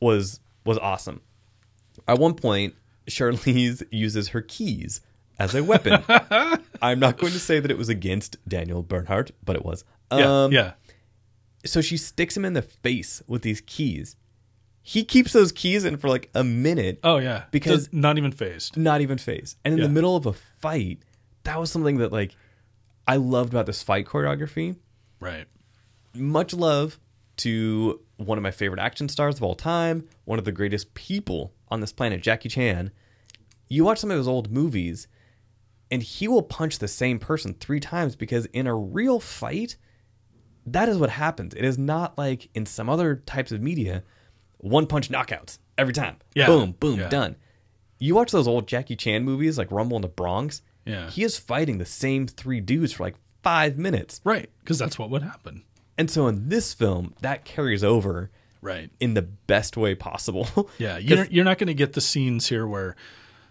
was 0.00 0.38
was 0.64 0.78
awesome. 0.78 1.20
At 2.06 2.18
one 2.18 2.34
point, 2.34 2.74
Charlize 3.08 3.82
uses 3.90 4.28
her 4.28 4.42
keys 4.42 5.00
as 5.38 5.54
a 5.54 5.64
weapon. 5.64 6.04
I'm 6.82 7.00
not 7.00 7.16
going 7.18 7.32
to 7.32 7.40
say 7.40 7.58
that 7.58 7.70
it 7.70 7.78
was 7.78 7.88
against 7.88 8.36
Daniel 8.46 8.82
Bernhardt, 8.82 9.32
but 9.44 9.56
it 9.56 9.64
was. 9.64 9.84
Yeah. 10.12 10.44
Um, 10.44 10.52
yeah. 10.52 10.72
So 11.64 11.80
she 11.80 11.96
sticks 11.96 12.36
him 12.36 12.44
in 12.44 12.52
the 12.52 12.62
face 12.62 13.22
with 13.26 13.42
these 13.42 13.60
keys. 13.62 14.14
He 14.82 15.04
keeps 15.04 15.32
those 15.32 15.52
keys 15.52 15.84
in 15.84 15.96
for 15.96 16.08
like 16.08 16.28
a 16.34 16.42
minute, 16.44 16.98
Oh 17.04 17.18
yeah. 17.18 17.44
because- 17.52 17.84
Just 17.84 17.92
not 17.94 18.18
even 18.18 18.32
phased. 18.32 18.76
not 18.76 19.00
even 19.00 19.16
phased. 19.16 19.56
And 19.64 19.72
in 19.74 19.78
Yeah. 19.78 19.86
the 19.86 19.92
middle 19.92 20.16
of 20.16 20.26
a 20.26 20.32
fight, 20.32 20.98
that 21.44 21.58
was 21.58 21.70
something 21.70 21.98
that 21.98 22.12
like 22.12 22.34
I 23.06 23.16
loved 23.16 23.52
about 23.52 23.66
this 23.66 23.82
fight 23.82 24.06
choreography. 24.06 24.76
Right. 25.20 25.46
much 26.14 26.52
love 26.52 26.98
to 27.42 28.00
one 28.16 28.38
of 28.38 28.42
my 28.42 28.50
favorite 28.50 28.80
action 28.80 29.08
stars 29.08 29.36
of 29.36 29.42
all 29.42 29.54
time, 29.54 30.08
one 30.24 30.38
of 30.38 30.44
the 30.44 30.52
greatest 30.52 30.94
people 30.94 31.52
on 31.68 31.80
this 31.80 31.92
planet, 31.92 32.22
Jackie 32.22 32.48
Chan. 32.48 32.90
You 33.68 33.84
watch 33.84 33.98
some 33.98 34.10
of 34.10 34.18
his 34.18 34.28
old 34.28 34.50
movies, 34.52 35.08
and 35.90 36.02
he 36.02 36.28
will 36.28 36.42
punch 36.42 36.78
the 36.78 36.88
same 36.88 37.18
person 37.18 37.54
three 37.54 37.80
times 37.80 38.16
because 38.16 38.46
in 38.46 38.66
a 38.66 38.74
real 38.74 39.18
fight, 39.20 39.76
that 40.66 40.88
is 40.88 40.98
what 40.98 41.10
happens. 41.10 41.54
It 41.54 41.64
is 41.64 41.78
not 41.78 42.16
like 42.18 42.48
in 42.54 42.66
some 42.66 42.88
other 42.88 43.16
types 43.16 43.50
of 43.52 43.60
media, 43.62 44.02
one 44.58 44.86
punch 44.86 45.08
knockouts 45.10 45.58
every 45.78 45.92
time. 45.94 46.16
Yeah. 46.34 46.46
Boom, 46.46 46.72
boom, 46.78 47.00
Yeah. 47.00 47.08
done. 47.08 47.36
You 47.98 48.14
watch 48.14 48.30
those 48.32 48.48
old 48.48 48.66
Jackie 48.68 48.96
Chan 48.96 49.24
movies 49.24 49.56
like 49.58 49.70
Rumble 49.70 49.96
in 49.96 50.02
the 50.02 50.08
Bronx. 50.08 50.62
Yeah. 50.84 51.08
He 51.10 51.22
is 51.22 51.38
fighting 51.38 51.78
the 51.78 51.86
same 51.86 52.26
three 52.26 52.60
dudes 52.60 52.92
for 52.92 53.04
like 53.04 53.14
five 53.42 53.78
minutes. 53.78 54.20
Right. 54.24 54.50
Because 54.60 54.78
that's 54.78 54.98
what 54.98 55.10
would 55.10 55.22
happen. 55.22 55.62
And 56.02 56.10
so 56.10 56.26
in 56.26 56.48
this 56.48 56.74
film, 56.74 57.14
that 57.20 57.44
carries 57.44 57.84
over 57.84 58.28
Right. 58.60 58.90
in 58.98 59.14
the 59.14 59.22
best 59.22 59.76
way 59.76 59.94
possible. 59.94 60.48
Yeah. 60.78 60.98
You're 60.98 61.26
you're 61.26 61.44
not 61.44 61.58
going 61.58 61.68
to 61.68 61.74
get 61.74 61.92
the 61.92 62.00
scenes 62.00 62.48
here 62.48 62.66
where 62.66 62.96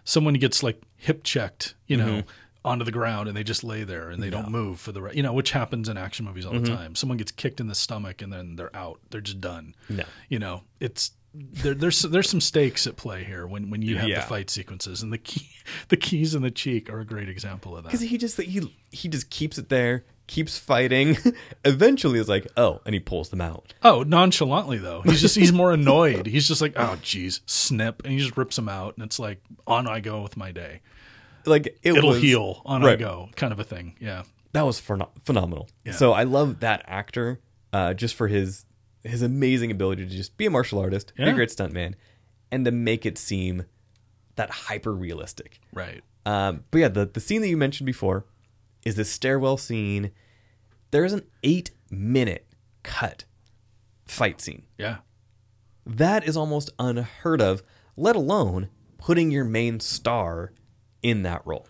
someone 0.04 0.34
gets 0.34 0.62
like 0.62 0.82
hip 0.96 1.24
checked, 1.24 1.74
you 1.86 1.96
know, 1.96 2.06
Mm-hmm. 2.06 2.28
onto 2.66 2.84
the 2.84 2.92
ground 2.92 3.26
and 3.28 3.34
they 3.36 3.42
just 3.42 3.64
lay 3.64 3.84
there 3.84 4.10
and 4.10 4.22
they 4.22 4.28
don't 4.28 4.50
move 4.50 4.78
for 4.80 4.92
the 4.92 5.00
re- 5.00 5.12
you 5.14 5.22
know, 5.22 5.32
which 5.32 5.52
happens 5.52 5.88
in 5.88 5.96
action 5.96 6.26
movies 6.26 6.44
all 6.44 6.52
the 6.52 6.58
Mm-hmm. 6.58 6.74
time. 6.76 6.94
Someone 6.94 7.16
gets 7.16 7.32
kicked 7.32 7.58
in 7.58 7.68
the 7.68 7.74
stomach 7.74 8.20
and 8.20 8.30
then 8.30 8.56
they're 8.56 8.74
out. 8.76 9.00
They're 9.10 9.22
just 9.22 9.40
done. 9.40 9.74
No. 9.88 10.04
You 10.28 10.38
know, 10.38 10.62
it's 10.78 11.12
there, 11.34 11.72
there's 11.74 12.02
there's 12.02 12.28
some 12.28 12.42
stakes 12.42 12.86
at 12.86 12.96
play 12.96 13.24
here 13.24 13.46
when, 13.46 13.70
when 13.70 13.80
you 13.80 13.96
have 13.96 14.06
Yeah. 14.08 14.20
the 14.20 14.26
fight 14.26 14.50
sequences 14.50 15.02
and 15.02 15.10
the 15.10 15.16
key 15.18 15.48
the 15.88 15.96
keys 15.96 16.34
in 16.34 16.42
the 16.42 16.50
cheek 16.50 16.90
are 16.92 17.00
a 17.00 17.06
great 17.06 17.30
example 17.30 17.74
of 17.74 17.84
that. 17.84 17.88
Because 17.88 18.02
he 18.02 18.18
just 18.18 18.38
he 18.40 18.60
he 18.90 19.08
just 19.08 19.30
keeps 19.30 19.56
it 19.56 19.70
there, 19.70 20.04
keeps 20.26 20.58
fighting. 20.58 21.16
Eventually, 21.64 22.18
is 22.18 22.28
like, 22.28 22.46
oh, 22.56 22.80
and 22.86 22.94
he 22.94 23.00
pulls 23.00 23.28
them 23.30 23.40
out. 23.40 23.74
Oh, 23.82 24.02
nonchalantly 24.02 24.78
though. 24.78 25.02
He's 25.02 25.20
just 25.20 25.36
he's 25.36 25.52
more 25.52 25.72
annoyed. 25.72 26.26
He's 26.26 26.48
just 26.48 26.60
like, 26.60 26.72
oh 26.76 26.98
geez, 27.02 27.40
snip, 27.46 28.02
and 28.04 28.12
he 28.12 28.18
just 28.18 28.36
rips 28.36 28.56
them 28.56 28.68
out, 28.68 28.96
and 28.96 29.04
it's 29.04 29.18
like, 29.18 29.40
on 29.66 29.86
I 29.86 30.00
go 30.00 30.22
with 30.22 30.36
my 30.36 30.52
day. 30.52 30.80
Like 31.44 31.66
it 31.82 31.96
It'll 31.96 32.10
was, 32.10 32.22
heal, 32.22 32.62
on 32.64 32.84
I 32.84 32.96
go, 32.96 33.28
kind 33.36 33.52
of 33.52 33.58
a 33.58 33.64
thing. 33.64 33.96
Yeah, 34.00 34.22
That 34.52 34.62
was 34.62 34.80
phen- 34.80 35.08
phenomenal. 35.24 35.68
Yeah. 35.84 35.92
So 35.92 36.12
I 36.12 36.22
love 36.22 36.60
that 36.60 36.84
actor, 36.86 37.40
uh, 37.72 37.94
just 37.94 38.14
for 38.14 38.28
his 38.28 38.64
his 39.02 39.22
amazing 39.22 39.70
ability 39.72 40.06
to 40.06 40.10
just 40.14 40.36
be 40.36 40.46
a 40.46 40.50
martial 40.50 40.78
artist, 40.78 41.12
be 41.16 41.24
a 41.24 41.32
great 41.32 41.48
stuntman, 41.48 41.94
and 42.52 42.64
to 42.64 42.70
make 42.70 43.04
it 43.04 43.18
seem 43.18 43.64
that 44.36 44.50
hyper 44.50 44.94
realistic. 44.94 45.58
right. 45.72 46.02
Um, 46.24 46.62
but 46.70 46.78
yeah, 46.78 46.88
the, 46.88 47.06
the 47.06 47.18
scene 47.18 47.40
that 47.42 47.48
you 47.48 47.56
mentioned 47.56 47.84
before 47.86 48.24
is 48.84 48.94
the 48.96 49.04
stairwell 49.04 49.56
scene. 49.56 50.10
There 50.90 51.04
is 51.04 51.12
an 51.12 51.22
eight 51.42 51.70
minute 51.90 52.46
cut 52.82 53.24
fight 54.06 54.40
scene. 54.40 54.62
Yeah, 54.78 54.98
That 55.86 56.24
is 56.26 56.36
almost 56.36 56.70
unheard 56.78 57.40
of, 57.40 57.62
let 57.96 58.16
alone 58.16 58.68
putting 58.98 59.30
your 59.30 59.44
main 59.44 59.80
star 59.80 60.52
in 61.02 61.22
that 61.22 61.42
role. 61.44 61.66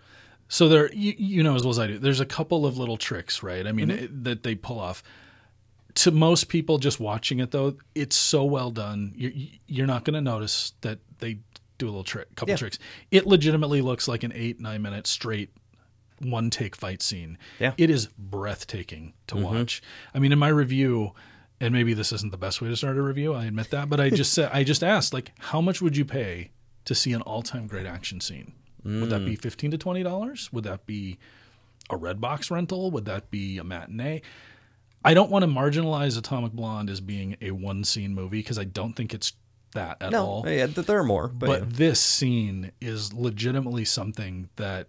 so 0.49 0.69
there, 0.69 0.93
you, 0.93 1.15
you 1.17 1.43
know 1.43 1.55
as 1.55 1.63
well 1.63 1.71
as 1.71 1.79
I 1.79 1.87
do. 1.87 1.99
There's 1.99 2.21
a 2.21 2.27
couple 2.27 2.67
of 2.67 2.77
little 2.79 2.97
tricks, 2.99 3.43
right? 3.43 3.67
I 3.67 3.73
mean, 3.73 3.89
Mm-hmm. 3.89 4.05
it, 4.05 4.25
that 4.25 4.43
they 4.43 4.55
pull 4.55 4.79
off. 4.79 5.03
To 5.97 6.11
most 6.11 6.49
people 6.49 6.79
just 6.79 6.99
watching 7.01 7.39
it 7.41 7.51
though, 7.51 7.77
it's 7.95 8.17
so 8.17 8.45
well 8.45 8.71
done. 8.71 9.13
You're, 9.15 9.33
you're 9.67 9.87
not 9.87 10.05
going 10.05 10.15
to 10.15 10.21
notice 10.21 10.73
that 10.81 10.99
they 11.19 11.39
do 11.79 11.87
a 11.87 11.91
little 11.91 12.05
trick, 12.05 12.35
couple 12.35 12.51
Yeah. 12.53 12.57
tricks. 12.57 12.79
It 13.11 13.27
legitimately 13.27 13.83
looks 13.83 14.09
like 14.09 14.23
an 14.23 14.33
eight 14.35 14.59
nine 14.61 14.83
minute 14.83 15.07
straight 15.07 15.51
one 16.25 16.51
take 16.51 16.75
fight 16.77 17.03
scene. 17.03 17.39
Yeah. 17.59 17.71
Mm-hmm. 17.71 17.83
It 17.83 17.91
is 17.91 18.09
breathtaking 18.19 19.15
to 19.29 19.37
watch. 19.37 19.83
I 20.15 20.19
mean, 20.19 20.33
in 20.33 20.39
my 20.39 20.49
review, 20.49 21.13
and 21.61 21.73
maybe 21.73 21.95
this 21.95 22.13
isn't 22.13 22.31
the 22.33 22.39
best 22.39 22.61
way 22.61 22.69
to 22.69 22.77
start 22.77 22.97
a 22.97 23.03
review, 23.03 23.35
I 23.35 23.45
admit 23.47 23.71
that, 23.71 23.89
but 23.89 24.01
I 24.01 24.11
just 24.11 24.33
said 24.35 24.51
I 24.53 24.65
just 24.65 24.83
asked 24.83 25.13
like 25.15 25.33
how 25.39 25.61
much 25.61 25.81
would 25.81 25.97
you 25.97 26.05
pay 26.05 26.51
to 26.85 26.95
see 26.95 27.13
an 27.13 27.23
all-time 27.23 27.67
great 27.69 27.87
action 27.87 28.21
scene? 28.21 28.53
Would 28.85 29.11
that 29.11 29.21
Mm. 29.21 29.27
be 29.27 29.37
15 29.37 29.71
to 29.71 29.79
20 29.79 30.03
dollars? 30.03 30.53
Would 30.53 30.65
that 30.65 30.87
be 30.87 31.19
a 31.91 31.97
red 31.97 32.21
box 32.21 32.51
rental? 32.51 32.91
Would 32.91 33.05
that 33.05 33.31
be 33.31 33.59
a 33.59 33.65
matinee? 33.65 34.23
I 35.05 35.15
don't 35.15 35.31
want 35.31 35.45
to 35.45 35.49
marginalize 35.51 36.17
Atomic 36.19 36.53
Blonde 36.53 36.91
as 36.91 37.01
being 37.01 37.37
a 37.41 37.51
one 37.53 37.85
scene 37.85 38.15
movie 38.15 38.39
because 38.39 38.59
I 38.59 38.65
don't 38.65 38.95
think 38.95 39.15
it's 39.15 39.33
that 39.75 39.97
at 40.01 40.11
No, 40.13 40.25
all 40.27 40.49
yeah, 40.49 40.67
there 40.67 40.99
are 40.99 41.05
more, 41.05 41.29
but, 41.29 41.47
but 41.47 41.61
yeah. 41.61 41.67
this 41.71 42.01
scene 42.01 42.73
is 42.81 43.13
legitimately 43.13 43.85
something 43.85 44.49
that 44.57 44.89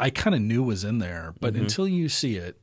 I 0.00 0.10
kind 0.10 0.34
of 0.34 0.42
knew 0.42 0.62
was 0.62 0.84
in 0.84 0.98
there, 0.98 1.34
but 1.40 1.54
Mm-hmm. 1.54 1.62
until 1.62 1.86
you 1.88 2.08
see 2.08 2.36
it, 2.36 2.58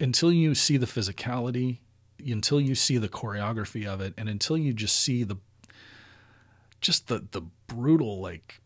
until 0.00 0.32
you 0.32 0.54
see 0.54 0.76
the 0.76 0.86
physicality, 0.86 1.78
until 2.24 2.60
you 2.60 2.74
see 2.74 2.96
the 2.98 3.08
choreography 3.08 3.86
of 3.86 4.00
it, 4.00 4.14
and 4.16 4.28
until 4.28 4.56
you 4.56 4.72
just 4.72 4.96
see 4.96 5.24
the 5.24 5.36
just 6.80 7.08
the 7.08 7.24
the 7.32 7.42
brutal 7.66 8.20
like 8.20 8.60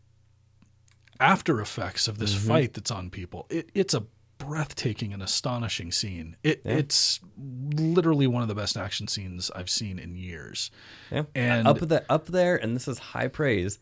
after 1.19 1.59
effects 1.59 2.07
of 2.07 2.15
Mm-hmm. 2.15 2.21
this 2.21 2.35
fight 2.35 2.73
that's 2.73 2.91
on 2.91 3.09
people, 3.09 3.45
it, 3.49 3.69
it's 3.73 3.93
a 3.93 4.05
breathtaking 4.37 5.11
and 5.13 5.21
astonishing 5.21 5.91
scene. 5.91 6.37
It 6.43 6.61
it's 6.63 7.19
literally 7.37 8.27
one 8.27 8.41
of 8.41 8.47
the 8.47 8.55
best 8.55 8.77
action 8.77 9.07
scenes 9.07 9.51
I've 9.53 9.69
seen 9.69 9.99
in 9.99 10.15
years. 10.15 10.71
yeah. 11.11 11.23
and- 11.35 11.67
up 11.67 11.79
the 11.79 12.05
up 12.09 12.27
there, 12.27 12.55
and 12.55 12.75
this 12.75 12.87
is 12.87 12.99
high 12.99 13.27
praise, 13.27 13.79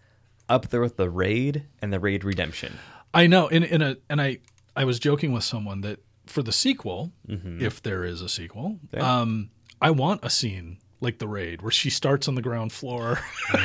up 0.50 0.70
there 0.70 0.82
with 0.82 0.98
the 0.98 1.10
raid 1.12 1.66
and 1.82 1.94
the 1.94 2.00
raid 2.00 2.24
redemption. 2.24 2.74
I 3.14 3.28
know, 3.28 3.48
in 3.48 3.64
in 3.64 3.82
a 3.82 3.98
and 4.10 4.22
I 4.22 4.40
I 4.76 4.86
was 4.86 5.00
joking 5.00 5.32
with 5.32 5.44
someone 5.44 5.82
that 5.82 6.00
for 6.26 6.44
the 6.44 6.52
sequel, 6.52 7.12
Mm-hmm. 7.28 7.62
if 7.64 7.82
there 7.82 8.04
is 8.04 8.22
a 8.22 8.30
sequel, 8.30 8.80
um, 8.98 9.50
I 9.82 9.92
want 9.92 10.24
a 10.24 10.30
scene 10.30 10.78
like 11.02 11.20
the 11.20 11.28
raid 11.28 11.62
where 11.62 11.72
she 11.72 11.90
starts 11.90 12.28
on 12.28 12.36
the 12.36 12.42
ground 12.42 12.72
floor. 12.72 13.20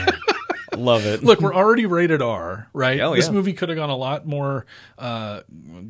Love 0.75 1.05
it. 1.05 1.23
Look, 1.23 1.43
we're 1.43 1.55
already 1.55 1.85
rated 1.85 2.23
R, 2.23 2.67
right? 2.73 2.99
Oh, 3.01 3.15
this 3.15 3.27
yeah. 3.27 3.33
movie 3.33 3.53
could 3.53 3.69
have 3.69 3.77
gone 3.77 3.91
a 3.91 3.97
lot 3.97 4.27
more 4.27 4.65
uh, 4.99 5.43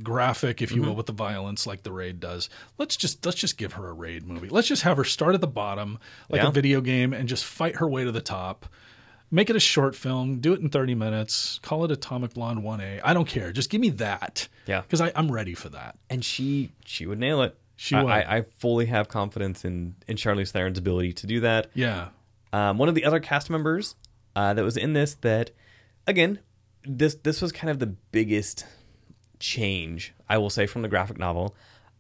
graphic, 0.03 0.61
if 0.61 0.73
you 0.73 0.79
Mm-hmm. 0.81 0.89
will, 0.89 0.97
with 0.97 1.07
the 1.07 1.12
violence, 1.12 1.69
like 1.69 1.85
the 1.85 1.93
raid 1.93 2.19
does. 2.19 2.49
Let's 2.79 2.97
just 2.97 3.24
let's 3.24 3.39
just 3.39 3.57
give 3.57 3.74
her 3.74 3.89
a 3.89 3.93
raid 3.93 4.27
movie. 4.27 4.49
Let's 4.49 4.66
just 4.66 4.83
have 4.83 4.97
her 4.97 5.05
start 5.05 5.35
at 5.37 5.41
the 5.41 5.47
bottom, 5.47 6.01
like 6.29 6.43
Yeah. 6.43 6.49
a 6.49 6.51
video 6.51 6.81
game, 6.81 7.12
and 7.12 7.29
just 7.29 7.45
fight 7.45 7.77
her 7.77 7.89
way 7.89 8.03
to 8.03 8.11
the 8.11 8.20
top. 8.20 8.66
Make 9.35 9.49
it 9.49 9.57
a 9.57 9.61
short 9.61 9.97
film. 9.97 10.41
Do 10.41 10.53
it 10.53 10.61
in 10.61 10.69
thirty 10.69 10.95
minutes. 10.95 11.59
Call 11.63 11.85
it 11.87 11.91
Atomic 11.91 12.35
Blonde 12.35 12.63
One 12.63 12.81
A. 12.83 13.01
I 13.03 13.15
don't 13.15 13.27
care. 13.27 13.51
Just 13.51 13.71
give 13.71 13.81
me 13.81 13.89
that. 13.91 14.47
Yeah. 14.67 14.83
because 14.83 15.01
I'm 15.01 15.33
ready 15.33 15.55
for 15.55 15.71
that. 15.71 15.97
and 16.11 16.23
she 16.25 16.71
she 16.85 17.07
would 17.07 17.19
nail 17.19 17.41
it. 17.43 17.57
She 17.77 17.97
I, 17.97 18.03
would. 18.03 18.13
I, 18.13 18.19
I 18.39 18.43
fully 18.59 18.87
have 18.87 19.09
confidence 19.09 19.65
in 19.65 19.95
in 20.07 20.17
Charlize 20.17 20.51
Theron's 20.51 20.79
ability 20.79 21.15
to 21.15 21.27
do 21.27 21.41
that. 21.41 21.71
Yeah, 21.75 22.09
Um, 22.53 22.77
one 22.79 22.89
of 22.91 22.95
the 22.95 23.05
other 23.07 23.19
cast 23.21 23.49
members 23.51 23.97
uh, 24.37 24.53
that 24.55 24.63
was 24.63 24.77
in 24.77 24.93
this 24.93 25.15
that 25.23 25.51
again 26.07 26.39
this 26.85 27.15
this 27.15 27.41
was 27.41 27.53
kind 27.53 27.71
of 27.71 27.79
the 27.79 27.87
biggest 27.87 28.67
change 29.41 30.13
I 30.29 30.39
will 30.39 30.51
say 30.51 30.67
from 30.67 30.83
the 30.83 30.89
graphic 30.89 31.19
novel. 31.19 31.55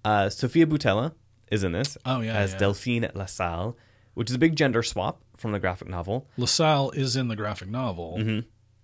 Uh, 0.04 0.28
Sophia 0.28 0.66
Boutella 0.66 1.14
is 1.50 1.64
in 1.64 1.72
this 1.72 1.96
Oh, 2.04 2.20
yeah, 2.20 2.34
as 2.34 2.52
yeah. 2.52 2.58
Delphine 2.58 3.10
LaSalle, 3.14 3.76
which 4.14 4.30
is 4.30 4.36
a 4.36 4.38
big 4.38 4.56
gender 4.56 4.82
swap 4.82 5.20
from 5.42 5.52
the 5.52 5.60
graphic 5.60 5.88
novel. 5.88 6.26
LaSalle 6.38 6.90
is 6.92 7.16
in 7.16 7.28
the 7.28 7.36
graphic 7.36 7.68
novel, 7.68 8.14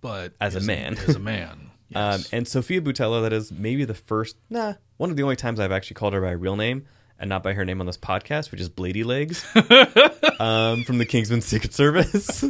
but 0.02 0.32
Mm-hmm. 0.32 0.43
As 0.43 0.55
a 0.56 0.60
man. 0.60 0.98
as 0.98 1.14
a 1.16 1.18
man. 1.18 1.70
Um, 1.94 2.22
and 2.32 2.47
Sophia 2.47 2.82
Boutella, 2.82 3.22
that 3.22 3.32
is 3.32 3.51
maybe 3.51 3.86
the 3.86 3.94
first, 3.94 4.36
nah, 4.51 4.74
one 4.98 5.09
of 5.09 5.16
the 5.16 5.22
only 5.22 5.36
times 5.36 5.59
I've 5.59 5.72
actually 5.72 5.94
called 5.94 6.12
her 6.12 6.20
by 6.20 6.32
her 6.32 6.36
real 6.36 6.55
name 6.55 6.85
and 7.18 7.30
not 7.30 7.43
by 7.43 7.55
her 7.55 7.64
name 7.64 7.80
on 7.80 7.86
this 7.86 7.97
podcast, 7.97 8.51
which 8.51 8.60
is 8.60 8.68
Blady 8.68 9.06
Legs 9.06 9.43
um, 10.39 10.85
from 10.85 10.98
the 10.98 11.06
Kingsman 11.06 11.40
Secret 11.40 11.72
Service. 11.72 12.44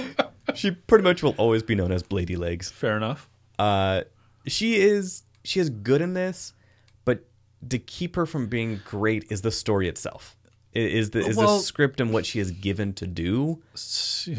she 0.54 0.70
pretty 0.70 1.02
much 1.02 1.24
will 1.24 1.34
always 1.38 1.64
be 1.64 1.74
known 1.74 1.90
as 1.90 2.04
Blady 2.04 2.38
Legs. 2.38 2.70
Fair 2.70 2.96
enough. 2.96 3.28
Uh, 3.58 4.02
she 4.46 4.76
is 4.76 5.24
she 5.42 5.58
is 5.58 5.70
good 5.70 6.00
in 6.00 6.14
this, 6.14 6.52
but 7.04 7.24
to 7.68 7.80
keep 7.80 8.14
her 8.14 8.26
from 8.26 8.46
being 8.46 8.80
great 8.84 9.24
is 9.28 9.42
the 9.42 9.50
story 9.50 9.88
itself. 9.88 10.36
Is 10.74 11.10
the 11.10 11.20
is 11.20 11.36
Well- 11.36 11.58
the 11.58 11.62
script 11.62 12.00
and 12.00 12.12
what 12.12 12.26
she 12.26 12.40
is 12.40 12.50
given 12.50 12.92
to 12.94 13.06
do? 13.06 13.62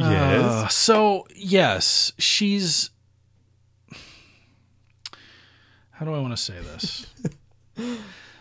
Uh, 0.00 0.68
so 0.68 1.26
yes, 1.34 2.12
she's. 2.18 2.90
How 5.90 6.04
do 6.04 6.14
I 6.14 6.20
want 6.20 6.32
to 6.32 6.36
say 6.36 6.54
this? 6.60 7.06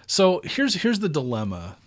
so 0.08 0.42
here's 0.44 0.76
here's 0.76 1.00
the 1.00 1.10
dilemma 1.10 1.78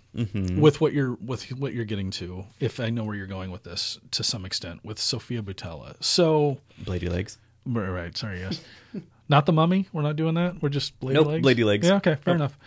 with 0.56 0.80
what 0.80 0.92
you're 0.92 1.14
with 1.24 1.52
what 1.52 1.72
you're 1.72 1.84
getting 1.84 2.10
to. 2.12 2.46
If 2.58 2.80
I 2.80 2.90
know 2.90 3.04
where 3.04 3.14
you're 3.14 3.28
going 3.28 3.52
with 3.52 3.62
this 3.62 4.00
to 4.12 4.24
some 4.24 4.44
extent 4.44 4.84
with 4.84 4.98
Sophia 4.98 5.42
Boutella. 5.42 5.94
So 6.00 6.58
Blady 6.82 7.08
legs. 7.08 7.38
right, 7.64 8.16
sorry, 8.16 8.40
yes, 8.40 8.60
not 9.28 9.46
the 9.46 9.52
Mummy. 9.52 9.88
We're 9.92 10.02
not 10.02 10.16
doing 10.16 10.34
that. 10.34 10.60
We're 10.60 10.70
just 10.70 10.94
Lady 11.02 11.14
Nope, 11.14 11.28
Legs. 11.28 11.44
Lady 11.44 11.62
Legs. 11.62 11.86
Yeah, 11.86 11.96
okay, 11.96 12.16
fair 12.16 12.34
enough. 12.34 12.58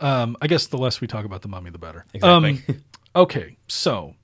Um, 0.00 0.36
I 0.42 0.46
guess 0.46 0.66
the 0.66 0.78
less 0.78 1.00
we 1.00 1.06
talk 1.06 1.24
about 1.24 1.42
the 1.42 1.48
Mummy, 1.48 1.70
the 1.70 1.78
better. 1.78 2.04
Exactly. 2.12 2.62
Um, 2.68 2.82
okay, 3.16 3.56
so 3.66 4.14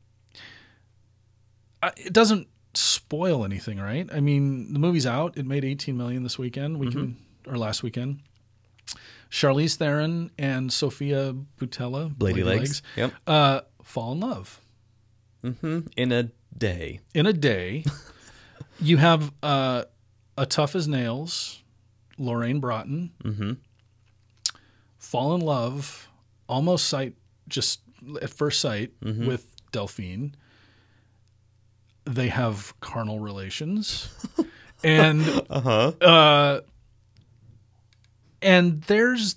I, 1.83 1.93
it 1.97 2.13
doesn't 2.13 2.49
spoil 2.75 3.45
anything, 3.45 3.79
right? 3.79 4.09
I 4.13 4.21
mean, 4.21 4.73
the 4.73 4.79
movie's 4.79 5.07
out. 5.07 5.37
It 5.37 5.47
made 5.47 5.65
18 5.65 5.97
million 5.97 6.23
this 6.23 6.39
weekend. 6.39 6.79
We 6.79 6.91
can 6.91 7.17
or 7.47 7.57
last 7.59 7.83
weekend. 7.83 8.21
Charlize 9.31 9.77
Theron 9.77 10.31
and 10.39 10.71
Sophia 10.73 11.35
Boutella, 11.59 12.15
Blady 12.15 12.45
legs. 12.45 12.83
Yep. 12.97 13.13
uh, 13.27 13.61
fall 13.83 14.13
in 14.13 14.21
love 14.21 14.61
hmm 15.43 15.81
In 15.97 16.13
a 16.13 16.31
day. 16.57 17.01
in 17.15 17.27
a 17.27 17.33
day. 17.33 17.85
you 18.81 18.99
have 18.99 19.33
uh, 19.43 19.85
a 20.37 20.45
tough 20.47 20.77
as 20.77 20.87
nails, 20.87 21.63
Lorraine 22.19 22.61
Broughton, 22.61 23.13
Mm-hmm. 23.25 23.53
Fall 25.13 25.35
in 25.35 25.41
love, 25.43 26.09
almost 26.49 26.87
sight 26.87 27.15
just 27.49 27.81
at 28.23 28.31
first 28.31 28.61
sight 28.61 28.91
Mm-hmm. 29.01 29.27
with 29.27 29.45
Delphine. 29.71 30.35
They 32.05 32.29
have 32.29 32.75
carnal 32.81 33.21
relations, 33.21 34.09
and 34.85 35.21
Uh-huh. 35.51 35.93
uh, 36.01 36.61
and 38.41 38.83
there's. 38.83 39.37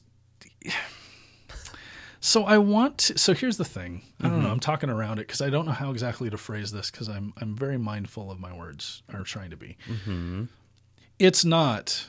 So 2.19 2.43
I 2.43 2.57
want. 2.57 2.97
To, 2.99 3.17
so 3.19 3.33
here's 3.35 3.57
the 3.57 3.65
thing. 3.65 4.01
I 4.19 4.29
don't 4.29 4.41
know. 4.41 4.49
I'm 4.49 4.59
talking 4.59 4.89
around 4.89 5.19
it 5.19 5.27
because 5.27 5.41
I 5.41 5.51
don't 5.51 5.67
know 5.67 5.73
how 5.73 5.91
exactly 5.91 6.27
to 6.31 6.37
phrase 6.37 6.71
this 6.71 6.89
because 6.89 7.07
I'm 7.07 7.33
I'm 7.39 7.55
very 7.55 7.77
mindful 7.77 8.31
of 8.31 8.39
my 8.39 8.51
words 8.51 9.03
or 9.13 9.21
trying 9.21 9.51
to 9.51 9.57
be. 9.57 9.77
It's 11.19 11.45
not 11.45 12.07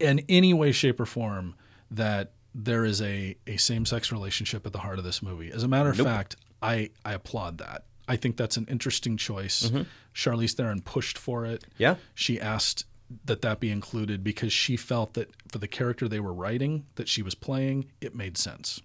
in 0.00 0.24
any 0.28 0.52
way, 0.52 0.72
shape, 0.72 0.98
or 0.98 1.06
form 1.06 1.54
that 1.92 2.32
there 2.54 2.84
is 2.84 3.00
a 3.00 3.36
a 3.46 3.56
same 3.56 3.86
sex 3.86 4.10
relationship 4.12 4.66
at 4.66 4.72
the 4.72 4.80
heart 4.80 4.98
of 4.98 5.04
this 5.04 5.22
movie. 5.22 5.50
As 5.52 5.62
a 5.62 5.68
matter 5.68 5.90
of 5.90 5.96
fact, 5.96 6.36
I 6.62 6.90
I 7.04 7.12
applaud 7.14 7.58
that. 7.58 7.84
I 8.08 8.16
think 8.16 8.36
that's 8.36 8.56
an 8.56 8.66
interesting 8.68 9.16
choice. 9.16 9.70
Charlize 10.14 10.54
Theron 10.54 10.80
pushed 10.82 11.16
for 11.16 11.46
it. 11.46 11.64
Yeah. 11.78 11.94
She 12.14 12.40
asked 12.40 12.84
that 13.24 13.42
that 13.42 13.60
be 13.60 13.70
included 13.70 14.22
because 14.24 14.52
she 14.52 14.76
felt 14.76 15.14
that 15.14 15.30
for 15.50 15.58
the 15.58 15.68
character 15.68 16.08
they 16.08 16.20
were 16.20 16.32
writing 16.32 16.86
that 16.96 17.08
she 17.08 17.22
was 17.22 17.34
playing, 17.34 17.90
it 18.00 18.14
made 18.14 18.36
sense. 18.36 18.80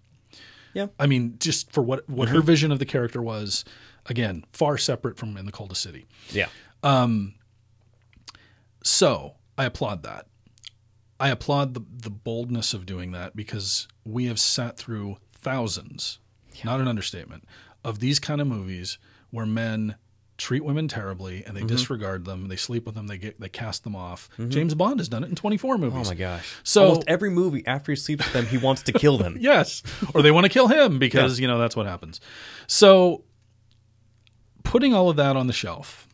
Yeah. 0.74 0.88
I 1.00 1.08
mean, 1.08 1.38
just 1.40 1.72
for 1.72 1.82
what 1.82 2.08
what 2.10 2.30
her 2.30 2.42
vision 2.42 2.72
of 2.72 2.80
the 2.80 2.86
character 2.86 3.22
was, 3.22 3.66
again, 4.06 4.44
far 4.52 4.78
separate 4.78 5.18
from 5.18 5.38
in 5.38 5.46
the 5.46 5.52
coldest 5.52 5.82
city. 5.82 6.06
Yeah. 6.32 6.48
Um 6.84 7.34
So 8.84 9.36
I 9.58 9.66
applaud 9.66 10.04
that. 10.04 10.28
I 11.20 11.30
applaud 11.30 11.74
the 11.74 11.82
the 11.92 12.10
boldness 12.10 12.74
of 12.74 12.86
doing 12.86 13.12
that 13.14 13.36
because 13.36 13.88
we 14.04 14.26
have 14.26 14.40
sat 14.40 14.78
through 14.78 15.18
thousands, 15.34 16.20
not 16.64 16.80
an 16.82 16.88
understatement, 16.88 17.44
of 17.84 18.00
these 18.00 18.20
kind 18.20 18.42
of 18.42 18.48
movies 18.48 18.98
where 19.32 19.46
men 19.46 19.96
treat 20.38 20.66
women 20.66 20.90
terribly 20.90 21.46
and 21.46 21.56
they 21.56 21.62
Mm-hmm. 21.62 21.68
disregard 21.68 22.26
them, 22.26 22.50
they 22.50 22.58
sleep 22.58 22.86
with 22.86 22.96
them, 22.96 23.08
they 23.08 23.18
get 23.18 23.40
they 23.40 23.48
cast 23.48 23.86
them 23.86 23.96
off. 23.96 24.28
James 24.50 24.74
Bond 24.76 25.00
has 25.00 25.08
done 25.08 25.24
it 25.24 25.30
in 25.30 25.36
24 25.36 25.78
movies. 25.78 26.08
Oh 26.08 26.12
my 26.12 26.16
gosh. 26.16 26.56
So- 26.64 26.86
almost 26.88 27.08
every 27.08 27.30
movie 27.30 27.64
after 27.66 27.94
he 27.94 27.96
sleeps 27.96 28.26
with 28.26 28.34
them, 28.34 28.46
he 28.48 28.58
wants 28.58 28.82
to 28.84 28.92
kill 28.92 29.18
them. 29.18 29.38
Yes. 29.40 29.82
Or 30.14 30.22
they 30.22 30.32
want 30.32 30.44
to 30.46 30.50
kill 30.50 30.68
him 30.68 31.00
because, 31.00 31.40
you 31.40 31.48
know, 31.48 31.58
that's 31.58 31.76
what 31.78 31.86
happens. 31.86 32.20
So 32.68 33.24
putting 34.64 34.94
all 34.94 35.10
of 35.10 35.16
that 35.16 35.36
on 35.38 35.48
the 35.48 35.54
shelf, 35.54 36.08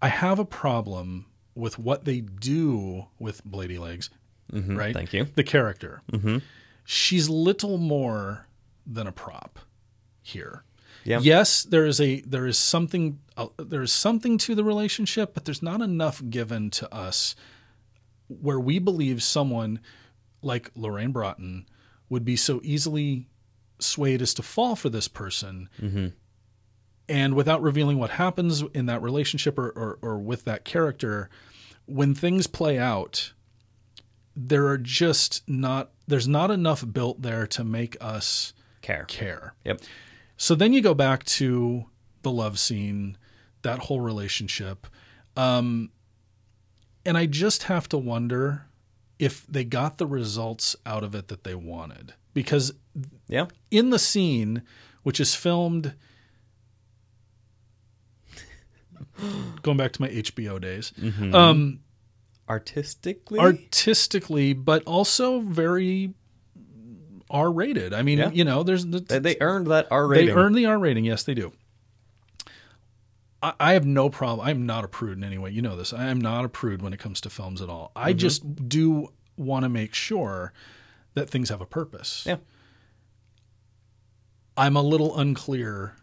I 0.00 0.08
have 0.08 0.38
a 0.38 0.44
problem 0.44 1.25
with 1.56 1.78
what 1.78 2.04
they 2.04 2.20
do 2.20 3.06
with 3.18 3.44
Blady 3.44 3.78
Legs, 3.78 4.10
mm-hmm. 4.52 4.76
right? 4.76 4.94
thank 4.94 5.12
you. 5.12 5.24
The 5.34 5.42
character. 5.42 6.02
Mm-hmm. 6.12 6.38
She's 6.84 7.28
little 7.28 7.78
more 7.78 8.46
than 8.86 9.06
a 9.06 9.12
prop 9.12 9.58
here. 10.22 10.62
Yeah. 11.02 11.20
Yes, 11.20 11.62
there 11.62 11.86
is 11.86 12.00
a 12.00 12.20
there 12.22 12.46
is 12.46 12.58
something 12.58 13.20
uh, 13.36 13.46
there 13.58 13.82
is 13.82 13.92
something 13.92 14.38
to 14.38 14.54
the 14.54 14.64
relationship, 14.64 15.34
but 15.34 15.44
there's 15.44 15.62
not 15.62 15.80
enough 15.80 16.22
given 16.28 16.70
to 16.70 16.92
us 16.92 17.34
where 18.28 18.58
we 18.58 18.78
believe 18.78 19.22
someone 19.22 19.80
like 20.42 20.70
Lorraine 20.74 21.12
Broughton 21.12 21.66
would 22.08 22.24
be 22.24 22.36
so 22.36 22.60
easily 22.62 23.28
swayed 23.78 24.22
as 24.22 24.34
to 24.34 24.42
fall 24.42 24.74
for 24.74 24.88
this 24.88 25.08
person. 25.08 25.68
Mm-hmm. 25.80 26.08
And 27.08 27.34
without 27.34 27.62
revealing 27.62 27.98
what 27.98 28.10
happens 28.10 28.62
in 28.74 28.86
that 28.86 29.00
relationship 29.02 29.58
or, 29.58 29.68
or, 29.70 29.98
or 30.02 30.18
with 30.18 30.44
that 30.44 30.64
character, 30.64 31.28
when 31.86 32.14
things 32.14 32.46
play 32.48 32.78
out, 32.78 33.32
there 34.34 34.66
are 34.66 34.78
just 34.78 35.48
not, 35.48 35.90
there's 36.08 36.26
not 36.28 36.50
enough 36.50 36.84
built 36.92 37.22
there 37.22 37.46
to 37.46 37.62
make 37.64 37.96
us 38.00 38.52
Care. 38.82 39.04
care. 39.06 39.54
Yep. 39.64 39.80
So 40.36 40.54
then 40.54 40.72
you 40.72 40.80
go 40.82 40.94
back 40.94 41.24
to 41.24 41.86
the 42.22 42.30
love 42.30 42.58
scene, 42.58 43.16
that 43.62 43.78
whole 43.80 44.00
relationship. 44.00 44.86
Um, 45.36 45.90
and 47.04 47.16
I 47.16 47.26
just 47.26 47.64
have 47.64 47.88
to 47.90 47.98
wonder 47.98 48.66
if 49.18 49.46
they 49.46 49.64
got 49.64 49.98
the 49.98 50.06
results 50.06 50.76
out 50.84 51.02
of 51.04 51.14
it 51.14 51.28
that 51.28 51.44
they 51.44 51.54
wanted. 51.54 52.14
Because 52.34 52.72
Yeah. 53.28 53.46
in 53.70 53.90
the 53.90 53.98
scene, 53.98 54.62
which 55.04 55.20
is 55.20 55.34
filmed, 55.34 55.94
going 59.62 59.76
back 59.76 59.92
to 59.92 60.02
my 60.02 60.08
HBO 60.08 60.60
days, 60.60 60.92
um, 61.34 61.80
Artistically. 62.48 63.38
artistically, 63.40 64.52
but 64.52 64.82
also 64.84 65.40
very 65.40 66.14
R 67.28 67.50
rated. 67.50 67.92
I 67.92 68.02
mean, 68.02 68.18
Yeah. 68.18 68.30
you 68.30 68.44
know, 68.44 68.62
there's 68.62 68.86
the, 68.86 69.00
they, 69.00 69.36
earned 69.40 69.66
that 69.68 69.88
R 69.90 70.06
rating. 70.06 70.26
they 70.26 70.32
earned 70.40 70.54
the 70.56 70.66
R 70.66 70.78
rating. 70.78 71.04
Yes, 71.04 71.24
they 71.24 71.34
do. 71.34 71.52
I, 73.42 73.52
I 73.58 73.72
have 73.72 73.84
no 73.84 74.08
problem. 74.10 74.46
I'm 74.46 74.64
not 74.64 74.84
a 74.84 74.88
prude 74.88 75.18
in 75.18 75.24
any 75.24 75.38
way. 75.38 75.50
You 75.50 75.60
know 75.62 75.76
this. 75.76 75.92
I 75.92 76.06
am 76.06 76.20
not 76.20 76.44
a 76.44 76.48
prude 76.48 76.82
when 76.82 76.92
it 76.92 76.98
comes 77.00 77.20
to 77.22 77.30
films 77.30 77.60
at 77.60 77.68
all. 77.68 77.90
I 77.96 78.12
just 78.12 78.68
do 78.68 79.08
want 79.36 79.64
to 79.64 79.68
make 79.68 79.92
sure 79.92 80.52
that 81.14 81.28
things 81.28 81.48
have 81.48 81.60
a 81.60 81.66
purpose. 81.66 82.22
Yeah. 82.26 82.36
I'm 84.56 84.76
a 84.76 84.82
little 84.82 85.18
unclear 85.18 85.96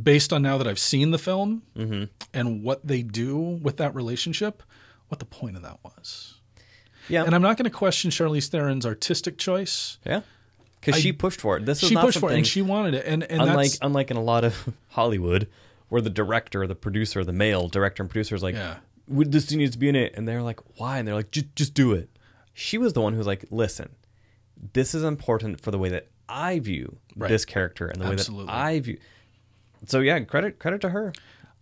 based 0.00 0.32
on 0.32 0.42
now 0.42 0.58
that 0.58 0.66
I've 0.66 0.78
seen 0.78 1.10
the 1.10 1.18
film 1.18 1.62
Mm-hmm. 1.76 2.04
and 2.34 2.62
what 2.62 2.86
they 2.86 3.02
do 3.02 3.36
with 3.38 3.76
that 3.78 3.94
relationship, 3.94 4.62
what 5.08 5.18
the 5.20 5.24
point 5.26 5.56
of 5.56 5.62
that 5.62 5.78
was. 5.82 6.34
Yeah. 7.08 7.24
And 7.24 7.34
I'm 7.34 7.42
not 7.42 7.56
going 7.56 7.64
to 7.64 7.70
question 7.76 8.10
Charlize 8.10 8.48
Theron's 8.48 8.84
artistic 8.86 9.38
choice. 9.38 9.98
yeah. 10.04 10.22
Because 10.80 11.00
she 11.00 11.12
pushed 11.12 11.40
for 11.40 11.56
it. 11.56 11.64
This 11.66 11.82
is 11.82 11.88
She 11.88 11.94
not 11.96 12.04
pushed 12.04 12.18
for 12.20 12.30
it 12.30 12.36
and 12.36 12.46
she 12.46 12.62
wanted 12.62 12.94
it. 12.94 13.04
And, 13.06 13.24
and 13.24 13.42
unlike 13.42 13.70
that's, 13.70 13.78
unlike 13.82 14.10
in 14.12 14.16
a 14.16 14.22
lot 14.22 14.44
of 14.44 14.68
Hollywood, 14.90 15.48
where 15.88 16.00
the 16.00 16.10
director, 16.10 16.64
the 16.66 16.76
producer, 16.76 17.24
the 17.24 17.32
male 17.32 17.66
director 17.68 18.02
and 18.04 18.10
producer 18.10 18.36
is 18.36 18.42
like, 18.42 18.54
Yeah. 18.54 18.76
"Would 19.08 19.32
this 19.32 19.50
needs 19.50 19.72
to 19.72 19.78
be 19.78 19.88
in 19.88 19.96
it?" 19.96 20.12
And 20.16 20.28
they're 20.28 20.42
like, 20.42 20.60
"Why?" 20.78 20.98
And 20.98 21.08
they're 21.08 21.14
like, 21.16 21.32
"Just 21.32 21.56
just 21.56 21.74
do 21.74 21.92
it." 21.92 22.08
She 22.54 22.78
was 22.78 22.92
the 22.92 23.00
one 23.00 23.14
who's 23.14 23.26
like, 23.26 23.46
"Listen, 23.50 23.90
this 24.74 24.94
is 24.94 25.02
important 25.02 25.60
for 25.60 25.70
the 25.72 25.78
way 25.78 25.88
that 25.88 26.06
I 26.28 26.60
view 26.60 26.98
Right. 27.16 27.28
this 27.28 27.44
character 27.44 27.88
and 27.88 28.00
the 28.00 28.06
Absolutely. 28.06 28.44
way 28.46 28.52
that 28.52 28.56
I 28.56 28.80
view." 28.80 28.98
So 29.86 30.00
yeah, 30.00 30.18
credit 30.20 30.58
credit 30.58 30.80
to 30.82 30.90
her. 30.90 31.12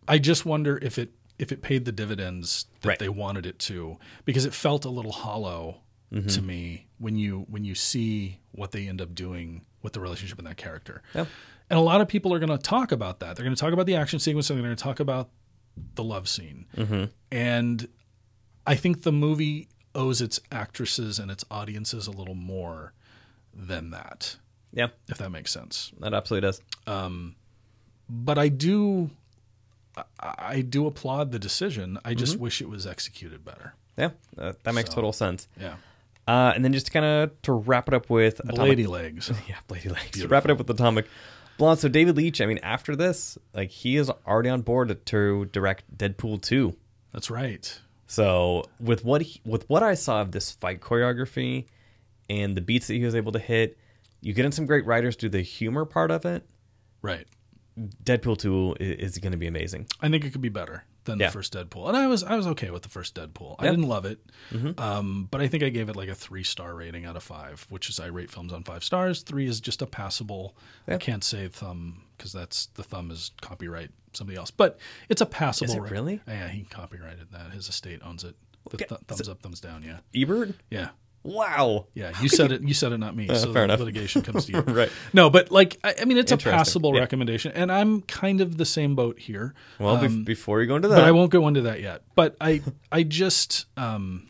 I 0.08 0.18
just 0.18 0.44
wonder 0.46 0.78
if 0.82 0.98
it 0.98 1.12
if 1.38 1.50
it 1.52 1.62
paid 1.62 1.84
the 1.84 1.92
dividends 1.92 2.66
that 2.82 2.88
Right. 2.88 2.98
they 2.98 3.08
wanted 3.08 3.44
it 3.46 3.58
to, 3.60 3.98
because 4.24 4.44
it 4.44 4.54
felt 4.54 4.84
a 4.84 4.90
little 4.90 5.12
hollow 5.12 5.80
Mm-hmm. 6.12 6.28
to 6.28 6.42
me 6.42 6.86
when 6.98 7.16
you 7.16 7.44
when 7.48 7.64
you 7.64 7.74
see 7.74 8.38
what 8.52 8.70
they 8.70 8.86
end 8.86 9.00
up 9.00 9.14
doing 9.16 9.62
with 9.82 9.94
the 9.94 10.00
relationship 10.00 10.38
in 10.38 10.44
that 10.44 10.56
character. 10.56 11.02
Yeah. 11.12 11.24
And 11.68 11.76
a 11.78 11.82
lot 11.82 12.00
of 12.00 12.06
people 12.06 12.32
are 12.32 12.38
going 12.38 12.56
to 12.56 12.58
talk 12.58 12.92
about 12.92 13.18
that. 13.20 13.34
They're 13.34 13.42
going 13.44 13.56
to 13.56 13.60
talk 13.60 13.72
about 13.72 13.86
the 13.86 13.96
action 13.96 14.20
sequence 14.20 14.48
and 14.48 14.56
they're 14.58 14.64
going 14.64 14.76
to 14.76 14.82
talk 14.82 15.00
about 15.00 15.30
the 15.96 16.04
love 16.04 16.28
scene. 16.28 16.66
Mm-hmm. 16.76 17.04
And 17.32 17.88
I 18.64 18.76
think 18.76 19.02
the 19.02 19.10
movie 19.12 19.68
owes 19.94 20.20
its 20.20 20.38
actresses 20.52 21.18
and 21.18 21.32
its 21.32 21.44
audiences 21.50 22.06
a 22.06 22.12
little 22.12 22.34
more 22.36 22.92
than 23.52 23.90
that, 23.90 24.36
Yeah, 24.72 24.88
if 25.08 25.18
that 25.18 25.30
makes 25.30 25.50
sense. 25.50 25.90
that 25.98 26.14
absolutely 26.14 26.46
does. 26.48 26.60
But 28.08 28.38
I 28.38 28.48
do, 28.48 29.10
I, 30.20 30.60
do 30.62 30.86
applaud 30.86 31.32
the 31.32 31.38
decision. 31.38 31.98
I 32.04 32.10
Mm-hmm. 32.10 32.18
just 32.18 32.36
wish 32.38 32.60
it 32.60 32.68
was 32.68 32.86
executed 32.86 33.44
better. 33.44 33.74
Yeah, 33.96 34.10
that, 34.36 34.62
that 34.64 34.74
makes 34.74 34.90
So- 34.90 34.96
total 34.96 35.12
sense. 35.12 35.48
Yeah. 35.60 35.76
Uh, 36.26 36.52
and 36.54 36.64
then 36.64 36.72
just 36.72 36.90
kind 36.90 37.04
of 37.04 37.42
to 37.42 37.52
wrap 37.52 37.86
it 37.86 37.92
up 37.94 38.08
with 38.08 38.40
Atomic 38.40 38.78
Blady 38.78 38.88
legs. 38.88 39.30
Yeah, 39.46 39.56
Blady 39.68 39.90
Legs. 39.92 40.20
To 40.22 40.28
wrap 40.28 40.44
it 40.46 40.50
up 40.50 40.56
with 40.58 40.70
Atomic 40.70 41.06
Blonde. 41.58 41.78
So 41.80 41.88
David 41.88 42.16
Leitch, 42.16 42.40
I 42.40 42.46
mean, 42.46 42.58
after 42.62 42.96
this, 42.96 43.36
like 43.52 43.70
he 43.70 43.96
is 43.98 44.10
already 44.26 44.48
on 44.48 44.62
board 44.62 45.04
to 45.06 45.44
direct 45.46 45.84
Deadpool 45.98 46.40
two. 46.40 46.76
That's 47.12 47.28
right. 47.30 47.78
So 48.06 48.64
with 48.80 49.04
what 49.04 49.20
he, 49.20 49.40
with 49.44 49.68
what 49.68 49.82
I 49.82 49.92
saw 49.94 50.22
of 50.22 50.32
this 50.32 50.50
fight 50.50 50.80
choreography 50.80 51.66
and 52.30 52.56
the 52.56 52.62
beats 52.62 52.86
that 52.86 52.94
he 52.94 53.04
was 53.04 53.14
able 53.14 53.32
to 53.32 53.38
hit, 53.38 53.76
you 54.22 54.32
get 54.32 54.46
in 54.46 54.52
some 54.52 54.64
great 54.64 54.86
writers 54.86 55.16
do 55.16 55.28
the 55.28 55.42
humor 55.42 55.84
part 55.84 56.10
of 56.10 56.24
it. 56.24 56.42
Right. 57.02 57.26
Deadpool 58.04 58.38
two 58.38 58.76
is, 58.80 59.12
is 59.14 59.18
going 59.18 59.32
to 59.32 59.38
be 59.38 59.46
amazing. 59.46 59.86
I 60.00 60.08
think 60.08 60.24
it 60.24 60.30
could 60.30 60.40
be 60.40 60.48
better 60.48 60.84
than 61.04 61.18
Yeah. 61.18 61.26
the 61.26 61.32
first 61.32 61.52
Deadpool, 61.54 61.88
and 61.88 61.96
I 61.96 62.06
was 62.06 62.22
I 62.22 62.36
was 62.36 62.46
okay 62.48 62.70
with 62.70 62.82
the 62.82 62.88
first 62.88 63.14
Deadpool. 63.14 63.56
I 63.58 63.64
didn't 63.68 63.88
love 63.88 64.04
it, 64.06 64.20
Mm-hmm. 64.52 64.78
um, 64.80 65.28
but 65.30 65.40
I 65.40 65.48
think 65.48 65.62
I 65.62 65.68
gave 65.70 65.88
it 65.88 65.96
like 65.96 66.08
a 66.08 66.14
three 66.14 66.44
star 66.44 66.74
rating 66.74 67.04
out 67.04 67.16
of 67.16 67.22
five, 67.22 67.66
which 67.68 67.88
is 67.88 67.98
I 68.00 68.06
rate 68.06 68.30
films 68.30 68.52
on 68.52 68.62
five 68.62 68.84
stars. 68.84 69.22
Three 69.22 69.46
is 69.46 69.60
just 69.60 69.82
a 69.82 69.86
passable. 69.86 70.56
I 70.88 70.96
can't 70.98 71.24
say 71.24 71.48
thumb 71.48 72.02
because 72.16 72.32
that's 72.32 72.66
the 72.66 72.82
thumb 72.84 73.10
is 73.10 73.32
copyright 73.42 73.90
somebody 74.12 74.38
else, 74.38 74.50
but 74.52 74.78
it's 75.08 75.20
a 75.20 75.26
passable. 75.26 75.72
Is 75.72 75.76
it 75.76 75.82
really? 75.90 76.20
Yeah, 76.28 76.48
he 76.48 76.62
copyrighted 76.62 77.32
that. 77.32 77.50
His 77.50 77.68
estate 77.68 78.00
owns 78.04 78.22
it. 78.24 78.36
The 78.70 78.78
th- 78.78 79.00
thumbs 79.08 79.28
up, 79.28 79.42
thumbs 79.42 79.60
down. 79.60 79.82
Yeah, 79.82 79.98
Ebert. 80.14 80.54
yeah. 80.70 80.90
Wow. 81.24 81.86
Yeah, 81.94 82.12
you 82.20 82.28
said 82.28 82.52
it. 82.52 82.62
You 82.62 82.74
said 82.74 82.92
it, 82.92 82.98
not 82.98 83.16
me. 83.16 83.26
so 83.34 83.34
Uh, 83.34 83.38
fair 83.40 83.52
the 83.52 83.62
enough. 83.64 83.80
litigation 83.80 84.22
comes 84.22 84.44
to 84.46 84.52
you. 84.52 84.60
Right. 84.66 84.90
No, 85.12 85.30
but 85.30 85.50
like, 85.50 85.78
I, 85.82 85.94
I 86.02 86.04
mean, 86.04 86.18
it's 86.18 86.30
a 86.32 86.36
passable 86.36 86.94
Yeah. 86.94 87.00
recommendation, 87.00 87.50
and 87.52 87.72
I'm 87.72 88.02
kind 88.02 88.40
of 88.40 88.56
the 88.58 88.64
same 88.66 88.94
boat 88.94 89.18
here. 89.18 89.54
Well, 89.78 89.96
Um, 89.96 90.22
before 90.24 90.60
you 90.60 90.66
go 90.68 90.76
into 90.76 90.88
that, 90.88 90.96
but 90.96 91.04
I 91.04 91.12
won't 91.12 91.30
go 91.32 91.48
into 91.48 91.62
that 91.62 91.80
yet. 91.80 92.02
But 92.14 92.36
I, 92.40 92.60
I 92.92 93.02
just, 93.04 93.66
um, 93.76 94.28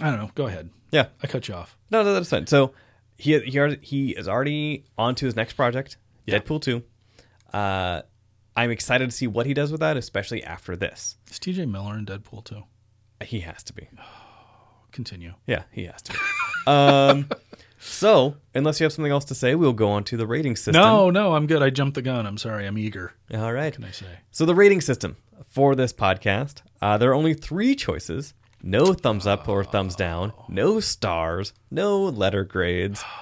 I 0.00 0.10
don't 0.10 0.18
know. 0.20 0.30
Go 0.34 0.46
ahead. 0.46 0.70
yeah, 0.92 1.08
I 1.22 1.26
cut 1.26 1.48
you 1.48 1.54
off. 1.54 1.76
no, 1.90 2.02
no, 2.02 2.14
that's 2.14 2.30
fine. 2.30 2.46
So 2.46 2.72
he 3.18 3.38
he 3.40 3.58
already, 3.58 3.78
he 3.82 4.10
is 4.10 4.28
already 4.28 4.84
on 4.96 5.14
to 5.16 5.26
his 5.26 5.34
next 5.34 5.54
project, 5.54 5.96
Yeah. 6.26 6.38
Deadpool 6.38 6.62
two. 6.62 6.82
Uh, 7.52 8.02
I'm 8.56 8.70
excited 8.70 9.10
to 9.10 9.16
see 9.16 9.26
what 9.26 9.46
he 9.46 9.54
does 9.54 9.70
with 9.72 9.80
that, 9.80 9.96
especially 9.96 10.42
after 10.44 10.76
this. 10.76 11.16
Is 11.30 11.38
T.J. 11.38 11.66
Miller 11.66 11.96
in 11.98 12.06
Deadpool 12.06 12.44
too? 12.44 12.62
He 13.24 13.40
has 13.40 13.62
to 13.64 13.72
be. 13.72 13.88
Continue. 14.96 15.34
Yeah, 15.46 15.64
he 15.70 15.84
has 15.84 16.00
to. 16.00 16.16
Um, 16.66 17.28
so 17.78 18.36
unless 18.54 18.80
you 18.80 18.84
have 18.84 18.92
something 18.94 19.12
else 19.12 19.26
to 19.26 19.34
say, 19.34 19.54
we'll 19.54 19.74
go 19.74 19.90
on 19.90 20.04
to 20.04 20.16
the 20.16 20.26
rating 20.26 20.56
system. 20.56 20.72
No, 20.72 21.10
no, 21.10 21.34
I'm 21.34 21.46
good. 21.46 21.62
I 21.62 21.68
jumped 21.68 21.96
the 21.96 22.02
gun. 22.02 22.26
I'm 22.26 22.38
sorry. 22.38 22.66
I'm 22.66 22.78
eager. 22.78 23.12
All 23.34 23.52
right. 23.52 23.74
Can 23.74 23.84
I 23.84 23.90
say? 23.90 24.06
So 24.30 24.46
the 24.46 24.54
rating 24.54 24.80
system 24.80 25.18
for 25.48 25.74
this 25.74 25.92
podcast, 25.92 26.62
uh, 26.80 26.96
there 26.96 27.10
are 27.10 27.14
only 27.14 27.34
three 27.34 27.74
choices: 27.74 28.32
no 28.62 28.94
thumbs 28.94 29.26
up 29.26 29.46
or 29.50 29.64
thumbs 29.64 29.94
down, 29.94 30.32
no 30.48 30.80
stars, 30.80 31.52
no 31.70 32.04
letter 32.04 32.42
grades. 32.42 33.04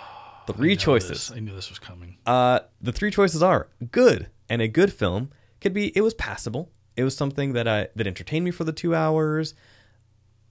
Three 0.46 0.72
I 0.72 0.76
choices. 0.76 1.28
this. 1.28 1.32
I 1.32 1.40
knew 1.40 1.54
this 1.54 1.70
was 1.70 1.78
coming. 1.78 2.18
Uh, 2.26 2.58
the 2.82 2.92
three 2.92 3.10
choices 3.10 3.42
are 3.42 3.66
good, 3.90 4.28
and 4.50 4.60
a 4.60 4.68
good 4.68 4.92
film 4.92 5.30
could 5.62 5.72
be 5.72 5.86
it 5.96 6.02
was 6.02 6.12
passable. 6.12 6.70
It 6.96 7.02
was 7.02 7.16
something 7.16 7.54
that 7.54 7.66
I 7.66 7.88
that 7.96 8.06
entertained 8.06 8.44
me 8.44 8.50
for 8.50 8.64
the 8.64 8.72
two 8.72 8.94
hours, 8.94 9.54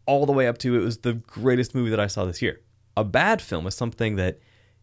all 0.05 0.25
the 0.25 0.31
way 0.31 0.47
up 0.47 0.57
to 0.59 0.75
it 0.75 0.83
was 0.83 0.99
the 0.99 1.13
greatest 1.13 1.73
movie 1.73 1.89
that 1.89 1.99
I 1.99 2.07
saw 2.07 2.25
this 2.25 2.41
year. 2.41 2.61
A 2.95 3.03
bad 3.03 3.41
film 3.41 3.65
is 3.67 3.75
something 3.75 4.15
that 4.17 4.39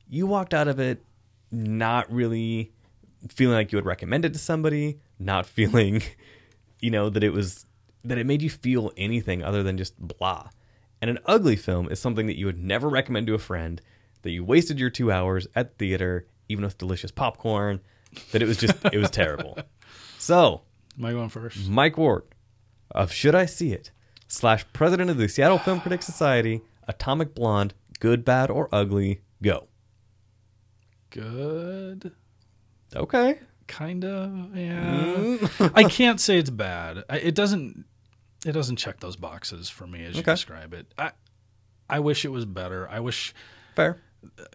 you 0.08 0.26
walked 0.26 0.54
out 0.54 0.68
of 0.68 0.80
it 0.80 1.04
not 1.52 2.10
really 2.12 2.72
feeling 3.28 3.54
like 3.54 3.72
you 3.72 3.76
would 3.76 3.86
recommend 3.86 4.24
it 4.24 4.32
to 4.32 4.38
somebody, 4.38 4.98
not 5.18 5.46
feeling, 5.56 6.02
you 6.80 6.90
know, 6.90 7.10
that 7.10 7.22
it 7.22 7.32
was 7.32 7.66
that 8.04 8.18
it 8.18 8.26
made 8.26 8.40
you 8.40 8.48
feel 8.50 8.90
anything 8.96 9.42
other 9.44 9.62
than 9.62 9.76
just 9.76 9.98
blah. 9.98 10.48
And 11.02 11.10
an 11.10 11.18
ugly 11.26 11.56
film 11.56 11.90
is 11.90 12.00
something 12.00 12.26
that 12.26 12.38
you 12.38 12.46
would 12.46 12.58
never 12.58 12.88
recommend 12.88 13.26
to 13.26 13.34
a 13.34 13.38
friend, 13.38 13.80
that 14.22 14.30
you 14.30 14.44
wasted 14.44 14.78
your 14.78 14.90
two 14.90 15.12
hours 15.12 15.46
at 15.54 15.78
the 15.78 15.86
theater, 15.86 16.26
even 16.48 16.64
with 16.64 16.78
delicious 16.78 17.10
popcorn, 17.10 17.80
that 18.32 18.42
it 18.42 18.48
was 18.48 18.56
just, 18.56 18.74
it 18.92 18.98
was 18.98 19.10
terrible. 19.10 19.58
So, 20.18 20.60
Am 20.98 21.04
I 21.06 21.12
going 21.12 21.30
first? 21.30 21.66
Mike 21.66 21.96
Ward 21.96 22.24
of 22.90 23.10
Should 23.10 23.34
I 23.34 23.46
See 23.46 23.72
It, 23.72 23.90
slash 24.30 24.64
president 24.72 25.10
of 25.10 25.16
the 25.18 25.28
Seattle 25.28 25.58
Film 25.58 25.80
Critics 25.80 26.06
Society, 26.06 26.62
Atomic 26.88 27.34
Blonde, 27.34 27.74
Good, 27.98 28.24
Bad, 28.24 28.48
or 28.50 28.68
Ugly, 28.72 29.20
go. 29.42 29.66
Good. 31.10 32.12
Okay. 32.94 33.38
Kind 33.66 34.04
of. 34.04 34.56
Yeah. 34.56 35.36
I 35.74 35.84
can't 35.84 36.20
say 36.20 36.38
it's 36.38 36.50
bad. 36.50 37.04
It 37.10 37.34
doesn't. 37.34 37.84
It 38.46 38.52
doesn't 38.52 38.76
check 38.76 39.00
those 39.00 39.16
boxes 39.16 39.68
for 39.68 39.86
me 39.86 40.04
as 40.04 40.14
you 40.14 40.20
Okay. 40.20 40.32
describe 40.32 40.72
it. 40.74 40.86
I. 40.96 41.12
I 41.88 41.98
wish 42.00 42.24
it 42.24 42.30
was 42.30 42.44
better. 42.46 42.88
I 42.88 43.00
wish. 43.00 43.34
Fair. 43.74 44.00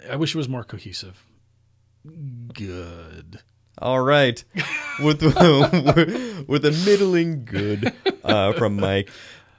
I 0.10 0.16
wish 0.16 0.34
it 0.34 0.38
was 0.38 0.48
more 0.50 0.64
cohesive. 0.64 1.26
Good. 2.54 3.42
All 3.78 4.00
right. 4.02 4.42
With 5.02 5.22
with 6.48 6.66
a 6.66 6.82
middling 6.86 7.44
good 7.46 7.94
uh, 8.24 8.54
from 8.54 8.78
Mike. 8.78 9.10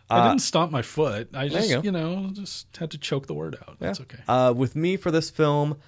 I 0.09 0.29
didn't 0.29 0.43
stomp 0.43 0.71
my 0.71 0.83
foot. 0.83 1.31
I 1.35 1.49
just, 1.49 1.71
go. 1.71 1.83
you, 1.83 1.91
know, 1.91 2.31
just 2.33 2.77
had 2.77 2.91
to 2.93 2.99
choke 2.99 3.27
the 3.27 3.35
word 3.35 3.57
out. 3.67 3.77
That's 3.81 4.01
okay. 4.01 4.19
Uh, 4.29 4.53
with 4.57 4.77
me 4.77 4.97
for 4.97 5.11
this 5.11 5.31
film, 5.31 5.79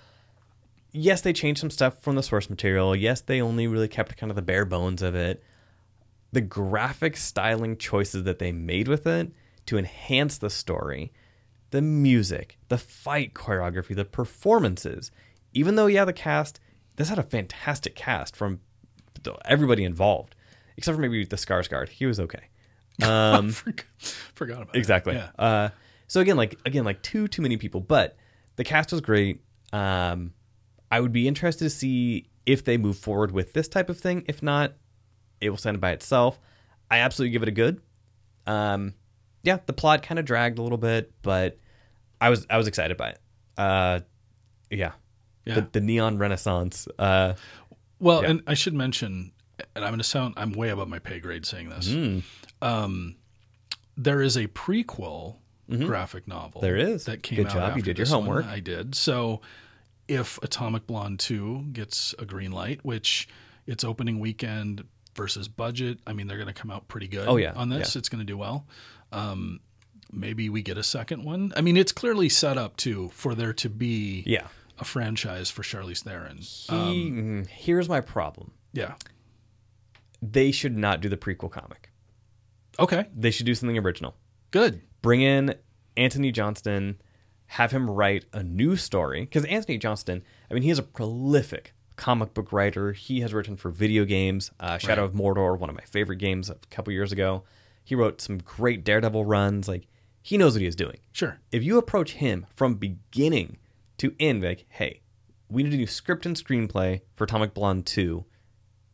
yes, 0.93 1.20
they 1.20 1.32
changed 1.32 1.61
some 1.61 1.70
stuff 1.70 2.03
from 2.03 2.16
the 2.16 2.23
source 2.23 2.51
material. 2.51 2.97
Yes, 2.97 3.20
they 3.20 3.40
only 3.40 3.66
really 3.66 3.89
kept 3.89 4.16
kind 4.16 4.31
of 4.31 4.36
the 4.36 4.43
bare 4.43 4.65
bones 4.65 5.03
of 5.03 5.15
it. 5.15 5.43
The 6.32 6.40
graphic 6.40 7.16
styling 7.16 7.77
choices 7.77 8.24
that 8.24 8.39
they 8.39 8.53
made 8.53 8.89
with 8.89 9.07
it 9.07 9.31
to 9.66 9.78
enhance 9.78 10.39
the 10.39 10.51
story, 10.51 11.12
the 11.70 11.82
music, 11.82 12.59
the 12.69 12.78
fight 12.78 13.35
choreography, 13.35 13.95
the 13.95 14.05
performances. 14.05 15.11
Even 15.53 15.77
though, 15.77 15.86
yeah, 15.86 16.05
the 16.05 16.12
cast, 16.12 16.61
this 16.97 17.09
had 17.09 17.19
a 17.19 17.23
fantastic 17.23 17.95
cast 17.95 18.35
from 18.35 18.61
everybody 19.45 19.85
involved, 19.85 20.35
except 20.77 20.97
for 20.97 21.01
maybe 21.03 21.24
the 21.24 21.36
Skarsgård. 21.36 21.90
He 21.90 22.07
was 22.07 22.19
okay. 22.20 22.49
Um, 23.03 23.51
Forgot, 24.35 24.62
about 24.62 24.77
exactly. 24.77 25.15
it. 25.15 25.19
Yeah. 25.19 25.31
Uh, 25.45 25.69
so 26.09 26.20
again, 26.20 26.37
like 26.37 26.59
again, 26.66 26.85
like 26.85 27.03
too 27.03 27.29
too 27.29 27.43
many 27.43 27.57
people, 27.57 27.81
but 27.81 28.16
the 28.57 28.65
cast 28.65 28.91
was 28.93 29.01
great. 29.01 29.43
Um, 29.73 30.33
I 30.91 31.01
would 31.01 31.12
be 31.12 31.29
interested 31.29 31.65
to 31.65 31.70
see 31.70 32.29
if 32.47 32.65
they 32.65 32.77
move 32.77 32.97
forward 32.99 33.31
with 33.31 33.53
this 33.53 33.69
type 33.69 33.89
of 33.91 33.99
thing. 33.99 34.25
If 34.27 34.43
not, 34.43 34.73
it 35.41 35.51
will 35.51 35.57
stand 35.59 35.81
by 35.81 35.93
itself. 35.93 36.41
I 36.91 36.99
absolutely 37.01 37.33
give 37.33 37.43
it 37.43 37.49
a 37.49 37.53
good. 37.53 37.81
Um, 38.47 38.95
yeah, 39.43 39.59
the 39.66 39.73
plot 39.75 40.03
kind 40.03 40.19
of 40.19 40.25
dragged 40.25 40.59
a 40.59 40.62
little 40.62 40.79
bit, 40.79 41.12
but 41.23 41.59
I 42.20 42.31
was 42.31 42.47
I 42.51 42.57
was 42.57 42.66
excited 42.66 42.97
by 42.97 43.11
it. 43.11 43.19
Uh, 43.57 44.01
yeah, 44.70 44.93
Yeah. 45.45 45.55
The, 45.57 45.69
the 45.73 45.81
neon 45.81 46.19
renaissance. 46.19 46.89
Uh, 46.99 47.35
Well, 48.01 48.23
Yeah. 48.23 48.31
and 48.31 48.43
I 48.47 48.55
should 48.55 48.75
mention, 48.75 49.33
and 49.75 49.85
I'm 49.85 49.91
going 49.91 49.99
to 49.99 50.05
sound, 50.05 50.35
I'm 50.37 50.53
way 50.53 50.69
above 50.70 50.89
my 50.89 50.99
pay 51.01 51.20
grade 51.20 51.45
saying 51.45 51.69
this. 51.69 51.89
Mm. 51.89 52.23
Um, 52.63 53.17
there 53.97 54.23
is 54.23 54.37
a 54.37 54.47
prequel 54.49 55.37
graphic 55.69 56.27
novel. 56.27 56.61
Mm-hmm. 56.61 56.67
There 56.67 56.77
is. 56.77 57.05
that 57.05 57.23
came 57.23 57.37
Good 57.37 57.49
out. 57.49 57.53
job. 57.53 57.77
You 57.77 57.83
did 57.83 57.99
your 57.99 58.05
this 58.07 58.13
one. 58.13 58.23
homework. 58.23 58.47
I 58.47 58.61
did. 58.61 58.95
So, 58.95 59.41
if 60.07 60.39
Atomic 60.43 60.87
Blonde 60.87 61.21
Two 61.21 61.67
gets 61.73 62.15
a 62.19 62.25
green 62.25 62.53
light, 62.53 62.85
which 62.85 63.29
its 63.67 63.85
opening 63.85 64.19
weekend 64.19 64.85
versus 65.15 65.49
budget, 65.49 65.99
I 66.07 66.13
mean 66.13 66.27
they're 66.27 66.39
going 66.39 66.49
to 66.49 66.55
come 66.55 66.71
out 66.71 66.89
pretty 66.89 67.09
good. 67.09 67.29
Oh, 67.29 67.37
yeah. 67.37 67.53
on 67.55 67.69
this, 67.69 67.97
it's 67.97 68.09
going 68.09 68.21
to 68.21 68.25
do 68.25 68.39
well. 68.39 68.67
Um, 69.13 69.61
maybe 70.13 70.49
we 70.49 70.63
get 70.63 70.79
a 70.79 70.83
second 70.83 71.25
one. 71.25 71.53
I 71.57 71.61
mean, 71.61 71.77
it's 71.77 71.93
clearly 71.93 72.29
set 72.29 72.57
up 72.57 72.77
too 72.77 73.11
for 73.13 73.35
there 73.35 73.53
to 73.55 73.69
be 73.69 74.23
yeah. 74.27 74.47
a 74.79 74.85
franchise 74.85 75.51
for 75.51 75.63
Charlize 75.63 76.03
Theron. 76.03 76.39
He, 76.39 77.11
mm, 77.11 77.47
here's 77.47 77.89
my 77.89 78.01
problem. 78.01 78.53
Yeah. 78.73 78.95
They 80.23 80.51
should 80.51 80.77
not 80.77 81.01
do 81.01 81.09
the 81.09 81.17
prequel 81.17 81.51
comic. 81.51 81.88
Okay. 82.79 83.07
They 83.15 83.31
should 83.31 83.47
do 83.47 83.55
something 83.55 83.79
original. 83.79 84.15
Good. 84.51 84.81
bring 85.03 85.21
in 85.21 85.55
Antony 85.97 86.33
Johnston, 86.33 87.01
have 87.47 87.71
him 87.73 87.89
write 87.91 88.25
a 88.33 88.43
new 88.43 88.77
story. 88.77 89.23
Because 89.23 89.45
Antony 89.47 89.79
Johnston, 89.79 90.23
I 90.51 90.55
mean, 90.55 90.63
he 90.63 90.71
is 90.71 90.79
a 90.79 90.83
prolific 90.83 91.75
comic 91.97 92.33
book 92.35 92.53
writer. 92.53 92.93
He 92.93 93.21
has 93.21 93.35
written 93.35 93.57
for 93.57 93.71
video 93.71 94.05
games, 94.05 94.51
uh, 94.61 94.79
Shadow 94.79 95.05
of 95.05 95.13
Mordor, 95.13 95.59
one 95.59 95.69
of 95.69 95.77
my 95.77 95.85
favorite 95.85 96.17
games 96.17 96.49
a 96.49 96.57
couple 96.71 96.93
years 96.93 97.13
ago. 97.13 97.45
He 97.85 97.95
wrote 97.95 98.21
some 98.21 98.39
great 98.39 98.85
Daredevil 98.85 99.25
runs. 99.25 99.67
Like, 99.69 99.87
he 100.23 100.37
knows 100.39 100.53
what 100.55 100.61
he 100.61 100.67
is 100.67 100.77
doing. 100.77 100.99
Sure. 101.13 101.41
If 101.53 101.65
you 101.65 101.79
approach 101.79 102.13
him 102.13 102.47
from 102.55 102.75
beginning 102.75 103.59
to 103.99 104.15
end, 104.21 104.43
like, 104.43 104.67
hey, 104.69 105.01
we 105.51 105.63
need 105.63 105.73
a 105.73 105.77
new 105.77 105.87
script 105.87 106.27
and 106.27 106.37
screenplay 106.37 107.01
for 107.17 107.25
Atomic 107.25 107.55
Blonde 107.55 107.87
2, 107.87 108.25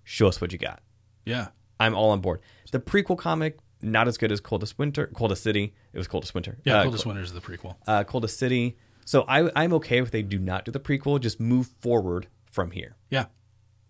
show 0.04 0.28
us 0.28 0.40
what 0.40 0.52
you 0.52 0.58
got. 0.58 0.80
Yeah. 1.26 1.48
I'm 1.80 1.94
all 1.94 2.10
on 2.10 2.20
board. 2.20 2.40
The 2.70 2.78
prequel 2.78 3.18
comic, 3.18 3.58
not 3.84 4.08
as 4.08 4.16
good 4.18 4.32
as 4.32 4.40
Coldest 4.40 4.78
Winter, 4.78 5.06
Coldest 5.14 5.42
City. 5.42 5.74
It 5.92 5.98
was 5.98 6.08
Coldest 6.08 6.34
Winter. 6.34 6.58
Yeah. 6.64 6.78
Uh, 6.78 6.82
Coldest 6.84 7.06
Winter 7.06 7.22
is 7.22 7.32
the 7.32 7.40
prequel. 7.40 7.76
uh, 7.86 8.04
Coldest 8.04 8.38
City. 8.38 8.76
So 9.04 9.24
I, 9.28 9.50
I'm 9.54 9.72
okay 9.74 9.98
if 9.98 10.10
they 10.10 10.22
do 10.22 10.38
not 10.38 10.64
do 10.64 10.70
the 10.72 10.80
prequel. 10.80 11.20
Just 11.20 11.38
move 11.38 11.68
forward 11.80 12.26
from 12.50 12.70
here. 12.70 12.96
Yeah. 13.10 13.26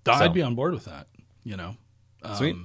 So- 0.07 0.13
I'd 0.13 0.35
be 0.35 0.43
on 0.43 0.55
board 0.55 0.75
with 0.75 0.85
that. 0.87 1.07
You 1.45 1.57
know. 1.57 1.77
Um, 2.23 2.35
Sweet. 2.37 2.57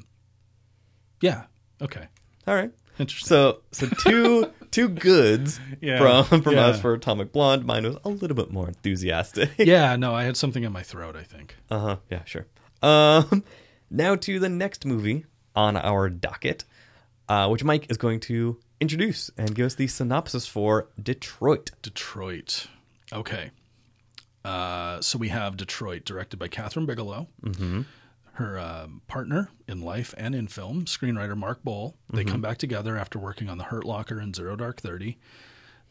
Yeah. 1.21 1.43
Okay. 1.81 2.07
All 2.47 2.55
right. 2.55 2.71
Interesting. 2.97 3.27
So 3.27 3.61
so 3.71 3.87
two 3.87 4.51
two 4.71 4.89
goods 4.89 5.59
Yeah, 5.81 6.23
from 6.25 6.41
from 6.41 6.53
yeah. 6.55 6.65
us 6.67 6.81
for 6.81 6.93
Atomic 6.93 7.31
Blonde. 7.31 7.65
Mine 7.65 7.83
was 7.85 7.97
a 8.03 8.09
little 8.09 8.35
bit 8.35 8.51
more 8.51 8.67
enthusiastic. 8.67 9.51
yeah, 9.57 9.95
no, 9.95 10.13
I 10.13 10.23
had 10.23 10.35
something 10.35 10.63
in 10.63 10.71
my 10.73 10.83
throat. 10.83 11.15
I 11.15 11.23
think. 11.23 11.55
Uh 11.69 11.79
huh. 11.79 11.95
Yeah, 12.09 12.23
sure. 12.25 12.47
Um, 12.81 13.43
now 13.89 14.15
to 14.15 14.39
the 14.39 14.49
next 14.49 14.85
movie 14.85 15.25
on 15.55 15.77
our 15.77 16.09
docket, 16.09 16.65
uh, 17.29 17.47
which 17.47 17.63
Mike 17.63 17.89
is 17.89 17.97
going 17.97 18.19
to 18.21 18.57
introduce 18.81 19.29
and 19.37 19.55
give 19.55 19.65
us 19.67 19.75
the 19.75 19.87
synopsis 19.87 20.45
for 20.47 20.89
Detroit. 21.01 21.71
Detroit. 21.81 22.67
Okay. 23.13 23.51
Uh, 24.43 25.01
so 25.01 25.17
we 25.17 25.29
have 25.29 25.57
Detroit, 25.57 26.05
directed 26.05 26.37
by 26.37 26.47
Kathryn 26.47 26.85
Bigelow. 26.85 27.27
Mm-hmm. 27.43 27.81
Her 28.33 28.57
um, 28.57 29.01
partner 29.07 29.49
in 29.67 29.81
life 29.81 30.13
and 30.17 30.33
in 30.33 30.47
film, 30.47 30.85
screenwriter 30.85 31.35
Mark 31.35 31.61
Boal. 31.63 31.95
They 32.09 32.21
Mm-hmm. 32.23 32.31
come 32.31 32.41
back 32.41 32.57
together 32.57 32.97
after 32.97 33.19
working 33.19 33.49
on 33.49 33.57
The 33.57 33.65
Hurt 33.65 33.83
Locker 33.83 34.17
and 34.17 34.33
Zero 34.33 34.55
Dark 34.55 34.79
Thirty. 34.79 35.17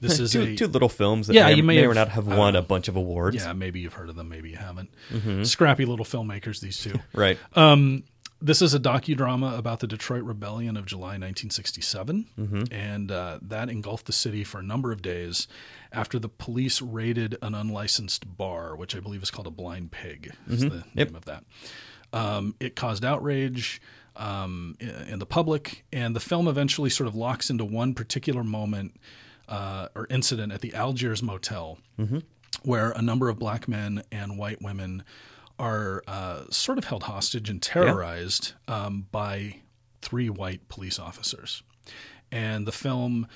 This 0.01 0.19
is 0.21 0.33
two, 0.33 0.43
a 0.43 0.57
two 0.57 0.67
little 0.67 0.89
films 0.89 1.27
that 1.27 1.35
Yeah, 1.35 1.45
may, 1.49 1.55
you 1.55 1.63
may 1.63 1.77
may 1.77 1.85
or 1.85 1.89
have- 1.89 1.95
not 1.97 2.09
have 2.09 2.27
won 2.27 2.55
don't 2.55 2.65
a 2.65 2.67
bunch 2.67 2.89
of 2.89 2.97
awards. 2.97 3.37
yeah. 3.37 3.53
Maybe 3.53 3.81
you've 3.81 3.93
heard 3.93 4.09
of 4.09 4.17
them, 4.17 4.31
maybe 4.31 4.49
you 4.49 4.57
haven't. 4.57 4.89
Mm-hmm. 5.11 5.43
Scrappy 5.43 5.85
little 5.85 6.07
filmmakers, 6.07 6.61
these 6.61 6.79
two. 6.79 6.95
Right. 7.13 7.37
Um, 7.55 8.05
this 8.41 8.63
is 8.63 8.73
a 8.75 8.79
docudrama 8.81 9.59
about 9.59 9.81
the 9.81 9.87
Detroit 9.87 10.23
Rebellion 10.23 10.77
of 10.77 10.87
July 10.87 11.19
1967, 11.19 12.27
Mm-hmm. 12.39 12.63
and 12.73 13.11
uh, 13.11 13.39
that 13.43 13.69
engulfed 13.69 14.07
the 14.07 14.13
city 14.13 14.45
for 14.45 14.59
a 14.59 14.63
number 14.63 14.93
of 14.93 15.03
days 15.03 15.49
after 15.93 16.19
the 16.19 16.29
police 16.29 16.81
raided 16.81 17.37
an 17.43 17.55
unlicensed 17.55 18.37
bar, 18.37 18.77
which 18.77 18.95
I 18.95 19.01
believe 19.01 19.23
is 19.23 19.31
called 19.31 19.47
a 19.47 19.51
Blind 19.51 19.91
Pig. 19.91 20.33
Is 20.49 20.61
the 20.61 20.67
Mm-hmm. 20.69 20.99
Yep. 20.99 21.09
name 21.09 21.17
of 21.17 21.25
that. 21.25 21.45
Um, 22.13 22.55
it 22.61 22.77
caused 22.77 23.05
outrage 23.05 23.81
um, 24.17 24.77
in, 24.81 25.19
the 25.19 25.27
public, 25.27 25.85
and 25.93 26.15
the 26.17 26.21
film 26.21 26.49
eventually 26.49 26.91
sort 26.91 27.07
of 27.09 27.15
locks 27.15 27.51
into 27.51 27.65
one 27.65 27.95
particular 27.95 28.43
moment 28.43 28.99
uh, 29.49 29.89
or 29.95 30.07
incident 30.11 30.53
at 30.53 30.61
the 30.61 30.75
Algiers 30.75 31.23
Motel, 31.23 31.79
where 32.63 32.91
a 32.93 33.03
number 33.03 33.29
of 33.29 33.39
black 33.39 33.69
men 33.69 34.03
and 34.11 34.39
white 34.39 34.61
women 34.63 35.05
are 35.59 36.03
uh, 36.07 36.45
sort 36.51 36.79
of 36.79 36.85
held 36.85 37.05
hostage 37.05 37.49
and 37.51 37.61
terrorized 37.63 38.53
um, 38.69 39.07
by 39.11 39.57
three 40.03 40.31
white 40.31 40.69
police 40.69 40.99
officers. 40.99 41.63
And 42.31 42.67
the 42.67 42.73
film 42.73 43.27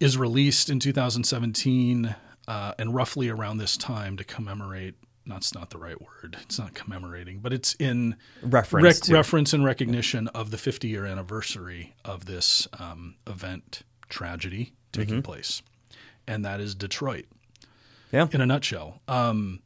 is 0.00 0.16
released 0.16 0.68
in 0.70 0.80
2017 0.80 2.14
uh, 2.48 2.74
and 2.78 2.94
roughly 2.94 3.28
around 3.28 3.58
this 3.58 3.76
time 3.76 4.16
to 4.16 4.24
commemorate. 4.24 4.94
That's 5.26 5.54
not 5.54 5.70
the 5.70 5.78
right 5.78 6.00
word. 6.00 6.36
It's 6.42 6.58
not 6.58 6.74
commemorating, 6.74 7.38
but 7.38 7.52
it's 7.52 7.74
in 7.74 8.16
Reference 8.42 9.08
rec- 9.08 9.14
reference 9.16 9.52
and 9.52 9.64
recognition 9.64 10.26
of 10.28 10.50
the 10.50 10.58
50 10.58 10.88
year 10.88 11.06
anniversary 11.06 11.94
of 12.04 12.26
this 12.26 12.66
um, 12.80 13.14
event 13.28 13.82
tragedy 14.08 14.72
taking 14.90 15.14
Mm-hmm. 15.16 15.22
place, 15.22 15.62
and 16.26 16.44
that 16.44 16.60
is 16.60 16.74
Detroit 16.74 17.26
Yeah. 18.10 18.26
in 18.32 18.40
a 18.40 18.46
nutshell. 18.46 19.00
Um, 19.06 19.60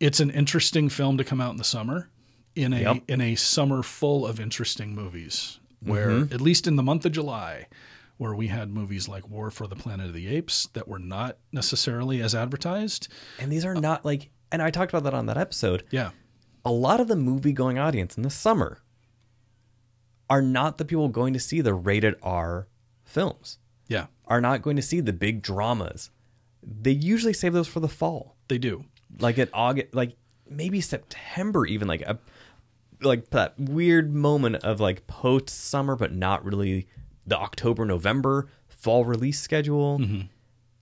it's 0.00 0.20
an 0.20 0.30
interesting 0.30 0.88
film 0.88 1.16
to 1.18 1.24
come 1.24 1.40
out 1.40 1.52
in 1.52 1.56
the 1.56 1.64
summer, 1.64 2.10
in 2.54 2.72
a 2.72 2.80
Yep. 2.80 3.02
in 3.08 3.20
a 3.20 3.34
summer 3.34 3.82
full 3.82 4.26
of 4.26 4.40
interesting 4.40 4.94
movies. 4.94 5.58
Where 5.80 6.08
mm-hmm. 6.08 6.34
at 6.34 6.40
least 6.40 6.66
in 6.66 6.76
the 6.76 6.82
month 6.82 7.04
of 7.04 7.12
July, 7.12 7.66
where 8.16 8.34
we 8.34 8.48
had 8.48 8.70
movies 8.70 9.08
like 9.08 9.28
War 9.28 9.50
for 9.50 9.66
the 9.66 9.76
Planet 9.76 10.06
of 10.06 10.14
the 10.14 10.26
Apes 10.28 10.68
that 10.72 10.88
were 10.88 10.98
not 10.98 11.36
necessarily 11.52 12.20
as 12.22 12.34
advertised. 12.34 13.08
And 13.38 13.52
these 13.52 13.64
are 13.64 13.76
uh, 13.76 13.80
not 13.80 14.04
like, 14.04 14.30
and 14.50 14.62
I 14.62 14.70
talked 14.70 14.90
about 14.90 15.04
that 15.04 15.14
on 15.14 15.26
that 15.26 15.36
episode. 15.36 15.84
Yeah, 15.90 16.10
A 16.64 16.70
lot 16.72 17.00
of 17.00 17.08
the 17.08 17.16
movie 17.16 17.52
going 17.52 17.78
audience 17.78 18.16
in 18.16 18.22
the 18.22 18.30
summer 18.30 18.80
are 20.28 20.42
not 20.42 20.78
the 20.78 20.84
people 20.84 21.08
going 21.08 21.32
to 21.34 21.40
see 21.40 21.60
the 21.60 21.74
rated 21.74 22.16
R 22.22 22.66
films, 23.04 23.58
yeah, 23.86 24.06
are 24.26 24.40
not 24.40 24.62
going 24.62 24.76
to 24.76 24.82
see 24.82 25.00
the 25.00 25.12
big 25.12 25.42
dramas. 25.42 26.10
They 26.62 26.90
usually 26.90 27.32
save 27.32 27.52
those 27.52 27.68
for 27.68 27.80
the 27.80 27.88
fall. 27.88 28.36
they 28.48 28.58
do. 28.58 28.86
Like 29.18 29.38
at 29.38 29.48
August, 29.52 29.94
like 29.94 30.16
maybe 30.48 30.80
September, 30.80 31.66
even 31.66 31.88
like 31.88 32.02
a 32.02 32.18
like 33.02 33.30
that 33.30 33.54
weird 33.58 34.14
moment 34.14 34.56
of 34.64 34.80
like 34.80 35.06
post 35.06 35.50
summer, 35.50 35.96
but 35.96 36.12
not 36.14 36.44
really 36.44 36.86
the 37.26 37.36
October 37.38 37.84
November 37.84 38.48
fall 38.68 39.04
release 39.04 39.40
schedule. 39.40 40.00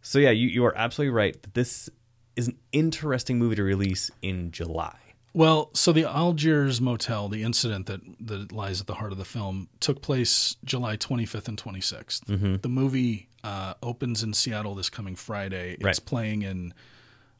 So 0.02 0.18
yeah, 0.18 0.30
you 0.30 0.48
you 0.48 0.64
are 0.64 0.76
absolutely 0.76 1.14
right. 1.14 1.40
that 1.42 1.54
This 1.54 1.88
is 2.36 2.48
an 2.48 2.58
interesting 2.72 3.38
movie 3.38 3.56
to 3.56 3.62
release 3.62 4.10
in 4.22 4.50
July. 4.50 4.96
Well, 5.32 5.70
so 5.74 5.90
the 5.92 6.04
Algiers 6.04 6.80
Motel, 6.80 7.28
the 7.28 7.42
incident 7.42 7.86
that, 7.86 8.00
that 8.20 8.52
lies 8.52 8.80
at 8.80 8.86
the 8.86 8.94
heart 8.94 9.10
of 9.10 9.18
the 9.18 9.24
film, 9.24 9.68
took 9.80 10.00
place 10.00 10.54
July 10.64 10.96
25th 10.96 11.48
and 11.48 11.60
26th. 11.60 12.24
Mm-hmm. 12.26 12.56
The 12.62 12.68
movie 12.68 13.28
uh, 13.42 13.74
opens 13.82 14.22
in 14.22 14.32
Seattle 14.32 14.76
this 14.76 14.88
coming 14.88 15.16
Friday. 15.16 15.72
It's 15.74 15.82
Right. 15.84 16.00
playing 16.04 16.42
in, 16.42 16.72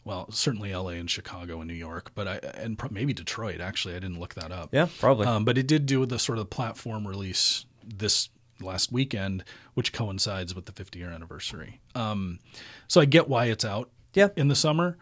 well, 0.05 0.31
certainly 0.31 0.75
LA 0.75 0.91
and 0.91 1.11
Chicago 1.11 1.61
and 1.61 1.69
New 1.69 1.75
York, 1.75 2.13
but 2.15 2.29
I 2.29 2.35
and 2.59 2.79
pro- 2.79 2.91
maybe 2.91 3.13
Detroit. 3.13 3.61
Actually, 3.61 3.95
I 3.97 3.99
didn't 4.01 4.21
look 4.21 4.35
that 4.35 4.53
up. 4.53 4.71
Yeah, 4.73 4.89
probably. 4.99 5.27
Um, 5.27 5.45
but 5.45 5.57
it 5.59 5.67
did 5.67 5.87
do 5.87 6.05
the 6.07 6.19
sort 6.19 6.39
of 6.39 6.51
platform 6.51 7.07
release 7.09 7.65
this 7.87 8.29
last 8.61 8.93
weekend, 8.93 9.45
which 9.75 9.93
coincides 9.93 10.55
with 10.55 10.67
the 10.67 10.73
50 10.73 10.99
year 10.99 11.11
anniversary. 11.11 11.81
Um, 11.95 12.39
so 12.87 13.01
I 13.01 13.05
get 13.05 13.29
why 13.29 13.47
it's 13.47 13.65
out 13.65 13.91
Yeah. 14.15 14.29
in 14.37 14.49
the 14.49 14.55
summer, 14.55 14.97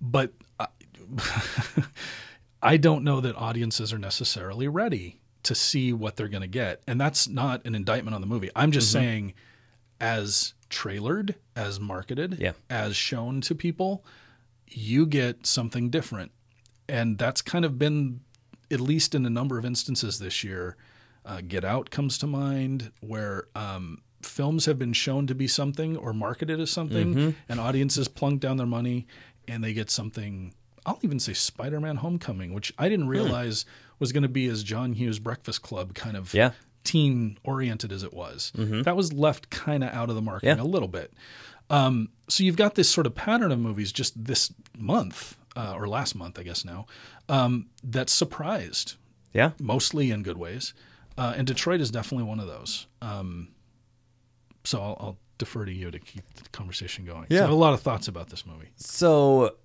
but 0.00 0.32
I, 0.58 0.68
I 2.62 2.76
don't 2.76 3.04
know 3.04 3.20
that 3.20 3.36
audiences 3.36 3.92
are 3.92 3.98
necessarily 3.98 4.68
ready 4.68 5.20
to 5.44 5.54
see 5.54 5.92
what 5.92 6.16
they're 6.16 6.28
going 6.28 6.42
to 6.42 6.46
get. 6.48 6.82
And 6.86 7.00
that's 7.00 7.28
not 7.28 7.64
an 7.64 7.74
indictment 7.74 8.14
on 8.14 8.20
the 8.20 8.26
movie. 8.26 8.50
I'm 8.56 8.72
just 8.72 8.88
Mm-hmm. 8.88 9.04
saying, 9.04 9.34
as 10.00 10.54
trailered, 10.70 11.34
as 11.56 11.78
marketed, 11.80 12.38
Yeah. 12.40 12.52
as 12.68 12.96
shown 12.96 13.40
to 13.42 13.54
people, 13.54 14.04
you 14.70 15.06
get 15.06 15.46
something 15.46 15.90
different. 15.90 16.32
And 16.88 17.18
that's 17.18 17.42
kind 17.42 17.64
of 17.64 17.78
been, 17.78 18.20
at 18.70 18.80
least 18.80 19.14
in 19.14 19.26
a 19.26 19.30
number 19.30 19.58
of 19.58 19.64
instances 19.64 20.18
this 20.18 20.42
year, 20.42 20.76
uh, 21.26 21.42
Get 21.46 21.64
Out 21.64 21.90
comes 21.90 22.16
to 22.18 22.26
mind, 22.26 22.90
where 23.00 23.48
um, 23.54 24.00
films 24.22 24.64
have 24.66 24.78
been 24.78 24.94
shown 24.94 25.26
to 25.26 25.34
be 25.34 25.46
something 25.46 25.96
or 25.96 26.12
marketed 26.12 26.58
as 26.60 26.70
something, 26.70 27.14
Mm-hmm. 27.14 27.30
and 27.48 27.60
audiences 27.60 28.08
plunk 28.08 28.40
down 28.40 28.56
their 28.56 28.66
money 28.66 29.06
and 29.46 29.62
they 29.62 29.72
get 29.74 29.90
something. 29.90 30.54
I'll 30.86 30.98
even 31.02 31.20
say 31.20 31.34
Spider 31.34 31.80
Man 31.80 31.96
Homecoming, 31.96 32.54
which 32.54 32.72
I 32.78 32.88
didn't 32.88 33.08
realize 33.08 33.66
was 33.98 34.12
going 34.12 34.22
to 34.22 34.28
be 34.28 34.46
as 34.46 34.62
John 34.62 34.94
Hughes 34.94 35.18
Breakfast 35.18 35.60
Club 35.62 35.92
kind 35.94 36.16
of 36.16 36.32
Yeah. 36.32 36.52
teen 36.84 37.36
oriented 37.44 37.92
as 37.92 38.02
it 38.02 38.14
was. 38.14 38.52
That 38.54 38.96
was 38.96 39.12
left 39.12 39.50
kind 39.50 39.84
of 39.84 39.90
out 39.92 40.08
of 40.08 40.14
the 40.16 40.22
marketing 40.22 40.56
Yeah. 40.56 40.62
a 40.62 40.64
little 40.64 40.88
bit. 40.88 41.12
Um, 41.70 42.08
so 42.28 42.44
you've 42.44 42.56
got 42.56 42.74
this 42.74 42.88
sort 42.90 43.06
of 43.06 43.14
pattern 43.14 43.52
of 43.52 43.58
movies 43.58 43.92
just 43.92 44.22
this 44.24 44.52
month, 44.76 45.36
uh, 45.56 45.74
or 45.76 45.86
last 45.88 46.14
month, 46.14 46.38
I 46.38 46.42
guess 46.42 46.64
now, 46.64 46.86
um, 47.28 47.66
that 47.84 48.08
surprised, 48.10 48.94
yeah. 49.32 49.50
mostly 49.60 50.10
in 50.10 50.22
good 50.22 50.38
ways. 50.38 50.72
Uh, 51.16 51.34
and 51.36 51.46
Detroit 51.46 51.80
is 51.80 51.90
definitely 51.90 52.24
one 52.24 52.38
of 52.40 52.46
those. 52.46 52.86
Um, 53.02 53.48
so 54.64 54.80
I'll, 54.80 54.96
I'll 55.00 55.18
defer 55.38 55.64
to 55.64 55.72
you 55.72 55.90
to 55.90 55.98
keep 55.98 56.22
the 56.34 56.48
conversation 56.50 57.04
going. 57.04 57.24
'Cause 57.24 57.38
I 57.38 57.42
have 57.42 57.50
a 57.50 57.54
lot 57.54 57.74
of 57.74 57.80
thoughts 57.80 58.08
about 58.08 58.28
this 58.30 58.46
movie. 58.46 58.68
So, 58.76 59.56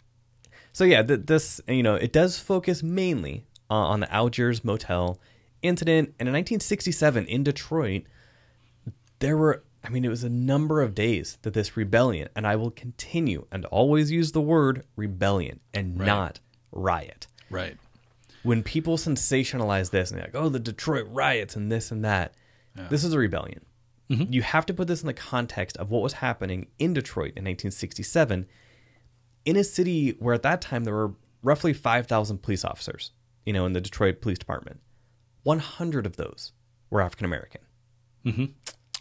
so 0.72 0.84
yeah, 0.84 1.04
th- 1.04 1.22
this 1.26 1.62
you 1.68 1.84
know 1.84 1.96
it 1.96 2.12
does 2.12 2.40
focus 2.40 2.82
mainly 2.84 3.46
uh, 3.70 3.74
on 3.76 4.00
the 4.02 4.12
Algiers 4.14 4.64
Motel 4.64 5.20
incident, 5.62 6.10
and 6.20 6.28
in 6.28 6.34
1967 6.34 7.26
in 7.28 7.44
Detroit, 7.44 8.04
there 9.20 9.38
were 9.38 9.64
I 9.84 9.90
mean 9.90 10.06
it 10.06 10.10
was 10.10 10.24
a 10.24 10.30
number 10.30 10.82
of 10.82 10.96
days 10.96 11.38
that 11.42 11.54
this 11.54 11.76
rebellion, 11.76 12.30
and 12.36 12.48
I 12.48 12.56
will 12.56 12.72
continue 12.72 13.46
and 13.52 13.66
always 13.66 14.12
use 14.12 14.32
the 14.32 14.42
word 14.42 14.86
rebellion 14.96 15.60
and 15.74 15.98
not 15.98 16.40
riot. 16.72 17.28
Right. 17.50 17.78
When 18.44 18.64
people 18.64 18.98
sensationalize 18.98 19.92
this 19.92 20.12
and 20.12 20.20
they're 20.20 20.28
like, 20.28 20.36
oh, 20.36 20.50
the 20.50 20.60
Detroit 20.60 21.08
riots 21.10 21.56
and 21.56 21.72
this 21.72 21.92
and 21.92 22.04
that, 22.04 22.34
this 22.90 23.04
is 23.04 23.14
a 23.14 23.20
rebellion. 23.20 23.66
Mm-hmm. 24.10 24.34
You 24.34 24.42
have 24.42 24.66
to 24.68 24.74
put 24.74 24.88
this 24.88 25.02
in 25.02 25.08
the 25.08 25.14
context 25.14 25.78
of 25.78 25.90
what 25.90 26.02
was 26.02 26.14
happening 26.14 26.68
in 26.80 26.94
Detroit 26.94 27.34
in 27.36 27.44
1967 27.44 28.48
in 29.46 29.56
a 29.56 29.64
city 29.64 30.12
where 30.20 30.34
at 30.34 30.44
that 30.44 30.62
time 30.62 30.84
there 30.84 30.94
were 30.94 31.14
roughly 31.42 31.74
5,000 31.74 32.42
police 32.42 32.66
officers, 32.66 33.12
you 33.46 33.54
know, 33.54 33.66
in 33.66 33.74
the 33.74 33.82
Detroit 33.82 34.22
Police 34.22 34.40
Department. 34.40 34.80
100 35.44 36.06
of 36.06 36.16
those 36.16 36.52
were 36.90 37.02
African 37.02 37.26
American. 37.26 37.62
Mm-hmm. 38.26 38.46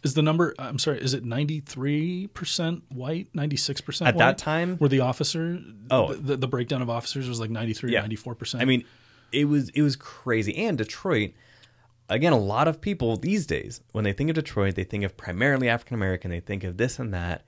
Is 0.02 0.14
the 0.14 0.22
number, 0.22 0.52
I'm 0.58 0.78
sorry, 0.78 1.00
is 1.00 1.14
it 1.14 1.24
93% 1.24 2.82
white, 2.88 3.32
96% 3.34 4.06
At 4.06 4.14
white? 4.14 4.18
that 4.18 4.38
time? 4.38 4.76
Were 4.80 4.88
the 4.88 5.00
officer, 5.00 5.60
Oh. 5.90 6.12
the, 6.14 6.36
the 6.36 6.48
breakdown 6.48 6.82
of 6.82 6.90
officers 6.90 7.28
was 7.28 7.38
like 7.38 7.50
93 7.50 7.92
Yeah. 7.92 8.04
94%? 8.04 8.60
I 8.60 8.64
mean, 8.64 8.84
it 9.30 9.44
was 9.46 9.68
it 9.70 9.82
was 9.82 9.96
crazy. 9.96 10.56
And 10.56 10.76
Detroit, 10.76 11.32
again, 12.08 12.32
a 12.32 12.38
lot 12.38 12.68
of 12.68 12.80
people 12.80 13.16
these 13.16 13.46
days 13.46 13.80
when 13.92 14.04
they 14.04 14.12
think 14.12 14.28
of 14.28 14.34
Detroit, 14.34 14.74
they 14.74 14.84
think 14.84 15.04
of 15.04 15.16
primarily 15.16 15.68
African 15.68 15.94
American. 15.94 16.30
They 16.30 16.40
think 16.40 16.64
of 16.64 16.76
this 16.76 16.98
and 16.98 17.14
that. 17.14 17.44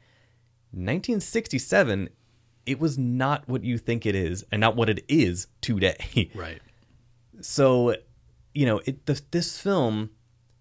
1967, 0.72 2.08
it 2.66 2.80
was 2.80 2.96
not 2.98 3.46
what 3.48 3.62
you 3.64 3.78
think 3.78 4.06
it 4.06 4.14
is, 4.14 4.44
and 4.50 4.60
not 4.60 4.76
what 4.76 4.88
it 4.88 5.04
is 5.08 5.46
today. 5.60 6.30
right. 6.34 6.60
so, 7.40 7.94
you 8.54 8.64
know, 8.66 8.80
it 8.86 9.06
the, 9.06 9.20
this 9.30 9.58
film 9.60 10.10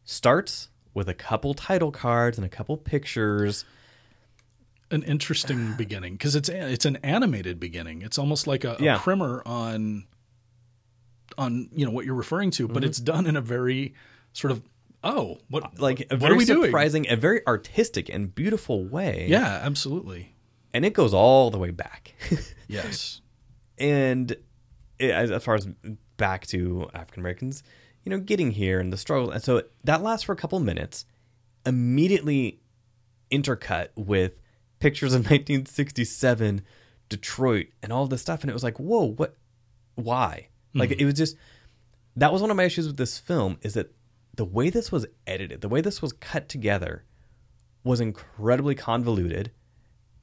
starts 0.03 0.69
with 0.93 1.09
a 1.09 1.13
couple 1.13 1.53
title 1.53 1.91
cards 1.91 2.37
and 2.37 2.45
a 2.45 2.49
couple 2.49 2.77
pictures. 2.77 3.65
An 4.91 5.03
interesting 5.03 5.73
beginning 5.77 6.13
because 6.13 6.35
it's 6.35 6.49
it's 6.49 6.85
an 6.85 6.97
animated 6.97 7.59
beginning. 7.59 8.01
It's 8.01 8.17
almost 8.19 8.45
like 8.47 8.63
a, 8.63 8.75
a 8.79 8.83
Yeah. 8.83 8.97
primer 8.99 9.41
on 9.45 10.05
on 11.37 11.69
you 11.73 11.85
know 11.85 11.91
what 11.91 12.05
you're 12.05 12.13
referring 12.15 12.51
to, 12.51 12.65
Mm-hmm. 12.65 12.73
but 12.73 12.83
it's 12.83 12.99
done 12.99 13.25
in 13.25 13.35
a 13.35 13.41
very 13.41 13.93
sort 14.33 14.51
of 14.51 14.61
oh 15.03 15.39
what 15.49 15.79
Like 15.79 16.01
a 16.01 16.05
what 16.15 16.19
very 16.19 16.33
are 16.33 16.37
we 16.37 16.45
doing? 16.45 16.65
surprising, 16.65 17.07
a 17.09 17.15
very 17.15 17.45
artistic 17.47 18.09
and 18.09 18.33
beautiful 18.33 18.85
way. 18.85 19.25
Yeah, 19.29 19.59
absolutely. 19.63 20.35
And 20.75 20.85
it 20.85 20.93
goes 20.93 21.13
all 21.13 21.49
the 21.51 21.57
way 21.59 21.71
back. 21.71 22.13
Yes. 22.67 23.21
and 23.77 24.31
it, 24.97 25.11
as, 25.11 25.29
as 25.29 25.43
far 25.43 25.53
as 25.55 25.67
back 26.17 26.47
to 26.47 26.89
African 26.95 27.21
Americans, 27.21 27.61
you 28.03 28.09
know, 28.09 28.19
getting 28.19 28.51
here 28.51 28.79
and 28.79 28.91
the 28.91 28.97
struggle. 28.97 29.31
And 29.31 29.43
so 29.43 29.63
that 29.83 30.01
lasts 30.01 30.25
for 30.25 30.33
a 30.33 30.37
couple 30.37 30.59
minutes, 30.59 31.05
immediately 31.65 32.59
intercut 33.31 33.89
with 33.95 34.33
pictures 34.79 35.13
of 35.13 35.21
1967 35.29 36.61
Detroit 37.09 37.67
and 37.81 37.93
all 37.93 38.07
this 38.07 38.21
stuff. 38.21 38.41
And 38.41 38.49
it 38.49 38.53
was 38.53 38.63
like, 38.63 38.79
whoa, 38.79 39.11
what? 39.13 39.35
Why? 39.95 40.47
Hmm. 40.73 40.79
Like 40.79 40.91
it 40.91 41.05
was 41.05 41.13
just 41.13 41.37
that 42.15 42.31
was 42.31 42.41
one 42.41 42.51
of 42.51 42.57
my 42.57 42.63
issues 42.63 42.87
with 42.87 42.97
this 42.97 43.17
film 43.17 43.57
is 43.61 43.73
that 43.73 43.93
the 44.35 44.45
way 44.45 44.69
this 44.69 44.91
was 44.91 45.05
edited, 45.27 45.61
the 45.61 45.69
way 45.69 45.81
this 45.81 46.01
was 46.01 46.13
cut 46.13 46.49
together, 46.49 47.05
was 47.83 47.99
incredibly 47.99 48.75
convoluted 48.75 49.51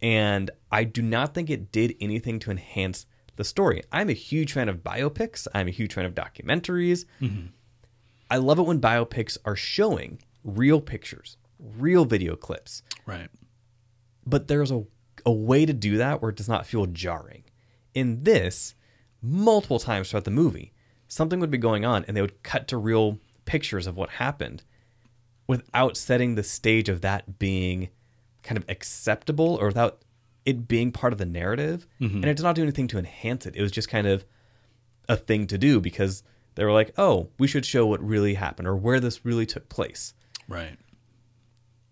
and 0.03 0.51
I 0.71 0.85
do 0.85 1.03
not 1.03 1.35
think 1.35 1.51
it 1.51 1.73
did 1.73 1.95
anything 2.01 2.39
to 2.41 2.51
enhance 2.51 3.07
the 3.37 3.45
story. 3.45 3.83
I'm 3.93 4.09
a 4.09 4.15
huge 4.15 4.53
fan 4.53 4.69
of 4.69 4.79
biopics. 4.79 5.47
I'm 5.55 5.69
a 5.69 5.71
huge 5.71 5.95
fan 5.95 6.05
of 6.05 6.15
documentaries. 6.15 7.05
Mm-hmm. 7.21 7.47
I 8.31 8.37
love 8.37 8.59
it 8.59 8.63
when 8.63 8.81
biopics 8.81 9.37
are 9.45 9.57
showing 9.57 10.23
real 10.45 10.81
pictures, 10.81 11.37
real 11.59 12.05
video 12.05 12.37
clips, 12.37 12.83
Right. 13.07 13.29
but 14.27 14.47
there's 14.49 14.71
a, 14.71 14.85
a 15.27 15.33
way 15.33 15.67
to 15.67 15.73
do 15.73 15.97
that 15.99 16.23
where 16.23 16.31
it 16.31 16.37
does 16.37 16.49
not 16.49 16.67
feel 16.67 16.87
jarring. 16.87 17.45
In 17.93 18.23
this, 18.23 18.75
multiple 19.21 19.79
times 19.81 20.11
throughout 20.11 20.25
the 20.25 20.31
movie, 20.31 20.73
something 21.09 21.41
would 21.41 21.51
be 21.51 21.59
going 21.59 21.85
on 21.85 22.05
and 22.07 22.17
they 22.17 22.21
would 22.23 22.43
cut 22.43 22.69
to 22.69 22.77
real 22.77 23.19
pictures 23.45 23.87
of 23.87 23.97
what 23.97 24.11
happened 24.11 24.63
without 25.49 25.97
setting 25.97 26.35
the 26.37 26.43
stage 26.45 26.89
of 26.89 27.01
that 27.01 27.39
being 27.39 27.89
kind 28.43 28.57
of 28.57 28.65
acceptable 28.69 29.57
or 29.61 29.67
without 29.67 30.03
it 30.47 30.69
being 30.69 30.93
part 30.93 31.13
of 31.13 31.19
the 31.19 31.27
narrative. 31.27 31.87
Mm-hmm. 32.01 32.17
And 32.17 32.25
it 32.27 32.37
did 32.37 32.43
not 32.45 32.55
do 32.55 32.63
anything 32.63 32.87
to 32.89 32.99
enhance 32.99 33.45
it. 33.45 33.57
It 33.57 33.63
was 33.63 33.73
just 33.73 33.89
kind 33.89 34.07
of 34.07 34.25
a 35.09 35.17
thing 35.17 35.47
to 35.49 35.59
do 35.59 35.81
because 35.81 36.23
they 36.61 36.65
were 36.67 36.73
like, 36.73 36.93
oh, 36.99 37.31
we 37.39 37.47
should 37.49 37.65
show 37.65 37.87
what 37.87 38.07
really 38.07 38.35
happened 38.35 38.69
or 38.69 38.77
where 38.77 39.01
this 39.01 39.25
really 39.25 39.47
took 39.47 39.71
place 39.71 40.13
Right. 40.47 40.77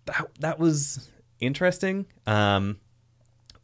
that 0.04 0.28
that 0.40 0.58
was 0.58 1.10
interesting. 1.40 2.04
Um, 2.26 2.78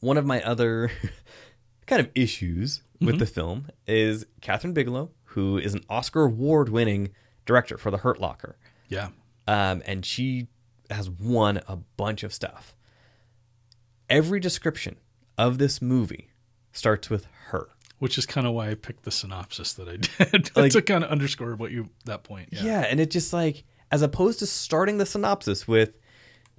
one 0.01 0.17
of 0.17 0.25
my 0.25 0.43
other 0.43 0.91
kind 1.87 2.01
of 2.01 2.11
issues 2.15 2.81
with 3.01 3.19
the 3.19 3.27
film 3.27 3.69
is 3.87 4.25
Kathryn 4.41 4.73
Bigelow, 4.73 5.11
who 5.25 5.59
is 5.59 5.75
an 5.75 5.85
Oscar 5.91 6.23
award-winning 6.23 7.11
director 7.45 7.77
for 7.77 7.91
The 7.91 7.99
Hurt 7.99 8.19
Locker, 8.19 8.57
Yeah. 8.89 9.09
um, 9.47 9.83
and 9.85 10.07
she 10.07 10.49
has 10.89 11.11
won 11.11 11.61
a 11.69 11.77
bunch 11.77 12.23
of 12.23 12.33
stuff. 12.33 12.75
Every 14.09 14.41
description 14.41 14.97
of 15.37 15.59
this 15.59 15.83
movie 15.83 16.31
starts 16.73 17.11
with. 17.11 17.27
Which 18.01 18.19
is 18.19 18.27
kind 18.27 18.47
of 18.47 18.53
why 18.55 18.71
I 18.71 18.75
picked 18.75 19.05
the 19.05 19.11
synopsis 19.11 19.73
that 19.75 19.89
I 19.89 19.97
did 20.33 20.51
Like- 20.57 20.73
to 20.73 20.83
kind 20.83 21.05
of 21.05 21.11
underscore 21.11 21.55
what 21.57 21.71
you 21.71 21.89
that 22.05 22.25
point. 22.25 22.49
Yeah. 22.53 22.65
Yeah. 22.65 22.81
and 22.81 23.01
it 23.01 23.11
just 23.11 23.33
like 23.33 23.65
as 23.91 24.03
opposed 24.03 24.41
to 24.41 24.47
starting 24.47 24.99
the 24.99 25.07
synopsis 25.07 25.69
with 25.69 25.93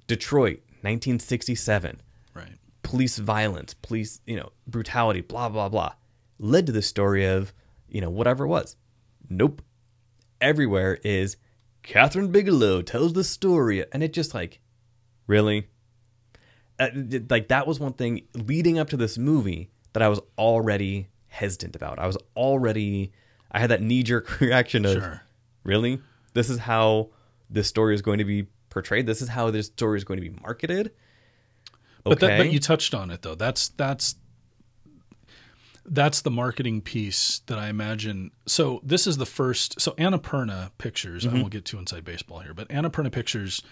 Detroit, 0.06 0.60
1967. 0.82 2.00
Right. 2.34 2.52
police 2.82 3.18
violence, 3.18 3.74
police, 3.74 4.20
you 4.26 4.36
know, 4.36 4.50
brutality, 4.66 5.20
blah 5.20 5.48
blah 5.48 5.68
blah, 5.68 5.92
led 6.38 6.66
to 6.66 6.72
the 6.72 6.82
story 6.82 7.24
of, 7.26 7.52
you 7.88 8.00
know, 8.00 8.10
whatever 8.10 8.44
it 8.44 8.48
was. 8.48 8.76
Nope. 9.28 9.62
Everywhere 10.40 10.98
is 11.02 11.36
Kathryn 11.82 12.30
Bigelow 12.32 12.82
tells 12.82 13.12
the 13.14 13.24
story, 13.24 13.84
and 13.92 14.02
it 14.02 14.12
just 14.12 14.34
like, 14.34 14.60
really, 15.26 15.68
Uh, 16.78 16.88
like 17.30 17.48
that 17.48 17.66
was 17.66 17.80
one 17.80 17.92
thing 17.94 18.22
leading 18.34 18.78
up 18.78 18.88
to 18.90 18.96
this 18.96 19.16
movie 19.18 19.70
that 19.94 20.02
I 20.02 20.08
was 20.08 20.20
already 20.36 21.08
hesitant 21.36 21.76
about. 21.76 21.98
I 21.98 22.06
was 22.06 22.16
already, 22.36 23.12
I 23.52 23.58
had 23.60 23.70
that 23.70 23.82
knee 23.82 24.02
jerk 24.02 24.40
reaction 24.40 24.84
of, 24.84 24.92
Sure. 24.94 25.22
really, 25.64 26.00
this 26.34 26.50
is 26.50 26.58
how 26.58 27.10
this 27.48 27.68
story 27.68 27.94
is 27.94 28.02
going 28.02 28.18
to 28.18 28.24
be 28.24 28.46
portrayed. 28.70 29.06
This 29.06 29.22
is 29.22 29.28
how 29.28 29.50
this 29.50 29.66
story 29.66 29.96
is 29.98 30.04
going 30.04 30.20
to 30.20 30.28
be 30.28 30.36
marketed. 30.40 30.92
But 32.04 32.20
that, 32.20 32.38
but 32.38 32.52
you 32.52 32.60
touched 32.60 32.94
on 32.94 33.10
it 33.10 33.22
though. 33.22 33.34
That's 33.34 33.68
that's 33.70 34.14
that's 35.84 36.20
the 36.22 36.30
marketing 36.30 36.80
piece 36.80 37.40
that 37.46 37.58
I 37.58 37.68
imagine. 37.68 38.30
So 38.46 38.80
this 38.82 39.06
is 39.06 39.16
the 39.16 39.26
first. 39.26 39.80
So 39.80 39.92
Annapurna 39.92 40.70
Pictures. 40.78 41.24
Mm-hmm. 41.24 41.36
I 41.36 41.40
won't 41.40 41.52
get 41.52 41.64
too 41.64 41.78
inside 41.78 42.04
baseball 42.04 42.40
here, 42.40 42.54
but 42.54 42.68
Annapurna 42.68 43.12
Pictures 43.12 43.62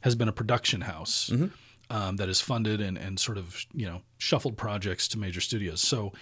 has 0.00 0.14
been 0.14 0.28
a 0.28 0.32
production 0.32 0.82
house 0.82 1.30
Mm-hmm. 1.32 1.94
um, 1.96 2.16
that 2.16 2.28
has 2.28 2.40
funded 2.40 2.80
and 2.80 2.96
and 2.98 3.18
sort 3.20 3.38
of 3.38 3.64
you 3.74 3.86
know 3.86 4.02
shuffled 4.18 4.56
projects 4.56 5.08
to 5.08 5.18
major 5.18 5.40
studios. 5.40 5.80
So. 5.80 6.12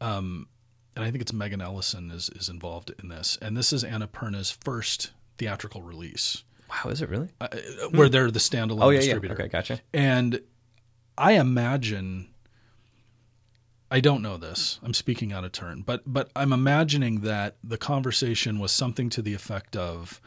Um, 0.00 0.48
and 0.96 1.04
I 1.04 1.10
think 1.10 1.22
it's 1.22 1.32
Megan 1.32 1.60
Ellison 1.60 2.10
is, 2.10 2.28
is 2.30 2.48
involved 2.48 2.92
in 3.02 3.08
this, 3.08 3.38
and 3.40 3.56
this 3.56 3.72
is 3.72 3.84
Annapurna's 3.84 4.50
first 4.50 5.12
theatrical 5.38 5.82
release, 5.82 6.42
Wow, 6.70 6.90
is 6.90 7.00
it 7.02 7.08
really? 7.08 7.28
uh, 7.40 7.48
where 7.92 8.08
they're 8.08 8.30
the 8.30 8.38
standalone 8.40 8.82
Oh 8.82 8.90
yeah, 8.90 8.96
yeah. 8.96 9.00
distributor. 9.06 9.34
Okay, 9.34 9.48
gotcha. 9.48 9.80
And 9.94 10.40
I 11.16 11.32
imagine 11.32 12.28
I 13.90 14.00
don't 14.00 14.20
know 14.22 14.36
this. 14.36 14.78
I'm 14.82 14.92
speaking 14.92 15.32
out 15.32 15.44
of 15.44 15.52
turn, 15.52 15.82
but 15.82 16.02
but 16.06 16.30
I'm 16.36 16.52
imagining 16.52 17.20
that 17.22 17.56
the 17.64 17.78
conversation 17.78 18.58
was 18.58 18.70
something 18.70 19.08
to 19.10 19.22
the 19.22 19.32
effect 19.34 19.76
of 19.76 20.20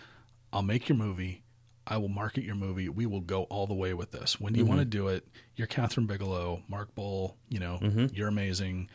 I'll 0.52 0.64
make 0.64 0.90
your 0.90 0.98
movie, 0.98 1.44
I 1.86 1.98
will 1.98 2.10
market 2.10 2.44
your 2.44 2.56
movie, 2.56 2.90
we 2.90 3.06
will 3.06 3.22
go 3.22 3.44
all 3.44 3.68
the 3.68 3.76
way 3.76 3.94
with 3.94 4.12
this. 4.12 4.40
When 4.40 4.52
do 4.54 4.60
you 4.60 4.66
want 4.66 4.80
to 4.80 4.86
do 4.86 5.10
it? 5.10 5.28
You're 5.56 5.68
Kathryn 5.68 6.08
Bigelow, 6.08 6.64
Mark 6.68 6.96
Boal, 6.96 7.36
you 7.50 7.60
know, 7.60 7.80
you're 8.14 8.28
amazing. 8.30 8.90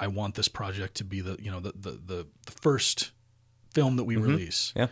I 0.00 0.08
want 0.08 0.34
this 0.34 0.48
project 0.48 0.96
to 0.96 1.04
be 1.04 1.20
the, 1.20 1.36
you 1.40 1.50
know, 1.50 1.60
the 1.60 1.72
the 1.76 1.90
the, 1.90 2.26
the 2.46 2.52
first 2.52 3.12
film 3.72 3.96
that 3.96 4.04
we 4.04 4.16
mm-hmm. 4.16 4.24
release. 4.24 4.72
Yeah. 4.74 4.88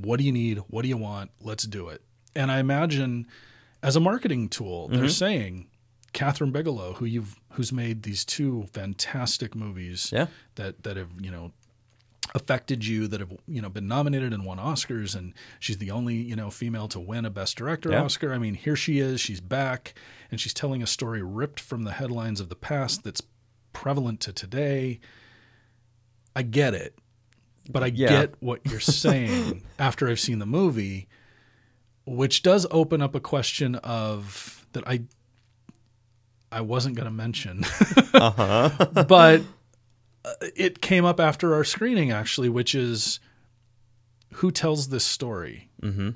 what 0.00 0.18
do 0.18 0.24
you 0.24 0.32
need? 0.32 0.58
What 0.68 0.82
do 0.82 0.88
you 0.88 0.96
want? 0.96 1.30
Let's 1.40 1.64
do 1.64 1.88
it. 1.88 2.02
And 2.36 2.52
i 2.52 2.60
imagine 2.60 3.26
as 3.82 3.96
a 3.96 4.00
marketing 4.00 4.48
tool 4.48 4.88
they're 4.88 5.00
mm-hmm. 5.00 5.08
saying 5.08 5.66
kathryn 6.12 6.52
bigelow 6.52 6.94
who 6.94 7.04
you've 7.04 7.40
who's 7.52 7.72
made 7.72 8.02
these 8.02 8.24
two 8.24 8.66
fantastic 8.72 9.54
movies 9.54 10.10
Yeah. 10.12 10.26
that 10.56 10.82
that 10.82 10.96
have 10.96 11.10
you 11.20 11.30
know 11.30 11.52
affected 12.34 12.86
you 12.86 13.08
that 13.08 13.20
have 13.20 13.32
you 13.48 13.60
know 13.60 13.68
been 13.68 13.88
nominated 13.88 14.32
and 14.32 14.44
won 14.44 14.58
oscars 14.58 15.16
and 15.16 15.34
she's 15.58 15.78
the 15.78 15.90
only 15.90 16.14
you 16.14 16.36
know 16.36 16.50
female 16.50 16.88
to 16.88 17.00
win 17.00 17.24
a 17.24 17.30
best 17.30 17.56
director 17.56 17.90
Yeah. 17.90 18.04
oscar. 18.04 18.32
I 18.32 18.38
mean 18.38 18.54
here 18.54 18.76
she 18.76 18.98
is 19.00 19.20
she's 19.20 19.40
back 19.40 19.94
and 20.30 20.40
she's 20.40 20.54
telling 20.54 20.82
a 20.82 20.86
story 20.86 21.22
ripped 21.22 21.58
from 21.58 21.84
the 21.84 21.92
headlines 21.92 22.40
of 22.40 22.48
the 22.48 22.56
past 22.56 23.02
that's 23.02 23.22
prevalent 23.72 24.20
to 24.20 24.32
today 24.32 25.00
i 26.36 26.42
get 26.42 26.74
it 26.74 26.94
but 27.68 27.84
I 27.84 27.86
Yeah. 27.86 28.08
get 28.08 28.34
what 28.40 28.60
you're 28.66 28.80
saying 29.04 29.62
after 29.78 30.08
I've 30.08 30.18
seen 30.18 30.40
the 30.40 30.46
movie, 30.46 31.06
which 32.04 32.42
does 32.42 32.66
open 32.72 33.00
up 33.00 33.14
a 33.14 33.20
question 33.20 33.76
of 33.76 34.66
that 34.72 34.82
I 34.88 35.02
I 36.50 36.62
wasn't 36.62 36.96
going 36.96 37.04
to 37.04 37.12
mention, 37.12 37.62
Uh-huh. 38.14 39.04
but 39.06 39.42
uh, 40.24 40.32
it 40.56 40.80
came 40.80 41.04
up 41.04 41.20
after 41.20 41.54
our 41.54 41.62
screening 41.62 42.10
actually, 42.10 42.48
which 42.48 42.74
is 42.74 43.20
who 44.34 44.50
tells 44.50 44.88
this 44.88 45.04
story. 45.06 45.68
Mm-hmm. 45.80 46.10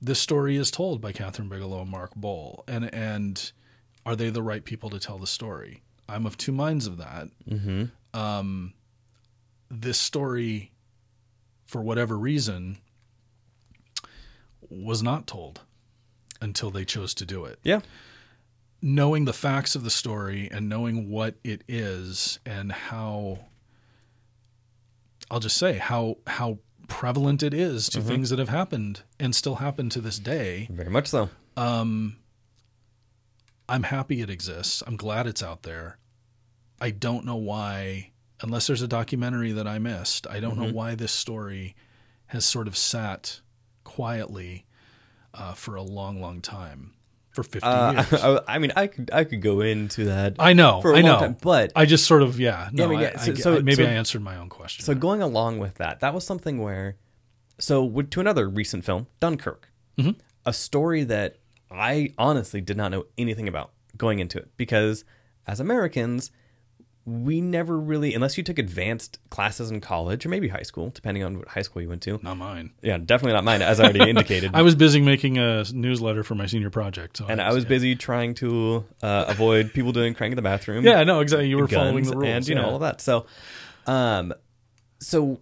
This 0.00 0.20
story 0.20 0.56
is 0.56 0.70
told 0.70 1.02
by 1.02 1.12
Kathryn 1.12 1.50
Bigelow 1.50 1.82
and 1.82 1.90
Mark 1.90 2.14
Boal, 2.14 2.62
and 2.66 2.92
and 2.94 3.52
are 4.06 4.16
they 4.16 4.30
the 4.30 4.42
right 4.42 4.64
people 4.64 4.88
to 4.88 4.98
tell 4.98 5.18
the 5.18 5.26
story? 5.26 5.82
I'm 6.08 6.26
of 6.26 6.36
two 6.36 6.52
minds 6.52 6.86
of 6.86 6.98
that. 6.98 7.28
Mm-hmm. 7.48 7.84
um, 8.18 8.72
this 9.70 9.98
story, 9.98 10.70
for 11.64 11.82
whatever 11.82 12.16
reason, 12.16 12.78
was 14.68 15.02
not 15.02 15.26
told 15.26 15.60
until 16.40 16.70
they 16.70 16.84
chose 16.84 17.14
to 17.14 17.24
do 17.24 17.44
it. 17.44 17.58
Yeah. 17.62 17.80
Knowing 18.82 19.24
the 19.24 19.32
facts 19.32 19.74
of 19.74 19.82
the 19.84 19.90
story 19.90 20.48
and 20.52 20.68
knowing 20.68 21.10
what 21.10 21.34
it 21.42 21.62
is 21.66 22.38
and 22.46 22.70
how, 22.70 23.38
I'll 25.30 25.40
just 25.40 25.56
say 25.56 25.78
how 25.78 26.18
how 26.26 26.58
prevalent 26.88 27.42
it 27.42 27.52
is 27.52 27.88
to 27.88 28.00
things 28.00 28.30
that 28.30 28.38
have 28.38 28.48
happened 28.48 29.02
and 29.18 29.34
still 29.34 29.56
happen 29.56 29.88
to 29.90 30.00
this 30.00 30.18
day. 30.18 30.68
Very 30.70 30.90
much 30.90 31.08
so. 31.08 31.30
Um, 31.56 32.16
I'm 33.68 33.84
happy 33.84 34.20
it 34.20 34.30
exists. 34.30 34.82
I'm 34.86 34.96
glad 34.96 35.26
it's 35.26 35.42
out 35.42 35.62
there. 35.62 35.98
I 36.80 36.90
don't 36.90 37.24
know 37.24 37.36
why, 37.36 38.12
unless 38.42 38.66
there's 38.66 38.82
a 38.82 38.88
documentary 38.88 39.52
that 39.52 39.66
I 39.66 39.78
missed, 39.78 40.26
I 40.28 40.40
don't 40.40 40.56
know 40.58 40.70
why 40.70 40.94
this 40.94 41.12
story 41.12 41.74
has 42.26 42.44
sort 42.44 42.68
of 42.68 42.76
sat 42.76 43.40
quietly 43.84 44.66
uh, 45.34 45.54
for 45.54 45.74
a 45.74 45.82
long, 45.82 46.20
long 46.20 46.40
time, 46.40 46.92
for 47.30 47.42
fifty 47.42 47.66
Uh, 47.66 47.92
years. 47.92 48.12
I, 48.22 48.40
I 48.48 48.58
mean, 48.58 48.72
I 48.76 48.86
could 48.88 49.10
I 49.12 49.24
could 49.24 49.40
go 49.42 49.60
into 49.60 50.04
that. 50.06 50.36
I 50.38 50.52
know, 50.52 50.80
for 50.82 50.92
a 50.94 50.98
I 50.98 51.02
know, 51.02 51.18
time, 51.18 51.36
but 51.40 51.72
I 51.74 51.86
just 51.86 52.04
sort 52.06 52.22
of 52.22 52.38
yeah. 52.40 52.68
No, 52.72 52.84
I 52.84 52.88
mean, 52.88 53.00
yeah, 53.00 53.18
so- 53.18 53.32
I- 53.32 53.34
so- 53.34 53.54
maybe 53.62 53.76
so- 53.76 53.84
I 53.84 53.92
answered 53.92 54.22
my 54.22 54.36
own 54.36 54.48
question. 54.48 54.84
So 54.84 54.94
going 54.94 55.22
along 55.22 55.58
with 55.58 55.74
that, 55.76 56.00
that 56.00 56.14
was 56.14 56.24
something 56.24 56.58
where, 56.58 56.96
so 57.58 57.88
to 58.02 58.20
another 58.20 58.48
recent 58.48 58.84
film, 58.84 59.06
Dunkirk, 59.20 59.70
Mm-hmm. 59.98 60.10
a 60.44 60.52
story 60.52 61.04
that 61.04 61.38
I 61.70 62.12
honestly 62.18 62.60
did 62.60 62.76
not 62.76 62.90
know 62.90 63.06
anything 63.18 63.48
about 63.48 63.72
going 63.96 64.18
into 64.18 64.38
it 64.38 64.50
because 64.56 65.04
as 65.46 65.60
Americans, 65.60 66.30
we 67.06 67.40
never 67.40 67.78
really, 67.78 68.14
unless 68.14 68.36
you 68.36 68.42
took 68.42 68.58
advanced 68.58 69.20
classes 69.30 69.70
in 69.70 69.80
college 69.80 70.26
or 70.26 70.28
maybe 70.28 70.48
high 70.48 70.62
school, 70.62 70.90
depending 70.90 71.22
on 71.22 71.38
what 71.38 71.48
high 71.48 71.62
school 71.62 71.80
you 71.80 71.88
went 71.88 72.02
to. 72.02 72.18
not 72.22 72.36
mine. 72.36 72.72
Yeah, 72.82 72.98
definitely 72.98 73.34
not 73.34 73.44
mine, 73.44 73.62
as 73.62 73.78
I 73.78 73.84
already 73.84 74.00
indicated. 74.10 74.50
I 74.54 74.62
was 74.62 74.74
busy 74.74 75.00
making 75.00 75.38
a 75.38 75.64
newsletter 75.72 76.24
for 76.24 76.34
my 76.34 76.46
senior 76.46 76.68
project. 76.68 77.18
So 77.18 77.26
and 77.28 77.40
I 77.40 77.52
was 77.52 77.62
yeah. 77.62 77.68
busy 77.68 77.94
trying 77.94 78.34
to 78.34 78.84
uh, 79.02 79.26
avoid 79.28 79.72
people 79.72 79.92
doing 79.92 80.14
crank 80.14 80.32
in 80.32 80.36
the 80.36 80.42
bathroom. 80.42 80.84
Yeah, 80.84 81.04
no, 81.04 81.20
exactly. 81.20 81.48
You 81.48 81.58
were 81.58 81.68
following 81.68 82.04
the 82.04 82.16
rules, 82.16 82.28
and 82.28 82.48
you 82.48 82.56
know 82.56 82.66
all 82.66 82.74
of 82.74 82.80
that. 82.80 83.00
So, 83.00 83.26
um, 83.86 84.34
so 84.98 85.40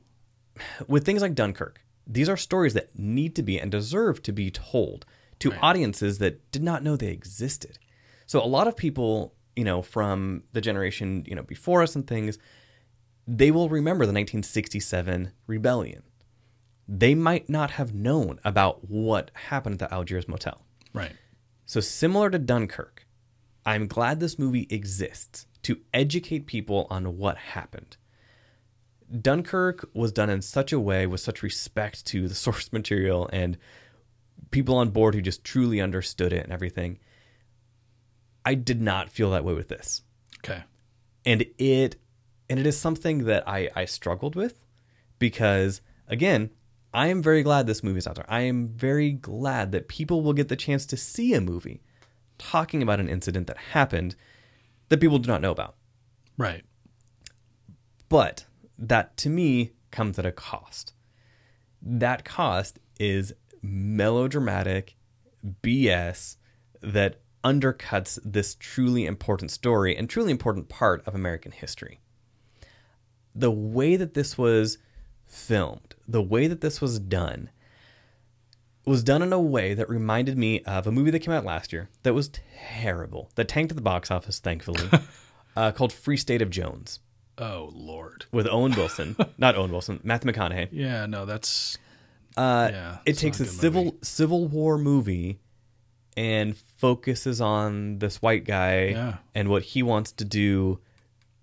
with 0.87 1.07
things 1.07 1.23
like 1.23 1.35
Dunkirk, 1.35 1.81
these 2.07 2.29
are 2.29 2.37
stories 2.37 2.75
that 2.75 2.99
need 2.99 3.35
to 3.37 3.43
be 3.43 3.59
and 3.59 3.71
deserve 3.71 4.23
to 4.25 4.33
be 4.33 4.51
told 4.51 5.07
to 5.41 5.53
audiences 5.55 6.19
that 6.19 6.51
did 6.51 6.63
not 6.63 6.83
know 6.83 6.97
they 6.97 7.09
existed. 7.09 7.79
So 8.27 8.43
a 8.43 8.47
lot 8.47 8.69
of 8.69 8.77
people, 8.77 9.35
you 9.57 9.65
know, 9.65 9.83
from 9.83 10.45
the 10.53 10.61
generation 10.61 11.25
you 11.27 11.35
know 11.35 11.43
before 11.43 11.83
us 11.83 11.95
and 11.95 12.07
things, 12.07 12.39
they 13.27 13.51
will 13.51 13.69
remember 13.69 14.05
the 14.05 14.13
1967 14.13 15.33
rebellion. 15.47 16.03
They 16.87 17.15
might 17.15 17.49
not 17.49 17.73
have 17.73 17.95
known 17.95 18.39
about 18.45 18.91
what 18.91 19.31
happened 19.35 19.81
at 19.81 19.89
the 19.89 19.95
Algiers 19.95 20.29
Motel. 20.29 20.61
Right. 20.93 21.13
So, 21.67 21.81
similar 21.81 22.29
to 22.29 22.39
Dunkirk, 22.39 23.07
I'm 23.65 23.87
glad 23.87 24.21
this 24.21 24.39
movie 24.39 24.67
exists 24.69 25.47
to 25.63 25.79
educate 25.95 26.47
people 26.47 26.87
on 26.91 27.17
what 27.17 27.39
happened. 27.39 27.97
Dunkirk 29.21 29.89
was 29.95 30.13
done 30.13 30.29
in 30.29 30.43
such 30.43 30.73
a 30.73 30.81
way 30.81 31.07
with 31.07 31.21
such 31.21 31.43
respect 31.43 32.05
to 32.07 32.29
the 32.29 32.35
source 32.45 32.73
material 32.73 33.29
and 33.33 33.57
people 34.51 34.77
on 34.77 34.91
board 34.91 35.15
who 35.15 35.21
just 35.21 35.45
truly 35.45 35.81
understood 35.81 36.33
it 36.33 36.45
and 36.45 36.53
everything. 36.53 36.99
I 38.45 38.55
did 38.55 38.81
not 38.81 39.09
feel 39.09 39.31
that 39.31 39.45
way 39.45 39.55
with 39.55 39.69
this. 39.69 40.03
Okay. 40.39 40.63
And 41.25 41.47
it 41.59 41.97
and 42.51 42.61
it 42.61 42.67
is 42.67 42.79
something 42.79 43.25
that 43.25 43.49
I, 43.49 43.71
I 43.75 43.85
struggled 43.87 44.37
with 44.37 44.65
because 45.19 45.81
again, 46.09 46.51
I 46.93 47.09
am 47.09 47.23
very 47.23 47.43
glad 47.43 47.67
this 47.67 47.83
movie 47.83 47.99
is 47.99 48.07
out 48.07 48.17
there. 48.17 48.27
I 48.29 48.43
am 48.43 48.69
very 48.69 49.13
glad 49.13 49.73
that 49.73 49.89
people 49.89 50.23
will 50.23 50.35
get 50.35 50.49
the 50.49 50.57
chance 50.57 50.87
to 50.87 50.97
see 50.97 51.35
a 51.35 51.41
movie 51.41 51.83
talking 52.39 52.83
about 52.83 53.01
an 53.01 53.09
incident 53.09 53.47
that 53.47 53.57
happened 53.57 54.15
that 54.89 55.01
people 55.01 55.19
do 55.19 55.29
not 55.29 55.41
know 55.41 55.51
about. 55.51 55.77
Right. 56.37 56.65
But 58.09 58.45
that 58.79 59.17
to 59.19 59.29
me 59.29 59.73
comes 59.91 60.19
at 60.19 60.27
a 60.27 60.33
cost. 60.33 60.93
That 61.81 62.25
cost 62.25 62.79
is 62.99 63.35
melodramatic 63.65 64.95
BS 65.63 66.37
that 66.83 67.21
undercuts 67.43 68.19
this 68.25 68.55
truly 68.59 69.07
important 69.07 69.51
story 69.51 69.97
and 69.97 70.09
truly 70.09 70.31
important 70.31 70.69
part 70.69 71.07
of 71.07 71.15
American 71.15 71.53
history. 71.53 72.01
The 73.35 73.51
way 73.51 73.97
that 73.97 74.15
this 74.15 74.39
was 74.39 74.79
filmed, 75.27 75.95
the 76.07 76.23
way 76.23 76.47
that 76.47 76.61
this 76.61 76.81
was 76.81 76.99
done, 76.99 77.51
was 78.87 79.03
done 79.03 79.23
in 79.23 79.33
a 79.33 79.41
way 79.41 79.73
that 79.75 79.89
reminded 79.89 80.37
me 80.37 80.61
of 80.61 80.87
a 80.87 80.93
movie 80.93 81.11
that 81.11 81.21
came 81.21 81.33
out 81.35 81.45
last 81.45 81.73
year 81.73 81.89
that 82.03 82.15
was 82.15 82.31
terrible, 82.81 83.31
that 83.35 83.49
tanked 83.49 83.73
at 83.73 83.77
the 83.77 83.83
box 83.83 84.11
office, 84.11 84.39
thankfully, 84.39 84.89
uh, 85.57 85.73
called 85.73 85.93
Free 85.93 86.19
State 86.19 86.43
of 86.43 86.51
Jones 86.51 87.01
Oh 87.39 87.71
Lord. 87.75 88.27
with 88.31 88.47
Owen 88.47 88.73
Wilson, 88.77 89.17
not 89.39 89.57
Owen 89.57 89.73
Wilson, 89.73 90.01
Matthew 90.05 90.31
McConaughey. 90.33 90.69
Yeah. 90.71 91.07
No, 91.07 91.25
that's 91.27 91.79
Uh, 92.37 92.69
Yeah, 92.73 92.99
it 93.07 93.15
takes 93.19 93.41
a 93.41 93.45
a 93.45 93.47
civil 93.47 93.85
movie. 93.85 93.97
Civil 94.03 94.49
War 94.49 94.79
movie 94.79 95.41
and 96.17 96.57
focuses 96.57 97.41
on 97.41 97.99
this 97.99 98.23
white 98.23 98.45
guy 98.45 98.87
Yeah. 98.89 99.17
and 99.35 99.49
what 99.49 99.63
he 99.63 99.83
wants 99.83 100.13
to 100.13 100.25
do, 100.25 100.81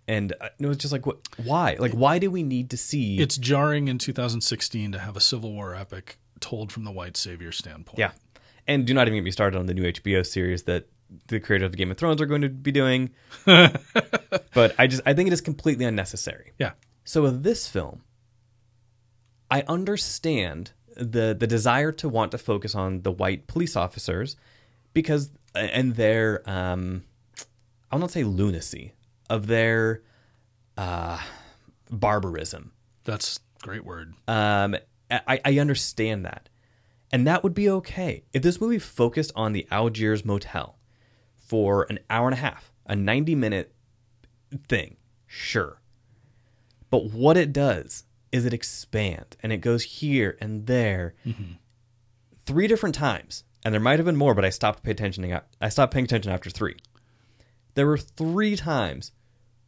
and 0.07 0.33
uh, 0.41 0.49
it 0.59 0.65
was 0.65 0.77
just 0.77 0.91
like, 0.91 1.05
what? 1.05 1.19
Why? 1.43 1.75
Like, 1.79 1.93
why 1.93 2.19
do 2.19 2.29
we 2.31 2.43
need 2.43 2.69
to 2.71 2.77
see? 2.77 3.19
it's 3.19 3.37
jarring 3.37 3.87
in 3.87 3.97
2016 3.97 4.91
to 4.93 4.99
have 4.99 5.15
a 5.15 5.21
Civil 5.21 5.51
War 5.53 5.75
epic 5.75 6.17
told 6.39 6.71
from 6.71 6.83
the 6.85 6.91
white 6.91 7.15
savior 7.17 7.51
standpoint. 7.51 7.99
yeah, 7.99 8.11
and 8.67 8.85
do 8.85 8.93
not 8.93 9.07
even 9.07 9.17
get 9.17 9.23
me 9.23 9.31
started 9.31 9.57
on 9.57 9.65
the 9.67 9.73
new 9.73 9.83
HBO 9.83 10.25
series 10.25 10.63
that 10.63 10.87
the 11.27 11.39
creator 11.41 11.65
of 11.65 11.75
Game 11.75 11.91
of 11.91 11.97
Thrones 11.97 12.21
are 12.21 12.25
going 12.25 12.41
to 12.41 12.49
be 12.49 12.71
doing. 12.71 13.09
but 13.45 14.73
I 14.79 14.87
just 14.87 15.01
I 15.05 15.13
think 15.13 15.27
it 15.27 15.33
is 15.33 15.41
completely 15.41 15.85
unnecessary. 15.85 16.53
Yeah. 16.57 16.71
So 17.03 17.21
with 17.23 17.43
this 17.43 17.67
film, 17.67 18.03
I 19.49 19.63
understand 19.67 20.71
the 21.01 21.35
the 21.37 21.47
desire 21.47 21.91
to 21.91 22.07
want 22.07 22.31
to 22.31 22.37
focus 22.37 22.75
on 22.75 23.01
the 23.01 23.11
white 23.11 23.47
police 23.47 23.75
officers 23.75 24.35
because 24.93 25.31
and 25.55 25.95
their 25.95 26.47
um 26.49 27.03
I'll 27.91 27.99
not 27.99 28.11
say 28.11 28.23
lunacy 28.23 28.93
of 29.29 29.47
their 29.47 30.03
uh 30.77 31.19
barbarism. 31.89 32.71
That's 33.03 33.39
a 33.61 33.65
great 33.65 33.85
word. 33.85 34.13
Um 34.27 34.75
I, 35.09 35.41
I 35.43 35.59
understand 35.59 36.25
that. 36.25 36.47
And 37.11 37.27
that 37.27 37.43
would 37.43 37.53
be 37.53 37.69
okay. 37.69 38.23
If 38.31 38.43
this 38.43 38.61
movie 38.61 38.79
focused 38.79 39.33
on 39.35 39.51
the 39.51 39.67
Algiers 39.69 40.23
Motel 40.23 40.77
for 41.35 41.85
an 41.89 41.99
hour 42.09 42.27
and 42.27 42.33
a 42.33 42.41
half, 42.41 42.71
a 42.85 42.95
90 42.95 43.35
minute 43.35 43.75
thing, 44.69 44.95
sure. 45.27 45.81
But 46.89 47.11
what 47.11 47.35
it 47.35 47.51
does 47.51 48.05
is 48.31 48.45
it 48.45 48.53
expands 48.53 49.37
and 49.43 49.51
it 49.51 49.57
goes 49.57 49.83
here 49.83 50.37
and 50.39 50.65
there 50.67 51.13
mm-hmm. 51.25 51.53
three 52.45 52.67
different 52.67 52.95
times. 52.95 53.43
And 53.63 53.73
there 53.73 53.81
might 53.81 53.99
have 53.99 54.05
been 54.05 54.15
more, 54.15 54.33
but 54.33 54.45
I 54.45 54.49
stopped 54.49 54.81
paying 54.81 54.93
attention. 54.93 55.39
I 55.61 55.69
stopped 55.69 55.93
paying 55.93 56.05
attention 56.05 56.31
after 56.31 56.49
three. 56.49 56.77
There 57.75 57.85
were 57.85 57.97
three 57.97 58.55
times 58.55 59.11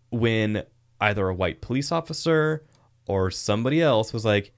when 0.09 0.63
either 0.99 1.27
a 1.27 1.33
white 1.35 1.61
police 1.61 1.91
officer 1.91 2.63
or 3.05 3.29
somebody 3.29 3.81
else 3.81 4.11
was 4.11 4.25
like, 4.25 4.51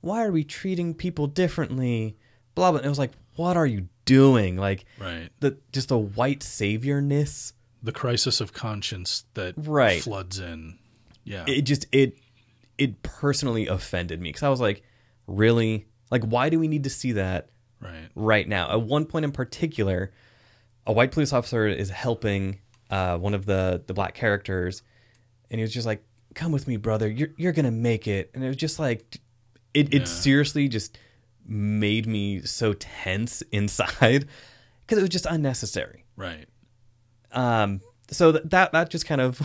"Why 0.00 0.24
are 0.24 0.32
we 0.32 0.42
treating 0.42 0.94
people 0.94 1.26
differently?" 1.26 2.16
Blah 2.54 2.72
blah. 2.72 2.78
And 2.78 2.86
it 2.86 2.88
was 2.88 2.98
like, 2.98 3.12
"What 3.36 3.56
are 3.56 3.66
you 3.66 3.88
doing?" 4.04 4.56
Like 4.56 4.84
Right. 4.98 5.30
the 5.40 5.58
just 5.72 5.90
a 5.90 5.98
white 5.98 6.40
saviorness. 6.40 7.52
The 7.82 7.92
crisis 7.92 8.40
of 8.40 8.52
conscience 8.52 9.24
that 9.34 9.54
Right. 9.56 10.02
floods 10.02 10.38
in. 10.40 10.78
Yeah. 11.24 11.44
It 11.46 11.62
just 11.62 11.86
it 11.92 12.18
it 12.82 13.02
personally 13.02 13.66
offended 13.66 14.20
me 14.20 14.30
because 14.30 14.42
I 14.42 14.48
was 14.48 14.60
like, 14.60 14.82
"Really? 15.26 15.86
Like, 16.10 16.24
why 16.24 16.48
do 16.48 16.58
we 16.58 16.68
need 16.68 16.84
to 16.84 16.90
see 16.90 17.12
that?" 17.12 17.48
right. 17.82 18.08
right 18.14 18.48
now. 18.48 18.70
At 18.70 18.82
one 18.82 19.04
point 19.04 19.24
in 19.24 19.32
particular, 19.32 20.12
a 20.86 20.92
white 20.92 21.12
police 21.12 21.32
officer 21.32 21.66
is 21.66 21.90
helping 21.90 22.60
uh, 22.90 23.18
one 23.18 23.34
of 23.34 23.46
the 23.46 23.82
the 23.86 23.94
black 23.94 24.14
characters, 24.14 24.82
and 25.50 25.58
he 25.58 25.62
was 25.62 25.72
just 25.72 25.86
like, 25.86 26.04
"Come 26.34 26.52
with 26.52 26.66
me, 26.68 26.76
brother. 26.76 27.08
You're 27.08 27.30
you're 27.36 27.52
gonna 27.52 27.70
make 27.70 28.06
it." 28.06 28.30
And 28.34 28.44
it 28.44 28.48
was 28.48 28.56
just 28.56 28.78
like, 28.78 29.18
it 29.74 29.92
it 29.92 30.08
seriously 30.08 30.68
just 30.68 30.98
made 31.46 32.06
me 32.06 32.42
so 32.42 32.72
tense 32.74 33.42
inside 33.52 34.26
because 34.82 34.98
it 34.98 35.02
was 35.02 35.10
just 35.10 35.26
unnecessary. 35.26 36.04
Right. 36.16 36.46
Um, 37.32 37.80
so 38.10 38.32
th- 38.32 38.44
that 38.48 38.72
that 38.72 38.90
just 38.90 39.06
kind 39.06 39.20
of 39.20 39.40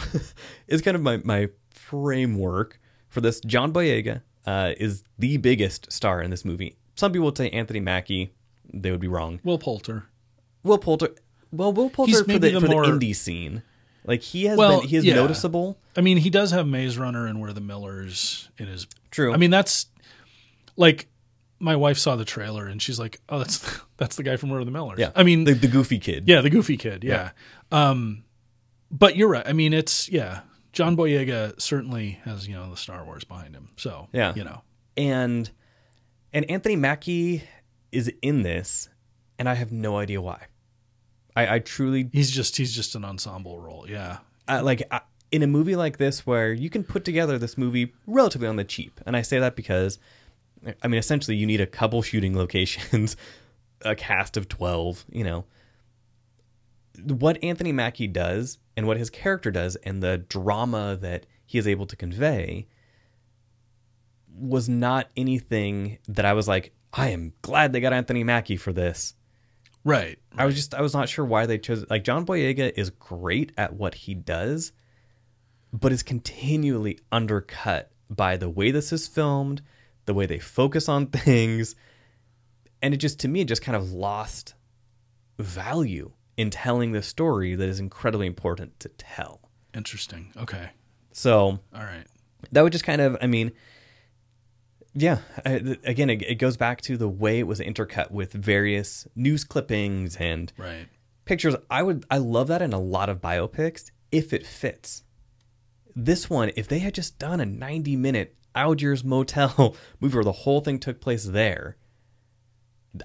is 0.68 0.82
kind 0.82 0.96
of 0.96 1.02
my 1.02 1.18
my 1.18 1.50
framework 1.72 2.80
for 3.18 3.22
this. 3.22 3.40
John 3.42 3.74
Boyega 3.74 4.22
uh, 4.46 4.74
is 4.78 5.04
the 5.18 5.38
biggest 5.38 5.92
star 5.92 6.22
in 6.22 6.30
this 6.30 6.46
movie. 6.46 6.76
Some 6.96 7.12
people 7.12 7.26
would 7.26 7.38
say 7.38 7.50
Anthony 7.50 7.80
Mackie. 7.80 8.32
They 8.72 8.92
would 8.92 9.00
be 9.00 9.08
wrong. 9.08 9.40
Will 9.44 9.58
Poulter. 9.58 10.06
Will 10.64 10.78
Poulter. 10.78 11.10
Well, 11.52 11.74
Will 11.74 11.90
Poulter 11.90 12.10
He's 12.12 12.22
for 12.22 12.38
the, 12.38 12.52
the 12.52 12.62
for 12.62 12.68
more- 12.68 12.86
the 12.86 12.92
indie 12.92 13.16
scene. 13.16 13.64
Like 14.06 14.22
he 14.22 14.46
has 14.46 14.58
Well, 14.58 14.80
been, 14.82 14.90
he 14.90 14.96
is 14.98 15.06
yeah. 15.06 15.16
noticeable. 15.16 15.78
I 15.98 16.02
mean, 16.02 16.18
he 16.18 16.30
does 16.30 16.52
have 16.52 16.66
Maze 16.68 16.98
Runner 16.98 17.26
and 17.28 17.42
We're 17.42 17.52
the 17.54 17.62
Millers 17.62 18.50
in 18.58 18.68
his. 18.68 18.88
True. 19.12 19.34
I 19.34 19.38
mean, 19.38 19.50
that's 19.52 19.88
like 20.78 21.08
my 21.60 21.76
wife 21.76 21.98
saw 21.98 22.16
the 22.16 22.24
trailer 22.24 22.68
and 22.68 22.82
she's 22.82 23.00
like, 23.00 23.20
"Oh, 23.28 23.40
that's 23.40 23.80
that's 23.98 24.16
the 24.16 24.24
guy 24.24 24.38
from 24.38 24.50
We're 24.50 24.64
the 24.64 24.72
Millers." 24.72 25.00
yeah. 25.00 25.12
I 25.16 25.24
mean, 25.24 25.44
the, 25.44 25.54
the 25.54 25.68
goofy 25.68 26.00
kid. 26.00 26.26
yeah, 26.28 26.40
the 26.42 26.50
goofy 26.50 26.78
kid. 26.78 27.04
Yeah. 27.04 27.32
Um, 27.72 28.24
but 28.92 29.18
you're 29.18 29.28
right. 29.30 29.46
I 29.46 29.52
mean, 29.54 29.74
it's 29.74 30.08
yeah. 30.10 30.42
John 30.78 30.96
Boyega 30.96 31.60
certainly 31.60 32.20
has 32.24 32.48
you 32.48 32.54
know 32.54 32.70
the 32.70 32.78
Star 32.78 33.04
Wars 33.04 33.24
behind 33.24 33.56
him. 33.56 33.70
So 33.78 34.10
Yeah. 34.14 34.36
you 34.36 34.44
know, 34.44 34.62
and 34.96 35.50
and 36.32 36.50
Anthony 36.52 36.76
Mackie 36.76 37.42
is 37.92 38.12
in 38.22 38.44
this, 38.44 38.88
and 39.40 39.50
I 39.50 39.56
have 39.56 39.72
no 39.72 39.98
idea 39.98 40.22
why. 40.22 40.46
I, 41.36 41.56
I 41.56 41.60
truly 41.60 42.12
he's 42.14 42.30
just 42.30 42.58
he's 42.58 42.76
just 42.76 42.94
an 42.94 43.04
ensemble 43.04 43.60
role. 43.60 43.88
Yeah. 43.90 44.20
uh, 44.48 44.62
like 44.64 44.84
uh, 44.92 45.00
in 45.32 45.42
a 45.42 45.48
movie 45.48 45.76
like 45.76 45.98
this 45.98 46.28
where 46.28 46.54
you 46.54 46.70
can 46.70 46.84
put 46.84 47.04
together 47.04 47.40
this 47.40 47.58
movie 47.58 47.94
relatively 48.06 48.48
on 48.48 48.56
the 48.56 48.64
cheap 48.64 49.02
and 49.06 49.18
i 49.18 49.22
say 49.22 49.40
that 49.40 49.58
because 49.58 50.00
i 50.82 50.88
mean 50.88 50.98
essentially 51.00 51.36
you 51.36 51.46
need 51.46 51.60
a 51.60 51.66
couple 51.66 52.02
shooting 52.02 52.38
locations 52.38 53.18
a 53.82 53.94
cast 53.96 54.38
of 54.38 54.48
12, 54.48 55.06
you 55.12 55.24
know. 55.24 55.44
What 57.04 57.44
Anthony 57.44 57.72
Mackie 57.72 58.08
does 58.08 58.60
and 58.76 58.88
what 58.88 58.98
his 58.98 59.10
character 59.10 59.52
does 59.52 59.76
and 59.78 60.02
the 60.02 60.18
drama 60.18 60.98
that 61.02 61.26
he 61.46 61.58
is 61.58 61.68
able 61.68 61.86
to 61.88 61.96
convey 61.96 62.68
was 64.38 64.70
not 64.70 65.10
anything 65.16 65.98
that 66.08 66.26
I 66.26 66.34
was 66.34 66.48
like, 66.48 66.74
I 66.94 67.10
am 67.10 67.34
glad 67.42 67.74
they 67.74 67.80
got 67.80 67.94
Anthony 67.94 68.24
Mackie 68.24 68.58
for 68.58 68.72
this. 68.72 69.16
Right. 69.84 70.20
I 70.38 70.46
was 70.46 70.56
just 70.56 70.74
I 70.74 70.82
was 70.82 70.94
not 70.94 71.08
sure 71.08 71.26
why 71.26 71.46
they 71.46 71.58
chose 71.58 71.86
like 71.90 72.04
John 72.04 72.26
Boyega 72.26 72.74
is 72.76 72.90
great 72.90 73.54
at 73.58 73.74
what 73.74 73.96
he 73.96 74.14
does, 74.14 74.74
but 75.72 75.92
is 75.92 76.04
continually 76.04 77.00
undercut 77.12 77.92
by 78.10 78.38
the 78.38 78.50
way 78.50 78.72
this 78.72 78.92
is 78.92 79.08
filmed, 79.08 79.62
the 80.06 80.14
way 80.14 80.26
they 80.26 80.40
focus 80.40 80.90
on 80.90 81.08
things, 81.08 81.76
and 82.82 82.94
it 82.94 82.98
just 82.98 83.22
to 83.22 83.28
me 83.28 83.42
it 83.42 83.48
just 83.48 83.62
kind 83.62 83.76
of 83.76 83.94
lost 83.94 84.56
value 85.40 86.12
in 86.38 86.50
telling 86.52 86.92
the 86.94 87.02
story 87.02 87.56
that 87.56 87.68
is 87.68 87.80
incredibly 87.80 88.28
important 88.28 88.80
to 88.80 88.90
tell. 88.90 89.42
Interesting. 89.74 90.32
Okay. 90.38 90.70
So 91.12 91.60
All 91.74 91.84
right. 91.84 92.06
that 92.52 92.62
would 92.62 92.72
just 92.72 92.86
kind 92.86 93.02
of 93.02 93.18
i 93.22 93.26
mean 93.28 93.52
yeah 94.94 95.20
I, 95.46 95.60
th- 95.60 95.80
again 95.84 96.10
it, 96.10 96.22
it 96.22 96.36
goes 96.36 96.58
back 96.58 96.82
to 96.82 96.98
the 96.98 97.10
way 97.10 97.40
it 97.40 97.48
was 97.48 97.60
intercut 97.60 98.12
with 98.12 98.34
various 98.34 99.08
news 99.16 99.44
clippings 99.44 100.16
and 100.18 100.52
Right. 100.58 100.88
pictures 101.26 101.56
i 101.70 101.82
would 101.84 102.06
i 102.12 102.18
love 102.18 102.48
that 102.48 102.62
in 102.62 102.74
a 102.74 102.80
lot 102.80 103.10
of 103.10 103.20
biopics 103.22 103.92
if 104.12 104.34
it 104.34 104.46
fits 104.46 105.04
this 105.96 106.30
one 106.30 106.52
if 106.56 106.68
they 106.68 106.80
had 106.80 106.94
just 106.94 107.18
done 107.20 107.40
a 107.42 107.46
90 107.46 107.96
minute 107.96 108.36
algiers 108.56 109.04
motel 109.04 109.76
movie 110.00 110.16
where 110.16 110.24
the 110.24 110.32
whole 110.32 110.62
thing 110.62 110.80
took 110.80 111.02
place 111.02 111.26
there 111.26 111.78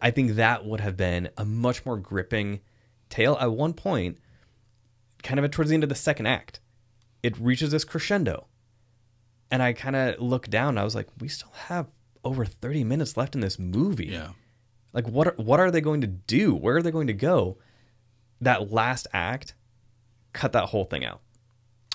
i 0.00 0.10
think 0.10 0.32
that 0.32 0.64
would 0.64 0.80
have 0.80 0.96
been 0.96 1.28
a 1.36 1.44
much 1.44 1.84
more 1.86 1.96
gripping 1.96 2.60
tale 3.12 3.36
at 3.40 3.52
one 3.52 3.72
point 3.72 4.18
kind 5.22 5.38
of 5.38 5.50
towards 5.50 5.70
the 5.70 5.74
end 5.74 5.84
of 5.84 5.88
the 5.88 5.94
second 5.94 6.26
act 6.26 6.60
it 7.22 7.38
reaches 7.38 7.70
this 7.70 7.84
crescendo 7.84 8.46
and 9.52 9.62
I 9.62 9.74
kind 9.74 9.94
of 9.94 10.18
looked 10.18 10.48
down. 10.48 10.78
I 10.78 10.82
was 10.82 10.94
like, 10.94 11.08
we 11.20 11.28
still 11.28 11.52
have 11.66 11.86
over 12.24 12.46
30 12.46 12.84
minutes 12.84 13.18
left 13.18 13.34
in 13.34 13.42
this 13.42 13.58
movie. 13.58 14.06
Yeah. 14.06 14.30
Like, 14.94 15.06
what 15.06 15.28
are, 15.28 15.34
what 15.36 15.60
are 15.60 15.70
they 15.70 15.82
going 15.82 16.00
to 16.00 16.06
do? 16.06 16.54
Where 16.54 16.76
are 16.76 16.82
they 16.82 16.90
going 16.90 17.08
to 17.08 17.12
go? 17.12 17.58
That 18.40 18.72
last 18.72 19.06
act, 19.12 19.54
cut 20.32 20.52
that 20.52 20.70
whole 20.70 20.86
thing 20.86 21.04
out. 21.04 21.20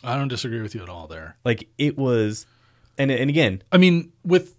I 0.03 0.15
don't 0.15 0.27
disagree 0.27 0.61
with 0.61 0.75
you 0.75 0.83
at 0.83 0.89
all 0.89 1.07
there. 1.07 1.37
Like, 1.43 1.67
it 1.79 1.97
was, 1.97 2.45
and 2.95 3.09
and 3.09 3.29
again, 3.29 3.63
I 3.71 3.77
mean, 3.77 4.11
with 4.23 4.55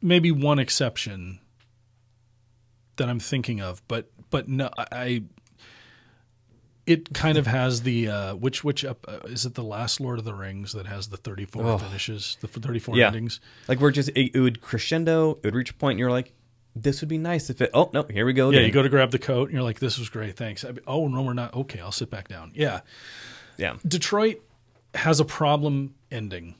maybe 0.00 0.32
one 0.32 0.58
exception 0.58 1.40
that 2.96 3.10
I'm 3.10 3.20
thinking 3.20 3.60
of, 3.60 3.86
but 3.86 4.10
but 4.30 4.48
no, 4.48 4.70
I. 4.76 5.24
It 6.90 7.12
kind 7.14 7.38
of 7.38 7.46
has 7.46 7.82
the 7.82 8.08
uh, 8.08 8.34
which 8.34 8.64
which 8.64 8.84
up, 8.84 9.04
uh, 9.08 9.20
is 9.26 9.46
it 9.46 9.54
the 9.54 9.62
last 9.62 10.00
Lord 10.00 10.18
of 10.18 10.24
the 10.24 10.34
Rings 10.34 10.72
that 10.72 10.86
has 10.86 11.08
the 11.08 11.16
34 11.16 11.64
Oh. 11.64 11.78
finishes, 11.78 12.36
the 12.40 12.48
34 12.48 12.96
Yeah. 12.96 13.06
endings. 13.06 13.38
like 13.68 13.78
we're 13.80 13.90
just 13.92 14.08
it, 14.10 14.32
it 14.34 14.40
would 14.40 14.60
crescendo. 14.60 15.32
It 15.42 15.44
would 15.44 15.54
reach 15.54 15.70
a 15.70 15.74
point, 15.74 15.92
and 15.92 16.00
you're 16.00 16.10
like, 16.10 16.32
this 16.74 17.00
would 17.00 17.08
be 17.08 17.18
nice 17.18 17.50
if 17.50 17.60
it. 17.60 17.70
Oh 17.74 17.90
no, 17.92 18.02
here 18.04 18.26
we 18.26 18.32
go. 18.32 18.50
Yeah, 18.50 18.60
you 18.60 18.72
go 18.72 18.82
to 18.82 18.88
grab 18.88 19.10
the 19.10 19.18
coat, 19.18 19.44
and 19.48 19.52
you're 19.54 19.62
like, 19.62 19.78
"This 19.80 19.98
was 19.98 20.08
great, 20.08 20.36
thanks." 20.36 20.64
I, 20.64 20.72
oh 20.86 21.06
no, 21.08 21.22
we're 21.22 21.32
not. 21.32 21.54
Okay, 21.54 21.80
I'll 21.80 21.92
sit 21.92 22.10
back 22.10 22.28
down. 22.28 22.52
Yeah, 22.54 22.80
Yeah. 23.56 23.76
Detroit 23.86 24.42
has 24.94 25.20
a 25.20 25.24
problem 25.24 25.94
ending. 26.10 26.54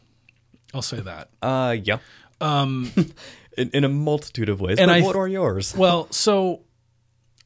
I'll 0.75 0.83
say 0.83 1.01
that. 1.01 1.31
Uh, 1.43 1.77
yeah. 1.83 1.99
Um, 2.41 2.91
in, 3.59 3.71
in 3.71 3.85
a 3.85 3.89
multitude 3.89 4.49
of 4.49 4.61
ways. 4.61 4.79
And 4.79 4.91
I- 4.91 5.01
what 5.03 5.17
are 5.17 5.27
yours? 5.29 5.77
Well, 5.77 6.07
so 6.13 6.61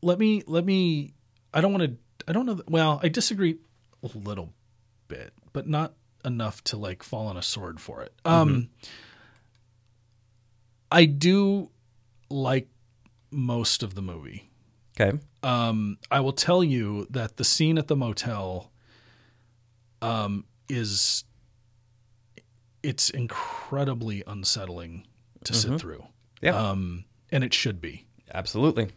let 0.02 0.18
me 0.18 0.42
let 0.46 0.64
me. 0.64 1.12
I 1.52 1.60
don't 1.60 1.72
want 1.72 1.84
to. 1.84 1.96
I 2.26 2.32
don't 2.32 2.46
know. 2.46 2.54
That, 2.54 2.70
well, 2.70 3.00
I 3.02 3.08
disagree 3.08 3.56
a 4.02 4.10
little 4.16 4.52
bit, 5.08 5.32
but 5.52 5.66
not 5.68 5.94
enough 6.24 6.64
to 6.64 6.76
like 6.76 7.02
fall 7.02 7.26
on 7.26 7.36
a 7.36 7.42
sword 7.42 7.80
for 7.80 8.02
it. 8.02 8.12
Um, 8.24 8.70
I 10.90 11.04
do 11.04 11.70
like 12.30 12.68
most 13.30 13.82
of 13.82 13.94
the 13.94 14.02
movie. 14.02 14.50
Okay. 14.98 15.18
Um, 15.42 15.98
I 16.10 16.20
will 16.20 16.32
tell 16.32 16.62
you 16.62 17.06
that 17.10 17.36
the 17.36 17.44
scene 17.44 17.78
at 17.78 17.88
the 17.88 17.96
motel 17.96 18.70
um, 20.00 20.44
is 20.68 21.24
it's 22.82 23.10
incredibly 23.10 24.22
unsettling 24.26 25.06
to 25.44 25.54
sit 25.54 25.80
through. 25.80 26.04
Yeah. 26.40 26.56
Um, 26.56 27.04
and 27.32 27.42
it 27.42 27.52
should 27.52 27.80
be. 27.80 28.06
Absolutely. 28.32 28.88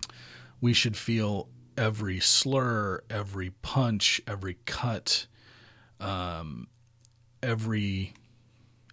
We 0.61 0.73
should 0.73 0.97
feel 0.97 1.49
every 1.77 2.19
slur, 2.19 3.03
every 3.09 3.51
punch, 3.61 4.19
every 4.27 4.57
cut, 4.65 5.27
um, 5.99 6.67
every 7.43 8.13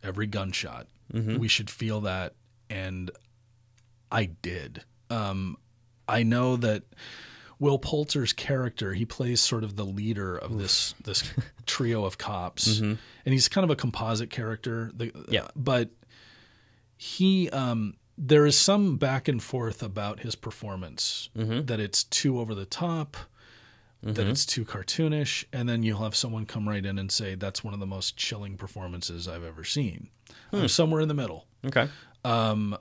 every 0.03 0.27
gunshot. 0.27 0.87
We 1.39 1.49
should 1.49 1.71
feel 1.71 2.01
that, 2.03 2.35
and 2.69 3.11
I 4.11 4.25
did. 4.25 4.83
Um, 5.11 5.57
I 6.09 6.23
know 6.25 6.57
that 6.57 6.83
Will 7.61 7.79
Poulter's 7.79 8.33
character, 8.33 8.95
he 8.95 9.05
plays 9.05 9.41
sort 9.41 9.63
of 9.65 9.77
the 9.77 9.85
leader 9.85 10.37
of 10.37 10.59
this 10.59 10.95
this 11.05 11.23
trio 11.67 12.05
of 12.05 12.19
cops, 12.19 12.81
and 12.81 12.99
he's 13.25 13.49
kind 13.49 13.65
of 13.65 13.71
a 13.71 13.77
composite 13.77 14.29
character. 14.31 14.91
The, 14.95 15.13
Yeah. 15.29 15.49
but 15.55 15.91
he 16.97 17.49
um, 17.51 17.95
there 18.17 18.47
is 18.47 18.59
some 18.59 18.97
back 18.97 19.29
and 19.29 19.43
forth 19.43 19.83
about 19.83 20.21
his 20.21 20.35
performance 20.35 21.29
mm-hmm. 21.37 21.67
that 21.67 21.81
it's 21.81 22.05
too 22.05 22.39
over 22.39 22.55
the 22.55 22.67
top 22.67 23.17
that 24.03 24.21
mm-hmm. 24.21 24.31
it's 24.31 24.45
too 24.45 24.65
cartoonish 24.65 25.45
and 25.53 25.67
then 25.67 25.83
you'll 25.83 26.03
have 26.03 26.15
someone 26.15 26.45
come 26.45 26.69
right 26.69 26.85
in 26.85 26.99
and 26.99 27.11
say 27.11 27.35
that's 27.35 27.65
one 27.65 27.73
of 27.73 27.81
the 27.81 27.87
most 27.87 28.17
chilling 28.17 28.57
performances 28.57 29.27
i've 29.27 29.45
ever 29.45 29.65
seen 29.65 30.11
i'm 30.53 30.61
hmm. 30.61 30.67
somewhere 30.67 31.01
in 31.01 31.09
the 31.09 31.15
middle 31.15 31.47
Okay. 31.65 31.89
Um, 32.23 32.77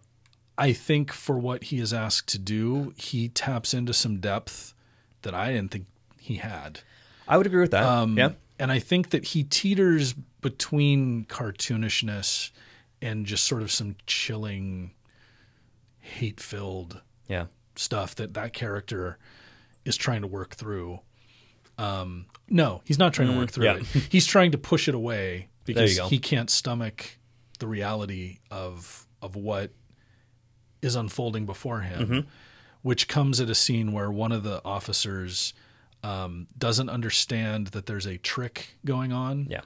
i 0.58 0.74
think 0.74 1.14
for 1.14 1.40
what 1.40 1.66
he 1.66 1.80
is 1.80 1.94
asked 1.94 2.28
to 2.30 2.40
do 2.40 2.94
he 2.98 3.30
taps 3.30 3.74
into 3.74 3.94
some 3.94 4.20
depth 4.20 4.74
that 5.22 5.34
i 5.34 5.54
didn't 5.54 5.72
think 5.72 5.86
he 6.20 6.36
had 6.36 6.82
I 7.28 7.38
would 7.38 7.46
agree 7.46 7.62
with 7.62 7.72
that. 7.72 7.84
um, 7.84 8.18
yeah. 8.18 8.32
and 8.60 8.72
I 8.72 8.80
think 8.80 9.12
that 9.12 9.26
he 9.26 9.44
teeters 9.44 10.14
between 10.42 11.26
cartoonishness 11.26 12.52
and 13.02 13.26
just 13.26 13.46
sort 13.46 13.62
of 13.62 13.72
some 13.72 13.96
chilling, 14.08 14.92
hate-filled 16.04 17.02
Yeah. 17.28 17.46
stuff 17.76 18.16
that 18.16 18.34
that 18.36 18.54
character 18.54 19.18
is 19.86 19.98
trying 19.98 20.22
to 20.22 20.28
work 20.28 20.56
through. 20.56 21.00
Um, 21.78 22.26
no, 22.50 22.82
he's 22.86 23.00
not 23.00 23.14
trying 23.14 23.30
to 23.32 23.38
work 23.38 23.50
through 23.52 23.66
yeah. 23.66 23.78
it. 23.78 23.86
He's 24.10 24.26
trying 24.28 24.52
to 24.52 24.58
push 24.58 24.88
it 24.88 24.96
away 24.96 25.48
because 25.66 25.98
he 26.10 26.20
can't 26.20 26.50
stomach 26.50 27.18
the 27.60 27.68
reality 27.68 28.40
of 28.52 29.08
of 29.22 29.36
what 29.36 29.72
is 30.82 30.96
unfolding 30.96 31.46
before 31.46 31.80
him, 31.82 32.02
Mm-hmm. 32.02 32.20
which 32.82 33.08
comes 33.08 33.40
at 33.40 33.50
a 33.50 33.56
scene 33.56 33.94
where 33.94 34.12
one 34.12 34.32
of 34.34 34.44
the 34.44 34.62
officers 34.66 35.54
um, 36.04 36.48
doesn't 36.58 36.90
understand 36.90 37.68
that 37.68 37.86
there's 37.86 38.06
a 38.06 38.18
trick 38.18 38.76
going 38.84 39.14
on. 39.14 39.48
Yeah. 39.50 39.62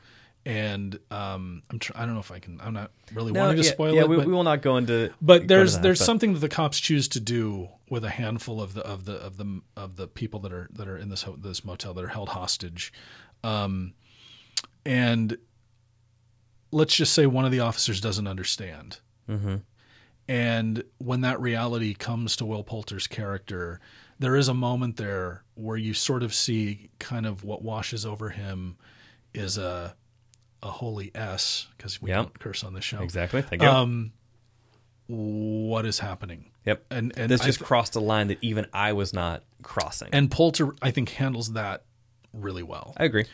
And 0.48 0.98
um, 1.12 1.62
I'm 1.70 1.78
tr- 1.80 1.92
I 1.96 2.06
don't 2.06 2.14
know 2.14 2.22
if 2.22 2.32
I 2.32 2.40
can. 2.40 2.62
I'm 2.64 2.74
not 2.74 2.92
really 3.14 3.34
No, 3.34 3.42
wanting 3.42 3.58
to 3.58 3.64
yeah, 3.64 3.72
spoil 3.74 3.94
yeah, 3.94 4.02
it. 4.04 4.10
we, 4.10 4.16
we 4.18 4.32
will 4.32 4.46
not 4.46 4.62
go 4.62 4.78
into. 4.78 5.12
but 5.22 5.46
there's 5.50 5.72
into 5.74 5.78
that, 5.78 5.84
there's 5.84 6.00
but- 6.00 6.06
something 6.06 6.34
that 6.34 6.40
the 6.40 6.48
cops 6.48 6.80
choose 6.80 7.10
to 7.10 7.20
do 7.20 7.68
with 7.90 8.06
a 8.06 8.10
handful 8.10 8.62
of 8.62 8.74
the 8.74 8.82
of 8.86 9.04
the 9.04 9.16
of 9.16 9.36
the 9.36 9.62
of 9.76 9.98
the 9.98 10.08
people 10.08 10.40
that 10.42 10.54
are 10.54 10.70
that 10.72 10.88
are 10.88 10.98
in 10.98 11.10
this 11.10 11.26
this 11.38 11.66
motel 11.66 11.94
that 11.96 12.04
are 12.06 12.08
held 12.10 12.30
hostage, 12.30 12.94
um, 13.44 13.94
and 14.86 15.38
let's 16.72 16.96
just 16.96 17.14
say 17.14 17.26
one 17.26 17.44
of 17.46 17.52
the 17.52 17.60
officers 17.60 18.00
doesn't 18.00 18.28
understand, 18.28 19.00
Mm-hmm. 19.30 19.56
and 20.30 20.84
when 21.00 21.22
that 21.22 21.42
reality 21.42 21.94
comes 21.94 22.38
to 22.38 22.46
Will 22.46 22.64
Poulter's 22.64 23.08
character, 23.08 23.82
there 24.20 24.38
is 24.38 24.48
a 24.48 24.54
moment 24.54 24.96
there 24.96 25.44
where 25.56 25.76
you 25.78 25.94
sort 25.94 26.24
of 26.24 26.34
see 26.34 26.90
kind 27.00 27.26
of 27.26 27.44
what 27.44 27.62
washes 27.62 28.06
over 28.06 28.30
him 28.30 28.78
is 29.34 29.58
a 29.58 29.96
a 30.68 30.72
holy 30.72 31.12
S 31.16 31.68
because 31.78 32.02
we 32.02 32.10
Yep. 32.12 32.18
don't 32.18 32.40
curse 32.40 32.64
on 32.64 32.74
this 32.74 32.84
show. 32.84 33.02
Exactly. 33.02 33.42
Thank 33.42 33.62
you. 33.64 33.68
Um, 33.70 34.12
what 35.08 35.86
is 35.86 36.00
happening? 36.00 36.52
yep. 36.66 36.86
And 36.92 37.18
and 37.18 37.32
this 37.32 37.42
I 37.42 37.46
just 37.46 37.60
th- 37.60 37.68
crossed 37.68 37.96
a 37.96 38.00
line 38.02 38.28
that 38.28 38.40
even 38.42 38.68
I 38.74 38.94
was 38.94 39.14
not 39.14 39.44
crossing. 39.64 40.10
and 40.12 40.30
Poulter 40.30 40.76
I 40.82 40.92
think 40.92 41.10
handles 41.10 41.54
that 41.54 41.86
really 42.34 42.64
well. 42.64 42.94
I 42.98 43.06
agree. 43.06 43.26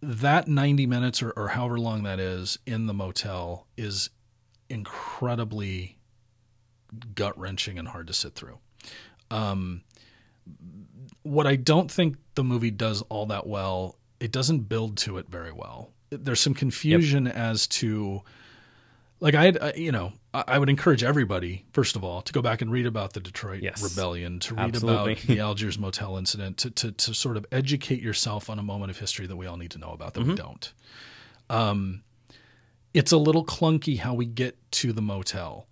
That 0.00 0.46
90 0.46 0.86
minutes 0.86 1.22
or, 1.22 1.30
or 1.32 1.48
however 1.48 1.76
long 1.78 2.04
that 2.04 2.20
is 2.20 2.58
in 2.66 2.86
the 2.86 2.94
motel 2.94 3.66
is 3.76 4.10
incredibly 4.70 5.98
gut 7.16 7.36
wrenching 7.36 7.78
and 7.80 7.88
hard 7.88 8.06
to 8.06 8.12
sit 8.12 8.34
through. 8.34 8.58
Um, 9.32 9.82
what 11.24 11.48
I 11.48 11.56
don't 11.56 11.90
think 11.90 12.16
the 12.36 12.44
movie 12.44 12.70
does 12.70 13.02
all 13.08 13.26
that 13.26 13.48
well, 13.48 13.96
it 14.20 14.32
doesn't 14.32 14.68
build 14.68 14.96
to 14.98 15.18
it 15.18 15.28
very 15.28 15.52
well. 15.52 15.90
There's 16.10 16.40
some 16.40 16.54
confusion 16.54 17.26
as 17.26 17.66
to 17.68 18.22
like 19.20 19.34
I, 19.34 19.72
you 19.76 19.90
know, 19.92 20.12
I, 20.32 20.44
I 20.46 20.58
would 20.58 20.68
encourage 20.70 21.02
everybody 21.02 21.64
first 21.72 21.96
of 21.96 22.04
all 22.04 22.22
to 22.22 22.32
go 22.32 22.40
back 22.40 22.62
and 22.62 22.70
read 22.70 22.86
about 22.86 23.12
the 23.14 23.20
Detroit 23.20 23.62
Yes. 23.62 23.82
Rebellion, 23.82 24.38
to 24.40 24.54
read 24.54 24.74
Absolutely. 24.76 25.12
about 25.14 25.22
the 25.26 25.40
Algiers 25.40 25.78
Motel 25.78 26.16
incident, 26.16 26.56
to, 26.58 26.70
to 26.70 26.92
to 26.92 27.14
sort 27.14 27.36
of 27.36 27.44
educate 27.52 28.00
yourself 28.00 28.48
on 28.48 28.58
a 28.58 28.62
moment 28.62 28.90
of 28.90 28.98
history 28.98 29.26
that 29.26 29.36
we 29.36 29.46
all 29.46 29.56
need 29.56 29.70
to 29.72 29.78
know 29.78 29.90
about 29.90 30.14
that 30.14 30.24
we 30.24 30.34
don't. 30.34 30.72
Um, 31.50 32.02
it's 32.94 33.12
a 33.12 33.18
little 33.18 33.44
clunky 33.44 33.98
how 33.98 34.14
we 34.14 34.24
get 34.26 34.56
to 34.72 34.92
the 34.92 35.02
motel. 35.02 35.66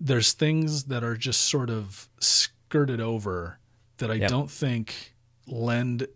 There's 0.00 0.32
things 0.32 0.84
that 0.84 1.02
are 1.02 1.16
just 1.16 1.40
sort 1.42 1.70
of 1.70 2.08
skirted 2.20 3.00
over 3.00 3.58
that 3.98 4.10
I 4.10 4.14
Yep. 4.14 4.28
don't 4.30 4.50
think 4.50 5.14
lend 5.46 6.06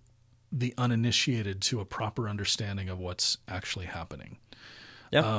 the 0.52 0.74
uninitiated 0.76 1.60
to 1.62 1.80
a 1.80 1.84
proper 1.84 2.28
understanding 2.28 2.88
of 2.90 2.98
what's 2.98 3.38
actually 3.48 3.86
happening 3.86 4.36
Yeah. 5.10 5.38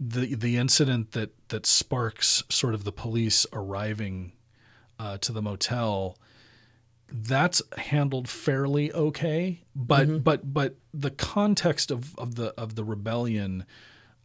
the 0.00 0.34
the 0.34 0.56
incident 0.56 1.12
that 1.12 1.30
that 1.48 1.66
sparks 1.66 2.44
sort 2.48 2.74
of 2.74 2.84
the 2.84 2.92
police 2.92 3.46
arriving 3.52 4.32
uh, 5.00 5.18
to 5.18 5.32
the 5.32 5.42
motel 5.42 6.16
that's 7.10 7.62
handled 7.78 8.28
fairly 8.28 8.92
okay 8.92 9.62
but 9.74 10.22
but 10.22 10.52
but 10.52 10.76
the 10.92 11.10
context 11.10 11.90
of, 11.90 12.14
of 12.18 12.34
the 12.34 12.48
of 12.60 12.74
the 12.74 12.84
rebellion 12.84 13.64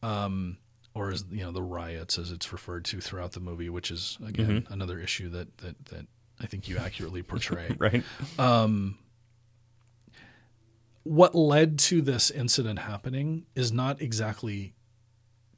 um 0.01 0.57
or 0.93 1.09
as 1.09 1.23
you 1.31 1.41
know 1.43 1.51
the 1.51 1.61
riots 1.61 2.17
as 2.19 2.29
it's 2.29 2.51
referred 2.51 2.83
to 2.83 2.99
throughout 2.99 3.31
the 3.31 3.39
movie 3.39 3.69
which 3.69 3.89
is 3.89 4.17
again 4.25 4.67
another 4.69 4.99
issue 4.99 5.29
that 5.29 5.57
that 5.59 5.85
that 5.85 6.05
I 6.41 6.45
think 6.47 6.67
you 6.67 6.77
accurately 6.77 7.23
portray 7.33 7.73
right. 7.79 8.03
What 11.03 11.35
led 11.35 11.77
to 11.79 12.01
this 12.01 12.31
incident 12.31 12.79
happening 12.79 13.45
is 13.55 13.71
not 13.71 14.01
exactly 14.01 14.73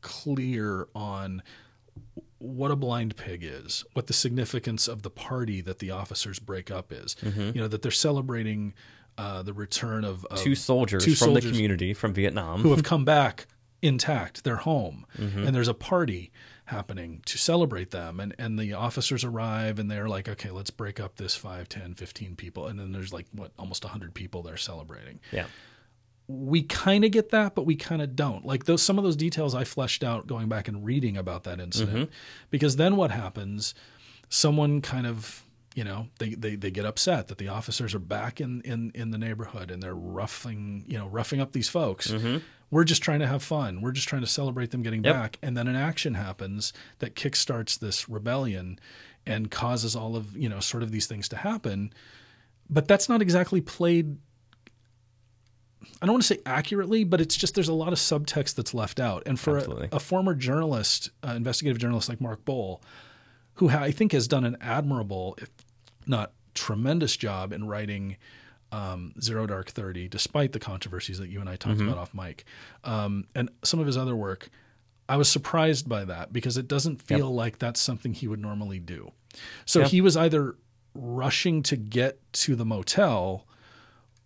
clear 0.02 0.88
on 0.96 1.42
what 2.38 2.70
a 2.72 2.76
blind 2.76 3.16
pig 3.16 3.44
is, 3.44 3.84
what 3.94 4.08
the 4.08 4.14
significance 4.14 4.88
of 4.88 5.02
the 5.02 5.10
party 5.10 5.62
that 5.62 5.80
the 5.80 5.92
officers 5.92 6.40
break 6.40 6.70
up 6.70 6.92
is. 6.92 7.16
You 7.24 7.54
know 7.62 7.68
that 7.68 7.82
they're 7.82 7.92
celebrating 7.92 8.74
uh, 9.18 9.42
the 9.44 9.54
return 9.54 10.04
of, 10.04 10.26
of 10.26 10.40
Two 10.40 10.56
soldiers 10.56 11.04
two 11.06 11.16
from 11.16 11.30
the 11.34 11.42
soldiers 11.42 11.52
community 11.52 11.94
from 11.94 12.14
Vietnam. 12.14 12.62
who 12.62 12.72
have 12.72 12.84
come 12.84 13.06
back 13.06 13.48
intact. 13.82 14.44
They're 14.44 14.58
home, 14.58 15.06
Mm-hmm. 15.18 15.48
and 15.48 15.56
there's 15.56 15.68
a 15.70 15.74
party 15.74 16.32
happening 16.66 17.22
to 17.26 17.38
celebrate 17.38 17.92
them. 17.92 18.20
And 18.20 18.36
and 18.38 18.60
the 18.60 18.74
officers 18.74 19.24
arrive, 19.24 19.80
and 19.80 19.90
they're 19.90 20.10
like, 20.10 20.28
okay, 20.28 20.52
let's 20.52 20.72
break 20.72 21.00
up 21.00 21.16
this 21.18 21.36
5, 21.36 21.70
10, 21.70 21.94
15 21.96 22.36
people. 22.36 22.68
And 22.68 22.80
then 22.80 22.92
there's 22.92 23.14
like 23.14 23.28
what 23.32 23.52
almost 23.58 23.84
hundred 23.84 24.14
people 24.14 24.42
they're 24.42 24.58
celebrating 24.58 25.20
yeah. 25.32 25.46
we 26.28 26.64
kind 26.64 27.06
of 27.06 27.12
get 27.12 27.30
that, 27.30 27.54
but 27.56 27.66
we 27.66 27.76
kind 27.76 28.02
of 28.02 28.16
don't. 28.16 28.46
Like 28.46 28.66
those 28.66 28.82
some 28.82 28.98
of 28.98 29.04
those 29.04 29.16
details 29.16 29.54
I 29.54 29.64
fleshed 29.64 30.04
out 30.04 30.28
going 30.28 30.50
back 30.50 30.68
and 30.68 30.84
reading 30.84 31.18
about 31.18 31.44
that 31.44 31.60
incident, 31.60 32.10
mm-hmm. 32.10 32.48
because 32.50 32.78
then 32.78 32.96
what 32.96 33.12
happens? 33.12 33.76
Someone 34.30 34.82
kind 34.82 35.06
of 35.06 35.44
you 35.76 35.84
know 35.84 36.08
they, 36.20 36.30
they 36.30 36.56
they 36.56 36.72
get 36.72 36.86
upset 36.86 37.28
that 37.28 37.38
the 37.38 37.50
officers 37.50 37.94
are 37.94 38.00
back 38.00 38.42
in 38.42 38.62
in 38.62 38.92
in 38.96 39.12
the 39.12 39.18
neighborhood 39.18 39.70
and 39.70 39.84
they're 39.84 39.94
roughing 39.94 40.86
you 40.88 40.98
know 40.98 41.08
roughing 41.08 41.40
up 41.40 41.52
these 41.52 41.70
folks. 41.70 42.10
Mm-hmm. 42.10 42.38
We're 42.72 42.84
just 42.84 43.02
trying 43.04 43.20
to 43.20 43.28
have 43.28 43.44
fun. 43.44 43.82
We're 43.82 43.92
just 43.92 44.08
trying 44.08 44.22
to 44.22 44.28
celebrate 44.28 44.72
them 44.72 44.82
getting 44.82 45.04
Yep. 45.04 45.14
back, 45.14 45.38
and 45.42 45.56
then 45.56 45.68
an 45.68 45.76
action 45.76 46.16
happens 46.16 46.74
that 47.00 47.16
kickstarts 47.16 47.78
this 47.80 48.10
rebellion 48.10 48.80
and 49.26 49.50
causes 49.50 49.96
all 49.96 50.16
of 50.16 50.36
you 50.36 50.50
know 50.50 50.60
sort 50.60 50.84
of 50.84 50.92
these 50.92 51.08
things 51.08 51.28
to 51.30 51.38
happen. 51.38 51.94
But 52.70 52.88
that's 52.88 53.08
not 53.08 53.22
exactly 53.22 53.62
played 53.62 54.18
I 56.02 56.06
don't 56.08 56.14
want 56.14 56.24
to 56.24 56.28
say 56.28 56.40
accurately, 56.46 57.04
but 57.04 57.22
it's 57.22 57.36
just 57.38 57.54
there's 57.56 57.68
a 57.68 57.74
lot 57.74 57.94
of 57.94 58.00
subtext 58.00 58.56
that's 58.56 58.74
left 58.74 59.00
out. 59.00 59.24
And 59.26 59.40
for 59.40 59.58
a, 59.60 59.90
a 59.94 60.00
former 60.00 60.34
journalist, 60.34 61.12
uh, 61.26 61.34
investigative 61.36 61.78
journalist 61.80 62.10
like 62.10 62.20
Mark 62.20 62.44
Boal, 62.44 62.82
who 63.56 63.70
ha- 63.70 63.82
I 63.84 63.92
think 63.92 64.12
has 64.12 64.28
done 64.28 64.44
an 64.46 64.58
admirable, 64.62 65.38
if 65.42 65.50
not 66.08 66.34
tremendous 66.56 67.16
job 67.16 67.54
in 67.54 67.68
writing 67.68 68.18
um, 68.76 69.14
Zero 69.22 69.46
Dark 69.48 69.70
Thirty, 69.72 70.08
despite 70.08 70.52
the 70.52 70.60
controversies 70.60 71.18
that 71.20 71.30
you 71.30 71.40
and 71.40 71.50
I 71.50 71.56
talked 71.56 71.80
about 71.82 71.98
off 71.98 72.14
mic, 72.14 72.44
um, 72.84 73.26
and 73.34 73.50
some 73.64 73.80
of 73.80 73.86
his 73.86 73.96
other 73.98 74.16
work, 74.16 74.50
I 75.08 75.18
was 75.18 75.30
surprised 75.32 75.88
by 75.88 76.04
that 76.06 76.34
because 76.34 76.58
it 76.58 76.68
doesn't 76.68 77.02
feel 77.02 77.34
like 77.34 77.60
that's 77.60 77.80
something 77.80 78.14
he 78.14 78.28
would 78.28 78.40
normally 78.42 78.80
do. 78.80 79.12
So 79.66 79.80
Yep. 79.82 79.90
he 79.92 80.02
was 80.02 80.18
either 80.18 80.56
rushing 80.94 81.62
to 81.64 81.76
get 81.76 82.20
to 82.34 82.56
the 82.56 82.66
motel 82.66 83.46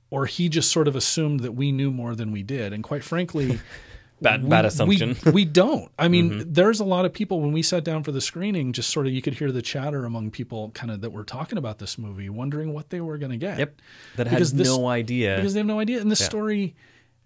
or 0.09 0.25
he 0.25 0.49
just 0.49 0.71
sort 0.71 0.87
of 0.87 0.95
assumed 0.95 1.41
that 1.41 1.51
we 1.51 1.71
knew 1.71 1.91
more 1.91 2.15
than 2.15 2.31
we 2.31 2.41
did. 2.43 2.73
And 2.73 2.83
quite 2.83 3.03
frankly, 3.03 3.59
Bad 4.21 4.43
we- 4.43 4.49
bad 4.49 4.65
assumption. 4.65 5.15
We, 5.25 5.31
we 5.31 5.45
don't. 5.45 5.91
I 5.97 6.07
mean, 6.07 6.43
there's 6.51 6.79
a 6.79 6.85
lot 6.85 7.05
of 7.05 7.13
people 7.13 7.41
when 7.41 7.51
we 7.51 7.61
sat 7.61 7.83
down 7.83 8.03
for 8.03 8.11
the 8.11 8.21
screening, 8.21 8.73
just 8.73 8.89
sort 8.89 9.07
of 9.07 9.13
you 9.13 9.21
could 9.21 9.35
hear 9.35 9.51
the 9.51 9.61
chatter 9.61 10.05
among 10.05 10.31
people 10.31 10.71
kind 10.71 10.91
of 10.91 11.01
that 11.01 11.11
were 11.11 11.23
talking 11.23 11.57
about 11.57 11.79
this 11.79 11.97
movie, 11.97 12.29
wondering 12.29 12.73
what 12.73 12.89
they 12.89 13.01
were 13.01 13.17
going 13.17 13.31
to 13.31 13.37
get. 13.37 13.59
Yep. 13.59 13.81
That 14.17 14.27
has 14.27 14.53
no 14.53 14.87
idea. 14.87 15.35
Because 15.37 15.53
they 15.53 15.59
have 15.59 15.67
no 15.67 15.79
idea. 15.79 16.01
And 16.01 16.11
this 16.11 16.19
Yeah. 16.21 16.25
story 16.27 16.75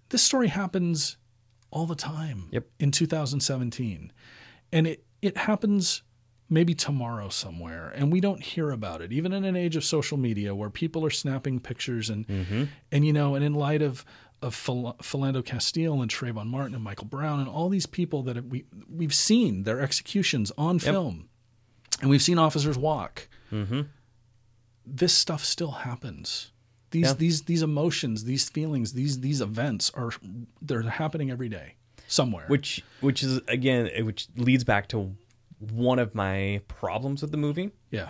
this 0.10 0.22
story 0.22 0.48
happens 0.50 1.18
all 1.72 1.88
the 1.88 1.96
time 1.96 2.50
Yep. 2.52 2.68
in 2.80 2.92
2017. 2.92 4.12
And 4.72 4.88
it, 4.88 5.04
it 5.22 5.38
happens 5.38 6.04
maybe 6.50 6.76
tomorrow 6.76 7.30
somewhere 7.30 7.92
and 7.96 8.12
we 8.12 8.20
don't 8.22 8.44
hear 8.44 8.70
about 8.70 9.02
it 9.02 9.12
even 9.12 9.34
in 9.34 9.44
an 9.44 9.56
age 9.56 9.76
of 9.76 9.84
social 9.84 10.18
media 10.18 10.54
where 10.54 10.70
people 10.70 11.04
are 11.04 11.10
snapping 11.10 11.60
pictures 11.60 12.12
and 12.12 12.28
Mm-hmm. 12.28 12.64
and 12.92 13.06
you 13.08 13.14
know 13.14 13.34
and 13.34 13.44
in 13.44 13.54
light 13.56 13.82
of 13.82 14.06
of 14.44 14.54
Phil- 14.54 14.96
Philando 15.02 15.44
Castile 15.44 16.02
and 16.02 16.12
Trayvon 16.12 16.48
Martin 16.48 16.76
and 16.76 16.84
Michael 16.84 17.06
Brown 17.08 17.40
and 17.40 17.48
all 17.50 17.70
these 17.70 17.86
people 17.86 18.22
that 18.24 18.46
we 18.46 18.66
we've 18.90 19.14
seen 19.14 19.64
their 19.64 19.80
executions 19.82 20.52
on 20.58 20.78
film. 20.80 21.30
And 22.02 22.10
we've 22.10 22.22
seen 22.22 22.38
officers 22.38 22.78
walk. 22.78 23.28
Mm-hmm. 23.52 23.82
This 24.86 25.14
stuff 25.14 25.44
still 25.46 25.72
happens. 25.72 26.52
These 26.92 27.08
Yeah. 27.08 27.14
these 27.14 27.42
these 27.44 27.62
emotions 27.64 28.26
these 28.26 28.50
feelings 28.50 28.94
these 28.94 29.22
these 29.22 29.42
events 29.42 29.90
are 29.96 30.12
they're 30.62 30.82
happening 30.84 31.32
every 31.32 31.50
day 31.50 31.76
somewhere. 32.08 32.46
Which 32.48 32.84
which 33.02 33.24
is 33.24 33.40
again 33.48 33.90
which 34.06 34.28
leads 34.36 34.64
back 34.64 34.88
to 34.90 35.16
one 35.72 35.98
of 36.00 36.14
my 36.14 36.62
problems 36.68 37.22
with 37.22 37.32
the 37.32 37.38
movie. 37.38 37.72
yeah. 37.90 38.10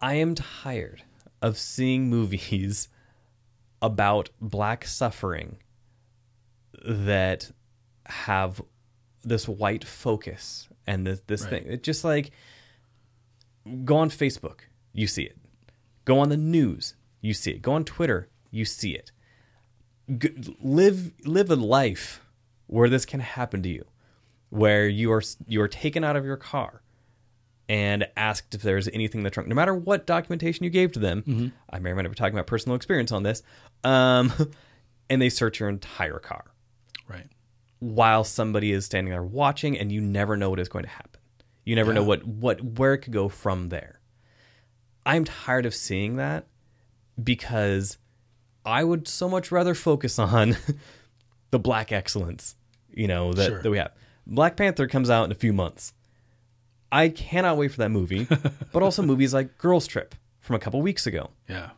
I 0.00 0.14
am 0.14 0.34
tired 0.34 1.02
of 1.42 1.58
seeing 1.58 2.08
movies 2.16 2.88
about 3.84 4.30
black 4.40 4.86
suffering 4.86 5.58
that 6.84 7.50
have 8.06 8.62
this 9.22 9.46
white 9.46 9.84
focus 9.84 10.68
and 10.86 11.06
this 11.06 11.20
this 11.26 11.42
Right. 11.42 11.50
thing. 11.50 11.66
It 11.66 11.82
just 11.82 12.02
like 12.04 12.30
go 13.84 13.96
on 13.96 14.10
Facebook, 14.10 14.60
you 14.92 15.06
see 15.06 15.22
it. 15.24 15.36
Go 16.04 16.18
on 16.18 16.28
the 16.28 16.36
news, 16.36 16.94
you 17.20 17.34
see 17.34 17.52
it. 17.52 17.62
Go 17.62 17.72
on 17.72 17.84
Twitter, 17.84 18.28
you 18.50 18.64
see 18.64 18.92
it. 18.94 19.10
G- 20.18 20.54
live 20.60 21.12
live 21.26 21.50
a 21.50 21.56
life 21.56 22.22
where 22.66 22.88
this 22.88 23.04
can 23.04 23.20
happen 23.20 23.62
to 23.62 23.68
you, 23.68 23.84
where 24.50 24.88
you 24.88 25.12
are 25.12 25.22
you 25.46 25.60
are 25.60 25.68
taken 25.68 26.04
out 26.04 26.16
of 26.16 26.24
your 26.24 26.36
car 26.36 26.82
and 27.68 28.06
asked 28.16 28.54
if 28.54 28.62
there's 28.62 28.88
anything 28.88 29.22
that's 29.22 29.36
wrong, 29.36 29.48
no 29.48 29.54
matter 29.54 29.74
what 29.74 30.06
documentation 30.06 30.64
you 30.64 30.70
gave 30.70 30.92
to 30.92 30.98
them. 30.98 31.52
I 31.70 31.78
may 31.78 31.90
or 31.90 31.94
may 31.94 32.02
not 32.02 32.10
be 32.10 32.14
talking 32.14 32.34
about 32.34 32.46
personal 32.46 32.76
experience 32.76 33.10
on 33.12 33.22
this. 33.22 33.42
Um, 33.82 34.32
and 35.10 35.20
they 35.22 35.28
search 35.30 35.60
your 35.60 35.68
entire 35.68 36.18
car 36.18 36.44
right 37.08 37.26
while 37.80 38.24
somebody 38.24 38.72
is 38.72 38.84
standing 38.86 39.10
there 39.10 39.22
watching, 39.22 39.78
and 39.78 39.92
you 39.92 40.00
never 40.00 40.36
know 40.36 40.48
what 40.50 40.58
is 40.60 40.68
going 40.68 40.84
to 40.84 40.90
happen. 40.90 41.20
You 41.64 41.76
never 41.76 41.92
know 41.92 42.02
what 42.04 42.24
what 42.24 42.60
where 42.78 42.94
it 42.94 42.98
could 42.98 43.12
go 43.12 43.28
from 43.28 43.68
there. 43.70 44.00
I'm 45.06 45.24
tired 45.24 45.66
of 45.66 45.74
seeing 45.74 46.16
that 46.16 46.46
because 47.22 47.98
I 48.64 48.84
would 48.84 49.06
so 49.08 49.28
much 49.28 49.52
rather 49.52 49.74
focus 49.74 50.18
on 50.18 50.56
the 51.50 51.58
black 51.58 51.92
excellence, 51.92 52.56
you 52.92 53.06
know, 53.06 53.32
that, 53.34 53.46
Sure. 53.48 53.62
that 53.62 53.70
we 53.70 53.78
have. 53.78 53.92
Black 54.26 54.56
Panther 54.56 54.86
comes 54.86 55.10
out 55.10 55.24
in 55.24 55.32
a 55.32 55.34
few 55.34 55.52
months. 55.52 55.92
I 56.94 57.08
cannot 57.08 57.56
wait 57.56 57.72
for 57.72 57.78
that 57.78 57.90
movie, 57.90 58.26
but 58.72 58.82
also 58.82 59.02
movies 59.02 59.34
like 59.34 59.58
Girls 59.58 59.86
Trip 59.86 60.14
from 60.40 60.56
a 60.56 60.58
couple 60.58 60.80
weeks 60.80 61.06
ago. 61.06 61.30
yeah 61.48 61.70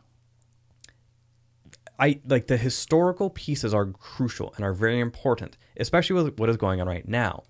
I 1.99 2.19
like 2.27 2.47
the 2.47 2.57
historical 2.57 3.29
pieces 3.31 3.73
are 3.73 3.85
crucial 3.85 4.53
and 4.55 4.63
are 4.63 4.73
very 4.73 4.99
important, 4.99 5.57
especially 5.77 6.21
with 6.21 6.37
what 6.39 6.49
is 6.49 6.57
going 6.57 6.79
on 6.79 6.87
right 6.87 7.07
now. 7.07 7.43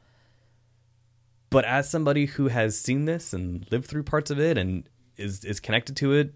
But 1.50 1.66
as 1.66 1.90
somebody 1.90 2.26
who 2.28 2.48
has 2.48 2.80
seen 2.80 3.06
this 3.06 3.34
and 3.34 3.66
lived 3.72 3.86
through 3.86 4.04
parts 4.04 4.32
of 4.32 4.40
it 4.40 4.58
and 4.58 4.88
is 5.18 5.44
is 5.44 5.60
connected 5.60 5.98
to 5.98 6.14
it, 6.14 6.34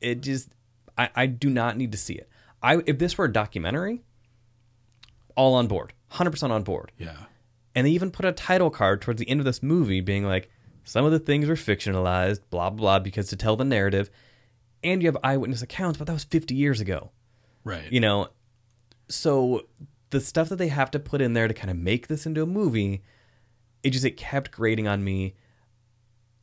it 0.00 0.20
just 0.20 0.50
I, 0.98 1.08
I 1.14 1.26
do 1.26 1.48
not 1.48 1.76
need 1.76 1.92
to 1.92 1.98
see 1.98 2.14
it. 2.14 2.28
I 2.62 2.82
if 2.86 2.98
this 2.98 3.16
were 3.16 3.26
a 3.26 3.32
documentary, 3.32 4.02
all 5.36 5.54
on 5.54 5.66
board, 5.66 5.92
hundred 6.08 6.32
percent 6.32 6.52
on 6.52 6.64
board. 6.64 6.92
yeah 6.98 7.16
And 7.74 7.86
they 7.86 7.90
even 7.92 8.10
put 8.10 8.24
a 8.26 8.32
title 8.32 8.70
card 8.70 9.00
towards 9.00 9.20
the 9.20 9.28
end 9.28 9.40
of 9.40 9.46
this 9.46 9.62
movie 9.62 10.00
being 10.00 10.24
like, 10.24 10.50
some 10.84 11.04
of 11.04 11.12
the 11.12 11.18
things 11.18 11.48
were 11.48 11.54
fictionalized, 11.54 12.40
blah, 12.50 12.70
blah, 12.70 12.78
blah, 12.78 12.98
because 12.98 13.28
to 13.28 13.36
tell 13.36 13.56
the 13.56 13.64
narrative. 13.64 14.10
And 14.82 15.02
you 15.02 15.08
have 15.08 15.16
eyewitness 15.24 15.62
accounts, 15.62 15.98
but 15.98 16.06
that 16.06 16.12
was 16.12 16.24
50 16.24 16.54
years 16.54 16.80
ago 16.80 17.10
right 17.66 17.90
you 17.90 17.98
know 17.98 18.28
so 19.08 19.62
the 20.10 20.20
stuff 20.20 20.50
that 20.50 20.56
they 20.56 20.68
have 20.68 20.90
to 20.90 20.98
put 20.98 21.22
in 21.22 21.32
there 21.32 21.48
to 21.48 21.54
kind 21.54 21.70
of 21.70 21.78
make 21.78 22.08
this 22.08 22.26
into 22.26 22.42
a 22.42 22.46
movie 22.46 23.02
it 23.84 23.90
just 23.90 24.04
it 24.04 24.16
kept 24.16 24.50
grating 24.50 24.88
on 24.88 25.04
me. 25.04 25.34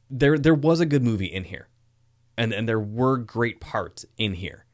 There 0.09 0.37
there 0.37 0.55
was 0.55 0.79
a 0.79 0.85
good 0.85 1.03
movie 1.03 1.25
in 1.25 1.43
here, 1.45 1.67
and 2.37 2.53
and 2.53 2.69
there 2.69 2.79
were 2.79 3.17
great 3.17 3.59
parts 3.59 4.05
in 4.17 4.35
here. 4.35 4.65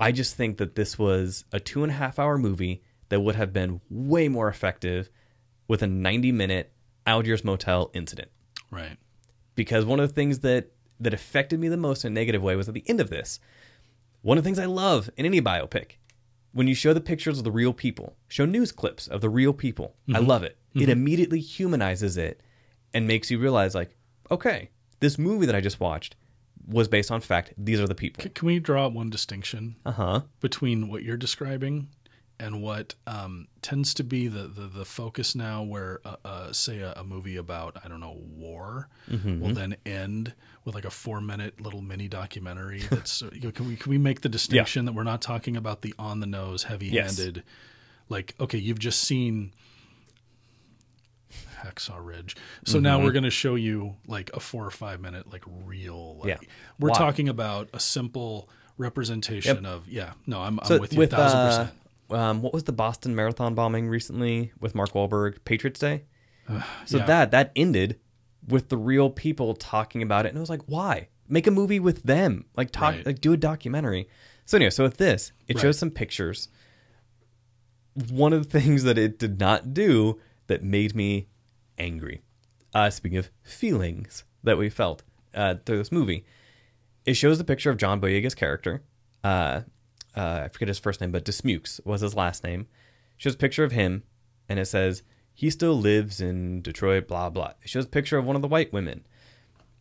I 0.00 0.10
just 0.10 0.34
think 0.34 0.56
that 0.56 0.74
this 0.74 0.98
was 0.98 1.44
a 1.52 1.60
two 1.60 1.82
and 1.84 1.92
a 1.92 1.94
half 1.94 2.18
hour 2.18 2.38
movie 2.38 2.82
that 3.10 3.20
would 3.20 3.34
have 3.34 3.52
been 3.52 3.82
way 3.90 4.28
more 4.28 4.48
effective 4.48 5.10
with 5.68 5.82
a 5.82 5.86
90 5.86 6.32
minute 6.32 6.72
Algiers 7.06 7.44
Motel 7.44 7.90
incident. 7.92 8.30
Right. 8.70 8.96
Because 9.54 9.84
one 9.84 10.00
of 10.00 10.08
the 10.08 10.14
things 10.14 10.40
that 10.40 10.70
that 10.98 11.14
affected 11.14 11.58
me 11.58 11.68
the 11.68 11.76
most 11.78 12.04
in 12.04 12.12
a 12.12 12.14
negative 12.14 12.42
way 12.42 12.54
was 12.56 12.68
at 12.68 12.74
the 12.74 12.84
end 12.86 13.00
of 13.00 13.08
this. 13.10 13.40
One 14.22 14.36
of 14.36 14.44
the 14.44 14.48
things 14.48 14.58
I 14.58 14.66
love 14.66 15.08
in 15.16 15.24
any 15.24 15.40
biopic, 15.40 15.92
when 16.52 16.66
you 16.68 16.74
show 16.74 16.92
the 16.92 17.00
pictures 17.00 17.38
of 17.38 17.44
the 17.44 17.50
real 17.50 17.72
people, 17.72 18.16
show 18.28 18.44
news 18.44 18.70
clips 18.70 19.06
of 19.08 19.22
the 19.22 19.30
real 19.30 19.54
people. 19.54 19.94
I 20.14 20.18
love 20.18 20.42
it. 20.42 20.58
It 20.74 20.90
immediately 20.90 21.40
humanizes 21.40 22.16
it 22.18 22.42
and 22.92 23.06
makes 23.08 23.30
you 23.30 23.38
realize, 23.38 23.74
like, 23.74 23.96
okay, 24.30 24.68
this 25.00 25.18
movie 25.18 25.46
that 25.46 25.54
I 25.54 25.60
just 25.62 25.80
watched 25.80 26.16
was 26.66 26.86
based 26.86 27.10
on 27.10 27.22
fact. 27.22 27.54
These 27.56 27.80
are 27.80 27.86
the 27.88 27.94
people. 27.94 28.22
Can 28.34 28.46
we 28.46 28.58
draw 28.60 28.86
one 28.88 29.08
distinction 29.08 29.76
Uh 29.86 29.92
huh. 29.92 30.20
between 30.40 30.88
what 30.88 31.02
you're 31.02 31.16
describing 31.16 31.88
and 32.40 32.60
what 32.62 32.94
um, 33.06 33.46
tends 33.62 33.94
to 33.94 34.02
be 34.02 34.26
the, 34.26 34.44
the, 34.48 34.66
the 34.66 34.84
focus 34.84 35.34
now, 35.36 35.62
where 35.62 36.00
uh, 36.04 36.16
uh, 36.24 36.52
say 36.52 36.80
a, 36.80 36.92
a 36.94 37.04
movie 37.04 37.36
about 37.36 37.76
I 37.84 37.88
don't 37.88 38.00
know 38.00 38.16
war 38.36 38.88
Mm-hmm. 39.10 39.40
will 39.40 39.54
then 39.54 39.76
end 39.84 40.34
with 40.64 40.74
like 40.74 40.84
a 40.84 40.90
four 40.90 41.20
minute 41.20 41.60
little 41.60 41.82
mini 41.82 42.08
documentary. 42.08 42.80
That's 42.90 43.22
uh, 43.22 43.30
you 43.32 43.40
know, 43.42 43.50
can 43.52 43.68
we 43.68 43.76
can 43.76 43.90
we 43.90 43.98
make 43.98 44.22
the 44.22 44.28
distinction 44.28 44.84
that 44.86 44.92
we're 44.92 45.02
not 45.04 45.20
talking 45.22 45.56
about 45.56 45.82
the 45.82 45.94
on 45.98 46.20
the 46.20 46.26
nose, 46.26 46.64
heavy 46.64 46.88
handed, 46.90 47.42
like 48.08 48.34
okay, 48.40 48.58
you've 48.58 48.78
just 48.80 49.00
seen. 49.02 49.52
Hacksaw 51.62 51.98
Ridge. 52.04 52.36
So 52.64 52.80
now 52.80 52.96
Mm-hmm. 52.96 53.04
we're 53.04 53.12
going 53.12 53.24
to 53.24 53.30
show 53.30 53.54
you 53.54 53.96
like 54.06 54.30
a 54.32 54.40
four 54.40 54.64
or 54.64 54.70
five 54.70 55.00
minute, 55.00 55.30
like 55.30 55.44
real. 55.66 56.16
Like, 56.16 56.28
Yeah. 56.28 56.48
We're 56.78 56.90
talking 56.90 57.28
about 57.28 57.68
a 57.74 57.80
simple 57.80 58.48
representation 58.78 59.66
of 59.66 59.86
yeah. 59.86 60.12
No, 60.26 60.40
I'm, 60.40 60.58
I'm 60.62 60.80
with 60.80 60.94
you 60.94 60.98
with 61.00 61.12
a 61.12 61.16
thousand 61.16 61.38
uh, 61.40 61.46
percent. 61.46 61.70
Um, 62.10 62.42
what 62.42 62.52
was 62.52 62.64
the 62.64 62.72
Boston 62.72 63.14
Marathon 63.14 63.54
bombing 63.54 63.88
recently 63.88 64.52
with 64.60 64.74
Mark 64.74 64.92
Wahlberg, 64.92 65.44
Patriots 65.44 65.80
Day? 65.80 66.04
So 66.86 66.98
yeah. 66.98 67.06
that 67.06 67.30
that 67.30 67.52
ended 67.54 68.00
with 68.48 68.68
the 68.70 68.76
real 68.76 69.08
people 69.10 69.54
talking 69.54 70.02
about 70.02 70.26
it, 70.26 70.30
and 70.30 70.38
I 70.38 70.40
was 70.40 70.50
like, 70.50 70.62
why 70.66 71.08
make 71.28 71.46
a 71.46 71.50
movie 71.52 71.78
with 71.78 72.02
them? 72.02 72.44
Like 72.56 72.72
talk, 72.72 72.94
Right. 72.94 73.06
like 73.06 73.20
do 73.20 73.32
a 73.32 73.36
documentary. 73.36 74.08
So 74.46 74.56
anyway, 74.56 74.70
so 74.70 74.82
with 74.82 74.96
this, 74.96 75.30
it 75.46 75.54
Right. 75.56 75.62
shows 75.62 75.78
some 75.78 75.90
pictures. 75.92 76.48
One 78.10 78.32
of 78.32 78.48
the 78.50 78.60
things 78.60 78.82
that 78.84 78.98
it 78.98 79.18
did 79.18 79.38
not 79.38 79.72
do 79.74 80.18
that 80.48 80.62
made 80.64 80.94
me 80.94 81.28
angry. 81.78 82.22
Uh, 82.74 82.90
speaking 82.90 83.18
of 83.18 83.30
feelings 83.42 84.24
that 84.42 84.58
we 84.58 84.68
felt 84.68 85.02
uh, 85.34 85.54
through 85.64 85.78
this 85.78 85.92
movie, 85.92 86.24
it 87.04 87.14
shows 87.14 87.38
the 87.38 87.44
picture 87.44 87.70
of 87.70 87.76
John 87.76 88.00
Boyega's 88.00 88.34
character. 88.34 88.82
Uh, 89.22 89.62
uh, 90.16 90.42
I 90.44 90.48
forget 90.48 90.68
his 90.68 90.78
first 90.78 91.00
name, 91.00 91.12
but 91.12 91.24
Dismukes 91.24 91.80
was 91.84 92.00
his 92.00 92.14
last 92.14 92.44
name. 92.44 92.66
shows 93.16 93.34
a 93.34 93.38
picture 93.38 93.64
of 93.64 93.72
him, 93.72 94.02
and 94.48 94.58
it 94.58 94.66
says 94.66 95.02
he 95.32 95.50
still 95.50 95.78
lives 95.78 96.20
in 96.20 96.62
Detroit. 96.62 97.08
Blah 97.08 97.30
blah. 97.30 97.52
It 97.62 97.68
shows 97.68 97.84
a 97.84 97.88
picture 97.88 98.18
of 98.18 98.24
one 98.24 98.36
of 98.36 98.42
the 98.42 98.48
white 98.48 98.72
women. 98.72 99.06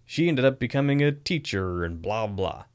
She 0.05 0.27
ended 0.27 0.45
up 0.45 0.59
becoming 0.59 1.01
a 1.01 1.11
teacher, 1.11 1.83
and 1.83 2.01
blah 2.01 2.27
blah. 2.27 2.65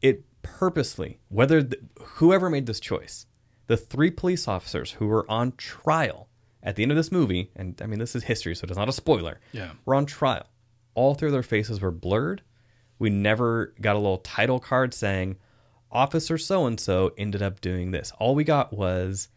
It 0.00 0.24
purposely, 0.42 1.18
whether 1.28 1.62
the, 1.62 1.78
whoever 2.00 2.48
made 2.48 2.66
this 2.66 2.80
choice, 2.80 3.26
the 3.66 3.76
three 3.76 4.10
police 4.10 4.46
officers 4.46 4.92
who 4.92 5.06
were 5.06 5.28
on 5.30 5.52
trial 5.56 6.28
at 6.62 6.76
the 6.76 6.82
end 6.82 6.92
of 6.92 6.96
this 6.96 7.12
movie, 7.12 7.50
and 7.56 7.80
I 7.82 7.86
mean 7.86 7.98
this 7.98 8.16
is 8.16 8.24
history, 8.24 8.54
so 8.54 8.66
it's 8.66 8.76
not 8.76 8.88
a 8.88 8.92
spoiler. 8.92 9.40
Yeah. 9.52 9.72
were 9.84 9.94
on 9.94 10.06
trial. 10.06 10.46
All 10.94 11.14
three 11.14 11.28
of 11.28 11.32
their 11.32 11.42
faces 11.42 11.80
were 11.80 11.90
blurred. 11.90 12.42
We 12.98 13.10
never 13.10 13.74
got 13.80 13.96
a 13.96 13.98
little 13.98 14.18
title 14.18 14.58
card 14.58 14.94
saying 14.94 15.36
Officer 15.90 16.36
so 16.38 16.66
and 16.66 16.78
so 16.78 17.12
ended 17.16 17.42
up 17.42 17.60
doing 17.60 17.90
this. 17.90 18.12
All 18.18 18.34
we 18.34 18.44
got 18.44 18.72
was 18.72 19.28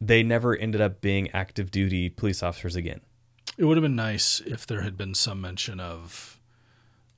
they 0.00 0.22
never 0.22 0.56
ended 0.56 0.80
up 0.80 1.00
being 1.00 1.30
active 1.32 1.70
duty 1.70 2.08
police 2.08 2.42
officers 2.42 2.76
again. 2.76 3.00
It 3.56 3.64
would 3.64 3.76
have 3.76 3.82
been 3.82 3.96
nice 3.96 4.40
if 4.40 4.66
there 4.66 4.82
had 4.82 4.96
been 4.96 5.14
some 5.14 5.40
mention 5.40 5.80
of 5.80 6.38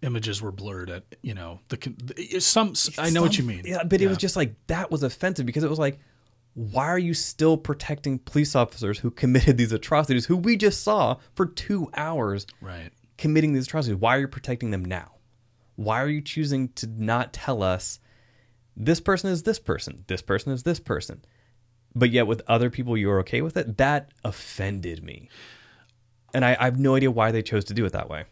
images 0.02 0.40
were 0.40 0.52
blurred 0.52 0.88
at 0.88 1.04
you 1.22 1.34
know 1.34 1.60
the, 1.68 1.76
the 1.76 2.40
some. 2.40 2.74
I 2.98 3.10
know 3.10 3.22
what 3.22 3.36
you 3.36 3.44
mean. 3.44 3.62
Yeah, 3.64 3.84
but 3.84 4.00
it 4.00 4.08
was 4.08 4.18
just 4.18 4.36
like 4.36 4.54
that 4.66 4.90
was 4.90 5.02
offensive 5.02 5.46
because 5.46 5.64
it 5.64 5.70
was 5.70 5.78
like, 5.78 5.98
why 6.54 6.86
are 6.86 6.98
you 6.98 7.14
still 7.14 7.56
protecting 7.56 8.18
police 8.18 8.56
officers 8.56 9.00
who 9.00 9.10
committed 9.10 9.58
these 9.58 9.72
atrocities, 9.72 10.26
who 10.26 10.36
we 10.36 10.56
just 10.56 10.82
saw 10.82 11.16
for 11.34 11.46
two 11.46 11.90
hours 11.94 12.46
right. 12.60 12.90
committing 13.18 13.52
these 13.52 13.66
atrocities? 13.66 14.00
Why 14.00 14.16
are 14.16 14.20
you 14.20 14.28
protecting 14.28 14.70
them 14.70 14.84
now? 14.84 15.12
Why 15.76 16.02
are 16.02 16.08
you 16.08 16.20
choosing 16.20 16.68
to 16.70 16.86
not 16.86 17.32
tell 17.32 17.62
us 17.62 18.00
this 18.80 19.00
person 19.00 19.30
is 19.30 19.42
this 19.42 19.58
person, 19.58 20.04
this 20.06 20.22
person 20.22 20.52
is 20.52 20.62
this 20.62 20.80
person? 20.80 21.22
But 21.94 22.10
yet 22.10 22.26
with 22.26 22.42
other 22.46 22.70
people 22.70 22.96
you're 22.96 23.20
okay 23.20 23.42
with 23.42 23.56
it? 23.56 23.76
That 23.76 24.10
offended 24.24 25.02
me. 25.02 25.28
And 26.32 26.44
I, 26.44 26.56
I 26.58 26.64
have 26.64 26.78
no 26.78 26.94
idea 26.94 27.10
why 27.10 27.30
they 27.32 27.42
chose 27.42 27.64
to 27.66 27.74
do 27.74 27.84
it 27.84 27.92
that 27.92 28.08
way. 28.08 28.24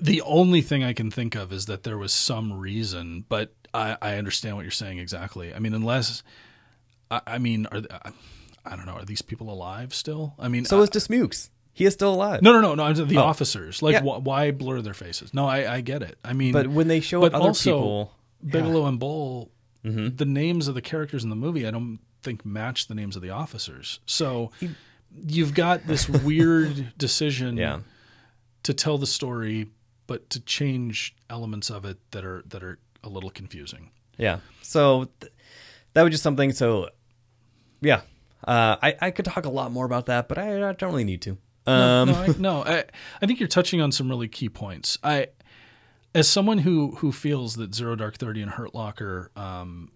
The 0.00 0.22
only 0.22 0.62
thing 0.62 0.82
I 0.82 0.92
can 0.92 1.10
think 1.10 1.34
of 1.34 1.52
is 1.52 1.66
that 1.66 1.82
there 1.82 1.98
was 1.98 2.12
some 2.12 2.52
reason, 2.52 3.26
but 3.28 3.52
I, 3.74 3.96
I 4.00 4.16
understand 4.16 4.56
what 4.56 4.62
you're 4.62 4.70
saying 4.70 4.98
exactly. 4.98 5.54
I 5.54 5.58
mean, 5.58 5.74
unless 5.74 6.22
I, 7.10 7.20
I 7.26 7.38
mean, 7.38 7.66
are 7.70 7.82
I, 8.64 8.76
don't 8.76 8.86
know, 8.86 8.92
are 8.94 9.04
these 9.04 9.22
people 9.22 9.52
alive 9.52 9.94
still? 9.94 10.34
I 10.38 10.48
mean, 10.48 10.64
So 10.64 10.80
is 10.80 10.90
Dismukes. 10.90 11.50
He 11.74 11.84
is 11.84 11.94
still 11.94 12.14
alive. 12.14 12.42
no, 12.42 12.52
no, 12.52 12.74
no, 12.74 12.74
no. 12.74 12.92
The 12.92 13.16
oh. 13.18 13.22
officers, 13.22 13.82
like, 13.82 13.94
Yeah. 13.94 14.00
wh- 14.00 14.24
why 14.24 14.50
blur 14.50 14.82
their 14.82 14.94
faces? 14.94 15.32
No, 15.32 15.46
I, 15.46 15.76
I 15.76 15.80
get 15.80 16.02
it. 16.02 16.18
I 16.24 16.32
mean, 16.32 16.52
But 16.52 16.66
when 16.66 16.88
they 16.88 17.00
show 17.00 17.20
but 17.20 17.34
other 17.34 17.44
also 17.48 17.70
people 17.70 18.12
Bigelow 18.44 18.86
and 18.86 19.00
Boal, 19.00 19.48
Mm-hmm. 19.84 20.16
the 20.16 20.24
names 20.24 20.68
of 20.68 20.74
the 20.76 20.80
characters 20.82 21.24
in 21.24 21.30
the 21.30 21.36
movie, 21.36 21.66
I 21.66 21.70
don't 21.72 21.98
think 22.22 22.46
match 22.46 22.86
the 22.86 22.94
names 22.94 23.16
of 23.16 23.22
the 23.22 23.30
officers. 23.30 23.98
So 24.06 24.52
you've 25.26 25.54
got 25.54 25.86
this 25.88 26.08
weird 26.28 26.92
decision 26.96 27.56
Yeah. 27.56 27.80
to 28.62 28.72
tell 28.74 28.96
the 28.96 29.06
story, 29.08 29.68
but 30.06 30.30
to 30.30 30.40
change 30.40 31.16
elements 31.28 31.68
of 31.70 31.84
it 31.84 31.98
that 32.12 32.24
are 32.24 32.42
that 32.46 32.62
are 32.62 32.78
a 33.02 33.08
little 33.08 33.30
confusing. 33.30 33.90
Yeah. 34.18 34.38
So 34.62 35.08
th- 35.20 35.32
that 35.94 36.02
was 36.02 36.12
just 36.12 36.22
something. 36.22 36.52
So, 36.52 36.90
yeah. 37.80 38.02
Uh, 38.46 38.76
I, 38.82 38.94
I 39.00 39.10
could 39.10 39.24
talk 39.24 39.44
a 39.46 39.50
lot 39.50 39.72
more 39.72 39.84
about 39.84 40.06
that, 40.06 40.28
but 40.28 40.38
I, 40.38 40.68
I 40.68 40.72
don't 40.72 40.90
really 40.92 41.04
need 41.04 41.22
to. 41.22 41.30
Um, 41.66 42.08
no, 42.08 42.14
I, 42.14 42.26
no 42.38 42.64
I, 42.64 42.84
I 43.20 43.26
think 43.26 43.38
you're 43.40 43.48
touching 43.48 43.80
on 43.80 43.90
some 43.92 44.08
really 44.08 44.28
key 44.28 44.48
points. 44.48 44.98
I, 45.02 45.28
as 46.14 46.28
someone 46.28 46.58
who 46.58 46.96
who 46.96 47.12
feels 47.12 47.54
that 47.56 47.74
Zero 47.74 47.96
Dark 47.96 48.16
Thirty 48.18 48.42
and 48.42 48.50
Hurt 48.52 48.74
Locker, 48.74 49.30
um, 49.36 49.90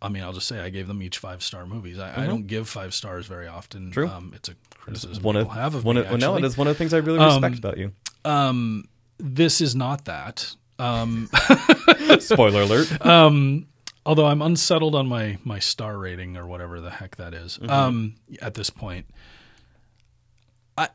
I 0.00 0.08
mean, 0.08 0.22
I'll 0.22 0.32
just 0.32 0.46
say 0.48 0.60
I 0.60 0.70
gave 0.70 0.86
them 0.86 1.02
each 1.02 1.18
five 1.18 1.42
star 1.42 1.66
movies. 1.66 1.98
I, 1.98 2.24
I 2.24 2.26
don't 2.26 2.46
give 2.46 2.68
five 2.68 2.94
stars 2.94 3.26
very 3.26 3.46
often. 3.46 3.82
Mm-hmm. 3.84 3.90
True. 3.92 4.08
Um, 4.08 4.32
it's 4.34 4.48
a 4.48 4.54
criticism 4.74 5.22
one 5.22 5.36
of, 5.36 5.48
have 5.50 5.74
of 5.74 5.84
one 5.84 5.96
me. 5.96 6.02
of 6.02 6.08
well, 6.10 6.18
no, 6.18 6.26
actually. 6.32 6.42
that's 6.42 6.56
one 6.58 6.66
of 6.68 6.74
the 6.74 6.78
things 6.78 6.92
I 6.94 6.98
really 6.98 7.18
Um, 7.18 7.42
respect 7.42 7.58
about 7.58 7.78
you. 7.78 7.92
Um, 8.24 8.84
this 9.18 9.60
is 9.60 9.74
not 9.74 10.04
that. 10.06 10.54
Um, 10.78 11.30
Spoiler 12.18 12.62
alert. 12.62 13.06
um, 13.06 13.66
although 14.04 14.26
I'm 14.26 14.42
unsettled 14.42 14.94
on 14.94 15.06
my 15.06 15.38
my 15.44 15.58
star 15.58 15.96
rating 15.98 16.36
or 16.36 16.46
whatever 16.46 16.80
the 16.80 16.90
heck 16.90 17.16
that 17.16 17.32
is, 17.34 17.58
Mm-hmm. 17.58 17.70
um, 17.70 18.14
at 18.42 18.54
this 18.54 18.70
point. 18.70 19.06
I 20.76 20.88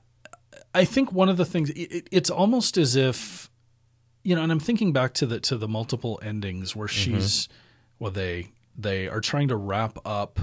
I 0.75 0.85
think 0.85 1.11
one 1.11 1.29
of 1.29 1.37
the 1.37 1.45
things 1.45 1.69
it, 1.71 1.75
it- 1.79 2.07
it's 2.11 2.29
almost 2.29 2.77
as 2.77 2.95
if 2.95 3.48
you 4.29 4.35
know, 4.35 4.43
and 4.43 4.51
I'm 4.51 4.59
thinking 4.59 4.93
back 4.93 5.13
to 5.15 5.25
the 5.25 5.39
to 5.41 5.57
the 5.57 5.67
multiple 5.67 6.19
endings 6.21 6.75
where 6.75 6.87
Mm-hmm. 6.87 7.15
she's 7.19 7.49
well 7.97 8.11
they 8.11 8.51
they 8.77 9.07
are 9.07 9.21
trying 9.21 9.47
to 9.49 9.55
wrap 9.55 9.97
up 10.05 10.39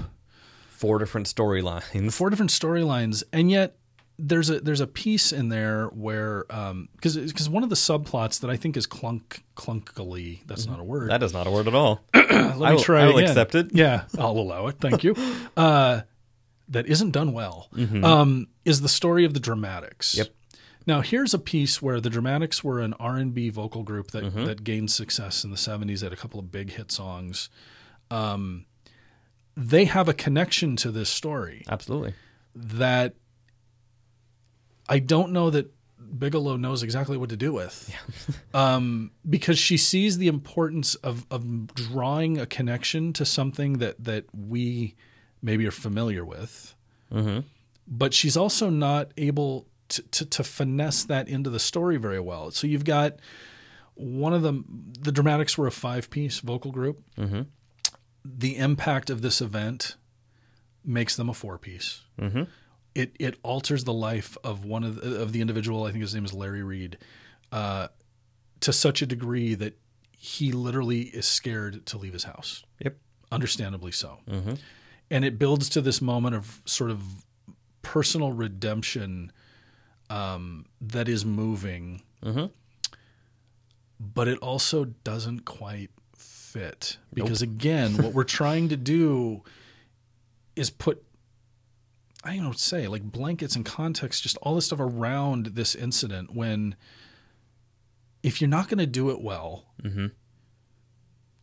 Four 0.69 0.99
different 0.99 1.25
storylines. 1.27 2.13
four 2.13 2.29
different 2.29 2.51
storylines, 2.51 3.23
and 3.33 3.49
yet 3.49 3.77
there's 4.19 4.49
a 4.49 4.59
there's 4.59 4.81
a 4.81 4.87
piece 4.87 5.31
in 5.31 5.49
there 5.49 5.87
where 5.87 6.43
because 6.95 7.15
because 7.17 7.49
one 7.49 7.63
of 7.63 7.69
the 7.69 7.75
subplots 7.75 8.41
that 8.41 8.49
I 8.51 8.57
think 8.57 8.77
is 8.77 8.85
clunk 8.85 9.43
clunkily 9.55 10.41
that's 10.45 10.67
not 10.67 10.79
a 10.79 10.83
word 10.83 11.09
That 11.09 11.23
is 11.23 11.33
not 11.33 11.47
a 11.47 11.51
word 11.51 11.67
at 11.67 11.73
all. 11.73 12.01
let 12.13 12.29
me 12.31 12.65
I 12.65 12.73
will- 12.73 12.79
try 12.79 13.01
I 13.03 13.07
will 13.07 13.17
again. 13.17 13.29
accept 13.29 13.55
it. 13.55 13.67
Yeah, 13.73 14.03
I'll 14.19 14.31
allow 14.37 14.67
it. 14.67 14.75
Thank 14.79 15.03
you. 15.03 15.15
Uh, 15.57 16.01
that 16.69 16.85
isn't 16.85 17.11
done 17.11 17.31
well. 17.33 17.69
Mm-hmm. 17.73 18.03
Um, 18.03 18.47
is 18.65 18.81
the 18.81 18.89
story 18.89 19.23
of 19.25 19.33
the 19.33 19.39
Dramatics? 19.39 20.15
Yep. 20.15 20.27
Now 20.87 21.01
here's 21.01 21.33
a 21.33 21.39
piece 21.39 21.81
where 21.81 21.99
the 22.01 22.09
Dramatics 22.09 22.63
were 22.63 22.79
an 22.79 22.93
R 22.93 23.17
and 23.17 23.33
B 23.33 23.49
vocal 23.49 23.83
group 23.83 24.11
that 24.11 24.23
Mm-hmm. 24.23 24.45
that 24.45 24.63
gained 24.63 24.89
success 24.89 25.43
in 25.43 25.51
the 25.51 25.57
'70s. 25.57 25.99
They 25.99 26.05
had 26.05 26.13
a 26.13 26.17
couple 26.17 26.39
of 26.39 26.51
big 26.51 26.71
hit 26.71 26.91
songs. 26.91 27.49
Um, 28.09 28.65
they 29.55 29.85
have 29.85 30.07
a 30.07 30.13
connection 30.13 30.75
to 30.77 30.91
this 30.91 31.09
story 31.09 31.63
Absolutely. 31.67 32.13
that 32.55 33.15
I 34.87 34.99
don't 34.99 35.31
know 35.33 35.49
that 35.49 35.73
Bigelow 36.17 36.55
knows 36.55 36.83
exactly 36.83 37.17
what 37.17 37.29
to 37.29 37.37
do 37.37 37.51
with. 37.51 37.93
um, 38.53 39.11
because 39.27 39.59
she 39.59 39.75
sees 39.75 40.17
the 40.19 40.27
importance 40.27 40.95
of, 40.95 41.25
of 41.29 41.73
drawing 41.73 42.37
a 42.37 42.45
connection 42.45 43.11
to 43.13 43.25
something 43.25 43.79
that, 43.79 44.01
that 44.03 44.25
we 44.33 44.95
maybe 45.41 45.67
are 45.67 45.71
familiar 45.71 46.23
with. 46.23 46.75
Mm-hmm. 47.11 47.39
But 47.87 48.13
she's 48.13 48.37
also 48.37 48.69
not 48.69 49.11
able 49.17 49.67
to, 49.89 50.01
to, 50.01 50.25
to 50.25 50.43
finesse 50.43 51.03
that 51.05 51.27
into 51.27 51.49
the 51.49 51.59
story 51.59 51.97
very 51.97 52.19
well. 52.19 52.51
So 52.51 52.67
you've 52.67 52.85
got 52.85 53.19
one 53.95 54.33
of 54.33 54.43
the 54.43 54.63
the 54.99 55.11
dramatics 55.11 55.57
were 55.57 55.67
a 55.67 55.71
five 55.71 56.09
piece 56.09 56.39
vocal 56.39 56.71
group. 56.71 57.01
Mm-hmm. 57.17 57.41
The 58.23 58.57
impact 58.57 59.09
of 59.09 59.21
this 59.21 59.41
event 59.41 59.95
makes 60.83 61.15
them 61.15 61.29
a 61.29 61.33
four 61.33 61.57
piece. 61.57 62.01
Mm-hmm. 62.19 62.43
It 62.95 63.15
it 63.19 63.37
alters 63.43 63.83
the 63.83 63.93
life 63.93 64.37
of 64.43 64.65
one 64.65 64.83
of 64.83 65.01
the, 65.01 65.21
of 65.21 65.33
the 65.33 65.41
individual. 65.41 65.85
I 65.85 65.91
think 65.91 66.01
his 66.01 66.13
name 66.13 66.25
is 66.25 66.33
Larry 66.33 66.63
Reed, 66.63 66.97
uh, 67.51 67.87
to 68.61 68.73
such 68.73 69.01
a 69.01 69.05
degree 69.05 69.55
that 69.55 69.77
he 70.17 70.51
literally 70.51 71.01
is 71.01 71.25
scared 71.25 71.85
to 71.87 71.97
leave 71.97 72.13
his 72.13 72.23
house. 72.23 72.63
Yep. 72.79 72.97
Understandably 73.31 73.91
so. 73.91 74.19
Mm-hmm. 74.29 74.53
And 75.09 75.25
it 75.25 75.37
builds 75.37 75.69
to 75.69 75.81
this 75.81 76.01
moment 76.01 76.35
of 76.35 76.61
sort 76.65 76.91
of 76.91 77.25
personal 77.81 78.31
redemption 78.33 79.31
um, 80.09 80.65
that 80.81 81.07
is 81.09 81.25
moving, 81.25 82.01
Mm-hmm. 82.23 82.45
but 83.99 84.27
it 84.27 84.37
also 84.39 84.85
doesn't 84.85 85.45
quite 85.45 85.91
fit 86.17 86.97
because 87.13 87.41
again, 87.41 87.97
what 87.97 88.13
we're 88.13 88.23
trying 88.41 88.69
to 88.69 88.77
do 88.77 89.43
is 90.55 90.69
put 90.69 91.03
I 92.23 92.33
don't 92.33 92.41
know 92.43 92.47
what 92.49 92.57
to 92.57 92.63
say, 92.63 92.87
like 92.87 93.03
blankets 93.03 93.55
and 93.55 93.63
context, 93.65 94.23
just 94.23 94.37
all 94.41 94.55
this 94.55 94.65
stuff 94.65 94.79
around 94.79 95.47
this 95.47 95.75
incident 95.75 96.33
when 96.35 96.75
if 98.23 98.41
you're 98.41 98.49
not 98.49 98.67
going 98.67 98.79
to 98.79 98.87
do 98.87 99.09
it 99.11 99.21
well, 99.21 99.65
Mm-hmm. 99.83 100.07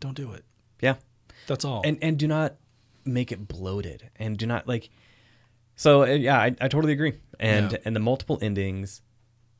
don't 0.00 0.14
do 0.16 0.32
it. 0.32 0.44
Yeah. 0.80 0.96
That's 1.46 1.64
all. 1.64 1.82
and 1.84 1.98
and 2.02 2.18
do 2.18 2.26
not 2.26 2.56
make 3.04 3.30
it 3.30 3.46
bloated 3.46 4.10
and 4.16 4.36
do 4.36 4.46
not 4.46 4.66
like 4.66 4.88
so 5.76 6.02
uh, 6.02 6.06
yeah 6.06 6.38
I, 6.38 6.46
I 6.60 6.68
totally 6.68 6.92
agree 6.94 7.12
and 7.40 7.72
Yeah. 7.72 7.78
and 7.84 7.94
the 7.96 8.00
multiple 8.00 8.38
endings 8.42 9.02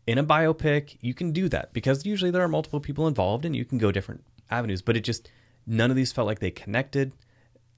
in 0.06 0.18
a 0.18 0.24
biopic 0.24 0.96
you 1.00 1.14
can 1.14 1.32
do 1.32 1.48
that 1.48 1.72
because 1.72 2.04
usually 2.06 2.30
there 2.30 2.42
are 2.42 2.48
multiple 2.48 2.80
people 2.80 3.06
involved 3.08 3.44
and 3.44 3.54
you 3.56 3.64
can 3.64 3.78
go 3.78 3.90
different 3.90 4.22
avenues 4.50 4.82
but 4.82 4.96
it 4.96 5.00
just 5.00 5.30
none 5.66 5.90
of 5.90 5.96
these 5.96 6.12
felt 6.12 6.26
like 6.26 6.40
they 6.40 6.50
connected 6.50 7.12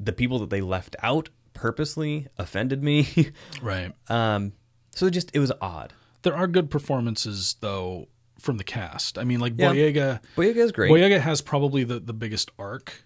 the 0.01 0.13
people 0.13 0.39
that 0.41 0.51
they 0.51 0.61
left 0.61 0.97
out 1.03 1.29
purposely 1.55 2.27
offended 2.39 2.83
me 2.83 3.31
right. 3.63 3.93
um 4.09 4.53
so 4.95 5.07
it 5.07 5.11
just 5.13 5.31
it 5.35 5.39
was 5.39 5.53
odd 5.61 5.93
There 6.23 6.35
are 6.37 6.47
good 6.47 6.71
performances 6.71 7.57
though 7.61 8.09
from 8.39 8.59
the 8.59 8.65
cast. 8.65 9.17
I 9.19 9.25
mean, 9.25 9.41
like 9.41 9.55
Yeah. 9.57 9.73
Boyega. 9.73 10.21
Boyega 10.37 10.57
is 10.57 10.73
great 10.73 10.91
Boyega 10.91 11.19
has 11.21 11.41
probably 11.41 11.85
the, 11.85 11.99
the 12.01 12.13
biggest 12.13 12.51
arc, 12.59 13.03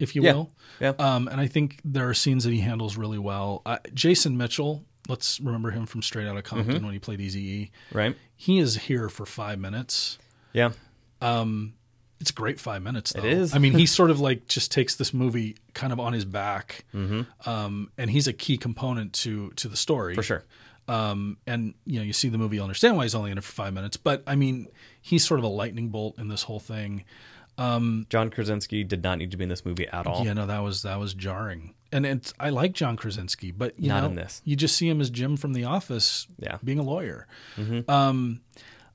if 0.00 0.16
you 0.16 0.22
Yeah. 0.22 0.32
will. 0.32 0.50
Yeah. 0.80 0.92
Um, 0.98 1.28
and 1.28 1.40
I 1.40 1.46
think 1.46 1.80
there 1.84 2.08
are 2.08 2.14
scenes 2.14 2.42
that 2.44 2.52
he 2.52 2.58
handles 2.60 2.96
really 2.96 3.18
well. 3.18 3.62
Uh, 3.64 3.78
Jason 3.94 4.36
Mitchell, 4.36 4.84
let's 5.08 5.40
remember 5.40 5.70
him 5.70 5.86
from 5.86 6.02
Straight 6.02 6.26
Outta 6.26 6.42
Compton 6.42 6.74
Mm-hmm. 6.76 6.84
when 6.84 6.92
he 6.92 6.98
played 6.98 7.18
Eazy-E. 7.20 7.70
right 7.92 8.16
He 8.36 8.58
is 8.58 8.76
here 8.76 9.08
for 9.08 9.26
five 9.26 9.58
minutes. 9.58 10.18
yeah 10.52 10.70
It's 12.20 12.30
a 12.30 12.34
great 12.34 12.60
five 12.60 12.82
minutes, 12.82 13.12
though. 13.12 13.24
is. 13.24 13.54
I 13.54 13.58
mean, 13.58 13.72
he 13.74 13.86
sort 13.98 14.10
of 14.10 14.20
like 14.20 14.46
just 14.46 14.70
takes 14.70 14.94
this 14.94 15.12
movie 15.12 15.56
kind 15.74 15.92
of 15.92 15.98
on 16.00 16.12
his 16.12 16.24
back, 16.24 16.84
Mm-hmm. 16.94 17.48
um, 17.48 17.90
and 17.98 18.10
he's 18.10 18.28
a 18.28 18.32
key 18.32 18.56
component 18.56 19.12
to 19.14 19.50
to 19.56 19.68
the 19.68 19.76
story 19.76 20.14
for 20.14 20.22
sure 20.22 20.44
um, 20.88 21.36
and 21.46 21.74
you 21.84 21.98
know 22.00 22.04
you 22.04 22.12
see 22.12 22.28
the 22.28 22.38
movie, 22.38 22.56
you'll 22.56 22.64
understand 22.64 22.96
why 22.96 23.04
he's 23.04 23.14
only 23.14 23.30
in 23.30 23.38
it 23.38 23.44
for 23.44 23.52
five 23.52 23.72
minutes. 23.72 23.96
But 23.96 24.22
I 24.26 24.34
mean, 24.36 24.66
he's 25.00 25.24
sort 25.24 25.38
of 25.40 25.44
a 25.44 25.48
lightning 25.48 25.88
bolt 25.90 26.18
in 26.18 26.28
this 26.28 26.42
whole 26.44 26.60
thing. 26.60 27.04
john 27.58 28.30
krasinski 28.30 28.82
did 28.84 29.02
not 29.02 29.18
need 29.18 29.30
to 29.30 29.36
be 29.36 29.44
in 29.44 29.48
this 29.48 29.64
movie 29.64 29.86
at 29.88 30.06
all 30.06 30.24
Yeah, 30.24 30.32
no, 30.32 30.46
that 30.46 30.60
was 30.62 30.82
that 30.82 30.98
was 30.98 31.14
jarring. 31.14 31.74
And 31.92 32.06
it's 32.06 32.32
I 32.40 32.48
like 32.50 32.72
John 32.72 32.96
Krasinski, 32.96 33.50
but 33.50 33.78
you 33.78 33.88
Not 33.88 34.00
know, 34.00 34.06
in 34.10 34.14
this. 34.14 34.40
you 34.44 34.56
just 34.56 34.76
see 34.76 34.88
him 34.88 35.00
as 35.00 35.10
Jim 35.10 35.36
from 35.36 35.52
The 35.52 35.64
Office, 35.64 36.26
Yeah. 36.38 36.58
being 36.64 36.78
a 36.78 36.82
lawyer. 36.82 37.26
Um, 37.88 38.40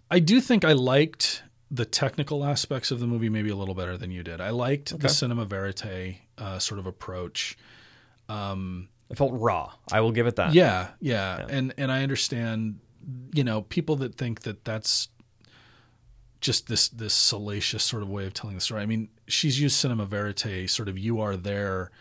I 0.10 0.20
do 0.20 0.42
think 0.42 0.66
I 0.66 0.74
liked 0.74 1.44
the 1.70 1.86
technical 1.86 2.44
aspects 2.46 2.92
of 2.92 3.00
the 3.00 3.06
movie 3.08 3.30
maybe 3.30 3.50
a 3.50 3.56
little 3.56 3.76
better 3.76 3.98
than 3.98 4.10
you 4.10 4.24
did. 4.24 4.40
I 4.42 4.50
liked 4.52 4.98
the 5.00 5.10
cinema 5.10 5.46
verite 5.46 6.18
uh, 6.38 6.60
sort 6.60 6.80
of 6.80 6.86
approach. 6.88 7.58
it 8.30 9.16
felt 9.18 9.32
raw 9.34 9.72
i 9.92 10.02
will 10.02 10.12
give 10.12 10.28
it 10.28 10.36
that 10.38 10.54
Yeah, 10.54 10.90
yeah, 11.00 11.46
and 11.50 11.74
and 11.78 11.92
I 11.92 12.04
understand, 12.04 12.80
you 13.34 13.44
know, 13.44 13.62
people 13.62 13.96
that 13.98 14.16
think 14.16 14.42
that 14.42 14.66
that's 14.66 15.10
just 16.42 16.68
this 16.68 16.88
this 16.90 17.14
salacious 17.14 17.84
sort 17.84 18.04
of 18.04 18.10
way 18.10 18.26
of 18.26 18.34
telling 18.34 18.56
the 18.56 18.62
story. 18.62 18.82
I 18.82 18.86
mean, 18.86 19.10
she's 19.28 19.60
used 19.60 19.76
cinema 19.76 20.06
verite, 20.06 20.70
sort 20.70 20.88
of 20.90 20.98
you 20.98 21.20
are 21.20 21.36
there 21.36 21.92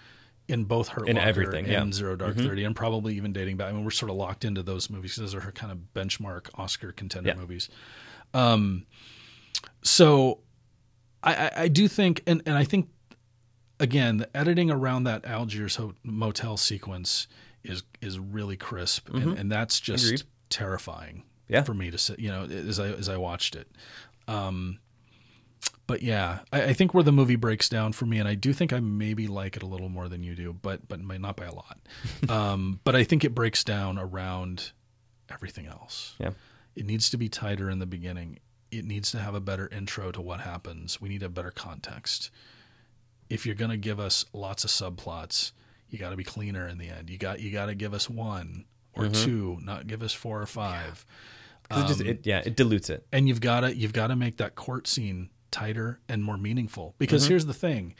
in 0.48 0.64
both 0.64 0.88
her 0.88 1.04
In 1.04 1.18
everything, 1.18 1.64
and 1.64 1.72
yeah. 1.72 1.80
Mm-hmm. 1.80 1.92
Zero 1.92 2.16
Dark 2.16 2.36
Thirty, 2.36 2.64
and 2.64 2.74
probably 2.76 3.16
even 3.16 3.32
dating 3.32 3.56
back. 3.56 3.68
I 3.68 3.72
mean, 3.72 3.84
we're 3.84 3.90
sort 3.90 4.10
of 4.10 4.16
locked 4.16 4.44
into 4.44 4.62
those 4.62 4.88
movies. 4.90 5.16
Those 5.16 5.34
are 5.34 5.40
her 5.40 5.52
kind 5.52 5.72
of 5.72 5.78
benchmark 5.94 6.48
Oscar 6.54 6.92
contender 6.92 7.30
Yeah. 7.30 7.34
movies. 7.36 7.68
Um, 8.34 8.86
so 9.82 10.40
I, 11.22 11.34
I, 11.34 11.50
I 11.62 11.68
do 11.68 11.88
think, 11.88 12.22
and 12.26 12.42
and 12.46 12.56
I 12.56 12.64
think 12.64 12.88
again, 13.80 14.18
the 14.18 14.36
editing 14.36 14.70
around 14.70 15.04
that 15.04 15.24
Algiers 15.24 15.76
ho- 15.76 15.94
motel 16.02 16.56
sequence 16.56 17.26
is 17.64 17.82
is 18.00 18.18
really 18.18 18.56
crisp, 18.56 19.08
and, 19.12 19.38
and 19.38 19.50
that's 19.50 19.80
just 19.80 20.04
Mm-hmm. 20.04 20.14
Agreed. 20.14 20.26
terrifying 20.50 21.24
Yeah. 21.48 21.62
for 21.62 21.74
me 21.74 21.90
to 21.90 21.98
sit. 21.98 22.18
You 22.20 22.28
know, 22.30 22.44
as 22.44 22.78
I 22.78 22.88
as 22.88 23.08
I 23.08 23.16
watched 23.16 23.56
it. 23.56 23.68
Um, 24.28 24.78
but 25.86 26.02
yeah, 26.02 26.40
I, 26.52 26.62
I 26.64 26.72
think 26.72 26.94
where 26.94 27.04
the 27.04 27.12
movie 27.12 27.36
breaks 27.36 27.68
down 27.68 27.92
for 27.92 28.06
me, 28.06 28.18
and 28.18 28.28
I 28.28 28.34
do 28.34 28.52
think 28.52 28.72
I 28.72 28.80
maybe 28.80 29.28
like 29.28 29.56
it 29.56 29.62
a 29.62 29.66
little 29.66 29.88
more 29.88 30.08
than 30.08 30.22
you 30.22 30.34
do, 30.34 30.52
but 30.52 30.88
but 30.88 31.00
not 31.00 31.36
by 31.36 31.44
a 31.46 31.54
lot. 31.54 31.78
um, 32.28 32.80
but 32.84 32.96
I 32.96 33.04
think 33.04 33.24
it 33.24 33.34
breaks 33.34 33.62
down 33.64 33.98
around 33.98 34.72
everything 35.30 35.66
else. 35.66 36.14
yeah 36.18 36.30
It 36.74 36.86
needs 36.86 37.08
to 37.10 37.16
be 37.16 37.28
tighter 37.28 37.70
in 37.70 37.78
the 37.78 37.86
beginning. 37.86 38.38
It 38.70 38.84
needs 38.84 39.10
to 39.12 39.18
have 39.18 39.34
a 39.34 39.40
better 39.40 39.68
intro 39.72 40.10
to 40.12 40.20
what 40.20 40.40
happens. 40.40 41.00
We 41.00 41.08
need 41.08 41.22
a 41.22 41.28
better 41.28 41.50
context. 41.52 42.30
If 43.30 43.46
you're 43.46 43.54
going 43.54 43.70
to 43.70 43.76
give 43.76 43.98
us 43.98 44.24
lots 44.32 44.64
of 44.64 44.70
subplots, 44.70 45.52
you 45.88 45.98
got 45.98 46.10
to 46.10 46.16
be 46.16 46.24
cleaner 46.24 46.66
in 46.68 46.78
the 46.78 46.88
end. 46.88 47.10
You 47.10 47.18
got 47.18 47.40
you 47.40 47.50
got 47.50 47.66
to 47.66 47.74
give 47.74 47.94
us 47.94 48.10
one 48.10 48.64
or 48.94 49.08
two, 49.08 49.58
not 49.62 49.86
give 49.86 50.02
us 50.02 50.12
four 50.12 50.40
or 50.40 50.46
five. 50.46 51.04
'Cause 51.68 51.84
it 51.84 51.86
just 51.88 52.00
Um, 52.00 52.06
it, 52.06 52.26
yeah 52.26 52.42
it 52.46 52.56
dilutes 52.56 52.88
it 52.90 53.06
And 53.12 53.26
you've 53.28 53.40
got 53.40 53.60
to 53.60 53.74
you've 53.76 53.92
got 53.92 54.08
to 54.08 54.16
make 54.16 54.36
that 54.36 54.54
court 54.54 54.86
scene 54.86 55.30
tighter 55.50 56.00
and 56.08 56.22
more 56.24 56.36
meaningful. 56.38 56.94
Because 56.98 57.24
Mm-hmm. 57.24 57.30
here's 57.30 57.46
the 57.46 57.54
thing. 57.54 57.94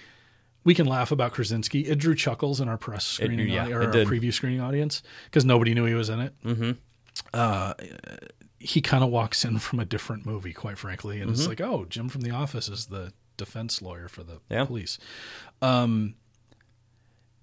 We 0.64 0.74
can 0.74 0.86
laugh 0.86 1.12
about 1.12 1.32
Krasinski. 1.32 1.82
It 1.82 1.98
drew 1.98 2.14
chuckles 2.16 2.60
in 2.60 2.68
our 2.68 2.76
press 2.78 3.04
screening 3.04 3.48
yeah, 3.48 3.62
audi- 3.64 3.72
or 3.72 3.82
our 3.84 3.90
did. 3.92 4.08
preview 4.08 4.32
screening 4.32 4.60
audience 4.60 5.02
because 5.26 5.44
nobody 5.44 5.74
knew 5.74 5.84
he 5.84 5.94
was 5.94 6.08
in 6.08 6.20
it. 6.20 6.34
mm-hmm. 6.44 6.72
Uh, 7.32 7.72
he 8.58 8.80
kind 8.80 9.04
of 9.04 9.10
walks 9.10 9.44
in 9.44 9.58
from 9.58 9.78
a 9.80 9.84
different 9.84 10.26
movie, 10.26 10.52
quite 10.52 10.76
frankly, 10.78 11.20
and 11.20 11.30
Mm-hmm. 11.30 11.38
it's 11.40 11.46
like, 11.48 11.60
oh, 11.60 11.84
Jim 11.88 12.08
from 12.08 12.22
The 12.22 12.30
Office 12.30 12.68
is 12.68 12.86
the 12.86 13.12
defense 13.36 13.80
lawyer 13.80 14.08
for 14.08 14.22
the 14.24 14.40
Yeah. 14.50 14.64
police. 14.64 14.98
Um, 15.62 16.14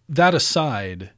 that 0.10 0.34
aside, 0.36 1.12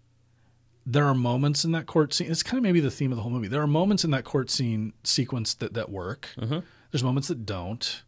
there 0.85 1.05
are 1.05 1.15
moments 1.15 1.65
in 1.65 1.71
that 1.71 1.85
court 1.87 2.13
scene. 2.13 2.29
It's 2.29 2.43
kind 2.43 2.57
of 2.57 2.63
maybe 2.63 2.79
the 2.79 2.91
theme 2.91 3.11
of 3.11 3.15
the 3.15 3.23
whole 3.23 3.31
movie. 3.31 3.47
There 3.47 3.61
are 3.61 3.67
moments 3.67 4.03
in 4.03 4.11
that 4.11 4.23
court 4.25 4.49
scene 4.51 4.93
sequence 5.03 5.53
that 5.55 5.73
that 5.73 5.89
work. 5.89 6.29
Mm-hmm. 6.37 6.59
There's 6.91 7.03
moments 7.03 7.27
that 7.29 7.45
don't, 7.45 8.03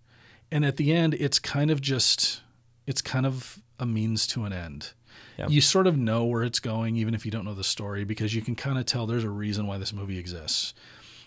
and 0.51 0.65
at 0.65 0.77
the 0.77 0.93
end, 0.93 1.13
it's 1.13 1.39
kind 1.39 1.71
of 1.71 1.81
just 1.81 2.41
it's 2.85 3.01
kind 3.01 3.25
of 3.25 3.61
a 3.79 3.85
means 3.85 4.25
to 4.27 4.45
an 4.45 4.53
end. 4.53 4.93
Yeah. 5.37 5.47
You 5.47 5.61
sort 5.61 5.87
of 5.87 5.97
know 5.97 6.25
where 6.25 6.43
it's 6.43 6.59
going, 6.59 6.95
even 6.95 7.13
if 7.13 7.25
you 7.25 7.31
don't 7.31 7.45
know 7.45 7.53
the 7.53 7.63
story, 7.63 8.03
because 8.03 8.33
you 8.33 8.41
can 8.41 8.55
kind 8.55 8.79
of 8.79 8.85
tell 8.85 9.05
there's 9.05 9.23
a 9.23 9.29
reason 9.29 9.67
why 9.67 9.77
this 9.77 9.93
movie 9.93 10.17
exists. 10.17 10.73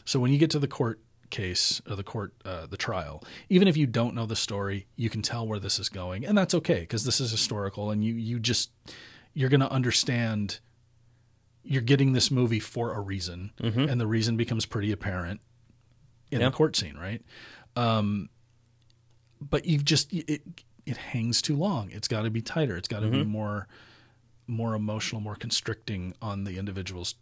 So 0.04 0.18
when 0.18 0.32
you 0.32 0.38
get 0.38 0.50
to 0.50 0.58
the 0.58 0.66
court 0.66 1.00
case 1.30 1.80
or 1.88 1.94
the 1.94 2.02
court 2.02 2.32
uh, 2.44 2.66
the 2.66 2.76
trial, 2.76 3.22
even 3.48 3.68
if 3.68 3.76
you 3.76 3.86
don't 3.86 4.14
know 4.14 4.26
the 4.26 4.36
story, 4.36 4.86
you 4.96 5.08
can 5.10 5.22
tell 5.22 5.46
where 5.46 5.60
this 5.60 5.78
is 5.78 5.88
going, 5.88 6.26
and 6.26 6.36
that's 6.36 6.54
okay 6.54 6.80
because 6.80 7.04
this 7.04 7.20
is 7.20 7.30
historical, 7.30 7.90
and 7.90 8.04
you 8.04 8.14
you 8.14 8.38
just 8.40 8.70
you're 9.34 9.50
going 9.50 9.60
to 9.60 9.70
understand. 9.70 10.58
You're 11.62 11.82
getting 11.82 12.14
this 12.14 12.30
movie 12.30 12.58
for 12.58 12.94
a 12.94 13.00
reason, 13.00 13.52
and 13.90 14.00
the 14.00 14.06
reason 14.06 14.36
becomes 14.38 14.64
pretty 14.64 14.90
apparent 14.92 15.40
in 16.32 16.40
the 16.50 16.56
court 16.56 16.74
scene, 16.74 16.96
right? 16.96 17.22
Um, 17.76 18.30
but 19.40 19.64
you've 19.64 19.84
just 19.84 20.12
it 20.12 20.42
it 20.86 20.96
hangs 20.96 21.40
too 21.42 21.56
long. 21.56 21.90
It's 21.90 22.08
got 22.08 22.22
to 22.22 22.30
be 22.30 22.42
tighter. 22.42 22.76
It's 22.76 22.88
got 22.88 23.00
to 23.00 23.08
be 23.08 23.24
more 23.24 23.66
more 24.46 24.74
emotional, 24.74 25.20
more 25.20 25.36
constricting 25.36 26.14
on 26.20 26.44
the 26.44 26.58
individuals 26.58 27.14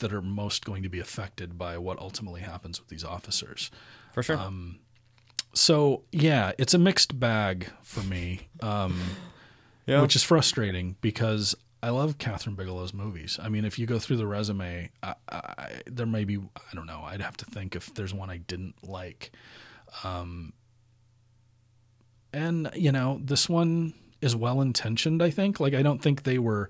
that 0.00 0.12
are 0.12 0.20
most 0.22 0.64
going 0.64 0.82
to 0.82 0.88
be 0.88 0.98
affected 0.98 1.56
by 1.56 1.78
what 1.78 1.98
ultimately 2.00 2.40
happens 2.40 2.80
with 2.80 2.88
these 2.88 3.04
officers. 3.04 3.70
for 4.12 4.22
sure 4.24 4.36
Um, 4.36 4.80
So 5.52 6.02
yeah, 6.10 6.50
it's 6.58 6.74
a 6.74 6.78
mixed 6.78 7.18
bag 7.20 7.68
for 7.82 8.02
me, 8.02 8.48
um, 8.60 9.00
yeah 9.86 10.02
which 10.02 10.16
is 10.16 10.24
frustrating 10.24 10.96
because 11.00 11.54
I 11.80 11.90
love 11.90 12.18
Kathryn 12.18 12.56
Bigelow's 12.56 12.92
movies. 12.94 13.38
I 13.40 13.48
mean, 13.50 13.64
if 13.64 13.78
you 13.78 13.86
go 13.86 13.98
through 14.00 14.16
the 14.16 14.26
resume, 14.26 14.90
I, 15.02 15.14
I, 15.28 15.68
there 15.86 16.06
may 16.06 16.24
be 16.24 16.38
I 16.38 16.74
don't 16.74 16.86
know. 16.86 17.02
I'd 17.04 17.20
have 17.20 17.36
to 17.36 17.44
think 17.44 17.76
if 17.76 17.94
there's 17.94 18.12
one 18.14 18.30
I 18.30 18.38
didn't 18.38 18.74
like. 18.82 19.30
Um, 20.02 20.54
and 22.34 22.70
you 22.74 22.92
know, 22.92 23.20
this 23.22 23.48
one 23.48 23.94
is 24.20 24.34
well 24.36 24.60
intentioned. 24.60 25.22
I 25.22 25.30
think. 25.30 25.60
Like, 25.60 25.74
I 25.74 25.82
don't 25.82 26.02
think 26.02 26.24
they 26.24 26.38
were 26.38 26.68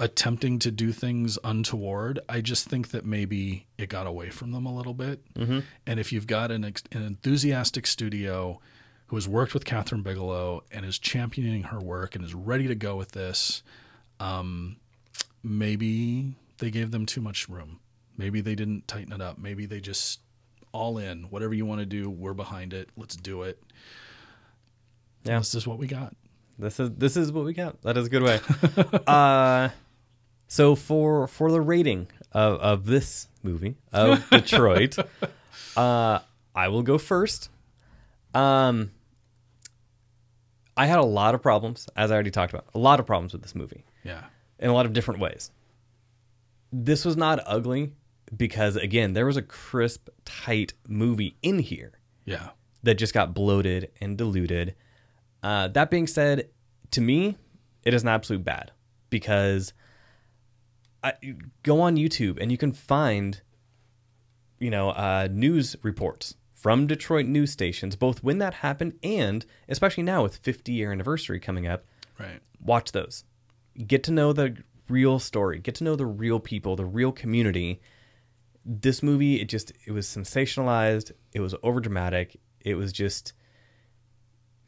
attempting 0.00 0.58
to 0.58 0.70
do 0.70 0.92
things 0.92 1.38
untoward. 1.44 2.18
I 2.26 2.40
just 2.40 2.66
think 2.66 2.90
that 2.90 3.04
maybe 3.04 3.66
it 3.76 3.90
got 3.90 4.06
away 4.06 4.30
from 4.30 4.50
them 4.52 4.64
a 4.64 4.74
little 4.74 4.94
bit. 4.94 5.20
Mm-hmm. 5.34 5.60
And 5.86 6.00
if 6.00 6.10
you've 6.10 6.26
got 6.26 6.50
an, 6.50 6.64
ex- 6.64 6.82
an 6.90 7.02
enthusiastic 7.02 7.86
studio 7.86 8.60
who 9.08 9.16
has 9.16 9.28
worked 9.28 9.52
with 9.52 9.66
Kathryn 9.66 10.02
Bigelow 10.02 10.64
and 10.72 10.86
is 10.86 10.98
championing 10.98 11.64
her 11.64 11.78
work 11.78 12.16
and 12.16 12.24
is 12.24 12.34
ready 12.34 12.66
to 12.66 12.74
go 12.74 12.96
with 12.96 13.12
this, 13.12 13.62
um, 14.18 14.76
maybe 15.42 16.34
they 16.58 16.70
gave 16.70 16.92
them 16.92 17.04
too 17.04 17.20
much 17.20 17.46
room. 17.48 17.80
Maybe 18.16 18.40
they 18.40 18.54
didn't 18.54 18.88
tighten 18.88 19.12
it 19.12 19.20
up. 19.20 19.36
Maybe 19.36 19.66
they 19.66 19.80
just 19.80 20.20
all 20.72 20.96
in. 20.96 21.24
Whatever 21.24 21.52
you 21.52 21.66
want 21.66 21.80
to 21.80 21.86
do, 21.86 22.08
we're 22.08 22.32
behind 22.32 22.72
it. 22.72 22.88
Let's 22.96 23.16
do 23.16 23.42
it. 23.42 23.62
Yeah. 25.24 25.38
This 25.38 25.54
is 25.54 25.66
what 25.66 25.78
we 25.78 25.86
got. 25.86 26.14
This 26.58 26.78
is 26.80 26.90
this 26.96 27.16
is 27.16 27.32
what 27.32 27.44
we 27.44 27.52
got. 27.54 27.80
That 27.82 27.96
is 27.96 28.06
a 28.06 28.10
good 28.10 28.22
way. 28.22 28.40
uh, 29.06 29.70
so 30.48 30.74
for 30.74 31.26
for 31.26 31.50
the 31.50 31.60
rating 31.60 32.08
of, 32.32 32.60
of 32.60 32.86
this 32.86 33.28
movie 33.42 33.76
of 33.92 34.28
Detroit, 34.30 34.98
uh, 35.76 36.18
I 36.54 36.68
will 36.68 36.82
go 36.82 36.98
first. 36.98 37.48
Um, 38.34 38.90
I 40.76 40.86
had 40.86 40.98
a 40.98 41.04
lot 41.04 41.34
of 41.34 41.42
problems, 41.42 41.88
as 41.96 42.10
I 42.10 42.14
already 42.14 42.30
talked 42.30 42.52
about, 42.52 42.66
a 42.74 42.78
lot 42.78 43.00
of 43.00 43.06
problems 43.06 43.32
with 43.32 43.42
this 43.42 43.54
movie 43.54 43.84
Yeah. 44.04 44.24
in 44.58 44.70
a 44.70 44.72
lot 44.72 44.86
of 44.86 44.92
different 44.92 45.20
ways. 45.20 45.50
This 46.72 47.04
was 47.04 47.16
not 47.16 47.40
ugly 47.46 47.92
because 48.36 48.76
again, 48.76 49.12
there 49.12 49.26
was 49.26 49.36
a 49.36 49.42
crisp, 49.42 50.08
tight 50.24 50.72
movie 50.86 51.36
in 51.42 51.58
here 51.58 51.92
Yeah. 52.24 52.50
that 52.84 52.94
just 52.94 53.12
got 53.12 53.34
bloated 53.34 53.90
and 54.00 54.16
diluted. 54.16 54.74
Uh, 55.42 55.68
that 55.68 55.90
being 55.90 56.06
said, 56.06 56.50
to 56.90 57.00
me, 57.00 57.36
it 57.84 57.94
is 57.94 58.02
an 58.02 58.08
absolute 58.08 58.44
bad 58.44 58.72
because 59.08 59.72
I 61.02 61.14
go 61.62 61.80
on 61.80 61.96
YouTube 61.96 62.38
and 62.40 62.50
you 62.50 62.58
can 62.58 62.72
find, 62.72 63.40
you 64.58 64.70
know, 64.70 64.90
uh, 64.90 65.28
news 65.30 65.76
reports 65.82 66.34
from 66.54 66.86
Detroit 66.86 67.26
news 67.26 67.50
stations, 67.50 67.96
both 67.96 68.22
when 68.22 68.38
that 68.38 68.54
happened 68.54 68.98
and 69.02 69.46
especially 69.68 70.02
now 70.02 70.22
with 70.22 70.36
50 70.36 70.72
year 70.72 70.92
anniversary 70.92 71.40
coming 71.40 71.66
up. 71.66 71.84
Right. 72.18 72.40
Watch 72.62 72.92
those. 72.92 73.24
Get 73.86 74.04
to 74.04 74.12
know 74.12 74.32
the 74.34 74.56
real 74.88 75.18
story. 75.18 75.58
Get 75.58 75.76
to 75.76 75.84
know 75.84 75.96
the 75.96 76.06
real 76.06 76.38
people, 76.38 76.76
the 76.76 76.84
real 76.84 77.12
community. 77.12 77.80
This 78.66 79.02
movie, 79.02 79.40
it 79.40 79.48
just 79.48 79.72
it 79.86 79.92
was 79.92 80.06
sensationalized. 80.06 81.12
It 81.32 81.40
was 81.40 81.54
overdramatic. 81.54 82.36
It 82.60 82.74
was 82.74 82.92
just 82.92 83.32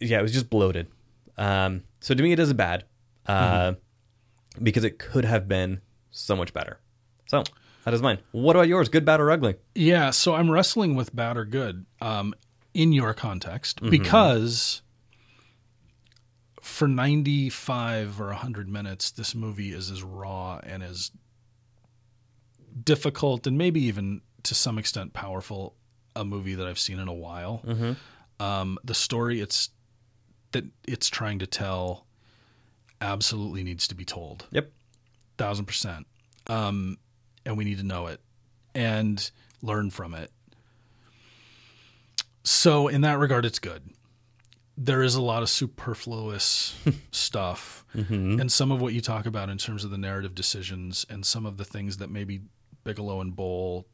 yeah, 0.02 0.18
it 0.18 0.22
was 0.22 0.32
just 0.32 0.50
bloated. 0.50 0.88
Um, 1.38 1.84
so 2.00 2.14
to 2.14 2.22
me, 2.22 2.32
it 2.32 2.38
is 2.38 2.50
a 2.50 2.54
bad 2.54 2.84
uh, 3.26 3.74
because 4.62 4.84
it 4.84 4.98
could 4.98 5.24
have 5.24 5.48
been 5.48 5.80
so 6.10 6.36
much 6.36 6.52
better. 6.52 6.78
So 7.26 7.44
that 7.84 7.94
is 7.94 8.02
mine. 8.02 8.18
What 8.32 8.56
about 8.56 8.68
yours? 8.68 8.88
Good, 8.88 9.04
bad, 9.04 9.20
or 9.20 9.30
ugly? 9.30 9.56
Yeah, 9.74 10.10
so 10.10 10.34
I'm 10.34 10.50
wrestling 10.50 10.94
with 10.94 11.14
bad 11.14 11.36
or 11.36 11.44
good 11.44 11.86
um, 12.00 12.34
in 12.74 12.92
your 12.92 13.14
context 13.14 13.80
because 13.82 14.82
for 16.60 16.86
95 16.86 18.20
or 18.20 18.26
100 18.26 18.68
minutes, 18.68 19.10
this 19.10 19.34
movie 19.34 19.72
is 19.72 19.90
as 19.90 20.02
raw 20.02 20.60
and 20.62 20.82
as 20.82 21.10
difficult 22.84 23.46
and 23.46 23.58
maybe 23.58 23.82
even 23.84 24.20
to 24.44 24.54
some 24.54 24.78
extent 24.78 25.12
powerful 25.12 25.74
a 26.16 26.24
movie 26.24 26.54
that 26.54 26.66
I've 26.66 26.78
seen 26.78 26.98
in 26.98 27.08
a 27.08 27.14
while. 27.14 27.62
Um, 28.40 28.78
the 28.84 28.94
story 28.94 29.40
it's 29.40 29.70
that 30.52 30.64
it's 30.86 31.08
trying 31.08 31.38
to 31.40 31.46
tell 31.46 32.06
absolutely 33.00 33.62
needs 33.64 33.88
to 33.88 33.94
be 33.94 34.04
told 34.04 34.46
Yep. 34.52 34.70
thousand 35.38 35.64
percent. 35.66 36.06
Um, 36.46 36.98
and 37.44 37.56
we 37.56 37.64
need 37.64 37.78
to 37.78 37.84
know 37.84 38.06
it 38.06 38.20
and 38.74 39.30
learn 39.62 39.90
from 39.90 40.14
it. 40.14 40.30
So, 42.44 42.88
in 42.88 43.02
that 43.02 43.18
regard, 43.18 43.44
it's 43.44 43.58
good. 43.58 43.90
There 44.76 45.02
is 45.02 45.14
a 45.14 45.22
lot 45.22 45.42
of 45.42 45.48
superfluous 45.50 46.74
stuff, 47.12 47.84
and 47.94 48.50
some 48.50 48.72
of 48.72 48.80
what 48.80 48.92
you 48.94 49.00
talk 49.00 49.26
about 49.26 49.48
in 49.48 49.58
terms 49.58 49.84
of 49.84 49.90
the 49.90 49.98
narrative 49.98 50.34
decisions, 50.34 51.06
and 51.08 51.24
some 51.26 51.46
of 51.46 51.56
the 51.56 51.64
things 51.64 51.98
that 51.98 52.10
maybe 52.10 52.40
Bigelow 52.84 53.20
and 53.20 53.36
Boal 53.36 53.84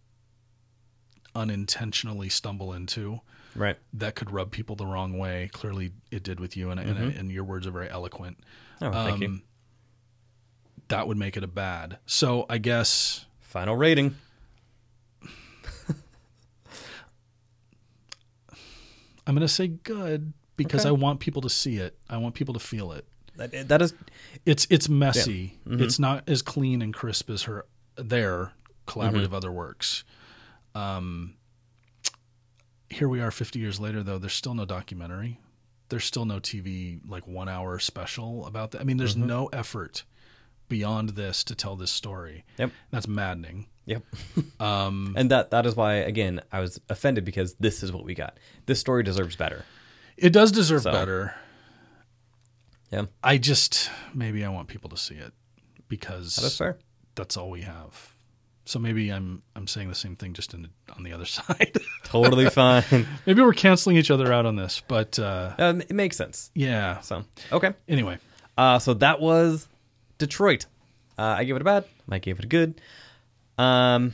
unintentionally 1.35 2.29
stumble 2.29 2.73
into 2.73 3.21
Right. 3.59 3.77
that 3.95 4.15
could 4.15 4.31
rub 4.31 4.51
people 4.51 4.77
the 4.77 4.87
wrong 4.87 5.19
way. 5.19 5.51
Clearly, 5.53 5.93
it 6.11 6.23
did 6.23 6.39
with 6.41 6.57
you, 6.57 6.71
and, 6.71 6.79
and, 6.81 6.99
and 7.15 7.31
your 7.33 7.45
words 7.45 7.67
are 7.67 7.71
very 7.73 7.91
eloquent 7.91 8.39
Oh, 8.81 8.91
thank 8.93 9.21
you. 9.21 9.27
Um, 9.27 9.43
that 10.89 11.07
would 11.09 11.17
make 11.19 11.37
it 11.37 11.43
a 11.45 11.49
bad. 11.49 11.99
So 12.07 12.47
I 12.49 12.59
guess 12.59 13.27
Final 13.41 13.77
rating. 13.77 14.15
I'm 19.27 19.35
going 19.35 19.41
to 19.47 19.49
say 19.49 19.69
good 19.69 20.33
because 20.57 20.83
Okay. 20.83 20.89
I 20.89 20.93
want 20.93 21.21
people 21.21 21.43
to 21.43 21.51
see 21.51 21.77
it. 21.77 21.99
I 22.09 22.17
want 22.17 22.35
people 22.35 22.55
to 22.55 22.61
feel 22.61 22.93
it. 22.93 23.05
That, 23.37 23.69
that 23.69 23.83
is 23.83 23.95
It's 24.47 24.67
it's 24.71 24.89
messy. 24.89 25.59
Mm-hmm. 25.67 25.83
It's 25.83 25.99
not 25.99 26.29
as 26.29 26.43
clean 26.43 26.83
and 26.83 26.93
crisp 26.93 27.31
as 27.31 27.43
her 27.45 27.67
their 27.97 28.53
collaborative 28.87 29.27
Mm-hmm. 29.27 29.35
other 29.35 29.53
works. 29.53 30.05
Um, 30.75 31.35
here 32.91 33.09
we 33.09 33.21
are 33.21 33.31
50 33.31 33.59
years 33.59 33.79
later 33.81 34.03
though. 34.03 34.19
There's 34.19 34.33
still 34.33 34.55
no 34.55 34.65
documentary. 34.65 35.41
There's 35.89 36.05
still 36.05 36.25
no 36.25 36.39
TV 36.39 37.01
like 37.09 37.27
one 37.27 37.49
hour 37.49 37.79
special 37.79 38.47
about 38.47 38.73
that. 38.73 38.81
I 38.81 38.85
mean, 38.85 38.97
there's 38.99 39.15
Mm-hmm. 39.17 39.27
no 39.27 39.47
effort 39.53 40.05
beyond 40.69 41.11
this 41.11 41.43
to 41.45 41.55
tell 41.55 41.77
this 41.77 41.91
story. 41.91 42.45
Yep. 42.59 42.73
That's 42.91 43.09
maddening. 43.09 43.67
Yep. 43.87 44.03
Um, 44.61 45.15
and 45.17 45.31
that 45.31 45.51
that 45.53 45.65
is 45.67 45.77
why 45.77 45.95
again 45.95 46.41
I 46.53 46.61
was 46.61 46.81
offended 46.91 47.25
because 47.25 47.55
this 47.61 47.83
is 47.83 47.93
what 47.93 48.05
we 48.05 48.15
got. 48.15 48.37
This 48.67 48.81
story 48.81 49.03
deserves 49.03 49.37
better. 49.37 49.65
It 50.17 50.31
does 50.33 50.51
deserve 50.53 50.83
So- 50.83 50.93
better. 50.93 51.35
Yeah. 52.91 53.05
I 53.23 53.39
just 53.39 53.91
maybe 54.15 54.45
I 54.45 54.49
want 54.49 54.69
people 54.69 54.91
to 54.91 54.97
see 54.97 55.15
it 55.15 55.33
because 55.89 56.37
That 56.37 56.45
is 56.47 56.57
fair. 56.57 56.79
that's 57.15 57.37
all 57.37 57.51
we 57.51 57.63
have. 57.63 58.15
So 58.69 58.79
maybe 58.79 59.09
I'm 59.11 59.43
I'm 59.57 59.67
saying 59.67 59.89
the 59.89 59.95
same 59.95 60.15
thing 60.15 60.35
just 60.35 60.53
in, 60.53 60.69
on 60.95 61.03
the 61.03 61.13
other 61.15 61.25
side. 61.39 61.75
Totally 62.05 62.51
fine. 62.51 62.85
maybe 63.27 63.41
we're 63.41 63.55
canceling 63.55 63.97
each 63.97 64.11
other 64.11 64.31
out 64.31 64.45
on 64.45 64.57
this, 64.57 64.83
but 64.87 65.19
uh, 65.19 65.55
Um, 65.59 65.81
it 65.81 65.93
makes 65.93 66.17
sense. 66.19 66.51
yeah. 66.55 67.01
So 67.01 67.25
okay. 67.51 67.73
Anyway, 67.89 68.19
Uh, 68.59 68.79
so 68.79 68.93
that 68.95 69.21
was 69.21 69.69
Detroit. 70.19 70.67
Uh, 71.19 71.35
I 71.39 71.45
gave 71.45 71.57
it 71.57 71.63
a 71.63 71.65
bad. 71.65 71.85
Mike 72.07 72.23
gave 72.23 72.39
it 72.39 72.45
a 72.45 72.49
good. 72.49 72.79
Um, 73.57 74.13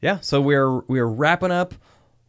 yeah. 0.00 0.20
So 0.20 0.40
we're 0.40 0.78
we're 0.82 1.06
wrapping 1.06 1.50
up. 1.50 1.74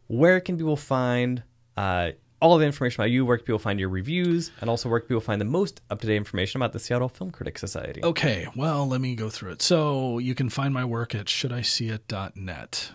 Where 0.08 0.40
can 0.40 0.56
people 0.58 0.76
find 0.76 1.42
uh, 1.76 2.10
all 2.44 2.52
of 2.52 2.60
the 2.60 2.66
information 2.66 3.00
about 3.00 3.10
you? 3.10 3.24
Where 3.24 3.38
can 3.38 3.46
people 3.46 3.58
find 3.58 3.80
your 3.80 3.88
reviews, 3.88 4.50
and 4.60 4.68
also 4.68 4.90
where 4.90 5.00
people 5.00 5.22
find 5.22 5.40
the 5.40 5.46
most 5.46 5.80
up 5.88 6.02
to 6.02 6.06
date 6.06 6.16
information 6.16 6.60
about 6.60 6.74
the 6.74 6.78
Seattle 6.78 7.08
Film 7.08 7.30
Critics 7.30 7.58
Society? 7.58 8.04
okay. 8.04 8.46
Well, 8.54 8.86
let 8.86 9.00
me 9.00 9.14
go 9.14 9.30
through 9.30 9.52
it. 9.52 9.62
So 9.62 10.18
you 10.18 10.34
can 10.34 10.50
find 10.50 10.74
my 10.74 10.84
work 10.84 11.14
at 11.14 11.26
shouldiseeit.net, 11.26 12.90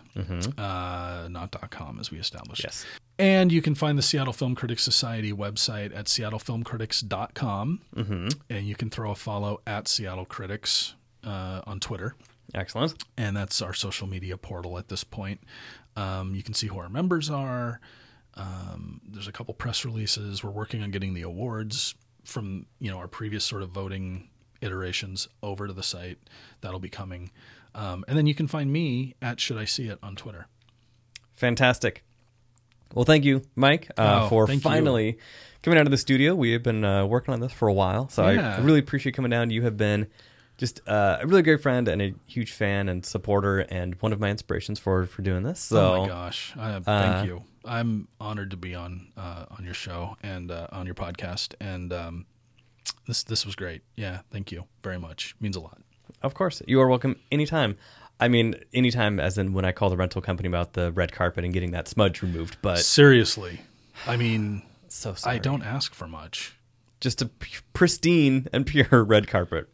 uh, 0.56 1.28
not 1.32 1.70
.com 1.72 2.00
as 2.00 2.12
we 2.12 2.20
established. 2.20 2.64
Yes. 2.64 2.86
And 3.18 3.52
you 3.52 3.64
can 3.64 3.74
find 3.74 3.98
the 3.98 4.04
Seattle 4.04 4.34
Film 4.34 4.54
Critics 4.54 4.84
Society 4.84 5.34
website 5.34 5.98
at 5.98 6.06
seattlefilmcritics.com. 6.06 7.82
Mm-hmm. 7.96 8.28
And 8.52 8.68
you 8.68 8.76
can 8.76 8.92
throw 8.92 9.10
a 9.10 9.16
follow 9.16 9.62
at 9.66 9.88
Seattle 9.88 10.26
Critics 10.26 10.94
uh, 11.24 11.62
on 11.66 11.80
Twitter. 11.80 12.16
Excellent. 12.54 13.04
And 13.18 13.36
that's 13.36 13.64
our 13.64 13.74
social 13.74 14.08
media 14.08 14.38
portal 14.38 14.78
at 14.78 14.90
this 14.90 15.04
point. 15.04 15.42
Um, 15.96 16.36
you 16.36 16.44
can 16.44 16.54
see 16.54 16.68
who 16.68 16.78
our 16.78 16.90
members 16.90 17.32
are. 17.32 17.82
Um, 18.40 19.02
there's 19.08 19.28
a 19.28 19.32
couple 19.32 19.54
press 19.54 19.84
releases. 19.86 20.44
We're 20.44 20.50
working 20.50 20.82
on 20.82 20.92
getting 20.92 21.14
the 21.14 21.22
awards 21.24 21.94
from 22.24 22.66
you 22.80 22.90
know 22.90 22.98
our 22.98 23.08
previous 23.08 23.44
sort 23.44 23.62
of 23.62 23.70
voting 23.70 24.30
iterations 24.62 25.28
over 25.44 25.68
to 25.68 25.74
the 25.74 25.84
site. 25.84 26.18
That'll 26.62 26.80
be 26.80 26.90
coming. 26.90 27.32
Um, 27.76 28.04
and 28.08 28.18
then 28.18 28.26
you 28.26 28.34
can 28.34 28.48
find 28.48 28.72
me 28.72 29.16
at 29.22 29.40
Should 29.40 29.58
I 29.58 29.66
See 29.66 29.88
It 29.88 30.00
on 30.02 30.16
Twitter. 30.16 30.48
Fantastic. 31.36 32.04
Well, 32.94 33.06
thank 33.06 33.24
you, 33.24 33.44
Mike, 33.56 33.90
uh, 33.98 34.22
Oh, 34.26 34.30
for 34.30 34.48
thank 34.48 34.64
you. 34.64 34.70
finally 34.70 35.18
coming 35.62 35.78
out 35.78 35.86
of 35.86 35.92
the 35.92 35.98
studio. 35.98 36.34
We 36.34 36.54
have 36.54 36.64
been 36.64 36.84
uh, 36.84 37.06
working 37.06 37.34
on 37.34 37.40
this 37.40 37.52
for 37.54 37.68
a 37.68 37.74
while, 37.74 38.10
so 38.10 38.28
Yeah. 38.28 38.58
I 38.58 38.62
really 38.62 38.80
appreciate 38.80 39.12
you 39.12 39.16
coming 39.16 39.30
down. 39.32 39.52
You 39.52 39.62
have 39.62 39.78
been 39.78 40.08
just 40.58 40.82
uh, 40.88 41.20
a 41.22 41.28
really 41.28 41.44
great 41.44 41.62
friend 41.62 41.88
and 41.88 42.02
a 42.02 42.14
huge 42.26 42.52
fan 42.52 42.90
and 42.90 43.06
supporter, 43.06 43.60
and 43.60 43.96
one 44.02 44.12
of 44.12 44.20
my 44.20 44.30
inspirations 44.30 44.80
for 44.80 45.06
for 45.06 45.22
doing 45.22 45.44
this. 45.44 45.60
So, 45.60 45.94
oh 45.96 46.02
my 46.02 46.08
gosh! 46.08 46.54
Uh, 46.58 46.80
thank 46.82 47.28
you. 47.28 47.44
I'm 47.66 48.08
honored 48.20 48.52
to 48.52 48.58
be 48.58 48.74
on 48.76 49.12
uh, 49.18 49.46
on 49.52 49.66
your 49.66 49.74
show 49.74 50.18
and 50.24 50.50
uh, 50.52 50.68
on 50.72 50.86
your 50.86 50.96
podcast, 50.96 51.54
and 51.60 51.92
um, 51.94 52.26
this 53.08 53.24
this 53.24 53.46
was 53.46 53.56
great. 53.56 53.82
Yeah, 53.96 54.20
thank 54.32 54.52
you 54.52 54.66
very 54.84 54.98
much. 55.00 55.36
Means 55.40 55.56
a 55.56 55.60
lot. 55.60 55.82
of 56.22 56.34
course, 56.34 56.62
you 56.68 56.80
are 56.82 56.88
welcome 56.88 57.16
anytime. 57.32 57.78
I 58.22 58.28
mean, 58.28 58.56
anytime, 58.74 59.20
as 59.20 59.38
in 59.38 59.54
when 59.54 59.64
I 59.64 59.72
call 59.72 59.90
the 59.90 59.96
rental 59.98 60.22
company 60.22 60.48
about 60.48 60.74
the 60.74 60.92
red 60.92 61.12
carpet 61.14 61.46
and 61.46 61.54
getting 61.54 61.72
that 61.72 61.88
smudge 61.88 62.22
removed. 62.22 62.58
But 62.62 62.80
Seriously, 62.80 63.62
I 64.06 64.18
mean, 64.18 64.62
so 64.88 65.14
sorry. 65.14 65.36
I 65.36 65.40
don't 65.40 65.64
ask 65.64 65.94
for 65.94 66.08
much. 66.08 66.56
just 67.00 67.22
a 67.22 67.28
p- 67.28 67.60
pristine 67.74 68.48
and 68.52 68.66
pure 68.66 69.04
red 69.04 69.28
carpet. 69.28 69.70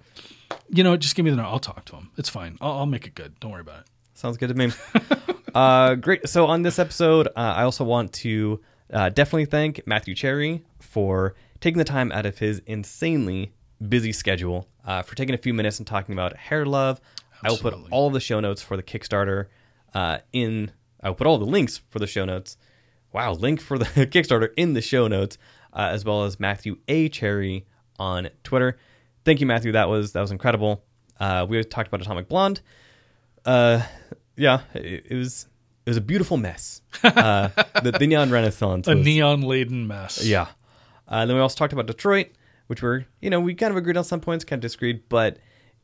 You 0.69 0.83
know, 0.83 0.95
just 0.97 1.15
give 1.15 1.25
me 1.25 1.31
the. 1.31 1.41
I'll 1.41 1.59
talk 1.59 1.85
to 1.85 1.95
him. 1.95 2.11
It's 2.17 2.30
fine. 2.30 2.57
I'll, 2.61 2.72
I'll 2.80 2.85
make 2.85 3.05
it 3.07 3.15
good. 3.15 3.39
Don't 3.39 3.51
worry 3.51 3.61
about 3.61 3.81
it. 3.81 3.85
Sounds 4.16 4.38
good 4.38 4.48
to 4.48 4.56
me. 4.56 4.72
uh, 5.53 5.95
great. 5.95 6.27
So 6.27 6.48
on 6.48 6.61
this 6.61 6.80
episode, 6.80 7.27
uh, 7.27 7.32
I 7.35 7.64
also 7.64 7.84
want 7.84 8.14
to 8.14 8.61
uh, 8.92 9.10
definitely 9.10 9.45
thank 9.45 9.85
Matthew 9.85 10.16
Cherry 10.16 10.64
for 10.80 11.35
taking 11.60 11.80
the 11.80 11.84
time 11.84 12.14
out 12.14 12.26
of 12.26 12.40
his 12.40 12.61
insanely 12.66 13.52
busy 13.90 14.14
schedule 14.14 14.69
uh, 14.85 15.02
for 15.02 15.16
taking 15.16 15.35
a 15.35 15.38
few 15.38 15.53
minutes 15.53 15.80
and 15.80 15.85
talking 15.85 16.14
about 16.14 16.38
Hair 16.38 16.66
Love. 16.66 17.02
I 17.44 17.50
will 17.50 17.58
put 17.58 17.74
all 17.92 18.08
of 18.08 18.14
the 18.14 18.22
show 18.22 18.40
notes 18.40 18.61
for 18.61 18.77
the 18.77 18.84
Kickstarter 18.84 19.48
uh, 19.94 20.19
in. 20.32 20.72
I 21.03 21.10
will 21.10 21.16
put 21.16 21.27
all 21.27 21.38
the 21.38 21.45
links 21.45 21.82
for 21.90 22.00
the 22.00 22.08
show 22.08 22.24
notes. 22.24 22.56
Wow, 23.11 23.34
link 23.34 23.60
for 23.60 23.77
the 23.77 23.85
Kickstarter 24.08 24.50
in 24.56 24.74
the 24.74 24.82
show 24.82 25.10
notes, 25.10 25.38
uh, 25.74 25.90
as 25.92 26.06
well 26.06 26.24
as 26.24 26.40
Matthew 26.40 26.77
A 26.88 27.10
Cherry 27.10 27.66
on 28.00 28.30
Twitter. 28.45 28.77
Thank 29.26 29.42
you, 29.42 29.45
Matthew. 29.45 29.74
That 29.74 29.90
was 29.90 30.14
that 30.14 30.22
was 30.22 30.32
incredible. 30.32 30.85
Uh, 31.19 31.45
we 31.48 31.61
talked 31.66 31.90
about 31.90 32.02
Atomic 32.02 32.30
Blonde 32.30 32.61
uh 33.45 33.82
yeah 34.35 34.61
it, 34.74 35.06
it 35.11 35.15
was 35.15 35.48
it 35.85 35.90
was 35.90 35.98
a 35.98 36.01
beautiful 36.01 36.38
mess 36.38 36.82
uh 37.03 37.49
the, 37.83 37.91
the 37.99 38.07
neon 38.07 38.32
renaissance 38.32 38.88
A 38.88 38.95
was- 38.95 39.06
neon 39.06 39.41
laden 39.41 39.88
mess. 39.88 40.25
yeah 40.25 40.41
uh, 41.07 41.17
and 41.22 41.30
then 41.30 41.35
we 41.38 41.41
also 41.41 41.56
talked 41.57 41.74
about 41.74 41.85
detroit 41.85 42.27
which 42.67 42.82
were 42.82 43.06
you 43.22 43.30
know 43.30 43.40
we 43.40 43.53
kind 43.53 43.72
of 43.72 43.77
agreed 43.77 43.98
on 43.98 44.03
some 44.03 44.19
points 44.19 44.43
kind 44.45 44.59
of 44.59 44.61
disagreed 44.61 45.03
but 45.09 45.38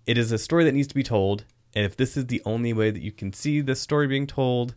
it 0.05 0.17
is 0.17 0.31
a 0.31 0.37
story 0.37 0.63
that 0.63 0.73
needs 0.73 0.87
to 0.87 0.95
be 0.95 1.03
told 1.03 1.45
and 1.75 1.85
if 1.85 1.95
this 1.95 2.17
is 2.17 2.25
the 2.27 2.41
only 2.45 2.73
way 2.73 2.89
that 2.91 3.01
you 3.01 3.11
can 3.11 3.31
see 3.31 3.61
this 3.61 3.79
story 3.79 4.07
being 4.07 4.25
told 4.27 4.75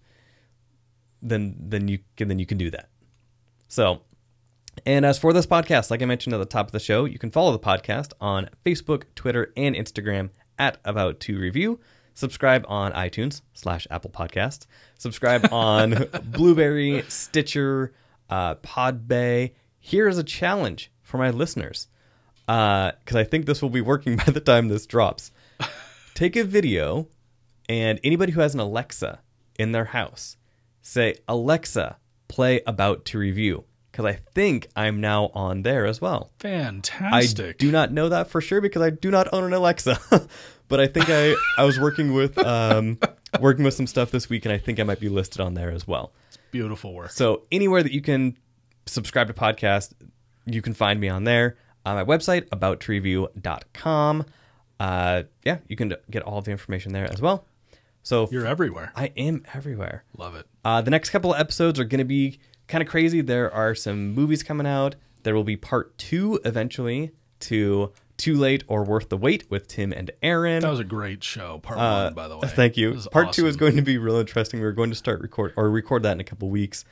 then 1.23 1.57
then 1.59 1.89
you 1.89 1.99
can 2.17 2.29
then 2.29 2.39
you 2.39 2.47
can 2.47 2.59
do 2.59 2.71
that 2.71 2.89
so 3.69 4.03
and 4.87 5.07
as 5.07 5.21
for 5.21 5.33
this 5.33 5.47
podcast, 5.47 5.89
like 5.93 6.03
I 6.03 6.05
mentioned 6.05 6.35
at 6.35 6.39
the 6.39 6.45
top 6.45 6.67
of 6.67 6.73
the 6.73 6.81
show, 6.81 7.05
you 7.05 7.17
can 7.17 7.31
follow 7.31 7.53
the 7.53 7.61
podcast 7.61 8.13
on 8.21 8.51
Facebook, 8.67 9.05
Twitter, 9.15 9.53
and 9.57 9.77
Instagram 9.77 10.31
at 10.59 10.79
About 10.85 11.21
to 11.21 11.39
Review. 11.39 11.79
Subscribe 12.15 12.65
on 12.69 12.93
iTunes 12.93 13.43
slash 13.53 13.87
Apple 13.91 14.11
Podcast. 14.11 14.67
Subscribe 14.99 15.53
on 15.53 16.07
Blubrry, 16.25 17.03
Stitcher, 17.09 17.93
uh, 18.31 18.55
Podbay. 18.57 19.53
Here 19.81 20.09
is 20.09 20.17
a 20.17 20.25
challenge 20.25 20.93
for 21.03 21.19
my 21.19 21.31
listeners 21.31 21.89
because 22.47 23.17
I 23.17 23.25
think 23.25 23.47
this 23.47 23.61
will 23.61 23.71
be 23.71 23.81
working 23.81 24.17
by 24.25 24.25
the 24.25 24.41
time 24.41 24.69
this 24.69 24.87
drops. 24.87 25.33
Take 26.15 26.37
a 26.37 26.45
video, 26.45 27.09
and 27.69 27.99
anybody 28.05 28.33
who 28.33 28.41
has 28.41 28.55
an 28.55 28.61
Alexa 28.61 29.21
in 29.59 29.73
their 29.73 29.87
house, 29.87 30.37
say, 30.81 31.17
Alexa, 31.27 31.97
play 32.29 32.61
About 32.67 33.05
to 33.07 33.19
Review. 33.19 33.65
Because 33.95 34.07
I 34.07 34.19
think 34.35 34.67
I'm 34.75 35.01
now 35.01 35.31
on 35.35 35.63
there 35.63 35.87
as 35.87 36.01
well. 36.01 36.33
Fantastic. 36.41 37.47
I 37.47 37.53
do 37.57 37.71
not 37.71 37.93
know 37.93 38.09
that 38.09 38.29
for 38.29 38.41
sure 38.41 38.61
because 38.61 38.83
I 38.83 38.91
do 38.91 39.09
not 39.09 39.29
own 39.33 39.45
an 39.45 39.53
Alexa. 39.53 40.01
but 40.69 40.81
I 40.81 40.89
think 40.89 41.11
I, 41.11 41.37
I 41.57 41.63
was 41.63 41.79
working 41.79 42.13
with 42.13 42.37
um, 42.39 42.99
working 43.41 43.65
with 43.65 43.75
some 43.75 43.87
stuff 43.87 44.11
this 44.11 44.29
week, 44.29 44.47
and 44.47 44.53
I 44.53 44.59
think 44.59 44.81
I 44.81 44.83
might 44.83 44.99
be 44.99 45.09
listed 45.09 45.41
on 45.41 45.55
there 45.55 45.71
as 45.71 45.87
well. 45.87 46.13
Beautiful 46.51 46.93
work. 46.93 47.13
So 47.13 47.43
anywhere 47.53 47.85
that 47.85 47.93
you 47.93 48.01
can 48.01 48.37
subscribe 48.87 49.29
to 49.29 49.33
podcast, 49.33 49.93
you 50.45 50.61
can 50.61 50.75
find 50.75 50.99
me 50.99 51.09
on 51.09 51.23
there. 51.23 51.57
On 51.87 51.95
my 51.95 52.05
website, 52.05 52.49
aboutreview.com. 52.49 54.25
Uh, 54.81 55.23
yeah, 55.45 55.59
you 55.69 55.77
can 55.77 55.95
get 56.11 56.25
all 56.25 56.43
the 56.43 56.51
information 56.51 56.93
there 56.93 57.09
as 57.13 57.21
well. 57.21 57.47
So 58.03 58.29
You're 58.33 58.47
everywhere. 58.47 58.91
I 58.97 59.13
am 59.17 59.45
everywhere. 59.55 60.03
Love 60.19 60.35
it. 60.35 60.47
Uh, 60.65 60.81
the 60.81 60.91
next 60.91 61.11
couple 61.11 61.33
of 61.33 61.39
episodes 61.39 61.79
are 61.79 61.85
going 61.85 62.01
to 62.01 62.05
be 62.05 62.41
kind 62.69 62.83
of 62.83 62.89
crazy. 62.89 63.21
There 63.21 63.53
are 63.53 63.75
some 63.75 64.15
movies 64.15 64.43
coming 64.43 64.67
out. 64.67 64.97
There 65.23 65.35
will 65.35 65.45
be 65.45 65.57
part 65.57 65.97
two 65.99 66.41
eventually 66.45 67.13
to 67.41 67.93
Too 68.17 68.35
Late 68.37 68.65
or 68.69 68.85
Worth 68.85 69.09
the 69.09 69.17
Wait 69.17 69.51
with 69.51 69.69
Tim 69.69 69.93
and 69.93 70.11
Aaron. 70.23 70.61
That 70.61 70.71
was 70.71 70.81
a 70.81 70.85
great 70.85 71.23
show. 71.25 71.59
Part 71.59 71.79
Uh, 71.79 72.05
one, 72.05 72.15
by 72.15 72.29
the 72.29 72.37
way. 72.39 72.49
Thank 72.49 72.77
you. 72.77 72.99
Part 73.11 73.33
two 73.33 73.47
is 73.47 73.57
going 73.57 73.77
to 73.77 73.83
be 73.83 73.99
real 73.99 74.17
interesting. 74.17 74.61
We're 74.61 74.73
going 74.73 74.91
to 74.91 74.97
start 74.97 75.21
record 75.21 75.53
or 75.57 75.71
record 75.71 76.03
that 76.05 76.13
in 76.13 76.21
a 76.21 76.25
couple 76.25 76.49
weeks. 76.51 76.85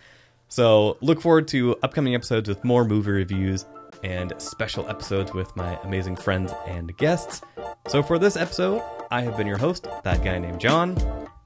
So 0.48 0.98
look 1.00 1.20
forward 1.22 1.48
to 1.48 1.76
upcoming 1.82 2.14
episodes 2.14 2.48
with 2.48 2.62
more 2.64 2.84
movie 2.84 3.10
reviews 3.10 3.64
and 4.02 4.32
special 4.38 4.88
episodes 4.88 5.32
with 5.32 5.54
my 5.56 5.78
amazing 5.82 6.16
friends 6.16 6.52
and 6.66 6.94
guests. 6.98 7.40
So 7.88 8.02
for 8.02 8.18
this 8.18 8.36
episode, 8.36 8.82
I 9.10 9.22
have 9.22 9.36
been 9.36 9.46
your 9.46 9.58
host, 9.58 9.86
that 10.04 10.22
guy 10.24 10.38
named 10.38 10.60
John, 10.60 10.96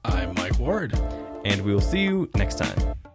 I'm 0.03 0.33
Mike 0.35 0.57
Ward. 0.59 0.93
and 1.45 1.61
we 1.61 1.73
will 1.73 1.79
see 1.81 1.99
you 1.99 2.29
next 2.35 2.57
time. 2.57 3.06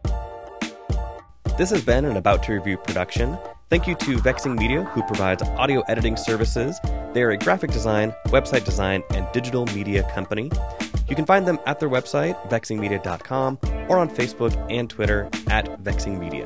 This 1.58 1.68
has 1.68 1.84
been 1.84 2.06
an 2.06 2.16
About 2.16 2.42
to 2.44 2.54
Review 2.54 2.78
production. 2.78 3.36
Thank 3.68 3.86
you 3.86 3.94
to 3.96 4.18
Vexing 4.18 4.54
Media, 4.54 4.84
who 4.84 5.02
provides 5.02 5.42
audio 5.42 5.82
editing 5.82 6.16
services. 6.16 6.80
They 7.12 7.22
are 7.22 7.30
a 7.32 7.36
graphic 7.36 7.70
design, 7.70 8.14
website 8.28 8.64
design, 8.64 9.02
and 9.10 9.30
digital 9.32 9.66
media 9.66 10.02
company. 10.14 10.50
You 11.10 11.14
can 11.14 11.26
find 11.26 11.46
them 11.46 11.58
at 11.66 11.78
their 11.78 11.90
website, 11.90 12.40
vexingmedia.com, 12.48 13.58
or 13.90 13.98
on 13.98 14.08
Facebook 14.08 14.56
and 14.70 14.88
Twitter 14.88 15.28
at 15.48 15.78
Vexing 15.80 16.18
Media. 16.18 16.44